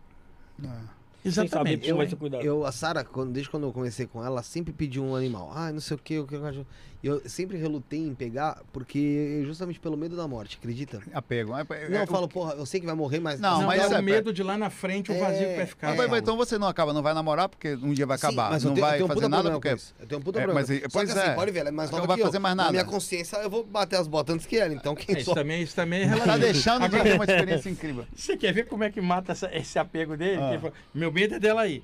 Exatamente. 1.25 1.93
Vai 1.93 2.09
ser 2.09 2.17
cuidado. 2.17 2.43
Eu, 2.43 2.65
a 2.65 2.73
Sara, 2.73 3.05
quando- 3.05 3.33
desde 3.33 3.51
quando 3.51 3.65
eu 3.65 3.73
comecei 3.73 4.07
com 4.07 4.21
ela, 4.21 4.29
ela 4.29 4.43
sempre 4.43 4.73
pediu 4.73 5.05
um 5.05 5.15
animal. 5.15 5.53
Ah, 5.55 5.71
não 5.71 5.81
sei 5.81 5.95
o 5.95 5.99
que, 6.01 6.19
o 6.19 6.27
que 6.27 6.35
eu 6.35 6.45
acho. 6.47 6.67
Eu 7.03 7.23
sempre 7.27 7.57
relutei 7.57 7.99
em 7.99 8.15
pegar, 8.15 8.61
porque 8.75 9.43
justamente 9.47 9.81
pelo 9.81 9.97
medo 9.97 10.15
da 10.19 10.29
morte, 10.29 10.59
acredita? 10.61 11.01
Apego. 11.15 11.57
É, 11.57 11.63
é, 11.63 11.89
Não, 11.89 11.99
é, 12.01 12.03
eu 12.03 12.07
falo, 12.07 12.29
porra, 12.29 12.53
eu 12.53 12.67
sei 12.67 12.79
que 12.79 12.85
vai 12.85 12.95
morrer, 12.95 13.21
mas. 13.21 13.41
Não, 13.41 13.61
Não, 13.61 13.67
mas 13.69 13.81
mas 13.81 13.93
é- 13.93 13.99
o 13.99 14.03
medo 14.03 14.33
de 14.35 14.43
lá 14.43 14.59
na 14.59 14.69
frente, 14.69 15.11
o 15.11 15.19
vazio 15.19 15.49
que 15.49 15.57
vai 15.57 15.65
ficar. 15.67 15.89
Ah, 15.89 15.95
é, 15.95 15.97
mas- 15.97 16.11
mas 16.11 16.21
então 16.21 16.37
você 16.37 16.59
não 16.59 16.69
acaba, 16.69 16.93
não 16.93 17.01
vai 17.03 17.15
namorar 17.15 17.49
porque 17.49 17.73
um 17.75 17.95
dia 17.95 18.05
vai 18.05 18.19
Sim, 18.19 18.27
acabar. 18.27 18.51
mas 18.51 18.63
eu 18.65 18.69
não 18.69 18.75
tenho- 18.75 18.87
vai 18.87 19.03
um 19.03 19.09
fazer 19.09 19.29
nada 19.29 19.51
porque. 19.51 19.69
Eu 19.69 20.07
tenho 20.07 20.21
um 20.21 20.23
puta 20.23 20.41
É, 20.41 20.43
problema. 20.45 20.67
mas 20.69 20.93
pois 20.93 21.11
que 21.13 21.19
assim, 21.19 21.31
é. 21.31 21.35
pode 21.35 21.51
ver, 21.53 21.61
ela 21.61 21.69
é 21.71 21.73
mais 21.73 21.91
Não 21.91 21.97
nova 22.01 22.09
vai 22.09 22.17
que 22.17 22.23
eu. 22.23 22.27
fazer 22.27 22.39
mais 22.39 22.55
Na 22.55 22.63
nada. 22.65 22.73
minha 22.73 22.85
consciência, 22.85 23.37
eu 23.39 23.49
vou 23.49 23.65
bater 23.65 23.97
as 23.99 24.07
botas 24.07 24.35
antes 24.35 24.47
que 24.47 24.59
ela. 24.59 24.75
Então 24.75 24.95
quem 24.95 25.15
É, 25.17 25.19
só... 25.21 25.31
isso, 25.31 25.35
também, 25.35 25.63
isso 25.63 25.75
também 25.75 26.03
é 26.03 26.05
relativo. 26.05 26.27
Tá 26.27 26.37
deixando 26.37 26.87
de 26.87 27.01
ter 27.03 27.15
uma 27.15 27.25
experiência 27.25 27.71
incrível. 27.71 28.05
Você 28.15 28.37
quer 28.37 28.53
ver 28.53 28.67
como 28.67 28.85
é 28.85 28.91
que 28.91 29.01
mata 29.01 29.33
essa- 29.33 29.51
esse 29.57 29.79
apego 29.79 30.19
dele? 30.19 30.39
Ah. 30.43 30.71
Meu 30.95 31.11
medo 31.11 31.37
é 31.37 31.39
dela 31.39 31.63
aí. 31.63 31.83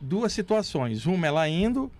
Duas 0.00 0.32
situações. 0.32 1.04
Uma, 1.04 1.26
ela 1.26 1.48
indo, 1.48 1.90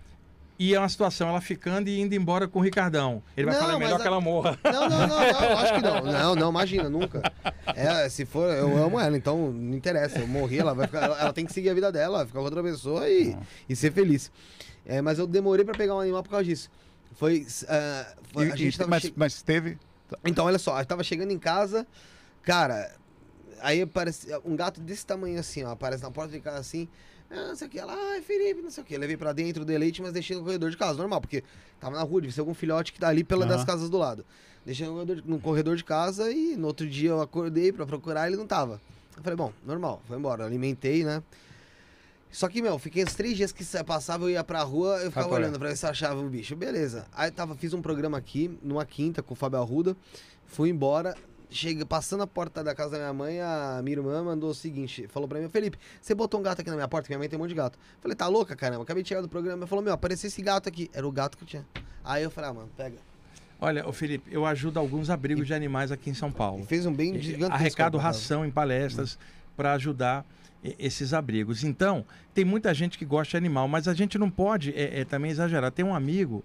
e 0.59 0.73
é 0.73 0.79
uma 0.79 0.89
situação, 0.89 1.29
ela 1.29 1.39
ficando 1.41 1.87
e 1.87 1.99
indo 1.99 2.15
embora 2.15 2.47
com 2.47 2.59
o 2.59 2.61
Ricardão. 2.61 3.21
Ele 3.35 3.45
vai 3.45 3.55
Não, 3.55 3.61
falar, 3.61 3.73
é 3.75 3.77
melhor 3.79 3.91
mas 3.93 4.01
que 4.01 4.07
a- 4.07 4.11
ela 4.11 4.21
morra. 4.21 4.59
Não, 4.63 4.89
não, 4.89 4.89
não, 4.89 5.07
não, 5.07 5.17
acho 5.59 5.73
que 5.75 5.81
não. 5.81 6.01
Não, 6.03 6.35
não, 6.35 6.49
imagina, 6.49 6.89
nunca. 6.89 7.21
É, 7.75 8.09
se 8.09 8.25
for, 8.25 8.49
eu 8.51 8.75
amo 8.83 8.99
ela, 8.99 9.15
então 9.15 9.51
não 9.51 9.75
interessa. 9.75 10.19
Eu 10.19 10.27
morri, 10.27 10.59
ela 10.59 10.73
vai 10.73 10.87
ficar. 10.87 11.03
Ela, 11.03 11.19
ela 11.21 11.33
tem 11.33 11.45
que 11.45 11.53
seguir 11.53 11.69
a 11.69 11.73
vida 11.73 11.91
dela, 11.91 12.25
ficar 12.25 12.39
com 12.39 12.45
outra 12.45 12.63
pessoa 12.63 13.07
e, 13.09 13.37
e 13.69 13.75
ser 13.75 13.91
feliz. 13.91 14.31
É, 14.85 15.01
mas 15.01 15.19
eu 15.19 15.27
demorei 15.27 15.63
pra 15.65 15.75
pegar 15.75 15.95
um 15.95 15.99
animal 15.99 16.23
por 16.23 16.29
causa 16.31 16.45
disso. 16.45 16.69
Foi. 17.15 17.45
ah, 17.67 18.13
foi- 18.33 18.47
E- 18.47 18.51
a 18.51 18.55
e- 18.55 18.57
gente 18.57 18.77
tava 18.77 18.89
mas, 18.89 19.03
che- 19.03 19.13
mas 19.15 19.41
teve. 19.41 19.77
Então, 20.25 20.45
olha 20.45 20.57
só, 20.57 20.79
eu 20.79 20.85
tava 20.85 21.03
chegando 21.03 21.31
em 21.31 21.37
casa, 21.39 21.85
cara. 22.41 22.95
Aí 23.59 23.81
aparece 23.81 24.27
um 24.45 24.55
gato 24.55 24.79
desse 24.79 25.05
tamanho 25.05 25.39
assim, 25.39 25.63
ó, 25.63 25.71
aparece 25.71 26.03
na 26.03 26.11
porta 26.11 26.31
de 26.31 26.39
casa 26.39 26.59
assim. 26.59 26.87
Ah, 27.29 27.47
não 27.49 27.55
sei 27.55 27.67
o 27.67 27.69
que. 27.71 27.79
Ela, 27.79 27.93
ai, 27.93 28.21
Felipe, 28.21 28.61
não 28.61 28.71
sei 28.71 28.83
o 28.83 28.85
que. 28.85 28.97
Levei 28.97 29.17
pra 29.17 29.33
dentro 29.33 29.65
do 29.65 29.77
leite, 29.77 30.01
mas 30.01 30.13
deixei 30.13 30.35
no 30.37 30.43
corredor 30.43 30.69
de 30.69 30.77
casa, 30.77 30.97
normal, 30.97 31.19
porque 31.21 31.43
tava 31.79 31.95
na 31.95 32.03
rua, 32.03 32.21
devia 32.21 32.33
ser 32.33 32.39
algum 32.39 32.53
filhote 32.53 32.93
que 32.93 32.99
tá 32.99 33.09
ali 33.09 33.23
pela 33.23 33.45
das 33.45 33.57
Aham. 33.57 33.65
casas 33.65 33.89
do 33.89 33.97
lado. 33.97 34.25
Deixei 34.65 34.85
no 34.87 34.93
corredor, 34.93 35.15
de, 35.17 35.27
no 35.29 35.39
corredor 35.39 35.75
de 35.75 35.83
casa 35.83 36.31
e 36.31 36.55
no 36.57 36.67
outro 36.67 36.87
dia 36.87 37.09
eu 37.09 37.21
acordei 37.21 37.71
pra 37.71 37.85
procurar 37.85 38.27
ele 38.27 38.37
não 38.37 38.47
tava. 38.47 38.81
Eu 39.15 39.23
falei, 39.23 39.35
bom, 39.35 39.51
normal, 39.65 40.01
foi 40.07 40.17
embora. 40.17 40.45
Alimentei, 40.45 41.03
né? 41.03 41.21
Só 42.29 42.47
que, 42.49 42.61
meu, 42.61 42.77
fiquei 42.77 43.03
uns 43.03 43.15
três 43.15 43.35
dias 43.37 43.51
que 43.51 43.63
sa- 43.63 43.83
passava, 43.83 44.25
eu 44.25 44.29
ia 44.29 44.43
pra 44.43 44.61
rua, 44.61 44.97
eu 44.99 45.09
ficava 45.09 45.27
Agora. 45.27 45.43
olhando 45.43 45.57
pra 45.57 45.69
ver 45.69 45.77
se 45.77 45.85
achava 45.85 46.19
o 46.21 46.29
bicho. 46.29 46.55
Beleza. 46.55 47.07
Aí 47.13 47.31
tava, 47.31 47.55
fiz 47.55 47.73
um 47.73 47.81
programa 47.81 48.17
aqui, 48.17 48.57
numa 48.61 48.85
quinta, 48.85 49.23
com 49.23 49.33
o 49.33 49.35
Fábio 49.35 49.59
Arruda. 49.59 49.95
Fui 50.45 50.69
embora. 50.69 51.15
Chega, 51.49 51.85
passando 51.85 52.23
a 52.23 52.27
porta 52.27 52.61
da 52.61 52.75
casa 52.75 52.91
da 52.91 52.97
minha 52.97 53.13
mãe, 53.13 53.39
a 53.39 53.79
minha 53.81 53.97
irmã 53.97 54.21
mandou 54.21 54.49
o 54.49 54.53
seguinte: 54.53 55.07
falou 55.07 55.29
pra 55.29 55.39
mim, 55.39 55.47
Felipe, 55.47 55.77
você 56.01 56.13
botou 56.13 56.39
um 56.39 56.43
gato 56.43 56.59
aqui 56.59 56.69
na 56.69 56.75
minha 56.75 56.87
porta, 56.89 57.07
minha 57.09 57.17
mãe 57.17 57.29
tem 57.29 57.37
um 57.37 57.41
monte 57.41 57.49
de 57.49 57.55
gato. 57.55 57.79
Falei, 58.01 58.15
tá 58.17 58.27
louca, 58.27 58.53
caramba? 58.55 58.83
Acabei 58.83 59.01
de 59.01 59.07
chegar 59.09 59.21
do 59.21 59.29
programa. 59.29 59.59
Ela 59.59 59.67
falou, 59.67 59.83
meu, 59.83 59.93
apareceu 59.93 60.27
esse 60.27 60.41
gato 60.41 60.67
aqui. 60.67 60.89
Era 60.93 61.07
o 61.07 61.11
gato 61.11 61.37
que 61.37 61.43
eu 61.43 61.47
tinha. 61.47 61.65
Aí 62.03 62.23
eu 62.23 62.29
falei, 62.29 62.49
ah, 62.49 62.53
mano, 62.53 62.69
pega. 62.75 62.97
Olha, 63.61 63.87
ô 63.87 63.93
Felipe, 63.93 64.29
eu 64.31 64.45
ajudo 64.45 64.77
alguns 64.77 65.09
abrigos 65.09 65.47
de 65.47 65.53
animais 65.53 65.91
aqui 65.91 66.09
em 66.09 66.13
São 66.13 66.29
E 66.29 66.33
Paulo. 66.33 66.65
fez 66.65 66.85
um 66.85 66.93
bem 66.93 67.17
gigantesco. 67.19 67.53
Arrecado 67.53 67.97
casa. 67.97 68.09
ração 68.09 68.45
em 68.45 68.51
palestras 68.51 69.17
para 69.55 69.73
ajudar 69.73 70.25
e- 70.63 70.75
esses 70.77 71.13
abrigos. 71.13 71.63
Então, 71.63 72.05
tem 72.33 72.43
muita 72.45 72.73
gente 72.73 72.97
que 72.97 73.05
gosta 73.05 73.31
de 73.31 73.37
animal, 73.37 73.67
mas 73.67 73.87
a 73.87 73.93
gente 73.93 74.17
não 74.19 74.29
pode 74.29 74.73
é, 74.75 74.99
é, 74.99 75.05
também 75.05 75.31
exagerar. 75.31 75.71
Tem 75.71 75.83
um 75.83 75.95
amigo 75.95 76.43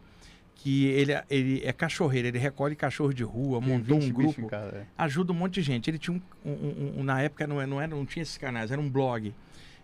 que 0.62 0.84
ele, 0.86 1.10
é- 1.12 1.24
ele 1.28 1.60
é 1.64 1.72
cachorreiro, 1.72 2.28
ele 2.28 2.39
recolhe 2.39 2.76
cachorro 2.76 3.12
de 3.12 3.24
rua, 3.24 3.60
montou 3.60 3.98
20 3.98 4.10
um 4.10 4.12
grupo, 4.14 4.47
casa, 4.47 4.76
é. 4.76 4.84
ajuda 4.97 5.32
um 5.32 5.34
monte 5.34 5.55
de 5.55 5.62
gente. 5.62 5.90
Ele 5.90 5.98
tinha 5.98 6.16
um, 6.16 6.20
um- 6.48 6.52
um- 6.52 7.01
um- 7.01 7.02
na 7.05 7.20
época 7.20 7.48
não, 7.48 7.60
é- 7.60 7.66
não 7.66 7.80
era, 7.80 7.89
não 7.90 8.06
tinha 8.06 8.22
esses 8.22 8.39
canais, 8.39 8.70
era 8.70 8.80
um 8.80 8.89
blog 8.89 9.34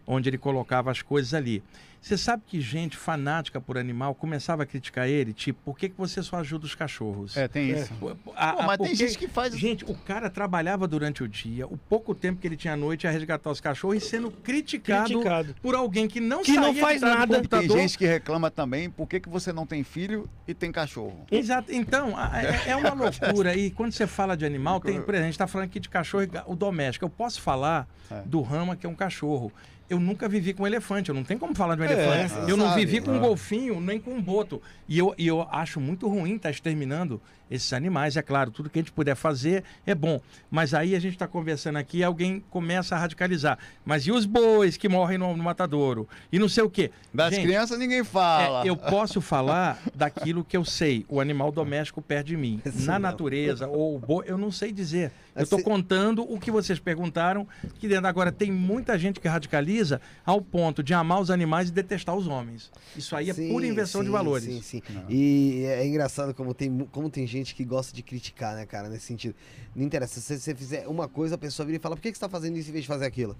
onde 0.07 0.29
ele 0.31 0.39
colocava 0.39 0.89
as 0.93 1.03
coisas 1.03 1.35
ali. 1.35 1.65
Você 2.01 2.17
sabe 2.17 2.43
que 2.47 2.61
gente 2.61 2.97
fanática 2.97 3.61
por 3.61 3.77
animal 3.77 4.15
começava 4.15 4.63
a 4.63 4.67
criticar 4.67 5.09
ele, 5.09 5.33
tipo, 5.33 5.59
por 5.65 5.77
que, 5.79 5.89
que 5.89 5.97
você 5.99 6.23
só 6.23 6.37
ajuda 6.37 6.65
os 6.65 6.75
cachorros? 6.75 7.37
É, 7.37 7.49
tem 7.49 7.71
isso. 7.71 7.93
A- 7.93 8.15
Pô, 8.15 8.33
a- 8.37 8.53
mas 8.67 8.79
tem 8.79 8.89
porque- 8.89 8.95
gente 8.95 9.19
que 9.19 9.29
faz. 9.29 9.55
Gente, 9.59 9.85
o 9.85 9.95
cara 9.95 10.31
trabalhava 10.31 10.87
durante 10.87 11.23
o 11.23 11.29
dia, 11.29 11.67
o 11.67 11.77
pouco 11.77 12.15
tempo 12.15 12.41
que 12.41 12.47
ele 12.47 12.57
tinha 12.57 12.75
à 12.75 12.77
noite 12.77 13.07
a 13.07 13.11
resgatar 13.11 13.51
os 13.51 13.61
cachorros 13.61 13.97
e 13.97 14.01
sendo 14.01 14.31
criticado, 14.31 15.05
Criticado. 15.11 15.55
por 15.61 15.75
alguém 15.75 16.07
que 16.09 16.21
não 16.21 16.43
Que 16.43 16.53
não 16.53 16.75
faz 16.75 17.01
nada. 17.03 17.43
Tem 17.43 17.69
gente 17.69 17.99
que 17.99 18.07
reclama 18.07 18.51
também 18.51 18.89
por 18.89 19.07
que, 19.09 19.19
que 19.21 19.29
você 19.29 19.53
não 19.53 19.67
tem 19.67 19.83
filho 19.83 20.29
e 20.47 20.55
tem 20.55 20.71
cachorro. 20.71 21.27
Exato. 21.31 21.73
Então, 21.73 22.15
é, 22.33 22.71
é 22.71 22.77
uma 22.77 22.95
loucura. 22.95 23.55
E 23.57 23.71
quando 23.71 23.93
você 23.93 24.07
fala 24.07 24.37
de 24.37 24.47
animal, 24.47 24.81
tem, 24.81 24.95
por 25.03 25.15
exemplo, 25.15 25.17
a 25.17 25.25
gente 25.25 25.33
está 25.35 25.47
falando 25.47 25.67
aqui 25.67 25.81
de 25.81 25.89
cachorro, 25.89 26.23
e 26.25 26.31
o 26.47 26.55
doméstico. 26.55 27.05
Eu 27.05 27.11
posso 27.11 27.41
falar 27.41 27.87
É. 28.11 28.23
do 28.25 28.41
Rama, 28.41 28.77
que 28.77 28.87
é 28.87 28.89
um 28.89 28.95
cachorro. 28.95 29.53
Eu 29.89 29.99
nunca 29.99 30.29
vivi 30.29 30.53
com 30.53 30.65
um 30.65 30.67
elefante, 30.67 31.09
eu 31.09 31.15
não 31.15 31.25
tenho 31.25 31.41
como 31.41 31.55
falar 31.55 31.75
de 31.75 31.81
um 31.81 31.85
É, 31.85 31.93
elefante. 31.93 32.51
Eu 32.51 32.57
não 32.57 32.67
sabe. 32.69 32.85
vivi 32.85 33.01
com 33.01 33.11
um 33.13 33.17
Ah. 33.17 33.21
golfinho, 33.21 33.81
nem 33.81 33.99
com 33.99 34.13
um 34.13 34.21
boto. 34.21 34.61
E 34.87 34.99
eu, 34.99 35.15
e 35.17 35.27
eu 35.27 35.43
acho 35.51 35.81
muito 35.81 36.07
ruim 36.09 36.37
estar 36.37 36.51
exterminando 36.51 37.21
esses 37.51 37.73
animais. 37.73 38.17
É 38.17 38.23
claro, 38.23 38.51
tudo 38.51 38.69
que 38.71 38.79
a 38.79 38.83
gente 38.83 38.93
puder 38.93 39.15
fazer 39.15 39.65
é 39.87 39.95
bom. 39.95 40.21
Mas 40.51 40.75
aí 40.75 40.95
a 40.95 41.01
gente 41.01 41.15
está 41.15 41.27
conversando 41.27 41.77
aqui 41.77 41.99
e 41.99 42.05
alguém 42.05 42.43
começa 42.51 42.95
a 42.95 42.99
radicalizar. 42.99 43.59
Mas 43.85 44.07
e 44.07 44.13
os 44.13 44.25
bois 44.27 44.77
que 44.77 44.89
morrem 44.89 45.19
no, 45.19 45.37
no 45.37 45.43
matadouro? 45.43 46.09
E 46.33 46.39
não 46.39 46.49
sei 46.49 46.65
o 46.65 46.71
quê. 46.71 46.91
Das 47.13 47.35
Gente, 47.35 47.45
crianças 47.45 47.79
ninguém 47.79 48.05
fala. 48.05 48.65
é, 48.65 48.69
eu 48.69 48.77
posso 48.77 49.21
falar 49.21 49.81
daquilo 49.95 50.45
que 50.45 50.57
eu 50.57 50.65
sei. 50.65 51.05
O 51.09 51.21
animal 51.21 51.51
doméstico 51.53 52.01
perto 52.03 52.27
de 52.29 52.37
mim. 52.37 52.61
Isso 52.65 52.87
Na 52.87 52.95
não. 52.99 53.11
natureza 53.11 53.67
ou 53.69 53.97
o 53.97 53.99
boi, 53.99 54.25
eu 54.27 54.37
não 54.39 54.51
sei 54.51 54.73
dizer. 54.73 55.11
Eu 55.37 55.45
estou 55.45 55.59
Assim- 55.59 55.65
contando 55.65 56.23
o 56.23 56.39
que 56.41 56.51
vocês 56.51 56.79
perguntaram. 56.81 57.47
Que 57.79 57.87
dentro 57.87 58.07
agora 58.07 58.33
tem 58.33 58.51
muita 58.51 58.99
gente 58.99 59.21
que 59.21 59.29
radicaliza 59.29 60.01
ao 60.27 60.43
ponto 60.43 60.83
de 60.83 60.93
amar 60.93 61.21
os 61.21 61.31
animais 61.31 61.69
e 61.69 61.73
detestar 61.73 62.15
os 62.17 62.27
homens. 62.27 62.71
Isso 62.97 63.15
aí 63.15 63.31
é 63.31 63.35
Sim, 63.35 63.49
pura 63.51 63.67
inversão 63.67 64.01
de 64.01 64.09
sim, 64.09 64.13
valores. 64.13 64.45
Sim, 64.45 64.61
sim. 64.63 64.83
Não. 64.91 65.05
E 65.09 65.63
é 65.67 65.87
engraçado 65.87 66.35
como 66.35 66.53
tem, 66.53 66.77
como 66.91 67.09
tem 67.09 67.25
gente 67.27 67.38
que 67.55 67.65
gosta 67.65 67.95
de 67.95 68.03
criticar, 68.03 68.55
né, 68.55 68.65
cara, 68.67 68.89
nesse 68.89 69.07
sentido. 69.07 69.35
Não 69.75 69.85
interessa, 69.85 70.21
se 70.21 70.39
você 70.39 70.55
fizer 70.55 70.87
uma 70.89 71.09
coisa, 71.09 71.35
a 71.35 71.39
pessoa 71.39 71.67
vira 71.67 71.79
e 71.79 71.81
fala, 71.81 71.97
por 71.97 72.03
que 72.03 72.11
que 72.13 72.19
você 72.19 72.21
tá 72.25 72.29
fazendo 72.29 72.57
isso 72.57 72.69
em 72.69 72.73
vez 72.73 72.85
de 72.85 72.89
fazer 72.89 73.05
aquilo? 73.07 73.37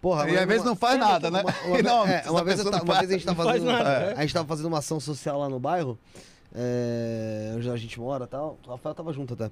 Porra, 0.00 0.28
E 0.28 0.36
às 0.36 0.46
vezes 0.46 0.64
não 0.64 0.76
faz 0.76 0.98
nada, 0.98 1.30
né? 1.30 1.42
Uma, 1.66 1.82
Não, 1.82 2.06
é, 2.06 2.30
uma 2.30 2.44
vez, 2.44 2.60
uma 2.60 2.70
a 2.70 3.06
gente 3.06 3.24
faz 3.24 3.36
fazendo. 3.36 3.64
nada, 3.64 3.90
é, 3.90 4.10
é. 4.10 4.14
A 4.18 4.20
gente 4.20 4.34
tava 4.34 4.46
fazendo 4.46 4.66
uma 4.66 4.78
ação 4.78 5.00
social 5.00 5.38
lá 5.38 5.48
no 5.48 5.58
bairro. 5.58 5.98
É, 6.54 7.52
onde 7.56 7.68
a 7.68 7.76
gente 7.76 7.98
mora 7.98 8.24
e 8.24 8.28
tal. 8.28 8.58
O 8.66 8.70
Rafael 8.70 8.94
tava 8.94 9.12
junto 9.12 9.34
até. 9.34 9.50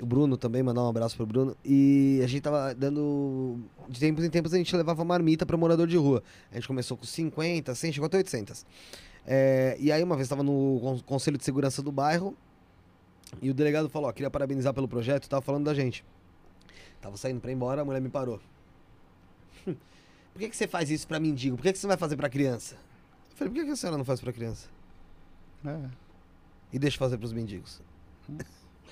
O 0.00 0.06
Bruno 0.06 0.36
também, 0.36 0.62
mandar 0.62 0.82
um 0.82 0.88
abraço 0.88 1.16
pro 1.16 1.26
Bruno. 1.26 1.56
E 1.64 2.20
a 2.22 2.26
gente 2.26 2.42
tava 2.42 2.74
dando. 2.74 3.58
De 3.88 3.98
tempos 3.98 4.24
em 4.24 4.30
tempos 4.30 4.54
a 4.54 4.56
gente 4.56 4.74
levava 4.76 5.04
marmita 5.04 5.44
pra 5.44 5.56
morador 5.56 5.86
de 5.86 5.96
rua. 5.96 6.22
A 6.52 6.54
gente 6.54 6.66
começou 6.68 6.96
com 6.96 7.04
50, 7.04 7.74
100, 7.74 7.92
chegou 7.92 8.06
até 8.06 8.18
800. 8.18 8.64
É, 9.26 9.76
e 9.80 9.90
aí 9.90 10.02
uma 10.02 10.16
vez 10.16 10.28
tava 10.28 10.42
no 10.42 10.78
con- 10.80 11.00
Conselho 11.04 11.36
de 11.38 11.44
Segurança 11.44 11.82
do 11.82 11.90
bairro. 11.90 12.36
E 13.40 13.50
o 13.50 13.54
delegado 13.54 13.88
falou: 13.88 14.08
Ó, 14.08 14.12
queria 14.12 14.30
parabenizar 14.30 14.72
pelo 14.72 14.88
projeto 14.88 15.28
tava 15.28 15.42
falando 15.42 15.64
da 15.64 15.74
gente. 15.74 16.04
Tava 17.00 17.16
saindo 17.16 17.40
pra 17.40 17.50
ir 17.50 17.54
embora, 17.54 17.82
a 17.82 17.84
mulher 17.84 18.00
me 18.00 18.08
parou. 18.08 18.40
Por 19.64 20.40
que, 20.40 20.50
que 20.50 20.56
você 20.56 20.68
faz 20.68 20.90
isso 20.90 21.08
pra 21.08 21.18
mendigo? 21.18 21.56
Por 21.56 21.62
que, 21.62 21.72
que 21.72 21.78
você 21.78 21.86
não 21.86 21.92
vai 21.92 21.96
fazer 21.96 22.16
pra 22.16 22.28
criança? 22.28 22.74
Eu 23.30 23.36
falei, 23.36 23.52
por 23.52 23.60
que, 23.60 23.64
que 23.64 23.70
a 23.70 23.76
senhora 23.76 23.96
não 23.96 24.04
faz 24.04 24.20
pra 24.20 24.32
criança? 24.32 24.68
É. 25.64 25.90
E 26.72 26.78
deixa 26.78 26.98
fazer 26.98 27.16
pros 27.16 27.32
mendigos? 27.32 27.80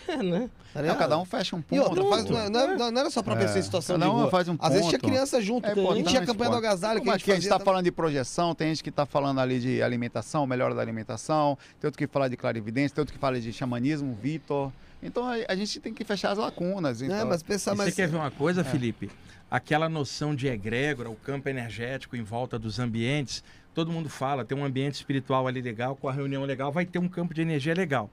É, 0.09 0.17
né? 0.23 0.51
Tá 0.73 0.83
Não, 0.83 0.97
cada 0.97 1.19
um 1.19 1.25
fecha 1.25 1.55
um 1.55 1.63
ponto. 1.63 1.75
E 1.75 1.79
outra, 1.79 2.05
faz, 2.05 2.25
não, 2.29 2.39
é- 2.39 2.49
não 2.51 2.61
é- 2.87 2.91
não 2.91 3.01
era 3.01 3.11
só 3.11 3.23
pra 3.23 3.37
pessoa 3.37 3.59
em 3.59 3.63
situação 3.63 3.97
cada 3.99 4.11
de 4.11 4.17
um 4.17 4.21
rua. 4.23 4.31
faz 4.31 4.49
um 4.49 4.57
Às 4.59 4.73
vezes 4.73 4.89
tinha 4.89 4.99
criança 4.99 5.41
junto. 5.41 5.67
É 5.67 5.69
e 5.69 5.73
importante 5.73 6.09
tinha 6.09 6.21
no 6.21 6.27
campanha 6.27 6.51
do 6.51 6.57
agasalho 6.57 6.95
que 6.95 7.01
Como 7.07 7.13
a 7.13 7.15
é 7.15 7.19
gente 7.19 7.31
a 7.31 7.35
gente 7.35 7.45
está 7.45 7.59
falando 7.61 7.85
de 7.85 7.93
projeção, 7.93 8.55
tem 8.55 8.69
gente 8.69 8.83
que 8.83 8.89
está 8.91 9.07
falando 9.07 9.39
ali 9.41 9.61
de 9.61 9.83
alimentação, 9.83 10.47
melhora 10.47 10.75
da 10.75 10.83
alimentação, 10.83 11.57
tem 11.81 11.87
outro 11.89 11.97
que 11.99 12.07
fala 12.07 12.29
de 12.29 12.37
clarividência, 12.37 12.95
tem 12.95 13.03
outro 13.03 13.15
que 13.15 13.21
fala 13.21 13.41
de 13.41 13.53
xamanismo, 13.53 14.17
Vitor. 14.21 14.73
Então 15.03 15.25
a, 15.27 15.35
a 15.49 15.55
gente 15.55 15.79
tem 15.81 15.95
que 15.95 16.05
fechar 16.05 16.33
as 16.33 16.39
lacunas. 16.39 17.01
Então, 17.03 17.17
É, 17.17 17.25
mas 17.25 17.43
pensar 17.43 17.75
mais. 17.77 17.91
Você 17.91 18.03
quer 18.03 18.09
ver 18.09 18.17
uma 18.17 18.31
coisa, 18.31 18.65
Felipe? 18.65 19.11
Aquela 19.51 19.89
noção 19.89 20.35
de 20.35 20.49
egrégora, 20.49 21.09
o 21.09 21.15
campo 21.15 21.49
energético 21.49 22.17
em 22.17 22.23
volta 22.23 22.59
dos 22.59 22.81
ambientes, 22.81 23.45
todo 23.73 23.93
mundo 23.93 24.09
fala, 24.09 24.45
tem 24.45 24.59
um 24.59 24.65
ambiente 24.65 24.95
espiritual 24.95 25.47
ali 25.47 25.61
legal, 25.61 25.95
com 25.95 26.09
a 26.09 26.13
reunião 26.13 26.43
legal, 26.45 26.73
vai 26.73 26.85
ter 26.85 26.99
um 26.99 27.09
campo 27.09 27.33
de 27.33 27.43
energia 27.43 27.75
legal. 27.75 28.11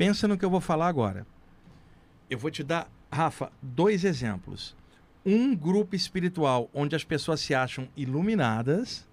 Pensa 0.00 0.26
no 0.26 0.38
que 0.38 0.44
eu 0.46 0.48
vou 0.48 0.62
falar 0.62 0.88
agora. 0.88 1.26
Eu 2.30 2.38
vou 2.38 2.50
te 2.50 2.64
dar, 2.64 2.90
Rafa, 3.12 3.52
dois 3.60 4.02
exemplos. 4.02 4.74
Um 5.26 5.54
grupo 5.54 5.94
espiritual 5.94 6.70
onde 6.72 6.96
as 6.96 7.04
pessoas 7.04 7.38
se 7.38 7.54
acham 7.54 7.86
iluminadas, 7.94 9.06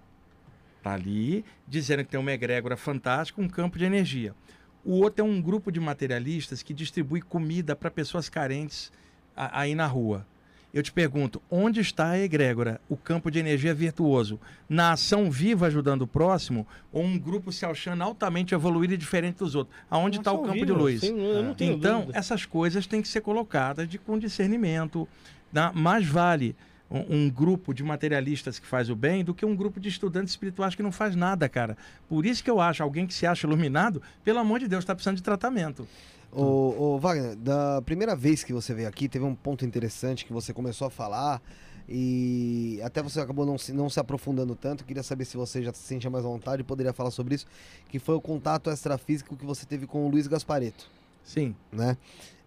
tá 0.82 0.94
ali, 0.94 1.44
dizendo 1.66 2.04
que 2.04 2.10
tem 2.12 2.18
uma 2.18 2.32
egrégora 2.32 2.74
fantástica, 2.74 3.38
um 3.38 3.50
campo 3.50 3.76
de 3.76 3.84
energia. 3.84 4.34
O 4.82 4.92
outro 4.92 5.22
é 5.22 5.28
um 5.28 5.42
grupo 5.42 5.70
de 5.70 5.78
materialistas 5.78 6.62
que 6.62 6.72
distribui 6.72 7.20
comida 7.20 7.76
para 7.76 7.90
pessoas 7.90 8.30
carentes 8.30 8.90
aí 9.36 9.74
na 9.74 9.86
rua. 9.86 10.26
Eu 10.72 10.82
te 10.82 10.92
pergunto, 10.92 11.40
onde 11.50 11.80
está 11.80 12.10
a 12.10 12.18
egrégora, 12.18 12.78
o 12.90 12.96
campo 12.96 13.30
de 13.30 13.38
energia 13.38 13.72
virtuoso? 13.72 14.38
Na 14.68 14.92
ação 14.92 15.30
viva 15.30 15.66
ajudando 15.66 16.02
o 16.02 16.06
próximo 16.06 16.66
ou 16.92 17.02
um 17.02 17.18
grupo 17.18 17.50
se 17.50 17.64
achando 17.64 18.02
altamente 18.02 18.54
evoluído 18.54 18.92
e 18.92 18.96
diferente 18.98 19.38
dos 19.38 19.54
outros? 19.54 19.74
Aonde 19.90 20.18
está 20.18 20.30
o 20.30 20.42
campo 20.42 20.54
de 20.54 20.66
vivos, 20.66 20.78
luz? 20.78 21.02
não 21.42 21.54
tenho 21.54 21.74
Então, 21.74 22.00
dúvida. 22.00 22.18
essas 22.18 22.44
coisas 22.44 22.86
têm 22.86 23.00
que 23.00 23.08
ser 23.08 23.22
colocadas 23.22 23.88
de, 23.88 23.98
com 23.98 24.18
discernimento. 24.18 25.08
Né? 25.50 25.70
Mais 25.74 26.06
vale 26.06 26.54
um, 26.90 27.16
um 27.24 27.30
grupo 27.30 27.72
de 27.72 27.82
materialistas 27.82 28.58
que 28.58 28.66
faz 28.66 28.90
o 28.90 28.94
bem 28.94 29.24
do 29.24 29.32
que 29.34 29.46
um 29.46 29.56
grupo 29.56 29.80
de 29.80 29.88
estudantes 29.88 30.32
espirituais 30.32 30.74
que 30.74 30.82
não 30.82 30.92
faz 30.92 31.16
nada, 31.16 31.48
cara. 31.48 31.78
Por 32.10 32.26
isso 32.26 32.44
que 32.44 32.50
eu 32.50 32.60
acho, 32.60 32.82
alguém 32.82 33.06
que 33.06 33.14
se 33.14 33.26
acha 33.26 33.46
iluminado, 33.46 34.02
pelo 34.22 34.38
amor 34.38 34.60
de 34.60 34.68
Deus, 34.68 34.84
está 34.84 34.94
precisando 34.94 35.16
de 35.16 35.22
tratamento. 35.22 35.88
Ô, 36.30 36.94
ô, 36.94 36.98
Wagner, 36.98 37.36
da 37.36 37.80
primeira 37.82 38.14
vez 38.14 38.44
que 38.44 38.52
você 38.52 38.74
veio 38.74 38.88
aqui, 38.88 39.08
teve 39.08 39.24
um 39.24 39.34
ponto 39.34 39.64
interessante 39.64 40.26
que 40.26 40.32
você 40.32 40.52
começou 40.52 40.86
a 40.86 40.90
falar 40.90 41.40
e 41.88 42.78
até 42.82 43.02
você 43.02 43.18
acabou 43.18 43.46
não 43.46 43.56
se, 43.56 43.72
não 43.72 43.88
se 43.88 43.98
aprofundando 43.98 44.54
tanto. 44.54 44.84
Queria 44.84 45.02
saber 45.02 45.24
se 45.24 45.36
você 45.36 45.62
já 45.62 45.72
se 45.72 45.82
sentia 45.82 46.10
mais 46.10 46.24
à 46.24 46.28
vontade 46.28 46.60
e 46.60 46.64
poderia 46.64 46.92
falar 46.92 47.10
sobre 47.10 47.34
isso, 47.34 47.46
que 47.88 47.98
foi 47.98 48.14
o 48.14 48.20
contato 48.20 48.70
extrafísico 48.70 49.36
que 49.36 49.46
você 49.46 49.64
teve 49.64 49.86
com 49.86 50.06
o 50.06 50.10
Luiz 50.10 50.26
Gaspareto, 50.26 50.90
Sim. 51.22 51.54
né? 51.72 51.96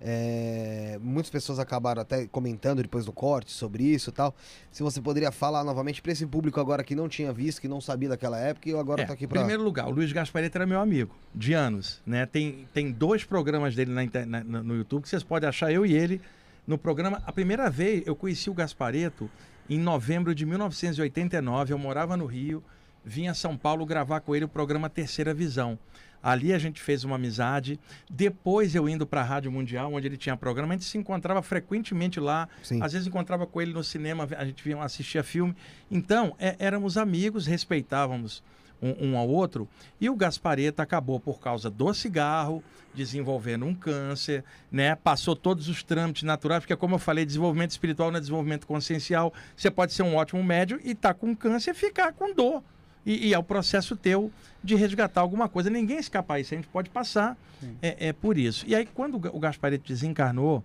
É, 0.03 0.97
muitas 0.99 1.29
pessoas 1.29 1.59
acabaram 1.59 2.01
até 2.01 2.25
comentando 2.25 2.81
depois 2.81 3.05
do 3.05 3.11
corte 3.13 3.51
sobre 3.51 3.83
isso 3.83 4.09
e 4.09 4.13
tal. 4.13 4.35
Se 4.71 4.81
você 4.81 4.99
poderia 4.99 5.31
falar 5.31 5.63
novamente 5.63 6.01
para 6.01 6.11
esse 6.11 6.25
público 6.25 6.59
agora 6.59 6.83
que 6.83 6.95
não 6.95 7.07
tinha 7.07 7.31
visto, 7.31 7.61
que 7.61 7.67
não 7.67 7.79
sabia 7.79 8.09
daquela 8.09 8.39
época 8.39 8.67
e 8.67 8.71
eu 8.71 8.79
agora 8.79 9.03
É, 9.03 9.05
tô 9.05 9.13
aqui 9.13 9.25
Em 9.25 9.27
para 9.27 9.41
primeiro 9.41 9.61
lugar, 9.63 9.87
o 9.87 9.91
Luiz 9.91 10.11
Gaspareto 10.11 10.57
era 10.57 10.65
meu 10.65 10.79
amigo, 10.79 11.15
de 11.35 11.53
anos. 11.53 12.01
Né? 12.03 12.25
Tem, 12.25 12.67
tem 12.73 12.91
dois 12.91 13.23
programas 13.23 13.75
dele 13.75 13.91
na, 13.91 14.25
na- 14.25 14.63
no 14.63 14.75
YouTube 14.75 15.03
que 15.03 15.09
vocês 15.09 15.21
podem 15.23 15.47
achar 15.47 15.71
eu 15.71 15.85
e 15.85 15.93
ele 15.93 16.19
no 16.65 16.77
programa. 16.79 17.21
A 17.25 17.31
primeira 17.31 17.69
vez 17.69 18.01
eu 18.07 18.15
conheci 18.15 18.49
o 18.49 18.53
Gaspareto 18.55 19.29
em 19.69 19.77
novembro 19.77 20.33
de 20.33 20.47
1989. 20.47 21.73
Eu 21.73 21.77
morava 21.77 22.17
no 22.17 22.25
Rio, 22.25 22.63
vim 23.05 23.27
a 23.27 23.35
São 23.35 23.55
Paulo 23.55 23.85
gravar 23.85 24.21
com 24.21 24.35
ele 24.35 24.45
o 24.45 24.49
programa 24.49 24.89
Terceira 24.89 25.31
Visão. 25.31 25.77
Ali 26.21 26.53
a 26.53 26.59
gente 26.59 26.81
fez 26.81 27.03
uma 27.03 27.15
amizade. 27.15 27.79
Depois 28.09 28.75
eu 28.75 28.87
indo 28.87 29.05
para 29.07 29.21
a 29.21 29.23
Rádio 29.23 29.51
Mundial, 29.51 29.93
onde 29.93 30.07
ele 30.07 30.17
tinha 30.17 30.37
programa, 30.37 30.73
a 30.73 30.77
gente 30.77 30.85
se 30.85 30.97
encontrava 30.97 31.41
frequentemente 31.41 32.19
lá. 32.19 32.47
Sim. 32.63 32.81
Às 32.81 32.93
vezes 32.93 33.07
encontrava 33.07 33.47
com 33.47 33.61
ele 33.61 33.73
no 33.73 33.83
cinema, 33.83 34.27
a 34.37 34.45
gente 34.45 34.63
vinha 34.63 34.81
assistia 34.81 35.23
filme. 35.23 35.55
Então, 35.89 36.35
é- 36.39 36.55
éramos 36.59 36.97
amigos, 36.97 37.45
respeitávamos 37.47 38.43
um, 38.81 39.09
um 39.11 39.17
ao 39.17 39.27
outro. 39.29 39.67
E 39.99 40.09
o 40.09 40.15
Gaspareto 40.15 40.81
acabou 40.81 41.19
por 41.19 41.39
causa 41.39 41.69
do 41.69 41.93
cigarro, 41.93 42.63
desenvolvendo 42.93 43.65
um 43.65 43.73
câncer, 43.73 44.43
né? 44.71 44.95
Passou 44.95 45.35
todos 45.35 45.69
os 45.69 45.83
trâmites 45.83 46.23
naturais, 46.23 46.61
porque 46.61 46.75
como 46.75 46.95
eu 46.95 46.99
falei, 46.99 47.25
desenvolvimento 47.25 47.71
espiritual 47.71 48.11
não 48.11 48.17
é 48.17 48.19
desenvolvimento 48.19 48.67
consciencial. 48.67 49.33
Você 49.55 49.69
pode 49.71 49.93
ser 49.93 50.03
um 50.03 50.15
ótimo 50.15 50.43
médium 50.43 50.79
e 50.83 50.91
estar 50.91 51.13
com 51.13 51.35
câncer 51.35 51.71
e 51.71 51.73
ficar 51.73 52.11
com 52.13 52.33
dor. 52.33 52.63
E, 53.05 53.27
e 53.29 53.33
é 53.33 53.37
o 53.39 53.43
processo 53.43 53.95
teu 53.95 54.31
de 54.63 54.75
resgatar 54.75 55.21
alguma 55.21 55.49
coisa. 55.49 55.69
Ninguém 55.69 55.97
escapa 55.97 56.39
isso, 56.39 56.53
a 56.53 56.57
gente 56.57 56.67
pode 56.67 56.89
passar 56.89 57.37
é, 57.81 58.07
é 58.09 58.13
por 58.13 58.37
isso. 58.37 58.65
E 58.67 58.75
aí, 58.75 58.85
quando 58.85 59.15
o 59.15 59.19
Ga- 59.19 59.31
o 59.33 59.39
Gaspareto 59.39 59.87
desencarnou, 59.87 60.63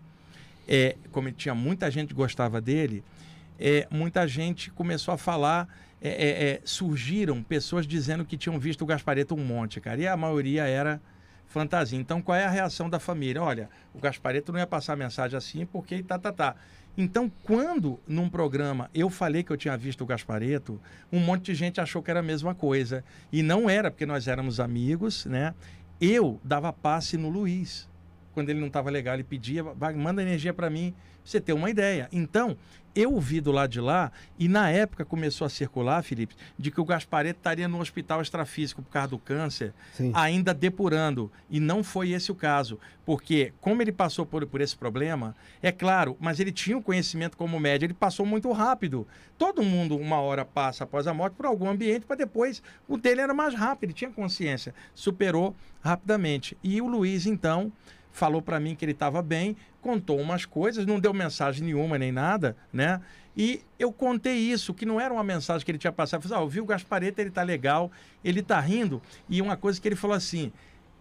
é, 0.69 0.97
como 1.13 1.31
tinha 1.33 1.55
muita 1.55 1.91
gente 1.91 2.09
que 2.09 2.15
gostava 2.15 2.61
dele, 2.61 3.03
é, 3.59 3.87
muita 3.91 4.27
gente 4.29 4.71
começou 4.71 5.13
a 5.15 5.19
falar. 5.19 5.69
é, 6.03 6.09
é, 6.09 6.51
é, 6.51 6.61
surgiram 6.65 7.43
pessoas 7.43 7.87
dizendo 7.87 8.23
que 8.25 8.37
tinham 8.37 8.59
visto 8.59 8.83
o 8.83 8.87
Gaspareto 8.87 9.35
um 9.35 9.43
monte, 9.45 9.81
cara, 9.81 9.99
e 10.01 10.07
a 10.07 10.15
maioria 10.17 10.65
era 10.67 11.01
fantasia. 11.47 11.99
Então, 11.99 12.21
qual 12.21 12.37
é 12.37 12.45
a 12.45 12.51
reação 12.51 12.89
da 12.91 13.01
família? 13.01 13.43
Olha, 13.43 13.71
o 13.95 13.99
Gaspareto 13.99 14.53
não 14.53 14.59
ia 14.61 14.67
passar 14.67 14.95
mensagem 14.95 15.37
assim 15.39 15.65
porque 15.65 16.03
tá, 16.03 16.19
tá, 16.19 16.31
tá. 16.33 16.55
Então, 16.98 17.31
quando 17.43 18.01
num 18.06 18.28
programa 18.28 18.90
eu 18.94 19.10
falei 19.10 19.43
que 19.43 19.52
eu 19.52 19.56
tinha 19.56 19.77
visto 19.77 20.02
o 20.02 20.06
Gaspareto, 20.06 20.81
um 21.12 21.20
monte 21.20 21.47
de 21.47 21.55
gente 21.55 21.81
achou 21.81 22.02
que 22.02 22.10
era 22.10 22.20
a 22.20 22.23
mesma 22.23 22.55
coisa. 22.55 23.05
E 23.31 23.43
não 23.43 23.68
era, 23.68 23.90
porque 23.90 24.06
nós 24.06 24.27
éramos 24.27 24.59
amigos, 24.59 25.27
né? 25.27 25.55
Eu 26.01 26.40
dava 26.43 26.73
passe 26.73 27.16
no 27.18 27.28
Luiz. 27.28 27.89
Quando 28.32 28.48
ele 28.51 28.60
não 28.60 28.68
estava 28.68 28.90
legal, 28.90 29.14
ele 29.14 29.24
pedia, 29.24 29.62
"Vai, 29.62 29.94
manda 29.94 30.23
energia 30.23 30.55
para 30.55 30.70
mim, 30.70 30.94
você 31.27 31.40
ter 31.40 31.53
uma 31.53 31.69
ideia. 31.69 32.09
Então, 32.12 32.57
eu 32.97 33.12
ouvi 33.12 33.43
do 33.43 33.53
lado 33.53 33.70
de 33.70 33.81
lá, 33.81 34.11
e 34.39 34.48
na 34.48 34.70
época 34.70 35.05
começou 35.05 35.44
a 35.44 35.51
circular, 35.51 36.03
Felipe, 36.03 36.35
de 36.59 36.70
que 36.70 36.81
o 36.81 36.85
Gaspareto 36.85 37.39
estaria 37.39 37.69
no 37.69 37.78
hospital 37.78 38.23
extrafísico 38.23 38.81
por 38.81 38.90
causa 38.90 39.09
do 39.09 39.19
câncer, 39.19 39.74
Sim. 39.93 40.12
ainda 40.15 40.55
depurando. 40.55 41.31
E 41.51 41.61
não 41.61 41.85
foi 41.85 42.12
esse 42.12 42.32
o 42.32 42.35
caso. 42.35 42.78
Porque, 43.05 43.53
como 43.61 43.82
ele 43.82 43.93
passou 43.93 44.24
por, 44.24 44.47
por 44.47 44.62
esse 44.62 44.74
problema, 44.74 45.36
é 45.62 45.70
claro, 45.70 46.16
mas 46.19 46.40
ele 46.40 46.51
tinha 46.51 46.78
um 46.78 46.82
conhecimento 46.82 47.36
como 47.36 47.61
médico, 47.61 47.85
ele 47.85 47.94
passou 47.94 48.24
muito 48.24 48.51
rápido. 48.51 49.07
Todo 49.36 49.62
mundo, 49.62 49.98
uma 49.98 50.19
hora 50.19 50.43
passa 50.43 50.85
após 50.85 51.07
a 51.07 51.12
morte 51.12 51.35
por 51.35 51.44
algum 51.44 51.69
ambiente, 51.69 52.07
para 52.07 52.16
depois. 52.16 52.62
O 52.89 52.97
dele 52.97 53.20
era 53.20 53.35
mais 53.35 53.53
rápido, 53.53 53.90
ele 53.90 53.93
tinha 53.93 54.11
consciência, 54.11 54.74
superou 54.94 55.55
rapidamente. 55.82 56.57
E 56.65 56.81
o 56.81 56.86
Luiz, 56.86 57.27
então, 57.27 57.70
falou 58.16 58.40
para 58.40 58.59
mim 58.59 58.74
que 58.74 58.84
ele 58.84 58.93
estava 58.93 59.20
bem, 59.20 59.56
contou 59.82 60.18
umas 60.18 60.47
coisas, 60.47 60.86
não 60.86 60.98
deu 60.98 61.12
mensagem 61.12 61.64
nenhuma 61.64 61.98
nem 61.98 62.10
nada, 62.10 62.56
né? 62.72 63.01
E 63.36 63.60
eu 63.78 63.93
contei 63.93 64.38
isso, 64.38 64.72
que 64.72 64.86
não 64.86 64.98
era 64.98 65.12
uma 65.12 65.22
mensagem 65.22 65.62
que 65.62 65.70
ele 65.70 65.78
tinha 65.78 65.93
passado. 65.93 66.20
Eu 66.20 66.28
falei, 66.28 66.43
ah, 66.43 66.47
eu 66.47 66.48
vi 66.48 66.60
o 66.60 66.64
Gaspareto, 66.64 67.20
ele 67.20 67.30
tá 67.30 67.43
legal, 67.43 67.93
ele 68.24 68.43
tá 68.43 68.59
rindo. 68.59 69.02
E 69.28 69.43
uma 69.43 69.55
coisa 69.55 69.78
que 69.78 69.86
ele 69.86 69.94
falou 69.94 70.16
assim, 70.16 70.51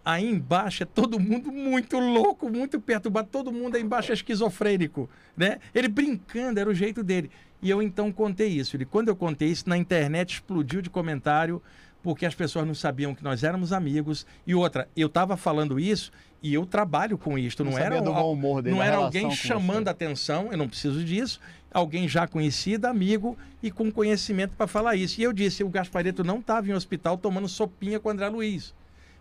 aí 0.04 0.28
embaixo 0.28 0.82
é 0.82 0.86
todo 0.86 1.18
mundo 1.18 1.50
muito 1.50 1.98
louco, 1.98 2.50
muito 2.50 2.78
perturbado, 2.78 3.28
todo 3.32 3.50
mundo 3.50 3.76
aí 3.76 3.82
embaixo 3.82 4.10
é 4.10 4.14
esquizofrênico, 4.14 5.08
né? 5.34 5.58
Ele 5.74 5.88
brincando, 5.88 6.60
era 6.60 6.68
o 6.68 6.74
jeito 6.74 7.02
dele. 7.02 7.30
E 7.62 7.70
eu 7.70 7.82
então 7.82 8.12
contei 8.12 8.48
isso. 8.48 8.76
E 8.76 8.84
quando 8.84 9.08
eu 9.08 9.16
contei 9.16 9.48
isso, 9.48 9.66
na 9.66 9.78
internet 9.78 10.34
explodiu 10.34 10.82
de 10.82 10.90
comentário, 10.90 11.62
porque 12.02 12.24
as 12.24 12.34
pessoas 12.34 12.64
não 12.66 12.74
sabiam 12.74 13.14
que 13.14 13.24
nós 13.24 13.42
éramos 13.42 13.72
amigos. 13.72 14.26
E 14.46 14.54
outra, 14.54 14.88
eu 14.94 15.08
estava 15.08 15.36
falando 15.36 15.80
isso 15.80 16.12
e 16.48 16.54
eu 16.54 16.64
trabalho 16.66 17.16
com 17.18 17.38
isto, 17.38 17.64
não, 17.64 17.72
Não 17.72 17.78
era 17.78 18.00
do 18.00 18.10
um- 18.10 18.14
bom 18.14 18.32
humor 18.32 18.62
dele, 18.62 18.74
não 18.76 18.82
era 18.82 18.96
alguém 18.96 19.30
chamando 19.30 19.84
você. 19.84 19.90
atenção, 19.90 20.48
eu 20.52 20.58
não 20.58 20.68
preciso 20.68 21.02
disso. 21.04 21.40
Alguém 21.72 22.08
já 22.08 22.26
conhecido, 22.26 22.86
amigo 22.86 23.36
e 23.62 23.70
com 23.70 23.90
conhecimento 23.90 24.54
para 24.56 24.66
falar 24.66 24.96
isso. 24.96 25.20
E 25.20 25.24
eu 25.24 25.32
disse, 25.32 25.64
o 25.64 25.68
Gaspareto 25.68 26.22
não 26.24 26.38
estava 26.38 26.68
em 26.68 26.72
hospital 26.72 27.18
tomando 27.18 27.48
sopinha 27.48 27.98
com 28.00 28.08
o 28.08 28.12
André 28.12 28.28
Luiz, 28.28 28.72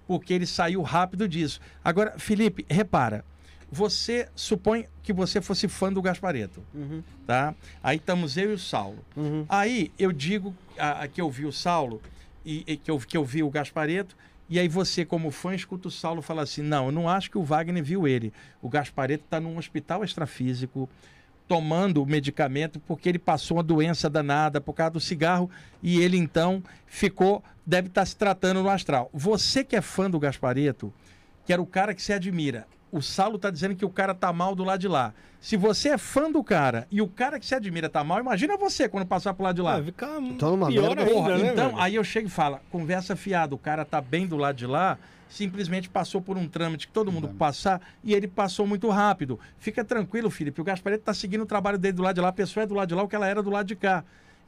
porque 0.07 0.33
ele 0.33 0.45
saiu 0.45 0.81
rápido 0.81 1.27
disso. 1.27 1.59
Agora, 1.83 2.13
Felipe, 2.17 2.65
repara, 2.69 3.25
você 3.71 4.29
supõe 4.35 4.85
que 5.01 5.11
você 5.11 5.41
fosse 5.41 5.67
fã 5.67 5.91
do 5.91 6.01
Gaspareto, 6.01 6.63
Uhum, 6.73 7.03
tá? 7.25 7.53
Aí 7.83 7.97
estamos 7.97 8.37
eu 8.37 8.51
e 8.51 8.53
o 8.53 8.59
Saulo. 8.59 8.99
uhum. 9.17 9.45
Aí 9.49 9.91
eu 9.97 10.11
digo 10.11 10.53
a- 10.77 11.03
a 11.03 11.07
que 11.07 11.19
eu 11.19 11.29
vi 11.29 11.45
o 11.45 11.51
Saulo 11.51 12.01
e, 12.45 12.63
e 12.67 12.77
que, 12.77 12.89
eu, 12.91 12.99
que 12.99 13.17
eu 13.17 13.25
vi 13.25 13.41
o 13.43 13.49
Gaspareto. 13.49 14.15
E 14.47 14.59
aí 14.59 14.67
você, 14.67 15.03
como 15.03 15.31
fã, 15.31 15.55
escuta 15.55 15.87
o 15.87 15.91
Saulo 15.91 16.21
falar 16.21 16.43
assim: 16.43 16.61
não, 16.61 16.87
eu 16.87 16.91
não 16.91 17.09
acho 17.09 17.31
que 17.31 17.37
o 17.37 17.43
Wagner 17.43 17.83
viu 17.83 18.07
ele. 18.07 18.31
O 18.61 18.69
Gaspareto 18.69 19.23
está 19.23 19.39
num 19.39 19.57
hospital 19.57 20.03
extrafísico, 20.03 20.87
tomando 21.47 22.01
o 22.01 22.05
medicamento 22.05 22.79
porque 22.79 23.09
ele 23.09 23.19
passou 23.19 23.57
uma 23.57 23.63
doença 23.63 24.09
danada 24.09 24.59
por 24.59 24.73
causa 24.73 24.91
do 24.91 24.99
cigarro 24.99 25.49
e 25.81 26.01
ele 26.01 26.17
então 26.17 26.63
ficou, 26.85 27.43
deve 27.65 27.87
estar 27.87 28.05
se 28.05 28.15
tratando 28.15 28.61
no 28.61 28.69
astral. 28.69 29.09
Você 29.13 29.63
que 29.63 29.75
é 29.75 29.81
fã 29.81 30.09
do 30.09 30.19
Gaspareto, 30.19 30.93
que 31.45 31.53
era 31.53 31.61
o 31.61 31.65
cara 31.65 31.93
que 31.93 32.01
se 32.01 32.13
admira, 32.13 32.67
o 32.95 33.01
Saulo 33.01 33.37
tá 33.37 33.49
dizendo 33.49 33.75
que 33.75 33.83
o 33.83 33.89
cara 33.89 34.13
tá 34.15 34.31
mal 34.31 34.55
do 34.55 34.63
lado 34.63 34.79
de 34.79 34.87
lá. 34.87 35.13
Se 35.41 35.57
você 35.57 35.89
é 35.89 35.97
fã 35.97 36.31
do 36.31 36.43
cara 36.43 36.87
e 36.89 37.01
o 37.01 37.07
cara 37.07 37.39
que 37.39 37.45
se 37.45 37.53
admira 37.53 37.89
tá 37.89 38.03
mal, 38.03 38.19
imagina 38.19 38.55
você 38.57 38.87
quando 38.87 39.05
passar 39.05 39.33
pro 39.33 39.43
lado 39.43 39.55
de 39.57 39.61
lá. 39.61 39.75
Ah, 39.77 39.83
fica 39.83 40.07
Então, 40.21 40.51
numa 40.51 40.67
pior 40.67 40.95
merda, 40.95 41.01
ainda, 41.01 41.13
Porra, 41.13 41.37
né, 41.37 41.51
então, 41.51 41.67
velho? 41.71 41.81
aí 41.81 41.95
eu 41.95 42.03
chego 42.03 42.27
e 42.27 42.31
falo, 42.31 42.59
conversa 42.71 43.15
fiada, 43.15 43.53
o 43.53 43.57
cara 43.57 43.83
tá 43.83 43.99
bem 44.01 44.25
do 44.25 44.37
lado 44.37 44.55
de 44.55 44.65
lá, 44.65 44.97
simplesmente 45.29 45.89
passou 45.89 46.21
por 46.21 46.37
um 46.37 46.47
trâmite 46.47 46.87
que 46.87 46.93
todo 46.93 47.11
mundo 47.11 47.27
passar 47.27 47.81
e 48.03 48.13
ele 48.13 48.27
passou 48.27 48.65
muito 48.65 48.89
rápido. 48.89 49.37
Fica 49.59 49.83
tranquilo, 49.83 50.29
Felipe, 50.31 50.61
o 50.61 50.63
Gaspareto 50.63 51.03
tá 51.03 51.13
seguindo 51.13 51.41
o 51.41 51.45
trabalho 51.45 51.77
dele 51.77 51.93
do 51.93 52.01
lado 52.01 52.15
de 52.15 52.21
lá, 52.21 52.29
a 52.29 52.33
pessoa 52.33 52.63
é 52.63 52.67
do 52.67 52.73
lado 52.73 52.87
de 52.87 52.95
lá 52.95 53.03
o 53.03 53.07
que 53.07 53.15
ela 53.15 53.27
era 53.27 53.43
do 53.43 53.49
lado 53.49 53.67
de 53.67 53.75
cá. 53.75 54.03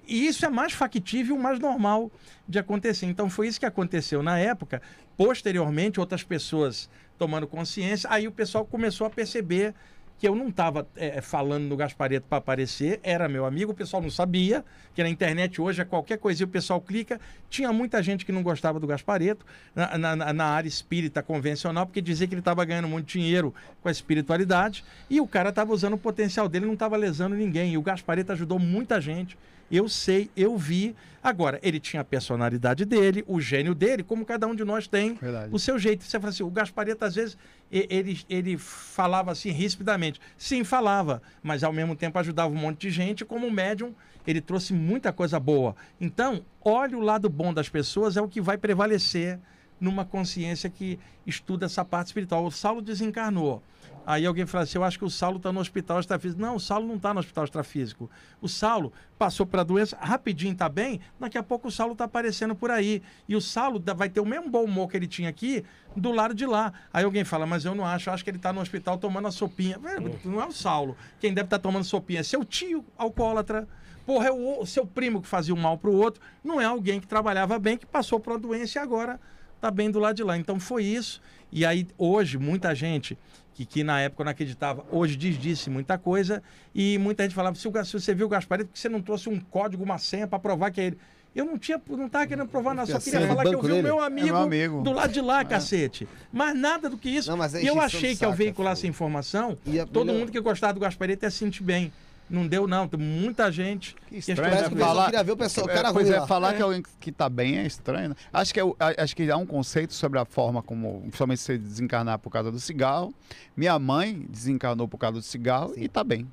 E 0.07 0.25
isso 0.25 0.45
é 0.45 0.49
mais 0.49 0.73
factível, 0.73 1.38
mais 1.38 1.59
normal 1.59 2.11
de 2.47 2.57
acontecer. 2.57 3.05
Então 3.05 3.29
foi 3.29 3.47
isso 3.47 3.59
que 3.59 3.65
aconteceu 3.65 4.23
na 4.23 4.39
época. 4.39 4.81
Posteriormente, 5.17 5.99
outras 5.99 6.23
pessoas 6.23 6.89
tomando 7.17 7.47
consciência, 7.47 8.09
aí 8.11 8.27
o 8.27 8.31
pessoal 8.31 8.63
começou 8.63 9.07
a 9.07 9.09
perceber 9.09 9.73
que 10.19 10.27
eu 10.27 10.35
não 10.35 10.47
estava 10.49 10.88
falando 11.21 11.65
no 11.65 11.75
Gaspareto 11.75 12.25
para 12.27 12.39
aparecer, 12.39 12.99
era 13.03 13.29
meu 13.29 13.45
amigo, 13.45 13.71
o 13.71 13.75
pessoal 13.75 14.01
não 14.01 14.09
sabia, 14.09 14.65
que 14.95 15.03
na 15.03 15.09
internet 15.09 15.61
hoje 15.61 15.81
é 15.81 15.85
qualquer 15.85 16.17
coisinha, 16.17 16.47
o 16.47 16.49
pessoal 16.49 16.81
clica. 16.81 17.21
Tinha 17.49 17.71
muita 17.71 18.01
gente 18.01 18.25
que 18.25 18.31
não 18.31 18.41
gostava 18.41 18.79
do 18.79 18.88
Gaspareto, 18.88 19.45
na, 19.75 20.15
na, 20.15 20.34
na 20.34 20.45
área 20.45 20.67
espírita 20.67 21.21
convencional, 21.21 21.85
porque 21.85 22.01
dizia 22.01 22.27
que 22.27 22.34
ele 22.34 22.41
estava 22.41 22.65
ganhando 22.65 22.88
muito 22.88 23.05
dinheiro 23.05 23.53
com 23.81 23.89
a 23.89 23.91
espiritualidade, 23.91 24.84
e 25.07 25.21
o 25.21 25.27
cara 25.27 25.49
estava 25.49 25.71
usando 25.71 25.93
o 25.93 25.99
potencial 25.99 26.49
dele, 26.49 26.65
não 26.65 26.73
estava 26.73 26.97
lesando 26.97 27.35
ninguém. 27.35 27.73
E 27.73 27.77
o 27.77 27.81
Gaspareto 27.84 28.31
ajudou 28.31 28.57
muita 28.57 28.99
gente. 28.99 29.38
Eu 29.72 29.89
sei, 29.89 30.30
eu 30.35 30.57
vi. 30.57 30.95
Agora, 31.22 31.60
ele 31.61 31.80
tinha 31.80 32.02
a 32.02 32.06
personalidade 32.06 32.85
dele, 32.85 33.23
o 33.27 33.41
gênio 33.41 33.76
dele, 33.76 34.02
como 34.02 34.26
cada 34.26 34.48
um 34.48 34.56
de 34.56 34.64
nós 34.64 34.88
tem 34.88 35.15
Verdade. 35.15 35.49
o 35.52 35.60
seu 35.60 35.77
jeito. 35.77 36.03
Você 36.03 36.19
fala 36.19 36.30
assim, 36.30 36.44
o 36.44 36.49
Gaspareto, 36.49 37.03
às 37.03 37.15
vezes, 37.15 37.38
ele, 37.69 38.22
ele 38.30 38.57
falava 38.57 39.31
assim, 39.31 39.52
rispidamente. 39.52 40.22
Sim, 40.38 40.64
falava, 40.64 41.22
mas 41.44 41.64
ao 41.64 41.73
mesmo 41.73 41.95
tempo 41.95 42.18
ajudava 42.18 42.53
um 42.53 42.57
monte 42.57 42.81
de 42.81 42.91
gente. 42.91 43.26
Como 43.26 43.52
médium, 43.52 43.94
ele 44.26 44.39
trouxe 44.39 44.73
muita 44.73 45.11
coisa 45.11 45.39
boa. 45.39 45.76
Então, 45.99 46.45
olhe 46.64 46.95
o 46.95 47.02
lado 47.02 47.30
bom 47.30 47.53
das 47.53 47.68
pessoas, 47.68 48.15
é 48.15 48.22
o 48.22 48.27
que 48.27 48.39
vai 48.39 48.57
prevalecer 48.57 49.38
numa 49.80 50.06
consciência 50.06 50.69
que 50.69 50.98
estuda 51.26 51.65
essa 51.65 51.84
parte 51.84 52.07
espiritual. 52.07 52.45
O 52.45 52.52
Saulo 52.52 52.81
desencarnou. 52.81 53.61
Aí 54.07 54.25
alguém 54.25 54.45
fala 54.45 54.63
assim: 54.63 54.77
eu 54.77 54.85
acho 54.85 54.97
que 54.97 55.03
o 55.03 55.09
Saulo 55.09 55.35
está 55.35 55.51
no 55.51 55.59
hospital 55.59 55.99
extrafísico. 55.99 56.41
Não, 56.41 56.55
o 56.55 56.59
Saulo 56.61 56.88
não 56.88 56.95
está 56.95 57.13
no 57.13 57.19
hospital 57.19 57.43
extrafísico. 57.43 58.09
O 58.41 58.47
Saulo 58.47 58.93
passou 59.19 59.45
para 59.45 59.59
a 59.59 59.63
doença, 59.65 59.97
rapidinho 59.99 60.53
está 60.53 60.69
bem, 60.69 61.01
daqui 61.19 61.38
a 61.38 61.43
pouco 61.43 61.67
o 61.67 61.71
Saulo 61.71 61.91
está 61.91 62.05
aparecendo 62.05 62.55
por 62.55 62.71
aí. 62.71 63.01
E 63.27 63.35
o 63.35 63.41
Saulo 63.41 63.84
vai 63.97 64.07
ter 64.07 64.21
o 64.21 64.25
mesmo 64.25 64.49
bom 64.49 64.63
humor 64.63 64.89
que 64.89 64.95
ele 64.95 65.07
tinha 65.07 65.27
aqui 65.27 65.61
do 65.93 66.13
lado 66.13 66.34
de 66.34 66.45
lá. 66.45 66.71
Aí 66.93 67.03
alguém 67.03 67.25
fala: 67.25 67.45
mas 67.45 67.65
eu 67.65 67.75
não 67.75 67.85
acho, 67.85 68.09
eu 68.09 68.13
acho 68.13 68.23
que 68.23 68.29
ele 68.29 68.38
está 68.38 68.53
no 68.53 68.61
hospital 68.61 68.97
tomando 68.97 69.27
a 69.27 69.31
sopinha. 69.31 69.77
Velho, 69.77 70.17
Não 70.23 70.41
é 70.41 70.45
o 70.45 70.53
Saulo. 70.53 70.95
Quem 71.19 71.34
deve 71.34 71.47
estar 71.47 71.59
tomando 71.59 71.84
sopinha 71.84 72.21
é 72.21 72.23
seu 72.23 72.45
tio 72.45 72.85
alcoólatra. 72.97 73.67
Porra, 74.05 74.27
é 74.27 74.31
o, 74.31 74.61
o 74.61 74.65
seu 74.65 74.88
primo 74.88 75.21
que 75.21 75.27
fazia 75.27 75.53
o 75.53 75.57
mal 75.57 75.77
pro 75.77 75.91
outro. 75.91 76.21
Não 76.41 76.61
é 76.61 76.65
alguém 76.65 77.01
que 77.01 77.07
trabalhava 77.07 77.59
bem, 77.59 77.77
que 77.77 77.85
passou 77.85 78.21
por 78.21 78.31
uma 78.31 78.39
doença 78.39 78.79
e 78.79 78.81
agora 78.81 79.19
tá 79.59 79.69
bem 79.69 79.91
do 79.91 79.99
lado 79.99 80.15
de 80.15 80.23
lá. 80.23 80.38
Então 80.38 80.57
foi 80.61 80.85
isso. 80.85 81.21
E 81.51 81.65
aí, 81.65 81.85
hoje, 81.97 82.38
muita 82.38 82.73
gente 82.73 83.17
que, 83.57 83.65
que 83.65 83.84
na 83.84 83.99
época 83.99 84.23
não 84.23 84.31
acreditava, 84.31 84.85
hoje 84.91 85.15
diz 85.15 85.35
disse 85.39 85.67
muita 85.67 85.97
coisa. 85.97 86.43
E 86.75 86.97
muita 86.99 87.23
gente 87.23 87.34
falava: 87.34 87.55
se, 87.55 87.67
o, 87.67 87.85
se 87.85 87.93
você 87.93 88.13
viu 88.13 88.27
o 88.27 88.29
Gasparito, 88.29 88.69
que 88.71 88.77
você 88.79 88.88
não 88.88 89.01
trouxe 89.01 89.27
um 89.29 89.39
código, 89.39 89.84
uma 89.84 89.97
senha 89.97 90.27
para 90.27 90.38
provar 90.38 90.69
que 90.69 90.79
é 90.79 90.85
ele? 90.85 90.97
Eu 91.35 91.45
não 91.45 91.57
tinha, 91.57 91.79
não 91.89 92.07
tava 92.09 92.25
querendo 92.25 92.47
provar 92.47 92.73
nada, 92.73 92.91
só 92.91 92.99
queria 92.99 93.27
falar 93.27 93.43
que 93.43 93.53
eu 93.53 93.61
vi 93.61 93.71
o 93.73 93.84
meu 93.84 94.01
É 94.01 94.05
amigo, 94.07 94.27
meu 94.27 94.38
amigo. 94.38 94.81
do 94.81 94.91
lado 94.91 95.11
de 95.11 95.21
lá, 95.21 95.43
cacete. 95.45 96.07
Mas 96.31 96.55
nada 96.57 96.89
do 96.89 96.97
que 96.97 97.09
isso. 97.09 97.29
Não, 97.29 97.43
é 97.43 97.61
e 97.63 97.67
eu 97.67 97.79
achei 97.79 98.15
que 98.15 98.25
ao 98.25 98.31
é 98.34 98.35
veicular 98.35 98.73
essa 98.73 98.88
informação, 98.88 99.55
E 99.65 99.77
todo 99.85 100.05
melhor- 100.05 100.19
mundo 100.19 100.31
que 100.31 100.39
gostava 100.39 100.73
do 100.73 100.79
Gasparito 100.79 101.25
ia 101.25 101.31
se 101.31 101.38
sentir 101.38 101.63
bem. 101.63 101.91
Não 102.29 102.45
deu, 102.45 102.67
não. 102.67 102.87
Tem 102.87 102.99
muita 102.99 103.49
gente. 103.51 103.95
Que 104.07 104.17
estranho, 104.17 104.41
Parece 104.41 104.63
que 104.69 104.75
né? 104.75 104.75
pessoal 104.75 104.89
Falar- 104.95 105.05
queria 105.05 105.23
ver 105.23 105.31
o 105.31 105.37
pessoal, 105.37 105.67
o 105.67 105.69
É, 105.69 105.73
cara 105.73 105.93
pois 105.93 106.09
é, 106.09 106.19
lá. 106.19 106.27
falar 106.27 106.53
É. 106.53 106.57
que 106.57 106.61
alguém 106.61 106.83
que 106.99 107.11
tá 107.11 107.29
bem 107.29 107.57
é 107.57 107.65
estranho. 107.65 108.09
Né? 108.09 108.15
Acho 108.33 108.53
que, 108.53 108.59
é 108.59 108.63
acho 108.97 109.15
que 109.15 109.31
há 109.31 109.37
um 109.37 109.45
conceito 109.45 109.93
sobre 109.93 110.19
a 110.19 110.25
forma 110.25 110.61
como, 110.61 110.99
principalmente 111.01 111.39
você 111.41 111.57
desencarnar 111.57 112.19
por 112.19 112.29
causa 112.29 112.51
do 112.51 112.59
cigarro. 112.59 113.13
Minha 113.55 113.79
mãe 113.79 114.25
desencarnou 114.29 114.87
por 114.87 114.97
causa 114.97 115.19
do 115.19 115.23
cigarro 115.23 115.73
Sim. 115.73 115.83
e 115.83 115.87
tá 115.87 116.03
bem. 116.03 116.27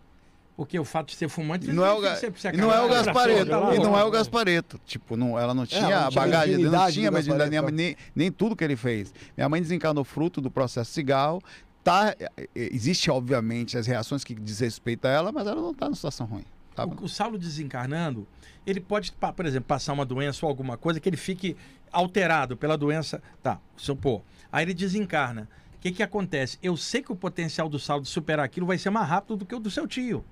Porque 0.57 0.79
o 0.79 0.85
fato 0.85 1.09
de 1.09 1.17
ser 1.17 1.29
fumante 1.29 1.67
não 1.73 1.85
é 1.85 1.91
o, 1.93 2.01
ga- 2.01 2.17
e 2.53 2.57
não 2.57 2.73
é 2.73 2.81
o 2.81 2.89
Gaspareto. 2.89 3.51
E 3.75 3.79
não 3.81 3.99
é 3.99 4.05
o 4.05 4.11
Gaspareto. 4.11 4.81
Tipo, 4.87 5.17
não, 5.17 5.37
ela 5.37 5.53
não 5.53 5.67
tinha 5.67 5.81
ela 5.83 6.05
não 6.05 6.13
bagagem, 6.13 6.59
não 6.59 6.71
tinha 6.93 7.11
mediunidade, 7.11 7.51
Gaspareto, 7.51 7.75
nem, 7.75 7.97
nem 8.15 8.31
tudo 8.31 8.55
que 8.55 8.63
ele 8.63 8.77
fez. 8.77 9.13
Minha 9.37 9.49
mãe 9.49 9.61
desencarnou 9.61 10.05
fruto 10.05 10.41
do 10.41 10.49
processo 10.53 10.93
cigarro. 10.93 11.43
Tá, 11.85 12.17
é, 12.19 12.31
é, 12.39 12.49
existe, 12.55 13.11
obviamente, 13.11 13.77
as 13.77 13.87
reações 13.87 14.25
que 14.25 14.35
diz 14.35 14.61
respeito 14.61 15.05
a 15.05 15.11
ela, 15.11 15.31
mas 15.31 15.47
ela 15.47 15.61
não 15.61 15.75
tá 15.75 15.85
numa 15.85 15.95
situação 15.95 16.27
ruim. 16.27 16.45
Tá. 16.75 16.87
O, 16.87 17.05
o 17.05 17.09
Saulo 17.09 17.39
desencarnando, 17.39 18.27
ele 18.67 18.81
pode, 18.81 19.13
por 19.13 19.45
exemplo, 19.45 19.69
passar 19.69 19.93
uma 19.93 20.07
doença 20.07 20.47
ou 20.47 20.51
alguma 20.51 20.79
coisa 20.79 20.99
que 20.99 21.09
ele 21.09 21.19
fique 21.19 21.57
alterado 21.93 22.57
pela 22.57 22.77
doença. 22.77 23.23
Tá, 23.43 23.61
supor. 23.77 24.23
Aí 24.51 24.65
ele 24.65 24.73
desencarna. 24.73 25.49
O 25.77 25.79
que, 25.81 25.93
que 25.93 26.03
acontece? 26.03 26.59
Eu 26.63 26.75
sei 26.77 27.03
que 27.03 27.13
o 27.13 27.17
potencial 27.17 27.69
do 27.69 27.79
Saulo 27.79 28.03
de 28.03 28.09
superar 28.09 28.47
aquilo 28.47 28.67
vai 28.67 28.79
ser 28.79 28.89
mais 28.89 29.07
rápido 29.07 29.37
do 29.37 29.45
que 29.45 29.55
o 29.55 29.61
do 29.61 29.71
seu 29.71 29.87
tio. 29.87 30.25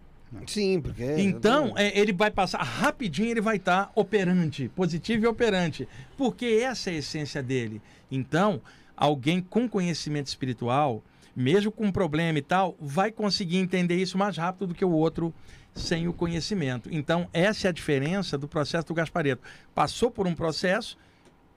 Sim, 0.46 0.80
porque. 0.80 1.04
Então, 1.18 1.74
é, 1.76 1.98
ele 1.98 2.12
vai 2.12 2.30
passar 2.30 2.62
rapidinho, 2.62 3.30
ele 3.30 3.40
vai 3.42 3.56
estar 3.56 3.92
operante, 3.94 4.70
positivo 4.70 5.24
e 5.24 5.28
operante, 5.28 5.86
porque 6.16 6.46
essa 6.62 6.90
é 6.90 6.94
a 6.94 6.96
essência 6.96 7.42
dele. 7.42 7.82
Então, 8.10 8.62
alguém 8.96 9.42
com 9.42 9.68
conhecimento 9.68 10.28
espiritual, 10.28 11.02
mesmo 11.34 11.70
com 11.72 11.90
problema 11.90 12.38
e 12.38 12.42
tal, 12.42 12.76
vai 12.80 13.10
conseguir 13.10 13.56
entender 13.58 13.96
isso 13.96 14.16
mais 14.18 14.36
rápido 14.36 14.68
do 14.68 14.74
que 14.74 14.84
o 14.84 14.90
outro 14.90 15.32
sem 15.74 16.06
o 16.06 16.12
conhecimento. 16.12 16.88
Então, 16.92 17.28
essa 17.32 17.66
é 17.66 17.70
a 17.70 17.72
diferença 17.72 18.36
do 18.36 18.46
processo 18.46 18.86
do 18.88 18.94
Gaspareto. 18.94 19.42
Passou 19.74 20.10
por 20.10 20.26
um 20.26 20.34
processo, 20.34 20.98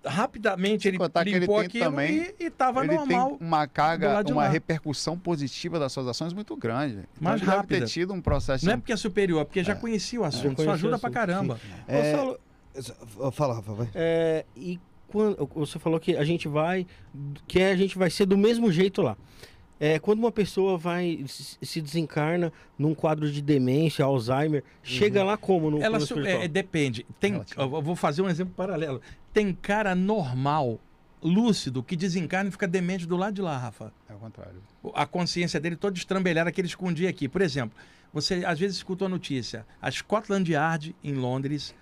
rapidamente 0.05 0.87
ele 0.87 0.97
que 0.97 1.03
ele 1.19 1.39
limpou 1.39 1.57
tem 1.57 1.65
aquilo 1.67 1.85
também- 1.85 2.33
e 2.39 2.43
estava 2.45 2.83
normal. 2.83 3.37
tem 3.37 3.47
uma 3.47 3.67
carga, 3.67 4.21
uma 4.31 4.43
lá. 4.43 4.47
repercussão 4.47 5.17
positiva 5.17 5.79
das 5.79 5.91
suas 5.91 6.07
ações 6.07 6.31
muito 6.33 6.55
grande. 6.55 6.93
Então, 6.99 7.07
Mais 7.19 7.41
ele 7.41 7.45
deve 7.49 7.57
rápida. 7.57 7.79
ter 7.81 7.87
tido 7.87 8.13
um 8.13 8.21
processo 8.21 8.65
Não 8.65 8.73
é 8.73 8.77
porque 8.77 8.93
é 8.93 8.97
superior, 8.97 9.41
é 9.41 9.45
porque 9.45 9.63
já 9.63 9.75
conhecia 9.75 10.21
o 10.21 10.23
assunto. 10.23 10.45
Isso 10.45 10.55
conhecia 10.55 10.71
o 10.71 10.75
ajuda 10.75 10.99
pra 10.99 11.09
caramba. 11.09 11.59
É, 11.87 11.99
Ô, 12.13 12.17
Saulo, 12.17 12.39
Fala, 13.31 13.53
Rafa, 13.55 13.73
vai. 13.73 13.89
É, 13.95 14.45
e 14.55 14.79
quando 15.07 15.49
você 15.55 15.79
falou 15.79 15.97
que 15.99 16.15
a 16.17 16.25
gente 16.25 16.47
vai, 16.47 16.85
que 17.47 17.61
a 17.61 17.75
gente 17.75 17.97
vai 17.97 18.09
ser 18.09 18.25
do 18.25 18.37
mesmo 18.37 18.69
jeito 18.71 19.01
lá. 19.01 19.15
É, 19.79 19.99
quando 19.99 20.19
uma 20.19 20.31
pessoa 20.31 20.77
vai 20.77 21.25
se 21.27 21.57
se 21.61 21.81
desencarna 21.81 22.51
num 22.77 22.95
quadro 22.95 23.29
de 23.29 23.41
demência, 23.41 24.05
Alzheimer, 24.05 24.63
chega 24.81 25.23
lá 25.23 25.35
como 25.35 25.69
no 25.69 25.81
Ela 25.81 25.97
espiritual? 25.97 26.41
é, 26.43 26.47
depende. 26.47 27.05
Tem, 27.19 27.41
eu 27.57 27.81
vou 27.81 27.95
fazer 27.95 28.21
um 28.21 28.29
exemplo 28.29 28.53
paralelo. 28.55 29.01
Tem 29.33 29.53
cara 29.53 29.93
normal, 29.93 30.79
lúcido, 31.21 31.83
que 31.83 31.95
desencarna 31.97 32.47
e 32.47 32.51
fica 32.51 32.67
demente 32.67 33.05
do 33.05 33.17
lado 33.17 33.33
de 33.33 33.41
lá, 33.41 33.57
Rafa. 33.57 33.91
É 34.07 34.13
o 34.13 34.17
contrário. 34.17 34.61
A 34.93 35.05
consciência 35.05 35.59
dele 35.59 35.75
toda 35.75 35.97
estrambelhada 35.97 36.51
que 36.51 36.61
ele 36.61 36.67
escondia 36.67 37.09
aqui. 37.09 37.27
Por 37.27 37.41
exemplo, 37.41 37.77
você 38.13 38.45
às 38.45 38.57
vezes 38.57 38.77
escutou 38.77 39.07
a 39.07 39.09
notícia. 39.09 39.65
A 39.81 39.91
Scotland 39.91 40.49
Yard, 40.49 40.95
em 41.03 41.13
Londres, 41.15 41.75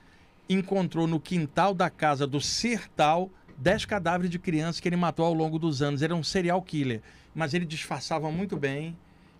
encontrou 0.50 1.06
no 1.06 1.20
quintal 1.20 1.74
da 1.76 1.90
casa 1.92 2.26
do 2.26 2.42
Sertal 2.42 3.30
10 3.64 3.86
cadáveres 3.86 4.30
de 4.30 4.38
crianças 4.38 4.80
que 4.82 4.90
ele 4.90 4.98
matou 4.98 5.26
ao 5.26 5.34
longo 5.34 5.58
dos 5.58 5.82
anos. 5.82 6.02
Era 6.02 6.14
um 6.14 6.22
serial 6.24 6.62
killer. 6.62 7.02
Mas 7.34 7.54
ele 7.54 7.66
disfarçava 7.66 8.30
muito 8.30 8.58
bem, 8.58 8.96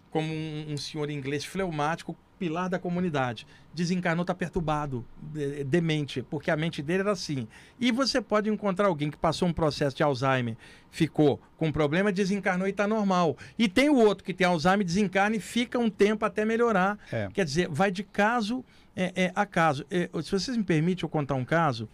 como 0.10 0.34
um, 0.34 0.68
um 0.70 0.78
senhor 0.78 1.10
inglês 1.10 1.44
fleumático, 1.44 2.16
pilar 2.40 2.70
da 2.70 2.80
comunidade. 2.80 3.46
Desencarnou, 3.74 4.24
está 4.24 4.34
perturbado, 4.34 5.06
de- 5.22 5.64
demente, 5.64 6.22
porque 6.24 6.50
a 6.50 6.56
mente 6.56 6.82
dele 6.82 7.02
era 7.02 7.12
assim. 7.12 7.48
E 7.80 7.92
você 7.92 8.22
pode 8.22 8.50
encontrar 8.50 8.88
alguém 8.88 9.12
que 9.12 9.18
passou 9.18 9.48
um 9.48 9.54
processo 9.54 9.96
de 9.96 10.04
Alzheimer, 10.04 10.56
ficou 10.90 11.40
com 11.58 11.72
problema, 11.72 12.12
desencarnou 12.12 12.68
e 12.68 12.72
está 12.72 12.88
normal. 12.88 13.38
E 13.60 13.68
tem 13.68 13.90
o 13.90 13.96
outro 13.98 14.24
que 14.24 14.34
tem 14.34 14.48
Alzheimer, 14.48 14.86
desencarna 14.86 15.36
e 15.36 15.40
fica 15.40 15.78
um 15.78 15.90
tempo 15.90 16.26
até 16.26 16.44
melhorar. 16.46 16.98
É. 17.12 17.30
Quer 17.34 17.46
dizer, 17.46 17.68
vai 17.70 17.92
de 17.92 18.04
caso 18.04 18.64
é, 18.96 19.12
é, 19.26 19.32
a 19.36 19.46
caso. 19.46 19.86
É, 19.90 20.10
se 20.22 20.32
vocês 20.32 20.56
me 20.58 20.64
permitem 20.64 21.04
eu 21.04 21.10
contar 21.10 21.36
um 21.36 21.46
caso, 21.46 21.88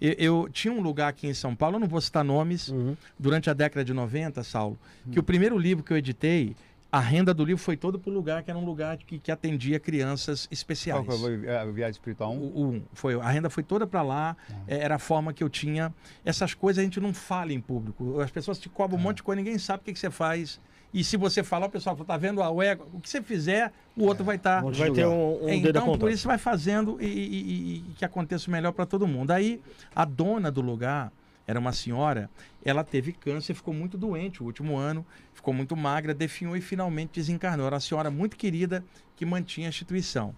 eu, 0.00 0.12
eu 0.18 0.48
tinha 0.50 0.72
um 0.72 0.80
lugar 0.80 1.08
aqui 1.08 1.26
em 1.26 1.34
São 1.34 1.54
Paulo, 1.54 1.76
eu 1.76 1.80
não 1.80 1.88
vou 1.88 2.00
citar 2.00 2.24
nomes, 2.24 2.68
Uhum. 2.68 2.96
durante 3.18 3.48
a 3.50 3.52
década 3.54 3.84
de 3.84 3.92
90, 3.94 4.42
Saulo, 4.42 4.78
que 5.10 5.18
o 5.18 5.22
primeiro 5.22 5.58
livro 5.58 5.82
que 5.84 5.92
eu 5.92 5.96
editei, 5.96 6.54
a 6.92 7.00
renda 7.00 7.34
do 7.34 7.44
livro 7.44 7.62
foi 7.62 7.76
toda 7.76 7.98
para 7.98 8.10
o 8.10 8.14
lugar 8.14 8.42
que 8.42 8.50
era 8.50 8.58
um 8.58 8.64
lugar 8.64 8.96
que, 8.96 9.18
que 9.18 9.30
atendia 9.30 9.78
crianças 9.78 10.48
especiais. 10.50 11.04
Qual 11.04 11.18
foi 11.18 11.34
a 11.50 11.64
viagem 11.66 11.90
espiritual 11.90 12.32
1? 12.32 12.36
O, 12.38 12.76
o- 12.76 12.82
foi, 12.94 13.14
a 13.20 13.28
renda 13.28 13.50
foi 13.50 13.62
toda 13.62 13.86
para 13.86 14.02
lá, 14.02 14.36
é, 14.68 14.78
era 14.78 14.94
a 14.94 14.98
forma 14.98 15.32
que 15.32 15.42
eu 15.42 15.48
tinha. 15.50 15.92
Essas 16.24 16.54
coisas 16.54 16.80
a 16.80 16.84
gente 16.84 17.00
não 17.00 17.12
fala 17.12 17.52
em 17.52 17.60
público. 17.60 18.20
As 18.20 18.30
pessoas 18.30 18.58
te 18.58 18.68
cobram 18.68 18.98
um 18.98 19.02
monte 19.02 19.16
de 19.18 19.22
coisa, 19.24 19.36
ninguém 19.42 19.58
sabe 19.58 19.82
o 19.82 19.84
que, 19.84 19.92
que 19.92 19.98
você 19.98 20.10
faz. 20.10 20.60
E 20.94 21.04
se 21.04 21.16
você 21.16 21.42
falar, 21.42 21.66
o 21.66 21.70
pessoal 21.70 21.94
fala, 21.96 22.06
tá 22.06 22.16
vendo 22.16 22.42
a 22.42 22.50
ué, 22.50 22.78
o 22.92 23.00
que 23.00 23.08
você 23.08 23.20
fizer, 23.22 23.72
o 23.96 24.04
outro 24.04 24.24
vai 24.24 24.36
estar. 24.36 24.62
Te 24.72 24.78
Vai 24.78 24.90
ter 24.90 25.06
um, 25.06 25.44
um 25.44 25.48
É, 25.48 25.56
dedo 25.60 25.78
então, 25.78 25.98
por 25.98 26.10
isso 26.10 26.26
vai 26.26 26.38
fazendo 26.38 26.96
e, 27.00 27.06
e- 27.06 27.10
e- 27.10 27.76
e 27.90 27.94
que 27.96 28.04
aconteça 28.04 28.48
o 28.48 28.50
melhor 28.50 28.72
para 28.72 28.86
todo 28.86 29.06
mundo. 29.06 29.30
Aí, 29.30 29.60
a 29.94 30.04
dona 30.04 30.50
do 30.50 30.60
lugar, 30.62 31.12
era 31.46 31.60
uma 31.60 31.72
senhora, 31.72 32.28
ela 32.64 32.82
teve 32.82 33.12
câncer, 33.12 33.54
ficou 33.54 33.72
muito 33.72 33.96
doente 33.96 34.42
o 34.42 34.46
último 34.46 34.76
ano, 34.76 35.06
ficou 35.32 35.54
muito 35.54 35.76
magra, 35.76 36.12
definhou 36.14 36.56
e 36.56 36.60
finalmente 36.60 37.10
desencarnou. 37.14 37.66
Era 37.66 37.76
uma 37.76 37.80
senhora 37.80 38.10
muito 38.10 38.36
querida 38.36 38.82
que 39.14 39.24
mantinha 39.24 39.68
a 39.68 39.70
instituição. 39.70 40.34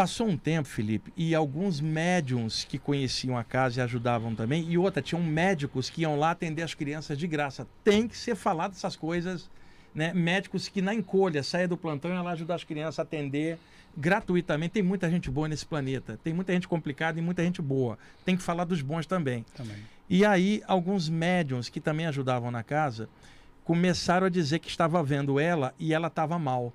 Passou 0.00 0.26
um 0.26 0.36
tempo, 0.38 0.66
Felipe, 0.66 1.12
e 1.14 1.34
alguns 1.34 1.78
médiums 1.78 2.64
que 2.64 2.78
conheciam 2.78 3.36
a 3.36 3.44
casa 3.44 3.80
e 3.80 3.82
ajudavam 3.82 4.34
também, 4.34 4.64
e 4.66 4.78
outra, 4.78 5.02
tinham 5.02 5.22
médicos 5.22 5.90
que 5.90 6.00
iam 6.00 6.18
lá 6.18 6.30
atender 6.30 6.62
as 6.62 6.72
crianças 6.72 7.18
de 7.18 7.26
graça. 7.26 7.66
Tem 7.84 8.08
que 8.08 8.16
ser 8.16 8.34
falado 8.34 8.72
essas 8.72 8.96
coisas, 8.96 9.50
né? 9.94 10.14
Médicos 10.14 10.68
que 10.68 10.80
na 10.80 10.94
encolha 10.94 11.42
saia 11.42 11.68
do 11.68 11.76
plantão 11.76 12.10
e 12.10 12.14
iam 12.14 12.24
lá 12.24 12.30
ajudar 12.30 12.54
as 12.54 12.64
crianças 12.64 12.98
a 12.98 13.02
atender 13.02 13.58
gratuitamente. 13.94 14.72
Tem 14.72 14.82
muita 14.82 15.10
gente 15.10 15.30
boa 15.30 15.46
nesse 15.46 15.66
planeta, 15.66 16.18
tem 16.24 16.32
muita 16.32 16.54
gente 16.54 16.66
complicada 16.66 17.18
e 17.18 17.22
muita 17.22 17.44
gente 17.44 17.60
boa. 17.60 17.98
Tem 18.24 18.38
que 18.38 18.42
falar 18.42 18.64
dos 18.64 18.80
bons 18.80 19.04
também. 19.04 19.44
Também. 19.54 19.76
E 20.08 20.24
aí, 20.24 20.62
alguns 20.66 21.10
médiums 21.10 21.68
que 21.68 21.78
também 21.78 22.06
ajudavam 22.06 22.50
na 22.50 22.62
casa 22.62 23.06
começaram 23.64 24.28
a 24.28 24.30
dizer 24.30 24.60
que 24.60 24.70
estava 24.70 25.02
vendo 25.02 25.38
ela 25.38 25.74
e 25.78 25.92
ela 25.92 26.08
estava 26.08 26.38
mal. 26.38 26.72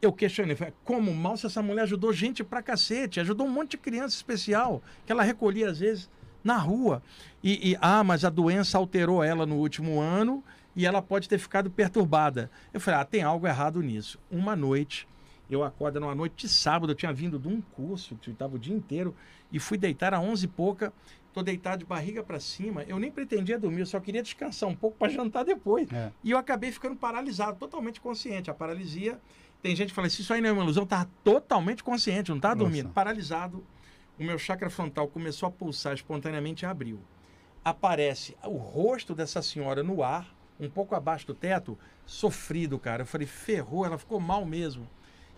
Eu 0.00 0.12
questionei, 0.12 0.54
falei, 0.54 0.74
como 0.84 1.14
mal 1.14 1.36
se 1.36 1.46
essa 1.46 1.62
mulher 1.62 1.82
ajudou 1.82 2.12
gente 2.12 2.44
pra 2.44 2.62
cacete, 2.62 3.18
ajudou 3.20 3.46
um 3.46 3.50
monte 3.50 3.72
de 3.72 3.78
criança 3.78 4.14
especial, 4.14 4.82
que 5.04 5.12
ela 5.12 5.22
recolhia 5.22 5.70
às 5.70 5.78
vezes 5.78 6.10
na 6.44 6.56
rua. 6.56 7.02
E, 7.42 7.72
e, 7.72 7.78
ah, 7.80 8.04
mas 8.04 8.24
a 8.24 8.30
doença 8.30 8.78
alterou 8.78 9.22
ela 9.22 9.44
no 9.44 9.56
último 9.56 10.00
ano 10.00 10.44
e 10.76 10.86
ela 10.86 11.00
pode 11.00 11.28
ter 11.28 11.38
ficado 11.38 11.70
perturbada. 11.70 12.50
Eu 12.72 12.80
falei, 12.80 13.00
ah, 13.00 13.04
tem 13.04 13.22
algo 13.22 13.46
errado 13.46 13.82
nisso. 13.82 14.18
Uma 14.30 14.54
noite, 14.54 15.08
eu 15.50 15.64
acordo 15.64 15.98
numa 15.98 16.14
noite 16.14 16.46
de 16.46 16.48
sábado, 16.48 16.92
eu 16.92 16.96
tinha 16.96 17.12
vindo 17.12 17.38
de 17.38 17.48
um 17.48 17.60
curso, 17.60 18.16
que 18.16 18.30
estava 18.30 18.56
o 18.56 18.58
dia 18.58 18.74
inteiro, 18.74 19.14
e 19.50 19.58
fui 19.58 19.78
deitar 19.78 20.12
às 20.12 20.20
11 20.20 20.44
e 20.44 20.48
pouca, 20.48 20.92
tô 21.32 21.42
deitado 21.42 21.80
de 21.80 21.84
barriga 21.84 22.22
para 22.22 22.40
cima, 22.40 22.82
eu 22.84 22.98
nem 22.98 23.10
pretendia 23.10 23.58
dormir, 23.58 23.80
eu 23.80 23.86
só 23.86 24.00
queria 24.00 24.22
descansar 24.22 24.68
um 24.68 24.74
pouco 24.74 24.96
para 24.96 25.12
jantar 25.12 25.44
depois. 25.44 25.90
É. 25.92 26.10
E 26.22 26.30
eu 26.30 26.38
acabei 26.38 26.72
ficando 26.72 26.96
paralisado, 26.96 27.58
totalmente 27.58 28.00
consciente. 28.00 28.50
A 28.50 28.54
paralisia, 28.54 29.20
tem 29.62 29.74
gente 29.74 29.88
que 29.88 29.94
fala 29.94 30.06
assim, 30.06 30.22
isso 30.22 30.32
aí 30.32 30.40
não 30.40 30.48
é 30.50 30.52
uma 30.52 30.62
ilusão, 30.62 30.82
eu 30.84 30.86
tava 30.86 31.08
totalmente 31.24 31.82
consciente, 31.82 32.30
não 32.30 32.38
tava 32.40 32.54
Nossa. 32.54 32.64
dormindo, 32.66 32.88
paralisado. 32.90 33.64
O 34.18 34.24
meu 34.24 34.38
chakra 34.38 34.70
frontal 34.70 35.08
começou 35.08 35.48
a 35.48 35.52
pulsar 35.52 35.92
espontaneamente 35.94 36.64
e 36.64 36.66
abriu. 36.66 37.00
Aparece 37.64 38.36
o 38.44 38.56
rosto 38.56 39.14
dessa 39.14 39.42
senhora 39.42 39.82
no 39.82 40.02
ar, 40.02 40.32
um 40.58 40.70
pouco 40.70 40.94
abaixo 40.94 41.26
do 41.26 41.34
teto, 41.34 41.76
sofrido, 42.06 42.78
cara. 42.78 43.02
Eu 43.02 43.06
falei, 43.06 43.26
ferrou, 43.26 43.84
ela 43.84 43.98
ficou 43.98 44.20
mal 44.20 44.44
mesmo. 44.46 44.88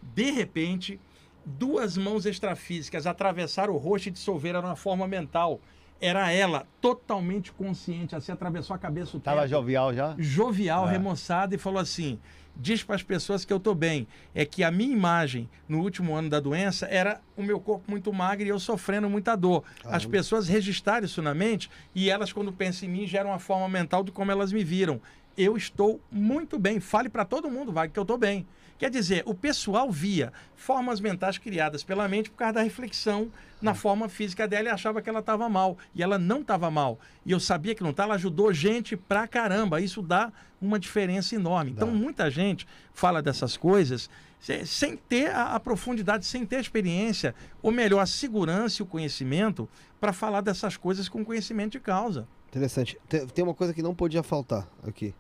De 0.03 0.31
repente, 0.31 1.01
duas 1.45 1.97
mãos 1.97 2.27
extrafísicas 2.27 3.07
atravessaram 3.07 3.73
o 3.75 3.79
rosto 3.79 4.09
e 4.09 4.11
dissolveram 4.13 4.61
na 4.63 4.77
forma 4.77 5.09
mental. 5.09 5.61
Era 6.01 6.31
ela, 6.31 6.67
totalmente 6.81 7.51
consciente, 7.51 8.15
assim, 8.15 8.31
atravessou 8.31 8.77
a 8.77 8.79
cabeça 8.79 9.17
o 9.17 9.21
teto 9.21 9.35
Tava 9.35 9.49
jovial 9.49 9.93
já? 9.93 10.15
jovial, 10.19 10.87
É. 10.89 10.93
remoçada 10.93 11.55
e 11.55 11.59
falou 11.59 11.81
assim: 11.81 12.21
diz 12.59 12.83
para 12.83 12.97
as 12.97 13.03
pessoas 13.03 13.45
que 13.45 13.53
eu 13.53 13.61
tô 13.61 13.75
bem. 13.75 14.07
É 14.35 14.45
que 14.45 14.65
a 14.65 14.71
minha 14.71 14.93
imagem 14.93 15.49
no 15.69 15.81
último 15.81 16.15
ano 16.15 16.29
da 16.29 16.41
doença 16.41 16.87
era 16.87 17.21
o 17.37 17.43
meu 17.43 17.61
corpo 17.61 17.91
muito 17.91 18.13
magro 18.13 18.45
e 18.45 18.49
eu 18.49 18.59
sofrendo 18.59 19.09
muita 19.09 19.37
dor. 19.37 19.63
As 19.85 20.05
pessoas 20.05 20.49
registraram 20.49 21.07
isso 21.07 21.23
na 21.23 21.33
mente 21.33 21.71
e 21.95 22.11
elas, 22.11 22.33
quando 22.33 22.53
pensam 22.53 22.89
em 22.89 22.93
mim, 22.93 23.07
geram 23.07 23.31
uma 23.31 23.39
forma 23.39 23.69
mental 23.69 24.03
de 24.03 24.11
como 24.11 24.31
elas 24.31 24.53
me 24.53 24.65
viram. 24.65 25.01
Eu 25.37 25.57
estou 25.57 26.01
muito 26.11 26.59
bem. 26.59 26.81
Fale 26.81 27.09
para 27.09 27.25
todo 27.25 27.49
mundo, 27.49 27.71
vai, 27.71 27.89
que 27.89 27.99
eu 27.99 28.05
tô 28.05 28.19
bem. 28.19 28.45
Quer 28.79 28.91
dizer, 28.91 29.23
o 29.27 29.35
pessoal 29.35 29.91
via 29.91 30.33
formas 30.55 31.01
mentais 31.01 31.37
criadas 31.37 31.83
pela 31.83 32.07
mente 32.09 32.31
por 32.31 32.37
causa 32.37 32.55
da 32.55 32.63
reflexão 32.63 33.29
na 33.61 33.75
forma 33.75 34.09
física 34.09 34.47
dela 34.47 34.69
e 34.69 34.71
achava 34.71 35.03
que 35.03 35.11
ela 35.11 35.19
estava 35.19 35.49
mal. 35.49 35.77
E 35.95 36.03
ela 36.03 36.17
não 36.17 36.43
estava 36.43 36.71
mal. 36.71 36.99
E 37.27 37.33
eu 37.33 37.41
sabia 37.41 37.75
que 37.75 37.83
não 37.83 37.91
estava, 37.91 38.09
ela 38.11 38.15
ajudou 38.15 38.53
gente 38.53 38.97
pra 38.97 39.27
caramba. 39.27 39.81
Isso 39.81 40.01
dá 40.01 40.33
uma 40.63 40.79
diferença 40.79 41.35
enorme. 41.35 41.73
Então, 41.73 41.91
muita 41.91 42.31
gente 42.31 42.67
fala 42.93 43.21
dessas 43.21 43.57
coisas 43.57 44.09
se- 44.39 44.65
sem 44.65 44.97
ter 44.97 45.31
a, 45.33 45.55
a 45.57 45.61
profundidade, 45.61 46.25
sem 46.25 46.47
ter 46.47 46.57
a 46.57 46.61
experiência, 46.61 47.35
ou 47.61 47.73
melhor, 47.73 47.99
a 47.99 48.07
segurança 48.07 48.81
e 48.81 48.85
o 48.85 48.87
conhecimento 48.87 49.69
para 50.01 50.13
falar 50.13 50.41
dessas 50.41 50.77
coisas 50.77 51.09
com 51.09 51.25
conhecimento 51.25 51.73
de 51.73 51.81
causa. 51.81 52.29
Interessante. 52.49 52.97
Tem, 53.09 53.27
tem 53.27 53.45
uma 53.45 53.55
coisa 53.55 53.75
que 53.75 53.83
não 53.83 53.93
podia 53.95 54.23
faltar 54.23 54.69
aqui, 54.87 55.13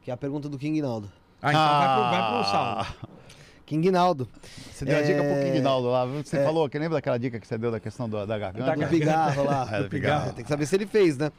que 0.00 0.10
é 0.10 0.14
a 0.14 0.16
pergunta 0.16 0.48
do 0.48 0.56
King 0.58 0.80
Naldo. 0.80 1.12
Ah, 1.42 1.50
então 1.50 1.78
vai 1.78 1.94
pro, 1.94 2.02
vai 2.10 2.28
pro 2.28 2.58
Ah, 2.58 3.90
Naldo, 3.90 4.28
Você 4.70 4.84
deu 4.84 4.98
a 4.98 5.02
dica 5.02 5.18
pro 5.22 5.32
É, 5.32 5.44
King 5.46 5.60
Naldo 5.60 5.88
lá. 5.88 6.04
viu? 6.06 6.22
Você 6.24 6.36
é. 6.36 6.44
falou, 6.44 6.68
que 6.68 6.78
lembra 6.78 6.98
daquela 6.98 7.18
dica 7.18 7.40
que 7.40 7.46
você 7.46 7.56
deu 7.58 7.70
da 7.70 7.80
questão 7.80 8.08
do- 8.08 8.24
da 8.26 8.38
garganta? 8.38 8.64
Da 8.66 8.74
do 8.74 8.80
garganta. 8.80 8.90
pigarro 8.90 9.44
lá. 9.44 9.68
É, 9.72 9.82
do 9.82 9.88
pigarro. 9.88 10.32
Tem 10.34 10.44
que 10.44 10.48
saber 10.50 10.66
se 10.66 10.74
ele 10.76 10.86
fez, 10.86 11.16
né? 11.18 11.32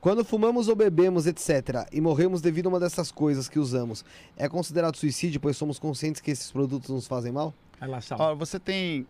Quando 0.00 0.24
fumamos 0.24 0.68
ou 0.68 0.74
bebemos, 0.74 1.26
etc., 1.26 1.86
e 1.92 2.00
morremos 2.00 2.40
devido 2.40 2.66
a 2.66 2.68
uma 2.70 2.80
dessas 2.80 3.12
coisas 3.12 3.48
que 3.48 3.58
usamos, 3.58 4.04
é 4.36 4.48
considerado 4.48 4.96
suicídio, 4.96 5.38
pois 5.40 5.56
somos 5.56 5.78
conscientes 5.78 6.20
que 6.20 6.30
esses 6.30 6.50
produtos 6.50 6.90
nos 6.90 7.06
fazem 7.06 7.30
mal? 7.30 7.52
Vai 7.78 7.88
lá, 7.88 8.00
Saulo. 8.00 8.24
Ó, 8.24 8.34
você 8.34 8.58
tem 8.58 9.06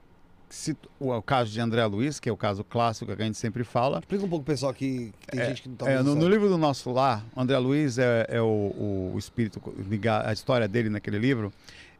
se- 0.52 0.76
o, 1.00 1.10
o 1.12 1.22
caso 1.22 1.50
de 1.50 1.60
André 1.60 1.84
Luiz, 1.86 2.20
que 2.20 2.28
é 2.28 2.32
o 2.32 2.36
caso 2.36 2.62
clássico 2.62 3.14
que 3.16 3.22
a 3.22 3.24
gente 3.24 3.38
sempre 3.38 3.64
fala. 3.64 3.98
Explica 4.00 4.24
um 4.24 4.28
pouco 4.28 4.44
pessoal 4.44 4.72
que, 4.74 5.12
que 5.20 5.26
tem 5.28 5.40
É, 5.40 5.46
gente 5.48 5.62
que 5.62 5.68
não 5.68 5.76
tá 5.76 5.90
É, 5.90 6.02
no, 6.02 6.14
no 6.14 6.28
livro 6.28 6.48
do 6.48 6.58
nosso 6.58 6.90
lar, 6.92 7.24
André 7.36 7.56
Luiz 7.58 7.96
é, 7.98 8.26
é 8.28 8.40
o, 8.42 9.10
o 9.14 9.18
espírito 9.18 9.60
ligado, 9.88 10.26
a 10.28 10.32
história 10.32 10.68
dele 10.68 10.88
naquele 10.90 11.18
livro. 11.18 11.52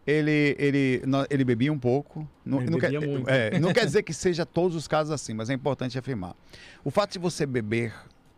Ele, 0.07 0.57
ele, 0.59 1.01
ele 1.31 1.45
bebia 1.45 1.73
um 1.73 1.79
pouco. 1.79 2.29
Não, 2.45 2.61
Ele 2.61 2.71
não 2.71 2.79
bebia 2.79 2.99
quer, 3.01 3.07
muito. 3.07 3.29
é, 3.31 3.59
não 3.61 3.73
quer 3.73 3.85
dizer 3.87 4.03
que 4.03 4.13
seja 4.13 4.45
todos 4.45 4.77
os 4.77 4.89
casos 4.89 5.13
assim, 5.13 5.33
mas 5.33 5.49
é 5.49 5.55
importante 5.55 5.97
afirmar. 5.97 6.35
O 6.85 6.91
fato 6.91 7.13
de 7.13 7.19
você 7.21 7.47
beber 7.47 7.95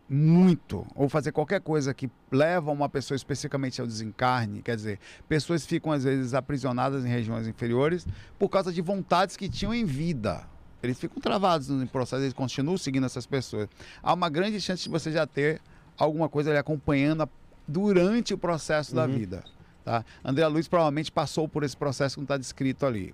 muito 0.07 0.85
ou 0.95 1.09
fazer 1.09 1.31
qualquer 1.31 1.61
coisa 1.61 1.93
que 1.93 2.09
leva 2.31 2.71
uma 2.71 2.87
pessoa 2.87 3.15
especificamente 3.15 3.81
ao 3.81 3.87
desencarne, 3.87 4.61
quer 4.61 4.75
dizer, 4.75 4.99
pessoas 5.27 5.65
ficam 5.65 5.91
às 5.91 6.03
vezes 6.03 6.33
aprisionadas 6.33 7.05
em 7.05 7.09
regiões 7.09 7.47
inferiores 7.47 8.07
por 8.37 8.49
causa 8.49 8.71
de 8.71 8.81
vontades 8.81 9.35
que 9.35 9.49
tinham 9.49 9.73
em 9.73 9.85
vida. 9.85 10.47
Eles 10.83 10.99
ficam 10.99 11.19
travados 11.19 11.69
no 11.69 11.87
processo, 11.87 12.21
eles 12.21 12.33
continuam 12.33 12.77
seguindo 12.77 13.05
essas 13.05 13.25
pessoas. 13.25 13.67
Há 14.03 14.13
uma 14.13 14.29
grande 14.29 14.61
chance 14.61 14.83
de 14.83 14.89
você 14.89 15.11
já 15.11 15.25
ter 15.25 15.59
alguma 15.97 16.29
coisa 16.29 16.51
ali 16.51 16.59
acompanhando 16.59 17.27
durante 17.67 18.33
o 18.33 18.37
processo 18.37 18.93
da 18.93 19.07
vida. 19.07 19.43
Tá? 19.83 20.05
André 20.23 20.47
Luiz 20.47 20.67
provavelmente 20.67 21.11
passou 21.11 21.47
por 21.47 21.63
esse 21.63 21.75
processo 21.75 22.15
que 22.15 22.19
não 22.19 22.25
está 22.25 22.37
descrito 22.37 22.85
ali. 22.85 23.13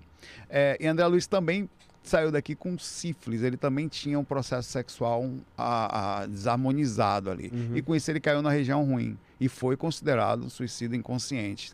É, 0.49 0.77
e 0.79 0.87
André 0.87 1.05
Luiz 1.07 1.27
também 1.27 1.69
saiu 2.03 2.31
daqui 2.31 2.55
com 2.55 2.77
sífilis, 2.79 3.43
ele 3.43 3.57
também 3.57 3.87
tinha 3.87 4.17
um 4.19 4.23
processo 4.23 4.69
sexual 4.69 5.29
a- 5.57 6.21
a- 6.21 6.25
desarmonizado 6.25 7.29
ali. 7.29 7.51
E 7.75 7.81
com 7.81 7.95
isso 7.95 8.09
ele 8.11 8.19
caiu 8.19 8.41
na 8.41 8.49
região 8.49 8.83
ruim 8.83 9.17
e 9.39 9.47
foi 9.47 9.77
considerado 9.77 10.43
um 10.45 10.49
suicídio 10.49 10.95
inconsciente. 10.95 11.71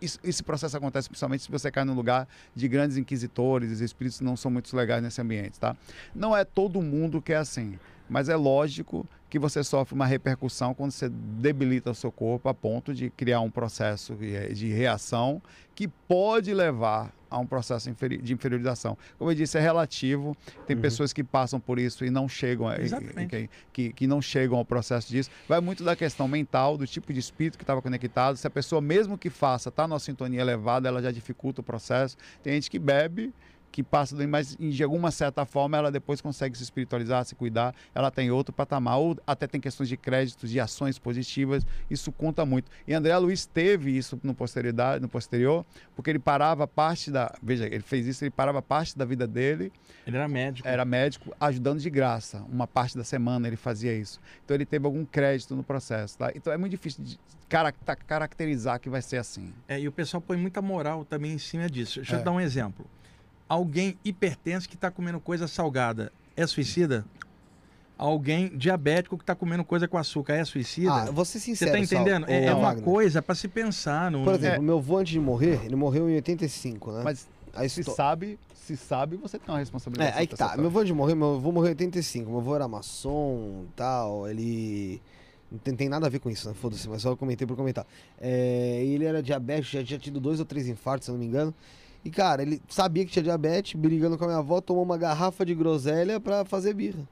Isso- 0.00 0.18
esse 0.24 0.42
processo 0.42 0.76
acontece 0.76 1.08
principalmente 1.08 1.44
se 1.44 1.50
você 1.50 1.70
cai 1.70 1.84
num 1.84 1.94
lugar 1.94 2.28
de 2.54 2.66
grandes 2.68 2.96
inquisitores, 2.96 3.70
os 3.72 3.80
espíritos 3.80 4.20
não 4.20 4.36
são 4.36 4.50
muito 4.50 4.74
legais 4.76 5.02
nesse 5.02 5.20
ambiente, 5.20 5.58
tá? 5.60 5.76
Não 6.14 6.36
é 6.36 6.44
todo 6.44 6.80
mundo 6.82 7.22
que 7.22 7.32
é 7.32 7.36
assim, 7.36 7.78
mas 8.08 8.28
é 8.28 8.36
lógico 8.36 9.06
que 9.28 9.38
você 9.38 9.62
sofre 9.62 9.94
uma 9.94 10.06
repercussão 10.06 10.72
quando 10.74 10.90
você 10.90 11.08
debilita 11.08 11.90
o 11.90 11.94
seu 11.94 12.10
corpo 12.10 12.48
a 12.48 12.54
ponto 12.54 12.94
de 12.94 13.10
criar 13.10 13.40
um 13.40 13.50
processo 13.50 14.14
de 14.14 14.68
reação 14.72 15.42
que 15.74 15.86
pode 15.86 16.52
levar 16.54 17.12
a 17.30 17.38
um 17.38 17.46
processo 17.46 17.90
de 18.22 18.32
inferiorização. 18.32 18.96
Como 19.18 19.30
eu 19.30 19.34
disse, 19.34 19.58
é 19.58 19.60
relativo. 19.60 20.34
Tem 20.66 20.74
pessoas 20.76 21.12
que 21.12 21.22
passam 21.22 21.60
por 21.60 21.78
isso 21.78 22.04
e 22.04 22.10
não 22.10 22.26
chegam, 22.26 22.66
a- 22.66 22.76
que, 23.28 23.50
que, 23.72 23.92
que 23.92 24.06
não 24.06 24.20
chegam 24.22 24.56
ao 24.58 24.64
processo 24.64 25.08
disso. 25.08 25.30
Vai 25.46 25.60
muito 25.60 25.84
da 25.84 25.94
questão 25.94 26.26
mental, 26.26 26.78
do 26.78 26.86
tipo 26.86 27.12
de 27.12 27.20
espírito 27.20 27.58
que 27.58 27.64
estava 27.64 27.82
conectado. 27.82 28.36
Se 28.38 28.46
a 28.46 28.50
pessoa, 28.50 28.80
mesmo 28.80 29.18
que 29.18 29.28
faça, 29.28 29.68
está 29.68 29.86
numa 29.86 29.98
sintonia 30.00 30.40
elevada, 30.40 30.88
ela 30.88 31.02
já 31.02 31.10
dificulta 31.12 31.60
o 31.60 31.64
processo. 31.64 32.16
Tem 32.42 32.54
gente 32.54 32.70
que 32.70 32.78
bebe, 32.78 33.30
que 33.70 33.82
passa, 33.82 34.16
do- 34.16 34.26
mas 34.28 34.56
de 34.56 34.82
alguma 34.82 35.10
certa 35.10 35.44
forma 35.44 35.76
ela 35.76 35.90
depois 35.90 36.20
consegue 36.20 36.56
se 36.56 36.62
espiritualizar, 36.64 37.24
se 37.24 37.34
cuidar, 37.34 37.74
ela 37.94 38.10
tem 38.10 38.30
outro 38.30 38.52
patamar, 38.52 38.98
ou 38.98 39.16
até 39.26 39.46
tem 39.46 39.60
questões 39.60 39.88
de 39.88 39.96
créditos, 39.96 40.50
de 40.50 40.58
ações 40.58 40.98
positivas, 40.98 41.66
isso 41.90 42.10
conta 42.10 42.44
muito. 42.46 42.70
E 42.86 42.94
André 42.94 43.16
Luiz 43.18 43.46
teve 43.46 43.96
isso 43.96 44.18
no, 44.22 44.34
posterioridade, 44.34 45.00
no 45.02 45.08
posterior, 45.08 45.64
porque 45.94 46.10
ele 46.10 46.18
parava 46.18 46.66
parte 46.66 47.10
da, 47.10 47.32
veja, 47.42 47.66
ele 47.66 47.80
fez 47.80 48.06
isso, 48.06 48.24
ele 48.24 48.30
parava 48.30 48.62
parte 48.62 48.96
da 48.96 49.04
vida 49.04 49.26
dele, 49.26 49.72
Ele 50.06 50.16
era 50.16 50.26
médico. 50.28 50.66
era 50.66 50.84
médico, 50.84 51.34
ajudando 51.40 51.78
de 51.80 51.90
graça, 51.90 52.42
uma 52.50 52.66
parte 52.66 52.96
da 52.96 53.04
semana 53.04 53.46
ele 53.46 53.56
fazia 53.56 53.94
isso. 53.94 54.18
Então 54.44 54.54
ele 54.54 54.64
teve 54.66 54.86
algum 54.86 55.04
crédito 55.04 55.54
no 55.54 55.62
processo, 55.62 56.16
tá? 56.18 56.32
Então 56.34 56.52
é 56.52 56.56
muito 56.56 56.70
difícil 56.72 57.04
de 57.04 57.18
caracta- 57.48 57.96
caracterizar 57.96 58.80
que 58.80 58.88
vai 58.90 59.02
ser 59.02 59.18
assim. 59.18 59.52
É, 59.68 59.78
e 59.78 59.86
o 59.86 59.92
pessoal 59.92 60.20
põe 60.20 60.36
muita 60.36 60.60
moral 60.62 61.04
também 61.04 61.32
em 61.32 61.38
cima 61.38 61.68
disso. 61.68 61.96
Deixa 62.00 62.16
eu 62.16 62.20
É. 62.20 62.22
dar 62.22 62.32
um 62.32 62.40
exemplo. 62.40 62.86
Alguém 63.48 63.96
hipertenso 64.04 64.68
que 64.68 64.74
está 64.74 64.90
comendo 64.90 65.18
coisa 65.18 65.48
salgada 65.48 66.12
é 66.36 66.46
suicida? 66.46 67.04
Alguém 67.96 68.48
diabético 68.56 69.16
que 69.16 69.22
está 69.24 69.34
comendo 69.34 69.64
coisa 69.64 69.88
com 69.88 69.98
açúcar 69.98 70.34
é 70.34 70.44
suicida? 70.44 70.92
Ah, 70.92 71.04
vou 71.10 71.24
ser 71.24 71.40
Você 71.40 71.46
sincero, 71.46 71.72
tá 71.72 71.78
entendendo? 71.80 72.26
Sal, 72.26 72.34
É, 72.34 72.40
ô, 72.40 72.44
é 72.50 72.54
uma 72.54 72.68
Wagner. 72.68 72.84
coisa 72.84 73.20
para 73.22 73.34
se 73.34 73.48
pensar. 73.48 74.08
Não, 74.10 74.22
Por 74.22 74.34
exemplo, 74.34 74.56
É. 74.56 74.60
meu 74.60 74.78
avô 74.78 74.98
antes 74.98 75.12
de 75.12 75.18
morrer, 75.18 75.60
ele 75.64 75.74
morreu 75.74 76.08
em 76.08 76.14
85, 76.14 76.92
né? 76.92 77.00
Mas 77.02 77.26
A 77.54 77.66
Se 77.68 77.80
histó- 77.80 77.92
sabe, 77.94 78.38
se 78.54 78.76
sabe, 78.76 79.16
você 79.16 79.36
tem 79.38 79.48
uma 79.52 79.58
responsabilidade. 79.58 80.14
É, 80.16 80.20
aí 80.20 80.26
que 80.28 80.36
tá. 80.36 80.54
Meu 80.56 80.66
avô 80.66 80.84
de 80.84 80.92
morrer, 80.92 81.14
meu 81.16 81.36
avô 81.36 81.50
morreu 81.50 81.68
em 81.68 81.70
85. 81.70 82.30
Meu 82.30 82.38
avô 82.38 82.54
era 82.54 82.68
maçom 82.68 83.64
e 83.64 83.72
tal. 83.74 84.28
Ele. 84.28 85.00
Não 85.50 85.58
tem, 85.58 85.74
tem 85.74 85.88
nada 85.88 86.06
a 86.06 86.08
ver 86.10 86.20
com 86.20 86.30
isso, 86.30 86.46
né? 86.46 86.54
Foda-se, 86.54 86.86
mas 86.88 87.02
só 87.02 87.08
eu 87.10 87.16
comentei 87.16 87.46
por 87.48 87.56
comentar. 87.56 87.84
É, 88.20 88.80
ele 88.84 89.04
era 89.06 89.20
diabético, 89.22 89.72
já 89.72 89.82
tinha 89.82 89.98
tido 89.98 90.20
dois 90.20 90.38
ou 90.38 90.44
três 90.44 90.68
infartos, 90.68 91.06
se 91.06 91.10
eu 91.10 91.14
não 91.14 91.20
me 91.20 91.26
engano. 91.26 91.52
E, 92.04 92.10
cara, 92.10 92.42
ele 92.42 92.62
sabia 92.68 93.04
que 93.04 93.10
tinha 93.12 93.22
diabetes, 93.22 93.78
brigando 93.78 94.16
com 94.16 94.24
a 94.24 94.28
minha 94.28 94.38
avó, 94.38 94.60
tomou 94.60 94.82
uma 94.82 94.96
garrafa 94.96 95.44
de 95.44 95.54
groselha 95.54 96.18
pra 96.20 96.44
fazer 96.44 96.72
birra. 96.74 97.06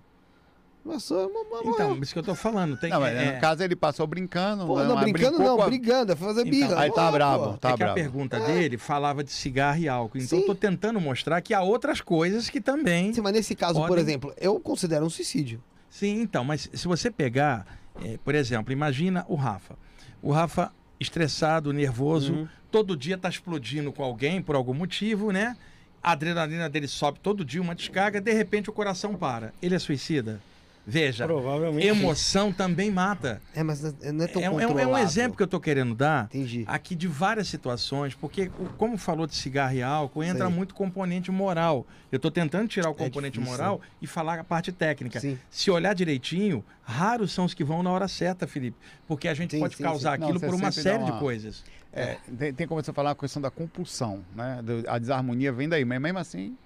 Mas 0.84 1.02
só 1.02 1.26
uma, 1.26 1.40
uma 1.60 1.72
Então, 1.72 1.96
isso 1.96 2.12
que 2.12 2.18
eu 2.20 2.22
tô 2.22 2.34
falando. 2.36 2.76
Tem, 2.76 2.90
Não, 2.90 3.00
mas 3.00 3.12
é, 3.16 3.34
no 3.34 3.40
caso 3.40 3.60
ele 3.64 3.74
passou 3.74 4.06
brincando. 4.06 4.64
Pô, 4.64 4.78
né, 4.78 4.84
não, 4.84 5.00
brincando 5.00 5.36
não, 5.40 5.60
a- 5.60 5.66
brigando, 5.66 6.12
é 6.12 6.16
fazer 6.16 6.42
Então, 6.42 6.50
birra. 6.52 6.80
aí 6.80 6.92
tá 6.92 7.10
bravo. 7.10 7.58
Tá 7.58 7.70
é 7.70 7.76
que 7.76 7.82
a 7.82 7.86
bravo. 7.86 7.94
pergunta 7.96 8.38
dele 8.38 8.78
falava 8.78 9.24
de 9.24 9.32
cigarro 9.32 9.80
e 9.80 9.88
álcool. 9.88 10.18
Então, 10.18 10.28
Sim. 10.38 10.42
eu 10.42 10.46
tô 10.46 10.54
tentando 10.54 11.00
mostrar 11.00 11.40
que 11.40 11.52
há 11.52 11.60
outras 11.60 12.00
coisas 12.00 12.48
que 12.48 12.60
também. 12.60 13.12
Sim, 13.12 13.20
mas 13.20 13.32
nesse 13.32 13.56
caso, 13.56 13.80
por 13.80 13.88
Podem- 13.88 14.04
exemplo, 14.04 14.32
eu 14.38 14.60
considero 14.60 15.04
um 15.04 15.10
suicídio. 15.10 15.60
Sim, 15.90 16.20
então, 16.20 16.44
mas 16.44 16.70
se 16.72 16.86
você 16.86 17.10
pegar, 17.10 17.66
eh, 18.04 18.16
por 18.24 18.36
exemplo, 18.36 18.72
imagina 18.72 19.24
o 19.28 19.34
Rafa. 19.34 19.74
O 20.22 20.30
Rafa 20.30 20.70
estressado, 21.00 21.72
nervoso, 21.72 22.32
Uhum. 22.32 22.48
todo 22.70 22.96
dia 22.96 23.16
tá 23.18 23.28
explodindo 23.28 23.92
com 23.92 24.02
alguém 24.02 24.40
por 24.42 24.54
algum 24.56 24.74
motivo, 24.74 25.30
né? 25.30 25.56
A 26.02 26.12
adrenalina 26.12 26.68
dele 26.68 26.86
sobe 26.86 27.18
todo 27.20 27.44
dia, 27.44 27.60
uma 27.60 27.74
descarga, 27.74 28.20
de 28.20 28.32
repente 28.32 28.70
o 28.70 28.72
coração 28.72 29.14
para. 29.14 29.52
Ele 29.60 29.74
é 29.74 29.78
suicida? 29.78 30.40
Veja, 30.88 31.26
Provavelmente. 31.26 31.84
emoção 31.84 32.52
também 32.52 32.92
mata. 32.92 33.42
É, 33.52 33.62
mas 33.62 33.82
não 33.82 33.90
é- 34.00 34.12
não 34.12 34.24
é 34.24 34.28
tão 34.28 34.40
É, 34.42 34.48
um- 34.48 34.60
é 34.60 34.66
um- 34.68 34.78
é 34.78 34.86
um 34.86 34.96
exemplo 34.96 35.36
que 35.36 35.42
eu 35.42 35.46
tô 35.48 35.58
querendo 35.58 35.96
dar 35.96 36.26
Entendi. 36.26 36.62
aqui 36.68 36.94
de 36.94 37.08
várias 37.08 37.48
situações, 37.48 38.14
porque 38.14 38.48
como 38.78 38.96
falou 38.96 39.26
de 39.26 39.34
cigarro 39.34 39.74
e 39.74 39.82
álcool, 39.82 40.22
entra 40.22 40.46
Sei. 40.46 40.54
muito 40.54 40.74
componente 40.76 41.28
moral. 41.32 41.84
Eu 42.12 42.16
estou 42.18 42.30
tentando 42.30 42.68
tirar 42.68 42.88
o 42.88 42.94
componente 42.94 43.32
difícil, 43.36 43.50
moral 43.58 43.80
e 44.00 44.06
falar 44.06 44.38
a 44.38 44.44
parte 44.44 44.70
técnica. 44.70 45.18
Sim. 45.18 45.36
Se 45.50 45.72
olhar 45.72 45.92
direitinho, 45.92 46.64
raros 46.84 47.32
são 47.32 47.44
os 47.46 47.52
que 47.52 47.64
vão 47.64 47.82
na 47.82 47.90
hora 47.90 48.06
certa, 48.06 48.46
Felipe, 48.46 48.76
porque 49.08 49.26
a 49.26 49.34
gente 49.34 49.56
Sim, 49.56 49.60
pode 49.60 49.74
sim, 49.74 49.82
causar 49.82 50.12
sim. 50.12 50.18
Não, 50.20 50.26
aquilo 50.28 50.38
você 50.38 50.46
por 50.46 50.54
uma 50.54 50.70
série 50.70 51.02
de 51.04 51.10
uma- 51.10 51.18
coisas. 51.18 51.64
É, 51.92 52.18
tem, 52.38 52.52
tem 52.54 52.66
como 52.68 52.80
você 52.80 52.92
falar 52.92 53.10
a 53.10 53.14
questão 53.16 53.42
da 53.42 53.50
compulsão, 53.50 54.22
né? 54.36 54.60
A 54.86 54.98
desarmonia 54.98 55.50
vem 55.50 55.68
daí, 55.68 55.84
mas 55.84 56.00
mesmo 56.00 56.18
assim, 56.20 56.56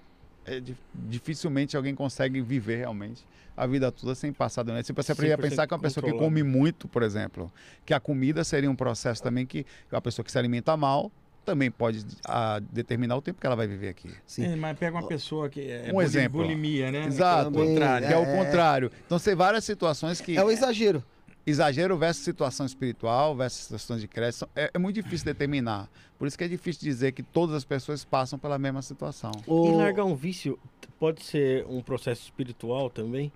é 0.47 0.61
di- 0.61 0.77
dificilmente 0.95 1.77
alguém 1.77 1.95
consegue 1.95 2.41
viver 2.41 2.77
realmente 2.77 3.25
a 3.57 3.67
vida 3.67 3.93
toda 3.93 4.15
sem 4.15 4.33
passar 4.33 4.63
doença. 4.63 4.85
Se 4.85 4.93
você 4.93 5.13
ia 5.27 5.37
100% 5.37 5.41
pensar 5.41 5.67
que 5.67 5.75
uma 5.75 5.81
pessoa 5.81 6.05
que 6.05 6.13
come 6.19 6.43
muito, 6.43 6.89
por 6.89 7.03
exemplo, 7.03 7.53
que 7.85 7.93
a 7.93 8.01
comida 8.01 8.43
seria 8.45 8.71
um 8.71 8.77
processo 8.77 9.23
também 9.23 9.45
que 9.45 9.67
uma 9.93 10.01
pessoa 10.01 10.25
que 10.25 10.33
se 10.33 10.39
alimenta 10.39 10.77
mal 10.77 11.11
também 11.45 11.71
pode 11.71 12.05
ah, 12.27 12.61
determinar 12.71 13.17
o 13.17 13.23
tempo 13.23 13.41
que 13.41 13.47
ela 13.47 13.57
vai 13.57 13.67
viver 13.67 13.89
aqui. 13.89 14.11
Sim. 14.27 14.45
É, 14.45 14.57
mas 14.57 14.79
pega 14.79 14.97
uma 14.97 15.07
pessoa 15.07 15.49
que 15.49 15.61
é 15.61 15.91
Um 15.93 16.01
exemplo. 16.01 16.41
bulimia, 16.43 16.91
né? 16.93 17.07
Exato. 17.07 17.51
Que 17.51 17.59
é 17.59 17.63
o 17.63 17.67
contrário. 17.67 18.07
Que 18.09 18.13
é 18.13 18.19
o 18.19 18.23
É. 18.23 18.37
contrário. 18.37 18.91
Então, 19.07 19.19
tem 19.19 19.35
várias 19.35 19.65
situações 19.65 20.21
que 20.21 20.37
É 20.37 20.45
o 20.45 20.51
exagero. 20.51 21.03
Exagero 21.47 21.97
versus 21.97 22.25
situação 22.25 22.67
espiritual, 22.67 23.35
versus 23.35 23.63
situações 23.63 24.01
de 24.01 24.09
crédito, 24.09 24.49
é, 24.55 24.71
é 24.75 24.79
muito 24.79 24.95
difícil 24.97 25.25
determinar. 25.25 25.89
Por 26.19 26.29
isso 26.29 26.37
que 26.37 26.45
é 26.45 26.49
difícil 26.49 26.83
dizer 26.83 27.13
que 27.13 27.23
todas 27.23 27.55
as 27.57 27.65
pessoas 27.65 28.05
passam 28.05 28.39
pela 28.39 28.59
mesma 28.59 28.83
situação. 28.83 29.33
E 29.47 29.51
O- 29.51 29.77
largar 29.77 30.05
um 30.05 30.15
vício 30.15 30.59
pode 30.99 31.25
ser 31.25 31.65
um 31.67 31.83
processo 31.83 32.23
espiritual 32.25 32.91
também? 32.91 33.33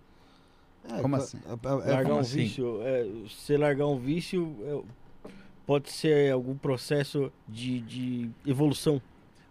É, 0.93 1.01
Como 1.01 1.17
é- 1.17 1.19
assim? 1.19 1.39
é- 1.47 1.51
é- 1.67 1.71
largar 1.73 2.03
como 2.05 2.17
um 2.17 2.19
assim? 2.21 2.37
vício, 2.41 2.83
é, 2.83 3.05
você 3.27 3.57
largar 3.57 3.87
um 3.87 3.99
vício 3.99 4.55
é, 4.65 5.29
pode 5.67 5.91
ser 5.91 6.31
algum 6.31 6.55
processo 6.57 7.33
de, 7.49 7.81
de 7.81 8.31
evolução. 8.47 9.01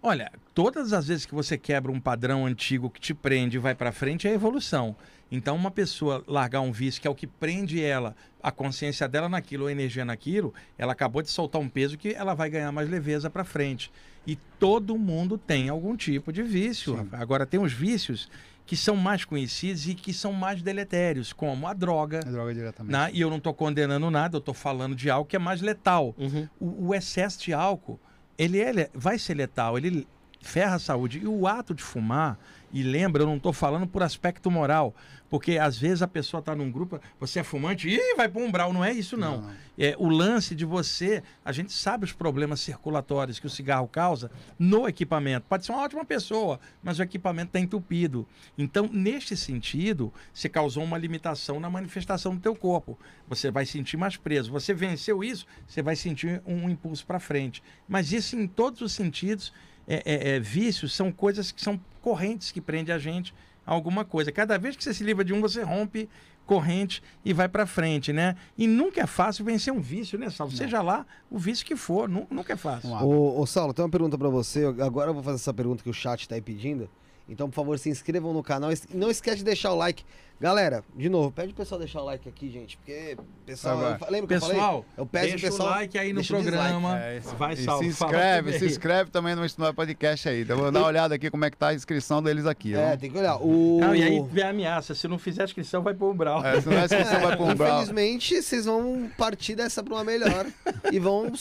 Olha, 0.05 0.31
todas 0.53 0.93
as 0.93 1.07
vezes 1.07 1.25
que 1.25 1.33
você 1.33 1.57
quebra 1.57 1.91
um 1.91 1.99
padrão 1.99 2.45
antigo 2.45 2.89
que 2.89 2.99
te 2.99 3.13
prende 3.13 3.55
e 3.57 3.59
vai 3.59 3.73
para 3.73 3.91
frente 3.91 4.27
é 4.27 4.33
evolução. 4.33 4.95
Então, 5.35 5.55
uma 5.55 5.71
pessoa 5.71 6.23
largar 6.27 6.61
um 6.61 6.71
vício 6.71 7.01
que 7.01 7.07
é 7.07 7.11
o 7.11 7.15
que 7.15 7.25
prende 7.25 7.81
ela, 7.83 8.15
a 8.41 8.51
consciência 8.51 9.07
dela 9.07 9.27
naquilo, 9.27 9.65
a 9.65 9.71
energia 9.71 10.05
naquilo, 10.05 10.53
ela 10.77 10.91
acabou 10.93 11.23
de 11.23 11.29
soltar 11.31 11.59
um 11.59 11.67
peso 11.67 11.97
que 11.97 12.13
ela 12.13 12.35
vai 12.35 12.49
ganhar 12.51 12.71
mais 12.71 12.87
leveza 12.87 13.29
para 13.31 13.43
frente. 13.43 13.91
E 14.27 14.35
todo 14.59 14.95
mundo 14.97 15.35
tem 15.37 15.69
algum 15.69 15.97
tipo 15.97 16.31
de 16.31 16.43
vício. 16.43 16.97
Sim. 16.97 17.09
Agora, 17.13 17.45
tem 17.47 17.59
os 17.59 17.73
vícios 17.73 18.29
que 18.65 18.77
são 18.77 18.95
mais 18.95 19.25
conhecidos 19.25 19.87
e 19.87 19.95
que 19.95 20.13
são 20.13 20.31
mais 20.31 20.61
deletérios, 20.61 21.33
como 21.33 21.67
a 21.67 21.73
droga. 21.73 22.19
É 22.19 22.31
droga 22.31 22.53
diretamente. 22.53 22.91
né? 22.93 23.09
E 23.11 23.19
eu 23.19 23.29
não 23.29 23.37
estou 23.37 23.53
condenando 23.55 24.09
nada, 24.11 24.35
eu 24.37 24.39
estou 24.39 24.53
falando 24.53 24.95
de 24.95 25.09
algo 25.09 25.27
que 25.27 25.35
é 25.35 25.39
mais 25.39 25.61
letal 25.61 26.13
Uhum. 26.17 26.47
o, 26.59 26.87
o 26.89 26.95
excesso 26.95 27.41
de 27.43 27.53
álcool, 27.53 27.99
ele, 28.37 28.59
é 28.61 28.71
le- 28.71 28.89
vai 28.93 29.17
ser 29.19 29.33
letal, 29.33 29.77
ele 29.77 30.07
ferra 30.39 30.75
a 30.75 30.79
saúde. 30.79 31.19
E 31.19 31.27
o 31.27 31.45
ato 31.47 31.73
de 31.73 31.83
fumar, 31.83 32.37
e 32.73 32.83
lembra, 32.83 33.21
eu 33.21 33.27
não 33.27 33.37
estou 33.37 33.53
falando 33.53 33.85
por 33.87 34.01
aspecto 34.03 34.49
moral, 34.51 34.93
porque 35.29 35.57
às 35.57 35.77
vezes 35.77 36.01
a 36.01 36.07
pessoa 36.07 36.39
está 36.39 36.55
num 36.55 36.71
grupo, 36.71 36.99
você 37.19 37.39
é 37.39 37.43
fumante, 37.43 37.87
e 37.87 38.15
vai 38.15 38.27
para 38.27 38.41
um 38.41 38.45
umbral, 38.45 38.73
não 38.73 38.83
é 38.83 38.91
isso 38.91 39.15
não. 39.15 39.41
Não. 39.41 39.51
É 39.77 39.95
o 39.97 40.07
lance 40.09 40.53
de 40.53 40.65
você, 40.65 41.23
a 41.45 41.51
gente 41.51 41.71
sabe 41.71 42.05
os 42.05 42.11
problemas 42.11 42.59
circulatórios 42.59 43.39
que 43.39 43.47
o 43.47 43.49
cigarro 43.49 43.87
causa 43.87 44.29
no 44.59 44.87
equipamento. 44.87 45.45
Pode 45.47 45.65
ser 45.65 45.71
uma 45.71 45.81
ótima 45.83 46.03
pessoa, 46.05 46.59
mas 46.83 46.99
o 46.99 47.03
equipamento 47.03 47.47
está 47.49 47.59
entupido. 47.59 48.27
Então, 48.57 48.87
neste 48.91 49.35
sentido, 49.37 50.13
você 50.33 50.49
causou 50.49 50.83
uma 50.83 50.97
limitação 50.97 51.59
na 51.59 51.69
manifestação 51.69 52.35
do 52.35 52.41
teu 52.41 52.55
corpo. 52.55 52.97
Você 53.27 53.49
vai 53.49 53.65
sentir 53.65 53.97
mais 53.97 54.15
preso. 54.17 54.51
Você 54.51 54.73
venceu 54.73 55.23
isso, 55.23 55.45
você 55.67 55.81
vai 55.81 55.95
sentir 55.95 56.41
um 56.45 56.69
impulso 56.69 57.05
para 57.05 57.19
frente. 57.19 57.63
Mas 57.87 58.11
isso 58.11 58.35
em 58.35 58.45
todos 58.47 58.81
os 58.81 58.91
sentidos, 58.91 59.51
é, 59.87 60.03
é- 60.05 60.35
é, 60.35 60.39
vícios 60.39 60.93
são 60.95 61.11
coisas 61.11 61.51
que 61.51 61.61
são 61.61 61.79
correntes 62.03 62.51
que 62.51 62.61
prendem 62.61 62.93
a 62.93 62.99
gente 62.99 63.33
a 63.65 63.73
alguma 63.73 64.03
coisa. 64.05 64.31
Cada 64.31 64.59
vez 64.59 64.75
que 64.75 64.83
você 64.83 64.93
se 64.93 65.03
livra 65.03 65.23
de 65.23 65.33
um, 65.33 65.41
você 65.41 65.63
rompe 65.63 66.07
corrente 66.45 67.01
e 67.23 67.31
vai 67.31 67.47
para 67.47 67.65
frente, 67.65 68.11
né? 68.11 68.35
E 68.57 68.67
nunca 68.67 69.01
é 69.01 69.07
fácil 69.07 69.45
vencer 69.45 69.71
um 69.73 69.79
vício, 69.79 70.19
né, 70.19 70.29
Salvo? 70.29 70.53
Seja 70.55 70.81
lá 70.81 71.05
o 71.31 71.39
vício 71.39 71.65
que 71.65 71.75
for, 71.75 72.09
nu- 72.09 72.27
nunca 72.29 72.51
é 72.51 72.57
fácil. 72.57 72.89
Ô, 72.91 73.39
ô, 73.39 73.45
Saulo, 73.45 73.73
tem 73.73 73.83
uma 73.85 73.89
pergunta 73.89 74.17
pra 74.17 74.27
você. 74.27 74.65
Agora 74.65 75.09
eu 75.09 75.13
vou 75.13 75.23
fazer 75.23 75.35
essa 75.37 75.53
pergunta 75.53 75.81
que 75.81 75.89
o 75.89 75.93
chat 75.93 76.27
tá 76.27 76.35
aí 76.35 76.41
pedindo. 76.41 76.89
Então, 77.27 77.49
por 77.49 77.55
favor, 77.55 77.79
se 77.79 77.89
inscrevam 77.89 78.33
no 78.33 78.43
canal. 78.43 78.69
Não 78.93 79.09
esquece 79.09 79.37
de 79.37 79.43
deixar 79.45 79.71
o 79.71 79.75
like. 79.75 80.03
Galera, 80.41 80.83
de 80.93 81.07
novo, 81.07 81.31
pede 81.31 81.53
o 81.53 81.55
pessoal 81.55 81.79
deixar 81.79 82.01
o 82.01 82.05
like 82.05 82.27
aqui, 82.27 82.49
gente. 82.49 82.75
Porque, 82.75 83.15
pessoal, 83.45 83.79
eu 83.81 84.11
lembra 84.11 84.27
que 84.27 84.33
eu 84.33 84.39
falei? 84.41 84.55
Pessoal, 84.57 84.85
Eu 84.97 85.05
peço 85.05 85.27
deixa 85.29 85.47
pessoal, 85.47 85.69
o 85.69 85.71
like 85.71 85.97
aí 85.97 86.11
no 86.11 86.25
programa. 86.25 87.01
É, 87.01 87.17
isso. 87.19 87.35
vai, 87.35 87.53
e 87.53 87.63
Salvo. 87.63 87.83
se 87.83 87.89
inscreve, 87.89 88.51
também. 88.51 88.59
se 88.59 88.65
inscreve 88.65 89.09
também 89.11 89.35
no 89.35 89.45
Estudar 89.45 89.73
Podcast 89.73 90.27
aí. 90.27 90.45
Eu 90.45 90.57
vou 90.57 90.69
dar 90.69 90.79
uma 90.79 90.87
olhada 90.87 91.15
aqui 91.15 91.31
como 91.31 91.45
é 91.45 91.49
que 91.49 91.55
tá 91.55 91.69
a 91.69 91.73
inscrição 91.73 92.21
deles 92.21 92.45
aqui. 92.45 92.75
É, 92.75 92.91
ó. 92.93 92.97
tem 92.97 93.09
que 93.09 93.17
olhar. 93.17 93.37
O... 93.37 93.79
Não, 93.79 93.95
e 93.95 94.03
aí 94.03 94.21
vem 94.31 94.43
a 94.43 94.49
ameaça, 94.49 94.93
se 94.93 95.07
não 95.07 95.17
fizer 95.17 95.43
a 95.43 95.45
inscrição, 95.45 95.81
vai 95.81 95.93
pro 95.93 96.11
umbral. 96.11 96.45
É, 96.45 96.59
se 96.59 96.67
não 96.67 96.77
é 96.77 96.83
inscrição, 96.83 97.21
vai 97.21 97.37
pro 97.37 97.45
É, 97.45 97.53
umbral. 97.53 97.81
Infelizmente, 97.83 98.41
vocês 98.41 98.65
vão 98.65 99.09
partir 99.17 99.55
dessa 99.55 99.81
pra 99.81 99.93
uma 99.93 100.03
melhor. 100.03 100.45
e 100.91 100.99
vão, 100.99 101.31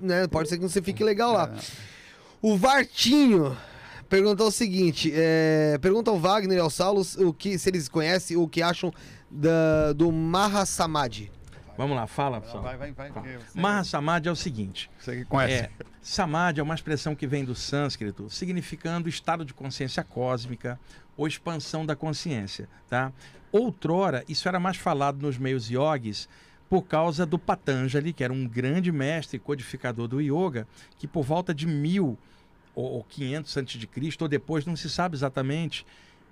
né? 0.00 0.26
Pode 0.28 0.48
ser 0.48 0.56
que 0.56 0.62
você 0.62 0.80
fique 0.80 1.04
legal 1.04 1.30
lá. 1.34 1.52
O 2.40 2.56
Vartinho 2.56 3.54
perguntou 4.08 4.48
o 4.48 4.52
seguinte: 4.52 5.12
é, 5.14 5.78
pergunta 5.80 6.10
ao 6.10 6.18
Wagner 6.18 6.58
e 6.58 6.60
ao 6.60 6.70
Saulo 6.70 7.02
o 7.18 7.32
que, 7.32 7.58
se 7.58 7.68
eles 7.70 7.88
conhecem 7.88 8.36
o 8.36 8.48
que 8.48 8.62
acham 8.62 8.92
da, 9.30 9.92
do 9.92 10.10
Mahasamadhi. 10.10 11.30
Vamos 11.76 11.94
lá, 11.94 12.06
fala, 12.06 12.40
pessoal. 12.40 12.62
Vai, 12.62 12.76
vai, 12.78 12.92
vai. 12.92 13.10
você- 13.10 13.38
Maha 13.60 13.84
Samadhi 13.84 14.28
é 14.28 14.32
o 14.32 14.36
seguinte. 14.36 14.90
Você 14.98 15.16
que 15.18 15.24
conhece. 15.26 15.64
É, 15.64 15.70
samadhi 16.00 16.58
é 16.58 16.62
uma 16.62 16.74
expressão 16.74 17.14
que 17.14 17.26
vem 17.26 17.44
do 17.44 17.54
sânscrito, 17.54 18.30
significando 18.30 19.10
estado 19.10 19.44
de 19.44 19.52
consciência 19.52 20.02
cósmica 20.02 20.80
ou 21.18 21.26
expansão 21.26 21.84
da 21.84 21.94
consciência, 21.94 22.66
tá? 22.88 23.12
Outrora, 23.52 24.24
isso 24.26 24.48
era 24.48 24.58
mais 24.58 24.78
falado 24.78 25.20
nos 25.20 25.36
meios 25.36 25.68
yogis 25.70 26.28
por 26.68 26.82
causa 26.82 27.26
do 27.26 27.38
Patanjali, 27.38 28.12
que 28.12 28.24
era 28.24 28.32
um 28.32 28.46
grande 28.48 28.90
mestre 28.90 29.38
codificador 29.38 30.08
do 30.08 30.20
yoga, 30.20 30.66
que 30.98 31.06
por 31.06 31.24
volta 31.24 31.54
de 31.54 31.66
mil 31.66 32.18
ou 32.76 32.92
ou 32.92 33.04
500 33.04 33.56
antes 33.56 33.80
de 33.80 33.86
Cristo 33.86 34.22
ou 34.22 34.28
depois, 34.28 34.64
não 34.64 34.76
se 34.76 34.88
sabe 34.88 35.16
exatamente, 35.16 35.84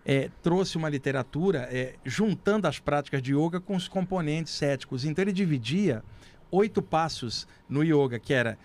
é, 0.04 0.30
trouxe 0.42 0.76
uma 0.76 0.88
literatura 0.88 1.66
é, 1.72 1.94
juntando 2.04 2.68
as 2.68 2.78
práticas 2.78 3.22
de 3.22 3.34
yoga 3.34 3.58
com 3.58 3.74
os 3.74 3.88
componentes 3.88 4.52
céticos. 4.52 5.04
Então 5.04 5.24
ele 5.24 5.32
dividia 5.32 6.04
oito 6.50 6.82
passos 6.82 7.48
no 7.68 7.82
yoga, 7.82 8.18
que 8.18 8.34
era 8.34 8.58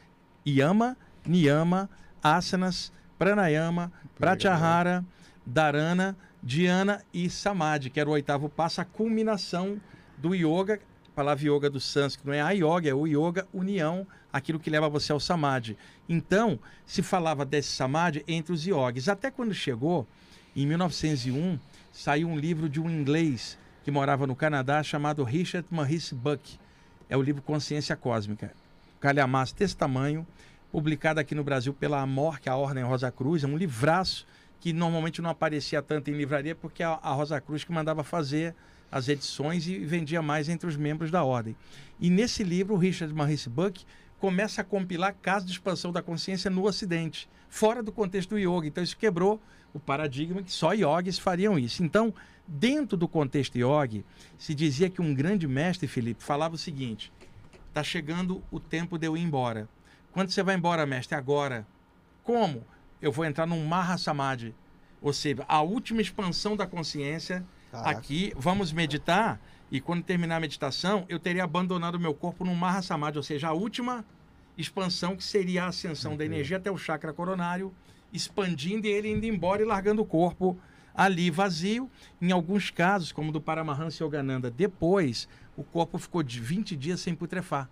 yama, 0.45 0.97
niyama, 1.25 1.89
asanas, 2.21 2.91
pranayama, 3.17 3.91
pratyahara, 4.17 5.05
dharana, 5.45 6.17
dhyana 6.43 7.01
e 7.13 7.29
samadhi, 7.29 7.89
que 7.89 7.99
era 7.99 8.09
o 8.09 8.13
oitavo 8.13 8.49
passo, 8.49 8.81
a 8.81 8.85
culminação 8.85 9.79
do 10.17 10.35
yoga. 10.35 10.81
A 11.07 11.11
palavra 11.15 11.45
yoga 11.45 11.69
do 11.69 11.79
sânscrito 11.79 12.27
não 12.27 12.33
é 12.33 12.41
a 12.41 12.51
yoga, 12.51 12.89
é 12.89 12.93
o 12.93 13.07
yoga, 13.07 13.47
união, 13.53 14.05
aquilo 14.31 14.59
que 14.59 14.69
leva 14.69 14.89
você 14.89 15.11
ao 15.11 15.19
samadhi. 15.19 15.77
Então, 16.07 16.59
se 16.85 17.01
falava 17.01 17.45
desse 17.45 17.69
samadhi 17.69 18.23
entre 18.27 18.53
os 18.53 18.65
yogis. 18.65 19.09
Até 19.09 19.31
quando 19.31 19.53
chegou, 19.53 20.07
em 20.55 20.65
1901, 20.65 21.59
saiu 21.91 22.27
um 22.27 22.37
livro 22.37 22.69
de 22.69 22.79
um 22.79 22.89
inglês 22.89 23.57
que 23.83 23.91
morava 23.91 24.27
no 24.27 24.35
Canadá 24.35 24.83
chamado 24.83 25.23
Richard 25.23 25.67
Maurice 25.71 26.13
Buck. 26.13 26.59
É 27.09 27.17
o 27.17 27.21
livro 27.21 27.41
Consciência 27.41 27.95
Cósmica. 27.95 28.51
Calhamaço 28.99 29.55
desse 29.55 29.75
tamanho, 29.75 30.27
publicado 30.71 31.19
aqui 31.19 31.33
no 31.33 31.43
Brasil 31.43 31.73
pela 31.73 32.01
Amor, 32.01 32.39
que 32.39 32.49
é 32.49 32.51
a 32.51 32.55
Ordem 32.55 32.83
Rosa 32.83 33.11
Cruz, 33.11 33.43
é 33.43 33.47
um 33.47 33.57
livraço 33.57 34.27
que 34.59 34.73
normalmente 34.73 35.21
não 35.21 35.29
aparecia 35.29 35.81
tanto 35.81 36.11
em 36.11 36.13
livraria 36.13 36.53
porque 36.53 36.83
a, 36.83 36.99
a 37.01 37.13
Rosa 37.13 37.39
Cruz 37.39 37.63
que 37.63 37.71
mandava 37.71 38.03
fazer 38.03 38.53
as 38.91 39.07
edições 39.07 39.67
e 39.67 39.77
vendia 39.79 40.21
mais 40.21 40.49
entre 40.49 40.67
os 40.67 40.75
membros 40.75 41.11
da 41.11 41.23
ordem. 41.23 41.55
E 41.99 42.09
nesse 42.09 42.43
livro, 42.43 42.73
o 42.75 42.77
Richard 42.77 43.13
Maurice 43.13 43.49
Buck 43.49 43.85
começa 44.19 44.61
a 44.61 44.63
compilar 44.63 45.15
casos 45.21 45.47
de 45.47 45.53
expansão 45.53 45.91
da 45.91 46.01
consciência 46.01 46.49
no 46.49 46.65
Ocidente, 46.65 47.29
fora 47.49 47.81
do 47.81 47.91
contexto 47.91 48.31
do 48.31 48.37
yoga. 48.37 48.67
Então 48.67 48.83
isso 48.83 48.97
quebrou 48.97 49.41
o 49.73 49.79
paradigma 49.79 50.43
que 50.43 50.51
só 50.51 50.73
yogis 50.73 51.17
fariam 51.17 51.57
isso. 51.57 51.83
Então, 51.83 52.13
dentro 52.47 52.97
do 52.97 53.07
contexto 53.07 53.57
yogi, 53.57 54.03
se 54.37 54.53
dizia 54.53 54.89
que 54.89 55.01
um 55.01 55.13
grande 55.13 55.47
mestre, 55.47 55.87
Felipe, 55.87 56.23
falava 56.23 56.55
o 56.55 56.57
seguinte: 56.57 57.11
está 57.69 57.83
chegando 57.83 58.43
o 58.51 58.59
tempo 58.59 58.97
de 58.97 59.07
eu 59.07 59.15
ir 59.15 59.21
embora. 59.21 59.67
Quando 60.11 60.31
você 60.31 60.43
vai 60.43 60.55
embora, 60.55 60.85
mestre? 60.85 61.15
Agora. 61.15 61.65
Como? 62.23 62.63
Eu 63.01 63.11
vou 63.11 63.25
entrar 63.25 63.45
num 63.45 63.65
Maha 63.65 63.97
Samadhi. 63.97 64.53
Ou 65.01 65.13
seja, 65.13 65.45
a 65.47 65.61
última 65.61 66.01
expansão 66.01 66.55
da 66.55 66.67
consciência. 66.67 67.45
Caraca. 67.71 67.89
Aqui, 67.91 68.33
vamos 68.35 68.71
meditar. 68.73 69.39
E 69.71 69.79
quando 69.79 70.03
terminar 70.03 70.37
a 70.37 70.39
meditação, 70.39 71.05
eu 71.07 71.19
teria 71.19 71.43
abandonado 71.43 71.95
o 71.95 71.99
meu 71.99 72.13
corpo 72.13 72.43
num 72.43 72.55
Maha 72.55 72.81
Samadhi. 72.81 73.17
Ou 73.17 73.23
seja, 73.23 73.49
a 73.49 73.53
última 73.53 74.03
expansão 74.57 75.15
que 75.15 75.23
seria 75.23 75.65
a 75.65 75.67
ascensão 75.67 76.17
da 76.17 76.25
energia 76.25 76.57
até 76.57 76.71
o 76.71 76.77
chakra 76.77 77.13
coronário, 77.13 77.73
expandindo 78.11 78.87
e 78.87 78.89
ele 78.89 79.09
indo 79.09 79.25
embora 79.25 79.61
e 79.61 79.65
largando 79.65 80.01
o 80.01 80.05
corpo 80.05 80.57
ali 80.93 81.29
vazio. 81.29 81.89
Em 82.21 82.31
alguns 82.31 82.69
casos, 82.71 83.11
como 83.11 83.31
do 83.31 83.39
Paramahansa 83.39 84.03
Yogananda, 84.03 84.49
depois 84.49 85.29
o 85.55 85.63
corpo 85.63 85.97
ficou 85.97 86.23
de 86.23 86.39
20 86.39 86.75
dias 86.75 86.99
sem 86.99 87.13
putrefar, 87.13 87.69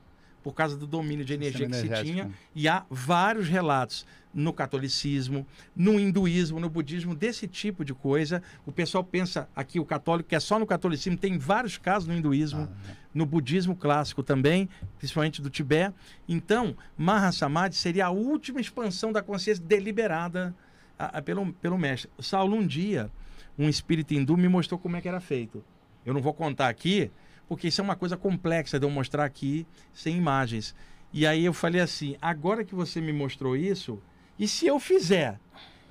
por 0.48 0.53
causa 0.53 0.78
do 0.78 0.88
domínio 0.88 1.26
de 1.26 1.34
energia 1.34 1.68
que 1.68 1.76
se 1.76 1.88
tinha. 2.06 2.32
E 2.56 2.69
há 2.69 2.86
vários 2.90 3.49
relatos 3.49 4.06
no 4.34 4.53
catolicismo, 4.53 5.45
no 5.76 5.99
hinduísmo, 5.99 6.57
no 6.57 6.69
budismo, 6.69 7.14
desse 7.14 7.49
tipo 7.49 7.84
de 7.84 7.94
coisa. 7.94 8.41
O 8.65 8.72
pessoal 8.72 9.03
pensa 9.03 9.49
aqui, 9.53 9.78
o 9.78 9.84
católico, 9.84 10.30
que 10.30 10.36
é 10.36 10.40
só 10.40 10.57
no 10.57 10.65
catolicismo, 10.65 11.18
tem 11.18 11.38
vários 11.38 11.78
casos 11.78 12.07
no 12.07 12.15
hinduísmo, 12.15 12.69
no 13.14 13.26
budismo 13.26 13.76
clássico 13.76 14.24
também, 14.24 14.69
principalmente 14.98 15.41
do 15.41 15.49
Tibete. 15.49 15.94
Então, 16.30 16.78
Mahasamadhi 16.98 17.76
seria 17.76 18.06
a 18.06 18.10
última 18.10 18.61
expansão 18.61 19.11
da 19.11 19.22
consciência 19.22 19.61
deliberada 19.61 20.56
a- 20.98 21.18
a- 21.18 21.22
pelo, 21.22 21.52
pelo 21.56 21.78
mestre. 21.78 22.10
Saulo, 22.19 22.56
um 22.56 22.65
dia, 22.65 23.11
um 23.60 23.68
espírito 23.68 24.14
hindu 24.14 24.38
me 24.38 24.48
mostrou 24.48 24.80
como 24.80 24.95
é 24.95 25.02
que 25.02 25.10
era 25.10 25.19
feito. 25.19 25.61
Eu 26.06 26.14
não 26.14 26.22
vou 26.22 26.34
contar 26.34 26.69
aqui, 26.69 27.11
porque 27.48 27.68
isso 27.68 27.82
é 27.82 27.84
uma 27.84 27.95
coisa 27.95 28.15
complexa 28.18 28.80
de 28.80 28.86
eu 28.86 28.90
mostrar 28.90 29.26
aqui 29.26 29.65
sem 29.94 30.18
imagens. 30.18 30.76
E 31.14 31.26
aí 31.26 31.45
eu 31.45 31.53
falei 31.53 31.82
assim: 31.82 32.15
agora 32.22 32.64
que 32.64 32.76
você 32.76 32.99
me 33.02 33.14
mostrou 33.14 33.56
isso, 33.56 34.02
e 34.38 34.48
se 34.48 34.68
eu 34.68 34.80
fizer? 34.80 35.40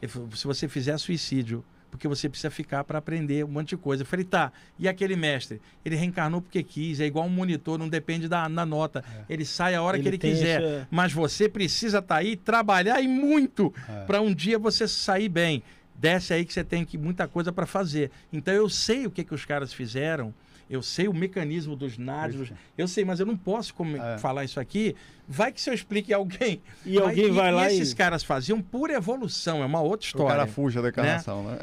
Ele 0.01 0.13
falou, 0.13 0.31
se 0.33 0.47
você 0.47 0.69
fizer 0.69 0.97
suicídio, 0.99 1.65
porque 1.91 2.07
você 2.07 2.29
precisa 2.29 2.51
ficar 2.51 2.85
para 2.85 2.99
aprender 2.99 3.43
um 3.45 3.49
monte 3.49 3.71
de 3.71 3.77
coisa. 3.79 4.03
Eu 4.03 4.07
falei, 4.07 4.27
tá, 4.27 4.53
e 4.79 4.87
aquele 4.87 5.17
mestre? 5.17 5.59
Ele 5.83 5.97
reencarnou 5.97 6.43
porque 6.43 6.63
quis, 6.63 7.01
é 7.01 7.07
igual 7.07 7.25
um 7.25 7.31
monitor, 7.31 7.79
não 7.79 7.89
depende 7.89 8.29
da, 8.29 8.47
da 8.47 8.67
nota. 8.67 9.03
Ele 9.27 9.47
sai 9.47 9.75
a 9.75 9.81
hora 9.83 9.99
que 9.99 10.07
ele 10.07 10.19
quiser. 10.19 10.61
essa- 10.63 10.89
Mas 10.91 11.13
você 11.15 11.49
precisa 11.49 12.01
estar 12.01 12.17
aí, 12.17 12.37
trabalhar 12.37 13.01
e 13.01 13.09
muito, 13.09 13.73
É. 13.89 14.05
para 14.05 14.21
um 14.21 14.35
dia 14.35 14.59
você 14.59 14.87
sair 14.87 15.31
bem. 15.31 15.63
Desce 15.95 16.35
aí 16.35 16.45
que 16.45 16.53
você 16.53 16.63
tem 16.63 16.85
que 16.85 16.99
muita 16.99 17.27
coisa 17.27 17.51
para 17.51 17.65
fazer. 17.65 18.11
Então 18.31 18.53
eu 18.53 18.69
sei 18.69 19.07
o 19.07 19.11
que, 19.11 19.25
que 19.25 19.35
os 19.35 19.47
caras 19.47 19.73
fizeram. 19.73 20.35
Eu 20.69 20.83
sei 20.83 21.07
o 21.07 21.15
mecanismo 21.15 21.77
dos 21.77 21.97
nádios, 21.97 22.53
eu 22.77 22.89
sei, 22.89 23.05
mas 23.05 23.21
eu 23.21 23.27
não 23.27 23.37
posso 23.37 23.73
É. 23.97 24.19
falar 24.19 24.45
isso 24.45 24.59
aqui. 24.59 24.97
Vai 25.29 25.51
que 25.53 25.61
se 25.61 25.69
eu 25.71 25.75
explique 25.75 26.13
a 26.15 26.17
alguém. 26.19 26.63
E 26.87 26.95
Mas- 26.95 27.09
alguém 27.09 27.33
vai 27.33 27.51
lá 27.51 27.69
e- 27.71 27.75
esses 27.75 27.93
caras 27.93 28.23
faziam 28.23 28.61
por 28.63 28.91
evolução, 28.91 29.61
é 29.63 29.67
uma 29.67 29.81
outra 29.81 30.05
O 30.05 30.09
história. 30.09 30.37
cara 30.37 30.47
fuja 30.47 30.81
da 30.81 30.89
encarnação, 30.91 31.43
né? 31.43 31.59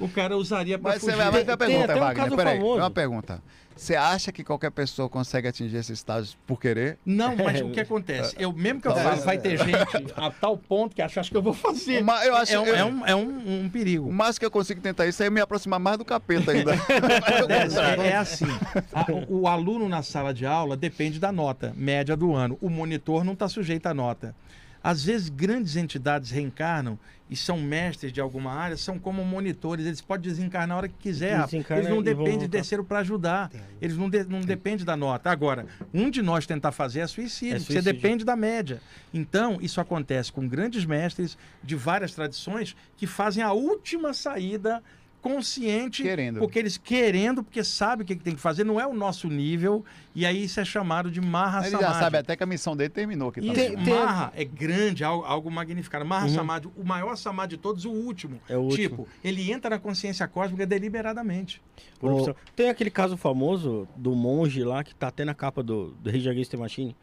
E 0.00 0.02
o 0.04 0.08
cara 0.08 0.36
usaria 0.38 0.78
para 0.78 0.92
Mas, 0.92 1.02
você, 1.02 1.12
fugir. 1.12 1.18
mas 1.24 1.34
tem 1.34 1.42
uma 1.44 1.56
Tem 1.56 1.68
pergunta, 1.68 1.96
um 1.96 2.00
Wagner. 2.00 2.16
caso 2.24 2.36
Peraí, 2.36 2.56
famoso. 2.58 2.80
uma 2.80 2.90
pergunta. 2.90 3.42
Você 3.76 3.94
acha 3.94 4.32
que 4.32 4.42
qualquer 4.42 4.72
pessoa 4.72 5.08
consegue 5.08 5.46
atingir 5.46 5.76
esses 5.76 5.90
estágios 6.00 6.36
por 6.44 6.58
querer? 6.60 6.98
Não, 7.06 7.36
mas 7.36 7.60
o 7.62 7.70
que 7.70 7.78
acontece? 7.78 8.34
Eu 8.36 8.52
mesmo 8.52 8.80
que 8.80 8.88
eu 8.88 8.92
É. 8.92 9.02
falo, 9.04 9.20
vai 9.20 9.38
ter 9.38 9.56
gente 9.56 10.12
a 10.16 10.30
tal 10.32 10.56
ponto 10.58 10.96
que 10.96 11.00
acha, 11.02 11.20
acha 11.20 11.30
que 11.30 11.36
eu 11.36 11.42
vou 11.42 11.52
fazer. 11.54 12.02
Uma- 12.02 12.24
eu 12.26 12.34
acho- 12.34 12.54
é, 12.54 12.58
um, 12.58 12.66
eu- 12.66 12.74
é 12.74 12.84
um- 12.84 13.06
é 13.06 13.14
um- 13.14 13.64
um 13.64 13.68
perigo. 13.68 14.08
O 14.08 14.12
máximo 14.12 14.40
que 14.40 14.46
eu 14.46 14.50
consigo 14.50 14.80
tentar 14.80 15.06
isso 15.06 15.22
é 15.22 15.30
me 15.30 15.40
aproximar 15.40 15.78
mais 15.78 15.96
do 15.96 16.04
capeta 16.04 16.50
ainda. 16.50 16.72
Mas. 16.74 17.76
É, 17.78 18.08
é 18.08 18.16
assim, 18.16 18.46
a- 18.92 19.06
o, 19.28 19.42
o 19.42 19.46
aluno 19.48 19.88
na 19.88 20.02
sala 20.02 20.34
de 20.34 20.44
aula 20.44 20.76
depende 20.76 21.20
da 21.20 21.30
nota 21.30 21.72
média 21.76 22.16
do 22.16 22.34
ano. 22.34 22.58
O 22.60 22.68
monitor 22.78 23.24
não 23.24 23.32
está 23.34 23.48
sujeito 23.48 23.86
à 23.86 23.94
nota. 23.94 24.34
Às 24.82 25.02
vezes, 25.04 25.28
grandes 25.28 25.74
entidades 25.74 26.30
reencarnam 26.30 26.96
e 27.28 27.34
são 27.36 27.58
mestres 27.60 28.12
de 28.12 28.20
alguma 28.20 28.52
área, 28.52 28.76
são 28.76 28.96
como 28.96 29.24
monitores. 29.24 29.84
Eles 29.84 30.00
podem 30.00 30.30
desencarnar 30.30 30.76
a 30.76 30.78
hora 30.78 30.88
que 30.88 30.94
quiser. 30.98 31.36
Eles 31.52 31.90
não 31.90 32.00
dependem 32.00 32.38
de 32.38 32.48
terceiro 32.48 32.84
para 32.84 33.00
ajudar. 33.00 33.50
Eles 33.82 33.96
não, 33.96 34.08
de- 34.08 34.24
não 34.24 34.40
dependem 34.40 34.86
da 34.86 34.96
nota. 34.96 35.30
Agora, 35.30 35.66
um 35.92 36.08
de 36.08 36.22
nós 36.22 36.46
tentar 36.46 36.70
fazer 36.70 37.00
é 37.00 37.06
suicídio. 37.08 37.56
É 37.56 37.58
Você 37.58 37.64
suicídio. 37.66 37.92
depende 37.92 38.24
da 38.24 38.36
média. 38.36 38.80
Então, 39.12 39.58
isso 39.60 39.80
acontece 39.80 40.30
com 40.32 40.46
grandes 40.48 40.84
mestres 40.86 41.36
de 41.62 41.74
várias 41.74 42.14
tradições 42.14 42.76
que 42.96 43.06
fazem 43.06 43.42
a 43.42 43.52
última 43.52 44.14
saída 44.14 44.80
consciente 45.20 46.02
Querendo. 46.02 46.38
porque 46.38 46.58
eles 46.58 46.76
querendo, 46.76 47.42
porque 47.42 47.62
sabe 47.64 48.02
o 48.02 48.06
que 48.06 48.14
que 48.16 48.22
tem 48.22 48.34
que 48.34 48.40
fazer, 48.40 48.64
não 48.64 48.80
é 48.80 48.86
o 48.86 48.94
nosso 48.94 49.28
nível, 49.28 49.84
e 50.14 50.24
aí 50.24 50.44
isso 50.44 50.58
é 50.60 50.64
chamado 50.64 51.10
de 51.10 51.20
Maha 51.20 51.60
Ele 51.62 51.70
já 51.70 51.78
Samadhi. 51.80 51.98
sabe 51.98 52.18
até 52.18 52.36
que 52.36 52.42
a 52.42 52.46
missão 52.46 52.76
dele 52.76 52.90
terminou. 52.90 53.30
Que 53.32 53.40
tá 53.40 53.52
Tem- 53.52 53.76
tem- 53.76 53.94
Maha 53.94 54.32
é 54.34 54.44
grande, 54.44 55.02
algo, 55.04 55.24
algo 55.24 55.50
magnificado. 55.50 56.04
Maha 56.04 56.26
Uhum. 56.26 56.34
Samadhi, 56.34 56.68
o 56.76 56.84
maior 56.84 57.16
Samadhi 57.16 57.56
de 57.56 57.62
todos, 57.62 57.84
o 57.84 57.90
último. 57.90 58.40
É 58.48 58.56
o 58.56 58.60
último. 58.62 58.76
Tipo, 59.04 59.08
ele 59.22 59.50
entra 59.52 59.70
na 59.70 59.78
consciência 59.78 60.26
cósmica 60.28 60.66
deliberadamente. 60.66 61.60
Opção. 62.00 62.34
Tem 62.54 62.68
aquele 62.70 62.90
caso 62.90 63.16
famoso 63.16 63.86
do 63.96 64.14
monge 64.14 64.62
lá 64.62 64.82
que 64.84 64.94
tá 64.94 65.08
até 65.08 65.24
na 65.24 65.34
capa 65.34 65.62
do, 65.62 65.90
do 66.00 66.10
Rage 66.10 66.28
Against 66.28 66.50
the 66.50 66.56
Machine, 66.56 66.96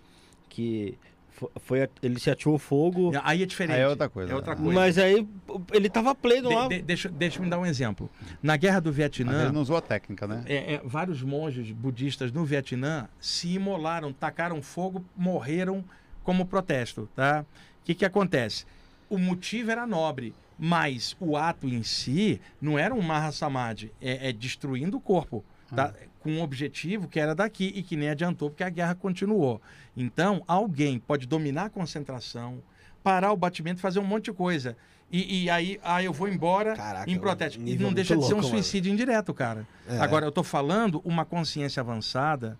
que 0.49 0.97
foi, 1.59 1.89
ele 2.01 2.19
se 2.19 2.29
atirou 2.29 2.57
fogo, 2.57 3.11
Aí 3.23 3.43
é 3.43 3.45
diferente. 3.45 3.75
Aí 3.75 3.81
é 3.81 3.87
outra 3.87 4.07
coisa. 4.09 4.31
É 4.31 4.35
outra 4.35 4.53
Ah. 4.53 4.55
coisa. 4.55 4.73
mas 4.73 4.97
aí 4.97 5.27
ele 5.73 5.89
tava 5.89 6.13
pleno 6.15 6.49
lá. 6.53 6.67
De- 6.67 6.77
de- 6.77 6.81
deixa, 6.81 7.09
deixa 7.09 7.39
eu 7.39 7.43
me 7.43 7.49
dar 7.49 7.59
um 7.59 7.65
exemplo. 7.65 8.09
Na 8.41 8.55
Guerra 8.57 8.79
do 8.79 8.89
Mas 8.89 8.95
Vietnã, 8.97 9.43
ele 9.43 9.51
não 9.51 9.61
usou 9.61 9.77
a 9.77 9.81
técnica, 9.81 10.25
né? 10.27 10.43
é, 10.45 10.75
é, 10.75 10.81
vários 10.83 11.21
monges 11.21 11.71
budistas 11.71 12.31
no 12.31 12.45
Vietnã 12.45 13.07
se 13.19 13.49
imolaram, 13.53 14.13
tacaram 14.13 14.61
fogo, 14.61 15.03
morreram 15.15 15.83
como 16.23 16.45
protesto, 16.45 17.09
tá? 17.15 17.45
O 17.81 17.85
que 17.85 17.93
que 17.95 18.05
acontece? 18.05 18.65
O 19.09 19.17
motivo 19.17 19.69
era 19.71 19.85
nobre, 19.85 20.33
mas 20.57 21.15
o 21.19 21.37
ato 21.37 21.67
em 21.67 21.83
si 21.83 22.41
não 22.61 22.79
era 22.79 22.93
um 22.95 23.01
Maha 23.01 23.31
Samadhi, 23.31 23.91
é, 24.01 24.29
é 24.29 24.33
destruindo 24.33 24.97
o 24.97 25.01
corpo, 25.01 25.43
tá? 25.75 25.93
Com 26.25 26.31
um 26.31 26.41
objetivo 26.41 27.07
que 27.07 27.19
era 27.19 27.35
daqui 27.35 27.71
e 27.75 27.83
que 27.83 27.95
nem 27.95 28.09
adiantou 28.09 28.49
porque 28.49 28.63
a 28.63 28.69
guerra 28.69 28.95
continuou. 28.95 29.61
Então, 29.95 30.43
alguém 30.47 30.97
pode 30.97 31.27
dominar 31.27 31.65
a 31.65 31.69
concentração, 31.69 32.63
parar 33.03 33.31
o 33.31 33.37
batimento, 33.37 33.79
fazer 33.79 33.99
um 33.99 34.03
monte 34.03 34.25
de 34.25 34.33
coisa. 34.33 34.75
E, 35.11 35.43
e 35.43 35.49
aí, 35.51 35.79
ah, 35.83 36.01
eu 36.01 36.11
vou 36.11 36.27
embora 36.27 36.75
Caraca, 36.75 37.11
em 37.11 37.19
protesto. 37.19 37.61
E 37.63 37.77
não 37.77 37.93
deixa 37.93 38.15
de 38.15 38.21
muito 38.21 38.27
ser 38.27 38.33
um 38.33 38.37
louco, 38.37 38.51
mano. 38.51 38.63
suicídio 38.63 38.91
indireto, 38.91 39.35
cara. 39.35 39.67
É. 39.87 39.99
Agora, 39.99 40.25
eu 40.25 40.31
tô 40.31 40.41
falando 40.41 40.99
uma 41.05 41.23
consciência 41.23 41.79
avançada 41.79 42.57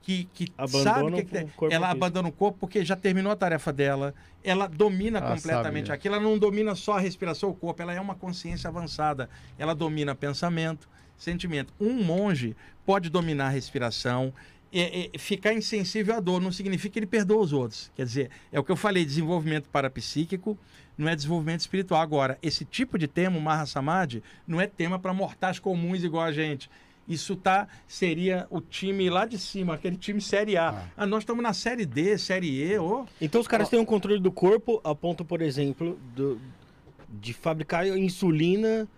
que, 0.00 0.24
que 0.32 0.48
Abandona 0.56 0.84
sabe 0.84 1.02
o 1.04 1.12
que, 1.12 1.20
o 1.20 1.24
que 1.26 1.30
tem. 1.30 1.46
corpo 1.48 1.74
Ela 1.74 1.88
físico. 1.88 2.04
abandona 2.04 2.28
o 2.28 2.32
corpo 2.32 2.58
porque 2.60 2.82
já 2.82 2.96
terminou 2.96 3.30
a 3.30 3.36
tarefa 3.36 3.70
dela. 3.72 4.14
Ela 4.42 4.66
domina 4.66 5.18
Ela 5.18 5.36
completamente 5.36 5.88
sabe. 5.88 5.96
aquilo. 5.98 6.14
Ela 6.14 6.24
não 6.24 6.38
domina 6.38 6.74
só 6.74 6.96
a 6.96 6.98
respiração, 7.00 7.50
o 7.50 7.54
corpo. 7.54 7.82
Ela 7.82 7.92
é 7.92 8.00
uma 8.00 8.14
consciência 8.14 8.68
avançada. 8.68 9.28
Ela 9.58 9.74
domina 9.74 10.14
pensamento, 10.14 10.88
sentimento. 11.16 11.72
Um 11.80 12.02
monge 12.02 12.56
pode 12.84 13.08
dominar 13.10 13.46
a 13.46 13.50
respiração. 13.50 14.32
é- 14.74 15.10
é, 15.14 15.18
ficar 15.18 15.52
insensível 15.52 16.14
à 16.14 16.20
dor 16.20 16.40
não 16.40 16.50
significa 16.50 16.94
que 16.94 16.98
ele 16.98 17.04
perdoa 17.04 17.42
os 17.42 17.52
outros. 17.52 17.90
Quer 17.94 18.06
dizer, 18.06 18.30
é 18.50 18.58
o 18.58 18.64
que 18.64 18.72
eu 18.72 18.76
falei, 18.76 19.04
desenvolvimento 19.04 19.68
parapsíquico 19.68 20.56
não 20.96 21.06
é 21.06 21.14
desenvolvimento 21.14 21.60
espiritual. 21.60 22.00
Agora, 22.00 22.38
esse 22.42 22.64
tipo 22.64 22.96
de 22.98 23.06
tema, 23.06 23.36
o 23.36 23.40
Maha 23.42 23.66
Samadhi, 23.66 24.22
não 24.46 24.58
é 24.58 24.66
tema 24.66 24.98
para 24.98 25.12
mortais 25.12 25.58
comuns 25.58 26.02
igual 26.02 26.24
a 26.24 26.32
gente. 26.32 26.70
Isso 27.06 27.36
tá, 27.36 27.68
seria 27.86 28.46
o 28.48 28.62
time 28.62 29.10
lá 29.10 29.26
de 29.26 29.36
cima, 29.36 29.74
aquele 29.74 29.96
time 29.98 30.22
Série 30.22 30.56
A. 30.56 30.88
Ah, 30.96 31.04
nós 31.04 31.22
estamos 31.22 31.42
na 31.42 31.52
Série 31.52 31.84
D, 31.84 32.16
Série 32.16 32.62
E, 32.72 32.78
ô. 32.78 33.04
Então 33.20 33.42
os 33.42 33.46
caras 33.46 33.68
têm 33.68 33.78
um 33.78 33.84
controle 33.84 34.20
do 34.20 34.32
corpo 34.32 34.80
a 34.82 34.94
ponto, 34.94 35.22
por 35.22 35.42
exemplo, 35.42 36.00
do- 36.16 36.40
de 37.10 37.34
fabricar 37.34 37.86
insulina. 37.86 38.88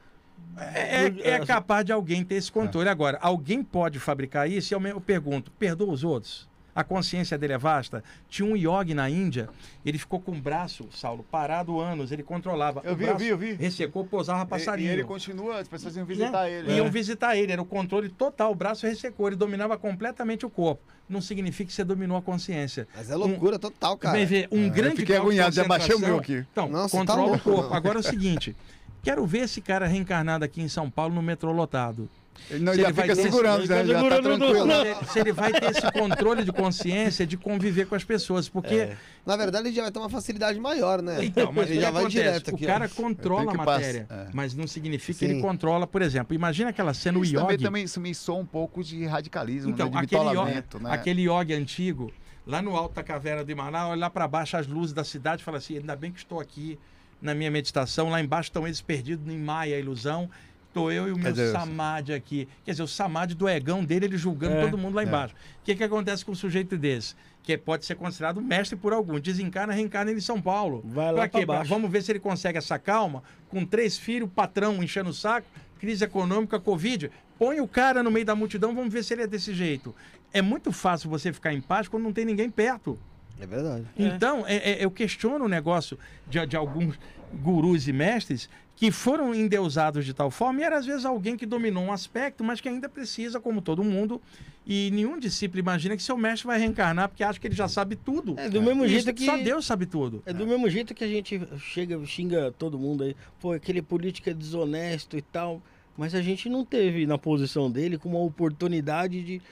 É, 0.57 1.07
é- 1.07 1.31
é 1.31 1.47
capaz 1.47 1.85
de 1.85 1.93
alguém 1.93 2.25
ter 2.25 2.37
esse 2.37 2.51
controle. 2.51 2.89
Agora, 2.89 3.19
alguém 3.21 3.62
pode 3.62 3.99
fabricar 3.99 4.49
isso? 4.51 4.73
E 4.73 4.75
eu, 4.75 4.81
me- 4.81 4.91
eu 4.91 5.01
pergunto, 5.01 5.51
perdoa 5.53 5.93
os 5.93 6.05
outros? 6.05 6.49
A 6.77 6.83
consciência 6.83 7.39
dele 7.39 7.53
é 7.53 7.59
vasta. 7.59 8.03
Tinha 8.29 8.49
um 8.49 8.57
yogi 8.57 8.95
na 8.95 9.09
Índia, 9.09 9.49
ele 9.87 9.97
ficou 9.97 10.19
com 10.21 10.33
o 10.33 10.41
braço, 10.41 10.89
Saulo, 10.91 11.25
parado 11.31 11.79
anos, 11.79 12.11
ele 12.11 12.25
controlava. 12.25 12.81
Eu 12.85 12.95
O 12.95 12.97
vi, 12.97 13.05
eu 13.07 13.16
vi, 13.16 13.27
eu 13.29 13.39
vi. 13.39 13.53
Ressecou, 13.53 14.05
pousava 14.05 14.43
E, 14.43 14.47
passarinho. 14.47 14.89
e 14.91 14.93
ele 14.93 15.05
continua, 15.05 15.61
as 15.61 15.69
pessoas 15.69 15.95
iam 15.97 16.05
visitar 16.05 16.43
né? 16.43 16.51
ele. 16.53 16.73
Iam 16.73 16.87
É. 16.87 16.91
visitar 16.91 17.37
ele, 17.37 17.53
era 17.53 17.62
o 17.62 17.65
controle 17.65 18.09
total, 18.09 18.51
o 18.51 18.57
braço 18.57 18.87
ressecou, 18.89 19.29
ele 19.29 19.37
dominava 19.37 19.79
completamente 19.79 20.45
o 20.45 20.51
corpo. 20.51 20.83
Não 21.09 21.21
significa 21.21 21.69
que 21.69 21.73
você 21.75 21.85
dominou 21.85 22.16
a 22.16 22.23
consciência. 22.23 22.89
Mas 22.97 23.09
é 23.09 23.15
loucura 23.15 23.57
total, 23.57 23.97
cara. 23.97 24.25
Ver, 24.27 24.49
um 24.51 24.65
É, 24.65 24.66
eu 24.66 24.71
grande 24.73 24.97
fiquei 24.97 25.15
grau 25.15 25.19
de 25.21 25.27
agoniado, 25.29 25.55
já 25.55 25.65
baixei 25.65 25.95
o 25.95 26.01
meu 26.01 26.19
aqui. 26.19 26.45
Então, 26.51 26.66
você 26.69 26.91
tá 26.91 26.99
controla 26.99 27.23
o 27.23 27.27
louco, 27.27 27.45
corpo. 27.45 27.69
não. 27.71 27.77
Agora 27.77 27.99
é 27.99 28.01
o 28.01 28.03
seguinte, 28.03 28.57
quero 29.05 29.27
ver 29.27 29.41
esse 29.41 29.61
cara 29.61 29.87
reencarnado 29.87 30.45
aqui 30.45 30.61
em 30.63 30.69
São 30.69 30.91
Paulo 30.91 31.15
no 31.15 31.23
metrô 31.23 31.53
lotado. 31.53 32.09
Ele 32.51 32.65
não, 32.65 32.73
Se 32.75 32.81
já 32.81 32.89
ele 32.89 32.93
vai 32.93 33.15
segurando, 33.15 33.65
já, 33.65 33.77
tá 33.77 33.85
já 33.85 34.09
tá 34.09 34.21
tranquilo. 34.21 34.67
Se, 35.07 35.13
se 35.13 35.19
ele 35.21 35.33
vai 35.33 35.53
ter 35.53 35.71
esse 35.71 35.93
controle 35.93 36.43
de 36.45 36.53
consciência 36.53 37.25
de 37.25 37.37
conviver 37.37 37.87
com 37.87 37.95
as 37.95 38.03
pessoas, 38.03 38.49
porque 38.49 38.75
É. 38.75 38.97
Na 39.25 39.37
verdade, 39.37 39.69
ele 39.69 39.75
já 39.77 39.83
vai 39.83 39.93
ter 39.93 39.99
uma 40.01 40.11
facilidade 40.11 40.59
maior, 40.59 41.01
né? 41.01 41.25
Então, 41.25 41.53
mas 41.53 41.71
ele 41.71 41.79
o 41.79 41.83
já 41.83 41.91
vai 41.93 42.03
acontece? 42.03 42.23
direto 42.23 42.49
O 42.51 42.55
aqui. 42.57 42.65
ó. 42.65 42.67
cara 42.67 42.89
controla 42.89 43.53
a 43.53 43.55
matéria, 43.55 44.07
é. 44.11 44.27
mas 44.35 44.53
não 44.53 44.67
significa 44.67 45.17
Sim. 45.19 45.27
que 45.27 45.33
ele 45.33 45.41
controla, 45.41 45.87
por 45.87 46.03
exemplo. 46.03 46.35
Imagina 46.35 46.71
aquela 46.71 46.93
cena, 46.93 47.19
o 47.19 47.23
Isso 47.25 47.35
também, 47.35 47.55
yogi. 47.55 47.65
também 47.65 47.85
isso 47.85 48.01
me 48.01 48.13
soa 48.15 48.37
um 48.41 48.45
pouco 48.47 48.83
de 48.83 49.07
radicalismo, 49.07 49.71
Então, 49.71 49.87
né? 49.89 49.93
de 49.93 49.99
aquele 50.17 50.31
yogi, 50.31 50.55
né? 50.81 50.91
aquele 50.91 51.23
yogi 51.23 51.55
antigo, 51.55 52.13
lá 52.45 52.61
no 52.61 52.77
alto 52.77 52.97
da 52.97 53.03
caverna 53.05 53.45
do 53.45 53.51
Imaná, 53.53 53.89
olha 53.89 54.01
lá 54.01 54.11
para 54.11 54.27
baixo 54.27 54.57
as 54.57 54.67
luzes 54.67 54.93
da 54.93 55.05
cidade 55.05 55.41
e 55.41 55.45
fala 55.45 55.59
assim: 55.59 55.79
ainda 55.79 55.95
bem 55.95 56.11
que 56.13 56.19
estou 56.19 56.41
aqui 56.41 56.79
na 57.25 57.35
minha 57.35 57.51
meditação. 57.51 58.11
Lá 58.11 58.21
embaixo 58.21 58.51
estão 58.51 58.67
eles 58.67 58.81
perdidos 58.81 59.27
em 59.33 59.39
Maia, 59.39 59.77
a 59.77 59.79
ilusão. 59.81 60.31
Estou 60.69 60.93
eu 60.93 61.09
e 61.09 61.13
o 61.13 61.17
meu 61.19 61.33
dizer, 61.33 61.53
samadhi 61.53 62.13
aqui. 62.13 62.49
Quer 62.65 62.73
dizer, 62.73 62.83
o 62.83 62.89
samadhi 62.89 63.35
do 63.35 63.49
egão 63.49 63.85
dele, 63.85 64.07
ele 64.07 64.19
julgando 64.19 64.57
É. 64.57 64.61
todo 64.61 64.77
mundo 64.77 64.95
lá 64.95 65.03
É. 65.03 65.07
embaixo. 65.07 65.35
O 65.35 65.65
que, 65.65 65.75
que 65.75 65.83
acontece 65.85 66.25
com 66.25 66.33
um 66.33 66.35
sujeito 66.35 66.77
desse? 66.77 67.15
Que 67.43 67.57
pode 67.57 67.85
ser 67.87 67.95
considerado 67.95 68.41
mestre 68.43 68.77
por 68.77 68.93
algum. 68.93 69.19
Desencarna, 69.21 69.73
reencarna 69.73 70.11
ele 70.11 70.19
em 70.19 70.23
São 70.23 70.40
Paulo. 70.43 70.82
Vai 70.85 71.07
lá 71.07 71.13
Pra 71.13 71.29
pra 71.29 71.40
quê? 71.40 71.47
baixo. 71.47 71.71
Vamos 71.71 71.90
ver 71.90 72.03
se 72.03 72.13
ele 72.13 72.19
consegue 72.19 72.59
essa 72.59 72.79
calma, 72.79 73.23
com 73.48 73.65
três 73.65 73.97
filhos, 73.97 74.29
patrão 74.35 74.82
enchendo 74.82 75.11
o 75.11 75.15
saco, 75.15 75.47
crise 75.79 76.05
econômica, 76.05 76.59
Covid. 76.59 77.11
Põe 77.39 77.61
o 77.61 77.69
cara 77.69 78.03
no 78.03 78.11
meio 78.11 78.27
da 78.27 78.35
multidão, 78.35 78.74
vamos 78.74 78.93
ver 78.93 79.05
se 79.05 79.15
ele 79.15 79.23
é 79.23 79.27
desse 79.27 79.55
jeito. 79.55 79.95
É 80.32 80.43
muito 80.43 80.73
fácil 80.73 81.09
você 81.09 81.32
ficar 81.32 81.53
em 81.53 81.61
paz 81.61 81.87
quando 81.87 82.03
não 82.03 82.13
tem 82.13 82.24
ninguém 82.24 82.51
perto. 82.51 82.98
É 83.40 83.46
verdade. 83.46 83.85
Então, 83.98 84.45
é- 84.46 84.72
é- 84.72 84.85
eu 84.85 84.90
questiono 84.90 85.45
o 85.45 85.48
negócio 85.48 85.98
de, 86.29 86.45
de 86.46 86.56
alguns 86.56 86.98
gurus 87.32 87.88
e 87.88 87.93
mestres 87.93 88.48
que 88.77 88.90
foram 88.90 89.32
endeusados 89.35 90.04
de 90.04 90.13
tal 90.13 90.30
forma 90.30 90.61
e 90.61 90.64
era 90.64 90.77
às 90.79 90.87
vezes 90.87 91.04
alguém 91.04 91.37
que 91.37 91.46
dominou 91.46 91.82
um 91.85 91.93
aspecto, 91.93 92.43
mas 92.43 92.61
que 92.61 92.69
ainda 92.69 92.88
precisa, 92.88 93.38
como 93.40 93.63
todo 93.63 93.85
mundo, 93.85 94.21
e 94.66 94.90
nenhum 94.93 95.19
discípulo 95.19 95.61
imagina 95.61 95.96
que 95.96 96.03
seu 96.03 96.16
mestre 96.16 96.46
vai 96.48 96.59
reencarnar 96.59 97.09
porque 97.09 97.22
acha 97.22 97.38
que 97.38 97.46
ele 97.46 97.54
já 97.54 97.69
sabe 97.69 97.95
tudo. 97.95 98.35
É 98.38 98.48
do 98.48 98.61
mesmo 98.61 98.87
jeito 98.88 99.13
que. 99.14 99.24
Só 99.24 99.37
Deus 99.37 99.64
sabe 99.64 99.87
tudo. 99.87 100.22
É 100.27 100.32
do 100.32 100.46
mesmo 100.46 100.69
jeito 100.69 100.93
que 100.95 101.04
a 101.04 101.09
gente 101.09 101.40
chega, 101.59 102.04
xinga 102.04 102.53
todo 102.59 102.79
mundo 102.79 103.04
aí. 103.04 103.16
Pô, 103.40 103.53
aquele 103.53 103.80
político 103.82 104.29
é 104.30 104.35
desonesto 104.35 105.16
e 105.16 105.22
tal. 105.22 105.63
Mas 105.97 106.14
a 106.14 106.21
gente 106.21 106.48
não 106.48 106.64
teve 106.64 107.06
na 107.06 107.16
posição 107.16 107.71
dele 107.71 107.97
com 107.97 108.09
uma 108.09 108.19
oportunidade 108.19 109.23
de, 109.23 109.43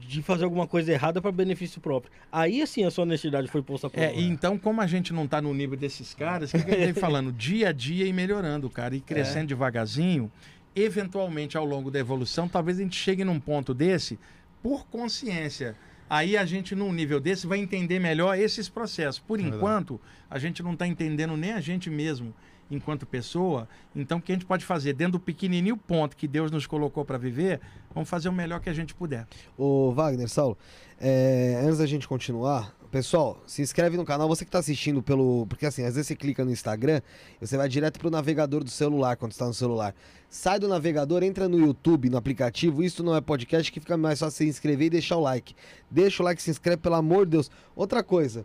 de 0.00 0.22
fazer 0.22 0.44
alguma 0.44 0.66
coisa 0.66 0.92
errada 0.92 1.20
para 1.20 1.32
benefício 1.32 1.80
próprio. 1.80 2.12
Aí 2.30 2.62
assim 2.62 2.84
a 2.84 2.90
sua 2.90 3.02
honestidade 3.02 3.48
foi 3.48 3.60
posta 3.60 3.90
prova. 3.90 4.06
É, 4.06 4.16
e 4.16 4.24
então, 4.24 4.56
como 4.56 4.80
a 4.80 4.86
gente 4.86 5.12
não 5.12 5.24
está 5.24 5.42
no 5.42 5.52
nível 5.52 5.76
desses 5.76 6.14
caras, 6.14 6.54
o 6.54 6.58
que, 6.58 6.64
que 6.64 6.76
vem 6.76 6.94
falando? 6.94 7.32
Dia 7.32 7.70
a 7.70 7.72
dia 7.72 8.06
e 8.06 8.12
melhorando, 8.12 8.70
cara, 8.70 8.94
e 8.94 9.00
crescendo 9.00 9.48
devagarzinho. 9.48 10.30
Eventualmente, 10.76 11.56
ao 11.56 11.64
longo 11.64 11.90
da 11.90 11.98
evolução, 11.98 12.48
talvez 12.48 12.78
a 12.78 12.82
gente 12.82 12.96
chegue 12.96 13.24
num 13.24 13.40
ponto 13.40 13.74
desse 13.74 14.18
por 14.62 14.86
consciência. 14.86 15.74
Aí 16.08 16.36
a 16.36 16.44
gente, 16.44 16.74
num 16.74 16.92
nível 16.92 17.20
desse, 17.20 17.46
vai 17.46 17.58
entender 17.58 17.98
melhor 17.98 18.38
esses 18.38 18.68
processos. 18.68 19.20
Por 19.20 19.38
verdade. 19.38 19.56
enquanto, 19.56 20.00
a 20.28 20.38
gente 20.38 20.62
não 20.62 20.72
está 20.72 20.86
entendendo 20.86 21.36
nem 21.36 21.52
a 21.52 21.60
gente 21.60 21.90
mesmo 21.90 22.34
enquanto 22.70 23.06
pessoa. 23.06 23.68
Então, 23.94 24.18
o 24.18 24.22
que 24.22 24.32
a 24.32 24.34
gente 24.34 24.46
pode 24.46 24.64
fazer? 24.64 24.92
Dentro 24.92 25.12
do 25.12 25.20
pequenininho 25.20 25.76
ponto 25.76 26.16
que 26.16 26.28
Deus 26.28 26.50
nos 26.50 26.66
colocou 26.66 27.04
para 27.04 27.18
viver, 27.18 27.60
vamos 27.92 28.08
fazer 28.08 28.28
o 28.28 28.32
melhor 28.32 28.60
que 28.60 28.70
a 28.70 28.72
gente 28.72 28.94
puder. 28.94 29.26
Ô, 29.58 29.92
Wagner, 29.92 30.28
Saulo, 30.28 30.56
é, 31.00 31.60
antes 31.64 31.78
da 31.78 31.86
gente 31.86 32.06
continuar, 32.06 32.74
pessoal, 32.90 33.40
se 33.46 33.62
inscreve 33.62 33.96
no 33.96 34.04
canal, 34.04 34.28
você 34.28 34.44
que 34.44 34.50
tá 34.50 34.58
assistindo 34.58 35.02
pelo. 35.02 35.46
Porque 35.46 35.64
assim, 35.66 35.82
às 35.84 35.94
vezes 35.94 36.08
você 36.08 36.16
clica 36.16 36.44
no 36.44 36.50
Instagram 36.50 37.00
e 37.40 37.46
você 37.46 37.56
vai 37.56 37.68
direto 37.68 37.98
pro 37.98 38.10
navegador 38.10 38.64
do 38.64 38.70
celular 38.70 39.16
quando 39.16 39.32
está 39.32 39.46
no 39.46 39.54
celular. 39.54 39.94
Sai 40.28 40.58
do 40.60 40.68
navegador, 40.68 41.22
entra 41.22 41.48
no 41.48 41.58
YouTube, 41.58 42.08
no 42.08 42.16
aplicativo. 42.16 42.82
Isso 42.82 43.02
não 43.02 43.14
é 43.16 43.20
podcast, 43.20 43.70
que 43.72 43.80
fica 43.80 43.96
mais 43.96 44.18
fácil 44.20 44.38
você 44.38 44.44
inscrever 44.46 44.86
e 44.86 44.90
deixar 44.90 45.16
o 45.16 45.20
like. 45.20 45.54
Deixa 45.90 46.22
o 46.22 46.24
like, 46.26 46.40
se 46.40 46.50
inscreve, 46.50 46.76
pelo 46.78 46.94
amor 46.94 47.24
de 47.26 47.32
Deus. 47.32 47.50
Outra 47.74 48.02
coisa, 48.02 48.44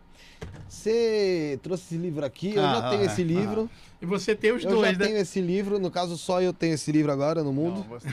você 0.67 1.59
trouxe 1.61 1.83
esse 1.85 1.97
livro 1.97 2.25
aqui, 2.25 2.55
eu 2.55 2.63
Ah, 2.65 2.73
já 2.81 2.89
tenho 2.89 3.01
ah, 3.01 3.05
esse 3.05 3.21
é. 3.21 3.25
livro. 3.25 3.69
E 4.01 4.05
você 4.05 4.35
tem 4.35 4.51
os 4.51 4.63
Eu 4.63 4.71
dois, 4.71 4.91
já 4.93 4.97
né? 4.99 5.05
tenho 5.05 5.17
esse 5.17 5.39
livro, 5.39 5.79
no 5.79 5.89
caso 5.91 6.17
só 6.17 6.41
eu 6.41 6.51
tenho 6.53 6.73
esse 6.73 6.91
livro 6.91 7.11
agora 7.11 7.41
no 7.43 7.51
Não, 7.51 7.53
mundo. 7.53 7.83
você- 7.83 8.07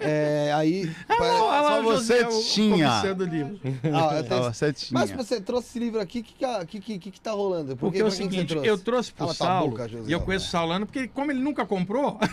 É, 0.00 0.52
aí. 0.54 0.90
pare- 1.06 1.20
Olha 1.20 1.60
lá 1.60 1.68
Só 1.76 1.82
você 1.82 2.24
José, 2.24 2.42
tinha. 2.52 2.88
o 3.18 3.22
livro. 3.24 3.60
Ah, 3.94 4.22
tenho- 4.28 4.44
Ah, 4.44 4.52
você 4.52 4.72
tinha. 4.72 5.00
Mas 5.00 5.10
você 5.10 5.40
trouxe 5.40 5.68
esse 5.68 5.78
livro 5.78 6.00
aqui, 6.00 6.20
o 6.20 6.22
que, 6.24 6.34
que, 6.66 6.80
que, 6.80 6.98
que, 6.98 7.10
que 7.10 7.20
tá 7.20 7.32
rolando? 7.32 7.70
Por 7.76 7.86
Porque 7.86 7.98
que- 7.98 8.02
é 8.02 8.06
o 8.06 8.10
seguinte, 8.10 8.46
trouxe? 8.46 8.68
eu 8.68 8.78
trouxe 8.78 9.12
pro 9.12 9.26
tua 9.26 9.34
Saulo, 9.34 9.70
boca, 9.70 9.88
José. 9.88 10.08
e 10.08 10.12
eu 10.12 10.20
conheço 10.20 10.46
o 10.46 10.50
Saulano, 10.50 10.86
porque 10.86 11.08
como 11.08 11.30
ele 11.30 11.40
nunca 11.40 11.64
comprou, 11.66 12.18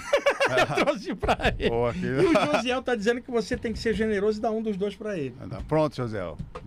eu 0.78 0.86
trouxe 0.86 1.16
pra 1.16 1.54
ele. 1.58 1.70
Pô, 1.70 1.92
E 1.92 2.26
o 2.26 2.54
Josiel 2.56 2.82
tá 2.82 2.96
dizendo 2.96 3.22
que 3.22 3.32
você 3.32 3.58
tem 3.58 3.74
que 3.74 3.80
ser 3.80 3.94
generoso 3.94 4.38
e 4.38 4.42
dar 4.42 4.52
um 4.52 4.62
dos 4.62 4.78
dois 4.78 4.96
pra 4.96 5.18
ele. 5.18 5.36
Tá, 5.50 5.60
Pronto, 5.68 5.96
José. 5.96 6.22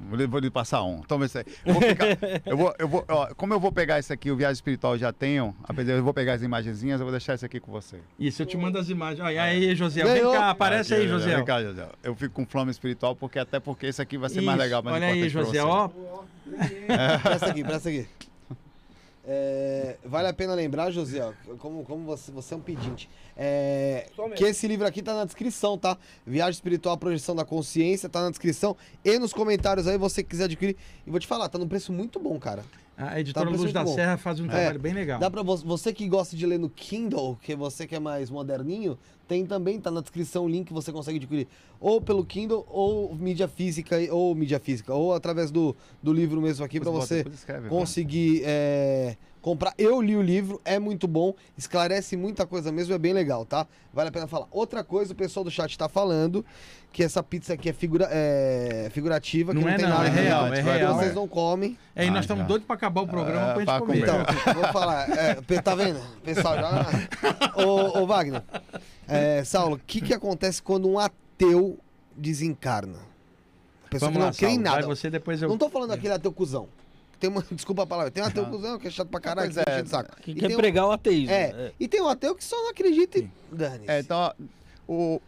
Vou 0.09 0.17
lhe, 0.19 0.27
vou 0.27 0.41
lhe 0.41 0.51
passar 0.51 0.83
um. 0.83 1.01
Toma 1.03 1.27
esse 1.27 1.39
aí. 1.39 1.45
Eu 1.65 1.75
vou 1.75 1.83
ficar- 1.83 2.07
eu 2.47 2.57
vou, 2.57 2.75
eu 2.79 2.89
vou, 2.89 3.05
ó, 3.09 3.27
como 3.37 3.53
eu 3.55 3.61
vou 3.61 3.71
pegar 3.71 3.99
esse 3.99 4.13
aqui, 4.13 4.31
o 4.31 4.37
Viagem 4.37 4.55
Espiritual 4.55 4.95
eu 4.95 4.99
já 4.99 5.13
tenho, 5.13 5.55
apesar 5.65 5.93
eu 5.93 6.03
vou 6.03 6.15
pegar 6.15 6.35
as 6.35 6.43
imagenzinhas, 6.43 7.01
eu 7.01 7.07
vou 7.07 7.13
deixar 7.13 7.35
esse 7.35 7.45
aqui 7.45 7.61
com 7.61 7.71
você. 7.71 7.99
Isso, 8.19 8.43
eu 8.43 8.47
te 8.47 8.57
mando 8.57 8.79
as 8.79 8.89
imagens. 8.89 9.21
Olha 9.21 9.43
aí, 9.43 9.75
Josiel. 9.77 10.09
Vem 10.09 10.23
cá, 10.23 10.51
aparece 10.51 10.78
aí, 10.79 11.01
Aqui, 11.01 11.09
Josiel. 11.09 11.37
Vem 11.37 11.45
cá, 11.45 11.63
José. 11.63 11.89
Eu 12.03 12.15
fico 12.15 12.35
com 12.35 12.47
flama 12.47 12.71
espiritual, 12.71 13.15
porque 13.15 13.39
até 13.39 13.61
porque 13.61 13.87
esse 13.87 14.01
aqui 14.01 14.17
vai 14.19 14.29
ser 14.29 14.41
mais 14.41 14.59
Isso, 14.59 14.65
legal. 14.65 14.83
Mais 14.83 14.97
Olha 14.97 15.07
aí, 15.07 15.29
você. 15.29 15.59
ó. 15.59 15.89
Presta 17.23 17.47
aqui, 17.47 17.65
presta 17.65 17.89
aqui. 17.89 18.07
É, 19.31 19.97
vale 20.07 20.27
a 20.27 20.33
pena 20.33 20.55
lembrar, 20.55 20.91
José, 20.91 21.23
ó, 21.23 21.35
como, 21.59 21.85
como 21.85 22.07
você, 22.07 22.33
você 22.33 22.55
é 22.55 22.57
um 22.57 22.61
pedinte, 22.61 23.11
é, 23.37 24.07
que 24.35 24.43
esse 24.43 24.67
livro 24.67 24.87
aqui 24.87 25.03
tá 25.03 25.13
na 25.15 25.27
descrição, 25.27 25.77
tá? 25.77 25.99
Viagem 26.27 26.53
Espiritual, 26.53 26.97
Projeção 26.97 27.37
da 27.37 27.45
Consciência, 27.45 28.09
tá 28.09 28.23
na 28.23 28.31
descrição 28.31 28.75
e 29.05 29.19
nos 29.19 29.35
comentários 29.35 29.87
aí, 29.87 29.99
você 29.99 30.23
quiser 30.23 30.45
adquirir. 30.45 30.77
E 31.07 31.11
vou 31.11 31.21
te 31.21 31.27
falar, 31.27 31.51
tá 31.51 31.59
num 31.59 31.69
preço 31.69 31.93
muito 31.93 32.19
bom, 32.19 32.39
cara. 32.39 32.65
A 33.01 33.21
editora 33.21 33.49
Tá 33.49 33.57
Luz 33.57 33.73
da 33.73 33.85
bom. 33.85 33.95
Serra 33.95 34.17
faz 34.17 34.41
um 34.41 34.47
É. 34.47 34.49
trabalho 34.49 34.81
bem 34.81 34.93
legal. 34.93 35.21
Dá 35.21 35.31
pra 35.31 35.43
vo- 35.43 35.57
você 35.57 35.93
que 35.93 36.09
gosta 36.09 36.37
de 36.37 36.45
ler 36.45 36.59
no 36.59 36.69
Kindle, 36.69 37.39
que 37.41 37.55
você 37.55 37.87
que 37.87 37.95
é 37.95 38.01
mais 38.01 38.29
moderninho, 38.29 38.99
tem 39.29 39.47
também, 39.47 39.81
tá 39.81 39.89
na 39.91 40.01
descrição 40.01 40.45
o 40.47 40.49
link 40.49 40.67
que 40.67 40.73
você 40.73 40.91
consegue 40.91 41.19
adquirir. 41.19 41.47
Ou 41.81 42.01
pelo 42.01 42.25
Kindle, 42.25 42.67
ou 42.69 43.15
mídia 43.15 43.47
física, 43.47 43.97
ou 44.11 44.35
mídia 44.35 44.59
física, 44.59 44.93
ou 44.93 45.15
através 45.15 45.51
do, 45.53 45.77
do 46.03 46.13
livro 46.13 46.41
mesmo 46.41 46.65
aqui 46.65 46.81
bota, 46.81 46.91
você 46.91 47.25
escreve, 47.33 47.63
né? 47.65 47.69
conseguir 47.69 48.43
é, 48.45 49.17
comprar. 49.41 49.73
Eu 49.79 50.01
li 50.03 50.17
o 50.17 50.23
livro, 50.23 50.61
é 50.65 50.79
muito 50.79 51.07
bom, 51.09 51.35
esclarece 51.57 52.17
muita 52.17 52.47
coisa 52.47 52.71
mesmo, 52.73 52.95
é 52.95 52.99
bem 52.99 53.13
legal, 53.13 53.45
tá? 53.45 53.67
Vale 53.93 54.09
a 54.09 54.13
pena 54.13 54.27
falar. 54.27 54.47
Outra 54.51 54.83
coisa, 54.85 55.13
o 55.13 55.17
pessoal 55.17 55.45
do 55.45 55.51
chat 55.51 55.77
tá 55.79 55.89
falando 55.89 56.45
que 56.93 57.03
essa 57.05 57.23
pizza 57.23 57.53
aqui 57.55 57.69
é, 57.69 57.73
figura, 57.73 58.09
é 58.11 58.89
figurativa, 58.93 59.53
que 59.53 59.59
Não 59.59 59.67
não, 59.67 59.73
é 59.73 59.77
tem 59.77 59.85
não, 59.87 59.91
nada 59.97 60.07
é 60.07 60.11
a 60.11 60.13
ver. 60.15 60.21
real, 60.23 60.45
a 60.45 60.57
é 60.57 60.61
real. 60.79 60.95
Vocês 60.97 61.11
É. 61.11 61.15
não 61.15 61.29
comem. 61.29 61.79
É, 61.95 62.05
e 62.05 62.09
nós 62.09 62.19
Ah, 62.19 62.21
estamos 62.21 62.47
doidos 62.47 62.67
pra 62.67 62.77
acabar 62.77 63.03
o 63.03 63.07
programa 63.07 63.41
É, 63.41 63.53
pra 63.53 63.59
gente 63.61 63.67
pra 63.67 63.79
comer. 63.81 64.07
comer. 64.07 64.23
Então, 64.23 64.55
vou 64.55 64.73
falar. 64.73 65.09
É, 65.11 65.35
tá 65.61 65.75
vendo? 65.75 66.01
Pessoal, 66.25 66.57
já. 66.57 66.87
Ô, 67.65 68.01
ô 68.03 68.07
Wagner, 68.07 68.43
é, 69.07 69.43
Saulo, 69.45 69.77
o 69.77 69.81
que, 69.87 70.01
que 70.01 70.15
acontece 70.15 70.63
quando 70.63 70.89
um 70.89 70.99
ateu 70.99 71.79
desencarna? 72.17 72.99
A 73.85 73.89
pessoa 73.91 74.11
Vamos 74.11 74.17
que 74.17 74.19
não 74.21 74.27
lá, 74.27 74.33
crê 74.33 74.61
em 74.61 74.65
Saulo. 74.65 74.65
Vai 74.71 74.81
nada. 74.83 74.87
você, 74.95 75.11
depois 75.11 75.41
eu... 75.43 75.49
Não 75.49 75.57
tô 75.59 75.69
falando 75.71 75.91
daquele 75.91 76.13
ateu 76.15 76.33
cuzão. 76.33 76.69
Tem 77.19 77.29
uma, 77.29 77.43
desculpa 77.51 77.83
a 77.83 77.87
palavra, 77.87 78.11
tem 78.11 78.23
um 78.23 78.27
ateu 78.27 78.47
cuzão 78.47 78.79
que 78.79 78.89
é 78.89 78.91
chato 78.91 79.09
pra 79.09 79.21
caralho, 79.21 79.51
que 79.53 79.59
é. 79.59 79.85
saco. 79.85 80.17
Que 80.23 80.31
E 80.33 80.35
quer 80.35 80.47
tem 80.49 80.57
um- 80.57 80.59
pregar 80.61 80.87
o 80.87 80.93
ateísmo. 80.93 81.33
É, 81.35 81.73
e 81.79 81.89
tem 81.89 82.01
um 82.01 82.09
ateu 82.09 82.35
que 82.35 82.45
só 82.45 82.57
não 82.57 82.71
acredita 82.71 83.19
e 83.19 83.31
dane-se. 83.51 83.91
É, 83.91 84.01
então, 84.01 84.33
o... 84.87 85.21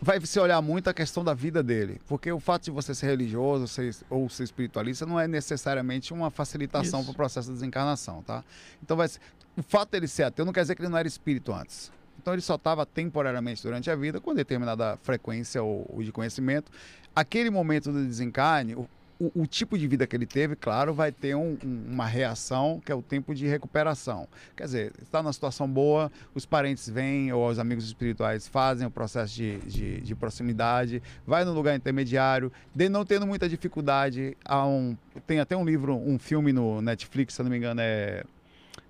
vai 0.00 0.20
se 0.24 0.38
olhar 0.38 0.60
muito 0.62 0.88
a 0.88 0.94
questão 0.94 1.22
da 1.24 1.34
vida 1.34 1.62
dele. 1.62 2.00
Porque 2.06 2.30
o 2.32 2.40
fato 2.40 2.64
de 2.64 2.70
você 2.70 2.94
ser 2.94 3.06
religioso 3.06 3.66
ser, 3.68 3.94
ou 4.10 4.28
ser 4.28 4.44
espiritualista 4.44 5.04
não 5.06 5.18
é 5.20 5.26
necessariamente 5.28 6.12
uma 6.12 6.30
facilitação 6.30 7.00
Isso. 7.00 7.08
para 7.10 7.12
o 7.12 7.16
processo 7.16 7.48
de 7.48 7.54
desencarnação, 7.54 8.22
tá? 8.22 8.42
Então, 8.82 8.96
vai 8.96 9.08
ser- 9.08 9.20
o 9.56 9.62
fato 9.62 9.90
dele 9.90 10.06
ser 10.08 10.24
ateu 10.24 10.44
não 10.44 10.52
quer 10.52 10.62
dizer 10.62 10.74
que 10.74 10.82
ele 10.82 10.88
não 10.90 10.98
era 10.98 11.08
espírito 11.08 11.52
antes. 11.52 11.90
Então, 12.20 12.32
ele 12.34 12.42
só 12.42 12.56
estava 12.56 12.84
temporariamente 12.84 13.62
durante 13.62 13.90
a 13.90 13.94
vida, 13.96 14.20
com 14.20 14.34
determinada 14.34 14.96
frequência 15.02 15.62
ou, 15.62 15.86
ou 15.92 16.02
de 16.02 16.10
conhecimento. 16.10 16.72
Aquele 17.14 17.50
momento 17.50 17.92
do 17.92 18.04
desencarne, 18.04 18.74
o- 18.74 18.88
o, 19.18 19.42
o 19.42 19.46
tipo 19.46 19.78
de 19.78 19.86
vida 19.88 20.06
que 20.06 20.14
ele 20.14 20.26
teve, 20.26 20.54
claro, 20.56 20.92
vai 20.92 21.10
ter 21.10 21.34
um- 21.34 21.56
um- 21.64 21.84
uma 21.92 22.06
reação 22.06 22.80
que 22.84 22.92
é 22.92 22.94
o 22.94 23.02
tempo 23.02 23.34
de 23.34 23.46
recuperação. 23.46 24.28
Quer 24.56 24.64
dizer, 24.64 24.92
está 25.02 25.22
numa 25.22 25.32
situação 25.32 25.68
boa, 25.68 26.10
os 26.34 26.44
parentes 26.44 26.88
vêm 26.88 27.32
ou 27.32 27.48
os 27.48 27.58
amigos 27.58 27.84
espirituais 27.86 28.46
fazem 28.46 28.86
o 28.86 28.90
processo 28.90 29.34
de, 29.34 29.58
de, 29.60 30.00
de 30.00 30.14
proximidade, 30.14 31.02
vai 31.26 31.44
no 31.44 31.52
lugar 31.52 31.74
intermediário, 31.76 32.52
de 32.74 32.88
não 32.88 33.04
tendo 33.04 33.26
muita 33.26 33.48
dificuldade. 33.48 34.36
Um, 34.50 34.96
tem 35.26 35.40
até 35.40 35.56
um 35.56 35.64
livro, 35.64 35.96
um 35.96 36.18
filme 36.18 36.52
no 36.52 36.80
Netflix, 36.82 37.34
se 37.34 37.42
não 37.42 37.50
me 37.50 37.56
engano, 37.56 37.80
é. 37.82 38.22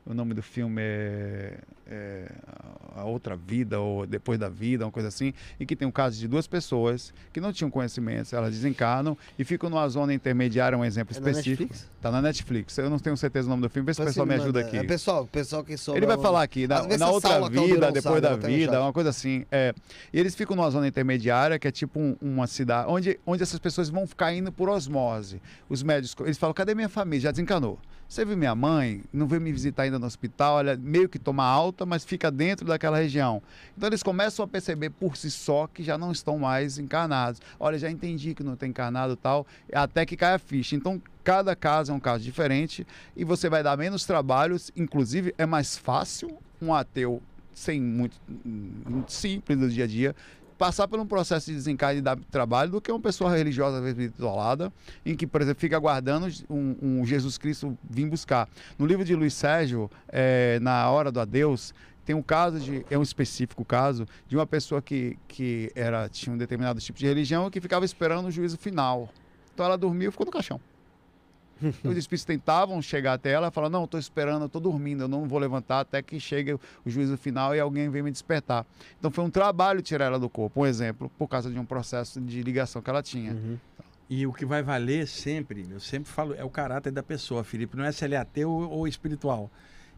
O 0.09 0.15
nome 0.15 0.35
do 0.35 0.43
filme 0.43 0.81
é, 0.81 1.59
é 1.85 2.31
A 2.95 3.03
Outra 3.05 3.35
Vida 3.35 3.81
ou 3.81 4.07
Depois 4.07 4.39
da 4.39 4.49
Vida, 4.49 4.85
uma 4.85 4.93
coisa 4.93 5.09
assim, 5.09 5.35
em 5.59 5.67
que 5.67 5.75
tem 5.75 5.87
um 5.87 5.91
caso 5.91 6.17
de 6.17 6.29
duas 6.29 6.47
pessoas 6.47 7.13
que 7.33 7.41
não 7.41 7.53
tinham 7.53 7.69
conhecimentos, 7.69 8.33
elas 8.33 8.53
desencarnam 8.53 9.19
e 9.37 9.43
ficam 9.43 9.69
numa 9.69 9.89
zona 9.89 10.15
intermediária, 10.15 10.79
um 10.79 10.85
exemplo 10.85 11.17
É 11.17 11.19
na 11.21 11.31
específico. 11.31 11.63
Netflix? 11.65 11.91
Tá 12.01 12.13
na 12.13 12.23
Netflix. 12.23 12.79
Eu 12.79 12.89
não 12.89 13.01
tenho 13.01 13.17
certeza 13.17 13.49
do 13.49 13.51
nome 13.51 13.63
do 13.63 13.69
filme, 13.69 13.85
vê 13.85 13.95
se 13.95 14.01
o 14.01 14.05
Mas 14.05 14.13
pessoal 14.15 14.27
me 14.29 14.35
ele 14.35 14.43
ajuda 14.45 14.59
manda- 14.61 14.69
aqui. 14.69 14.79
É, 14.79 14.85
pessoal, 14.89 15.27
pessoal 15.27 15.65
que 15.65 15.77
soube. 15.77 15.99
Ele 15.99 16.07
vai 16.07 16.19
falar 16.19 16.43
aqui, 16.45 16.69
na, 16.69 16.87
na 16.97 17.11
outra 17.11 17.31
Saula 17.31 17.51
vida, 17.51 17.91
depois 17.91 18.03
sabe, 18.03 18.21
da 18.21 18.37
vida, 18.37 18.81
uma 18.81 18.93
coisa 18.93 19.11
assim. 19.11 19.45
É, 19.51 19.75
e 20.13 20.21
eles 20.21 20.37
ficam 20.37 20.55
numa 20.55 20.71
zona 20.71 20.87
intermediária, 20.87 21.59
que 21.59 21.67
é 21.67 21.73
tipo 21.73 21.99
um- 21.99 22.17
uma 22.23 22.47
cidade, 22.47 22.89
onde, 22.89 23.19
onde 23.27 23.43
essas 23.43 23.59
pessoas 23.59 23.89
vão 23.89 24.07
ficar 24.07 24.33
indo 24.33 24.53
por 24.53 24.69
osmose. 24.69 25.43
Os 25.69 25.83
médicos, 25.83 26.25
eles 26.25 26.39
falam, 26.39 26.55
cadê 26.55 26.77
minha 26.77 26.89
família? 26.89 27.23
Já 27.23 27.31
desencanou. 27.33 27.77
Você 28.09 28.25
viu 28.25 28.37
minha 28.37 28.55
mãe? 28.55 29.03
Não 29.13 29.27
veio 29.27 29.43
me 29.43 29.51
visitar 29.51 29.83
ainda 29.83 29.99
no 29.99 30.07
hospital, 30.07 30.61
ela 30.61 30.77
meio 30.77 31.09
que 31.09 31.19
toma 31.19 31.45
alta, 31.45 31.85
mas 31.85 32.05
fica 32.05 32.31
dentro 32.31 32.65
daquela 32.65 32.97
região. 32.97 33.43
Então 33.77 33.89
eles 33.89 34.03
começam 34.03 34.45
a 34.45 34.49
perceber 34.49 34.91
por 34.91 35.17
si 35.17 35.29
só 35.29 35.67
que 35.67 35.83
já 35.83 35.99
não 35.99 36.13
estão 36.13 36.39
mais 36.39 36.79
encarnados. 36.79 37.41
Olha, 37.59 37.79
já 37.79 37.91
entendi 37.91 38.33
que 38.33 38.45
não 38.45 38.55
está 38.55 38.67
encarnado 38.67 39.17
tal, 39.17 39.45
até 39.73 40.07
que 40.07 40.17
cai 40.17 40.35
a 40.35 40.39
ficha. 40.39 40.77
Então 40.77 41.03
cada 41.25 41.57
caso 41.57 41.91
é 41.91 41.95
um 41.95 42.01
caso 42.01 42.23
diferente 42.23 42.87
e 43.17 43.25
você 43.25 43.49
vai 43.49 43.63
dar 43.63 43.77
menos 43.77 44.05
trabalhos, 44.05 44.71
inclusive 44.77 45.35
é 45.37 45.45
mais 45.45 45.77
fácil 45.77 46.39
um 46.63 46.73
ateu 46.73 47.21
sem 47.53 47.81
muito 47.81 48.21
hum, 48.29 49.03
simples 49.09 49.59
do 49.59 49.69
dia 49.69 49.85
a 49.85 49.87
dia 49.87 50.15
passar 50.59 50.89
por 50.89 50.99
um 50.99 51.07
processo 51.07 51.47
de 51.47 51.57
desencarne 51.57 51.99
e 51.99 52.03
dar 52.03 52.17
trabalho 52.31 52.71
do 52.71 52.81
que 52.81 52.91
uma 52.91 53.01
pessoa 53.01 53.35
religiosa 53.35 53.83
isolada, 54.01 54.73
em 55.05 55.15
que, 55.15 55.27
por 55.27 55.41
exemplo, 55.41 55.61
fica 55.61 55.77
aguardando 55.77 56.29
um, 56.49 56.77
um 56.83 57.07
Jesus 57.07 57.39
Cristo 57.39 57.77
vir 57.89 58.09
buscar. 58.09 58.49
No 58.79 58.87
livro 58.87 59.05
de 59.05 59.15
Luiz 59.15 59.35
Sérgio, 59.35 59.91
é, 60.09 60.59
na 60.61 60.91
Hora 60.91 61.13
do 61.13 61.21
Adeus, 61.21 61.75
tem 62.05 62.15
um 62.15 62.23
caso 62.23 62.61
de 62.61 62.87
é 62.89 62.97
um 62.97 63.03
específico 63.03 63.65
caso 63.65 64.07
de 64.29 64.37
uma 64.37 64.47
pessoa 64.47 64.81
que, 64.81 65.19
que 65.27 65.73
era 65.75 66.09
tinha 66.09 66.33
um 66.33 66.39
determinado 66.39 66.81
tipo 66.81 66.99
de 66.99 67.07
religião 67.07 67.51
que 67.51 67.61
ficava 67.61 67.85
esperando 67.85 68.27
o 68.27 68.31
juízo 68.31 68.57
final. 68.57 69.11
Então 69.53 69.67
ela 69.67 69.77
dormiu 69.77 70.09
e 70.09 70.13
ficou 70.13 70.25
no 70.25 70.31
caixão. 70.31 70.61
Os 71.85 71.97
espíritos 71.97 72.25
tentavam 72.25 72.81
chegar 72.83 73.15
até 73.15 73.31
ela 73.31 73.49
e 73.49 73.51
falaram: 73.51 73.73
Não, 73.73 73.85
estou 73.85 73.99
esperando, 73.99 74.43
eu 74.43 74.47
estou 74.47 74.61
dormindo, 74.61 75.05
eu 75.05 75.09
não 75.09 75.27
vou 75.27 75.39
levantar 75.39 75.81
até 75.81 76.03
que 76.03 76.21
chegue 76.21 76.55
o 76.55 76.61
juízo 76.85 77.17
final 77.17 77.55
e 77.55 77.61
alguém 77.61 77.89
venha 77.89 78.05
me 78.05 78.11
despertar. 78.11 78.67
Então 78.99 79.11
foi 79.11 79.25
um 79.25 79.31
trabalho 79.31 79.81
tirar 79.83 80.07
ela 80.07 80.19
do 80.19 80.29
corpo, 80.29 80.61
um 80.61 80.67
exemplo, 80.67 81.11
por 81.19 81.29
causa 81.29 81.51
de 81.51 81.59
um 81.59 81.65
processo 81.65 82.21
de 82.21 82.43
ligação 82.43 82.83
que 82.83 82.91
ela 82.91 83.03
tinha. 83.03 83.33
Uhum. 83.33 83.59
E 84.09 84.27
o 84.27 84.33
que 84.33 84.45
vai 84.45 84.63
valer 84.63 85.07
sempre, 85.09 85.67
eu 85.69 85.81
sempre 85.81 86.11
falo, 86.11 86.35
é 86.35 86.45
o 86.45 86.51
caráter 86.51 86.93
da 86.93 87.03
pessoa, 87.03 87.43
Felipe. 87.43 87.77
Não 87.77 87.85
é 87.85 87.91
se 87.91 88.05
ele 88.05 88.15
é 88.15 88.19
ateu 88.19 88.51
ou 88.51 88.87
espiritual. 88.87 89.51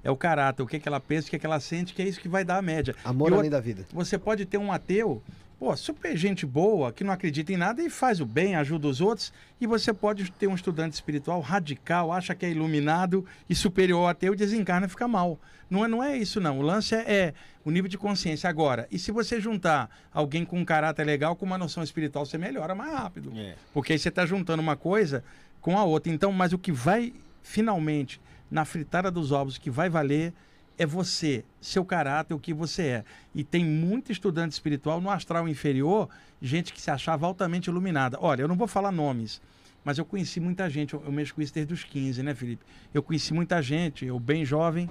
É 0.02 0.10
o 0.10 0.16
caráter, 0.16 0.62
o 0.62 0.66
que, 0.66 0.78
que 0.78 0.88
ela 0.88 1.00
pensa, 1.00 1.26
o 1.26 1.30
que, 1.30 1.38
que 1.38 1.44
ela 1.44 1.60
sente, 1.60 1.92
que 1.92 2.00
é 2.00 2.06
isso 2.06 2.20
que 2.20 2.28
vai 2.28 2.44
dar 2.44 2.56
a 2.56 2.62
média. 2.62 2.94
Amor 3.04 3.30
E 3.30 3.34
além 3.34 3.50
da 3.50 3.60
vida. 3.60 3.84
Você 3.92 4.16
pode 4.16 4.46
ter 4.46 4.56
um 4.56 4.72
ateu, 4.72 5.22
pô, 5.58 5.76
super 5.76 6.16
gente 6.16 6.46
boa, 6.46 6.92
que 6.92 7.02
não 7.02 7.12
acredita 7.12 7.52
em 7.52 7.56
nada 7.56 7.82
e 7.82 7.90
faz 7.90 8.20
o 8.20 8.26
bem, 8.26 8.54
ajuda 8.54 8.86
os 8.86 9.00
outros. 9.00 9.32
E 9.60 9.66
você 9.66 9.92
pode 9.92 10.30
ter 10.32 10.46
um 10.46 10.54
estudante 10.54 10.94
espiritual 10.94 11.40
radical, 11.40 12.12
acha 12.12 12.34
que 12.34 12.46
é 12.46 12.50
iluminado 12.50 13.26
e 13.48 13.54
superior 13.54 14.00
ao 14.00 14.08
ateu, 14.08 14.34
desencarna 14.34 14.86
e 14.86 14.90
fica 14.90 15.08
mal. 15.08 15.38
Não 15.68 15.84
é, 15.84 15.88
não 15.88 16.02
é 16.02 16.16
isso, 16.16 16.40
não. 16.40 16.58
O 16.58 16.62
lance 16.62 16.94
é, 16.94 17.12
é 17.12 17.34
o 17.64 17.70
nível 17.70 17.88
de 17.88 17.98
consciência. 17.98 18.48
Agora, 18.48 18.86
e 18.90 18.98
se 18.98 19.10
você 19.10 19.40
juntar 19.40 19.90
alguém 20.12 20.44
com 20.44 20.58
um 20.58 20.64
caráter 20.64 21.04
legal 21.04 21.36
com 21.36 21.44
uma 21.44 21.58
noção 21.58 21.82
espiritual, 21.82 22.24
você 22.24 22.38
melhora 22.38 22.74
mais 22.74 22.92
rápido. 22.92 23.32
É. 23.36 23.54
Porque 23.74 23.92
aí 23.92 23.98
você 23.98 24.08
está 24.08 24.24
juntando 24.24 24.62
uma 24.62 24.76
coisa 24.76 25.22
com 25.60 25.76
a 25.76 25.84
outra. 25.84 26.12
Então, 26.12 26.32
mas 26.32 26.52
o 26.52 26.58
que 26.58 26.72
vai 26.72 27.12
finalmente 27.42 28.20
na 28.50 28.64
fritada 28.64 29.10
dos 29.10 29.32
ovos, 29.32 29.58
que 29.58 29.70
vai 29.70 29.90
valer 29.90 30.32
é 30.78 30.86
você, 30.86 31.44
seu 31.60 31.84
caráter, 31.84 32.32
o 32.32 32.38
que 32.38 32.54
você 32.54 32.82
é. 32.82 33.04
E 33.34 33.42
tem 33.42 33.64
muito 33.64 34.12
estudante 34.12 34.52
espiritual 34.52 35.00
no 35.00 35.10
astral 35.10 35.48
inferior, 35.48 36.08
gente 36.40 36.72
que 36.72 36.80
se 36.80 36.90
achava 36.90 37.26
altamente 37.26 37.68
iluminada. 37.68 38.16
Olha, 38.20 38.42
eu 38.42 38.48
não 38.48 38.56
vou 38.56 38.68
falar 38.68 38.92
nomes, 38.92 39.42
mas 39.84 39.98
eu 39.98 40.04
conheci 40.04 40.38
muita 40.38 40.70
gente, 40.70 40.94
eu, 40.94 41.02
eu 41.04 41.10
mexo 41.10 41.34
com 41.34 41.42
isso 41.42 41.52
desde 41.52 41.74
os 41.74 41.82
15, 41.82 42.22
né, 42.22 42.34
Felipe? 42.34 42.64
Eu 42.94 43.02
conheci 43.02 43.34
muita 43.34 43.60
gente, 43.60 44.06
eu 44.06 44.18
bem 44.20 44.44
jovem, 44.44 44.88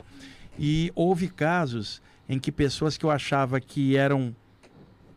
e 0.60 0.92
houve 0.94 1.30
casos 1.30 2.02
em 2.28 2.38
que 2.38 2.52
pessoas 2.52 2.98
que 2.98 3.06
eu 3.06 3.12
achava 3.12 3.60
que 3.62 3.96
eram 3.96 4.36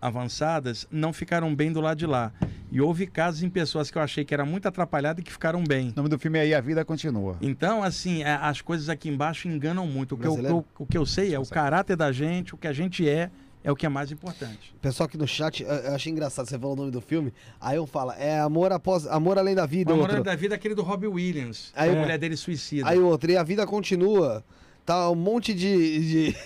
avançadas 0.00 0.86
não 0.90 1.12
ficaram 1.12 1.54
bem 1.54 1.72
do 1.72 1.80
lado 1.80 1.98
de 1.98 2.06
lá. 2.06 2.32
E 2.72 2.80
houve 2.80 3.06
casos 3.06 3.42
em 3.42 3.50
pessoas 3.50 3.90
que 3.90 3.98
eu 3.98 4.02
achei 4.02 4.24
que 4.24 4.32
era 4.32 4.44
muito 4.44 4.66
atrapalhada 4.66 5.20
e 5.20 5.24
que 5.24 5.32
ficaram 5.32 5.62
bem. 5.64 5.90
O 5.90 5.96
nome 5.96 6.08
do 6.08 6.18
filme 6.18 6.38
é 6.38 6.42
Aí 6.42 6.54
a 6.54 6.60
Vida 6.60 6.84
Continua. 6.84 7.36
Então, 7.40 7.82
assim, 7.82 8.22
é, 8.22 8.32
as 8.32 8.60
coisas 8.60 8.88
aqui 8.88 9.08
embaixo 9.08 9.48
enganam 9.48 9.86
muito. 9.86 10.14
O 10.14 10.18
que, 10.18 10.26
eu, 10.26 10.34
o, 10.56 10.64
o 10.78 10.86
que 10.86 10.96
eu 10.96 11.04
sei 11.04 11.34
é 11.34 11.38
o 11.38 11.46
caráter 11.46 11.96
da 11.96 12.12
gente, 12.12 12.54
o 12.54 12.56
que 12.56 12.68
a 12.68 12.72
gente 12.72 13.08
é, 13.08 13.30
é 13.62 13.70
o 13.70 13.76
que 13.76 13.84
é 13.84 13.88
mais 13.88 14.10
importante. 14.12 14.74
Pessoal 14.80 15.06
aqui 15.06 15.18
no 15.18 15.26
chat, 15.26 15.62
eu 15.62 15.68
eu 15.68 15.94
achei 15.94 16.10
engraçado, 16.12 16.46
você 16.48 16.58
falou 16.58 16.74
o 16.74 16.76
nome 16.78 16.90
do 16.90 17.00
filme, 17.00 17.32
aí 17.60 17.78
um 17.78 17.86
fala, 17.86 18.14
é 18.16 18.40
Amor 18.40 18.72
após 18.72 19.06
Amor 19.06 19.36
Além 19.36 19.54
da 19.54 19.66
Vida, 19.66 19.90
O 19.90 19.94
Amor 19.94 20.08
outro. 20.08 20.22
da 20.24 20.34
Vida 20.34 20.54
é 20.54 20.56
aquele 20.56 20.74
do 20.74 20.82
Robbie 20.82 21.08
Williams. 21.08 21.72
Aí 21.74 21.90
a 21.90 21.92
eu- 21.92 21.98
mulher 21.98 22.18
dele 22.18 22.36
suicida. 22.36 22.88
Aí 22.88 22.98
o 22.98 23.06
outro, 23.06 23.30
e 23.30 23.36
a 23.36 23.42
vida 23.42 23.66
continua. 23.66 24.42
Tá 24.86 25.10
um 25.10 25.15
monte 25.15 25.55
de, 25.55 26.33
de- 26.33 26.36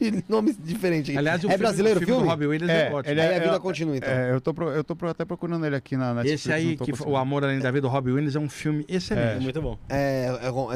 de 0.12 0.24
nomes 0.28 0.56
diferentes. 0.62 1.16
Aliás, 1.16 1.42
o 1.42 1.46
é 1.46 1.50
filme, 1.50 1.58
brasileiro 1.58 2.00
o 2.00 2.02
o 2.02 2.06
filme, 2.06 2.20
filme? 2.20 2.26
do 2.26 2.30
Robbie 2.30 2.46
Williams 2.46 2.72
é, 2.72 2.90
ótimo. 2.92 3.12
ele 3.12 3.20
Aí 3.20 3.28
a 3.28 3.32
é- 3.32 3.40
vida 3.40 3.56
é- 3.56 3.58
continua, 3.58 3.96
então. 3.96 4.08
É, 4.10 4.32
eu 4.32 4.40
tô, 4.40 4.54
pro- 4.54 4.70
eu 4.70 4.82
tô 4.84 4.96
pro- 4.96 5.08
até 5.08 5.24
procurando 5.24 5.64
ele 5.66 5.76
aqui 5.76 5.96
na 5.96 6.14
Netflix. 6.14 6.40
Esse 6.42 6.52
aí, 6.52 6.76
que, 6.76 6.92
o 7.06 7.16
Amor 7.16 7.44
Além 7.44 7.58
da 7.58 7.70
Vida 7.70 7.82
do 7.82 7.88
Robbie 7.88 8.12
Williams, 8.12 8.34
é 8.36 8.40
um 8.40 8.48
filme 8.48 8.84
É 8.88 8.96
excelente. 8.96 9.42
muito 9.42 9.60
bom. 9.62 9.78
É, 9.88 10.38
é, 10.42 10.48
ro- 10.48 10.70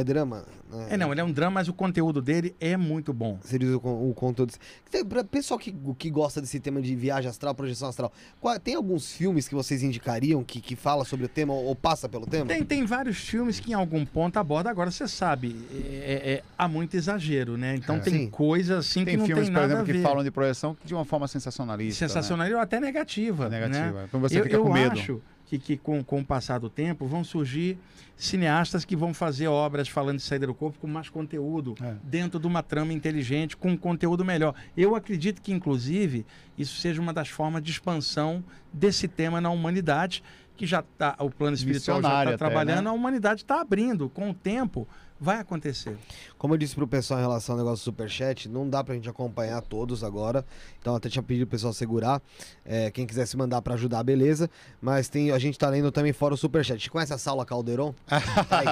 é? 0.89 0.95
É. 0.95 0.97
não, 0.97 1.11
ele 1.13 1.21
é 1.21 1.25
um 1.25 1.33
drama, 1.33 1.53
mas 1.55 1.69
o 1.69 1.73
conteúdo 1.73 2.21
dele 2.23 2.55
é 2.61 2.77
muito 2.77 3.13
bom. 3.13 3.39
Você 3.43 3.59
diz 3.59 3.71
o, 3.71 3.77
o 3.77 4.15
conteúdo. 4.15 4.53
Tem- 4.91 5.05
Pra 5.05 5.23
pessoal 5.25 5.59
que, 5.59 5.75
que 5.99 6.11
gosta 6.11 6.41
desse 6.41 6.59
tema 6.61 6.81
de 6.83 6.95
viagem 6.97 7.29
astral, 7.31 7.55
projeção 7.55 7.89
astral, 7.89 8.13
qual- 8.41 8.59
tem 8.59 8.75
alguns 8.75 9.13
filmes 9.13 9.47
que 9.49 9.55
vocês 9.55 9.83
indicariam 9.83 10.43
que, 10.43 10.61
que 10.61 10.75
fala 10.77 11.05
sobre 11.05 11.27
o 11.27 11.29
tema 11.29 11.53
ou, 11.55 11.65
ou 11.67 11.77
passa 11.77 12.09
pelo 12.09 12.27
tema? 12.27 12.47
Tem, 12.47 12.63
tem 12.65 12.85
vários 12.85 13.17
filmes 13.19 13.61
que 13.61 13.71
em 13.71 13.75
algum 13.75 14.05
ponto 14.05 14.37
abordam. 14.39 14.71
Agora, 14.71 14.91
você 14.91 15.07
sabe, 15.07 15.57
é- 15.73 16.33
é- 16.35 16.43
há 16.59 16.67
muito 16.69 16.97
exagero, 16.97 17.57
né? 17.57 17.75
Então 17.77 17.97
É. 17.97 18.01
tem 18.01 18.13
Sim. 18.15 18.31
coisas 18.31 18.79
assim 18.87 19.05
Tem 19.05 19.15
que 19.15 19.19
não 19.19 19.27
filmes, 19.27 19.45
tem 19.47 19.53
por 19.55 19.61
nada 19.61 19.73
exemplo, 19.75 19.83
a 19.83 19.93
ver. 19.93 19.93
que 19.99 20.03
falam 20.03 20.25
de 20.25 20.31
projeção 20.31 20.77
de 20.85 20.95
uma 20.95 21.05
forma 21.05 21.29
sensacionalista. 21.29 22.07
Sensacional 22.07 22.49
ou 22.51 22.59
até 22.59 22.81
negativa. 22.81 23.49
Né? 23.49 23.61
Né? 23.61 23.69
Negativa. 23.69 24.05
Então 24.09 24.21
você 24.21 24.39
eu 24.41 24.43
fica 24.45 24.57
eu 24.57 24.63
com 24.65 24.73
medo. 24.73 24.93
acho 24.93 25.21
que, 25.47 25.59
que 25.59 25.77
com, 25.77 26.03
com 26.05 26.21
o 26.21 26.25
passar 26.25 26.59
do 26.59 26.69
tempo 26.69 27.07
vão 27.07 27.23
surgir 27.25 27.79
cineastas 28.17 28.85
que 28.85 28.97
vão 28.97 29.13
fazer 29.15 29.47
obras 29.49 29.89
falando 29.89 30.17
de 30.17 30.23
saída 30.23 30.47
do 30.47 30.55
corpo 30.55 30.79
com 30.79 30.87
mais 30.87 31.09
conteúdo, 31.09 31.75
É. 31.83 31.95
dentro 32.03 32.41
de 32.41 32.47
uma 32.47 32.63
trama 32.63 32.93
inteligente, 32.93 33.57
com 33.57 33.71
um 33.71 33.77
conteúdo 33.77 34.25
melhor. 34.25 34.55
Eu 34.77 34.95
acredito 34.95 35.41
que, 35.41 35.53
inclusive, 35.53 36.27
isso 36.59 36.81
seja 36.81 37.01
uma 37.01 37.13
das 37.13 37.29
formas 37.29 37.63
de 37.63 37.71
expansão 37.71 38.43
desse 38.73 39.07
tema 39.07 39.41
na 39.41 39.51
humanidade, 39.51 40.23
que 40.57 40.67
já 40.67 40.81
está, 40.81 41.15
o 41.21 41.31
plano 41.31 41.55
espiritual 41.55 42.01
já 42.01 42.09
Missionário 42.09 42.33
está 42.33 42.47
até, 42.47 42.55
trabalhando, 42.55 42.85
né? 42.85 42.91
a 42.91 42.93
humanidade 42.93 43.43
está 43.43 43.61
abrindo. 43.61 44.09
Com 44.09 44.31
o 44.31 44.35
tempo, 44.35 44.89
vai 45.21 45.39
acontecer. 45.41 45.97
Como 46.39 46.55
eu 46.55 46.59
disse 46.59 46.75
pro 46.75 46.87
pessoal 46.87 47.19
em 47.19 47.23
relação 47.23 47.55
ao 47.55 47.59
negócio 47.59 47.77
do 47.83 47.85
superchat, 47.85 48.49
não 48.49 48.69
dá 48.69 48.85
pra 48.85 48.95
gente 48.95 49.09
acompanhar 49.09 49.61
todos 49.63 50.05
agora. 50.05 50.45
Então 50.81 50.95
até 50.95 51.09
tinha 51.09 51.23
pedido 51.23 51.47
pro 51.47 51.53
pessoal 51.57 51.73
segurar. 51.73 52.21
É, 52.65 52.91
quem 52.91 53.07
quisesse 53.07 53.37
mandar 53.37 53.63
pra 53.63 53.75
ajudar, 53.75 54.03
beleza. 54.03 54.51
Mas 54.81 55.09
tem, 55.09 55.31
a 55.31 55.39
gente 55.39 55.59
tá 55.59 55.69
lendo 55.69 55.91
também 55.91 56.13
fora 56.13 56.35
o 56.35 56.37
superchat. 56.37 56.91
Conhece 56.91 57.13
a 57.15 57.19
Saula 57.19 57.45
Calderon? 57.47 57.95
Aí. 58.51 58.67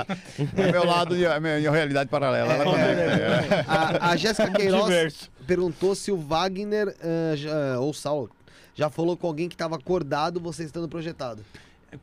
É 0.56 0.72
meu 0.72 0.84
lado, 0.86 1.14
é 1.16 1.40
minha, 1.40 1.70
realidade 1.70 2.10
paralela. 2.10 2.52
Ela 2.52 2.64
conhece. 2.64 3.00
É. 3.00 3.64
A, 3.68 4.10
a 4.10 4.16
Jéssica 4.16 4.50
Queiroz 4.52 4.84
Diverso. 4.84 5.30
perguntou 5.46 5.94
se 5.94 6.10
o 6.12 6.16
Wagner 6.16 6.94
já- 7.36 7.78
ou 7.80 7.90
o 7.90 7.94
Saulo 7.94 8.30
já 8.74 8.90
falou 8.90 9.16
com 9.16 9.26
alguém 9.26 9.48
que 9.48 9.56
tava 9.56 9.76
acordado 9.76 10.40
você 10.40 10.64
estando 10.64 10.88
projetado. 10.88 11.44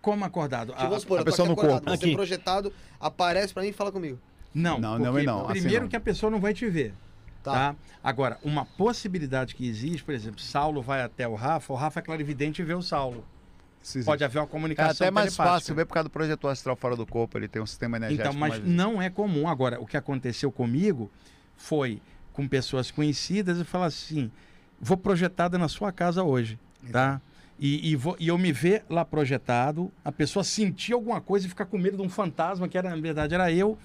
Como 0.02 0.24
acordado? 0.24 0.72
Tipo, 0.72 0.84
vamos 0.84 1.02
supor, 1.02 1.18
a 1.18 1.22
eu 1.22 1.26
tô 1.26 1.32
pessoa 1.32 1.46
aqui 1.48 1.56
no 1.56 1.62
acordado, 1.62 1.84
corpo. 1.84 1.98
você 2.00 2.06
Aqui. 2.06 2.16
projetado, 2.16 2.74
aparece 2.98 3.54
pra 3.54 3.62
mim 3.62 3.70
e 3.70 3.74
fala 3.74 3.92
comigo. 3.92 4.18
Não, 4.54 4.80
Não, 4.80 5.00
não 5.00 5.20
e 5.20 5.24
não, 5.24 5.46
assim 5.46 5.60
Primeiro 5.62 5.84
não. 5.84 5.90
que 5.90 5.96
a 5.96 6.00
pessoa 6.00 6.30
não 6.30 6.40
vai 6.40 6.54
te 6.54 6.68
ver. 6.70 6.94
Tá. 7.44 7.52
Tá. 7.54 7.76
Agora, 8.04 8.38
uma 8.44 8.66
possibilidade 8.66 9.56
que 9.56 9.68
existe, 9.68 10.04
por 10.04 10.14
exemplo, 10.14 10.40
Saulo 10.40 10.82
vai 10.82 11.02
até 11.02 11.28
o 11.28 11.34
Rafa, 11.36 11.74
o 11.74 11.76
Rafa 11.76 12.00
é 12.00 12.04
clarividente 12.04 12.62
e 12.62 12.66
vê 12.66 12.74
o 12.74 12.82
Saulo. 12.82 13.26
Isso. 13.84 14.04
Pode 14.06 14.24
haver 14.24 14.38
uma 14.38 14.46
É 14.46 14.48
comunicação 14.48 15.08
até 15.08 15.10
mais 15.12 15.36
fácil 15.36 15.74
ver 15.74 15.86
por 15.86 15.94
causa 15.96 16.08
do 16.08 16.12
projetor 16.12 16.52
astral 16.52 16.76
fora 16.76 16.96
do 16.96 17.04
corpo. 17.06 17.36
Ele 17.40 17.48
tem 17.48 17.60
um 17.62 17.66
sistema 17.66 17.98
energético. 17.98 18.28
Então, 18.28 18.40
mas 18.40 18.60
mais- 18.60 18.64
não 18.72 19.02
é 19.02 19.10
comum. 19.10 19.48
Agora, 19.48 19.82
o 19.82 19.88
que 19.88 19.98
aconteceu 19.98 20.52
comigo 20.52 21.10
foi 21.58 22.00
com 22.32 22.48
pessoas 22.48 22.92
conhecidas 22.92 23.60
e 23.60 23.64
falar 23.64 23.88
assim: 23.88 24.30
vou 24.80 24.96
projetada 24.98 25.58
na 25.58 25.68
sua 25.68 25.92
casa 25.92 26.24
hoje, 26.24 26.60
tá? 26.92 27.20
E, 27.60 27.92
e, 27.92 27.96
vou- 27.96 28.16
e 28.20 28.28
eu 28.28 28.38
me 28.38 28.52
ver 28.52 28.84
lá 28.88 29.04
projetado, 29.04 29.92
a 30.06 30.12
pessoa 30.12 30.44
sentir 30.44 30.94
alguma 30.94 31.20
coisa 31.20 31.48
e 31.48 31.50
ficar 31.50 31.66
com 31.66 31.78
medo 31.80 31.98
de 31.98 32.04
um 32.04 32.10
fantasma, 32.10 32.68
que 32.68 32.78
era, 32.78 32.90
na 32.92 33.02
verdade 33.02 33.34
era 33.34 33.52
eu. 33.52 33.78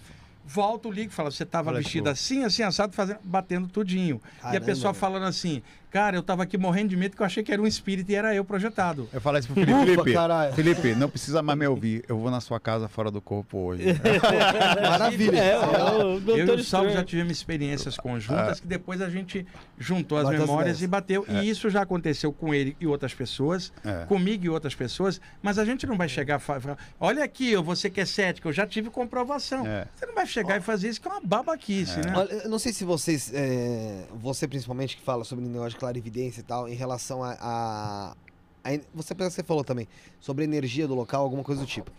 Volto, 0.49 0.91
ligo, 0.91 1.11
fala, 1.13 1.31
você 1.31 1.43
estava 1.43 1.73
vestido 1.73 2.09
assim, 2.09 2.45
assim, 2.45 2.63
assado, 2.63 2.93
fazendo, 2.95 3.19
batendo 3.25 3.67
tudinho. 3.67 4.23
e 4.25 4.39
a 4.39 4.43
Caramba, 4.43 4.65
pessoa 4.67 4.95
falando 4.95 5.25
assim, 5.27 5.61
cara, 5.91 6.17
eu 6.17 6.23
tava 6.23 6.43
aqui 6.43 6.57
morrendo 6.59 6.89
de 6.91 6.97
medo 6.97 7.17
que 7.17 7.23
eu 7.23 7.27
achei 7.27 7.43
que 7.43 7.53
era 7.53 7.61
um 7.61 7.67
espírito 7.67 8.11
e 8.11 8.15
era 8.15 8.35
eu 8.35 8.45
projetado. 8.45 9.09
Eu 9.13 9.21
falei 9.21 9.41
assim 9.41 9.53
pro 9.55 9.65
Felipe, 9.65 10.03
Felipe. 10.03 10.55
Felipe, 10.55 10.95
não 10.95 11.09
precisa 11.09 11.43
mais 11.43 11.59
me 11.59 11.67
ouvir. 11.67 12.05
Eu 12.09 12.19
vou 12.19 12.31
na 12.31 12.41
sua 12.41 12.59
casa 12.61 12.89
fora 12.89 13.11
do 13.11 13.21
corpo 13.21 13.59
hoje. 13.59 13.85
Maravilha. 14.89 15.39
É, 15.39 15.59
o 15.59 16.21
Doutor 16.21 16.39
eu 16.39 16.47
e 16.59 16.61
o 16.61 16.65
Saulo 16.65 16.91
já 16.91 17.05
tivemos 17.05 17.33
experiências 17.33 17.97
conjuntas 17.97 18.61
que 18.61 18.67
depois 18.67 19.01
a 19.01 19.09
gente 19.09 19.47
juntou 19.79 20.19
as 20.19 20.29
memórias 20.29 20.83
e 20.83 20.87
bateu. 20.87 21.25
E 21.29 21.49
isso 21.49 21.69
já 21.71 21.83
aconteceu 21.83 22.33
com 22.33 22.53
ele 22.55 22.77
e 22.81 22.87
outras 22.87 23.15
pessoas, 23.15 23.73
É. 23.85 24.05
comigo 24.07 24.45
e 24.45 24.49
outras 24.49 24.75
pessoas, 24.75 25.21
mas 25.43 25.59
a 25.59 25.65
gente 25.65 25.87
não 25.87 25.97
vai 25.97 26.09
chegar 26.09 26.39
e 26.39 26.43
fa- 26.43 26.61
falar, 26.61 26.79
olha 27.01 27.25
aqui, 27.25 27.55
você 27.57 27.89
que 27.91 28.01
é 28.01 28.05
cético, 28.05 28.49
eu 28.49 28.53
já 28.53 28.67
tive 28.67 28.91
comprovação. 28.91 29.67
É. 29.67 29.87
Você 29.95 30.07
não 30.07 30.15
vai 30.15 30.27
chegar 30.27 30.57
e 30.59 30.61
fazer 30.61 30.89
isso 30.89 31.01
que 31.01 31.09
é 31.09 31.11
uma 31.11 31.21
babaquice, 31.23 31.99
né? 32.01 32.13
Olha, 32.15 32.33
eu 32.33 32.51
não 32.51 32.59
sei 32.59 32.73
se 32.73 32.85
vocês, 32.85 33.31
é, 33.35 34.05
você 34.15 34.47
principalmente 34.47 34.97
que 34.97 35.03
fala 35.03 35.25
sobre 35.25 35.45
negócio 35.47 35.76
de 35.77 35.81
clarividência 35.81 36.41
e 36.41 36.43
tal, 36.43 36.69
em 36.69 36.75
relação 36.75 37.23
a, 37.23 37.37
a- 37.41 38.17
a- 38.65 38.81
você 38.95 39.15
pensa 39.15 39.31
que 39.31 39.37
você 39.37 39.43
falou 39.43 39.63
também 39.63 39.87
sobre 40.19 40.43
a 40.43 40.47
energia 40.47 40.89
do 40.89 40.95
local, 40.95 41.23
alguma 41.23 41.45
coisa 41.45 41.61
do 41.61 41.67
tipo. 41.67 41.91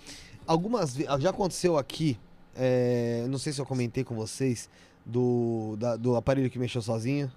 Algumas 0.45 0.95
vezes, 0.95 1.22
já 1.22 1.30
aconteceu 1.30 1.77
aqui, 1.77 2.17
é, 2.56 3.25
não 3.30 3.38
sei 3.38 3.53
se 3.53 3.61
eu 3.61 3.65
comentei 3.65 4.03
com 4.03 4.15
vocês 4.15 4.69
do, 5.06 5.75
da- 5.77 5.95
do 5.95 6.15
aparelho 6.15 6.49
que 6.49 6.57
mexeu 6.59 6.81
sozinho. 6.81 7.31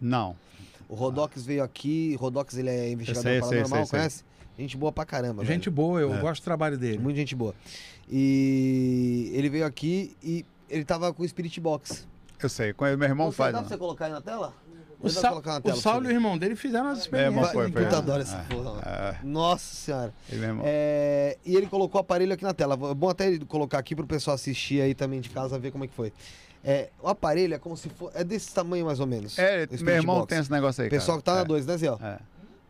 Não. 0.00 0.34
O 0.88 0.94
Rodox 0.94 1.44
veio 1.44 1.62
aqui, 1.62 2.16
Rodox 2.16 2.56
ele 2.56 2.70
é 2.70 2.90
investigador 2.90 3.22
sei, 3.30 3.40
paranormal, 3.40 3.68
sei, 3.78 3.86
sei. 3.86 3.98
conhece? 3.98 4.24
Gente 4.58 4.76
boa 4.76 4.92
pra 4.92 5.04
caramba. 5.06 5.44
Gente 5.44 5.64
velho. 5.64 5.76
boa, 5.76 6.00
eu 6.00 6.12
É. 6.14 6.20
gosto 6.20 6.42
do 6.42 6.44
trabalho 6.44 6.76
dele. 6.76 6.98
Muito 6.98 7.16
gente 7.16 7.34
boa. 7.34 7.54
E 8.10 9.30
ele 9.32 9.48
veio 9.48 9.64
aqui 9.64 10.14
e 10.22 10.44
ele 10.68 10.84
tava 10.84 11.12
com 11.12 11.22
o 11.22 11.28
Spirit 11.28 11.58
Box. 11.60 12.06
Eu 12.42 12.48
sei. 12.48 12.74
Meu 12.98 13.08
irmão 13.08 13.30
Você- 13.30 13.36
faz. 13.36 13.52
Dá 13.54 13.60
pra 13.60 13.68
você 13.68 13.78
colocar 13.78 14.06
aí 14.06 14.12
na 14.12 14.20
tela? 14.20 14.52
O, 15.02 15.10
Sa 15.10 15.32
o 15.34 15.76
Saulo 15.76 16.04
e 16.06 16.08
o 16.08 16.10
irmão 16.12 16.38
dele 16.38 16.54
fizeram 16.54 16.88
as 16.90 17.06
irmão 17.06 17.42
experiências. 17.44 17.52
foi, 17.52 17.70
foi. 17.72 17.84
Puta, 17.84 17.98
adoro 17.98 18.22
essa 18.22 18.36
É, 18.36 18.42
porra. 18.54 18.62
mano. 18.70 18.80
é, 18.84 19.16
Nossa 19.24 19.74
senhora. 19.74 20.14
ele. 20.30 20.42
É, 20.62 21.38
e 21.44 21.56
ele 21.56 21.66
colocou 21.66 21.98
o 22.00 22.02
aparelho 22.02 22.32
aqui 22.32 22.44
na 22.44 22.54
tela. 22.54 22.74
É 22.74 22.94
bom 22.94 23.08
até 23.08 23.26
ele 23.26 23.44
colocar 23.44 23.78
aqui 23.78 23.96
pro 23.96 24.06
pessoal 24.06 24.34
assistir 24.36 24.80
aí 24.80 24.94
também 24.94 25.20
de 25.20 25.28
casa, 25.30 25.58
ver 25.58 25.72
como 25.72 25.84
é 25.84 25.88
que 25.88 25.94
foi. 25.94 26.12
É, 26.64 26.90
o 27.02 27.08
aparelho 27.08 27.54
é 27.54 27.58
como 27.58 27.76
se 27.76 27.88
for. 27.88 28.12
É 28.14 28.22
desse 28.22 28.54
tamanho 28.54 28.86
mais 28.86 29.00
ou 29.00 29.06
menos. 29.06 29.36
É, 29.38 29.66
meu 29.80 29.94
irmão 29.96 30.16
Box. 30.20 30.28
tem 30.28 30.38
esse 30.38 30.50
negócio 30.52 30.82
aí. 30.82 30.86
O 30.86 30.90
pessoal 30.90 31.18
que 31.18 31.24
tá 31.24 31.32
cara. 31.32 31.42
na 31.42 31.48
2, 31.48 31.66
né, 31.66 31.76
Zé? 31.76 31.86
É, 31.88 32.18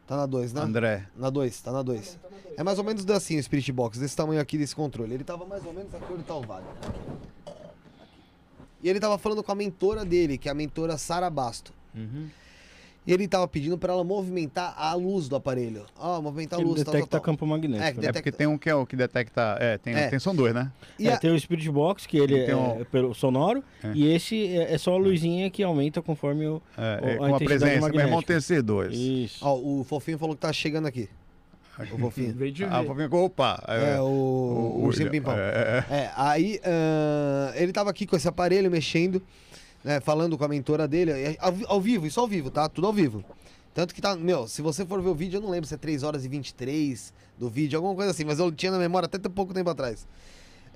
Tá 0.06 0.16
na 0.16 0.26
2, 0.26 0.50
é. 0.50 0.54
né? 0.54 0.60
André. 0.62 1.06
Na 1.14 1.28
2, 1.30 1.60
tá 1.60 1.70
na 1.70 1.82
2. 1.82 2.18
É 2.56 2.62
mais 2.62 2.78
ou 2.78 2.84
menos 2.84 3.08
assim 3.10 3.38
o 3.38 3.42
Spirit 3.42 3.70
Box, 3.72 3.98
desse 3.98 4.16
tamanho 4.16 4.40
aqui 4.40 4.56
desse 4.56 4.74
controle. 4.74 5.12
Ele 5.14 5.24
tava 5.24 5.44
mais 5.44 5.64
ou 5.66 5.72
menos 5.72 5.94
aqui 5.94 6.12
onde 6.12 6.22
tá 6.22 6.34
o 6.34 6.40
vale. 6.42 6.64
E 8.82 8.88
ele 8.88 8.98
tava 8.98 9.16
falando 9.16 9.42
com 9.42 9.52
a 9.52 9.54
mentora 9.54 10.04
dele, 10.04 10.36
que 10.36 10.48
é 10.48 10.52
a 10.52 10.54
mentora 10.54 10.98
Sara 10.98 11.30
Basto. 11.30 11.72
Uhum. 11.94 12.26
E 13.04 13.12
ele 13.12 13.26
tava 13.26 13.48
pedindo 13.48 13.76
pra 13.76 13.92
ela 13.92 14.04
movimentar 14.04 14.74
a 14.78 14.94
luz 14.94 15.28
do 15.28 15.34
aparelho. 15.34 15.84
Ó, 15.98 16.22
movimentar 16.22 16.60
a 16.60 16.62
Ele 16.62 16.68
luz, 16.70 16.84
tal, 16.84 16.92
detecta 16.92 17.10
tal, 17.10 17.20
tal. 17.20 17.32
campo 17.32 17.44
magnético. 17.44 17.82
É, 17.84 17.92
né? 17.94 18.00
que 18.00 18.06
É 18.06 18.12
porque 18.12 18.30
tem 18.30 18.46
um 18.46 18.56
que 18.56 18.70
é 18.70 18.74
o 18.76 18.86
que 18.86 18.94
detecta. 18.94 19.56
É, 19.58 19.76
tem, 19.76 19.92
É. 19.92 20.08
tem 20.08 20.20
são 20.20 20.32
dois, 20.32 20.54
né? 20.54 20.70
E 20.96 21.08
É, 21.08 21.14
a- 21.14 21.16
tem 21.18 21.32
o 21.32 21.40
Spirit 21.40 21.68
Box, 21.68 22.06
que 22.06 22.16
ele 22.16 22.46
Tem 22.46 22.54
um- 22.54 22.80
é 22.80 22.84
pelo 22.84 23.12
sonoro, 23.12 23.64
É. 23.82 23.90
e 23.92 24.06
esse 24.14 24.46
é 24.56 24.72
é 24.74 24.78
só 24.78 24.94
a 24.94 24.96
luzinha 24.98 25.50
que 25.50 25.64
aumenta 25.64 26.00
conforme 26.00 26.46
o. 26.46 26.62
É, 26.78 27.00
O- 27.02 27.08
é, 27.08 27.14
a 27.14 27.18
com 27.30 27.34
a 27.34 27.38
presença. 27.40 27.88
Meu 27.88 28.00
irmão 28.00 28.22
tem 28.22 28.36
esses 28.36 28.62
dois. 28.62 28.94
Isso. 28.96 29.44
Ó, 29.44 29.56
o 29.58 29.82
fofinho 29.82 30.16
falou 30.16 30.36
que 30.36 30.40
tá 30.42 30.52
chegando 30.52 30.86
aqui. 30.86 31.08
O 31.92 31.98
fofinho. 31.98 32.32
Veio 32.34 32.52
de 32.52 32.62
Ah, 32.64 32.82
ver. 32.82 32.94
vir 32.94 33.08
com 33.08 33.24
opa. 33.24 33.64
É, 33.66 34.00
o, 34.00 34.04
o, 34.04 34.84
ursinho 34.84 35.10
pimpão. 35.10 35.34
É, 35.36 35.84
é, 35.90 35.94
É, 35.96 36.10
aí 36.14 36.60
ah, 36.64 37.52
ele 37.56 37.72
tava 37.72 37.90
aqui 37.90 38.06
com 38.06 38.14
esse 38.14 38.28
aparelho 38.28 38.70
mexendo, 38.70 39.20
né, 39.84 40.00
falando 40.00 40.36
com 40.38 40.44
a 40.44 40.48
mentora 40.48 40.86
dele, 40.86 41.10
é, 41.10 41.36
ao, 41.38 41.54
ao 41.66 41.80
vivo, 41.80 42.06
isso 42.06 42.20
ao 42.20 42.26
vivo, 42.26 42.50
tá? 42.50 42.68
Tudo 42.68 42.86
ao 42.86 42.92
vivo. 42.92 43.24
Tanto 43.74 43.94
que 43.94 44.02
tá, 44.02 44.14
meu, 44.14 44.46
se 44.46 44.60
você 44.60 44.84
for 44.84 45.00
ver 45.00 45.08
o 45.08 45.14
vídeo, 45.14 45.38
eu 45.38 45.40
não 45.40 45.50
lembro 45.50 45.66
se 45.66 45.74
é 45.74 45.78
3 45.78 46.02
horas 46.02 46.24
e 46.24 46.28
23 46.28 47.12
do 47.38 47.48
vídeo, 47.48 47.78
alguma 47.78 47.94
coisa 47.94 48.10
assim, 48.10 48.24
mas 48.24 48.38
eu 48.38 48.52
tinha 48.52 48.70
na 48.70 48.78
memória 48.78 49.06
até 49.06 49.18
pouco 49.28 49.54
tempo 49.54 49.70
atrás. 49.70 50.06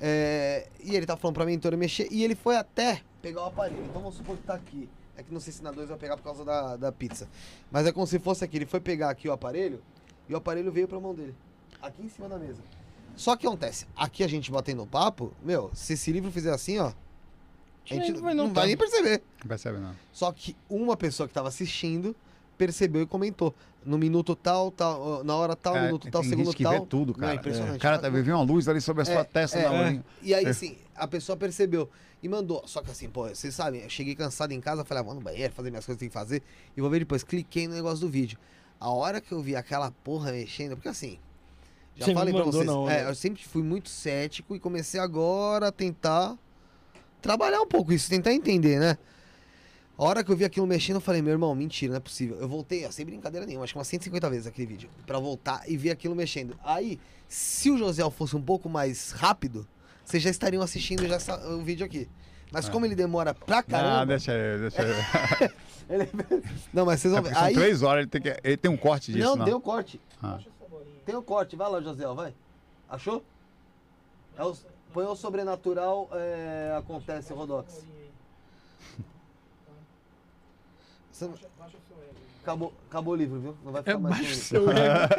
É, 0.01 0.69
e 0.83 0.97
ele 0.97 1.07
tá 1.07 1.17
falando 1.17 1.35
pra 1.35 1.45
mentora 1.45 1.77
mexer, 1.77 2.09
e 2.11 2.25
ele 2.25 2.35
foi 2.35 2.57
até 2.57 3.03
pegar 3.21 3.43
o 3.43 3.47
aparelho. 3.47 3.85
Então 3.85 4.01
vamos 4.01 4.17
supor 4.17 4.37
que 4.37 4.43
tá 4.45 4.55
aqui. 4.55 4.89
É 5.17 5.23
que 5.23 5.33
não 5.33 5.41
sei 5.41 5.53
se 5.53 5.63
na 5.63 5.73
2 5.73 5.89
vai 5.89 5.99
pegar 5.99 6.17
por 6.17 6.23
causa 6.23 6.45
da, 6.45 6.77
da 6.77 6.93
pizza. 6.93 7.29
Mas 7.71 7.87
é 7.87 7.93
como 7.93 8.07
se 8.07 8.19
fosse 8.19 8.45
aqui. 8.45 8.59
Ele 8.59 8.67
foi 8.67 8.81
pegar 8.81 9.11
aqui 9.11 9.29
o 9.29 9.33
aparelho, 9.33 9.83
e 10.29 10.35
o 10.35 10.37
aparelho 10.37 10.73
veio 10.73 10.89
pra 10.89 10.99
mão 10.99 11.15
dele. 11.15 11.35
Aqui 11.81 12.03
em 12.03 12.09
cima 12.09 12.29
da 12.29 12.39
mesa. 12.39 12.63
Só 13.17 13.35
que 13.35 13.47
acontece, 13.47 13.87
aqui 13.97 14.23
a 14.23 14.29
gente 14.29 14.51
batendo 14.51 14.87
papo, 14.87 15.33
meu, 15.43 15.71
se 15.73 15.95
esse 15.95 16.13
livro 16.13 16.31
fizer 16.31 16.53
assim, 16.53 16.79
ó, 16.79 16.93
a 17.95 17.97
gente 17.97 18.13
Não 18.13 18.23
vai 18.23 18.35
não 18.35 18.53
vai 18.53 18.67
nem 18.69 18.77
perceber. 18.77 19.23
Não 19.41 19.49
percebe, 19.49 19.79
não. 19.79 19.95
Só 20.13 20.33
que 20.33 20.57
uma 20.69 20.97
pessoa 20.97 21.27
que 21.29 21.35
tava 21.35 21.49
assistindo 21.49 22.15
percebeu 22.59 23.03
e 23.03 23.07
comentou. 23.07 23.55
No 23.85 23.97
minuto 23.99 24.35
tal, 24.35 24.71
tal, 24.73 25.23
na 25.23 25.37
hora 25.37 25.55
tal, 25.55 25.75
Cara, 25.75 25.87
minuto 25.87 26.11
tal, 26.11 26.21
tem 26.23 26.31
segundo 26.31 26.53
que 26.53 26.65
tal. 26.65 26.73
vê 26.73 26.81
tudo, 26.87 27.13
Não, 27.17 27.19
é 27.19 27.21
cara. 27.29 27.35
impressionante. 27.37 27.79
Cara, 27.81 27.99
tá 27.99 28.09
vendo 28.09 28.29
uma 28.31 28.43
luz 28.43 28.67
ali 28.67 28.81
sobre 28.81 29.03
a 29.03 29.05
sua 29.05 29.21
É, 29.21 29.25
testa 29.25 29.59
é, 29.59 29.63
na 29.63 29.71
hora. 29.71 30.05
E 30.23 30.35
aí, 30.35 30.45
assim, 30.47 30.77
a 30.97 31.07
pessoa 31.07 31.37
percebeu 31.37 31.89
e 32.21 32.29
mandou. 32.29 32.67
Só 32.67 32.83
que 32.83 32.91
assim, 32.91 33.09
pô, 33.09 33.29
vocês 33.29 33.55
sabem, 33.55 33.83
eu 33.83 33.89
cheguei 33.91 34.17
cansado 34.17 34.51
em 34.53 34.61
casa, 34.61 34.85
falei, 34.85 35.03
ah, 35.03 35.05
vou 35.05 35.15
no 35.15 35.21
banheiro, 35.21 35.53
fazer 35.55 35.71
minhas 35.71 35.87
coisas 35.87 35.99
que 35.99 36.01
tem 36.01 36.09
que 36.09 36.13
fazer. 36.15 36.43
E 36.77 36.81
vou 36.81 36.91
ver 36.91 36.99
depois. 36.99 37.23
Cliquei 37.23 37.69
no 37.69 37.75
negócio 37.75 38.01
do 38.01 38.09
vídeo. 38.09 38.37
A 38.81 38.91
hora 38.91 39.21
que 39.21 39.31
eu 39.31 39.41
vi 39.41 39.55
aquela 39.55 39.93
porra 40.03 40.33
mexendo, 40.33 40.75
porque 40.77 40.89
assim. 40.89 41.19
Já 41.95 42.07
Você 42.07 42.13
falei 42.15 42.35
pra 42.35 42.43
vocês. 42.43 42.67
na 42.67 42.77
hora. 42.77 42.93
é, 42.93 43.09
eu 43.09 43.15
sempre 43.15 43.45
fui 43.45 43.63
muito 43.63 43.89
cético 43.89 44.57
e 44.57 44.59
comecei 44.61 44.99
agora 44.99 45.69
a 45.69 45.73
tentar 45.73 46.37
trabalhar 47.27 47.61
um 47.61 47.67
pouco 47.67 47.93
isso, 47.93 48.09
tentar 48.09 48.33
entender, 48.33 48.79
né? 48.79 48.97
A 49.99 50.05
hora 50.05 50.23
que 50.23 50.31
eu 50.31 50.37
vi 50.37 50.45
aquilo 50.45 50.67
mexendo, 50.67 50.97
eu 50.97 51.01
falei, 51.01 51.21
meu 51.23 51.33
irmão, 51.33 51.55
mentira, 51.55 51.91
não 51.93 51.97
é 51.97 52.01
possível. 52.01 52.37
Eu 52.39 52.47
voltei, 52.49 52.87
ó, 52.87 52.91
sem 52.91 53.05
brincadeira 53.05 53.47
nenhuma, 53.47 53.65
acho 53.65 53.73
que 53.73 53.79
umas 53.79 53.89
150 53.89 54.31
vezes 54.31 54.47
aquele 54.47 54.67
vídeo, 54.67 54.91
pra 55.07 55.19
voltar 55.19 55.63
e 55.67 55.77
ver 55.77 55.91
aquilo 55.91 56.15
mexendo. 56.15 56.57
Aí, 56.63 57.01
se 57.27 57.71
o 57.71 57.79
José 57.79 58.09
fosse 58.11 58.37
um 58.37 58.43
pouco 58.43 58.69
mais 58.69 59.11
rápido, 59.13 59.67
vocês 60.05 60.23
já 60.23 60.31
estariam 60.31 60.63
assistindo 60.63 61.07
já 61.09 61.17
essa- 61.17 61.49
o 61.49 61.63
vídeo 61.63 61.85
aqui. 61.85 62.09
Mas 62.53 62.69
como 62.69 62.87
ele 62.87 62.95
demora 62.95 63.35
pra 63.35 63.59
Ah, 63.59 63.63
caramba. 63.63 64.07
deixa 64.07 64.33
eu. 64.33 64.59
Deixa 64.61 64.83
eu. 64.83 64.95
ele- 65.91 66.09
Não, 66.73 66.87
mas 66.87 67.01
vocês 67.01 67.13
É 67.13 67.17
vão 67.17 67.23
porque 67.25 67.35
ver. 67.35 67.41
são 67.41 67.49
Aí, 67.49 67.55
três 67.55 67.83
horas, 67.83 68.03
ele 68.03 68.11
tem, 68.11 68.21
que... 68.23 68.41
ele 68.45 68.57
tem 68.57 68.71
um 68.71 68.77
corte 68.77 69.13
disso, 69.13 69.25
não, 69.25 69.35
não? 69.37 69.45
tem 69.45 69.53
o 69.55 69.61
corte. 69.61 70.01
Ah. 70.23 70.39
Tem 71.05 71.15
o 71.17 71.23
corte. 71.23 71.57
Vai 71.57 71.69
lá, 71.71 71.81
José, 71.81 72.07
vai. 72.15 72.33
Achou? 72.89 73.25
É 74.39 74.45
o... 74.45 74.55
Põe 74.97 75.05
o 75.05 75.15
sobrenatural, 75.15 76.09
é... 76.13 76.75
acontece, 76.79 77.31
Rodox. 77.35 77.85
Você 81.13 81.31
Acabou, 82.41 82.73
acabou 82.89 83.13
o 83.13 83.17
livro, 83.17 83.39
viu? 83.39 83.55
Não 83.63 83.73
vai 83.73 83.83
ficar 83.83 83.93
É, 83.93 83.99
mais 83.99 84.17
baixa 84.17 84.35
seu 84.37 84.71
ego. 84.71 85.15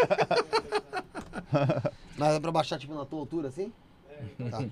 Mas 2.18 2.34
é 2.34 2.40
pra 2.40 2.52
baixar, 2.52 2.80
tipo, 2.80 2.96
na 2.96 3.06
tua 3.06 3.20
altura, 3.20 3.50
assim? 3.50 3.72
Tá. 4.50 4.66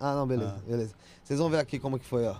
Ah, 0.00 0.14
não, 0.14 0.26
beleza, 0.26 0.56
beleza. 0.66 0.94
Vocês 1.22 1.38
vão 1.38 1.50
ver 1.50 1.58
aqui 1.58 1.78
como 1.78 1.98
que 1.98 2.06
foi, 2.06 2.26
ó. 2.26 2.36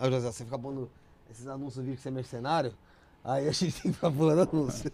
Aí, 0.00 0.10
José, 0.10 0.32
você 0.32 0.44
fica 0.44 0.58
pondo 0.58 0.90
esses 1.30 1.46
anúncios 1.46 1.84
vídeo 1.84 1.96
que 1.96 2.02
você 2.02 2.08
é 2.08 2.10
mercenário, 2.10 2.74
aí 3.22 3.46
a 3.46 3.52
gente 3.52 3.70
tem 3.80 3.92
que 3.92 3.92
ficar 3.92 4.10
pulando 4.10 4.50
anúncio. 4.50 4.90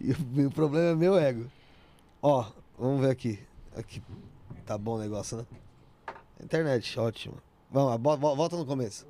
e 0.00 0.10
o, 0.10 0.48
o 0.48 0.50
problema 0.50 0.88
é 0.88 0.94
meu 0.96 1.16
ego. 1.16 1.48
Ó, 2.20 2.44
vamos 2.76 3.02
ver 3.02 3.10
aqui. 3.10 3.38
Aqui. 3.76 4.02
Tá 4.68 4.76
bom 4.76 4.96
o 4.96 4.98
negócio, 4.98 5.38
né? 5.38 5.46
Internet, 6.44 7.00
ótimo. 7.00 7.38
Vamos 7.70 7.88
lá, 7.88 7.96
vo- 7.96 8.16
vo- 8.18 8.36
volta 8.36 8.54
no 8.54 8.66
começo. 8.66 9.06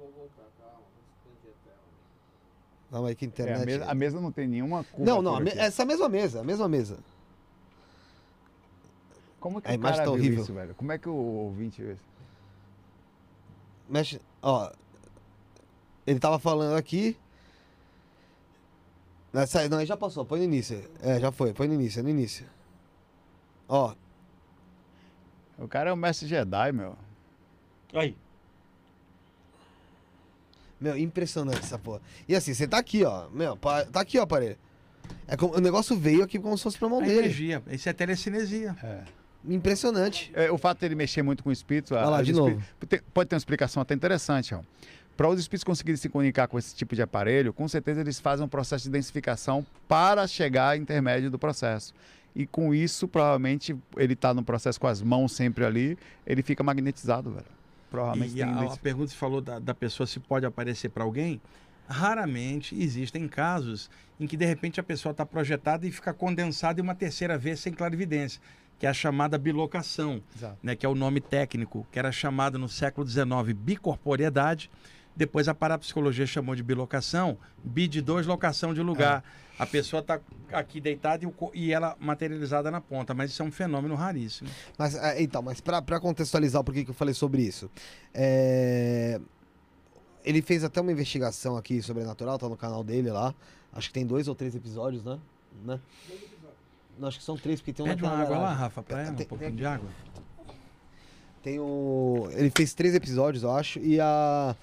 Calma 2.93 3.09
aí, 3.09 3.17
que 3.17 3.25
É, 3.25 3.29
internet. 3.29 3.61
a, 3.63 3.67
mesa, 3.67 3.85
a 3.91 3.95
mesa 3.95 4.21
não 4.21 4.31
tem 4.31 4.47
nenhuma 4.47 4.85
curva. 4.85 5.05
Não, 5.05 5.21
não, 5.21 5.41
me- 5.41 5.51
essa 5.51 5.85
mesma 5.85 6.09
mesa, 6.09 6.43
a 6.43 6.45
mesma 6.45 6.69
mesa. 6.69 7.01
Como 9.41 9.59
é 9.59 9.63
que 9.63 9.67
a 9.69 9.73
o 9.73 9.75
imagem 9.75 9.97
cara 9.97 10.09
tá 10.11 10.15
viu 10.15 10.23
horrível. 10.23 10.43
isso, 10.45 10.55
velho? 10.55 10.75
Como 10.77 10.93
é 10.93 10.99
que 10.99 11.09
o 11.09 11.13
ouvinte 11.15 11.83
viu 11.83 11.93
isso? 11.95 12.05
Mexe. 13.89 14.21
Ó. 14.41 14.71
Ele 16.07 16.21
tava 16.21 16.39
falando 16.39 16.77
aqui. 16.77 17.17
Nessa, 19.33 19.69
não, 19.69 19.79
aí 19.79 19.87
já 19.87 19.97
passou, 19.97 20.25
põe 20.25 20.39
no 20.39 20.45
início. 20.45 20.89
É, 21.03 21.19
já 21.19 21.33
foi, 21.33 21.53
põe 21.53 21.67
no 21.67 21.75
início, 21.75 21.99
é 21.99 22.03
no 22.05 22.09
início. 22.11 22.47
Ó, 23.69 23.93
O 25.59 25.67
cara 25.69 25.91
é 25.91 25.93
o 25.93 25.97
mestre 25.97 26.27
Jedi, 26.29 26.73
meu. 26.73 26.97
Aí. 27.93 28.15
meu, 30.81 30.97
impressionante 30.97 31.59
essa 31.61 31.79
porra. 31.79 32.01
E 32.29 32.35
assim, 32.37 32.55
você 32.55 32.67
tá 32.69 32.79
aqui, 32.79 33.05
ó. 33.05 33.29
Meu, 33.31 33.57
pa- 33.57 33.85
tá 33.85 34.01
aqui, 34.01 34.19
ó, 34.19 34.23
aparelho. 34.23 34.57
É 35.27 35.37
como, 35.37 35.57
o 35.57 35.61
negócio 35.61 35.97
veio 35.97 36.23
aqui 36.23 36.39
como 36.39 36.57
se 36.57 36.63
fosse 36.63 36.79
pra 36.79 36.89
mão 36.89 37.01
dele. 37.03 37.19
energia. 37.21 37.63
Isso 37.71 37.89
é 37.89 37.93
telecinesia. 37.93 38.77
Impressionante. 39.49 40.31
É, 40.35 40.51
o 40.51 40.59
fato 40.59 40.79
dele 40.81 40.95
mexer 40.95 41.23
muito 41.23 41.43
com 41.43 41.49
o 41.49 41.53
espírito. 41.53 41.95
Vai 41.95 42.05
lá, 42.05 42.19
a- 42.19 42.23
de 42.23 42.33
novo. 42.33 42.63
tem- 42.89 43.01
pode 43.13 43.29
ter 43.29 43.35
uma 43.35 43.39
explicação 43.39 43.81
até 43.83 43.95
interessante, 43.95 44.55
ó. 44.55 44.61
para 45.17 45.29
os 45.29 45.41
espíritos 45.41 45.65
conseguirem 45.65 45.97
se 45.97 46.09
comunicar 46.09 46.47
com 46.47 46.57
esse 46.61 46.77
tipo 46.77 46.95
de 46.95 47.03
aparelho, 47.03 47.53
com 47.53 47.67
certeza 47.67 48.01
eles 48.01 48.21
fazem 48.21 48.47
um 48.47 48.49
processo 48.49 48.85
de 48.85 48.91
densificação 48.91 49.67
para 49.89 50.25
chegar 50.29 50.71
ao 50.71 50.77
intermédio 50.77 51.29
do 51.29 51.37
processo. 51.37 51.93
E 52.39 52.47
com 52.47 52.73
isso, 52.73 53.09
provavelmente, 53.09 53.77
ele 53.97 54.13
está 54.13 54.33
no 54.33 54.45
processo 54.45 54.79
com 54.79 54.87
as 54.87 55.03
mãos 55.03 55.33
sempre 55.33 55.65
ali, 55.65 55.99
ele 56.25 56.41
fica 56.41 56.63
magnetizado, 56.63 57.33
velho. 57.33 57.47
Provavelmente 57.91 58.31
E 58.31 58.35
tem 58.37 58.45
a, 58.45 58.73
a 58.73 58.77
pergunta 58.77 59.11
que 59.11 59.19
falou 59.19 59.41
da, 59.41 59.59
da 59.59 59.75
pessoa 59.75 60.07
se 60.07 60.21
pode 60.21 60.47
aparecer 60.47 60.89
para 60.91 61.03
alguém. 61.03 61.41
Raramente 61.89 62.81
existem 62.81 63.27
casos 63.27 63.91
em 64.21 64.27
que 64.29 64.37
de 64.37 64.45
repente 64.45 64.79
a 64.79 64.85
pessoa 64.85 65.11
está 65.11 65.27
projetada 65.27 65.85
e 65.85 65.91
fica 65.91 66.15
condensada 66.15 66.81
em 66.81 66.85
uma 66.85 66.95
terceira 66.95 67.37
vez 67.37 67.59
sem 67.59 67.73
clarividência, 67.73 68.41
que 68.79 68.87
é 68.87 68.89
a 68.89 68.95
chamada 68.95 69.37
bilocação, 69.37 70.23
Exato. 70.37 70.59
né, 70.63 70.77
que 70.77 70.87
é 70.87 70.89
o 70.89 70.95
nome 70.95 71.21
técnico, 71.21 71.85
que 71.91 71.99
era 71.99 72.13
chamada 72.13 72.57
no 72.57 72.69
século 72.69 73.05
XIX 73.05 73.53
bicorporiedade. 73.53 74.71
Depois 75.17 75.49
a 75.49 75.55
parapsicologia 75.55 76.25
chamou 76.25 76.55
de 76.55 76.63
bilocação, 76.63 77.37
bi 77.65 77.89
de 77.89 78.01
dois, 78.01 78.29
locação 78.29 78.73
de 78.73 78.81
lugar. 78.81 79.25
A 79.59 79.67
pessoa 79.67 80.01
está 80.01 80.21
aqui 80.53 80.81
deitada 80.81 81.25
e, 81.25 81.27
o 81.27 81.35
e 81.53 81.73
ela 81.73 81.97
materializada 81.99 82.71
na 82.71 82.81
ponta, 82.81 83.13
mas 83.13 83.31
isso 83.33 83.43
é 83.43 83.45
um 83.45 83.51
fenômeno 83.51 83.95
raríssimo. 83.95 84.49
Mas, 84.79 84.95
é, 84.95 85.21
então, 85.21 85.43
mas 85.43 85.61
pra, 85.61 85.83
pra 85.83 85.99
contextualizar 85.99 86.61
o 86.61 86.65
porquê 86.65 86.85
que 86.85 86.91
eu 86.91 86.95
falei 86.95 87.13
sobre 87.13 87.43
isso. 87.43 87.69
é, 88.15 89.21
Ele 90.25 90.41
fez 90.43 90.63
até 90.63 90.81
uma 90.81 90.93
investigação 90.93 91.57
aqui 91.57 91.83
sobrenatural, 91.83 92.39
tá 92.39 92.49
no 92.49 92.57
canal 92.57 92.85
dele 92.85 93.11
lá. 93.11 93.35
Acho 93.73 93.89
que 93.89 93.95
tem 93.95 94.07
dois 94.07 94.29
ou 94.29 94.35
três 94.35 94.55
episódios, 94.55 95.03
né? 95.05 95.19
né? 95.65 95.81
Não, 96.99 97.09
acho 97.09 97.19
que 97.19 97.25
são 97.25 97.37
três, 97.37 97.61
porque 97.61 97.73
tem 97.73 97.85
um 97.85 97.89
Pede 97.89 98.03
uma 98.03 98.13
água 98.13 98.39
lá. 98.39 98.53
Rafa, 98.53 98.83
para 98.83 99.03
ela, 99.03 99.11
um 99.13 99.15
Tem- 99.17 99.27
pouquinho 99.27 99.51
tem 99.51 99.57
de 99.59 99.67
água. 99.67 99.89
Tem 101.43 101.59
o. 101.61 102.29
Ele 102.33 102.51
fez 102.51 102.75
três 102.75 102.95
episódios, 102.95 103.43
eu 103.43 103.51
acho, 103.53 103.79
e 103.79 104.01
a. 104.01 104.57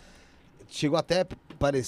Chegou 0.68 0.98
até 0.98 1.26
parec... 1.60 1.86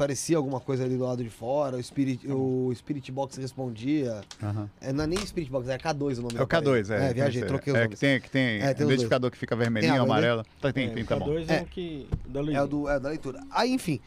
parecia 0.00 0.38
alguma 0.38 0.58
coisa 0.60 0.82
ali 0.82 0.96
do 0.96 1.04
lado 1.04 1.22
de 1.22 1.28
fora, 1.28 1.76
o 1.76 1.82
Spirit, 1.82 2.26
o 2.26 2.72
Spirit 2.74 3.12
Box 3.12 3.36
respondia. 3.36 4.22
Aham. 4.42 4.70
É, 4.80 4.94
não 4.94 5.04
é 5.04 5.06
nem 5.06 5.18
Spirit 5.26 5.50
Box, 5.52 5.68
é 5.68 5.76
K2 5.76 6.18
o 6.18 6.22
nome 6.22 6.36
É 6.38 6.42
o 6.42 6.46
K2, 6.46 6.86
aparelho. 6.86 6.92
é. 6.94 7.10
É, 7.10 7.12
viajei, 7.12 7.42
é, 7.42 7.44
troquei 7.44 7.70
os 7.70 7.78
é, 7.78 7.82
nomes. 7.82 7.94
que 7.98 8.00
tem, 8.06 8.20
que 8.20 8.30
tem 8.30 8.42
É, 8.62 8.72
tem 8.72 8.86
os 8.86 8.92
identificador 8.92 9.30
que 9.30 9.36
fica 9.36 9.54
vermelhinho, 9.54 9.92
Tem 9.92 10.00
amarelo. 10.02 10.42
Tá, 10.58 10.72
tem, 10.72 10.86
É, 10.86 10.90
tem, 10.94 11.02
o 11.02 11.06
tá 11.06 11.16
bom. 11.18 11.26
K2 11.26 11.50
é, 11.50 11.56
É. 11.58 11.60
o 11.62 11.66
que. 11.66 12.08
Da 12.26 12.40
É 12.40 12.62
o 12.62 12.66
do, 12.66 12.88
é 12.88 12.98
da 12.98 13.08
leitura. 13.10 13.40
Aí, 13.50 13.70
enfim. 13.72 14.00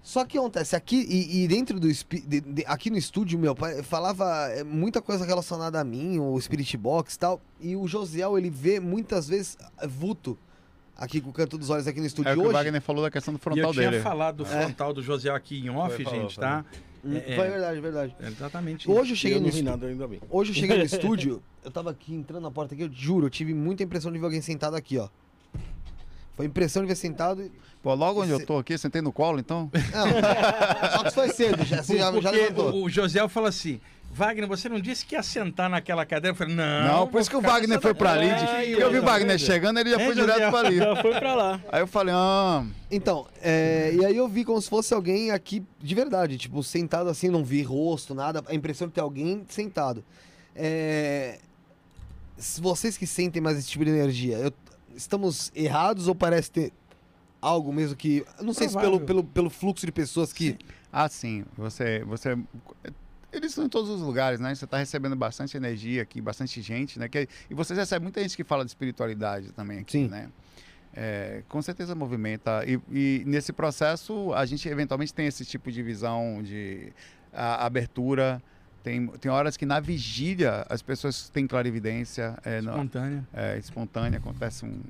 Só 0.00 0.24
que 0.24 0.38
acontece, 0.38 0.76
aqui 0.76 1.04
e, 1.08 1.42
e 1.42 1.48
dentro 1.48 1.80
do. 1.80 1.88
de- 1.92 2.40
de- 2.40 2.64
aqui 2.66 2.88
no 2.88 2.96
estúdio, 2.96 3.36
meu 3.38 3.54
pai 3.54 3.82
falava 3.82 4.24
é, 4.50 4.62
muita 4.62 5.02
coisa 5.02 5.24
relacionada 5.26 5.78
a 5.80 5.84
mim, 5.84 6.18
o 6.20 6.40
Spirit 6.40 6.76
Box 6.76 7.14
e 7.14 7.18
tal. 7.18 7.40
E 7.60 7.74
o 7.74 7.86
Josiel, 7.88 8.38
ele 8.38 8.48
vê 8.48 8.78
muitas 8.78 9.28
vezes 9.28 9.58
é, 9.78 9.86
vulto 9.88 10.38
aqui 11.00 11.20
com 11.20 11.30
o 11.30 11.32
canto 11.32 11.56
dos 11.58 11.70
olhos 11.70 11.86
aqui 11.88 11.98
no 11.98 12.06
estúdio. 12.06 12.28
É 12.28 12.32
o 12.32 12.36
que 12.36 12.40
o 12.42 12.44
Hoje. 12.44 12.52
Wagner 12.52 12.80
falou 12.82 13.02
da 13.02 13.10
questão 13.10 13.32
do 13.34 13.38
E 13.38 13.40
eu 13.40 13.42
frontal 13.42 13.72
tinha 13.72 13.90
dele. 13.90 14.02
falado 14.02 14.36
do 14.36 14.44
É. 14.44 14.62
frontal 14.62 14.92
do 14.92 15.02
José 15.02 15.30
aqui 15.30 15.58
em 15.58 15.70
off, 15.70 15.96
Foi, 15.96 16.04
falou, 16.04 16.20
gente, 16.20 16.38
tá? 16.38 16.64
Hum, 17.04 17.16
É, 17.16 17.34
Foi 17.34 17.46
é. 17.46 17.50
verdade, 17.50 17.80
verdade. 17.80 18.16
É 18.20 18.28
exatamente 18.28 18.88
Hoje 18.90 19.10
eu 19.10 19.12
Eu 19.12 19.16
cheguei 19.16 19.36
não 19.38 19.46
no 19.46 19.50
vi 19.50 19.58
estúdio. 19.58 19.70
nada, 19.70 19.86
ainda 19.86 20.06
bem. 20.06 20.20
Hoje 20.28 20.50
eu 20.50 20.54
cheguei 20.54 20.76
no 20.76 20.84
estúdio, 20.84 21.42
eu 21.64 21.70
tava 21.70 21.90
aqui 21.90 22.14
entrando 22.14 22.42
na 22.42 22.50
porta 22.50 22.74
aqui, 22.74 22.84
eu 22.84 22.90
juro, 22.92 23.26
eu 23.26 23.30
tive 23.30 23.54
muita 23.54 23.82
impressão 23.82 24.12
de 24.12 24.18
ver 24.18 24.26
alguém 24.26 24.42
sentado 24.42 24.76
aqui, 24.76 24.98
ó. 24.98 25.08
Foi 26.36 26.46
impressão 26.46 26.82
de 26.82 26.88
ver 26.88 26.94
sentado. 26.94 27.42
e- 27.42 27.50
Pô, 27.82 27.94
logo 27.94 28.22
onde 28.22 28.30
eu 28.32 28.44
tô 28.44 28.58
aqui, 28.58 28.76
sentei 28.76 29.00
no 29.00 29.10
colo, 29.12 29.38
então. 29.38 29.70
Não, 29.72 30.90
só 30.98 31.04
que 31.04 31.10
foi 31.12 31.28
cedo, 31.30 31.64
já, 31.64 31.82
já, 31.82 32.20
já 32.20 32.30
levantou. 32.30 32.74
o, 32.74 32.84
o 32.84 32.90
José 32.90 33.26
falou 33.28 33.48
assim: 33.48 33.80
Wagner, 34.12 34.48
você 34.48 34.68
não 34.68 34.80
disse 34.80 35.06
que 35.06 35.14
ia 35.14 35.22
sentar 35.22 35.70
naquela 35.70 36.04
cadeira? 36.04 36.32
Eu 36.34 36.36
falei, 36.36 36.54
não. 36.54 36.86
Não, 36.86 37.06
por 37.06 37.20
isso 37.20 37.30
que 37.30 37.36
o 37.36 37.40
Wagner 37.40 37.80
foi 37.80 37.94
pra 37.94 38.12
ali. 38.12 38.28
porque 38.28 38.82
eu 38.82 38.90
vi 38.90 38.98
o 38.98 39.02
Wagner 39.04 39.38
chegando, 39.38 39.78
ele 39.78 39.90
já 39.90 40.00
É, 40.00 40.04
foi 40.06 40.14
José? 40.16 40.32
direto 40.32 40.50
pra 40.50 40.58
ali. 40.60 40.76
Já 40.78 40.96
foi 40.96 41.14
pra 41.18 41.34
lá. 41.34 41.60
Aí 41.70 41.80
eu 41.80 41.86
falei, 41.86 42.14
ah, 42.16 42.64
Então, 42.90 43.26
é, 43.40 43.92
e 43.94 44.04
aí 44.04 44.16
eu 44.16 44.28
vi 44.28 44.44
como 44.44 44.60
se 44.60 44.68
fosse 44.68 44.92
alguém 44.92 45.30
aqui 45.30 45.62
de 45.78 45.94
verdade, 45.94 46.36
tipo, 46.36 46.62
sentado 46.62 47.08
assim, 47.08 47.28
não 47.28 47.44
vi 47.44 47.62
rosto, 47.62 48.14
nada, 48.14 48.42
a 48.48 48.54
impressão 48.54 48.88
de 48.88 48.94
ter 48.94 49.00
alguém 49.00 49.44
sentado. 49.48 50.04
É, 50.56 51.38
se 52.36 52.60
vocês 52.60 52.96
que 52.98 53.06
sentem 53.06 53.40
mais 53.40 53.58
esse 53.58 53.68
tipo 53.68 53.84
de 53.84 53.90
energia, 53.90 54.36
eu- 54.38 54.52
estamos 54.96 55.52
errados 55.54 56.08
ou 56.08 56.14
parece 56.16 56.50
ter 56.50 56.72
algo 57.40 57.72
mesmo 57.72 57.94
que. 57.96 58.24
Não 58.42 58.52
sei 58.52 58.68
se 58.68 58.74
pelo, 58.74 58.98
Provável. 58.98 59.06
pelo, 59.06 59.24
pelo 59.24 59.50
fluxo 59.50 59.86
de 59.86 59.92
pessoas 59.92 60.32
que. 60.32 60.58
ah, 60.92 61.08
sim, 61.08 61.44
você, 61.56 62.02
você. 62.04 62.36
Eles 63.32 63.50
estão 63.52 63.64
em 63.64 63.68
todos 63.68 63.88
os 63.90 64.00
lugares, 64.00 64.40
né? 64.40 64.54
Você 64.54 64.64
está 64.64 64.76
recebendo 64.78 65.14
bastante 65.16 65.56
energia 65.56 66.02
aqui, 66.02 66.20
bastante 66.20 66.60
gente, 66.60 66.98
né? 66.98 67.08
Que, 67.08 67.28
e 67.48 67.54
vocês 67.54 67.78
recebem 67.78 68.02
muita 68.04 68.20
gente 68.20 68.36
que 68.36 68.42
fala 68.44 68.64
de 68.64 68.70
espiritualidade 68.70 69.52
também 69.52 69.78
aqui, 69.78 69.92
Sim. 69.92 70.08
né? 70.08 70.28
É, 70.92 71.42
com 71.48 71.62
certeza 71.62 71.94
movimenta. 71.94 72.64
E, 72.66 72.80
e 72.90 73.22
nesse 73.24 73.52
processo, 73.52 74.32
a 74.34 74.44
gente 74.44 74.68
eventualmente 74.68 75.14
tem 75.14 75.26
esse 75.26 75.44
tipo 75.44 75.70
de 75.70 75.82
visão 75.82 76.42
de 76.42 76.92
a- 77.32 77.64
abertura. 77.66 78.42
Tem, 78.82 79.06
tem 79.06 79.30
horas 79.30 79.56
que 79.56 79.64
na 79.66 79.78
vigília 79.78 80.66
as 80.68 80.82
pessoas 80.82 81.28
têm 81.28 81.46
clarividência 81.46 82.36
é, 82.44 82.60
no- 82.60 82.70
Espontânea. 82.70 83.28
é, 83.32 83.58
espontânea, 83.58 84.18
acontece 84.18 84.64
um. 84.64 84.80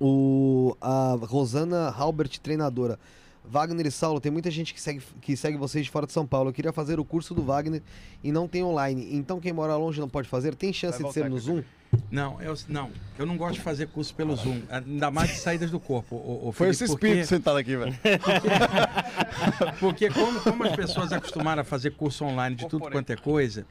O, 0.00 0.76
a 0.80 1.16
Rosana 1.22 1.88
Halbert, 1.90 2.38
treinadora. 2.40 2.98
Wagner 3.44 3.86
e 3.86 3.90
Saulo, 3.90 4.20
tem 4.20 4.30
muita 4.30 4.50
gente 4.50 4.72
que 4.72 4.80
segue, 4.80 5.02
que 5.20 5.36
segue 5.36 5.56
vocês 5.56 5.84
de 5.84 5.90
fora 5.90 6.06
de 6.06 6.12
São 6.12 6.26
Paulo. 6.26 6.50
Eu 6.50 6.52
queria 6.54 6.72
fazer 6.72 6.98
o 7.00 7.04
curso 7.04 7.34
do 7.34 7.42
Wagner 7.42 7.82
e 8.22 8.30
não 8.32 8.46
tem 8.48 8.62
online. 8.62 9.08
Então 9.14 9.40
quem 9.40 9.52
mora 9.52 9.76
longe 9.76 10.00
não 10.00 10.08
pode 10.08 10.28
fazer? 10.28 10.54
Tem 10.54 10.72
chance 10.72 11.00
Vai 11.02 11.08
de 11.08 11.14
ser 11.14 11.28
no. 11.28 11.38
Zoom? 11.38 11.62
Não, 12.10 12.40
eu, 12.40 12.54
não, 12.68 12.90
eu 13.18 13.26
não 13.26 13.36
gosto 13.36 13.54
de 13.56 13.60
fazer 13.60 13.86
curso 13.88 14.14
pelo 14.14 14.34
Zoom, 14.34 14.62
ainda 14.70 15.10
mais 15.10 15.28
de 15.28 15.36
saídas 15.36 15.70
do 15.70 15.78
corpo. 15.78 16.16
O, 16.16 16.48
o 16.48 16.52
Foi 16.52 16.68
Felipe, 16.68 16.84
esse 16.84 16.92
porque- 16.92 17.06
espírito 17.06 17.28
sentado 17.28 17.58
aqui, 17.58 17.76
velho. 17.76 17.94
Porque 19.78 20.08
como, 20.08 20.40
como 20.40 20.64
as 20.64 20.74
pessoas 20.74 21.12
acostumaram 21.12 21.62
a 21.62 21.64
fazer 21.64 21.90
curso 21.92 22.24
online 22.24 22.56
de 22.56 22.66
tudo 22.68 22.88
quanto 22.90 23.10
é 23.10 23.16
coisa, 23.16 23.66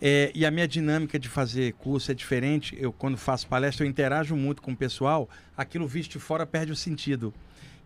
é, 0.00 0.30
e 0.34 0.44
a 0.44 0.50
minha 0.50 0.68
dinâmica 0.68 1.18
de 1.18 1.28
fazer 1.28 1.72
curso 1.74 2.10
é 2.10 2.14
diferente, 2.14 2.76
eu 2.78 2.92
quando 2.92 3.16
faço 3.16 3.46
palestra 3.46 3.84
eu 3.84 3.90
interajo 3.90 4.36
muito 4.36 4.60
com 4.62 4.72
o 4.72 4.76
pessoal, 4.76 5.28
aquilo 5.56 5.86
visto 5.86 6.12
de 6.12 6.18
fora 6.18 6.46
perde 6.46 6.72
o 6.72 6.76
sentido. 6.76 7.32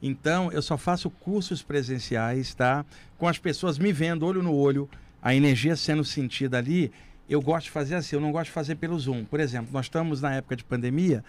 Então, 0.03 0.51
eu 0.53 0.63
só 0.63 0.79
faço 0.79 1.11
cursos 1.11 1.63
presenciais, 1.63 2.55
tá? 2.55 2.85
Com 3.17 3.27
as 3.27 3.39
pessoas 3.39 3.79
me 3.79 3.93
vendo 3.93 4.25
olho 4.25 4.43
no 4.43 4.55
olho, 4.55 4.89
a 5.21 5.35
energia 5.35 5.75
sendo 5.75 6.05
sentida 6.05 6.59
ali. 6.59 6.93
Eu 7.29 7.43
gosto 7.43 7.65
de 7.65 7.71
fazer 7.73 7.97
assim, 7.97 8.17
eu 8.17 8.21
não 8.21 8.33
gosto 8.33 8.47
de 8.47 8.53
fazer 8.53 8.77
pelo 8.77 8.99
Zoom. 8.99 9.25
Por 9.25 9.41
exemplo, 9.41 9.71
nós 9.73 9.87
estamos 9.87 10.23
na 10.23 10.35
época 10.35 10.57
de 10.57 10.65
pandemia, 10.65 11.25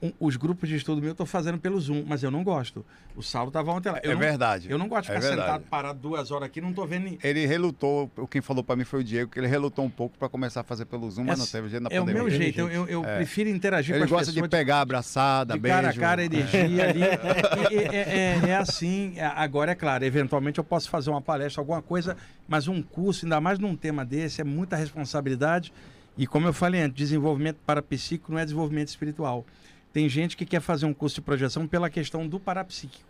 um- 0.00 0.12
os 0.20 0.36
grupos 0.36 0.68
de 0.68 0.76
estudo 0.76 1.00
meu 1.00 1.08
eu 1.08 1.12
estou 1.12 1.26
fazendo 1.26 1.58
pelo 1.58 1.80
Zoom, 1.80 2.04
mas 2.06 2.22
eu 2.22 2.30
não 2.30 2.44
gosto. 2.44 2.86
O 3.16 3.22
Saulo 3.22 3.48
estava 3.48 3.72
ontem 3.72 3.90
lá. 3.90 3.98
Eu 4.04 4.12
é 4.12 4.14
não, 4.14 4.20
verdade. 4.20 4.70
eu 4.70 4.78
não 4.78 4.86
gosto 4.86 5.06
de 5.06 5.10
É 5.12 5.14
ficar 5.16 5.26
verdade. 5.28 5.48
sentado 5.52 5.68
parado 5.68 5.98
duas 5.98 6.30
horas 6.30 6.46
aqui, 6.46 6.60
não 6.60 6.72
tô 6.72 6.86
vendo. 6.86 7.18
Ele 7.22 7.46
relutou, 7.46 8.08
quem 8.30 8.40
falou 8.40 8.62
pra 8.62 8.76
mim 8.76 8.84
foi 8.84 9.00
o 9.00 9.04
Diego, 9.04 9.30
que 9.32 9.40
ele 9.40 9.48
relutou 9.48 9.84
um 9.84 9.90
pouco 9.90 10.16
pra 10.16 10.28
começar 10.28 10.60
a 10.60 10.62
fazer 10.64 10.84
pelo 10.84 11.10
Zoom, 11.10 11.24
mas 11.24 11.38
não 11.38 11.44
Essa- 11.44 11.58
teve 11.58 11.68
jeito 11.68 11.82
na 11.82 11.88
É 11.90 12.00
o 12.00 12.04
pandemia. 12.04 12.22
meu 12.22 12.30
jeito, 12.30 12.60
eu, 12.60 12.68
eu- 12.70 12.86
eu 12.86 13.04
É. 13.04 13.16
prefiro 13.16 13.50
interagir 13.50 13.94
Ele 13.96 14.00
com 14.00 14.04
as 14.04 14.10
gosta 14.10 14.26
pessoas 14.32 14.42
de 14.44 14.48
pegar, 14.48 14.80
abraçada, 14.82 15.54
de 15.54 15.60
beijo. 15.60 15.74
cara 15.76 15.88
a 15.90 15.94
cara, 15.94 16.24
energia 16.24 16.88
ali. 16.88 17.00
É, 17.72 17.96
é- 17.96 18.44
é- 18.46 18.48
é 18.50 18.56
assim, 18.56 19.14
é- 19.16 19.24
agora 19.24 19.72
é 19.72 19.74
claro, 19.74 20.04
eventualmente 20.04 20.58
eu 20.58 20.64
posso 20.64 20.88
fazer 20.88 21.10
uma 21.10 21.20
palestra, 21.20 21.60
alguma 21.60 21.82
coisa, 21.82 22.16
mas 22.46 22.68
um 22.68 22.80
curso, 22.82 23.26
ainda 23.26 23.40
mais 23.40 23.58
num 23.58 23.74
tema 23.76 24.04
desse, 24.04 24.40
é 24.40 24.44
muita 24.44 24.76
responsabilidade. 24.76 25.72
E 26.16 26.26
como 26.26 26.46
eu 26.48 26.52
falei 26.52 26.80
antes, 26.82 26.96
desenvolvimento 26.96 27.58
parapsíquico 27.64 28.32
não 28.32 28.38
é 28.38 28.44
desenvolvimento 28.44 28.88
espiritual. 28.88 29.44
Tem 29.92 30.08
gente 30.08 30.36
que 30.36 30.44
quer 30.44 30.60
fazer 30.60 30.86
um 30.86 30.92
curso 30.94 31.16
de 31.16 31.20
projeção 31.22 31.66
pela 31.66 31.88
questão 31.90 32.26
do 32.28 32.38
parapsíquico. 32.38 33.08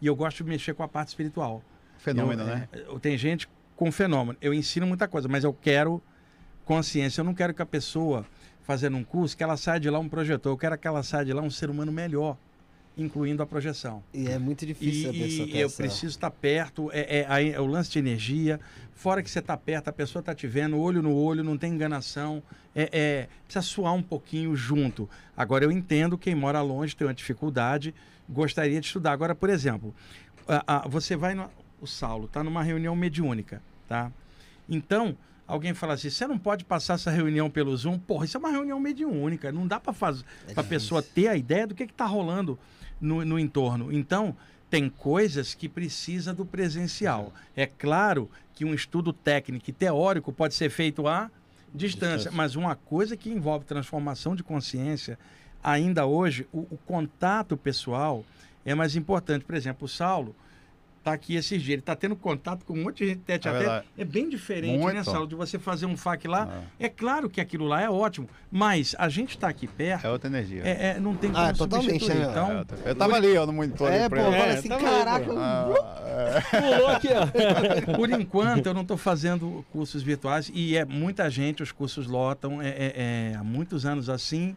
E 0.00 0.06
eu 0.06 0.14
gosto 0.16 0.38
de 0.44 0.50
mexer 0.50 0.74
com 0.74 0.82
a 0.82 0.88
parte 0.88 1.08
espiritual. 1.08 1.62
Fenômeno, 1.98 2.42
Eu- 2.42 2.46
né? 2.46 2.68
é, 2.72 2.80
eu- 2.88 3.00
tem 3.00 3.16
gente 3.16 3.48
com 3.74 3.90
fenômeno. 3.92 4.36
Eu 4.40 4.52
ensino 4.52 4.86
muita 4.86 5.08
coisa, 5.08 5.28
mas 5.28 5.44
eu 5.44 5.52
quero 5.52 6.02
consciência. 6.64 7.20
Eu 7.20 7.24
não 7.24 7.34
quero 7.34 7.54
que 7.54 7.62
a 7.62 7.66
pessoa, 7.66 8.26
fazendo 8.62 8.96
um 8.96 9.04
curso, 9.04 9.36
que 9.36 9.42
ela 9.42 9.56
saia 9.56 9.78
de 9.80 9.88
lá 9.88 9.98
um 9.98 10.08
projetor. 10.08 10.52
Eu 10.52 10.58
quero 10.58 10.76
que 10.76 10.86
ela 10.86 11.02
saia 11.02 11.24
de 11.24 11.32
lá 11.32 11.40
um 11.42 11.50
ser 11.50 11.70
humano 11.70 11.92
melhor, 11.92 12.36
incluindo 12.96 13.42
a 13.42 13.46
projeção. 13.46 14.02
E 14.14 14.26
é 14.26 14.38
muito 14.38 14.64
difícil 14.64 15.12
E, 15.12 15.22
essa- 15.22 15.42
e 15.42 15.60
eu 15.60 15.68
preciso 15.70 16.06
estar 16.06 16.30
perto, 16.30 16.90
é, 16.92 17.26
é, 17.28 17.48
é 17.50 17.60
o 17.60 17.66
lance 17.66 17.90
de 17.90 17.98
energia. 17.98 18.58
Fora 18.94 19.22
que 19.22 19.30
você 19.30 19.40
está 19.40 19.56
perto, 19.56 19.88
a 19.88 19.92
pessoa 19.92 20.20
está 20.20 20.34
te 20.34 20.46
vendo, 20.46 20.78
olho 20.78 21.02
no 21.02 21.14
olho, 21.14 21.44
não 21.44 21.58
tem 21.58 21.72
enganação. 21.74 22.42
É, 22.74 22.88
é, 22.92 23.28
precisa 23.44 23.62
suar 23.62 23.92
um 23.92 24.02
pouquinho 24.02 24.56
junto. 24.56 25.08
Agora, 25.36 25.64
eu 25.64 25.70
entendo 25.72 26.16
quem 26.16 26.34
mora 26.34 26.60
longe 26.62 26.96
tem 26.96 27.06
uma 27.06 27.12
dificuldade, 27.14 27.94
gostaria 28.28 28.80
de 28.80 28.86
estudar. 28.86 29.12
Agora, 29.12 29.34
por 29.34 29.50
exemplo, 29.50 29.94
a- 30.48 30.64
a- 30.84 30.88
você 30.88 31.14
vai 31.16 31.34
no. 31.34 31.50
O 31.78 31.86
Saulo 31.86 32.24
está 32.24 32.42
numa 32.42 32.62
reunião 32.62 32.96
mediúnica, 32.96 33.60
tá? 33.86 34.10
Então, 34.66 35.14
alguém 35.46 35.74
fala 35.74 35.92
assim: 35.92 36.08
você 36.08 36.26
não 36.26 36.38
pode 36.38 36.64
passar 36.64 36.94
essa 36.94 37.10
reunião 37.10 37.50
pelo 37.50 37.76
Zoom? 37.76 37.98
Porra, 37.98 38.24
isso 38.24 38.36
é 38.38 38.40
uma 38.40 38.50
reunião 38.50 38.80
mediúnica. 38.80 39.52
Não 39.52 39.66
dá 39.66 39.78
para 39.78 39.92
fazer 39.92 40.24
É 40.48 40.54
para 40.54 40.62
a 40.62 40.66
pessoa 40.66 41.02
ter 41.02 41.28
a 41.28 41.36
ideia 41.36 41.66
do 41.66 41.74
que 41.74 41.82
está 41.84 42.06
rolando 42.06 42.58
no, 43.00 43.24
no 43.24 43.38
entorno. 43.38 43.92
Então, 43.92 44.36
tem 44.68 44.88
coisas 44.88 45.54
que 45.54 45.68
precisa 45.68 46.34
do 46.34 46.44
presencial. 46.44 47.32
É 47.56 47.66
claro 47.66 48.30
que 48.54 48.64
um 48.64 48.74
estudo 48.74 49.12
técnico 49.12 49.70
e 49.70 49.72
teórico 49.72 50.32
pode 50.32 50.54
ser 50.54 50.70
feito 50.70 51.06
à 51.06 51.30
distância, 51.74 52.16
Distância. 52.16 52.30
mas 52.32 52.56
uma 52.56 52.74
coisa 52.74 53.16
que 53.16 53.30
envolve 53.30 53.64
transformação 53.64 54.34
de 54.34 54.42
consciência, 54.42 55.18
ainda 55.62 56.06
hoje, 56.06 56.46
o, 56.52 56.60
o 56.70 56.78
contato 56.86 57.56
pessoal, 57.56 58.24
é 58.64 58.74
mais 58.74 58.96
importante. 58.96 59.44
Por 59.44 59.54
exemplo, 59.54 59.84
o 59.84 59.88
Saulo 59.88 60.34
tá 61.06 61.12
aqui 61.12 61.36
esses 61.36 61.62
dias, 61.62 61.74
ele 61.74 61.82
tá 61.82 61.94
tendo 61.94 62.16
contato 62.16 62.64
com 62.64 62.72
um 62.74 62.82
monte 62.82 63.04
de 63.04 63.10
gente 63.10 63.20
tete 63.20 63.46
É 63.46 63.50
a 63.50 63.54
tete. 63.54 63.64
verdade. 63.64 63.86
É 63.96 64.04
bem 64.04 64.28
diferente, 64.28 64.76
né, 64.78 64.92
Muito. 64.92 65.04
Saulo, 65.04 65.28
de 65.28 65.36
você 65.36 65.56
fazer 65.56 65.86
um 65.86 65.96
FAQ 65.96 66.26
lá. 66.26 66.62
É 66.80 66.88
claro 66.88 67.30
que 67.30 67.40
aquilo 67.40 67.64
lá 67.64 67.80
é 67.80 67.88
ótimo, 67.88 68.28
mas 68.50 68.96
a 68.98 69.08
gente 69.08 69.38
tá 69.38 69.46
aqui 69.48 69.68
perto, 69.68 70.04
É 70.04 70.10
outra 70.10 70.28
energia. 70.28 70.62
é, 70.64 70.96
é, 70.96 71.00
não 71.00 71.14
tem 71.14 71.30
como 71.30 71.44
Ah, 71.44 71.52
totalmente, 71.52 71.90
substituir. 72.00 72.18
né? 72.24 72.28
Então, 72.30 72.50
É 72.50 72.58
outra- 72.58 72.78
eu 72.84 72.94
tava 72.96 73.14
ali, 73.14 73.36
ó, 73.38 73.46
no 73.46 73.52
monitor. 73.52 73.92
É, 73.92 74.08
pô, 74.08 74.16
É, 74.16 74.50
assim, 74.54 74.68
caraca. 74.68 75.26
Ah, 75.36 75.68
é. 76.04 76.40
Pulou 76.74 76.88
aqui, 76.88 77.08
ó. 77.12 77.94
Por 77.96 78.10
enquanto, 78.10 78.66
eu 78.66 78.74
não 78.74 78.82
estou 78.82 78.96
fazendo 78.96 79.64
cursos 79.70 80.02
virtuais 80.02 80.50
e 80.52 80.76
é 80.76 80.84
muita 80.84 81.30
gente, 81.30 81.62
os 81.62 81.70
cursos 81.70 82.08
lotam, 82.08 82.60
é, 82.60 82.68
é- 82.70 82.92
é 83.32 83.36
há 83.38 83.44
muitos 83.44 83.86
anos 83.86 84.08
assim. 84.08 84.56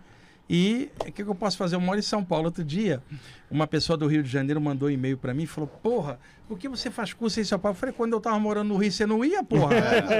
E 0.49 0.89
o 0.99 1.05
que, 1.05 1.23
que 1.23 1.29
eu 1.29 1.35
posso 1.35 1.57
fazer? 1.57 1.75
Eu 1.75 1.81
moro 1.81 1.99
em 1.99 2.01
São 2.01 2.23
Paulo. 2.23 2.45
Outro 2.45 2.63
dia, 2.63 3.03
uma 3.51 3.67
pessoa 3.67 3.95
do 3.95 4.07
Rio 4.07 4.23
de 4.23 4.29
Janeiro 4.29 4.59
mandou 4.59 4.89
um 4.89 4.91
e-mail 4.91 5.15
para 5.15 5.31
mim 5.31 5.43
e 5.43 5.47
falou: 5.47 5.67
Porra, 5.67 6.19
por 6.47 6.57
que 6.57 6.67
você 6.67 6.89
faz 6.89 7.13
curso 7.13 7.39
em 7.39 7.43
São 7.43 7.59
Paulo? 7.59 7.75
Eu 7.75 7.79
falei: 7.79 7.93
Quando 7.95 8.13
eu 8.13 8.17
estava 8.17 8.39
morando 8.39 8.69
no 8.69 8.77
Rio, 8.77 8.91
você 8.91 9.05
não 9.05 9.23
ia, 9.23 9.43
porra? 9.43 9.75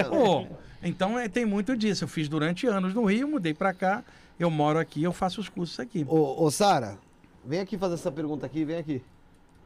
Pô, 0.07 0.45
então 0.83 1.17
é, 1.17 1.27
tem 1.27 1.45
muito 1.45 1.75
disso. 1.75 2.03
Eu 2.03 2.07
fiz 2.07 2.29
durante 2.29 2.67
anos 2.67 2.93
no 2.93 3.05
Rio, 3.05 3.27
mudei 3.27 3.55
para 3.55 3.73
cá, 3.73 4.03
eu 4.39 4.51
moro 4.51 4.77
aqui, 4.77 5.01
eu 5.01 5.11
faço 5.11 5.41
os 5.41 5.49
cursos 5.49 5.79
aqui. 5.79 6.05
Ô, 6.07 6.43
ô 6.43 6.51
Sara, 6.51 6.99
vem 7.43 7.59
aqui 7.59 7.75
fazer 7.75 7.95
essa 7.95 8.11
pergunta 8.11 8.45
aqui, 8.45 8.63
vem 8.63 8.77
aqui. 8.77 9.01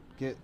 Porque... 0.08 0.34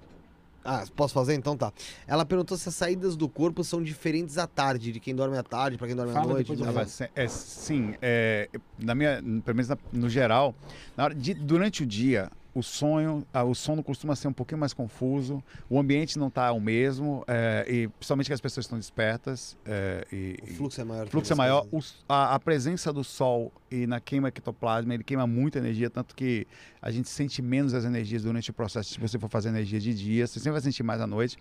Ah, 0.65 0.85
posso 0.95 1.15
fazer? 1.15 1.35
Então 1.35 1.57
tá. 1.57 1.73
Ela 2.07 2.25
perguntou 2.27 2.57
se 2.57 2.69
as 2.69 2.75
saídas 2.75 3.17
do 3.17 3.29
corpo 3.29 3.65
são 3.65 3.83
diferentes 3.83 4.37
à 4.39 4.47
tarde, 4.47 4.93
de 4.93 5.01
quem 5.01 5.15
dorme 5.15 5.37
à 5.39 5.43
tarde 5.43 5.79
pra 5.79 5.87
quem 5.87 5.97
dorme 5.97 6.13
à 6.13 6.15
Fala, 6.15 6.33
noite. 6.35 6.51
depois 6.55 6.75
né? 6.75 6.83
Ah, 6.83 6.87
se- 6.87 7.11
é, 7.15 7.29
sim, 7.29 7.95
é, 8.03 8.49
na 8.79 8.95
minha, 8.95 9.17
pelo 9.45 9.57
menos 9.57 9.69
na- 9.69 9.79
no 9.93 10.09
geral, 10.09 10.55
na 10.97 11.05
hora 11.05 11.15
de- 11.15 11.33
durante 11.35 11.83
o 11.83 11.87
dia, 11.87 12.31
o 12.55 12.63
sonho, 12.63 13.25
ah, 13.33 13.45
o 13.45 13.55
sono 13.55 13.83
costuma 13.83 14.17
ser 14.17 14.27
um 14.29 14.33
pouquinho 14.33 14.59
mais 14.59 14.73
confuso, 14.73 15.43
o 15.69 15.79
ambiente 15.79 16.19
não 16.19 16.27
está 16.29 16.51
o 16.53 16.61
mesmo, 16.61 17.25
é, 17.29 17.65
e 17.69 17.89
principalmente 17.89 18.27
que 18.27 18.33
as 18.33 18.41
pessoas 18.41 18.67
estão 18.67 18.77
despertas, 18.79 19.57
é, 19.65 20.05
e, 20.13 20.37
O 20.43 20.47
fluxo 20.57 20.81
é 20.81 20.85
maior. 20.85 21.07
o 21.07 21.11
fluxo 21.11 21.33
é 21.33 21.37
maior, 21.37 21.67
os- 21.71 22.05
a, 22.09 22.35
a 22.35 22.41
presença 22.41 22.93
do 22.93 23.05
sol 23.05 23.53
e 23.71 23.87
na 23.87 24.01
queima 24.01 24.29
ectoplasma, 24.29 24.93
ele 24.95 25.05
queima 25.05 25.27
muita 25.27 25.59
energia, 25.59 25.89
tanto 25.89 26.15
que 26.17 26.47
a 26.83 26.91
gente 26.91 27.09
sente 27.09 27.41
menos 27.41 27.73
as 27.73 27.85
energias 27.85 28.23
durante 28.25 28.51
o 28.51 28.53
processo. 28.53 28.95
Se 28.95 28.99
você 29.01 29.19
for 29.19 29.29
fazer 29.31 29.51
energia 29.51 29.79
de 29.79 29.95
dia, 29.95 30.27
você 30.27 30.41
sempre 30.41 30.53
vai 30.53 30.61
sentir 30.61 30.83
mais 30.83 31.01
à 31.01 31.07
noite. 31.07 31.37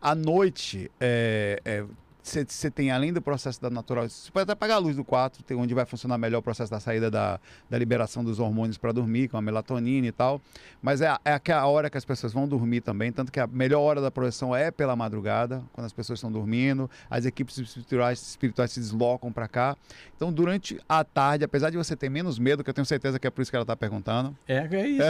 À 0.00 0.14
noite, 0.14 0.90
é, 1.00 1.84
você 2.22 2.70
tem, 2.70 2.90
além 2.90 3.12
do 3.12 3.20
processo 3.20 3.60
da 3.60 3.68
natural, 3.68 4.08
você 4.08 4.30
pode 4.30 4.44
até 4.44 4.52
apagar 4.52 4.76
a 4.76 4.80
luz 4.80 4.96
do 4.96 5.04
quarto, 5.04 5.42
tem 5.42 5.56
onde 5.56 5.74
vai 5.74 5.84
funcionar 5.84 6.16
melhor 6.18 6.38
o 6.38 6.42
processo 6.42 6.70
da 6.70 6.78
saída 6.78 7.10
da, 7.10 7.40
da 7.68 7.78
liberação 7.78 8.22
dos 8.22 8.38
hormônios 8.38 8.78
para 8.78 8.92
dormir, 8.92 9.28
com 9.28 9.36
a 9.36 9.42
melatonina 9.42 10.06
e 10.06 10.12
tal. 10.12 10.40
Mas 10.80 11.00
é, 11.00 11.16
é 11.24 11.32
aquela 11.32 11.66
hora 11.66 11.90
que 11.90 11.98
as 11.98 12.04
pessoas 12.04 12.32
vão 12.32 12.46
dormir 12.46 12.80
também, 12.80 13.10
tanto 13.10 13.32
que 13.32 13.40
a 13.40 13.46
melhor 13.46 13.80
hora 13.80 14.00
da 14.00 14.10
projeção 14.10 14.54
é 14.54 14.70
pela 14.70 14.94
madrugada, 14.94 15.62
quando 15.72 15.84
as 15.84 15.92
pessoas 15.92 16.18
estão 16.18 16.30
dormindo, 16.30 16.88
as 17.10 17.24
equipes 17.24 17.58
espirituais, 17.58 18.20
espirituais 18.22 18.70
se 18.70 18.80
deslocam 18.80 19.32
para 19.32 19.48
cá. 19.48 19.76
Então, 20.16 20.32
durante 20.32 20.80
a 20.88 21.02
tarde, 21.02 21.44
apesar 21.44 21.70
de 21.70 21.76
você 21.76 21.96
ter 21.96 22.08
menos 22.08 22.38
medo, 22.38 22.62
que 22.62 22.70
eu 22.70 22.74
tenho 22.74 22.86
certeza 22.86 23.18
que 23.18 23.26
é 23.26 23.30
por 23.30 23.42
isso 23.42 23.50
que 23.50 23.56
ela 23.56 23.64
está 23.64 23.76
perguntando, 23.76 24.36
É, 24.46 24.58
é 24.58 24.88
isso. 24.88 25.02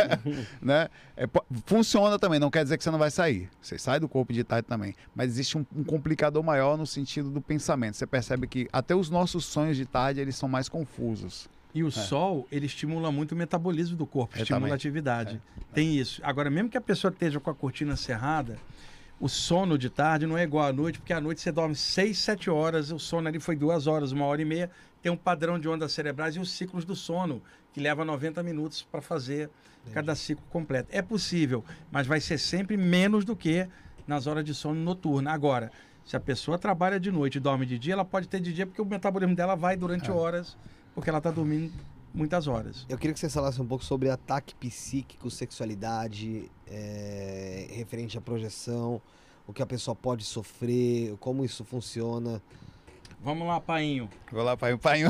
né? 0.62 0.88
É, 1.16 1.26
funciona 1.66 2.18
também, 2.18 2.38
não 2.38 2.50
quer 2.50 2.62
dizer 2.62 2.78
que 2.78 2.84
você 2.84 2.90
não 2.90 2.98
vai 2.98 3.10
sair. 3.10 3.48
Você 3.60 3.78
sai 3.78 4.00
do 4.00 4.08
corpo 4.08 4.32
de 4.32 4.42
tarde 4.42 4.66
também. 4.66 4.94
Mas 5.14 5.28
existe 5.28 5.58
um, 5.58 5.66
um 5.74 5.84
complicador 5.84 6.42
maior 6.46 6.78
no 6.78 6.86
sentido 6.86 7.28
do 7.30 7.40
pensamento. 7.42 7.96
Você 7.96 8.06
percebe 8.06 8.46
que 8.46 8.68
até 8.72 8.94
os 8.94 9.10
nossos 9.10 9.44
sonhos 9.44 9.76
de 9.76 9.84
tarde, 9.84 10.20
eles 10.20 10.36
são 10.36 10.48
mais 10.48 10.68
confusos. 10.68 11.48
E 11.74 11.82
o 11.82 11.90
sol, 11.90 12.46
ele 12.50 12.64
estimula 12.64 13.12
muito 13.12 13.32
o 13.32 13.36
metabolismo 13.36 13.96
do 13.96 14.06
corpo, 14.06 14.34
É, 14.38 14.40
estimula 14.40 14.60
também. 14.62 14.72
a 14.72 14.76
atividade. 14.76 15.42
Tem 15.74 15.94
isso. 15.98 16.22
Agora, 16.24 16.48
mesmo 16.48 16.70
que 16.70 16.78
a 16.78 16.80
pessoa 16.80 17.12
esteja 17.12 17.38
com 17.38 17.50
a 17.50 17.54
cortina 17.54 17.96
cerrada, 17.96 18.56
o 19.20 19.28
sono 19.28 19.76
de 19.76 19.90
tarde 19.90 20.26
não 20.26 20.38
é 20.38 20.42
igual 20.44 20.64
à 20.66 20.72
noite, 20.72 20.98
porque 20.98 21.12
à 21.12 21.20
noite 21.20 21.40
você 21.42 21.52
dorme 21.52 21.74
6, 21.74 22.16
7 22.16 22.48
horas, 22.48 22.90
o 22.90 22.98
sono 22.98 23.28
ali 23.28 23.38
foi 23.38 23.56
duas 23.56 23.86
horas, 23.86 24.10
uma 24.12 24.24
hora 24.24 24.40
e 24.40 24.44
meia, 24.44 24.70
tem 25.02 25.12
um 25.12 25.16
padrão 25.16 25.58
de 25.58 25.68
ondas 25.68 25.92
cerebrais 25.92 26.34
e 26.36 26.38
os 26.40 26.50
ciclos 26.50 26.84
do 26.86 26.94
sono, 26.96 27.42
que 27.74 27.80
leva 27.80 28.04
90 28.06 28.42
minutos 28.42 28.82
para 28.90 29.02
fazer 29.02 29.50
cada 29.92 30.14
ciclo 30.14 30.44
completo. 30.50 30.88
É 30.90 31.02
possível, 31.02 31.62
mas 31.92 32.06
vai 32.06 32.20
ser 32.20 32.38
sempre 32.38 32.76
menos 32.76 33.22
do 33.24 33.36
que 33.36 33.68
nas 34.06 34.26
horas 34.26 34.44
de 34.44 34.54
sono 34.54 34.80
noturna. 34.82 35.30
Agora, 35.30 35.70
se 36.06 36.16
a 36.16 36.20
pessoa 36.20 36.56
trabalha 36.56 37.00
de 37.00 37.10
noite 37.10 37.36
e 37.36 37.40
dorme 37.40 37.66
de 37.66 37.78
dia, 37.78 37.94
ela 37.94 38.04
pode 38.04 38.28
ter 38.28 38.40
de 38.40 38.52
dia 38.52 38.64
porque 38.64 38.80
o 38.80 38.84
metabolismo 38.86 39.34
dela 39.34 39.56
vai 39.56 39.76
durante 39.76 40.08
horas, 40.08 40.56
porque 40.94 41.10
ela 41.10 41.18
está 41.18 41.32
dormindo 41.32 41.72
muitas 42.14 42.46
horas. 42.46 42.86
Eu 42.88 42.96
queria 42.96 43.12
que 43.12 43.18
você 43.18 43.28
falasse 43.28 43.60
um 43.60 43.66
pouco 43.66 43.84
sobre 43.84 44.08
ataque 44.08 44.54
psíquico, 44.54 45.28
sexualidade, 45.28 46.48
é, 46.68 47.66
referente 47.72 48.16
à 48.16 48.20
projeção, 48.20 49.02
o 49.48 49.52
que 49.52 49.60
a 49.60 49.66
pessoa 49.66 49.96
pode 49.96 50.24
sofrer, 50.24 51.16
como 51.18 51.44
isso 51.44 51.64
funciona. 51.64 52.40
Vamos 53.22 53.48
lá, 53.48 53.60
painho. 53.60 54.08
Vou 54.30 54.44
lá, 54.44 54.56
pai. 54.56 54.76
pai 54.76 55.00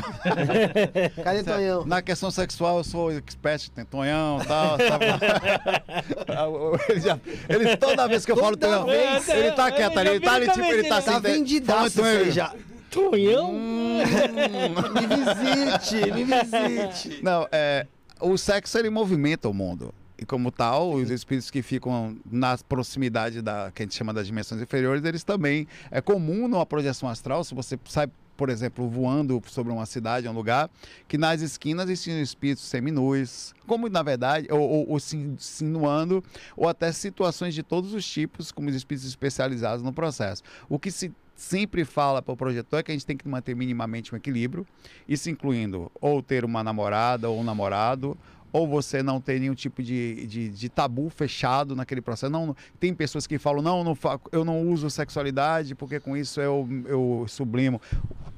Cadê 1.23 1.43
Tonhão? 1.43 1.85
Na 1.85 2.01
questão 2.01 2.31
sexual, 2.31 2.77
eu 2.79 2.83
sou 2.83 3.11
expert, 3.11 3.69
tem 3.69 3.85
tonhão 3.85 4.41
e 4.41 4.45
tal. 4.45 4.77
sabe? 4.77 5.05
ele, 6.89 6.99
já, 6.99 7.19
ele, 7.47 7.77
toda 7.77 8.07
vez 8.07 8.25
que 8.25 8.31
eu 8.31 8.37
falo 8.37 8.57
Toda 8.57 8.79
tonhão, 8.79 8.85
vez. 8.87 9.29
ele 9.29 9.51
tá 9.51 9.71
quieto 9.71 9.97
ali, 9.97 10.09
ele 10.09 10.19
tá 10.19 10.33
ali, 10.33 10.49
tipo, 10.49 10.65
ele 10.65 10.87
tá 10.87 10.97
assim. 10.97 11.11
Tá 11.11 11.19
vendidaço 11.19 11.87
isso 11.87 12.03
aí 12.03 12.31
já. 12.31 12.55
Tonhão? 12.89 13.53
Me 13.53 15.07
visite, 15.07 16.11
me 16.11 16.23
visite. 16.23 17.21
Não, 17.21 17.47
é, 17.51 17.85
o 18.19 18.37
sexo 18.37 18.77
ele 18.77 18.89
movimenta 18.89 19.47
o 19.47 19.53
mundo. 19.53 19.93
E 20.17 20.25
como 20.25 20.51
tal, 20.51 20.93
os 20.93 21.11
espíritos 21.11 21.51
que 21.51 21.61
ficam 21.61 22.17
na 22.29 22.57
proximidade 22.57 23.41
da 23.41 23.71
que 23.71 23.83
a 23.83 23.85
gente 23.85 23.95
chama 23.95 24.13
das 24.13 24.25
dimensões 24.25 24.61
inferiores, 24.61 25.05
eles 25.05 25.23
também 25.23 25.67
é 25.91 26.01
comum 26.01 26.47
numa 26.47 26.65
projeção 26.65 27.07
astral, 27.07 27.43
se 27.43 27.53
você 27.53 27.77
sai, 27.85 28.09
por 28.35 28.49
exemplo, 28.49 28.89
voando 28.89 29.39
sobre 29.45 29.71
uma 29.71 29.85
cidade, 29.85 30.27
um 30.27 30.33
lugar, 30.33 30.71
que 31.07 31.17
nas 31.17 31.41
esquinas 31.41 31.87
existem 31.87 32.19
espíritos 32.19 32.63
seminus, 32.63 33.53
como 33.67 33.87
na 33.89 34.01
verdade, 34.01 34.47
ou, 34.49 34.59
ou, 34.59 34.89
ou 34.89 34.99
se 34.99 35.15
insinuando, 35.15 36.23
ou 36.55 36.67
até 36.67 36.91
situações 36.91 37.53
de 37.53 37.61
todos 37.61 37.93
os 37.93 38.05
tipos, 38.07 38.51
como 38.51 38.69
os 38.69 38.75
espíritos 38.75 39.07
especializados 39.07 39.83
no 39.83 39.93
processo. 39.93 40.41
O 40.67 40.79
que 40.79 40.89
se 40.89 41.11
sempre 41.37 41.85
fala 41.85 42.19
para 42.19 42.33
o 42.33 42.37
projetor 42.37 42.79
é 42.79 42.83
que 42.83 42.91
a 42.91 42.95
gente 42.95 43.05
tem 43.05 43.15
que 43.15 43.27
manter 43.27 43.55
minimamente 43.55 44.13
um 44.13 44.17
equilíbrio, 44.17 44.65
isso 45.07 45.29
incluindo 45.29 45.91
ou 46.01 46.21
ter 46.21 46.43
uma 46.43 46.63
namorada 46.63 47.29
ou 47.29 47.39
um 47.39 47.43
namorado, 47.43 48.17
ou 48.51 48.67
você 48.67 49.03
não 49.03 49.19
ter 49.19 49.39
nenhum 49.39 49.53
tipo 49.53 49.83
de, 49.83 50.25
de, 50.27 50.49
de 50.49 50.69
tabu 50.69 51.09
fechado 51.09 51.75
naquele 51.75 52.01
processo. 52.01 52.31
Não, 52.31 52.55
tem 52.79 52.93
pessoas 52.93 53.27
que 53.27 53.37
falam, 53.37 53.61
não, 53.61 53.83
não 53.83 53.97
eu 54.31 54.45
não 54.45 54.67
uso 54.67 54.89
sexualidade 54.89 55.75
porque 55.75 55.99
com 55.99 56.15
isso 56.15 56.39
eu, 56.39 56.67
eu 56.85 57.25
sublimo. 57.27 57.81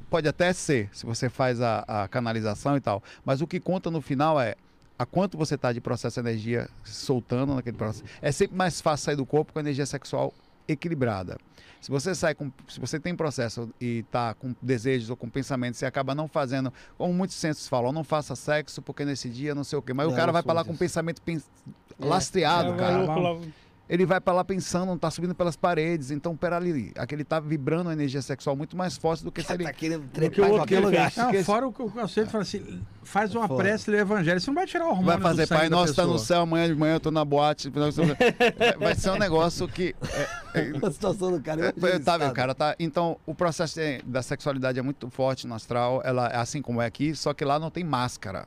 Pode 0.10 0.28
até 0.28 0.52
ser, 0.54 0.90
se 0.92 1.06
você 1.06 1.30
faz 1.30 1.62
a, 1.62 1.86
a 1.88 2.08
canalização 2.08 2.76
e 2.76 2.82
tal, 2.82 3.04
mas 3.24 3.42
o 3.42 3.48
que 3.48 3.60
conta 3.60 3.92
no 3.92 4.02
final 4.02 4.40
é 4.42 4.56
a 4.98 5.06
quanto 5.06 5.38
você 5.38 5.56
está 5.56 5.72
de 5.72 5.80
processo 5.80 6.22
de 6.22 6.28
energia 6.28 6.68
soltando 6.84 7.56
naquele 7.56 7.78
processo. 7.78 8.04
É 8.22 8.32
sempre 8.32 8.58
mais 8.58 8.82
fácil 8.82 9.06
sair 9.06 9.16
do 9.16 9.26
corpo 9.26 9.54
com 9.54 9.60
a 9.60 9.62
energia 9.62 9.86
sexual 9.86 10.34
equilibrada. 10.72 11.38
Se 11.82 11.90
você 11.90 12.14
sai 12.14 12.36
com, 12.36 12.52
se 12.68 12.80
você 12.80 13.00
tem 13.00 13.16
processo 13.16 13.70
e 13.80 14.00
está 14.00 14.34
com 14.34 14.54
desejos 14.62 15.10
ou 15.10 15.16
com 15.16 15.30
pensamentos, 15.30 15.80
você 15.80 15.86
acaba 15.86 16.14
não 16.14 16.28
fazendo, 16.28 16.74
como 16.98 17.14
muitos 17.14 17.38
centros 17.38 17.68
falam, 17.68 17.92
não 17.94 18.04
faça 18.04 18.36
sexo 18.36 18.82
porque 18.82 19.06
nesse 19.06 19.30
dia 19.30 19.56
não 19.56 19.64
sei 19.64 19.80
o 19.80 19.82
quê. 19.82 19.94
Mas 19.94 20.08
o 20.08 20.12
cara 20.12 20.28
não 20.28 20.34
vai 20.34 20.44
para 20.44 20.54
lá 20.54 20.64
com 20.64 20.72
disso. 20.72 20.80
pensamento 20.80 21.22
pens- 21.22 21.50
É. 22.02 22.06
lastreado, 22.06 22.74
É, 22.74 22.78
cara. 22.78 23.06
Ele 23.90 24.06
vai 24.06 24.22
para 24.22 24.34
lá 24.34 24.44
pensando, 24.44 24.86
não 24.86 24.98
tá 25.00 25.10
subindo 25.10 25.34
pelas 25.34 25.56
paredes. 25.56 26.12
Então, 26.12 26.38
pera 26.38 26.58
ali, 26.58 26.94
aquele 26.96 27.24
tá 27.24 27.40
vibrando 27.40 27.88
uma 27.88 27.94
energia 27.94 28.22
sexual 28.22 28.56
muito 28.56 28.78
mais 28.78 28.96
forte 28.96 29.24
do 29.24 29.32
que 29.32 29.42
se 29.42 29.52
ele 29.52 29.64
Tá 29.64 29.74
querendo 29.74 30.02
que 30.02 30.08
o 30.08 30.12
trepar 30.12 30.50
em 30.50 30.54
qualquer 30.54 30.80
lugar. 30.80 31.12
Não, 31.18 31.44
fora 31.44 31.68
o 31.68 31.74
que 31.74 31.82
o 31.82 31.90
conselho 31.90 32.28
fala 32.28 32.44
assim, 32.44 32.82
faz 33.04 33.34
uma 33.34 33.48
prece 33.50 33.90
e 33.90 33.94
lê 33.94 33.98
o 33.98 34.02
evangelho. 34.02 34.40
Você 34.40 34.52
não 34.52 34.56
vai 34.56 34.68
tirar 34.68 34.86
o 34.86 34.90
hormônio 34.90 35.06
vai 35.08 35.18
do 35.18 35.24
fazer 35.24 35.48
sangue 35.48 35.60
pai 35.62 35.70
da 35.70 35.76
nosso 35.76 35.96
tá 35.96 36.06
no 36.06 36.20
céu 36.20 36.42
amanhã 36.42 36.68
de 36.68 36.76
manhã 36.76 36.94
eu 36.96 37.00
tô 37.00 37.10
na 37.10 37.26
boate 37.26 37.70
vai- 37.70 38.96
ser 38.96 39.10
um 39.10 39.18
negócio 39.20 39.68
que 39.68 39.96
é, 40.54 40.60
A 40.86 40.92
situação 40.92 41.32
do 41.32 41.42
cara. 41.42 41.68
É, 41.68 41.74
imagina 41.76 42.00
tá 42.04 42.16
estado. 42.16 42.34
cara, 42.34 42.54
tá? 42.54 42.76
Então, 42.80 43.18
o 43.26 43.34
processo 43.34 43.80
da 44.06 44.22
sexualidade 44.22 44.78
é 44.78 44.82
muito 44.82 45.10
forte 45.10 45.48
no 45.48 45.56
astral, 45.56 46.02
ela 46.06 46.28
é 46.28 46.38
assim 46.38 46.62
como 46.62 46.82
é 46.82 46.86
aqui, 46.86 47.16
só 47.16 47.34
que 47.34 47.44
lá 47.44 47.58
não 47.60 47.72
tem 47.72 47.84
máscara. 47.84 48.46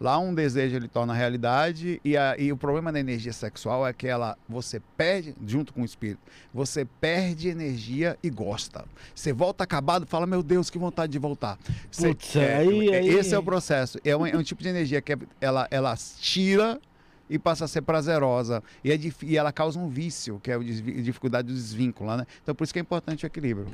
Lá 0.00 0.18
um 0.18 0.34
desejo 0.34 0.76
ele 0.76 0.88
torna 0.88 1.12
realidade 1.12 2.00
e, 2.02 2.16
a- 2.16 2.34
e 2.38 2.50
o 2.50 2.56
problema 2.56 2.90
da 2.90 2.98
energia 2.98 3.34
sexual 3.34 3.86
é 3.86 3.92
que 3.92 4.06
ela 4.06 4.34
você 4.48 4.80
perde 4.96 5.34
junto 5.46 5.74
com 5.74 5.82
o 5.82 5.84
espírito, 5.84 6.20
você 6.54 6.86
perde 6.86 7.48
energia 7.48 8.16
e 8.22 8.30
gosta. 8.30 8.86
Você 9.14 9.30
volta 9.30 9.62
acabado, 9.62 10.06
fala 10.06 10.26
meu 10.26 10.42
Deus 10.42 10.70
que 10.70 10.78
vontade 10.78 11.12
de 11.12 11.18
voltar. 11.18 11.58
Você- 11.90 12.08
Putz, 12.08 12.34
aí- 12.34 12.94
aí- 12.94 13.08
Esse 13.10 13.34
é 13.34 13.38
o 13.38 13.42
processo. 13.42 13.98
É 14.02 14.16
um, 14.16 14.24
é 14.26 14.34
um 14.34 14.42
tipo 14.42 14.62
de 14.62 14.70
energia 14.70 15.02
que 15.02 15.12
é- 15.12 15.18
ela 15.38 15.68
ela 15.70 15.94
tira 16.18 16.80
e 17.28 17.38
passa 17.38 17.66
a 17.66 17.68
ser 17.68 17.82
prazerosa 17.82 18.62
e, 18.82 18.90
é 18.90 18.98
e 19.22 19.36
ela 19.36 19.52
causa 19.52 19.78
um 19.78 19.88
vício 19.90 20.40
que 20.42 20.50
é 20.50 20.54
a 20.54 20.58
dificuldade 20.58 21.48
do 21.48 21.54
desvínculo, 21.54 22.16
né? 22.16 22.26
Então 22.42 22.54
por 22.54 22.64
isso 22.64 22.72
que 22.72 22.78
é 22.78 22.82
importante 22.82 23.24
o 23.24 23.26
equilíbrio. 23.26 23.66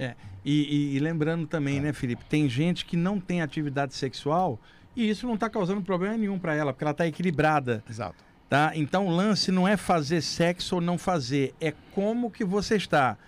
E, 0.00 0.14
e- 0.44 0.96
e 0.96 0.98
lembrando 0.98 1.44
É. 1.44 1.46
também, 1.46 1.78
né, 1.80 1.92
Felipe, 1.92 2.24
tem 2.24 2.48
gente 2.48 2.86
que 2.86 2.96
não 2.96 3.20
tem 3.20 3.42
atividade 3.42 3.92
sexual 3.94 4.58
e 4.96 5.08
isso 5.08 5.26
não 5.26 5.34
está 5.34 5.50
causando 5.50 5.82
problema 5.82 6.16
nenhum 6.16 6.38
para 6.38 6.54
ela, 6.54 6.72
porque 6.72 6.84
ela 6.84 6.92
está 6.92 7.06
equilibrada. 7.06 7.84
Exato. 7.88 8.24
Tá? 8.48 8.72
Então 8.74 9.06
o 9.06 9.10
lance 9.10 9.52
não 9.52 9.66
é 9.66 9.76
fazer 9.76 10.22
sexo 10.22 10.76
ou 10.76 10.80
não 10.80 10.96
fazer, 10.96 11.54
é 11.60 11.74
como 11.92 12.30
que 12.30 12.44
você 12.44 12.76
está 12.76 13.18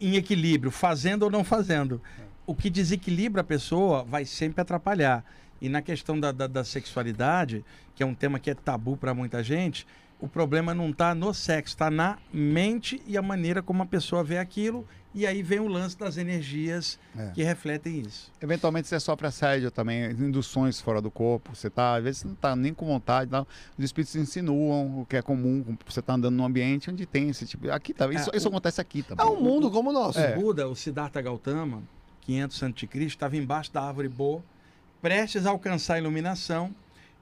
em 0.00 0.16
equilíbrio, 0.16 0.70
fazendo 0.70 1.24
ou 1.24 1.30
não 1.30 1.44
fazendo. 1.44 2.00
O 2.46 2.54
que 2.54 2.70
desequilibra 2.70 3.42
a 3.42 3.44
pessoa 3.44 4.02
vai 4.02 4.24
sempre 4.24 4.60
atrapalhar. 4.60 5.24
E 5.60 5.68
na 5.68 5.80
questão 5.80 6.18
da, 6.18 6.32
da, 6.32 6.48
da 6.48 6.64
sexualidade, 6.64 7.64
que 7.94 8.02
é 8.02 8.06
um 8.06 8.14
tema 8.14 8.40
que 8.40 8.50
é 8.50 8.54
tabu 8.54 8.96
para 8.96 9.14
muita 9.14 9.44
gente, 9.44 9.86
o 10.18 10.28
problema 10.28 10.72
não 10.72 10.90
está 10.90 11.14
no 11.14 11.34
sexo, 11.34 11.74
está 11.74 11.90
na 11.90 12.18
mente 12.32 13.02
e 13.06 13.16
a 13.16 13.22
maneira 13.22 13.62
como 13.62 13.82
a 13.82 13.86
pessoa 13.86 14.24
vê 14.24 14.38
aquilo. 14.38 14.86
E 15.14 15.26
aí 15.26 15.42
vem 15.42 15.60
o 15.60 15.66
lance 15.68 15.96
das 15.98 16.16
energias 16.16 16.98
É. 17.16 17.30
que 17.34 17.42
refletem 17.42 18.00
isso. 18.00 18.32
Eventualmente 18.40 18.88
você 18.88 18.98
sofre 18.98 19.26
assédio 19.26 19.70
também, 19.70 20.10
induções 20.12 20.80
fora 20.80 21.02
do 21.02 21.10
corpo. 21.10 21.54
Você 21.54 21.68
tá, 21.68 21.96
às 21.96 22.02
vezes 22.04 22.20
você 22.22 22.28
não 22.28 22.34
tá 22.34 22.56
nem 22.56 22.72
com 22.72 22.86
vontade, 22.86 23.30
não. 23.30 23.46
os 23.78 23.84
espíritos 23.84 24.16
insinuam 24.16 25.00
o 25.00 25.06
que 25.06 25.16
é 25.16 25.22
comum. 25.22 25.76
Você 25.86 26.00
tá 26.00 26.14
andando 26.14 26.34
num 26.34 26.44
ambiente 26.44 26.90
onde 26.90 27.04
tem 27.04 27.28
esse 27.28 27.46
tipo. 27.46 27.70
Aqui 27.70 27.92
tá, 27.92 28.10
isso, 28.10 28.30
É, 28.32 28.36
isso 28.38 28.46
o- 28.46 28.50
acontece 28.50 28.80
aqui 28.80 29.00
É 29.00 29.02
também. 29.14 29.26
um 29.26 29.40
mundo 29.42 29.70
como 29.70 29.90
o 29.90 29.92
nosso. 29.92 30.18
É. 30.18 30.34
O 30.36 30.40
Buda, 30.40 30.66
o 30.66 30.74
Siddhartha 30.74 31.20
Gautama, 31.20 31.82
500 32.22 32.62
a.C., 32.62 32.88
estava 33.04 33.36
embaixo 33.36 33.70
da 33.70 33.82
árvore 33.82 34.08
Bo, 34.08 34.42
prestes 35.02 35.44
a 35.44 35.50
alcançar 35.50 35.94
a 35.94 35.98
iluminação. 35.98 36.74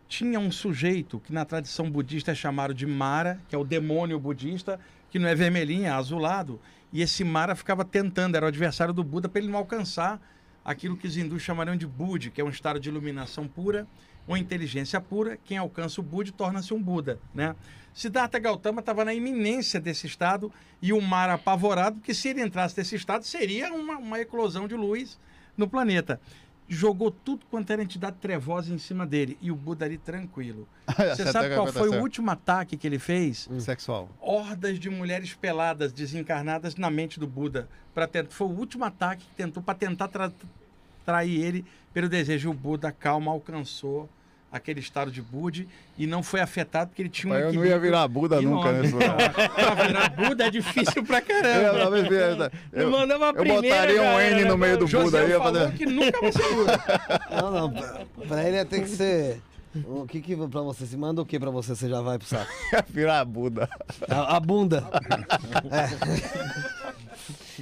Tinha 0.07 0.39
um 0.39 0.51
sujeito 0.52 1.19
que 1.20 1.33
na 1.33 1.44
tradição 1.44 1.91
budista 1.91 2.31
é 2.33 2.35
chamado 2.36 2.73
de 2.75 2.86
Mara, 2.86 3.41
que 3.49 3.55
é 3.55 3.59
o 3.59 3.65
demônio 3.65 4.19
budista, 4.20 4.78
que 5.10 5.19
não 5.19 5.28
é 5.28 5.35
vermelhinho, 5.35 5.86
é 5.86 5.91
azulado. 5.91 6.60
E 6.93 7.02
esse 7.02 7.23
Mara 7.25 7.55
ficava 7.55 7.85
tentando, 7.85 8.36
era 8.36 8.44
o 8.44 8.49
adversário 8.49 8.93
do 8.93 9.05
Buda, 9.05 9.28
para 9.28 9.41
ele 9.41 9.51
não 9.51 9.59
alcançar 9.59 10.20
aquilo 10.65 10.97
que 10.97 11.07
os 11.07 11.17
hindus 11.17 11.43
chamariam 11.43 11.77
de 11.77 11.86
Budi, 11.86 12.31
que 12.31 12.41
é 12.41 12.44
um 12.44 12.49
estado 12.49 12.81
de 12.81 12.89
iluminação 12.89 13.47
pura, 13.47 13.86
uma 14.27 14.39
inteligência 14.39 15.01
pura. 15.01 15.39
Quem 15.44 15.57
alcança 15.57 16.01
o 16.01 16.05
Budi 16.05 16.33
torna-se 16.33 16.75
um 16.75 16.83
Buda, 16.83 17.19
né? 17.35 17.55
Siddhartha 17.93 18.39
Gautama 18.39 18.81
estava 18.81 19.05
na 19.05 19.12
iminência 19.12 19.81
desse 19.81 20.07
estado 20.07 20.52
e 20.81 20.93
o 20.93 21.01
Mara 21.01 21.35
apavorado, 21.35 21.97
porque 21.97 22.15
se 22.15 22.28
ele 22.28 22.43
entrasse 22.43 22.77
nesse 22.78 22.94
estado, 22.94 23.25
seria 23.25 23.73
uma, 23.73 23.97
uma 23.97 24.20
eclosão 24.20 24.69
de 24.69 24.77
luz 24.77 25.19
no 25.57 25.69
planeta. 25.69 26.20
Jogou 26.73 27.11
tudo 27.11 27.45
quanto 27.51 27.69
era 27.73 27.83
entidade 27.83 28.17
trevosa 28.21 28.73
em 28.73 28.79
cima 28.79 29.05
dele 29.05 29.37
e 29.43 29.51
o 29.51 29.57
Buda 29.57 29.85
ali 29.85 29.99
tranquilo. 29.99 30.69
Você 30.87 31.27
sabe 31.33 31.53
qual 31.55 31.67
foi 31.67 31.89
o 31.89 32.01
último 32.01 32.31
ataque 32.31 32.77
que 32.77 32.87
ele 32.87 32.99
fez? 33.01 33.49
Sexual. 33.59 34.09
hordas 34.21 34.79
de 34.79 34.89
mulheres 34.89 35.35
peladas, 35.35 35.93
desencarnadas 35.93 36.77
na 36.77 36.89
mente 36.89 37.19
do 37.19 37.27
Buda. 37.27 37.69
Pra 37.93 38.07
tentar, 38.07 38.31
foi 38.31 38.47
o 38.47 38.51
último 38.51 38.85
ataque 38.85 39.25
que 39.27 39.35
tentou 39.35 39.61
para 39.61 39.75
tentar 39.75 40.07
tra- 40.07 40.31
trair 41.05 41.43
ele 41.43 41.65
pelo 41.93 42.09
desejo. 42.09 42.51
O 42.51 42.55
Buda, 42.55 42.93
calma, 42.93 43.33
alcançou 43.33 44.09
aquele 44.53 44.81
estado 44.81 45.11
de 45.11 45.23
Budi 45.23 45.69
e 45.97 46.07
não 46.07 46.23
foi 46.23 46.41
afetado 46.41 46.89
porque 46.91 47.03
ele 47.03 47.09
tinha 47.09 47.33
um 47.33 47.37
Eu 47.37 47.53
não 47.53 47.65
ia 47.65 47.79
virar 47.79 48.09
Buda 48.09 48.41
nunca, 48.41 48.73
né? 48.73 48.89
pra 49.55 49.75
virar 49.87 50.09
Buda 50.11 50.47
é 50.47 50.51
difícil 50.51 51.05
pra 51.05 51.19
Eu, 51.19 51.23
caramba. 51.23 51.79
talvez 51.79 52.09
vira- 52.09 52.53
Eu, 52.73 52.83
eu- 52.83 52.91
mandava 52.91 53.27
eu 53.27 53.35
primeira, 53.35 53.62
botaria 53.62 54.03
um 54.03 54.20
N 54.20 54.45
no 54.47 54.59
meio 54.59 54.77
do 54.79 54.87
José 54.87 55.05
Buda 55.05 55.20
aí, 55.20 55.29
ia 55.31 55.39
falou 55.39 55.55
fazer- 55.61 55.73
que 55.77 55.87
nunca 55.87 56.20
vai 56.20 56.33
ser 56.33 56.55
Buda. 56.55 56.81
Não, 57.41 57.51
não. 57.53 57.70
Pra, 57.70 58.01
pra 58.29 58.49
ele 58.49 58.65
tem 58.65 58.83
que 58.83 58.89
ser. 58.89 59.41
O 59.87 60.05
que 60.05 60.20
que 60.20 60.35
pra 60.37 60.62
você? 60.62 60.85
Se 60.85 60.97
manda 60.97 61.23
o 61.23 61.25
que 61.25 61.39
pra 61.39 61.51
você? 61.51 61.77
Você 61.77 61.89
já 61.89 62.01
vai 62.01 62.19
pro 62.19 62.27
saco? 62.27 62.51
ia 62.73 62.85
virar 62.91 63.25
Buda. 63.25 63.69
A, 64.09 64.37
a 64.37 64.41
bunda. 64.41 64.83
É. 65.70 66.80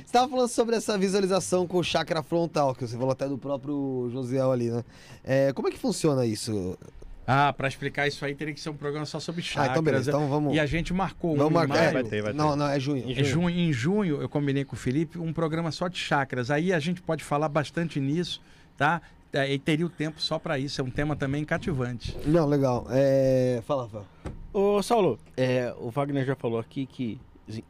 Você 0.09 0.12
tava 0.15 0.27
falando 0.31 0.49
sobre 0.49 0.75
essa 0.75 0.97
visualização 0.97 1.67
com 1.67 1.77
o 1.77 1.85
chakra 1.85 2.23
frontal, 2.23 2.75
que 2.75 2.81
você 2.87 2.97
falou 2.97 3.11
até 3.11 3.28
do 3.28 3.37
próprio 3.37 4.09
Josiel 4.11 4.51
ali, 4.51 4.70
né? 4.70 4.83
É, 5.23 5.53
como 5.53 5.69
é 5.69 5.70
que 5.70 5.78
funciona 5.78 6.25
isso? 6.25 6.78
Ah, 7.27 7.53
pra 7.53 7.69
explicar 7.69 8.09
isso 8.09 8.25
aí 8.25 8.35
teria 8.35 8.55
que 8.55 8.61
ser 8.61 8.70
um 8.70 8.75
programa 8.75 9.05
só 9.05 9.20
sobre 9.20 9.43
Ah, 9.43 9.45
chakras. 9.45 9.70
então 9.73 9.83
beleza. 9.83 10.11
Então 10.11 10.27
vamos. 10.27 10.55
E 10.57 10.61
a 10.61 10.65
gente 10.65 10.95
marcou 10.95 11.35
um 11.35 11.37
Vamos 11.37 11.51
em 11.51 11.55
marcar. 11.57 11.75
maio. 11.75 11.89
É, 11.89 11.93
Vai 11.93 12.05
ter, 12.05 12.23
vai 12.23 12.33
ter. 12.33 12.39
Não, 12.39 12.57
não, 12.57 12.69
é 12.69 12.81
junho. 12.81 13.05
É 13.20 13.23
junho, 13.23 13.51
em 13.51 13.70
junho, 13.70 14.23
eu 14.23 14.31
combinei 14.31 14.65
com 14.65 14.75
o 14.75 14.78
Felipe 14.78 15.19
um 15.19 15.31
programa 15.31 15.70
só 15.70 15.89
de 15.89 15.99
chakras. 15.99 16.51
Aí 16.51 16.73
a 16.73 16.78
gente 16.81 17.03
pode 17.03 17.23
falar 17.23 17.51
bastante 17.51 18.01
nisso, 18.01 18.41
tá? 18.78 19.03
É, 19.31 19.53
E 19.53 19.59
teria 19.59 19.85
o 19.85 19.91
tempo 19.91 20.23
só 20.23 20.39
para 20.39 20.59
isso. 20.59 20.81
É 20.81 20.85
um 20.85 20.89
tema 20.91 21.17
também 21.17 21.45
cativante. 21.45 22.17
Não, 22.25 22.47
legal. 22.47 22.87
É... 22.89 23.61
Fala, 23.67 23.83
Rafael. 23.83 24.07
Ô, 24.55 24.83
Saulo, 24.83 25.19
é, 25.37 25.70
o 25.78 25.91
Wagner 25.91 26.25
já 26.25 26.35
falou 26.35 26.59
aqui 26.59 26.87
que 26.87 27.20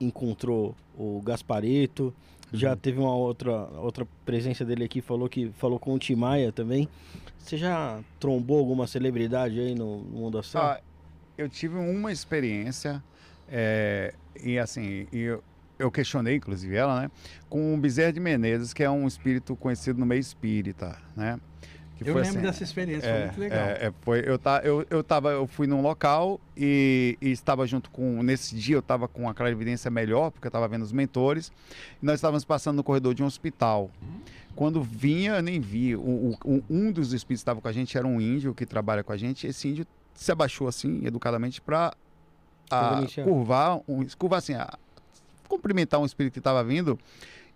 encontrou 0.01 0.75
o 0.97 1.21
Gaspareto, 1.23 2.15
já 2.53 2.75
teve 2.75 2.99
uma 2.99 3.15
outra, 3.15 3.53
outra 3.79 4.07
presença 4.25 4.65
dele 4.65 4.85
aqui, 4.85 5.01
falou 5.01 5.29
que 5.29 5.51
falou 5.59 5.79
com 5.79 5.95
o 5.95 5.99
Timaya 5.99 6.51
também. 6.51 6.89
Você 7.39 7.57
já 7.57 8.01
trombou 8.19 8.59
alguma 8.59 8.87
celebridade 8.87 9.59
aí 9.61 9.75
no, 9.75 10.03
no 10.05 10.19
mundo 10.19 10.39
astral? 10.39 10.65
Ah, 10.65 10.81
eu 11.37 11.49
tive 11.49 11.77
uma 11.77 12.11
experiência, 12.11 13.03
é, 13.49 14.15
e 14.43 14.59
assim, 14.59 15.07
eu, 15.13 15.43
eu 15.79 15.91
questionei, 15.91 16.37
inclusive, 16.37 16.75
ela, 16.75 17.03
né? 17.03 17.11
Com 17.49 17.75
o 17.75 17.79
Bezerra 17.79 18.13
de 18.13 18.21
Menezes, 18.21 18.73
que 18.73 18.83
é 18.83 18.91
um 18.91 19.07
espírito 19.07 19.55
conhecido 19.55 19.99
no 20.01 20.07
meio 20.07 20.21
espírita, 20.21 20.99
né? 21.17 21.39
Eu 22.07 22.13
foi 22.13 22.23
lembro 22.23 22.39
assim, 22.39 22.47
dessa 22.47 22.63
experiência, 22.63 23.09
foi 23.09 23.19
É, 23.19 23.25
muito 23.25 23.41
legal. 23.41 23.59
é, 23.59 23.73
é, 23.87 23.93
foi, 24.03 24.23
eu, 24.27 24.39
tá, 24.39 24.61
eu, 24.65 24.87
eu, 24.89 25.03
tava, 25.03 25.31
eu 25.31 25.47
fui 25.47 25.67
num 25.67 25.81
local 25.83 26.41
e, 26.57 27.17
e 27.21 27.31
estava 27.31 27.67
junto 27.67 27.91
com. 27.91 28.23
Nesse 28.23 28.55
dia 28.55 28.77
eu 28.77 28.81
estava 28.81 29.09
com 29.09 29.29
a 29.29 29.35
clarividência 29.35 29.91
melhor, 29.91 30.31
porque 30.31 30.47
eu 30.47 30.51
estava 30.51 30.67
vendo 30.69 30.83
os 30.83 30.93
mentores. 30.93 31.51
E 32.03 32.07
nós 32.07 32.17
estávamos 32.17 32.45
passando 32.45 32.77
no 32.77 32.85
corredor 32.85 33.15
de 33.15 33.23
um 33.23 33.27
hospital. 33.27 33.91
Quando 34.55 34.83
vinha, 34.83 35.37
eu 35.37 35.43
nem 35.43 35.61
vi. 35.61 35.95
O, 35.97 36.37
o- 36.45 36.63
um 36.69 36.91
dos 36.91 37.13
espíritos 37.13 37.43
que 37.43 37.51
estava 37.51 37.61
com 37.61 37.69
a 37.69 37.73
gente 37.73 37.97
era 37.97 38.07
um 38.07 38.21
índio 38.21 38.55
que 38.55 38.67
trabalha 38.67 39.03
com 39.05 39.13
a 39.13 39.17
gente. 39.17 39.47
Esse 39.47 39.69
índio 39.69 39.87
se 40.15 40.33
abaixou 40.33 40.67
assim, 40.67 41.01
educadamente, 41.05 41.61
para 41.61 41.93
curvar, 43.25 43.81
um, 43.89 44.05
curvar 44.19 44.39
assim, 44.39 44.55
a, 44.55 44.77
cumprimentar 45.49 46.01
um 46.01 46.05
espírito 46.05 46.33
que 46.35 46.41
estava 46.41 46.63
vindo. 46.65 46.99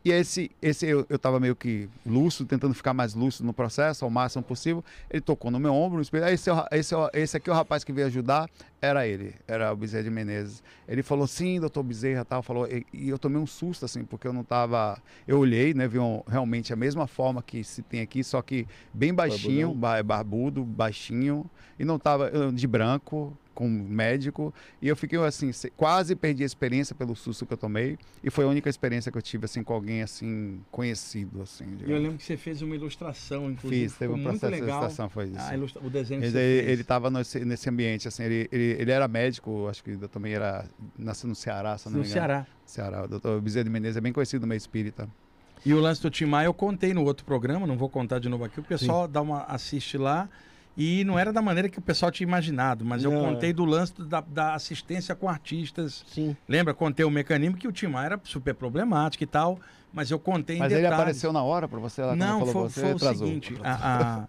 E 0.05 0.11
esse, 0.11 0.51
esse 0.61 0.87
eu, 0.87 1.07
eu 1.09 1.19
tava 1.19 1.39
meio 1.39 1.55
que 1.55 1.89
lúcido, 2.05 2.49
tentando 2.49 2.75
ficar 2.75 2.93
mais 2.93 3.15
lúcido 3.15 3.47
no 3.47 3.53
processo, 3.53 4.05
ao 4.05 4.11
máximo 4.11 4.43
possível. 4.43 4.85
Ele 5.09 5.21
tocou 5.21 5.51
no 5.51 5.61
meu 5.61 5.73
ombro, 5.73 5.97
no 5.97 6.03
espelho. 6.03 6.25
Ah, 6.25 6.33
esse, 6.33 6.51
é 6.51 6.53
o 6.53 6.65
esse, 6.73 6.93
é 6.95 6.97
o- 6.97 7.11
esse 7.15 7.37
aqui 7.37 7.49
é 7.49 7.53
o 7.53 7.57
rapaz 7.57 7.85
que 7.85 7.93
veio 7.93 8.09
ajudar. 8.09 8.51
Era 8.81 9.07
ele, 9.07 9.33
era 9.47 9.73
o 9.73 9.77
Bezerra 9.77 10.03
de 10.03 10.11
Menezes. 10.11 10.61
Ele 10.89 11.05
falou, 11.05 11.27
sim, 11.29 11.61
doutor 11.61 11.85
Bezerra, 11.85 12.25
tal. 12.25 12.43
Falou, 12.43 12.67
e, 12.67 12.85
e 12.93 13.09
eu 13.11 13.17
tomei 13.19 13.41
um 13.41 13.47
susto, 13.47 13.85
assim, 13.85 14.05
porque 14.05 14.27
eu 14.27 14.33
não 14.33 14.43
tava... 14.43 15.01
Eu 15.27 15.39
olhei, 15.39 15.73
né, 15.73 15.87
vi 15.87 16.01
um- 16.01 16.21
realmente 16.27 16.73
a 16.73 16.77
mesma 16.77 17.07
forma 17.07 17.41
que 17.41 17.63
se 17.63 17.81
tem 17.81 18.01
aqui, 18.01 18.25
só 18.25 18.43
que 18.43 18.67
bem 18.93 19.15
baixinho, 19.15 19.73
ba- 19.73 20.03
barbudo, 20.03 20.65
baixinho. 20.65 21.49
E 21.79 21.85
não 21.85 21.97
tava 21.97 22.29
de 22.53 22.67
branco, 22.67 23.37
com 23.55 23.69
médico. 23.69 24.53
E 24.81 24.89
eu 24.89 24.97
fiquei, 24.97 25.19
assim, 25.21 25.53
se- 25.53 25.71
quase 25.71 26.15
perdi 26.17 26.43
a 26.43 26.47
experiência 26.47 26.95
pelo 26.95 27.15
susto 27.15 27.45
que 27.47 27.53
eu 27.53 27.57
tomei. 27.57 27.99
E 28.25 28.31
foi 28.31 28.45
a 28.45 28.49
única 28.49 28.69
experiência 28.69 29.13
que 29.13 29.19
eu 29.19 29.23
tive, 29.23 29.45
assim, 29.45 29.63
com 29.63 29.73
alguém, 29.75 30.03
assim, 30.03 30.61
conhecido, 30.71 31.43
assim. 31.43 31.65
E 31.65 31.69
eu 31.73 31.77
digamos. 31.79 32.03
lembro 32.03 32.19
que 32.19 32.25
você 32.25 32.37
fez 32.37 32.63
uma 32.63 32.75
ilustração, 32.75 33.51
inclusive. 33.51 33.83
Fiz, 33.89 33.97
teve 33.97 34.13
um 34.13 34.17
muito 34.17 34.39
processo 34.41 34.53
de 34.53 34.59
ilustração, 34.69 35.09
foi 35.09 35.25
isso. 35.27 35.37
Ah, 35.39 35.55
ilustra- 35.55 35.83
o 35.85 35.91
desenho 35.91 36.21
que 36.21 36.27
Ele, 36.27 36.39
ele, 36.39 36.81
estava 36.83 37.11
nesse, 37.11 37.45
nesse 37.45 37.69
ambiente, 37.69 38.09
assim, 38.09 38.23
ele, 38.25 38.49
ele, 38.51 38.77
ele 38.81 38.91
era 38.91 39.07
médico, 39.09 39.69
acho 39.69 39.83
que 39.85 39.91
eu 39.91 40.09
também 40.09 40.33
era, 40.35 40.65
nasceu 40.99 41.29
no 41.29 41.35
Ceará, 41.35 41.77
se 41.79 41.87
não 41.87 41.93
no 41.93 41.99
me 42.01 42.05
engano. 42.07 42.13
Ceará. 42.15 42.47
Ceará. 42.65 43.05
O 43.05 43.09
doutor 43.09 43.41
Bezerra 43.41 43.65
de 43.65 43.71
Menezes 43.71 43.97
é 43.97 44.01
bem 44.01 44.13
conhecido 44.13 44.41
no 44.43 44.47
meio 44.47 44.57
espírita. 44.59 45.09
E 45.65 45.73
o 45.73 45.79
lance 45.81 46.03
do 46.03 46.11
Tim 46.11 46.25
Maia 46.25 46.47
eu 46.47 46.55
contei 46.55 46.93
no 46.93 47.05
outro 47.05 47.25
programa, 47.25 47.67
não 47.69 47.77
vou 47.77 47.89
contar 47.89 48.19
de 48.19 48.29
novo 48.29 48.43
aqui, 48.45 48.59
o 48.59 48.65
pessoal 48.65 49.07
dá 49.07 49.21
uma 49.23 49.45
assiste 49.45 49.97
lá. 49.97 50.29
E 50.77 51.05
não 51.05 51.19
era 51.19 51.33
da 51.33 51.43
maneira 51.43 51.69
que 51.69 51.79
o 51.79 51.83
pessoal 51.83 52.11
tinha 52.11 52.27
imaginado, 52.27 52.83
mas 52.85 53.05
eu 53.05 53.11
Não, 53.13 53.21
contei 53.21 53.51
é. 53.51 53.53
do 53.53 53.65
lance 53.65 53.93
da, 54.03 54.21
da 54.23 54.55
assistência 54.55 55.15
com 55.15 55.29
artistas. 55.29 56.03
Sim. 56.09 56.35
Lembra? 56.49 56.73
Contei 56.73 57.05
o 57.05 57.11
mecanismo 57.11 57.57
que 57.57 57.69
o 57.69 57.73
Tim 57.73 57.89
Maia 57.89 58.07
era 58.07 58.21
super 58.25 58.55
problemático 58.55 59.23
e 59.23 59.27
tal, 59.27 59.59
mas 59.93 60.11
eu 60.11 60.19
contei 60.19 60.57
em 60.57 60.59
Mas 60.61 60.73
ele 60.73 60.87
apareceu 60.87 61.31
na 61.33 61.43
hora 61.43 61.69
para 61.69 61.79
você 61.79 62.01
lá 62.03 62.17
Não, 62.17 62.47
foi, 62.47 62.63
você, 62.63 62.81
foi 62.81 62.95
o 62.95 62.99
seguinte: 63.19 63.55
a- 63.63 63.75
a- 63.75 64.27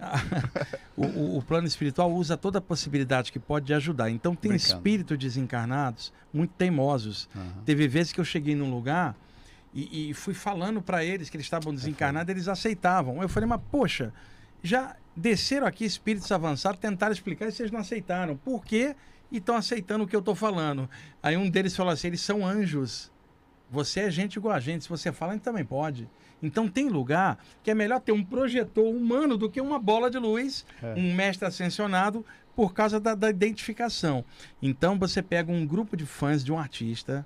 a- 0.00 0.22
o, 0.96 1.38
o- 1.38 1.42
plano 1.42 1.66
espiritual 1.66 2.12
usa 2.12 2.36
toda 2.36 2.58
a 2.58 2.60
possibilidade 2.60 3.32
que 3.32 3.38
pode 3.40 3.72
ajudar. 3.74 4.10
Então, 4.10 4.34
tem 4.36 4.50
Brincando. 4.50 4.72
espíritos 4.74 5.18
desencarnados 5.18 6.12
muito 6.32 6.52
teimosos. 6.56 7.28
Aham. 7.34 7.52
Teve 7.64 7.88
vezes 7.88 8.12
que 8.12 8.20
eu 8.20 8.24
cheguei 8.24 8.54
num 8.54 8.70
lugar 8.70 9.16
e, 9.74 10.10
e 10.10 10.14
fui 10.14 10.34
falando 10.34 10.80
para 10.80 11.04
eles 11.04 11.28
que 11.28 11.36
eles 11.36 11.46
estavam 11.46 11.74
desencarnados, 11.74 12.30
eles 12.30 12.46
aceitavam. 12.48 13.20
Eu 13.22 13.28
falei, 13.28 13.48
mas 13.48 13.60
poxa, 13.70 14.12
já 14.62 14.94
desceram 15.16 15.66
aqui 15.66 15.84
espíritos 15.84 16.30
avançados, 16.32 16.80
tentaram 16.80 17.12
explicar 17.12 17.46
e 17.48 17.52
vocês 17.52 17.70
não 17.70 17.80
aceitaram. 17.80 18.36
Por 18.36 18.64
quê? 18.64 18.94
E 19.30 19.38
estão 19.38 19.54
aceitando 19.56 20.04
o 20.04 20.06
que 20.06 20.16
eu 20.16 20.20
estou 20.20 20.34
falando. 20.34 20.88
Aí 21.22 21.36
um 21.36 21.48
deles 21.48 21.76
falou 21.76 21.92
assim: 21.92 22.08
eles 22.08 22.20
são 22.20 22.46
anjos. 22.46 23.10
Você 23.70 24.00
é 24.00 24.10
gente 24.10 24.36
igual 24.36 24.54
a 24.54 24.60
gente. 24.60 24.82
Se 24.82 24.88
você 24.88 25.12
fala, 25.12 25.32
a 25.32 25.34
gente 25.36 25.44
também 25.44 25.64
pode. 25.64 26.08
Então 26.42 26.68
tem 26.68 26.88
lugar 26.88 27.38
que 27.62 27.70
é 27.70 27.74
melhor 27.74 28.00
ter 28.00 28.12
um 28.12 28.24
projetor 28.24 28.84
humano 28.92 29.36
do 29.36 29.48
que 29.50 29.60
uma 29.60 29.78
bola 29.78 30.10
de 30.10 30.18
luz, 30.18 30.64
É. 30.82 30.94
um 30.96 31.14
mestre 31.14 31.46
ascensionado, 31.46 32.24
por 32.56 32.72
causa 32.74 32.98
da, 32.98 33.14
da 33.14 33.30
identificação. 33.30 34.24
Então 34.60 34.98
você 34.98 35.22
pega 35.22 35.52
um 35.52 35.64
grupo 35.66 35.96
de 35.96 36.04
fãs 36.06 36.42
de 36.42 36.50
um 36.50 36.58
artista, 36.58 37.24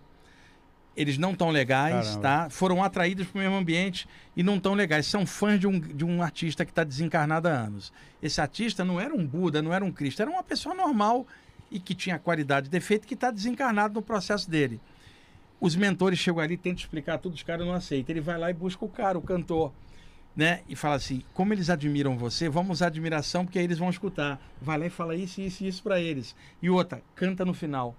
eles 0.97 1.19
não 1.19 1.35
tão 1.35 1.51
legais, 1.51 2.07
Caramba. 2.09 2.23
tá? 2.23 2.51
Foram 2.51 2.83
atraídos 2.83 3.27
para 3.27 3.39
o 3.39 3.43
mesmo 3.43 3.57
ambiente 3.57 4.09
e 4.37 4.43
não 4.43 4.61
tão 4.61 4.75
legais. 4.75 5.07
São 5.07 5.27
fãs 5.27 5.59
de 5.59 5.67
um, 5.67 5.79
de 5.79 6.05
um 6.05 6.23
artista 6.23 6.65
que 6.65 6.71
está 6.71 6.85
desencarnado 6.85 7.49
há 7.49 7.53
anos. 7.53 7.93
Esse 8.23 8.41
artista 8.41 8.85
não 8.85 9.01
era 9.01 9.15
um 9.15 9.27
Buda, 9.27 9.61
não 9.61 9.73
era 9.73 9.85
um 9.85 9.91
Cristo, 9.91 10.23
era 10.23 10.31
uma 10.31 10.43
pessoa 10.43 10.75
normal 10.75 11.27
e 11.71 11.81
que 11.81 11.95
tinha 11.95 12.19
qualidade 12.19 12.69
e 12.69 12.71
defeito 12.71 13.07
que 13.07 13.15
está 13.15 13.31
desencarnado 13.31 13.95
no 13.95 14.03
processo 14.03 14.49
dele. 14.49 14.81
Os 15.61 15.75
mentores 15.75 16.19
chegam 16.19 16.41
ali, 16.41 16.57
tentam 16.57 16.83
explicar 16.83 17.19
tudo, 17.19 17.35
os 17.35 17.43
caras 17.43 17.67
não 17.67 17.75
aceitam. 17.75 18.13
Ele 18.13 18.21
vai 18.21 18.39
lá 18.39 18.51
e 18.51 18.55
busca 18.55 18.85
o 18.85 18.89
cara, 18.89 19.19
o 19.19 19.23
cantor, 19.23 19.73
né? 20.37 20.61
E 20.69 20.77
fala 20.77 20.97
assim: 20.97 21.23
como 21.33 21.53
eles 21.53 21.71
admiram 21.71 22.17
você, 22.17 22.49
vamos 22.49 22.79
usar 22.79 22.87
admiração, 22.89 23.45
porque 23.45 23.59
aí 23.59 23.65
eles 23.65 23.79
vão 23.79 23.91
escutar. 23.91 24.41
Vai 24.61 24.79
lá 24.79 24.87
e 24.87 24.91
fala 24.91 25.17
isso, 25.17 25.41
isso 25.41 25.65
e 25.65 25.69
isso 25.69 25.83
para 25.83 26.01
eles. 26.01 26.37
E 26.63 26.71
outra, 26.71 27.03
canta 27.15 27.45
no 27.45 27.55
final. 27.55 27.97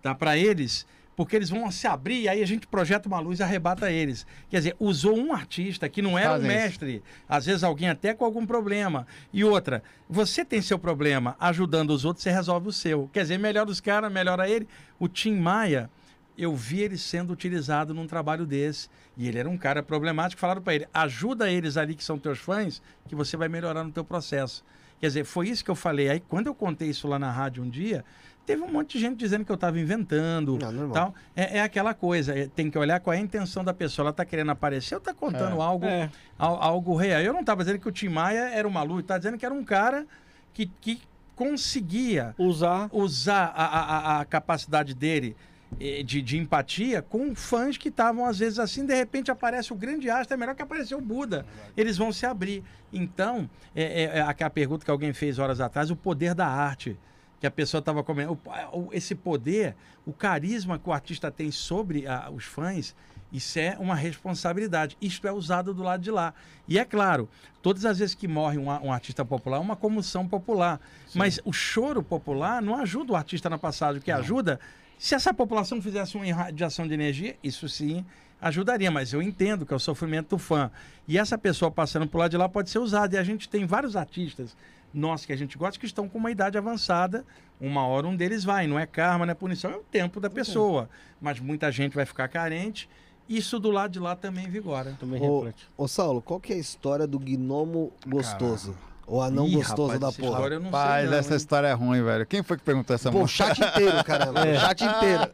Tá? 0.00 0.14
Para 0.14 0.36
eles, 0.36 0.86
porque 1.16 1.36
eles 1.36 1.50
vão 1.50 1.70
se 1.70 1.86
abrir 1.86 2.22
e 2.22 2.28
aí 2.28 2.42
a 2.42 2.46
gente 2.46 2.66
projeta 2.66 3.08
uma 3.08 3.20
luz 3.20 3.40
e 3.40 3.42
arrebata 3.42 3.90
eles. 3.90 4.26
Quer 4.48 4.58
dizer, 4.58 4.76
usou 4.78 5.16
um 5.16 5.32
artista 5.32 5.88
que 5.88 6.02
não 6.02 6.18
era 6.18 6.30
um 6.30 6.32
Fazem 6.34 6.48
isso. 6.50 6.58
mestre, 6.58 7.02
às 7.28 7.46
vezes 7.46 7.62
alguém 7.62 7.88
até 7.88 8.14
com 8.14 8.24
algum 8.24 8.46
problema. 8.46 9.06
E 9.32 9.44
outra, 9.44 9.82
você 10.08 10.44
tem 10.44 10.62
seu 10.62 10.78
problema, 10.78 11.36
ajudando 11.38 11.90
os 11.90 12.04
outros, 12.04 12.22
você 12.22 12.30
resolve 12.30 12.68
o 12.68 12.72
seu. 12.72 13.08
Quer 13.12 13.22
dizer, 13.22 13.38
melhora 13.38 13.70
os 13.70 13.80
caras, 13.80 14.10
melhora 14.12 14.48
ele. 14.48 14.66
O 14.98 15.08
Tim 15.08 15.36
Maia, 15.36 15.90
eu 16.36 16.54
vi 16.56 16.80
ele 16.80 16.96
sendo 16.96 17.32
utilizado 17.32 17.92
num 17.92 18.06
trabalho 18.06 18.46
desse. 18.46 18.88
E 19.16 19.28
ele 19.28 19.38
era 19.38 19.48
um 19.48 19.58
cara 19.58 19.82
problemático. 19.82 20.40
Falaram 20.40 20.62
para 20.62 20.74
ele: 20.74 20.88
ajuda 20.92 21.50
eles 21.50 21.76
ali 21.76 21.94
que 21.94 22.04
são 22.04 22.18
teus 22.18 22.38
fãs, 22.38 22.80
que 23.06 23.14
você 23.14 23.36
vai 23.36 23.48
melhorar 23.48 23.84
no 23.84 23.92
teu 23.92 24.04
processo. 24.04 24.64
Quer 24.98 25.08
dizer, 25.08 25.24
foi 25.24 25.48
isso 25.48 25.64
que 25.64 25.70
eu 25.70 25.74
falei. 25.74 26.08
Aí, 26.08 26.20
quando 26.20 26.46
eu 26.46 26.54
contei 26.54 26.88
isso 26.88 27.08
lá 27.08 27.18
na 27.18 27.30
rádio 27.30 27.62
um 27.64 27.68
dia, 27.68 28.04
teve 28.46 28.62
um 28.62 28.68
monte 28.70 28.92
de 28.94 29.00
gente 29.00 29.18
dizendo 29.18 29.44
que 29.44 29.50
eu 29.52 29.54
estava 29.56 29.78
inventando. 29.78 30.58
Ah, 30.62 30.70
normal. 30.72 30.92
tal. 30.94 31.14
É, 31.34 31.58
é 31.58 31.62
aquela 31.62 31.94
coisa, 31.94 32.36
é, 32.38 32.46
tem 32.46 32.70
que 32.70 32.78
olhar 32.78 32.98
qual 33.00 33.14
é 33.14 33.18
a 33.18 33.20
intenção 33.20 33.62
da 33.64 33.72
pessoa. 33.72 34.04
Ela 34.04 34.10
está 34.10 34.24
querendo 34.24 34.50
aparecer 34.50 34.94
ou 34.94 34.98
está 34.98 35.14
contando 35.14 35.60
algo, 35.62 35.84
É. 35.86 36.10
al- 36.38 36.62
algo 36.62 36.94
real. 36.96 37.20
Eu 37.20 37.32
não 37.32 37.40
estava 37.40 37.62
dizendo 37.64 37.78
que 37.80 37.88
o 37.88 37.92
Tim 37.92 38.08
Maia 38.08 38.50
era 38.50 38.66
uma 38.66 38.82
luz, 38.82 39.00
estava 39.02 39.20
dizendo 39.20 39.38
que 39.38 39.44
era 39.46 39.54
um 39.54 39.64
cara 39.64 40.06
que, 40.52 40.66
que 40.80 41.00
conseguia 41.34 42.34
Usar. 42.38 42.88
usar 42.92 43.52
a, 43.54 43.64
a- 43.64 44.20
a- 44.20 44.24
capacidade 44.24 44.94
dele 44.94 45.36
eh, 45.80 46.02
de, 46.02 46.20
de 46.22 46.38
empatia 46.38 47.00
com 47.02 47.34
fãs 47.34 47.76
que 47.76 47.88
estavam 47.88 48.26
às 48.26 48.38
vezes 48.38 48.58
assim, 48.58 48.84
de 48.86 48.94
repente 48.94 49.30
aparece 49.30 49.72
o 49.72 49.76
grande 49.76 50.08
astro, 50.10 50.34
é 50.34 50.36
melhor 50.36 50.54
que 50.54 50.62
apareceu 50.62 50.98
o 50.98 51.00
Buda. 51.00 51.44
Eles 51.76 51.96
vão 51.96 52.12
se 52.12 52.26
abrir. 52.26 52.62
Então, 52.92 53.48
é, 53.74 53.82
é- 54.04 54.18
é 54.18 54.20
aquela 54.22 54.50
pergunta 54.50 54.84
que 54.84 54.90
alguém 54.90 55.12
fez 55.12 55.38
horas 55.38 55.60
atrás, 55.60 55.90
o 55.90 55.96
poder 55.96 56.34
da 56.34 56.46
arte. 56.46 56.98
Que 57.42 57.46
a 57.48 57.50
pessoa 57.50 57.80
estava 57.80 58.04
comendo. 58.04 58.38
o- 58.72 58.78
o- 58.86 58.88
Esse 58.94 59.16
poder, 59.16 59.74
o 60.06 60.12
carisma 60.12 60.78
que 60.78 60.88
o 60.88 60.92
artista 60.92 61.28
tem 61.28 61.50
sobre 61.50 62.06
ah, 62.06 62.30
os 62.32 62.44
fãs, 62.44 62.94
isso 63.32 63.58
é 63.58 63.76
uma 63.80 63.96
responsabilidade. 63.96 64.96
Isto 65.02 65.26
é 65.26 65.32
usado 65.32 65.74
do 65.74 65.82
lado 65.82 66.00
de 66.00 66.10
lá. 66.12 66.32
E 66.68 66.78
é 66.78 66.84
claro, 66.84 67.28
todas 67.60 67.84
as 67.84 67.98
vezes 67.98 68.14
que 68.14 68.28
morre 68.28 68.58
um, 68.58 68.70
a- 68.70 68.80
um 68.80 68.92
artista 68.92 69.24
popular, 69.24 69.56
é 69.56 69.60
uma 69.60 69.74
comoção 69.74 70.28
popular. 70.28 70.80
Mas 71.16 71.40
o 71.44 71.52
choro 71.52 72.00
popular 72.00 72.62
não 72.62 72.76
ajuda 72.76 73.12
o 73.12 73.16
artista 73.16 73.50
na 73.50 73.58
passagem. 73.58 73.98
O 74.00 74.04
que 74.04 74.12
ajuda, 74.12 74.60
se 74.96 75.16
essa 75.16 75.34
população 75.34 75.82
fizesse 75.82 76.14
uma 76.14 76.24
irradiação 76.24 76.86
de 76.86 76.94
energia, 76.94 77.36
isso 77.42 77.68
sim 77.68 78.06
ajudaria. 78.40 78.88
Mas 78.88 79.12
eu 79.12 79.20
entendo 79.20 79.66
que 79.66 79.72
é 79.72 79.76
o 79.76 79.80
sofrimento 79.80 80.28
do 80.28 80.38
fã. 80.38 80.70
E 81.08 81.18
essa 81.18 81.36
pessoa 81.36 81.72
passando 81.72 82.06
por 82.06 82.18
lá 82.18 82.28
de 82.28 82.36
lá 82.36 82.48
pode 82.48 82.70
ser 82.70 82.78
usada. 82.78 83.16
E 83.16 83.18
a 83.18 83.24
gente 83.24 83.48
tem 83.48 83.66
vários 83.66 83.96
artistas 83.96 84.56
nossos 84.92 85.26
que 85.26 85.32
a 85.32 85.36
gente 85.36 85.56
gosta 85.56 85.78
que 85.78 85.86
estão 85.86 86.08
com 86.08 86.18
uma 86.18 86.30
idade 86.30 86.58
avançada. 86.58 87.24
Uma 87.60 87.86
hora 87.86 88.06
um 88.06 88.16
deles 88.16 88.44
vai. 88.44 88.66
Não 88.66 88.78
é 88.78 88.86
karma, 88.86 89.24
não 89.24 89.32
é 89.32 89.34
punição, 89.34 89.70
é 89.70 89.76
o 89.76 89.82
tempo 89.82 90.20
da 90.20 90.28
pessoa. 90.28 90.88
Mas 91.20 91.38
muita 91.40 91.70
gente 91.70 91.94
vai 91.94 92.04
ficar 92.04 92.28
carente. 92.28 92.88
Isso 93.28 93.58
do 93.58 93.70
lado 93.70 93.92
de 93.92 94.00
lá 94.00 94.16
também 94.16 94.48
vigora. 94.48 94.96
Também 94.98 95.20
Ô, 95.22 95.38
reflete. 95.38 95.68
ô 95.76 95.86
Saulo, 95.86 96.20
qual 96.20 96.40
que 96.40 96.52
é 96.52 96.56
a 96.56 96.58
história 96.58 97.06
do 97.06 97.18
gnomo 97.18 97.92
gostoso? 98.06 98.76
Ou 99.06 99.20
anão 99.20 99.46
Ih, 99.46 99.56
gostoso 99.56 99.92
rapaz, 99.92 100.00
da 100.00 100.12
porra? 100.12 100.32
história 100.32 100.54
eu 100.54 100.60
não 100.60 100.70
Rapaz, 100.70 101.00
sei 101.02 101.10
não, 101.10 101.18
essa 101.18 101.30
hein? 101.30 101.36
história 101.36 101.66
é 101.68 101.72
ruim, 101.72 102.02
velho. 102.02 102.24
Quem 102.26 102.42
foi 102.42 102.56
que 102.56 102.62
perguntou 102.62 102.94
essa 102.94 103.10
Pô, 103.10 103.18
o 103.18 103.20
música? 103.22 103.54
chat 103.54 103.58
inteiro, 103.68 104.04
caramba. 104.04 104.40
O 104.46 104.60
chat 104.60 104.84
inteiro. 104.84 105.28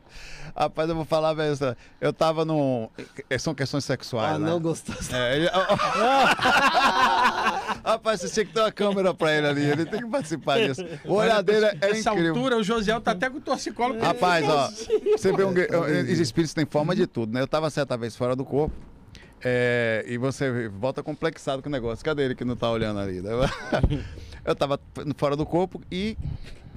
Rapaz, 0.57 0.89
eu 0.89 0.95
vou 0.97 1.05
falar, 1.05 1.35
velho. 1.35 1.53
essa- 1.53 1.77
Eu 2.01 2.13
tava 2.13 2.45
num. 2.45 2.89
São 3.39 3.55
questões 3.55 3.85
sexuais, 3.85 4.35
Anão 4.35 4.55
né? 4.57 4.61
gostoso. 4.63 5.15
É, 5.15 5.37
ele... 5.37 5.49
Rapaz, 7.85 8.21
você 8.21 8.29
tinha 8.29 8.45
que 8.47 8.53
ter 8.53 8.61
uma 8.61 8.73
câmera 8.73 9.15
pra 9.15 9.33
ele 9.33 9.47
ali. 9.47 9.65
Ele 9.65 9.85
tem 9.87 10.01
que 10.01 10.09
participar 10.09 10.59
disso. 10.59 10.83
O 11.05 11.15
olhar 11.15 11.43
dele 11.43 11.67
é, 11.67 11.79
é 11.81 11.91
Essa 11.91 12.11
incrível. 12.11 12.35
altura, 12.35 12.57
o 12.57 12.63
Josiel 12.65 13.01
tá 13.01 13.13
até 13.13 13.31
com 13.31 13.39
o 13.39 13.41
torcicolo. 13.41 13.99
Rapaz, 14.01 14.45
ó, 14.49 14.69
você 15.17 15.33
vê 15.33 15.45
um. 15.45 15.53
gue- 15.55 15.69
Os 16.13 16.19
espíritos 16.19 16.55
têm 16.55 16.67
forma 16.67 16.95
de 16.97 17.07
tudo, 17.07 17.33
né? 17.33 17.41
Eu 17.41 17.47
tava 17.49 17.71
certa 17.71 17.97
vez 17.97 18.17
fora 18.17 18.35
do 18.35 18.45
corpo. 18.45 18.75
É, 19.43 20.05
e 20.07 20.19
você 20.19 20.69
volta 20.69 21.03
complexado 21.03 21.63
com 21.63 21.69
o 21.69 21.73
negócio. 21.73 22.05
Cadê 22.05 22.25
ele 22.25 22.35
que 22.35 22.45
não 22.45 22.57
tá 22.57 22.71
olhando 22.71 23.01
ali? 23.01 23.23
Eu 24.45 24.55
tava 24.55 24.81
fora 25.17 25.37
do 25.37 25.45
corpo 25.45 25.81
e 25.91 26.17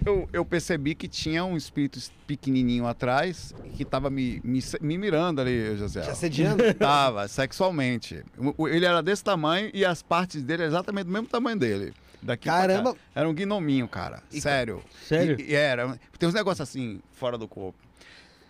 eu, 0.06 0.28
eu 0.34 0.44
percebi 0.44 0.96
que 0.96 1.08
tinha 1.08 1.46
um 1.46 1.56
espírito 1.56 2.00
pequenininho 2.26 2.88
atrás 2.88 3.54
que 3.76 3.86
tava 3.86 4.10
me, 4.10 4.42
me, 4.44 4.60
me 4.82 4.98
mirando 4.98 5.42
ali, 5.42 5.76
José. 5.78 6.02
Te 6.02 6.10
assediando? 6.10 6.74
Tava, 6.74 7.28
sexualmente. 7.28 8.24
Ele 8.60 8.86
era 8.86 9.02
desse 9.02 9.24
tamanho 9.24 9.70
e 9.74 9.86
as 9.86 10.02
partes 10.02 10.42
dele 10.42 10.64
exatamente 10.64 11.06
do 11.06 11.12
mesmo 11.12 11.28
tamanho 11.28 11.58
dele. 11.58 11.94
Daqui. 12.22 12.46
Caramba. 12.46 12.96
Era 13.16 13.28
um 13.28 13.34
gnominho, 13.34 13.88
cara. 13.88 14.22
Sério. 14.30 14.84
Sério? 15.08 15.40
E, 15.40 15.52
e 15.52 15.56
era. 15.56 16.00
Tem 16.20 16.30
uns 16.30 16.36
negócios 16.36 16.68
assim, 16.68 17.00
fora 17.14 17.38
do 17.38 17.48
corpo. 17.48 17.80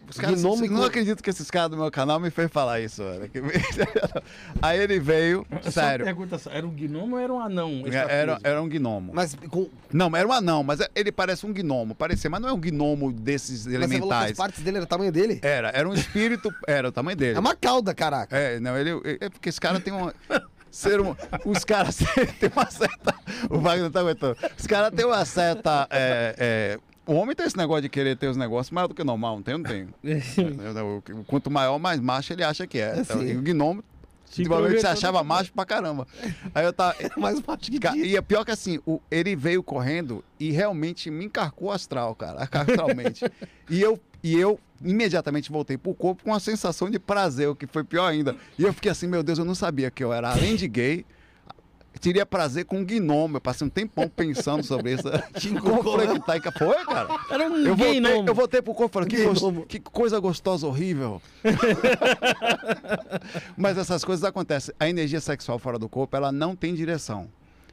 Os 0.09 0.17
caras, 0.17 0.41
Gnomo 0.41 0.57
vocês 0.57 0.69
e 0.69 0.73
não 0.73 0.83
acredito 0.83 1.23
que 1.23 1.29
esses 1.29 1.49
caras 1.49 1.71
do 1.71 1.77
meu 1.77 1.89
canal 1.89 2.19
me 2.19 2.29
fez 2.29 2.51
falar 2.51 2.81
isso, 2.81 3.01
velho. 3.01 3.31
Aí 4.61 4.79
ele 4.79 4.99
veio, 4.99 5.45
Só 5.61 5.71
sério. 5.71 6.05
pergunta, 6.05 6.39
era 6.49 6.67
um 6.67 6.71
gnomo 6.71 7.15
ou 7.15 7.21
era 7.21 7.33
um 7.33 7.39
anão? 7.39 7.83
Era, 7.85 8.37
era 8.43 8.61
um 8.61 8.67
gnomo. 8.67 9.11
Mas 9.13 9.35
com, 9.49 9.69
Não, 9.91 10.13
era 10.15 10.27
um 10.27 10.33
anão, 10.33 10.63
mas 10.63 10.79
ele 10.93 11.11
parece 11.11 11.45
um 11.45 11.53
gnomo, 11.53 11.95
parecia, 11.95 12.29
mas 12.29 12.41
não 12.41 12.49
é 12.49 12.53
um 12.53 12.59
gnomo 12.59 13.11
desses 13.13 13.65
mas 13.65 13.75
você 13.75 13.79
falou 13.79 13.89
que 13.89 13.95
as 13.95 14.01
elementais. 14.01 14.37
partes 14.37 14.63
dele 14.63 14.77
era 14.77 14.83
o 14.83 14.87
tamanho 14.87 15.11
dele? 15.11 15.39
Era, 15.41 15.69
era 15.69 15.87
um 15.87 15.93
espírito, 15.93 16.53
era 16.67 16.89
o 16.89 16.91
tamanho 16.91 17.15
dele. 17.17 17.37
É 17.37 17.39
uma 17.39 17.55
cauda, 17.55 17.93
caraca. 17.95 18.35
É, 18.37 18.59
não, 18.59 18.77
ele. 18.77 18.91
É 19.21 19.29
porque 19.29 19.47
esse 19.49 19.61
cara 19.61 19.79
tem 19.79 19.93
uma. 19.93 20.13
Ser 20.69 21.01
um, 21.01 21.13
os 21.45 21.65
caras 21.65 21.97
têm 22.39 22.49
uma 22.55 22.69
certa. 22.71 23.13
O 23.49 23.59
Wagner 23.59 23.91
tá 23.91 23.99
aguentando. 23.99 24.37
Os 24.57 24.65
caras 24.65 24.91
têm 24.95 25.05
uma 25.05 25.25
certa. 25.25 25.85
é, 25.89 26.35
é, 26.37 26.79
o 27.11 27.15
homem 27.15 27.35
tem 27.35 27.45
esse 27.45 27.57
negócio 27.57 27.81
de 27.83 27.89
querer 27.89 28.15
ter 28.15 28.27
os 28.27 28.37
negócios 28.37 28.71
maior 28.71 28.87
do 28.87 28.93
que 28.95 29.03
normal, 29.03 29.35
não 29.35 29.43
tem? 29.43 29.53
Não 29.57 29.63
tem. 29.63 29.87
É, 30.03 31.23
Quanto 31.27 31.49
maior, 31.51 31.77
mais 31.79 31.99
macho 31.99 32.33
ele 32.33 32.43
acha 32.43 32.65
que 32.67 32.77
é. 32.79 32.99
Então, 32.99 33.21
e 33.23 33.35
o 33.35 33.41
gnomo, 33.41 33.83
provavelmente 34.43 34.81
você 34.81 34.87
achava 34.87 35.23
macho 35.23 35.51
pra 35.53 35.65
caramba. 35.65 36.07
Aí 36.55 36.65
eu 36.65 36.71
tava. 36.73 36.95
Mais 37.17 37.41
macho 37.45 37.69
que 37.71 37.79
Ca- 37.79 37.91
disso. 37.91 38.05
E 38.05 38.15
é 38.15 38.21
pior 38.21 38.45
que 38.45 38.51
assim, 38.51 38.79
o- 38.85 38.99
ele 39.11 39.35
veio 39.35 39.61
correndo 39.61 40.23
e 40.39 40.51
realmente 40.51 41.09
me 41.11 41.25
encarcou 41.25 41.71
astral, 41.71 42.15
cara, 42.15 42.47
astralmente. 42.51 43.23
e 43.69 43.81
eu 43.81 43.99
e 44.23 44.37
eu 44.39 44.59
imediatamente 44.83 45.51
voltei 45.51 45.77
pro 45.77 45.93
corpo 45.95 46.23
com 46.23 46.29
uma 46.31 46.39
sensação 46.39 46.89
de 46.89 46.99
prazer, 46.99 47.47
o 47.49 47.55
que 47.55 47.65
foi 47.67 47.83
pior 47.83 48.05
ainda. 48.05 48.35
E 48.57 48.63
eu 48.63 48.71
fiquei 48.73 48.91
assim, 48.91 49.07
meu 49.07 49.23
Deus, 49.23 49.39
eu 49.39 49.45
não 49.45 49.55
sabia 49.55 49.89
que 49.91 50.03
eu 50.03 50.13
era 50.13 50.29
além 50.31 50.55
de 50.55 50.67
gay, 50.67 51.05
teria 52.01 52.25
prazer 52.25 52.65
com 52.65 52.79
um 52.79 52.85
gnomo. 52.85 53.37
Eu 53.37 53.41
passei 53.41 53.65
um 53.65 53.69
tempão 53.69 54.07
pensando 54.09 54.63
sobre 54.63 54.93
isso. 54.93 55.03
Conflectar 55.61 56.37
e 56.37 56.41
ca- 56.41 56.51
Foi, 56.51 56.85
cara. 56.85 57.07
Era 57.29 57.47
um 57.49 57.57
Eu 57.57 57.75
voltei, 57.75 57.99
nomo. 57.99 58.27
eu 58.27 58.33
voltei 58.35 58.61
pro 58.61 58.73
corpo 58.73 58.91
e 58.91 58.93
falei, 58.93 59.09
que, 59.09 59.17
Gay 59.17 59.25
gos- 59.27 59.41
nomo. 59.41 59.65
que 59.65 59.79
coisa 59.79 60.19
gostosa, 60.19 60.67
horrível. 60.67 61.21
Mas 63.55 63.77
essas 63.77 64.03
coisas 64.03 64.23
acontecem. 64.23 64.73
A 64.79 64.89
energia 64.89 65.21
sexual 65.21 65.59
fora 65.59 65.77
do 65.77 65.87
corpo, 65.87 66.15
ela 66.15 66.31
não 66.31 66.55
tem 66.55 66.73
direção. 66.73 67.29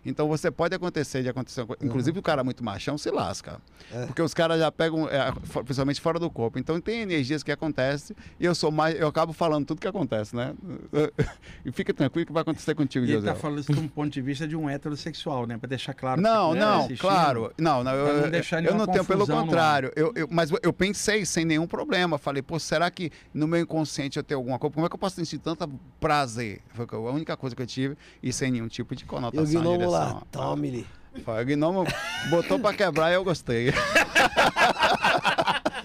Então 0.08 0.26
você 0.28 0.50
pode 0.50 0.74
acontecer 0.74 1.22
de 1.22 1.28
acontecer. 1.28 1.66
Inclusive 1.82 2.18
o 2.18 2.22
cara 2.22 2.42
muito 2.42 2.64
machão 2.64 2.96
se 2.98 3.10
lasca. 3.10 3.60
É. 3.92 4.06
Porque 4.06 4.22
os 4.22 4.32
caras 4.34 4.58
já 4.58 4.70
pegam, 4.72 5.08
é, 5.08 5.30
principalmente 5.64 6.00
fora 6.00 6.18
do 6.18 6.30
corpo. 6.30 6.58
Então 6.58 6.80
tem 6.80 7.00
energias 7.02 7.42
que 7.42 7.52
acontecem 7.52 8.16
e 8.40 8.44
eu 8.44 8.54
sou 8.54 8.70
mais. 8.70 8.98
Eu 8.98 9.08
acabo 9.08 9.32
falando 9.32 9.66
tudo 9.66 9.80
que 9.80 9.88
acontece, 9.88 10.34
né? 10.34 10.54
E 11.64 11.72
fica 11.72 11.92
tranquilo 11.92 12.26
que 12.26 12.32
vai 12.32 12.42
acontecer 12.42 12.74
contigo, 12.74 13.04
E 13.04 13.08
ele 13.08 13.14
José. 13.18 13.32
tá 13.32 13.34
falando 13.34 13.58
isso 13.60 13.72
de 13.72 13.78
um 13.80 13.88
ponto 13.88 14.10
de 14.10 14.22
vista 14.22 14.46
de 14.48 14.56
um 14.56 14.68
heterossexual, 14.70 15.46
né? 15.46 15.58
Pra 15.58 15.68
deixar 15.68 15.92
claro. 15.92 16.20
Não, 16.20 16.54
não, 16.54 16.78
assistindo. 16.84 16.98
claro. 17.00 17.52
Não, 17.58 17.84
não, 17.84 17.92
eu, 17.92 18.06
não 18.06 18.24
eu- 18.24 18.30
deixar 18.30 18.64
eu 18.64 18.74
não 18.74 18.86
tenho, 18.86 19.04
pelo 19.04 19.26
contrário. 19.26 19.92
Eu, 19.94 20.12
eu- 20.14 20.28
mas 20.30 20.50
eu 20.62 20.72
pensei 20.72 21.26
sem 21.26 21.44
nenhum 21.44 21.66
problema. 21.66 22.16
Falei, 22.18 22.42
pô, 22.42 22.58
será 22.58 22.90
que 22.90 23.10
no 23.34 23.46
meu 23.46 23.60
inconsciente 23.60 24.16
eu 24.16 24.22
tenho 24.22 24.38
alguma 24.38 24.58
coisa? 24.58 24.72
Como 24.74 24.86
é 24.86 24.88
que 24.88 24.94
eu 24.94 24.98
posso 24.98 25.16
sentir 25.16 25.38
tanto 25.38 25.68
prazer? 26.00 26.60
Foi 26.74 26.86
a 26.90 26.96
única 27.10 27.36
coisa 27.36 27.54
que 27.54 27.62
eu 27.62 27.66
tive 27.66 27.96
e 28.22 28.32
sem 28.32 28.50
nenhum 28.50 28.68
tipo 28.68 28.94
de 28.94 29.04
conotação. 29.04 29.44
gnomo 29.62 29.90
lá, 29.98 30.22
tome-lhe. 30.30 30.86
Foi, 31.24 31.42
o 31.42 31.46
gnomo 31.46 31.84
botou 32.30 32.58
pra 32.60 32.72
quebrar 32.72 33.10
e 33.10 33.14
eu 33.14 33.24
gostei. 33.24 33.72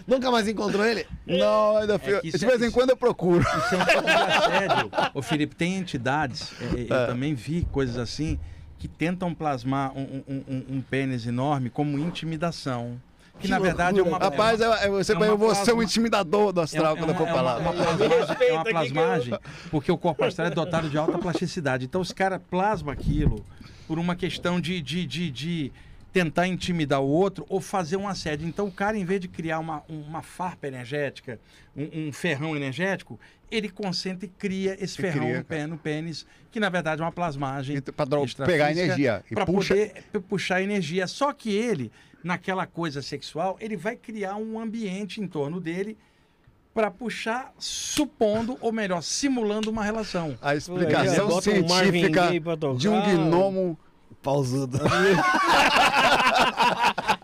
Nunca 0.05 0.29
mais 0.29 0.47
encontrou 0.47 0.85
ele? 0.85 1.07
Não, 1.25 1.77
ainda 1.77 1.97
fui. 1.97 2.19
isso 2.23 2.37
de 2.37 2.45
é- 2.45 2.47
vez 2.49 2.61
em 2.61 2.69
quando 2.71 2.89
eu 2.91 2.97
procuro. 2.97 3.41
Isso 3.41 3.75
é 3.75 3.77
um 3.77 3.85
pouco 3.85 4.03
de 4.03 4.11
assédio. 4.11 4.91
Ô, 5.15 5.21
Felipe, 5.21 5.55
tem 5.55 5.75
entidades, 5.77 6.51
é, 6.61 6.81
é, 6.81 7.03
eu 7.03 7.07
também 7.07 7.33
vi 7.33 7.65
coisas 7.71 7.97
assim, 7.97 8.37
que 8.77 8.87
tentam 8.87 9.33
plasmar 9.33 9.91
um, 9.97 10.21
um- 10.27 10.43
um- 10.47 10.65
um 10.77 10.81
pênis 10.81 11.25
enorme 11.25 11.69
como 11.69 11.97
intimidação. 11.97 12.99
Que, 13.39 13.43
Que 13.43 13.47
na 13.47 13.57
verdade 13.59 13.97
é 13.99 14.01
uma. 14.03 14.11
loucura. 14.11 14.29
Rapaz, 14.29 14.59
eu, 14.61 14.71
eu, 14.73 14.91
você, 15.03 15.13
é 15.13 15.15
uma 15.15 15.25
eu 15.25 15.37
vou 15.37 15.55
ser 15.55 15.61
um 15.61 15.65
plasma- 15.65 15.83
intimidador 15.85 16.51
do 16.53 16.61
É, 16.61 16.63
astral 16.65 16.95
é 16.95 16.99
quando 16.99 17.09
eu 17.09 17.15
for 17.15 17.23
uma- 17.27 17.33
pra 17.33 17.41
é 17.41 17.43
uma, 17.57 17.71
uma 17.71 17.73
plasmagem, 17.73 18.47
é 18.47 18.53
uma 18.53 18.63
plasmagem, 18.63 19.39
porque 19.71 19.91
o 19.91 19.97
corpo 19.97 20.23
astral 20.23 20.47
é 20.47 20.51
dotado 20.51 20.89
de 20.89 20.97
alta 20.97 21.17
plasticidade. 21.17 21.85
Então 21.85 21.99
os 22.01 22.11
caras 22.11 22.39
plasmam 22.51 22.93
aquilo 22.93 23.43
por 23.87 23.99
uma 23.99 24.15
questão 24.15 24.59
de, 24.59 24.81
de, 24.81 25.05
de, 25.05 25.31
de, 25.31 25.71
tentar 26.11 26.47
intimidar 26.47 27.01
o 27.01 27.07
outro 27.07 27.45
ou 27.49 27.59
fazer 27.59 27.97
um 27.97 28.07
assédio. 28.07 28.47
Então 28.47 28.67
o 28.67 28.71
cara, 28.71 28.97
em 28.97 29.03
vez 29.03 29.19
de 29.19 29.27
criar 29.27 29.59
uma, 29.59 29.83
uma 29.89 30.21
farpa 30.21 30.67
energética, 30.67 31.39
um, 31.75 32.07
um 32.07 32.11
ferrão 32.11 32.55
energético, 32.55 33.19
ele 33.49 33.69
concentra 33.69 34.25
e 34.25 34.29
cria 34.29 34.77
esse 34.79 34.99
E 34.99 35.01
ferrão 35.01 35.25
cria, 35.25 35.37
no, 35.39 35.43
pé, 35.45 35.67
no 35.67 35.77
pênis, 35.77 36.25
que 36.51 36.59
na 36.59 36.69
verdade 36.69 37.01
é 37.01 37.05
uma 37.05 37.11
plasmagem 37.11 37.81
Para 37.81 38.05
pegar 38.45 38.71
energia. 38.71 39.23
Para 39.33 39.45
puxa. 39.45 39.75
poder 39.75 40.25
puxar 40.27 40.61
energia. 40.61 41.07
Só 41.07 41.33
que 41.33 41.51
ele, 41.51 41.91
naquela 42.23 42.67
coisa 42.67 43.01
sexual, 43.01 43.57
ele 43.59 43.75
vai 43.75 43.95
criar 43.95 44.35
um 44.35 44.59
ambiente 44.59 45.19
em 45.19 45.27
torno 45.27 45.59
dele 45.59 45.97
para 46.73 46.89
puxar, 46.89 47.53
supondo, 47.59 48.57
ou 48.59 48.71
melhor, 48.71 49.01
simulando 49.03 49.69
uma 49.69 49.83
relação. 49.83 50.35
A 50.41 50.55
explicação 50.55 51.27
um 51.27 51.67
Marvin 51.69 52.01
científica 52.01 52.57
tocar. 52.57 52.77
de 52.77 52.89
um 52.89 53.01
gnomo. 53.01 53.77
Pausudo. 54.21 54.79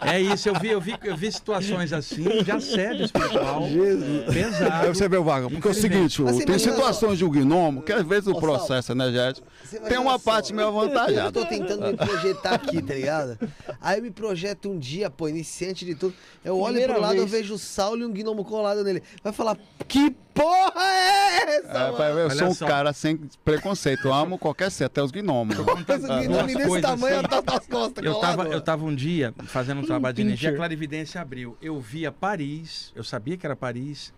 É 0.02 0.20
isso, 0.20 0.50
eu 0.50 0.56
vi, 0.60 0.70
eu 0.70 0.82
vi, 0.82 0.96
eu 1.04 1.16
vi 1.16 1.32
situações 1.32 1.94
assim 1.94 2.24
de 2.44 2.52
assédio 2.52 3.06
espiritual 3.06 3.68
Jesus. 3.70 4.34
pesado. 4.34 4.74
Aí 4.74 4.88
você 4.88 5.08
vê 5.08 5.18
o 5.18 5.24
Vaga, 5.24 5.50
porque 5.50 5.68
é 5.68 5.72
o 5.72 5.74
seguinte, 5.74 6.24
Assim, 6.26 6.46
tem 6.46 6.58
situações 6.58 7.18
de 7.18 7.26
um 7.26 7.30
gnomo 7.30 7.82
que 7.82 7.92
às 7.92 8.06
vezes 8.06 8.28
o 8.28 8.40
processo 8.40 8.92
energético 8.92 9.48
tem 9.88 9.98
uma 9.98 10.14
só. 10.14 10.32
parte 10.32 10.54
meio 10.54 10.68
Eu 10.70 10.80
avantajada. 10.80 11.32
tô 11.32 11.46
tentando 11.46 11.88
me 11.88 11.98
projetar 11.98 12.54
aqui, 12.56 12.82
tá 12.82 12.94
ligado? 12.94 13.38
Aí 13.82 13.98
eu 14.00 14.04
me 14.04 14.12
projeto 14.12 14.70
um 14.70 14.78
dia, 14.80 15.10
pô, 15.10 15.28
iniciante 15.28 15.86
de 15.86 15.96
tudo. 15.96 16.14
Eu 16.44 16.58
olho 16.58 16.74
Primeira 16.74 16.94
pro 16.94 17.02
lado, 17.02 17.16
eu 17.16 17.28
vez. 17.28 17.32
vejo 17.44 17.54
o 17.56 17.60
Saulo 17.60 18.02
e 18.02 18.06
um 18.06 18.12
gnomo 18.14 18.44
colado 18.46 18.84
nele. 18.84 19.04
Vai 19.24 19.32
falar, 19.34 19.58
que 19.88 20.12
porra 20.34 20.82
é 20.82 21.58
essa, 21.58 21.78
É, 21.78 21.92
pai, 21.98 22.12
eu 22.12 22.30
sou 22.32 22.48
um 22.48 22.54
só. 22.54 22.66
cara 22.68 22.94
sem 22.94 23.18
preconceito, 23.44 24.08
eu 24.08 24.14
amo 24.14 24.38
qualquer 24.38 24.72
ser, 24.72 24.86
até 24.86 25.02
os 25.04 25.12
gnomos. 25.12 25.56
Mas 25.88 26.04
o 26.04 26.08
gnomo 26.08 26.48
desse 26.48 26.82
tamanho 26.82 27.18
assim. 27.20 27.28
tá 27.28 27.42
nas 27.54 27.68
costas 27.68 28.04
Eu 28.06 28.14
colado, 28.16 28.38
tava, 28.38 28.50
eu 28.50 28.62
tava 28.62 28.86
um 28.86 28.96
dia 28.96 29.34
fazendo 29.46 29.82
um 29.82 29.86
trabalho 29.86 30.16
de 30.16 30.22
energia, 30.22 30.52
a 30.52 30.56
clarividência 30.56 31.20
abriu. 31.22 31.58
Eu 31.62 31.80
via 31.80 32.12
Paris, 32.12 32.92
eu 32.96 33.04
sabia 33.04 33.38
que 33.38 33.46
era 33.46 33.56
Paris, 33.56 34.14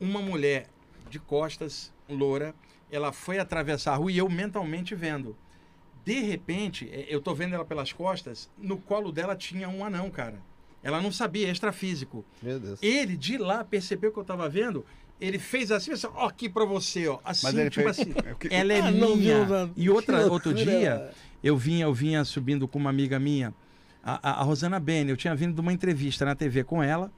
uma 0.00 0.20
mulher 0.20 0.66
de 1.08 1.18
costas, 1.18 1.90
loura, 2.08 2.54
ela 2.90 3.12
foi 3.12 3.38
atravessar 3.38 3.92
a 3.92 3.96
rua 3.96 4.12
e 4.12 4.18
eu 4.18 4.28
mentalmente 4.28 4.94
vendo. 4.94 5.36
De 6.04 6.20
repente, 6.20 6.88
eh, 6.92 7.06
eu 7.08 7.20
tô 7.20 7.34
vendo 7.34 7.54
ela 7.54 7.64
pelas 7.64 7.92
costas, 7.92 8.48
no 8.56 8.76
colo 8.76 9.10
dela 9.10 9.34
tinha 9.34 9.68
um 9.68 9.84
anão, 9.84 10.08
cara. 10.10 10.38
Ela 10.82 11.00
não 11.00 11.10
sabia, 11.10 11.50
extrafísico. 11.50 12.24
Meu 12.40 12.60
Deus. 12.60 12.78
Ele 12.80 13.16
de 13.16 13.36
lá 13.38 13.64
percebeu 13.64 14.12
que 14.12 14.18
eu 14.18 14.24
tava 14.24 14.48
vendo, 14.48 14.86
ele 15.20 15.38
fez 15.38 15.72
assim, 15.72 15.90
assim, 15.92 16.06
ó, 16.14 16.28
aqui 16.28 16.48
pra 16.48 16.64
você, 16.64 17.08
ó. 17.08 17.18
Assim, 17.24 17.46
Mas 17.46 17.54
ele 17.56 17.70
tipo 17.70 17.92
fez- 17.92 17.98
assim. 18.00 18.12
é 18.50 18.60
Ela 18.60 18.72
é 18.72 18.80
Ah, 18.80 18.90
não 18.92 19.16
minha. 19.16 19.40
nada. 19.46 19.70
E 19.76 19.90
outra, 19.90 20.26
outro 20.30 20.54
dia, 20.54 21.10
eu 21.42 21.56
vinha, 21.56 21.84
eu 21.86 21.92
vinha 21.94 22.24
subindo 22.24 22.68
com 22.68 22.78
uma 22.78 22.90
amiga 22.90 23.18
minha, 23.18 23.52
a, 24.00 24.30
a- 24.30 24.40
a 24.40 24.42
Rosana 24.44 24.78
Bene. 24.78 25.10
Eu 25.10 25.16
tinha 25.16 25.34
vindo 25.34 25.54
de 25.54 25.60
uma 25.60 25.72
entrevista 25.72 26.24
na 26.24 26.36
TV 26.36 26.62
com 26.62 26.80
ela. 26.82 27.10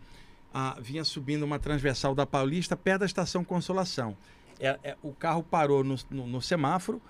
a- 0.54 0.78
vinha 0.80 1.04
subindo 1.04 1.42
uma 1.42 1.58
transversal 1.58 2.14
da 2.14 2.24
Paulista, 2.24 2.74
perto 2.74 3.00
da 3.00 3.06
estação 3.06 3.44
Consolação. 3.44 4.16
É- 4.60 4.78
é- 4.82 4.96
o 5.02 5.12
carro 5.12 5.42
parou 5.42 5.82
no, 5.84 5.96
no- 6.10 6.26
no 6.26 6.42
semáforo, 6.42 7.00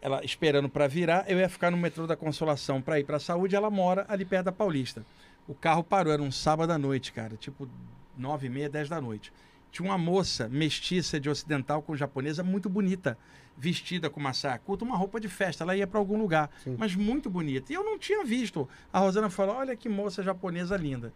ela 0.00 0.24
esperando 0.24 0.68
para 0.68 0.86
virar. 0.86 1.24
Eu 1.28 1.38
ia 1.38 1.48
ficar 1.48 1.70
no 1.70 1.76
metrô 1.76 2.06
da 2.06 2.16
Consolação 2.16 2.80
para 2.80 3.00
ir 3.00 3.04
para 3.04 3.16
a 3.16 3.20
saúde. 3.20 3.56
Ela 3.56 3.70
mora 3.70 4.04
ali 4.08 4.24
perto 4.24 4.44
da 4.46 4.52
Paulista. 4.52 5.04
O 5.46 5.54
carro 5.54 5.82
parou, 5.82 6.12
era 6.12 6.22
um 6.22 6.30
sábado 6.30 6.70
à 6.72 6.78
noite, 6.78 7.12
cara, 7.12 7.36
tipo 7.36 7.68
nove 8.16 8.46
e 8.46 8.50
meia, 8.50 8.68
dez 8.68 8.88
da 8.88 9.00
noite. 9.00 9.32
Tinha 9.70 9.88
uma 9.88 9.98
moça 9.98 10.48
mestiça 10.48 11.18
de 11.20 11.28
ocidental 11.28 11.82
com 11.82 11.94
japonesa 11.96 12.42
muito 12.42 12.68
bonita, 12.68 13.18
vestida 13.56 14.08
com 14.10 14.18
uma 14.20 14.32
saia 14.32 14.58
curta, 14.58 14.84
uma 14.84 14.96
roupa 14.96 15.18
de 15.20 15.28
festa. 15.28 15.64
Ela 15.64 15.76
ia 15.76 15.86
para 15.86 15.98
algum 15.98 16.18
lugar, 16.18 16.50
mas 16.78 16.94
muito 16.94 17.28
bonita. 17.30 17.72
E 17.72 17.74
eu 17.74 17.84
não 17.84 17.98
tinha 17.98 18.24
visto. 18.24 18.68
A 18.92 18.98
Rosana 18.98 19.28
falou: 19.30 19.56
Olha 19.56 19.74
que 19.76 19.88
moça 19.88 20.22
japonesa 20.22 20.76
linda. 20.76 21.12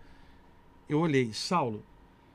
Eu 0.88 0.98
olhei, 1.00 1.32
Saulo, 1.32 1.84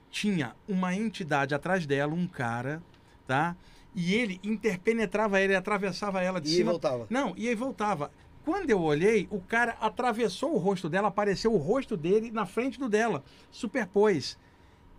tinha 0.09 0.55
uma 0.67 0.95
entidade 0.95 1.53
atrás 1.53 1.85
dela, 1.85 2.13
um 2.13 2.27
cara, 2.27 2.81
tá? 3.27 3.55
E 3.93 4.13
ele 4.13 4.39
interpenetrava 4.43 5.37
ela, 5.37 5.45
ele 5.45 5.55
atravessava 5.55 6.21
ela 6.21 6.39
de 6.39 6.49
E 6.49 6.55
cima. 6.55 6.71
voltava. 6.71 7.05
Não, 7.09 7.33
e 7.35 7.47
aí 7.49 7.55
voltava. 7.55 8.11
Quando 8.45 8.69
eu 8.69 8.81
olhei, 8.81 9.27
o 9.29 9.41
cara 9.41 9.75
atravessou 9.81 10.53
o 10.53 10.57
rosto 10.57 10.87
dela, 10.87 11.09
apareceu 11.09 11.53
o 11.53 11.57
rosto 11.57 11.97
dele 11.97 12.31
na 12.31 12.45
frente 12.45 12.79
do 12.79 12.87
dela, 12.87 13.23
superpôs. 13.51 14.37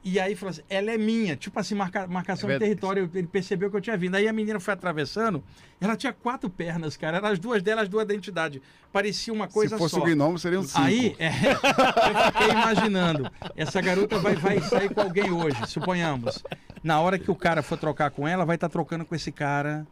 E 0.05 0.21
aí 0.21 0.37
falou 0.37 0.51
assim, 0.51 0.63
ela 0.69 0.91
é 0.93 0.97
minha, 0.99 1.35
tipo 1.35 1.59
assim, 1.59 1.75
marca- 1.75 2.07
marcação 2.07 2.49
É 2.49 2.53
de 2.55 2.59
território, 2.61 3.11
ele 3.13 3.27
percebeu 3.27 3.69
que 3.71 3.77
eu 3.77 3.81
tinha 3.81 3.97
vindo. 3.97 4.15
Aí 4.15 4.29
a 4.29 4.33
menina 4.33 4.61
foi 4.61 4.73
atravessando, 4.73 5.43
ela 5.81 5.97
tinha 5.97 6.13
quatro 6.13 6.49
pernas, 6.49 6.97
cara, 6.97 7.17
eram 7.17 7.29
as 7.29 7.39
duas 7.39 7.63
dela, 7.63 7.83
as 7.83 7.89
duas 7.89 8.07
da 8.07 8.15
entidade. 8.15 8.63
Parecia 8.93 9.33
uma 9.33 9.49
coisa 9.49 9.77
Se 9.77 9.79
fosse 9.83 9.97
só. 9.97 10.01
o 10.01 10.05
gnomo, 10.05 10.39
seriam 10.39 10.63
cinco. 10.63 10.81
Aí, 10.81 11.17
é, 11.19 11.29
eu 11.51 12.33
fiquei 12.33 12.49
imaginando, 12.51 13.31
essa 13.57 13.81
garota 13.81 14.19
vai, 14.19 14.37
vai 14.37 14.61
sair 14.61 14.93
com 14.95 15.01
alguém 15.01 15.33
hoje, 15.33 15.67
suponhamos. 15.67 16.43
Na 16.89 17.01
hora 17.03 17.19
que 17.19 17.31
o 17.31 17.35
cara 17.35 17.63
for 17.63 17.77
trocar 17.77 18.11
com 18.11 18.27
ela, 18.27 18.47
vai 18.47 18.55
estar 18.57 18.71
trocando 18.71 19.05
com 19.05 19.15
esse 19.15 19.31
cara 19.31 19.87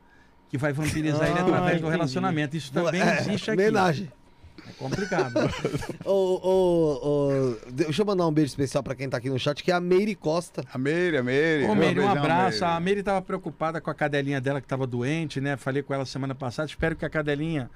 que 0.48 0.56
vai 0.56 0.72
vampirizar 0.72 1.28
ele 1.28 1.38
Ah, 1.38 1.42
através 1.42 1.72
do 1.72 1.76
entendi. 1.80 1.90
relacionamento. 1.92 2.56
Isso 2.56 2.72
também 2.72 3.02
É, 3.02 3.18
existe 3.20 3.50
aqui. 3.50 3.60
Homenagem. 3.60 4.10
É 4.66 4.72
complicado. 4.78 5.34
Ô, 6.06 6.10
ô, 6.10 7.06
ô, 7.06 7.56
deixa 7.70 8.00
eu 8.00 8.06
mandar 8.06 8.26
um 8.26 8.32
beijo 8.32 8.48
especial 8.48 8.82
pra 8.82 8.94
quem 8.94 9.08
tá 9.10 9.18
aqui 9.18 9.28
no 9.28 9.38
chat, 9.38 9.62
que 9.62 9.70
é 9.70 9.74
a 9.74 9.80
Meire 9.80 10.14
Costa. 10.14 10.64
A 10.72 10.78
Meire, 10.78 11.18
a 11.18 11.22
Meire. 11.22 11.64
Ô, 11.66 11.74
Meire, 11.74 12.00
um 12.00 12.08
abraço. 12.08 12.60
Meire. 12.60 12.76
A 12.76 12.80
Meire 12.80 13.00
estava 13.00 13.20
preocupada 13.20 13.78
com 13.78 13.90
a 13.90 13.94
cadelinha 13.94 14.40
dela 14.40 14.58
que 14.60 14.64
estava 14.64 14.86
doente, 14.86 15.38
né? 15.38 15.56
Falei 15.58 15.82
com 15.82 15.92
ela 15.92 16.06
semana 16.06 16.34
passada. 16.34 16.66
Espero 16.66 16.96
que 16.96 17.04
a 17.04 17.10
cadelinha 17.10 17.70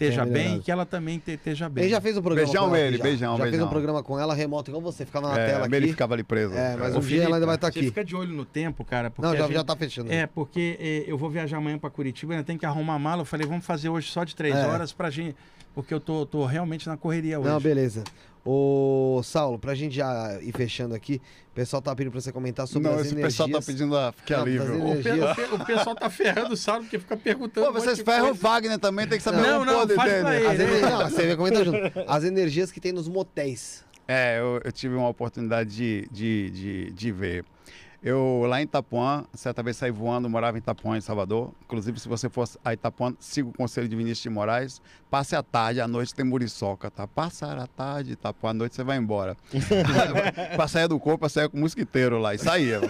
esteja 0.00 0.24
bem 0.24 0.56
e 0.56 0.60
que 0.60 0.70
ela 0.70 0.86
também 0.86 1.18
te- 1.18 1.32
esteja 1.32 1.68
bem. 1.68 1.84
Ele 1.84 1.90
já 1.90 2.00
fez 2.00 2.16
um 2.16 2.22
programa 2.22 2.46
Beijão, 2.46 2.68
com 2.68 2.74
ela 2.76 2.78
Meire, 2.82 2.96
já. 2.96 3.02
beijão, 3.02 3.32
Já 3.36 3.42
fez 3.42 3.50
beijão. 3.50 3.66
um 3.66 3.70
programa 3.70 4.02
com 4.02 4.18
ela 4.18 4.34
remoto, 4.34 4.70
igual 4.70 4.82
você, 4.82 5.04
ficava 5.04 5.28
na 5.28 5.38
É, 5.40 5.46
tela 5.46 5.66
aqui. 5.66 5.88
ficava 5.88 6.14
ali 6.14 6.22
presa. 6.22 6.54
É, 6.54 6.76
mas 6.76 6.94
Ô, 6.94 6.98
um 6.98 7.00
dia 7.00 7.24
ela 7.24 7.36
ainda 7.36 7.46
vai 7.46 7.56
estar 7.56 7.72
Você 7.72 7.78
aqui. 7.80 7.88
fica 7.88 8.04
de 8.04 8.14
olho 8.14 8.32
no 8.32 8.44
tempo, 8.44 8.84
cara. 8.84 9.10
Porque 9.10 9.26
Não, 9.28 9.36
já, 9.36 9.44
gente- 9.46 9.54
já 9.54 9.64
tá 9.64 9.74
fechando. 9.76 10.12
É, 10.12 10.26
porque 10.26 10.76
eh, 10.80 11.04
eu 11.06 11.18
vou 11.18 11.28
viajar 11.28 11.56
amanhã 11.58 11.78
para 11.78 11.90
Curitiba, 11.90 12.32
ainda 12.34 12.44
tem 12.44 12.56
que 12.56 12.64
arrumar 12.64 12.94
a 12.94 12.98
mala. 12.98 13.22
Eu 13.22 13.26
falei, 13.26 13.46
vamos 13.46 13.66
fazer 13.66 13.88
hoje 13.88 14.08
só 14.08 14.22
de 14.24 14.34
três 14.36 14.54
É. 14.54 14.66
horas 14.66 14.92
pra 14.92 15.10
gente. 15.10 15.36
Porque 15.74 15.92
eu 15.94 16.00
tô, 16.00 16.24
tô 16.26 16.44
realmente 16.44 16.88
na 16.88 16.96
correria 16.96 17.38
hoje. 17.38 17.48
Não, 17.48 17.60
beleza. 17.60 18.02
Ô, 18.50 19.20
Saulo, 19.22 19.58
pra 19.58 19.74
gente 19.74 19.94
já 19.94 20.38
ir 20.40 20.52
fechando 20.52 20.94
aqui, 20.94 21.20
o 21.50 21.54
pessoal 21.54 21.82
tá 21.82 21.94
pedindo 21.94 22.12
pra 22.12 22.20
você 22.22 22.32
comentar 22.32 22.66
sobre 22.66 22.88
Não, 22.88 22.94
as 22.94 23.02
esse 23.04 23.14
energias. 23.14 23.34
pessoal 23.34 23.50
tá 23.50 23.60
pedindo 23.66 23.94
a... 23.94 24.14
que 24.24 24.32
Não, 24.32 24.40
alívio. 24.40 24.86
O, 24.88 25.02
pe- 25.02 25.10
o 25.10 25.34
pe- 25.34 25.54
o 25.62 25.64
pessoal 25.66 25.94
tá 25.94 26.08
ferrando 26.08 26.54
o 26.54 26.56
Saulo 26.56 26.82
porque 26.84 26.98
fica 26.98 27.14
perguntando. 27.14 27.66
Pô, 27.66 27.70
um 27.70 27.74
vocês 27.74 27.98
de 27.98 28.04
ferram 28.04 28.30
o. 28.30 28.34
Wagner 28.34 28.78
também, 28.78 29.06
tem 29.06 29.18
que 29.18 29.24
saber 29.24 29.42
Não, 29.42 29.60
o 29.60 29.64
não, 29.66 29.74
podre 29.80 29.96
faz 29.96 30.10
dele. 30.10 30.22
pra 30.24 30.34
ele. 30.36 30.46
As 30.46 30.60
energias, 30.60 30.90
não, 30.90 31.10
você 31.10 31.36
comenta 31.36 31.64
junto. 31.64 31.78
As 32.06 32.24
energias 32.24 32.72
que 32.72 32.80
tem 32.80 32.90
nos 32.92 33.06
motéis. 33.06 33.84
É, 34.06 34.38
eu, 34.40 34.62
eu 34.64 34.72
tive 34.72 34.94
uma 34.94 35.10
oportunidade 35.10 35.68
de, 35.68 36.08
de, 36.10 36.50
de, 36.50 36.90
de 36.92 37.12
ver. 37.12 37.44
Eu, 38.00 38.44
lá 38.46 38.60
em 38.60 38.64
Itapuã, 38.64 39.24
certa 39.34 39.60
vez 39.60 39.76
saí 39.76 39.90
voando, 39.90 40.30
morava 40.30 40.56
em 40.56 40.60
Itapuã, 40.60 40.96
em 40.96 41.00
Salvador. 41.00 41.50
Inclusive, 41.64 41.98
se 41.98 42.08
você 42.08 42.28
for 42.28 42.48
a 42.64 42.72
Itapuã, 42.72 43.12
siga 43.18 43.48
o 43.48 43.52
conselho 43.52 43.88
de 43.88 43.96
Vinícius 43.96 44.22
de 44.22 44.30
Moraes. 44.30 44.80
Passe 45.10 45.34
a 45.34 45.42
tarde, 45.42 45.80
à 45.80 45.88
noite 45.88 46.14
tem 46.14 46.24
muriçoca, 46.24 46.90
tá? 46.92 47.08
Passar 47.08 47.58
a 47.58 47.66
tarde, 47.66 48.12
Itapuã, 48.12 48.50
à 48.50 48.54
noite 48.54 48.76
você 48.76 48.84
vai 48.84 48.98
embora. 48.98 49.36
pra 50.54 50.68
sair 50.68 50.86
do 50.86 50.98
corpo, 51.00 51.28
saía 51.28 51.48
com 51.48 51.56
o 51.56 51.60
mosquiteiro 51.60 52.18
lá 52.20 52.34
e 52.34 52.38
saía. 52.38 52.80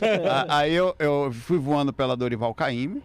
Aí 0.48 0.74
eu, 0.74 0.94
eu 0.98 1.32
fui 1.32 1.58
voando 1.58 1.90
pela 1.90 2.14
Dorival 2.14 2.54
Caymmi. 2.54 3.02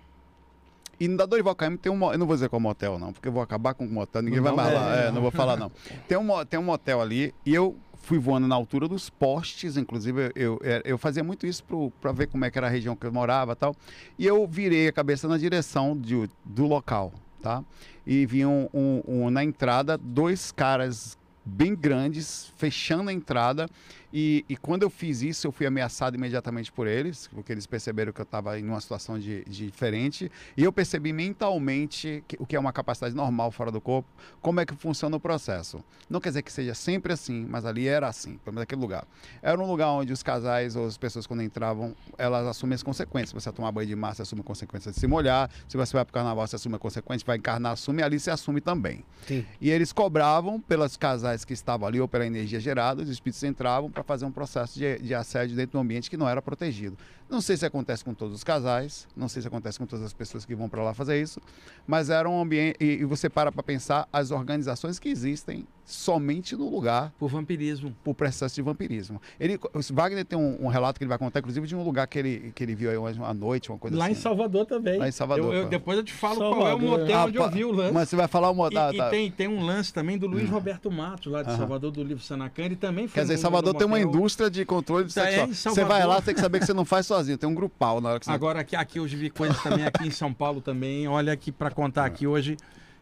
E 0.99 1.07
na 1.07 1.25
Dorival 1.25 1.55
Caymmi 1.55 1.77
tem 1.77 1.91
um... 1.91 2.11
Eu 2.11 2.17
não 2.17 2.27
vou 2.27 2.35
dizer 2.35 2.49
qual 2.49 2.59
motel, 2.59 2.99
não, 2.99 3.13
porque 3.13 3.27
eu 3.29 3.31
vou 3.31 3.41
acabar 3.41 3.73
com 3.73 3.85
o 3.85 3.89
motel, 3.89 4.21
ninguém 4.21 4.41
Não, 4.41 4.53
vai 4.53 4.65
mais 4.65 4.69
é, 4.69 4.77
lá. 4.77 4.95
É, 4.95 5.11
não. 5.11 5.21
vou 5.21 5.31
falar, 5.31 5.55
não. 5.55 5.71
Tem 6.07 6.17
um, 6.17 6.45
tem 6.45 6.59
um 6.59 6.63
motel 6.63 7.01
ali 7.01 7.33
e 7.45 7.53
eu 7.55 7.75
fui 8.03 8.19
voando 8.19 8.47
na 8.47 8.53
altura 8.53 8.87
dos 8.87 9.09
postes, 9.09 9.77
inclusive 9.77 10.31
eu, 10.35 10.59
eu, 10.61 10.81
eu 10.83 10.97
fazia 10.97 11.23
muito 11.23 11.47
isso 11.47 11.63
para 12.01 12.11
ver 12.11 12.27
como 12.27 12.43
é 12.43 12.51
que 12.51 12.57
era 12.57 12.67
a 12.67 12.69
região 12.69 12.95
que 12.97 13.07
eu 13.07 13.11
morava 13.13 13.55
tal. 13.55 13.73
E 14.19 14.27
eu 14.27 14.45
virei 14.45 14.89
a 14.89 14.91
cabeça 14.91 15.25
na 15.27 15.37
direção 15.37 15.97
de, 15.97 16.29
do 16.43 16.67
local, 16.67 17.13
tá? 17.41 17.63
E 18.05 18.25
vi 18.25 18.45
um, 18.45 18.67
um- 18.73 19.01
um- 19.07 19.29
na 19.29 19.41
entrada 19.43 19.97
dois 19.97 20.51
caras 20.51 21.17
bem 21.45 21.73
grandes 21.75 22.51
fechando 22.57 23.09
a 23.09 23.13
entrada 23.13 23.69
e, 24.13 24.45
e 24.47 24.55
quando 24.55 24.83
eu 24.83 24.89
fiz 24.89 25.21
isso 25.23 25.47
eu 25.47 25.51
fui 25.51 25.65
ameaçado 25.65 26.15
imediatamente 26.15 26.71
por 26.71 26.85
eles 26.87 27.27
porque 27.33 27.51
eles 27.51 27.65
perceberam 27.65 28.13
que 28.13 28.21
eu 28.21 28.23
estava 28.23 28.59
em 28.59 28.63
uma 28.63 28.79
situação 28.79 29.17
de, 29.17 29.43
de 29.45 29.65
diferente. 29.65 30.31
E 30.55 30.63
eu 30.63 30.71
percebi 30.71 31.11
mentalmente 31.57 32.23
que- 32.27 32.37
o 32.39 32.45
que 32.45 32.55
é 32.55 32.59
uma 32.59 32.71
capacidade 32.73 33.15
normal 33.15 33.51
fora 33.51 33.71
do 33.71 33.81
corpo 33.81 34.07
como 34.41 34.59
é 34.59 34.65
que 34.65 34.75
funciona 34.75 35.15
o 35.17 35.19
processo. 35.19 35.83
Não 36.09 36.19
quer 36.21 36.29
dizer 36.29 36.41
que 36.43 36.51
seja 36.51 36.73
sempre 36.73 37.13
assim 37.13 37.45
mas 37.49 37.65
ali 37.65 37.87
era 37.87 38.07
assim 38.07 38.37
pelo 38.37 38.53
menos 38.55 38.61
naquele 38.61 38.81
lugar. 38.81 39.05
Era 39.41 39.59
um 39.59 39.67
lugar 39.67 39.89
onde 39.89 40.13
os 40.13 40.21
casais 40.23 40.75
ou 40.75 40.85
as 40.85 40.97
pessoas 40.97 41.25
quando 41.27 41.41
entravam 41.43 41.95
elas 42.17 42.45
assumem 42.47 42.75
as 42.75 42.83
consequências. 42.83 43.29
Se 43.29 43.35
você 43.35 43.51
tomar 43.51 43.71
banho 43.71 43.87
de 43.87 43.95
mar 43.95 44.15
você 44.15 44.21
assume 44.21 44.41
a 44.41 44.43
consequência 44.43 44.91
de 44.91 44.99
se 44.99 45.07
molhar. 45.07 45.49
Se 45.67 45.75
você 45.77 45.93
vai 45.93 46.05
para 46.05 46.11
o 46.11 46.13
carnaval 46.13 46.45
você 46.47 46.55
assume 46.55 46.75
a 46.75 46.79
consequência 46.79 47.25
vai 47.25 47.37
encarnar 47.37 47.73
assume 47.73 48.01
ali 48.03 48.19
você 48.19 48.29
assume 48.31 48.61
também. 48.61 49.03
Sim. 49.27 49.45
e 49.61 49.69
eles 49.69 49.93
cobravam 49.93 50.59
pelos 50.59 50.97
casais 50.97 51.45
que 51.45 51.53
estavam 51.53 51.87
ali 51.87 51.99
ou 52.01 52.07
pela 52.07 52.25
energia 52.25 52.59
gerada, 52.59 53.01
os 53.01 53.09
espíritos 53.09 53.41
entravam 53.43 53.89
para 53.89 54.02
fazer 54.03 54.25
um 54.25 54.31
processo 54.31 54.77
de, 54.77 54.99
de 54.99 55.13
assédio 55.13 55.55
dentro 55.55 55.73
do 55.73 55.79
ambiente 55.79 56.09
que 56.09 56.17
não 56.17 56.27
era 56.27 56.41
protegido. 56.41 56.97
Não 57.29 57.41
sei 57.41 57.57
se 57.57 57.65
acontece 57.65 58.03
com 58.03 58.13
todos 58.13 58.35
os 58.35 58.43
casais, 58.43 59.07
não 59.15 59.27
sei 59.27 59.41
se 59.41 59.47
acontece 59.47 59.79
com 59.79 59.85
todas 59.85 60.05
as 60.05 60.13
pessoas 60.13 60.45
que 60.45 60.53
vão 60.55 60.69
para 60.69 60.83
lá 60.83 60.93
fazer 60.93 61.19
isso, 61.21 61.41
mas 61.87 62.09
era 62.09 62.29
um 62.29 62.39
ambiente. 62.41 62.77
E, 62.79 62.85
e 63.01 63.05
você 63.05 63.29
para 63.29 63.51
para 63.51 63.63
pensar 63.63 64.07
as 64.13 64.29
organizações 64.31 64.99
que 64.99 65.09
existem 65.09 65.65
somente 65.85 66.55
no 66.55 66.69
lugar 66.69 67.11
Por 67.19 67.29
vampirismo. 67.29 67.93
por 68.05 68.13
processo 68.13 68.55
de 68.55 68.61
vampirismo. 68.61 69.21
Ele, 69.37 69.55
o 69.73 69.93
Wagner 69.93 70.23
tem 70.23 70.39
um, 70.39 70.63
um 70.65 70.67
relato 70.67 70.97
que 70.97 71.03
ele 71.03 71.09
vai 71.09 71.17
contar, 71.17 71.39
inclusive, 71.39 71.67
de 71.67 71.75
um 71.75 71.83
lugar 71.83 72.07
que 72.07 72.17
ele, 72.17 72.51
que 72.55 72.63
ele 72.63 72.73
viu 72.73 72.89
aí 72.89 72.97
uma, 72.97 73.33
noite, 73.33 73.69
uma 73.69 73.77
coisa 73.77 73.97
Lá 73.97 74.05
assim. 74.05 74.13
em 74.13 74.15
Salvador 74.15 74.65
também. 74.65 74.97
Lá 74.97 75.07
em 75.09 75.11
Salvador, 75.11 75.53
Eu- 75.53 75.61
eu- 75.63 75.69
depois 75.69 75.97
eu 75.97 76.03
te 76.03 76.13
falo 76.13 76.37
qual 76.37 76.51
é 76.51 76.73
o 76.73 76.79
Salvador, 76.79 76.99
motel 76.99 77.17
Ah, 77.19 77.25
onde 77.25 77.37
eu 77.37 77.51
vi 77.51 77.65
o 77.65 77.71
lance. 77.71 77.93
Mas 77.93 78.07
você 78.09 78.15
vai 78.15 78.27
falar 78.29 78.49
uma. 78.51 78.67
E, 78.67 78.71
tá, 78.73 78.93
e 78.93 78.97
tá. 78.97 79.09
tem, 79.09 79.29
tem 79.31 79.47
um 79.49 79.61
lance 79.65 79.91
também 79.93 80.17
do 80.17 80.25
Luiz 80.25 80.49
Roberto 80.49 80.89
Matos, 80.89 81.31
lá 81.31 81.41
de 81.43 81.49
Aham. 81.49 81.57
Salvador, 81.57 81.91
do 81.91 82.01
livro 82.03 82.23
Sanacan. 82.23 82.63
Ele 82.63 82.75
também 82.77 83.07
foi 83.07 83.15
Quer 83.15 83.21
dizer, 83.23 83.37
Salvador 83.37 83.73
tem 83.73 83.85
uma 83.85 83.97
motel. 83.97 84.09
indústria 84.09 84.49
de 84.49 84.63
controle 84.65 85.11
Tá, 85.11 85.23
é, 85.23 85.25
sexual. 85.25 85.47
em 85.47 85.53
você 85.53 85.61
Salvador. 85.61 85.87
vai 85.89 86.07
lá, 86.07 86.21
tem 86.21 86.33
que 86.33 86.39
saber 86.39 86.59
que 86.59 86.65
você 86.65 86.73
não 86.73 86.85
faz 86.85 87.05
sozinho, 87.05 87.22
tem 87.37 87.49
um 87.49 87.55
grupal 87.55 87.99
na 88.01 88.09
hora 88.09 88.19
que 88.19 88.25
você 88.25 88.31
Agora, 88.31 88.59
aqui, 88.61 88.75
aqui 88.75 88.99
eu 88.99 89.05
vi 89.05 89.29
coisas 89.29 89.61
também 89.61 89.85
aqui 89.85 90.07
em 90.07 90.11
São 90.11 90.33
Paulo 90.33 90.61
também. 90.61 91.07
Olha 91.07 91.33
aqui 91.33 91.51
para 91.51 91.71
contar 91.71 92.05
aqui 92.05 92.27
hoje 92.27 92.57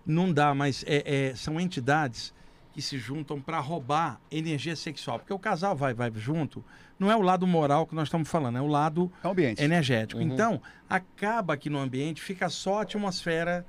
não 0.06 0.32
dá, 0.32 0.54
mas 0.54 0.84
é, 0.88 1.30
é, 1.30 1.36
são 1.36 1.60
entidades 1.60 2.34
que 2.74 2.82
se 2.82 2.98
juntam 2.98 3.42
para 3.42 3.60
roubar 3.60 4.20
energia 4.32 4.76
sexual, 4.76 5.20
porque 5.20 5.34
o 5.34 5.40
casal 5.40 5.76
vai 5.76 5.94
vai 5.94 6.12
junto. 6.16 6.64
Não 6.98 7.12
é 7.12 7.16
o 7.16 7.22
lado 7.22 7.46
moral 7.46 7.86
que 7.86 7.96
nós 7.96 8.08
estamos 8.08 8.30
falando, 8.30 8.58
é 8.58 8.62
o 8.62 8.68
lado 8.68 9.12
É 9.24 9.28
um 9.28 9.32
ambiente. 9.32 9.62
energético. 9.62 10.22
Uhum. 10.22 10.28
Então, 10.28 10.62
acaba 10.90 11.58
que 11.58 11.70
no 11.70 11.80
ambiente 11.80 12.22
fica 12.22 12.48
só 12.48 12.80
a 12.80 12.82
atmosfera 12.84 13.66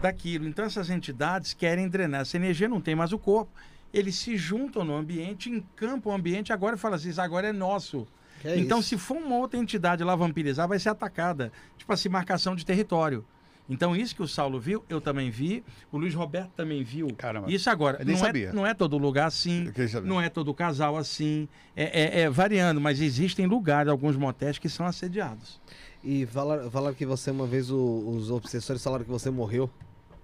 daquilo. 0.00 0.46
Então, 0.46 0.64
essas 0.64 0.88
entidades 0.88 1.52
querem 1.52 1.88
drenar 1.88 2.22
essa 2.22 2.36
energia, 2.36 2.68
não 2.68 2.80
tem 2.80 2.94
mais 2.94 3.12
o 3.12 3.18
corpo. 3.18 3.50
Eles 3.92 4.16
se 4.16 4.36
juntam 4.36 4.84
no 4.84 4.94
ambiente, 4.94 5.50
encampam 5.50 6.12
o 6.12 6.14
ambiente 6.14 6.52
agora 6.52 6.76
e 6.76 6.78
falam 6.78 6.96
assim: 6.96 7.10
"Isso 7.10 7.20
agora 7.20 7.48
é 7.48 7.52
nosso. 7.52 8.06
É 8.46 8.58
então, 8.58 8.78
isso. 8.80 8.88
se 8.90 8.98
for 8.98 9.16
uma 9.16 9.36
outra 9.36 9.58
entidade 9.58 10.02
lá 10.04 10.14
vampirizar, 10.16 10.66
vai 10.68 10.78
ser 10.78 10.88
atacada. 10.90 11.52
Tipo 11.76 11.92
assim, 11.92 12.08
marcação 12.08 12.54
de 12.56 12.64
território. 12.64 13.24
Então, 13.68 13.96
isso 13.96 14.14
que 14.14 14.22
o 14.22 14.28
Saulo 14.28 14.60
viu, 14.60 14.84
eu 14.88 15.00
também 15.00 15.28
vi. 15.28 15.64
O 15.90 15.98
Luiz 15.98 16.14
Roberto 16.14 16.50
também 16.56 16.84
viu. 16.84 17.08
Caramba. 17.16 17.50
Isso 17.50 17.68
agora, 17.68 17.98
Eu 18.00 18.04
nem 18.06 18.14
não 18.14 18.22
sabia. 18.24 18.48
é, 18.50 18.52
não 18.52 18.64
é 18.64 18.72
todo 18.72 18.96
lugar 18.96 19.26
assim. 19.26 19.72
Não 20.04 20.20
é 20.20 20.28
todo 20.28 20.54
casal 20.54 20.96
assim. 20.96 21.48
É, 21.74 22.02
é- 22.02 22.20
é 22.22 22.30
variando, 22.30 22.80
mas 22.80 23.00
existem 23.00 23.44
lugares, 23.46 23.90
alguns 23.90 24.16
motéis 24.16 24.56
que 24.56 24.68
são 24.68 24.86
assediados. 24.86 25.60
E 26.04 26.24
falaram, 26.26 26.70
falaram 26.70 26.94
que 26.94 27.04
você, 27.04 27.32
uma 27.32 27.46
vez, 27.46 27.68
o- 27.68 28.08
os 28.16 28.30
obsessores 28.30 28.80
falaram 28.84 29.02
que 29.04 29.10
você 29.10 29.30
morreu. 29.30 29.68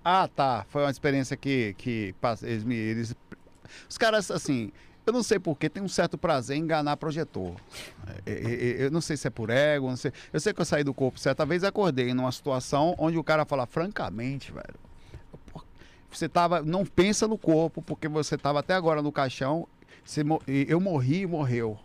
Ah, 0.05 0.29
tá. 0.29 0.65
Foi 0.69 0.83
uma 0.83 0.91
experiência 0.91 1.37
que, 1.37 1.75
que 1.77 2.15
passa- 2.21 2.47
eles 2.49 2.63
me. 2.63 2.77
Eles, 2.77 3.13
os 3.89 3.99
caras, 3.99 4.31
assim. 4.31 4.71
Eu 5.05 5.13
não 5.13 5.23
sei 5.23 5.39
porquê, 5.39 5.69
tem 5.69 5.83
um 5.83 5.89
certo 5.89 6.17
prazer 6.17 6.57
em 6.57 6.61
enganar 6.61 6.97
projetor. 6.97 7.57
É, 8.25 8.33
é, 8.33 8.83
é, 8.83 8.87
Eu 8.87 8.91
não 8.91 9.01
sei 9.01 9.17
se 9.17 9.27
é 9.27 9.31
por 9.31 9.51
ego, 9.51 9.89
não 9.89 9.97
sei. 9.97 10.13
Eu 10.33 10.41
sei 10.41 10.53
que 10.53 10.61
eu 10.61 10.65
saí 10.65 10.85
do 10.85 10.95
corpo 10.95 11.19
certa 11.19 11.45
vez 11.45 11.65
acordei 11.65 12.15
numa 12.15 12.31
situação 12.31 12.95
onde 12.99 13.19
o 13.19 13.25
cara 13.25 13.45
fala, 13.45 13.67
francamente, 13.67 14.53
velho. 14.53 14.93
Você 16.11 16.29
tava. 16.29 16.63
Não 16.63 16.85
pensa 16.85 17.27
no 17.27 17.39
corpo, 17.39 17.83
porque 17.83 18.07
você 18.07 18.37
tava 18.37 18.61
até 18.61 18.75
agora 18.75 19.03
no 19.03 19.11
caixão. 19.11 19.67
você 20.05 20.23
eu 20.47 20.79
morri 20.79 21.23
e 21.23 21.27
morreu. 21.27 21.79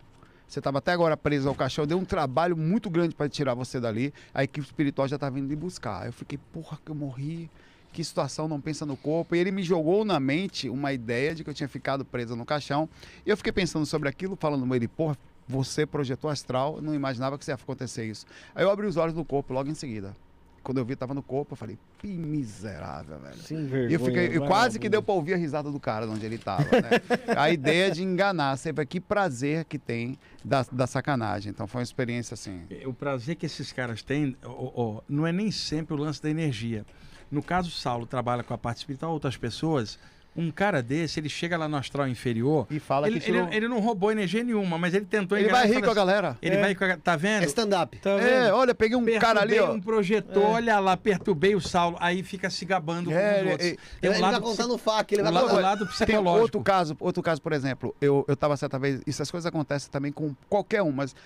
Você 0.46 0.60
estava 0.60 0.78
até 0.78 0.92
agora 0.92 1.14
preso 1.14 1.46
ao 1.48 1.54
caixão, 1.54 1.86
deu 1.86 1.98
um 1.98 2.04
trabalho 2.06 2.56
muito 2.56 2.88
grande 2.88 3.14
para 3.14 3.28
tirar 3.28 3.52
você 3.52 3.78
dali. 3.78 4.14
A 4.32 4.44
equipe 4.44 4.66
espiritual 4.66 5.06
já 5.06 5.16
estava 5.16 5.34
vindo 5.34 5.48
lhe 5.48 5.56
buscar. 5.56 6.06
Eu 6.06 6.12
fiquei, 6.12 6.38
porra, 6.52 6.78
que 6.82 6.90
eu 6.90 6.94
morri. 6.94 7.50
Que 7.92 8.04
situação, 8.04 8.46
não 8.46 8.60
pensa 8.60 8.84
no 8.86 8.96
corpo. 8.96 9.34
E 9.34 9.38
ele 9.38 9.50
me 9.50 9.62
jogou 9.62 10.04
na 10.04 10.20
mente 10.20 10.68
uma 10.68 10.92
ideia 10.92 11.34
de 11.34 11.42
que 11.42 11.50
eu 11.50 11.54
tinha 11.54 11.68
ficado 11.68 12.04
preso 12.04 12.36
no 12.36 12.44
caixão. 12.44 12.88
E 13.26 13.30
eu 13.30 13.36
fiquei 13.36 13.52
pensando 13.52 13.84
sobre 13.86 14.08
aquilo, 14.08 14.36
falando 14.36 14.66
com 14.66 14.74
ele, 14.74 14.86
porra, 14.86 15.16
você 15.48 15.86
projetou 15.86 16.28
astral, 16.30 16.76
eu 16.76 16.82
não 16.82 16.94
imaginava 16.94 17.36
que 17.38 17.44
isso 17.44 17.50
ia 17.50 17.54
acontecer 17.54 18.04
isso. 18.04 18.26
Aí 18.54 18.62
eu 18.64 18.70
abri 18.70 18.86
os 18.86 18.96
olhos 18.96 19.14
no 19.14 19.24
corpo 19.24 19.52
logo 19.52 19.68
em 19.70 19.74
seguida. 19.74 20.14
Quando 20.62 20.76
eu 20.76 20.84
vi, 20.84 20.92
estava 20.92 21.14
no 21.14 21.22
corpo, 21.22 21.52
eu 21.54 21.56
falei, 21.56 21.78
que 21.98 22.08
miserável, 22.08 23.18
velho. 23.18 23.36
Sem 23.36 23.58
E 23.60 23.62
vergonha. 23.62 23.94
eu 23.94 24.00
fiquei, 24.00 24.36
eu 24.36 24.40
vai 24.40 24.48
quase 24.48 24.78
que 24.78 24.88
deu 24.90 25.02
pra 25.02 25.14
ouvir 25.14 25.32
a 25.32 25.36
risada 25.38 25.70
do 25.70 25.80
cara 25.80 26.04
de 26.06 26.12
onde 26.12 26.26
ele 26.26 26.36
tava, 26.36 26.64
né? 26.64 26.90
a 27.34 27.50
ideia 27.50 27.90
de 27.90 28.02
enganar, 28.02 28.56
sempre 28.58 28.84
que 28.84 29.00
prazer 29.00 29.64
que 29.64 29.78
tem 29.78 30.18
da, 30.44 30.66
da 30.70 30.86
sacanagem. 30.86 31.50
Então 31.50 31.66
foi 31.66 31.78
uma 31.78 31.84
experiência 31.84 32.34
assim. 32.34 32.60
O 32.84 32.92
prazer 32.92 33.36
que 33.36 33.46
esses 33.46 33.72
caras 33.72 34.02
têm 34.02 34.36
ó, 34.44 34.72
ó, 34.74 35.00
não 35.08 35.26
é 35.26 35.32
nem 35.32 35.50
sempre 35.50 35.94
o 35.94 35.96
lance 35.96 36.22
da 36.22 36.28
energia. 36.28 36.84
No 37.30 37.42
caso, 37.42 37.68
o 37.68 37.72
Saulo 37.72 38.06
trabalha 38.06 38.42
com 38.42 38.54
a 38.54 38.58
parte 38.58 38.78
espiritual, 38.78 39.12
outras 39.12 39.36
pessoas. 39.36 39.98
Um 40.36 40.52
cara 40.52 40.80
desse, 40.80 41.18
ele 41.18 41.28
chega 41.28 41.56
lá 41.58 41.66
no 41.66 41.76
astral 41.76 42.06
inferior. 42.06 42.64
E 42.70 42.78
fala 42.78 43.08
Ele, 43.08 43.18
que 43.18 43.26
tirou... 43.26 43.48
ele, 43.48 43.56
ele 43.56 43.68
não 43.68 43.80
roubou 43.80 44.12
energia 44.12 44.44
nenhuma, 44.44 44.78
mas 44.78 44.94
ele 44.94 45.04
tentou 45.04 45.36
Ele 45.36 45.48
vai 45.48 45.66
rir 45.66 45.82
com 45.82 45.90
a 45.90 45.94
galera. 45.94 46.38
Ele 46.40 46.54
É. 46.54 46.60
vai 46.60 46.74
com 46.76 46.84
a, 46.84 46.96
Tá 46.96 47.16
vendo? 47.16 47.42
É 47.42 47.46
stand-up. 47.46 47.98
Tá 47.98 48.10
É, 48.10 48.52
olha, 48.52 48.72
peguei 48.72 48.96
um 48.96 49.04
cara 49.18 49.40
ali, 49.40 49.54
Perturbei 49.54 49.60
ó. 49.60 49.72
um 49.76 49.80
projetor, 49.80 50.44
olha 50.44 50.78
lá, 50.78 50.96
perturbei 50.96 51.56
o 51.56 51.60
Saulo. 51.60 51.96
Aí 51.98 52.22
fica 52.22 52.48
se 52.50 52.64
gabando 52.64 53.10
É, 53.10 53.14
com 53.14 53.34
os 53.34 53.40
ele- 53.40 53.50
outros. 53.50 53.68
ele- 53.68 53.78
Tem 54.00 54.10
um 54.10 54.12
ele 54.12 54.22
lado 54.22 54.32
vai 54.32 54.40
contar 54.42 54.62
psi- 54.62 54.72
no 54.72 54.78
fac, 54.78 55.12
ele 55.12 55.22
vai 55.24 55.32
lado, 55.32 55.48
contar. 55.48 55.60
lado 55.60 55.78
Tem 55.86 55.88
psicológico. 55.88 56.40
outro 56.42 56.60
caso, 56.60 56.96
outro 57.00 57.22
caso, 57.22 57.42
por 57.42 57.52
exemplo, 57.52 57.92
eu, 58.00 58.24
eu 58.28 58.36
tava 58.36 58.56
certa 58.56 58.78
vez, 58.78 59.00
isso 59.08 59.20
as 59.20 59.30
coisas 59.32 59.46
acontecem 59.46 59.90
também 59.90 60.12
com 60.12 60.36
qualquer 60.48 60.82
um, 60.82 60.92
mas 60.92 61.16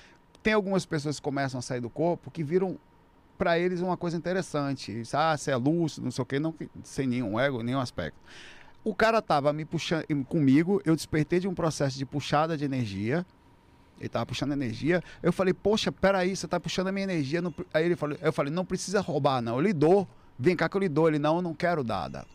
tem 0.43 0.55
algumas 0.55 0.87
pessoas 0.87 1.17
que 1.17 1.23
começam 1.23 1.59
a 1.59 1.63
sair 1.63 1.81
do 1.81 1.91
corpo 1.91 2.31
que 2.31 2.43
viram 2.43 2.79
para 3.39 3.59
eles 3.59 3.81
uma 3.81 3.97
coisa 3.97 4.17
interessante. 4.17 5.01
Isso, 5.01 5.17
Ah, 5.17 5.37
você 5.37 5.51
é 5.51 5.57
lúcido, 5.57 6.05
não 6.05 6.11
sei 6.11 6.23
o 6.23 6.27
quê, 6.27 6.39
não, 6.39 6.55
sem 6.83 7.07
nenhum 7.07 7.39
ego, 7.39 7.63
nenhum 7.63 7.81
aspecto. 7.81 8.19
O 8.85 8.95
cara 8.95 9.23
tava 9.23 9.53
me 9.53 9.65
puxando 9.65 10.05
comigo, 10.25 10.81
eu 10.85 10.97
despertei 10.97 11.39
de 11.39 11.47
um 11.47 11.55
processo 11.55 11.97
de 11.97 12.05
puxada 12.05 12.57
de 12.57 12.65
energia. 12.65 13.25
Ele 14.01 14.09
tava 14.09 14.27
puxando 14.27 14.51
energia. 14.53 15.03
Eu 15.23 15.33
falei, 15.33 15.55
poxa, 15.55 15.93
peraí, 15.93 16.35
você 16.35 16.49
tá 16.49 16.59
puxando 16.59 16.89
a 16.89 16.93
minha 16.93 17.05
energia. 17.05 17.41
não 17.41 17.53
pre-" 17.53 17.67
Aí 17.73 17.85
ele 17.85 17.95
falou, 17.95 18.19
eu 18.21 18.33
falei, 18.33 18.53
não 18.53 18.65
precisa 18.65 19.01
roubar, 19.01 19.41
não. 19.41 19.55
Eu 19.55 19.61
lhe 19.61 19.73
dou. 19.73 20.09
Vem 20.37 20.57
cá 20.57 20.69
que 20.69 20.77
eu 20.77 20.81
lhe 20.81 20.89
dou. 20.89 21.07
Ele, 21.07 21.21
não, 21.21 21.37
eu 21.37 21.43
não 21.43 21.55
quero 21.55 21.85
dada. 21.85 22.27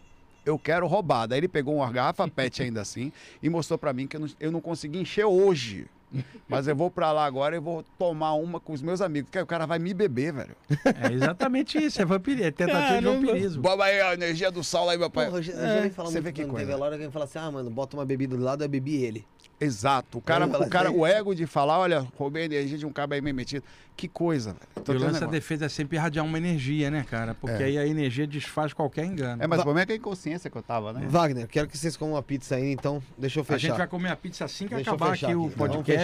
Eu 0.46 0.58
quero 0.58 0.88
roubada. 0.88 1.36
Aí 1.36 1.40
ele 1.42 1.50
pegou 1.50 1.76
uma 1.76 1.92
garrafa 1.92 2.26
PET 2.32 2.64
ainda 2.64 2.80
assim 2.80 3.12
e 3.44 3.50
mostrou 3.50 3.78
pra 3.78 3.92
mim 3.92 4.08
que 4.08 4.16
eu 4.16 4.22
não, 4.22 4.30
eu 4.40 4.52
não 4.52 4.62
consegui 4.62 5.00
encher 5.00 5.26
hoje. 5.26 5.90
Mas 6.48 6.68
eu 6.68 6.76
vou 6.76 6.90
pra 6.90 7.12
lá 7.12 7.26
agora 7.26 7.56
e 7.56 7.60
vou 7.60 7.84
tomar 7.98 8.34
uma 8.34 8.60
com 8.60 8.72
os 8.74 8.82
meus 8.82 9.02
amigos. 9.02 9.28
Porque 9.28 9.38
aí 9.38 9.44
o 9.44 9.48
cara 9.48 9.66
vai 9.66 9.78
me 9.80 9.94
beber, 9.94 10.32
velho. 10.34 10.56
É 10.86 11.12
exatamente 11.14 11.78
isso, 11.78 12.02
é 12.02 12.06
vampirismo, 12.06 12.46
é 12.48 12.52
tentativa 12.52 12.82
Caramba. 12.88 13.20
de 13.20 13.26
vampirismo. 13.26 13.62
Bota 13.62 13.84
aí 13.84 14.00
a 14.02 14.14
energia 14.14 14.50
do 14.50 14.64
sol 14.64 14.90
aí, 14.90 14.98
meu 14.98 15.10
pai. 15.10 15.26
Porra, 15.26 15.40
eu 15.40 15.44
já, 15.44 15.54
eu 15.54 15.68
já 15.76 15.82
vi 15.82 15.90
falar 15.90 16.10
você 16.10 16.14
muito 16.22 16.24
vê 16.26 16.32
que 16.32 16.42
quando 16.44 16.52
coisa. 16.52 16.66
teve 16.66 16.82
a 16.82 16.86
hora 16.86 16.98
que 16.98 17.04
ele 17.04 17.12
fala 17.12 17.26
assim, 17.26 17.40
ah, 17.40 17.52
mano, 17.52 17.70
bota 17.70 17.98
uma 17.98 18.06
bebida 18.06 18.38
do 18.38 18.44
lado, 18.44 18.64
eu 18.64 18.70
bebi 18.70 18.96
ele. 19.04 19.26
Exato. 19.60 20.20
O 20.20 20.22
cara, 20.22 20.46
o, 20.46 20.70
cara 20.70 20.90
assim- 20.90 20.98
o 21.00 21.06
ego 21.06 21.34
de 21.34 21.48
falar, 21.48 21.80
olha, 21.80 22.06
roubei 22.16 22.44
a 22.44 22.46
energia 22.46 22.78
de 22.78 22.86
um 22.86 22.92
cabo 22.94 23.16
aí 23.16 23.22
meio 23.22 23.36
metido. 23.36 23.64
Que 23.96 24.08
coisa, 24.08 24.54
velho. 24.54 24.86
Tô 24.86 24.94
E 24.94 24.96
o 24.98 25.00
lance 25.00 25.20
da 25.20 25.26
defesa 25.26 25.66
é 25.66 25.70
sempre 25.70 25.98
irradiar 25.98 26.24
uma 26.24 26.38
energia, 26.38 26.92
né, 26.92 27.04
cara? 27.10 27.34
Porque 27.34 27.64
É. 27.64 27.66
aí 27.66 27.78
a 27.80 27.88
energia 27.88 28.28
desfaz 28.28 28.72
qualquer 28.72 29.06
engano. 29.06 29.42
É, 29.42 29.48
mas 29.48 29.60
o 29.60 29.64
problema 29.64 29.82
é 29.82 29.86
que 29.88 29.94
a 29.94 29.96
inconsciência 29.96 30.52
que 30.52 30.56
eu 30.56 30.62
tava, 30.62 30.94
né? 30.94 31.08
Wagner, 31.10 31.48
quero 31.48 31.68
que 31.68 31.76
vocês 31.76 31.98
comam 31.98 32.14
uma 32.14 32.22
pizza 32.22 32.56
aí, 32.56 32.72
então 32.72 33.02
deixa 33.18 33.40
eu 33.40 33.42
a 33.42 33.46
fechar. 33.46 33.60
gente 33.70 33.78
vai 33.78 33.88
comer 33.88 34.10
a 34.12 34.16
pizza 34.16 34.46
assim 34.46 34.68
que 34.68 34.76
Deixa 34.76 34.92
acabar 34.92 35.10
fechar 35.14 35.28
aqui 35.30 35.36
o 35.36 35.48
aqui. 35.48 35.56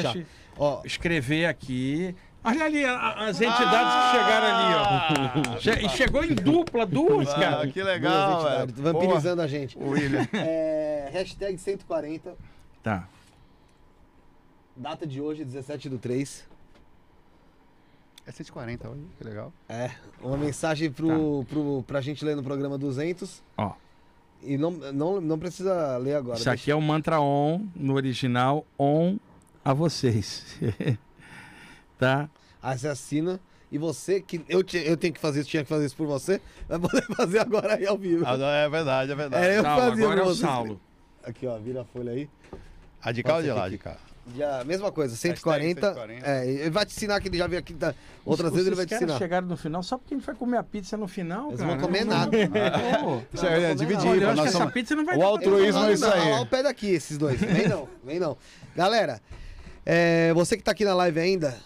Podcast. 0.02 0.26
Ó, 0.58 0.82
Escrever 0.86 1.46
aqui. 1.46 2.16
Olha 2.46 2.66
ali 2.66 2.84
as 2.84 3.40
entidades 3.40 3.94
que 3.94 4.12
chegaram 4.12 4.48
ali, 4.58 4.76
ó. 5.56 5.60
Che- 5.60 5.86
E 5.86 5.90
chegou 5.90 6.24
em 6.26 6.34
dupla, 6.36 6.86
duas, 6.86 7.30
Ah, 7.30 7.40
cara. 7.40 7.68
que 7.68 7.74
duas 7.82 7.86
legal, 7.94 8.34
entidades, 8.42 8.76
velho. 8.76 8.94
vampirizando 8.94 9.42
a 9.42 9.48
gente. 9.48 9.78
Porra, 9.78 9.90
William. 9.92 10.28
É, 10.34 11.10
hashtag 11.14 11.58
140, 11.58 12.36
Tá. 12.84 13.08
data 14.76 15.06
de 15.08 15.22
hoje, 15.22 15.46
17 15.46 15.88
do 15.90 15.98
3. 15.98 16.46
É 18.26 18.32
140 18.32 18.90
hoje, 18.90 19.02
que 19.18 19.24
legal. 19.24 19.52
É, 19.68 19.92
uma 20.22 20.38
mensagem 20.38 20.90
pro, 20.92 21.46
pro, 21.50 21.84
pra 21.86 22.00
gente 22.02 22.24
ler 22.24 22.36
no 22.36 22.44
programa 22.44 22.78
200. 22.78 23.42
Ó. 23.58 23.72
E 24.42 24.58
não, 24.58 24.72
não, 24.72 25.22
não 25.22 25.40
precisa 25.40 25.98
ler 25.98 26.16
agora. 26.16 26.38
Isso 26.38 26.50
aqui 26.50 26.70
é 26.72 26.76
o 26.76 26.82
mantra 26.82 27.20
on, 27.22 27.66
no 27.76 27.94
original, 27.96 28.66
on 28.78 29.18
a 29.64 29.74
vocês. 29.74 30.43
tá? 31.98 32.30
Aí 32.61 32.77
você 32.77 32.88
assina. 32.88 33.40
E 33.72 33.77
você, 33.80 34.22
que 34.22 34.40
eu, 34.48 34.64
te- 34.64 34.77
eu 34.85 34.95
tenho 34.95 35.11
que 35.11 35.19
fazer 35.19 35.40
isso, 35.42 35.50
tinha 35.50 35.64
que 35.64 35.69
fazer 35.69 35.88
isso 35.88 35.95
por 35.95 36.06
você, 36.06 36.40
vai 36.69 36.77
poder 36.80 37.01
fazer 37.16 37.40
agora 37.40 37.74
aí 37.74 37.88
ao 37.88 37.98
vivo. 37.98 38.24
Ah, 38.24 38.38
não, 38.38 38.45
é 38.45 38.69
verdade, 38.69 39.11
é 39.11 39.16
verdade. 39.16 39.45
É, 39.48 39.58
eu 39.58 39.64
Saulo, 39.64 39.82
fazia 39.90 40.06
agora 40.06 40.19
é 40.19 40.24
o. 40.24 40.35
Saulo. 40.35 40.82
Aqui, 41.24 41.48
ó, 41.48 41.58
vira 41.58 41.82
a 41.82 41.85
folha 41.85 42.11
aí. 42.11 42.30
A 43.01 43.11
de 43.11 43.24
cá 43.24 43.38
ou 43.38 43.42
de 43.42 43.51
lá? 43.51 43.67
De 43.67 43.80
cá. 43.80 43.98
Já, 44.38 44.64
mesma 44.64 44.92
coisa, 44.92 45.16
140. 45.16 45.88
140. 45.88 46.25
É, 46.25 46.48
ele 46.48 46.69
vai 46.69 46.85
te 46.85 46.95
ensinar 46.95 47.19
que 47.19 47.27
ele 47.30 47.38
já 47.40 47.48
veio 47.48 47.59
aqui 47.59 47.74
tá, 47.74 47.95
outras 48.24 48.51
vezes 48.51 48.67
ele 48.67 48.75
vai 48.75 48.85
te 48.85 48.93
ensinar. 48.93 49.17
chegaram 49.17 49.48
no 49.48 49.58
final 49.58 49.82
só 49.82 49.98
porque 49.98 50.14
a 50.14 50.17
gente 50.17 50.25
vai 50.25 50.35
comer 50.35 50.58
a 50.58 50.64
pizza 50.64 50.95
no 50.95 51.08
final, 51.08 51.48
Eles 51.50 51.59
cara. 51.59 51.72
vão 51.74 51.82
comer 51.82 52.06
Não- 52.06 52.16
nada. 52.16 52.38
Isso 53.33 53.45
aí, 53.45 53.64
é 53.64 53.74
dividir, 53.75 54.08
Olha, 54.08 54.24
eu 54.25 54.35
nós 54.35 54.48
essa 54.50 54.67
pizza 54.67 54.95
não 54.95 55.03
vai 55.03 55.17
O 55.17 55.24
altruísmo 55.24 55.83
é 55.85 55.93
isso 55.93 56.06
não, 56.06 56.14
aí. 56.14 56.32
Olha 56.32 56.42
o 56.43 56.45
pé 56.45 56.61
daqui, 56.61 56.92
esses 56.92 57.17
dois. 57.17 57.40
Vem 57.42 57.67
não, 57.67 57.90
vem 58.06 58.19
não. 58.19 58.38
Galera, 58.75 59.19
é, 59.86 60.34
você 60.34 60.58
que 60.58 60.64
tá 60.64 60.72
aqui 60.72 60.86
na 60.86 60.94
live 60.95 61.20
ainda, 61.20 61.58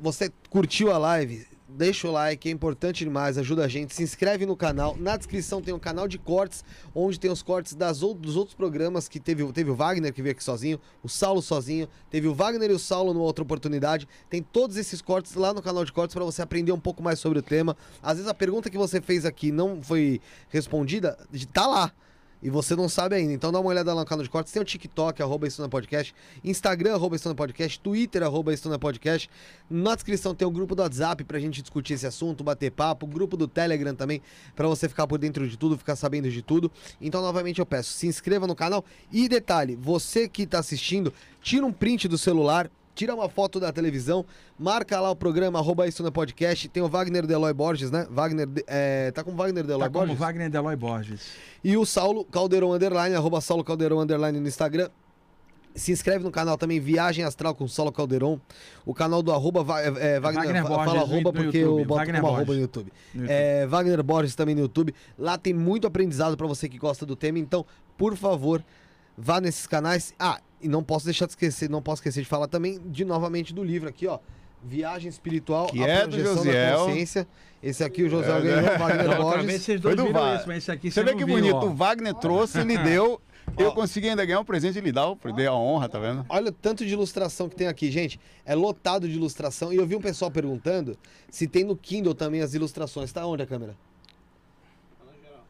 você 0.00 0.30
curtiu 0.48 0.90
a 0.92 0.98
live, 0.98 1.46
deixa 1.68 2.08
o 2.08 2.10
like, 2.10 2.48
é 2.48 2.52
importante 2.52 3.04
demais, 3.04 3.38
ajuda 3.38 3.64
a 3.64 3.68
gente. 3.68 3.94
Se 3.94 4.02
inscreve 4.02 4.44
no 4.44 4.56
canal. 4.56 4.96
Na 4.98 5.16
descrição 5.16 5.62
tem 5.62 5.72
um 5.72 5.78
canal 5.78 6.08
de 6.08 6.18
cortes, 6.18 6.64
onde 6.94 7.18
tem 7.20 7.30
os 7.30 7.42
cortes 7.42 7.74
das 7.74 8.02
ou- 8.02 8.12
dos 8.14 8.34
outros 8.36 8.54
programas 8.56 9.08
que 9.08 9.20
teve, 9.20 9.42
o- 9.44 9.52
teve 9.52 9.70
o 9.70 9.74
Wagner 9.74 10.12
que 10.12 10.20
veio 10.20 10.32
aqui 10.32 10.42
sozinho, 10.42 10.80
o 11.02 11.08
Saulo 11.08 11.40
sozinho, 11.40 11.88
teve 12.10 12.26
o 12.26 12.34
Wagner 12.34 12.70
e 12.70 12.74
o 12.74 12.78
Saulo 12.78 13.14
numa 13.14 13.24
outra 13.24 13.44
oportunidade. 13.44 14.08
Tem 14.28 14.42
todos 14.42 14.76
esses 14.76 15.00
cortes 15.00 15.34
lá 15.34 15.54
no 15.54 15.62
canal 15.62 15.84
de 15.84 15.92
cortes 15.92 16.14
para 16.14 16.24
você 16.24 16.42
aprender 16.42 16.72
um 16.72 16.80
pouco 16.80 17.02
mais 17.02 17.20
sobre 17.20 17.38
o 17.38 17.42
tema. 17.42 17.76
Às 18.02 18.16
vezes 18.16 18.28
a 18.28 18.34
pergunta 18.34 18.68
que 18.68 18.76
você 18.76 19.00
fez 19.00 19.24
aqui 19.24 19.52
não 19.52 19.80
foi 19.80 20.20
respondida, 20.48 21.16
tá 21.52 21.66
lá. 21.66 21.92
E 22.42 22.48
você 22.48 22.74
não 22.74 22.88
sabe 22.88 23.16
ainda. 23.16 23.32
Então 23.32 23.52
dá 23.52 23.60
uma 23.60 23.68
olhada 23.68 23.92
lá 23.92 24.00
no 24.00 24.06
canal 24.06 24.22
de 24.22 24.30
cortes. 24.30 24.52
Tem 24.52 24.62
o 24.62 24.64
TikTok, 24.64 25.22
arroba 25.22 25.46
Estuna 25.46 25.68
Podcast. 25.68 26.14
Instagram, 26.42 26.94
arroba 26.94 27.16
Estuna 27.16 27.34
Podcast. 27.34 27.78
Twitter, 27.80 28.22
arroba 28.22 28.52
Estuna 28.52 28.78
Podcast. 28.78 29.28
Na 29.68 29.94
descrição 29.94 30.34
tem 30.34 30.46
o 30.48 30.50
grupo 30.50 30.74
do 30.74 30.82
WhatsApp 30.82 31.22
pra 31.24 31.38
gente 31.38 31.60
discutir 31.60 31.94
esse 31.94 32.06
assunto, 32.06 32.42
bater 32.42 32.70
papo. 32.70 33.06
O 33.06 33.08
grupo 33.08 33.36
do 33.36 33.46
Telegram 33.46 33.94
também, 33.94 34.22
pra 34.56 34.66
você 34.66 34.88
ficar 34.88 35.06
por 35.06 35.18
dentro 35.18 35.48
de 35.48 35.56
tudo, 35.56 35.76
ficar 35.76 35.96
sabendo 35.96 36.30
de 36.30 36.42
tudo. 36.42 36.70
Então, 37.00 37.20
novamente, 37.20 37.58
eu 37.58 37.66
peço, 37.66 37.92
se 37.92 38.06
inscreva 38.06 38.46
no 38.46 38.54
canal. 38.54 38.84
E 39.12 39.28
detalhe, 39.28 39.76
você 39.76 40.28
que 40.28 40.46
tá 40.46 40.58
assistindo, 40.58 41.12
tira 41.42 41.66
um 41.66 41.72
print 41.72 42.08
do 42.08 42.16
celular, 42.16 42.70
tira 43.00 43.14
uma 43.14 43.30
foto 43.30 43.58
da 43.58 43.72
televisão, 43.72 44.26
marca 44.58 45.00
lá 45.00 45.10
o 45.10 45.16
programa, 45.16 45.58
arroba 45.58 45.88
isso 45.88 46.02
na 46.02 46.12
podcast. 46.12 46.68
Tem 46.68 46.82
o 46.82 46.86
Wagner 46.88 47.26
Deloy 47.26 47.54
Borges, 47.54 47.90
né? 47.90 48.06
Wagner, 48.10 48.46
é, 48.66 49.10
tá 49.10 49.24
com 49.24 49.30
o 49.30 49.34
Wagner 49.34 49.64
Deloy 49.64 49.84
Tá 49.84 49.88
Borges? 49.88 50.18
Wagner 50.18 50.50
Deloy 50.50 50.76
Borges. 50.76 51.22
E 51.64 51.78
o 51.78 51.86
Saulo 51.86 52.26
Caldeirão 52.26 52.72
Underline, 52.74 53.14
arroba 53.16 53.40
Saulo 53.40 53.64
Caldeirão 53.64 54.00
Underline 54.00 54.38
no 54.38 54.46
Instagram. 54.46 54.90
Se 55.74 55.92
inscreve 55.92 56.22
no 56.22 56.30
canal 56.30 56.58
também, 56.58 56.78
Viagem 56.78 57.24
Astral 57.24 57.54
com 57.54 57.66
Saulo 57.66 57.90
Caldeirão. 57.90 58.38
O 58.84 58.92
canal 58.92 59.22
do 59.22 59.32
arroba 59.32 59.60
é, 59.80 60.16
é, 60.16 60.20
Wagner, 60.20 60.44
Wagner 60.44 60.62
Borges 60.66 60.84
fala 60.84 60.94
no- 60.94 61.00
arroba 61.00 61.16
no 61.16 61.32
porque 61.32 61.58
YouTube. 61.58 61.80
eu 61.80 61.86
boto 61.86 62.00
Wagner 62.00 62.20
como 62.20 62.34
arroba 62.34 62.52
no 62.52 62.60
YouTube. 62.60 62.92
No 63.14 63.20
YouTube. 63.22 63.34
É, 63.34 63.66
Wagner 63.66 64.02
Borges 64.02 64.34
também 64.34 64.54
no 64.54 64.60
YouTube. 64.60 64.94
Lá 65.18 65.38
tem 65.38 65.54
muito 65.54 65.86
aprendizado 65.86 66.36
pra 66.36 66.46
você 66.46 66.68
que 66.68 66.76
gosta 66.76 67.06
do 67.06 67.16
tema. 67.16 67.38
Então, 67.38 67.64
por 67.96 68.14
favor, 68.14 68.62
vá 69.16 69.40
nesses 69.40 69.66
canais. 69.66 70.14
Ah, 70.18 70.40
e 70.60 70.68
não 70.68 70.82
posso 70.82 71.04
deixar 71.04 71.26
de 71.26 71.32
esquecer, 71.32 71.68
não 71.70 71.80
posso 71.82 72.00
esquecer 72.00 72.22
de 72.22 72.28
falar 72.28 72.46
também 72.48 72.78
de 72.86 73.04
novamente 73.04 73.52
do 73.54 73.62
livro 73.64 73.88
aqui, 73.88 74.06
ó. 74.06 74.18
Viagem 74.62 75.08
Espiritual, 75.08 75.68
Que 75.68 75.82
a 75.82 75.86
é 75.86 76.06
do 76.06 76.10
projeção 76.10 76.34
da 76.36 76.42
Josiel. 76.44 76.78
consciência. 76.86 77.28
Esse 77.62 77.82
aqui 77.82 78.02
o 78.02 78.10
José 78.10 78.30
É, 78.30 78.40
ganhou, 78.42 78.60
né? 78.62 78.76
Wagner 78.78 79.00
outra 79.10 79.22
Borges. 79.22 79.64
Foi 79.80 79.96
do 79.96 80.12
Va- 80.12 80.34
esse, 80.36 80.46
mas 80.46 80.56
esse 80.58 80.70
aqui 80.70 80.90
Você 80.90 81.02
vê 81.02 81.12
não 81.12 81.18
que 81.18 81.24
viu, 81.24 81.34
bonito, 81.36 81.54
ó. 81.56 81.64
o 81.66 81.74
Wagner 81.74 82.14
trouxe, 82.14 82.58
ele 82.60 82.76
deu. 82.84 83.20
Eu 83.58 83.68
Ó. 83.68 83.70
consegui 83.72 84.08
ainda 84.10 84.24
ganhar 84.24 84.38
um 84.38 84.44
presente 84.44 84.76
e 84.78 84.80
lhe 84.82 84.92
dar, 84.92 85.06
eu 85.24 85.32
dei 85.34 85.46
a 85.46 85.52
honra, 85.54 85.88
tá 85.88 85.98
vendo? 85.98 86.24
Olha 86.28 86.50
o 86.50 86.52
tanto 86.52 86.84
de 86.86 86.92
ilustração 86.92 87.48
que 87.48 87.56
tem 87.56 87.66
aqui, 87.66 87.90
gente. 87.90 88.20
É 88.44 88.54
lotado 88.54 89.08
de 89.08 89.14
ilustração. 89.14 89.72
E 89.72 89.76
eu 89.76 89.86
vi 89.86 89.96
um 89.96 90.00
pessoal 90.00 90.30
perguntando 90.30 90.96
se 91.30 91.48
tem 91.48 91.64
no 91.64 91.74
Kindle 91.74 92.14
também 92.14 92.42
as 92.42 92.52
ilustrações. 92.54 93.10
Tá 93.12 93.26
onde 93.26 93.42
a 93.42 93.46
câmera? 93.46 93.74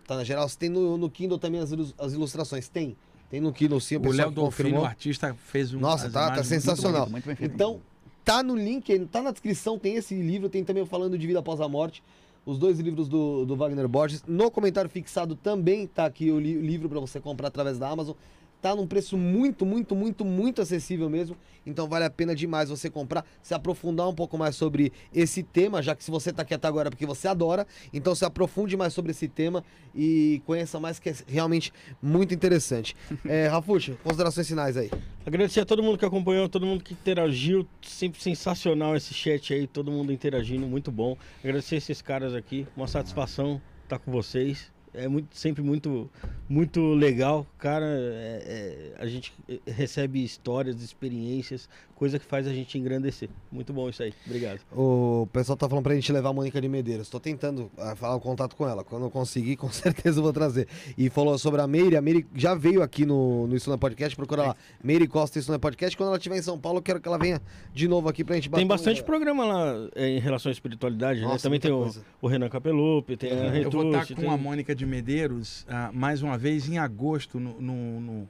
Tá 0.06 0.16
na 0.16 0.24
geral. 0.24 0.48
Se 0.48 0.56
tem 0.56 0.68
no, 0.68 0.96
no 0.96 1.10
Kindle 1.10 1.38
também 1.38 1.60
as, 1.60 1.70
as 1.98 2.12
ilustrações. 2.12 2.68
Tem. 2.68 2.96
Tem 3.30 3.40
no 3.40 3.52
sim, 3.80 3.96
o 3.96 4.00
Léo 4.12 4.30
Dolfino, 4.30 4.46
confirmou. 4.46 4.82
o 4.82 4.84
artista, 4.84 5.36
fez 5.46 5.72
um. 5.72 5.78
Nossa, 5.80 6.10
tá- 6.10 6.32
tá 6.34 6.44
sensacional. 6.44 7.02
muito 7.02 7.12
Muito 7.12 7.26
bem 7.26 7.36
feito. 7.36 7.54
Então, 7.54 7.80
tá 8.24 8.42
no 8.42 8.56
link, 8.56 8.98
tá 9.06 9.22
na 9.22 9.30
descrição, 9.30 9.78
tem 9.78 9.94
esse 9.94 10.14
livro, 10.14 10.48
tem 10.48 10.64
também 10.64 10.82
o 10.82 10.86
Falando 10.86 11.16
de 11.16 11.26
Vida 11.26 11.38
Após 11.38 11.60
a 11.60 11.68
Morte, 11.68 12.02
os 12.44 12.58
dois 12.58 12.80
livros 12.80 13.08
do, 13.08 13.44
do 13.46 13.54
Wagner 13.54 13.86
Borges. 13.86 14.22
No 14.26 14.50
comentário 14.50 14.90
fixado 14.90 15.36
também 15.36 15.86
tá 15.86 16.06
aqui 16.06 16.30
o, 16.30 16.40
li- 16.40 16.56
o 16.56 16.60
livro 16.60 16.88
para 16.88 16.98
você 16.98 17.20
comprar 17.20 17.48
através 17.48 17.78
da 17.78 17.88
Amazon. 17.88 18.16
Tá 18.60 18.74
num 18.74 18.86
preço 18.86 19.16
muito, 19.16 19.64
muito, 19.64 19.96
muito, 19.96 20.24
muito 20.24 20.60
acessível 20.60 21.08
mesmo. 21.08 21.36
Então 21.64 21.88
vale 21.88 22.04
a 22.04 22.10
pena 22.10 22.34
demais 22.34 22.68
você 22.68 22.90
comprar, 22.90 23.24
se 23.42 23.54
aprofundar 23.54 24.08
um 24.08 24.14
pouco 24.14 24.36
mais 24.36 24.56
sobre 24.56 24.92
esse 25.14 25.42
tema, 25.42 25.82
já 25.82 25.94
que 25.94 26.02
se 26.02 26.10
você 26.10 26.32
tá 26.32 26.42
aqui 26.42 26.54
até 26.54 26.66
agora 26.66 26.88
é 26.88 26.90
porque 26.90 27.06
você 27.06 27.28
adora, 27.28 27.66
então 27.92 28.14
se 28.14 28.24
aprofunde 28.24 28.76
mais 28.76 28.92
sobre 28.92 29.12
esse 29.12 29.28
tema 29.28 29.64
e 29.94 30.42
conheça 30.46 30.80
mais 30.80 30.98
que 30.98 31.10
é 31.10 31.14
realmente 31.26 31.72
muito 32.02 32.34
interessante. 32.34 32.96
É, 33.30 33.46
Rafuxa, 33.46 33.96
considerações 34.02 34.48
finais 34.48 34.76
aí. 34.76 34.90
Agradecer 35.24 35.60
a 35.60 35.64
todo 35.64 35.82
mundo 35.82 35.96
que 35.96 36.04
acompanhou, 36.04 36.48
todo 36.48 36.66
mundo 36.66 36.82
que 36.82 36.94
interagiu. 36.94 37.66
Sempre 37.82 38.20
sensacional 38.20 38.96
esse 38.96 39.14
chat 39.14 39.52
aí, 39.54 39.66
todo 39.66 39.90
mundo 39.90 40.12
interagindo, 40.12 40.66
muito 40.66 40.90
bom. 40.90 41.16
Agradecer 41.44 41.76
esses 41.76 42.02
caras 42.02 42.34
aqui, 42.34 42.66
uma 42.76 42.88
satisfação 42.88 43.60
estar 43.84 43.98
com 43.98 44.10
vocês. 44.10 44.72
É 44.92 45.06
muito, 45.06 45.36
sempre 45.36 45.62
muito, 45.62 46.10
muito 46.48 46.94
legal, 46.94 47.46
cara. 47.58 47.86
é- 47.86 48.92
é, 48.96 49.02
a 49.02 49.06
gente 49.06 49.32
recebe 49.66 50.22
histórias, 50.24 50.82
experiências, 50.82 51.68
coisa 52.00 52.18
que 52.18 52.24
faz 52.24 52.46
a 52.46 52.52
gente 52.54 52.78
engrandecer. 52.78 53.28
Muito 53.52 53.74
bom 53.74 53.86
isso 53.90 54.02
aí. 54.02 54.14
Obrigado. 54.24 54.58
O 54.74 55.28
pessoal 55.30 55.54
tá 55.54 55.68
falando 55.68 55.84
pra 55.84 55.94
gente 55.94 56.10
levar 56.10 56.30
a 56.30 56.32
Mônica 56.32 56.58
de 56.58 56.66
Medeiros. 56.66 57.10
Tô 57.10 57.20
tentando 57.20 57.70
ah, 57.76 57.94
falar 57.94 58.16
o 58.16 58.20
contato 58.20 58.56
com 58.56 58.66
ela. 58.66 58.82
Quando 58.82 59.04
eu 59.04 59.10
conseguir, 59.10 59.56
com 59.60 59.70
certeza 59.70 60.18
eu 60.18 60.22
vou 60.22 60.32
trazer. 60.32 60.66
E 60.96 61.10
falou 61.10 61.36
sobre 61.36 61.60
a 61.60 61.66
Meire. 61.66 61.96
A 61.98 62.00
Meire 62.00 62.26
já 62.34 62.54
veio 62.54 62.82
aqui 62.82 63.04
no, 63.04 63.46
no 63.46 63.54
Isso 63.54 63.68
Não 63.68 63.74
é 63.74 63.78
Podcast. 63.78 64.16
Procura 64.16 64.42
lá. 64.46 64.56
Meire 64.82 65.06
Costa 65.06 65.38
Isso 65.38 65.50
Não 65.50 65.56
é 65.56 65.58
Podcast. 65.58 65.94
Quando 65.94 66.06
ela 66.08 66.16
estiver 66.16 66.38
em 66.38 66.42
São 66.42 66.58
Paulo, 66.58 66.78
eu 66.78 66.82
quero 66.82 67.02
que 67.02 67.06
ela 67.06 67.18
venha 67.18 67.38
de 67.74 67.86
novo 67.86 68.08
aqui 68.08 68.24
pra 68.24 68.34
gente 68.34 68.48
bater 68.48 68.62
Tem 68.62 68.66
bastante 68.66 69.02
um- 69.02 69.04
programa 69.04 69.44
lá 69.44 69.74
em 69.94 70.18
relação 70.18 70.48
à 70.48 70.52
espiritualidade, 70.54 71.20
né? 71.20 71.26
Nossa, 71.26 71.42
Também 71.42 71.60
muita 71.62 71.68
tem 71.92 72.02
o, 72.02 72.04
o 72.22 72.26
Renan 72.28 72.48
Capelupi, 72.48 73.14
tem 73.14 73.30
a 73.30 73.34
Eu 73.58 73.70
vou 73.70 73.84
estar 73.88 73.98
Retucci, 73.98 74.14
com 74.14 74.22
tem- 74.22 74.30
a 74.30 74.38
Mônica 74.38 74.74
de 74.74 74.86
Medeiros 74.86 75.66
ah, 75.68 75.90
mais 75.92 76.22
uma 76.22 76.38
vez 76.38 76.66
em 76.66 76.78
agosto 76.78 77.38
no, 77.38 77.60
no, 77.60 78.00
no- 78.00 78.28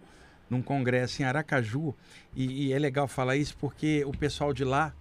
num 0.51 0.61
congresso 0.61 1.23
em 1.23 1.25
Aracaju. 1.25 1.95
E, 2.37 2.67
e 2.67 2.73
é 2.73 2.79
legal 2.79 3.07
falar 3.09 3.37
isso 3.37 3.57
porque 3.59 4.05
o 4.05 4.11
pessoal 4.11 4.53
de 4.53 4.65
lá, 4.65 4.93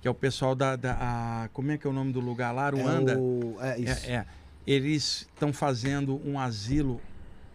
que 0.00 0.08
é 0.08 0.10
o 0.10 0.14
pessoal 0.14 0.54
da. 0.54 0.76
da- 0.76 0.96
a- 1.00 1.48
como 1.52 1.72
é 1.72 1.76
que 1.76 1.86
é 1.86 1.90
o 1.90 1.92
nome 1.92 2.12
do 2.12 2.20
lugar 2.20 2.52
lá? 2.52 2.68
É, 2.68 2.70
Ruanda. 2.70 3.18
o... 3.18 3.56
é 3.60 3.78
isso. 3.80 4.06
É, 4.08 4.14
é. 4.14 4.26
Eles 4.66 5.28
estão 5.34 5.52
fazendo 5.52 6.20
um 6.24 6.38
asilo 6.38 7.00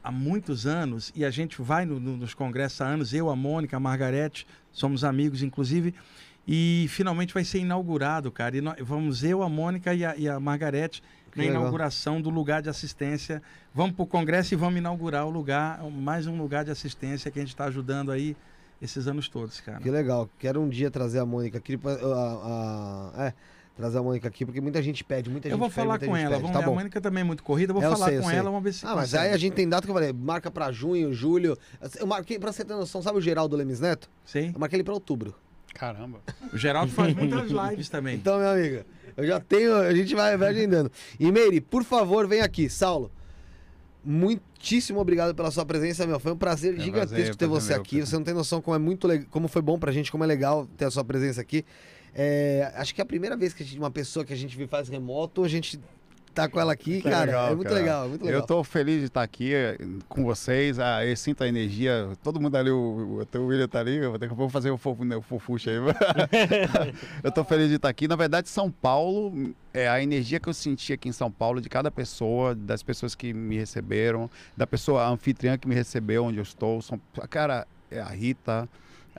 há 0.04 0.12
muitos 0.12 0.68
anos 0.68 1.12
e 1.16 1.24
a 1.26 1.30
gente 1.30 1.62
vai 1.62 1.86
no- 1.86 2.00
no- 2.00 2.18
nos 2.18 2.34
congressos 2.34 2.82
há 2.82 2.86
anos, 2.86 3.14
eu, 3.14 3.30
a 3.30 3.36
Mônica, 3.36 3.76
a 3.78 3.80
Margarete, 3.80 4.46
somos 4.72 5.04
amigos, 5.04 5.42
inclusive, 5.42 5.94
e 6.48 6.86
finalmente 6.90 7.34
vai 7.34 7.44
ser 7.44 7.60
inaugurado, 7.60 8.32
cara. 8.32 8.56
E 8.58 8.62
nós, 8.62 8.76
vamos 8.82 9.24
eu, 9.24 9.42
a 9.42 9.50
Mônica 9.50 9.94
e 9.94 10.06
a, 10.06 10.16
e 10.18 10.28
a 10.30 10.40
Margarete 10.40 11.02
na 11.38 11.44
legal. 11.44 11.62
inauguração 11.62 12.22
do 12.22 12.30
lugar 12.30 12.62
de 12.62 12.70
assistência. 12.70 13.42
Vamos 13.74 13.96
para 13.96 14.04
o 14.04 14.08
congresso 14.08 14.54
e 14.54 14.58
vamos 14.58 14.78
inaugurar 14.80 15.26
o 15.26 15.30
lugar, 15.30 15.82
mais 15.92 16.28
um 16.28 16.38
lugar 16.38 16.66
de 16.66 16.72
assistência 16.72 17.30
que 17.32 17.40
a 17.40 17.42
gente 17.42 17.50
está 17.50 17.66
ajudando 17.66 18.12
aí 18.12 18.36
esses 18.82 19.08
anos 19.08 19.28
todos, 19.30 19.60
cara. 19.62 19.80
Que 19.80 19.90
legal. 19.90 20.30
Quero 20.40 20.62
um 20.62 20.70
dia 20.70 20.90
trazer 20.92 21.20
a 21.20 21.26
Mônica 21.26 21.58
aqui. 21.58 21.78
pra- 21.78 21.94
a- 21.94 23.12
a- 23.16 23.26
é, 23.28 23.34
trazer 23.76 23.98
a 24.00 24.04
Mônica 24.04 24.28
aqui, 24.28 24.46
porque 24.46 24.60
muita 24.62 24.82
gente 24.82 25.04
pede. 25.04 25.30
Muita 25.30 25.48
Eu 25.48 25.52
gente 25.52 25.60
vou 25.60 25.70
pede, 25.70 25.76
falar 25.82 26.00
com 26.00 26.16
ela. 26.16 26.38
Vamos, 26.38 26.52
Tá 26.52 26.60
a 26.60 26.62
bom. 26.64 26.76
Mônica 26.76 27.00
também 27.02 27.22
é 27.22 27.24
muito 27.24 27.44
corrida. 27.44 27.72
Eu 27.72 27.76
vou 27.76 27.84
É, 27.84 27.88
eu 27.88 27.92
falar 27.92 28.06
sei, 28.08 28.18
eu 28.18 28.22
com 28.22 28.30
sei. 28.30 28.38
ela, 28.38 28.50
vamos 28.50 28.64
ver 28.64 28.74
se 28.74 28.86
Ah, 28.86 28.96
mas 28.96 29.12
consegue. 29.12 29.28
aí 29.30 29.34
a 29.34 29.38
gente 29.38 29.54
tem 29.54 29.68
data 29.70 29.84
que 29.86 29.90
eu 29.90 29.94
falei, 29.96 30.14
marca 30.14 30.50
pra 30.52 30.72
junho, 30.72 31.14
julho. 31.14 31.58
Eu 32.00 32.08
marquei, 32.08 32.38
pra 32.40 32.52
você 32.52 32.64
ter 32.66 32.74
noção, 32.74 33.02
sabe 33.02 33.18
o 33.18 33.22
Geraldo 33.22 33.56
Lemes 33.56 33.80
Neto? 33.80 34.10
Sei. 34.26 34.52
Eu 34.54 34.60
marquei 34.60 34.78
ele 34.78 34.84
pra 34.84 34.94
outubro. 34.94 35.36
Caramba. 35.74 36.20
O 36.52 36.58
Geraldo 36.58 36.92
faz 36.92 37.14
muitas 37.16 37.52
lives 37.52 37.88
também. 37.90 38.16
Então, 38.16 38.38
minha 38.40 38.52
amiga, 38.52 38.86
eu 39.18 39.26
já 39.26 39.40
tenho, 39.40 39.76
a 39.76 39.94
gente 39.94 40.14
vai, 40.14 40.38
vai 40.38 40.50
agendando. 40.50 40.92
E 41.20 41.32
Meire, 41.32 41.60
por 41.60 41.84
favor, 41.84 42.28
vem 42.28 42.42
aqui. 42.42 42.70
Saulo, 42.70 43.12
muitíssimo 44.06 45.00
obrigado 45.00 45.34
pela 45.34 45.50
sua 45.52 45.66
presença, 45.66 46.06
meu. 46.06 46.20
Foi 46.20 46.32
um 46.32 46.38
prazer 46.38 46.76
É 46.76 46.80
gigantesco 46.80 47.16
prazer, 47.16 47.36
ter 47.36 47.48
prazer 47.48 47.62
você 47.62 47.74
meu, 47.74 47.82
aqui. 47.82 48.00
Você 48.00 48.16
não 48.16 48.24
tem 48.24 48.34
noção 48.34 48.62
como 48.62 48.76
é 48.76 48.80
muito 48.80 49.08
como 49.32 49.48
foi 49.48 49.62
bom 49.62 49.80
pra 49.80 49.92
gente, 49.92 50.12
como 50.12 50.24
é 50.24 50.28
legal 50.28 50.68
ter 50.78 50.86
a 50.86 50.92
sua 50.92 51.04
presença 51.04 51.42
aqui. 51.42 51.66
É, 52.14 52.72
acho 52.76 52.96
que 52.96 53.02
é 53.02 53.04
a 53.04 53.06
primeira 53.06 53.36
vez 53.36 53.54
que 53.54 53.64
gente, 53.64 53.78
uma 53.78 53.92
pessoa 53.92 54.24
que 54.24 54.34
a 54.34 54.36
gente 54.36 54.66
faz 54.68 54.88
remoto, 54.88 55.44
a 55.44 55.48
gente 55.48 55.80
tá 56.38 56.48
com 56.50 56.60
ela 56.60 56.74
aqui, 56.74 57.02
cara. 57.02 57.26
legal, 57.26 57.48
é 57.52 57.56
muito 57.56 57.68
cara. 57.68 57.80
legal, 57.80 58.06
é 58.06 58.08
muito 58.08 58.26
legal. 58.26 58.42
Eu 58.42 58.46
tô 58.46 58.64
feliz 58.64 59.00
de 59.00 59.06
estar 59.06 59.24
aqui 59.24 59.54
eh, 59.54 59.78
com 60.08 60.24
vocês. 60.24 60.80
Ah, 60.80 61.06
eu 61.06 61.16
sinto 61.18 61.44
a 61.44 61.48
energia. 61.48 62.10
Todo 62.24 62.40
mundo 62.40 62.56
ali, 62.56 62.70
o, 62.70 63.26
o, 63.34 63.38
o 63.38 63.46
William 63.48 63.68
tá 63.68 63.80
ali. 63.80 63.98
Eu 63.98 64.18
vou 64.36 64.50
fazer 64.50 64.70
o, 64.70 64.78
fofo, 64.78 65.04
né, 65.04 65.16
o 65.16 65.22
fofuxo 65.22 65.70
aí. 65.70 65.78
eu 67.24 67.32
tô 67.32 67.44
feliz 67.44 67.70
de 67.70 67.76
estar 67.76 67.90
aqui. 67.90 68.08
Na 68.08 68.16
verdade, 68.16 68.50
São 68.50 68.70
Paulo, 68.70 69.54
é 69.74 69.88
a 69.88 70.02
energia 70.02 70.40
que 70.40 70.48
eu 70.48 70.54
senti 70.54 70.94
aqui 70.94 71.10
em 71.10 71.14
São 71.14 71.32
Paulo, 71.32 71.60
de 71.60 71.70
cada 71.70 71.90
pessoa, 71.90 72.54
das 72.54 72.84
pessoas 72.84 73.16
que 73.16 73.34
me 73.34 73.58
receberam, 73.58 74.30
da 74.56 74.68
pessoa, 74.68 75.08
anfitriã 75.08 75.58
que 75.58 75.68
me 75.68 75.76
recebeu 75.76 76.26
onde 76.26 76.38
eu 76.38 76.44
estou. 76.44 76.82
São, 76.82 77.00
cara, 77.30 77.68
é 77.90 78.00
a 78.00 78.10
Rita. 78.10 78.70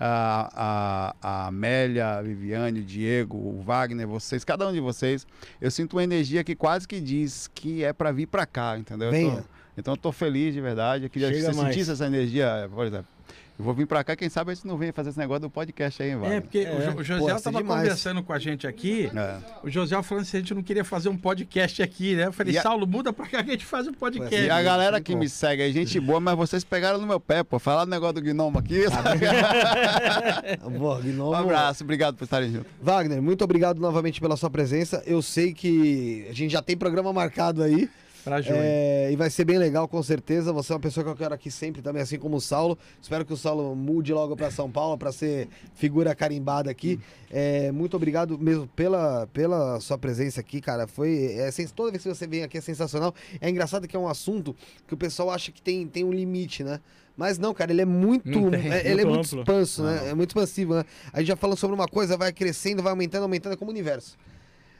A, 0.00 1.14
a, 1.22 1.28
a 1.44 1.46
Amélia, 1.48 2.18
a 2.18 2.22
Viviane, 2.22 2.80
o 2.80 2.84
Diego, 2.84 3.36
o 3.36 3.60
Wagner, 3.60 4.06
vocês, 4.06 4.44
cada 4.44 4.68
um 4.68 4.72
de 4.72 4.80
vocês, 4.80 5.26
eu 5.60 5.70
sinto 5.70 5.96
uma 5.96 6.04
energia 6.04 6.44
que 6.44 6.54
quase 6.54 6.86
que 6.86 7.00
diz 7.00 7.48
que 7.48 7.82
é 7.82 7.92
para 7.92 8.12
vir 8.12 8.26
para 8.26 8.46
cá, 8.46 8.78
entendeu? 8.78 9.10
Venha. 9.10 9.44
então 9.76 9.94
eu 9.94 9.98
tô 9.98 10.12
feliz 10.12 10.54
de 10.54 10.60
verdade. 10.60 11.04
Eu 11.04 11.10
queria 11.10 11.28
que 11.28 11.34
Chega 11.34 11.52
você 11.52 11.60
mais. 11.60 11.74
sentisse 11.74 11.90
essa 11.90 12.06
energia, 12.06 12.70
por 12.72 12.86
exemplo. 12.86 13.17
Eu 13.58 13.64
vou 13.64 13.74
vir 13.74 13.88
pra 13.88 14.04
cá, 14.04 14.14
quem 14.14 14.28
sabe 14.28 14.52
a 14.52 14.54
gente 14.54 14.64
não 14.68 14.78
vem 14.78 14.92
fazer 14.92 15.10
esse 15.10 15.18
negócio 15.18 15.40
do 15.40 15.50
podcast 15.50 16.00
aí, 16.00 16.10
É, 16.10 16.16
vai. 16.16 16.40
porque 16.40 16.58
É. 16.58 16.70
o, 16.72 16.80
Jo- 16.80 16.90
o 16.90 16.94
Pô, 16.94 17.02
José 17.02 17.32
é 17.32 17.34
estava 17.34 17.58
demais. 17.58 17.80
conversando 17.82 18.22
com 18.22 18.32
a 18.32 18.38
gente 18.38 18.68
aqui. 18.68 19.10
É. 19.12 19.36
O 19.64 19.68
José 19.68 20.00
falando 20.00 20.24
se 20.24 20.36
a 20.36 20.38
gente 20.40 20.54
não 20.54 20.62
queria 20.62 20.84
fazer 20.84 21.08
um 21.08 21.16
podcast 21.16 21.82
aqui, 21.82 22.14
né? 22.14 22.26
Eu 22.26 22.32
falei, 22.32 22.54
E 22.54 22.58
a- 22.58 22.62
Saulo, 22.62 22.86
muda 22.86 23.12
pra 23.12 23.26
cá 23.26 23.42
que 23.42 23.50
a 23.50 23.52
gente 23.54 23.66
faz 23.66 23.88
um 23.88 23.92
podcast. 23.92 24.32
É, 24.32 24.44
E 24.46 24.50
a 24.50 24.62
galera 24.62 25.00
que 25.00 25.12
me 25.16 25.28
segue 25.28 25.60
aí, 25.62 25.72
gente 25.72 25.98
boa, 25.98 26.20
mas 26.20 26.36
vocês 26.36 26.62
pegaram 26.62 27.00
no 27.00 27.06
meu 27.06 27.18
pé, 27.18 27.42
pô. 27.42 27.58
Falaram 27.58 27.86
do 27.86 27.90
negócio 27.90 28.14
do 28.14 28.20
gnomo 28.22 28.60
aqui. 28.60 28.82
Boa, 30.78 30.98
um 30.98 31.02
Gnomo. 31.02 31.34
abraço, 31.34 31.82
obrigado 31.84 32.16
por 32.16 32.24
estarem 32.24 32.52
juntos. 32.52 32.70
Wagner, 32.80 33.20
muito 33.20 33.42
obrigado 33.42 33.80
novamente 33.80 34.20
pela 34.20 34.36
sua 34.36 34.50
presença. 34.50 35.02
Eu 35.06 35.20
sei 35.22 35.52
que 35.52 36.26
a 36.30 36.32
gente 36.32 36.52
já 36.52 36.62
tem 36.62 36.76
programa 36.76 37.12
marcado 37.12 37.62
aí. 37.62 37.88
Pra 38.24 38.40
junho. 38.42 38.56
É, 38.60 39.10
e 39.12 39.16
vai 39.16 39.30
ser 39.30 39.44
bem 39.44 39.58
legal, 39.58 39.86
com 39.88 40.02
certeza. 40.02 40.52
Você 40.52 40.72
é 40.72 40.74
uma 40.74 40.80
pessoa 40.80 41.02
que 41.04 41.10
eu 41.10 41.16
quero 41.16 41.34
aqui 41.34 41.50
sempre 41.50 41.80
também, 41.80 42.02
assim 42.02 42.18
como 42.18 42.36
o 42.36 42.40
Saulo. 42.40 42.78
Espero 43.00 43.24
que 43.24 43.32
o 43.32 43.36
Saulo 43.36 43.74
mude 43.74 44.12
logo 44.12 44.36
para 44.36 44.50
São 44.50 44.70
Paulo 44.70 44.98
para 44.98 45.12
ser 45.12 45.48
figura 45.74 46.14
carimbada 46.14 46.70
aqui. 46.70 46.98
É, 47.30 47.70
muito 47.72 47.96
obrigado 47.96 48.38
mesmo 48.38 48.66
pela, 48.68 49.26
pela 49.28 49.80
sua 49.80 49.96
presença 49.96 50.40
aqui, 50.40 50.60
cara. 50.60 50.86
Foi 50.86 51.32
é, 51.36 51.50
sens- 51.50 51.72
toda 51.72 51.90
vez 51.90 52.02
que 52.02 52.08
você 52.08 52.26
vem 52.26 52.42
aqui 52.42 52.58
é 52.58 52.60
sensacional. 52.60 53.14
É 53.40 53.48
engraçado 53.48 53.86
que 53.88 53.96
é 53.96 53.98
um 53.98 54.08
assunto 54.08 54.54
que 54.86 54.94
o 54.94 54.96
pessoal 54.96 55.30
acha 55.30 55.50
que 55.52 55.62
tem, 55.62 55.86
tem 55.86 56.04
um 56.04 56.12
limite, 56.12 56.62
né? 56.64 56.80
Mas 57.16 57.36
não, 57.36 57.52
cara, 57.52 57.72
ele 57.72 57.80
é 57.82 57.84
muito, 57.84 58.30
tem, 58.50 58.70
é- 58.72 58.88
ele 58.90 59.00
é 59.00 59.04
muito 59.04 59.16
muito 59.16 59.38
expanso, 59.40 59.82
né? 59.82 60.08
É 60.10 60.14
muito 60.14 60.30
expansivo, 60.30 60.74
né? 60.74 60.84
A 61.12 61.18
gente 61.18 61.28
já 61.28 61.36
falando 61.36 61.56
sobre 61.58 61.74
uma 61.74 61.88
coisa, 61.88 62.16
vai 62.16 62.32
crescendo, 62.32 62.80
vai 62.82 62.90
aumentando, 62.92 63.22
aumentando, 63.24 63.54
é 63.54 63.56
como 63.56 63.70
o 63.70 63.74
universo. 63.74 64.16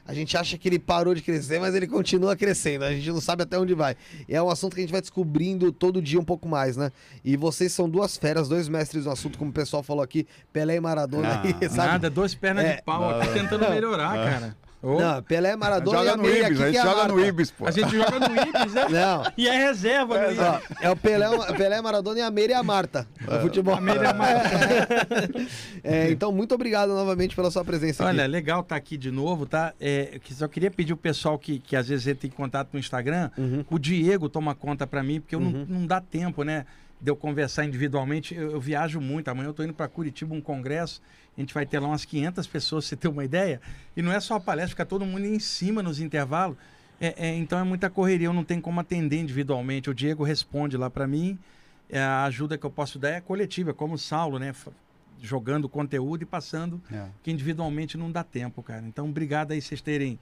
A 0.09 0.13
gente 0.15 0.35
acha 0.35 0.57
que 0.57 0.67
ele 0.67 0.79
parou 0.79 1.13
de 1.13 1.21
crescer, 1.21 1.59
mas 1.59 1.75
ele 1.75 1.85
continua 1.85 2.35
crescendo. 2.35 2.83
A 2.83 2.91
gente 2.91 3.07
não 3.11 3.21
sabe 3.21 3.43
até 3.43 3.59
onde 3.59 3.75
vai. 3.75 3.95
E 4.27 4.33
é 4.35 4.41
um 4.41 4.49
assunto 4.49 4.73
que 4.73 4.79
a 4.79 4.83
gente 4.83 4.91
vai 4.91 5.01
descobrindo 5.01 5.71
todo 5.71 6.01
dia 6.01 6.19
um 6.19 6.23
pouco 6.23 6.47
mais, 6.49 6.75
né? 6.75 6.91
E 7.23 7.37
vocês 7.37 7.71
são 7.71 7.87
duas 7.87 8.17
feras, 8.17 8.49
dois 8.49 8.67
mestres 8.67 9.05
no 9.05 9.11
assunto, 9.11 9.37
como 9.37 9.51
o 9.51 9.53
pessoal 9.53 9.83
falou 9.83 10.01
aqui, 10.03 10.25
Pelé 10.51 10.77
e 10.77 10.79
Maradona, 10.79 11.43
Ah? 11.43 11.69
Nada, 11.75 12.09
duas 12.09 12.33
pernas 12.33 12.65
É. 12.65 12.75
de 12.77 12.81
pau 12.81 13.07
aqui 13.19 13.33
tentando 13.33 13.69
melhorar, 13.69 14.13
cara. 14.15 14.57
Ô, 14.81 14.97
Não, 14.97 15.21
Pelé, 15.23 15.57
Maradona 15.57 15.97
Joga 15.97 16.09
e 16.09 16.13
a 16.13 16.17
no 16.17 16.25
Ibis, 16.25 16.41
aqui 16.43 16.63
a 16.63 16.65
gente 16.67 16.77
é 16.77 16.81
joga 16.81 17.07
no. 17.09 17.25
Ibis, 17.25 17.51
pô. 17.51 17.67
A 17.67 17.71
gente 17.71 17.89
joga 17.97 18.19
no 18.19 18.25
Ibis, 18.33 18.73
né? 18.73 18.85
Não. 18.89 19.23
E 19.37 19.47
é 19.47 19.57
reserva 19.67 20.17
no 20.17 20.25
Ibis. 20.27 20.39
Ó, 20.39 20.59
é 20.81 20.89
o 20.89 20.95
Pelé, 20.95 21.25
Pelé, 21.57 21.81
Maradona 21.81 22.19
e 22.19 22.21
a 22.21 22.31
Meire 22.31 22.53
e 22.53 22.55
a 22.55 22.63
Marta. 22.63 23.05
No 23.19 23.41
futebol. 23.41 23.75
A 23.75 23.81
Meire 23.81 24.03
e 24.03 24.07
a 24.07 24.13
Marta. 24.13 24.49
É, 25.83 26.11
então, 26.11 26.31
muito 26.31 26.53
obrigado 26.55 26.89
novamente 26.89 27.35
pela 27.35 27.49
sua 27.51 27.63
presença 27.63 28.05
Olha, 28.05 28.23
aqui. 28.23 28.31
legal 28.31 28.61
estar 28.61 28.75
aqui 28.75 28.97
de 28.97 29.11
novo, 29.11 29.45
tá? 29.45 29.73
É, 29.79 30.19
só 30.31 30.47
queria 30.47 30.69
pedir 30.71 30.93
o 30.93 30.97
pessoal 30.97 31.37
que, 31.37 31.59
que 31.59 31.75
às 31.75 31.87
vezes 31.87 32.07
entra 32.07 32.27
em 32.27 32.29
contato 32.31 32.69
no 32.73 32.79
Instagram, 32.79 33.29
Uhum. 33.37 33.63
o 33.69 33.79
Diego 33.79 34.27
toma 34.29 34.53
conta 34.55 34.85
pra 34.87 35.01
mim, 35.03 35.19
porque 35.19 35.35
eu 35.35 35.39
não, 35.39 35.51
não 35.67 35.85
dá 35.87 36.01
tempo, 36.01 36.43
né? 36.43 36.65
De 37.01 37.09
eu 37.09 37.15
conversar 37.15 37.63
individualmente. 37.65 38.35
Eu, 38.35 38.51
eu 38.51 38.59
viajo 38.59 38.99
muito. 38.99 39.29
Amanhã 39.29 39.47
eu 39.49 39.53
tô 39.53 39.63
indo 39.63 39.73
para 39.73 39.87
Curitiba, 39.87 40.35
um 40.35 40.41
congresso. 40.41 41.01
A 41.39 41.41
gente 41.41 41.53
vai 41.53 41.65
ter 41.65 41.79
lá 41.79 41.87
umas 41.87 42.03
500 42.03 42.45
pessoas, 42.47 42.83
você 42.83 42.97
ter 42.97 43.07
uma 43.07 43.23
ideia. 43.23 43.61
E 43.95 44.01
não 44.01 44.11
é 44.11 44.19
só 44.19 44.35
a 44.35 44.39
palestra, 44.41 44.71
fica 44.71 44.85
todo 44.85 45.05
mundo 45.05 45.25
em 45.25 45.39
cima 45.39 45.81
nos 45.81 46.01
intervalos. 46.01 46.57
É, 46.99 47.29
é, 47.29 47.35
então 47.37 47.57
é 47.57 47.63
muita 47.63 47.89
correria, 47.89 48.27
eu 48.27 48.33
não 48.33 48.43
tenho 48.43 48.61
como 48.61 48.77
atender 48.77 49.17
individualmente. 49.21 49.89
O 49.89 49.93
Diego 49.93 50.21
responde 50.21 50.75
lá 50.75 50.89
para 50.89 51.07
mim. 51.07 51.39
É, 51.89 52.01
a 52.01 52.25
ajuda 52.25 52.57
que 52.57 52.65
eu 52.65 52.69
posso 52.69 52.99
dar 52.99 53.11
é 53.11 53.21
coletiva, 53.21 53.73
como 53.73 53.93
o 53.93 53.97
Saulo, 53.97 54.37
né? 54.37 54.53
Jogando 55.21 55.69
conteúdo 55.69 56.23
e 56.23 56.25
passando 56.25 56.81
É. 56.91 57.05
que 57.23 57.31
individualmente 57.31 57.97
não 57.97 58.11
dá 58.11 58.21
tempo, 58.21 58.61
cara. 58.61 58.85
Então, 58.85 59.07
obrigado 59.07 59.53
aí 59.53 59.61
vocês 59.61 59.79
terem. 59.79 60.19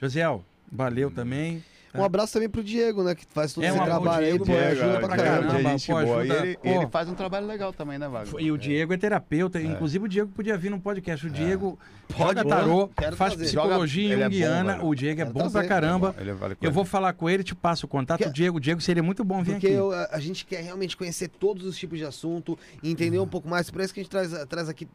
Josiel, 0.00 0.42
valeu 0.72 1.10
também. 1.10 1.62
Um 1.92 2.04
abraço 2.04 2.32
também 2.34 2.48
pro 2.48 2.62
Diego, 2.62 3.02
né? 3.02 3.14
Que 3.16 3.24
faz 3.26 3.52
todo 3.52 3.64
É, 3.64 3.68
esse 3.68 3.78
um- 3.78 3.82
o 3.82 3.84
trabalho 3.84 4.24
aí, 4.24 4.30
Diego, 4.30 4.46
pô, 4.46 4.52
Diego, 4.52 4.66
ajuda 4.68 4.86
é, 4.86 4.98
pra 4.98 5.08
pra 5.08 5.16
caramba. 5.16 5.46
caramba. 5.48 5.68
é 5.68 5.72
gente 5.72 5.86
pô, 5.88 5.92
boa. 6.04 6.18
ajuda- 6.20 6.34
E 6.34 6.38
ele, 6.48 6.58
ele 6.62 6.86
faz 6.86 7.08
um 7.08 7.14
trabalho 7.14 7.46
legal 7.46 7.72
também, 7.72 7.98
né, 7.98 8.08
Wagner? 8.08 8.40
E 8.44 8.52
o 8.52 8.56
Diego 8.58 8.92
é 8.92 8.96
terapeuta, 8.96 9.60
inclusive 9.60 10.04
o 10.04 10.08
Diego 10.08 10.30
podia 10.30 10.56
vir 10.56 10.70
no 10.70 10.80
podcast. 10.80 11.26
O 11.26 11.30
Diego 11.30 11.78
Pode, 12.16 12.44
tarô, 12.48 12.90
faz 13.16 13.32
trazer. 13.34 13.44
psicologia 13.46 14.08
Joga- 14.10 14.20
é 14.20 14.24
junguiana. 14.24 14.72
velho. 14.74 14.86
o 14.86 14.94
Diego 14.94 15.20
é 15.20 15.24
Quero 15.24 15.34
bom 15.34 15.40
pra 15.40 15.50
trazer. 15.50 15.68
caramba. 15.68 16.14
Ele 16.18 16.32
vale 16.32 16.56
Eu 16.62 16.70
vou 16.72 16.84
falar 16.84 17.12
com 17.12 17.28
ele, 17.28 17.42
te 17.42 17.54
passo 17.54 17.86
o 17.86 17.88
contato. 17.88 18.24
O 18.26 18.32
Diego, 18.32 18.58
o 18.58 18.60
Diego 18.60 18.80
seria 18.80 19.02
muito 19.02 19.24
bom 19.24 19.42
vir 19.42 19.52
Porque 19.52 19.66
aqui. 19.66 19.76
eu- 19.76 19.92
a, 19.92 20.18
gente 20.20 20.46
quer 20.46 20.62
realmente 20.62 20.96
conhecer 20.96 21.28
todos 21.28 21.64
os 21.66 21.76
tipos 21.76 21.98
de 21.98 22.04
assunto 22.04 22.56
entender 22.84 23.18
Uhum. 23.18 23.24
um 23.24 23.28
pouco 23.28 23.48
mais. 23.48 23.68
Por 23.70 23.80
isso 23.80 23.92
que 23.92 24.00
a 24.00 24.02
gente 24.02 24.10
traz, 24.12 24.30
traz 24.46 24.68
aqui. 24.68 24.86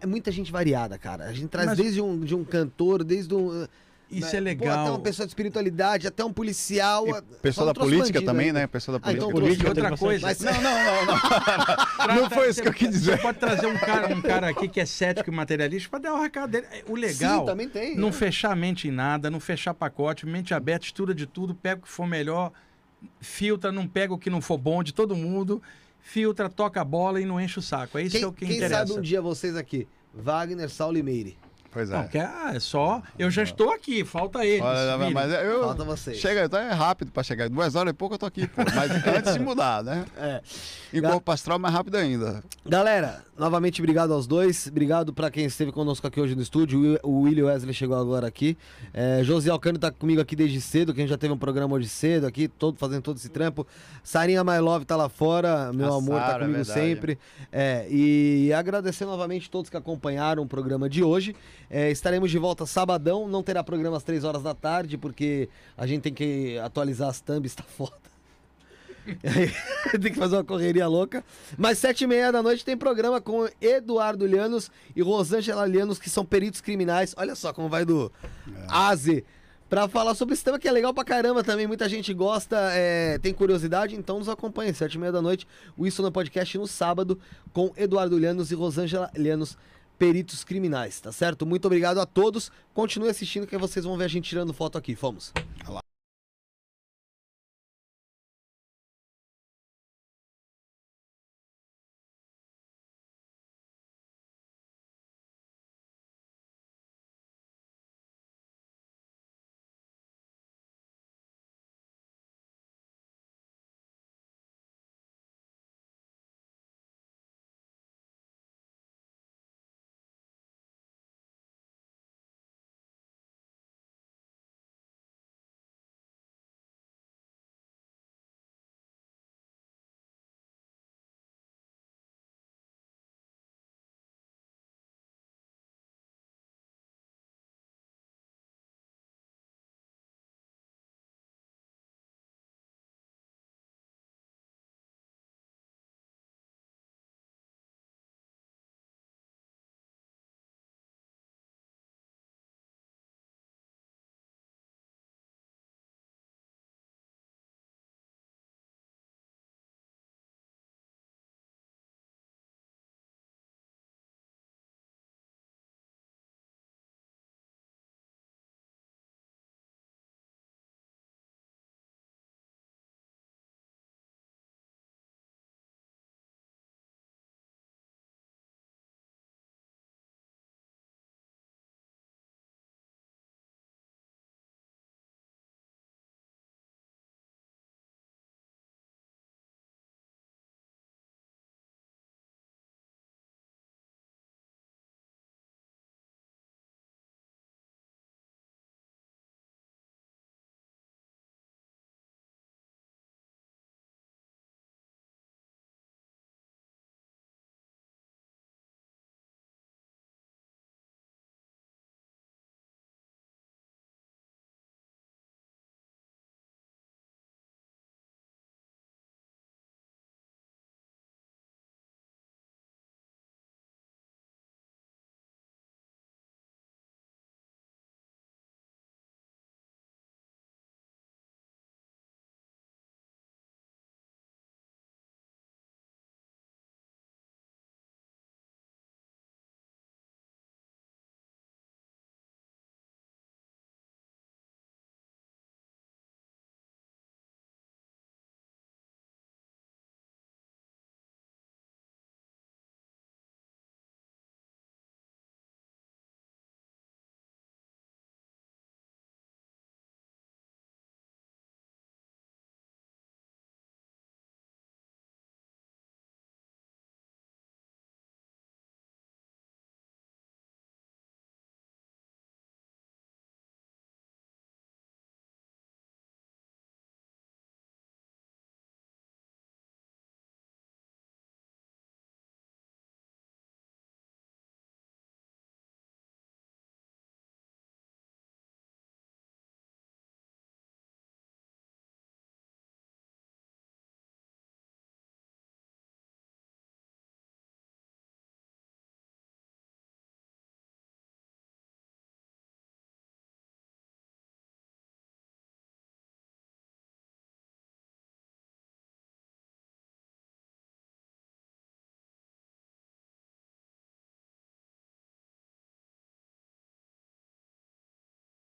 É 0.00 0.06
muita 0.06 0.32
gente 0.32 0.50
variada, 0.50 0.96
cara. 0.98 1.24
A 1.24 1.32
gente 1.32 1.48
traz 1.48 1.66
Mas- 1.68 1.76
desde 1.78 2.00
um, 2.00 2.20
de 2.20 2.34
um 2.34 2.42
cantor, 2.42 3.04
desde 3.04 3.34
um. 3.34 3.66
Isso 4.10 4.22
né, 4.22 4.28
é 4.28 4.40
pô, 4.40 4.44
legal. 4.64 4.80
até 4.80 4.90
uma 4.90 4.98
pessoa 5.00 5.24
de 5.26 5.30
espiritualidade, 5.30 6.06
até 6.08 6.24
um 6.24 6.32
policial. 6.32 7.06
E 7.06 7.10
a- 7.12 7.22
pessoa 7.40 7.66
da 7.66 7.74
política 7.74 8.06
bandido 8.14 8.24
também, 8.24 8.46
ainda. 8.48 8.58
né? 8.60 8.66
Pessoa 8.66 8.98
da 8.98 9.08
Ah, 9.08 9.12
então 9.12 9.30
política. 9.30 9.64
trouxe 9.64 9.80
E 9.80 9.84
outra 9.84 9.96
coisa. 9.98 10.26
Mas- 10.26 10.40
Não, 10.40 10.52
não, 10.52 10.84
não, 10.84 11.06
não. 11.06 11.20
Não 12.22 12.30
foi 12.30 12.48
isso 12.50 12.60
que 12.62 12.68
eu 12.68 12.72
quis 12.72 12.90
dizer. 12.90 13.16
Você 13.16 13.22
pode 13.22 13.38
trazer 13.38 13.66
um 13.66 13.78
cara, 13.78 14.12
um 14.14 14.20
cara 14.20 14.48
aqui 14.48 14.68
que 14.68 14.80
é 14.80 14.84
cético 14.86 15.30
e 15.30 15.32
materialista 15.32 15.88
para 15.88 15.98
dar 16.00 16.14
o 16.14 16.20
recado 16.20 16.50
dele. 16.50 16.66
O 16.88 16.96
legal. 16.96 17.40
Sim, 17.40 17.46
também 17.46 17.68
tem. 17.68 17.94
Não 17.96 18.08
né? 18.08 18.12
fechar 18.12 18.50
a 18.52 18.56
mente 18.56 18.88
em 18.88 18.90
nada, 18.90 19.30
não 19.30 19.38
fechar 19.38 19.74
pacote, 19.74 20.26
mente 20.26 20.52
aberta, 20.52 20.84
estuda 20.86 21.14
de 21.14 21.26
tudo, 21.26 21.54
pega 21.54 21.78
o 21.80 21.82
que 21.82 21.88
for 21.88 22.06
melhor, 22.06 22.50
filtra, 23.20 23.70
não 23.70 23.86
pega 23.86 24.12
o 24.12 24.18
que 24.18 24.28
não 24.30 24.40
for 24.40 24.58
bom 24.58 24.82
de 24.82 24.92
todo 24.92 25.14
mundo, 25.14 25.62
filtra, 26.00 26.48
toca 26.48 26.80
a 26.80 26.84
bola 26.84 27.20
e 27.20 27.24
não 27.24 27.40
enche 27.40 27.58
o 27.58 27.62
saco. 27.62 27.96
É 27.98 28.02
isso 28.02 28.12
Quem, 28.12 28.20
que 28.20 28.24
é 28.24 28.28
o 28.28 28.32
que 28.32 28.46
quem 28.46 28.56
interessa. 28.56 28.86
sabe 28.86 28.98
um 28.98 29.02
dia 29.02 29.20
vocês 29.22 29.54
aqui, 29.56 29.86
Wagner, 30.14 30.68
Saulo 30.68 30.98
e 30.98 31.02
Meire. 31.02 31.38
Pois 31.72 31.88
é. 31.90 31.96
Não, 31.96 32.08
que 32.08 32.18
é, 32.18 32.22
ah, 32.22 32.52
é 32.54 32.58
só. 32.60 33.00
Eu 33.18 33.30
já 33.30 33.42
estou 33.44 33.70
aqui, 33.70 34.04
falta 34.04 34.44
eles. 34.44 34.60
Olha, 34.62 34.98
mas 35.12 35.32
eu. 35.32 35.60
Falta 35.62 35.84
vocês. 35.84 36.16
Chega, 36.18 36.44
então 36.46 36.58
é 36.58 36.72
rápido 36.72 37.12
pra 37.12 37.22
chegar. 37.22 37.48
Duas 37.48 37.76
horas 37.76 37.92
e 37.92 37.94
pouco 37.94 38.14
eu 38.16 38.18
tô 38.18 38.26
aqui, 38.26 38.46
pô. 38.48 38.62
Mas 38.74 38.90
antes 39.06 39.34
de 39.34 39.38
mudar, 39.40 39.82
né? 39.84 40.04
É. 40.16 40.40
E 40.92 41.00
corpo 41.00 41.30
astral 41.30 41.58
mais 41.60 41.72
rápido 41.72 41.94
ainda. 41.96 42.42
Galera, 42.66 43.22
novamente 43.38 43.80
obrigado 43.80 44.12
aos 44.12 44.26
dois. 44.26 44.66
Obrigado 44.66 45.12
pra 45.12 45.30
quem 45.30 45.44
esteve 45.44 45.70
conosco 45.70 46.04
aqui 46.06 46.20
hoje 46.20 46.34
no 46.34 46.42
estúdio. 46.42 46.78
O 46.78 46.82
Will- 46.82 46.98
O 47.04 47.20
William 47.22 47.46
Wesley 47.46 47.72
chegou 47.72 47.96
agora 47.96 48.26
aqui. 48.26 48.58
É, 48.92 49.20
José 49.22 49.50
Alcântara 49.50 49.92
tá 49.92 49.96
comigo 49.96 50.20
aqui 50.20 50.34
desde 50.34 50.60
cedo, 50.60 50.92
que 50.92 51.00
a 51.00 51.02
gente 51.02 51.10
já 51.10 51.18
teve 51.18 51.32
um 51.32 51.38
programa 51.38 51.76
hoje 51.76 51.88
cedo 51.88 52.26
aqui, 52.26 52.48
todo, 52.48 52.76
fazendo 52.78 53.02
todo 53.02 53.16
esse 53.16 53.28
trampo. 53.28 53.64
Sarinha 54.02 54.42
My 54.42 54.58
Love 54.58 54.84
tá 54.84 54.96
lá 54.96 55.08
fora, 55.08 55.72
meu 55.72 55.92
A 55.92 55.96
amor, 55.98 56.18
tá 56.20 56.26
Sara, 56.26 56.32
é 56.44 56.46
comigo 56.46 56.64
verdade. 56.64 56.80
sempre. 56.80 57.18
É, 57.52 57.86
e 57.88 58.52
agradecer 58.52 59.04
novamente 59.04 59.48
todos 59.48 59.70
que 59.70 59.76
acompanharam 59.76 60.42
o 60.42 60.46
programa 60.46 60.88
de 60.88 61.04
hoje. 61.04 61.36
É, 61.70 61.90
estaremos 61.90 62.30
de 62.30 62.38
volta 62.38 62.66
sabadão. 62.66 63.28
Não 63.28 63.42
terá 63.42 63.62
programa 63.62 63.96
às 63.96 64.02
três 64.02 64.24
horas 64.24 64.42
da 64.42 64.54
tarde, 64.54 64.98
porque 64.98 65.48
a 65.78 65.86
gente 65.86 66.02
tem 66.02 66.12
que 66.12 66.58
atualizar 66.58 67.08
as 67.08 67.20
thumbs, 67.20 67.54
tá 67.54 67.62
foda. 67.62 68.10
tem 70.00 70.12
que 70.12 70.18
fazer 70.18 70.36
uma 70.36 70.44
correria 70.44 70.86
louca. 70.86 71.24
Mas 71.56 71.78
sete 71.78 72.04
e 72.04 72.06
meia 72.06 72.32
da 72.32 72.42
noite 72.42 72.64
tem 72.64 72.76
programa 72.76 73.20
com 73.20 73.48
Eduardo 73.60 74.26
Lianos 74.26 74.70
e 74.94 75.02
Rosângela 75.02 75.66
Lianos, 75.66 75.98
que 75.98 76.10
são 76.10 76.24
peritos 76.24 76.60
criminais. 76.60 77.14
Olha 77.16 77.34
só 77.34 77.52
como 77.52 77.68
vai 77.68 77.84
do 77.84 78.10
A 78.68 78.88
a 78.88 78.96
Z. 78.96 79.24
Pra 79.68 79.86
falar 79.86 80.16
sobre 80.16 80.34
esse 80.34 80.42
tema 80.42 80.58
que 80.58 80.66
é 80.66 80.72
legal 80.72 80.92
pra 80.92 81.04
caramba 81.04 81.44
também. 81.44 81.64
Muita 81.64 81.88
gente 81.88 82.12
gosta, 82.12 82.56
é, 82.72 83.18
tem 83.18 83.32
curiosidade, 83.32 83.94
então 83.94 84.18
nos 84.18 84.28
acompanhe. 84.28 84.74
Sete 84.74 84.94
e 84.94 84.98
meia 84.98 85.12
da 85.12 85.22
noite, 85.22 85.46
o 85.76 85.86
Isso 85.86 86.02
no 86.02 86.10
Podcast 86.10 86.58
no 86.58 86.66
sábado, 86.66 87.20
com 87.52 87.72
Eduardo 87.76 88.18
Lianos 88.18 88.50
e 88.50 88.54
Rosângela 88.56 89.08
Lianos, 89.16 89.56
peritos 90.00 90.42
criminais, 90.44 90.98
tá 90.98 91.12
certo? 91.12 91.44
Muito 91.44 91.66
obrigado 91.66 92.00
a 92.00 92.06
todos. 92.06 92.50
Continue 92.72 93.10
assistindo 93.10 93.46
que 93.46 93.58
vocês 93.58 93.84
vão 93.84 93.98
ver 93.98 94.04
a 94.04 94.08
gente 94.08 94.30
tirando 94.30 94.54
foto 94.54 94.78
aqui. 94.78 94.96
Fomos. 94.96 95.30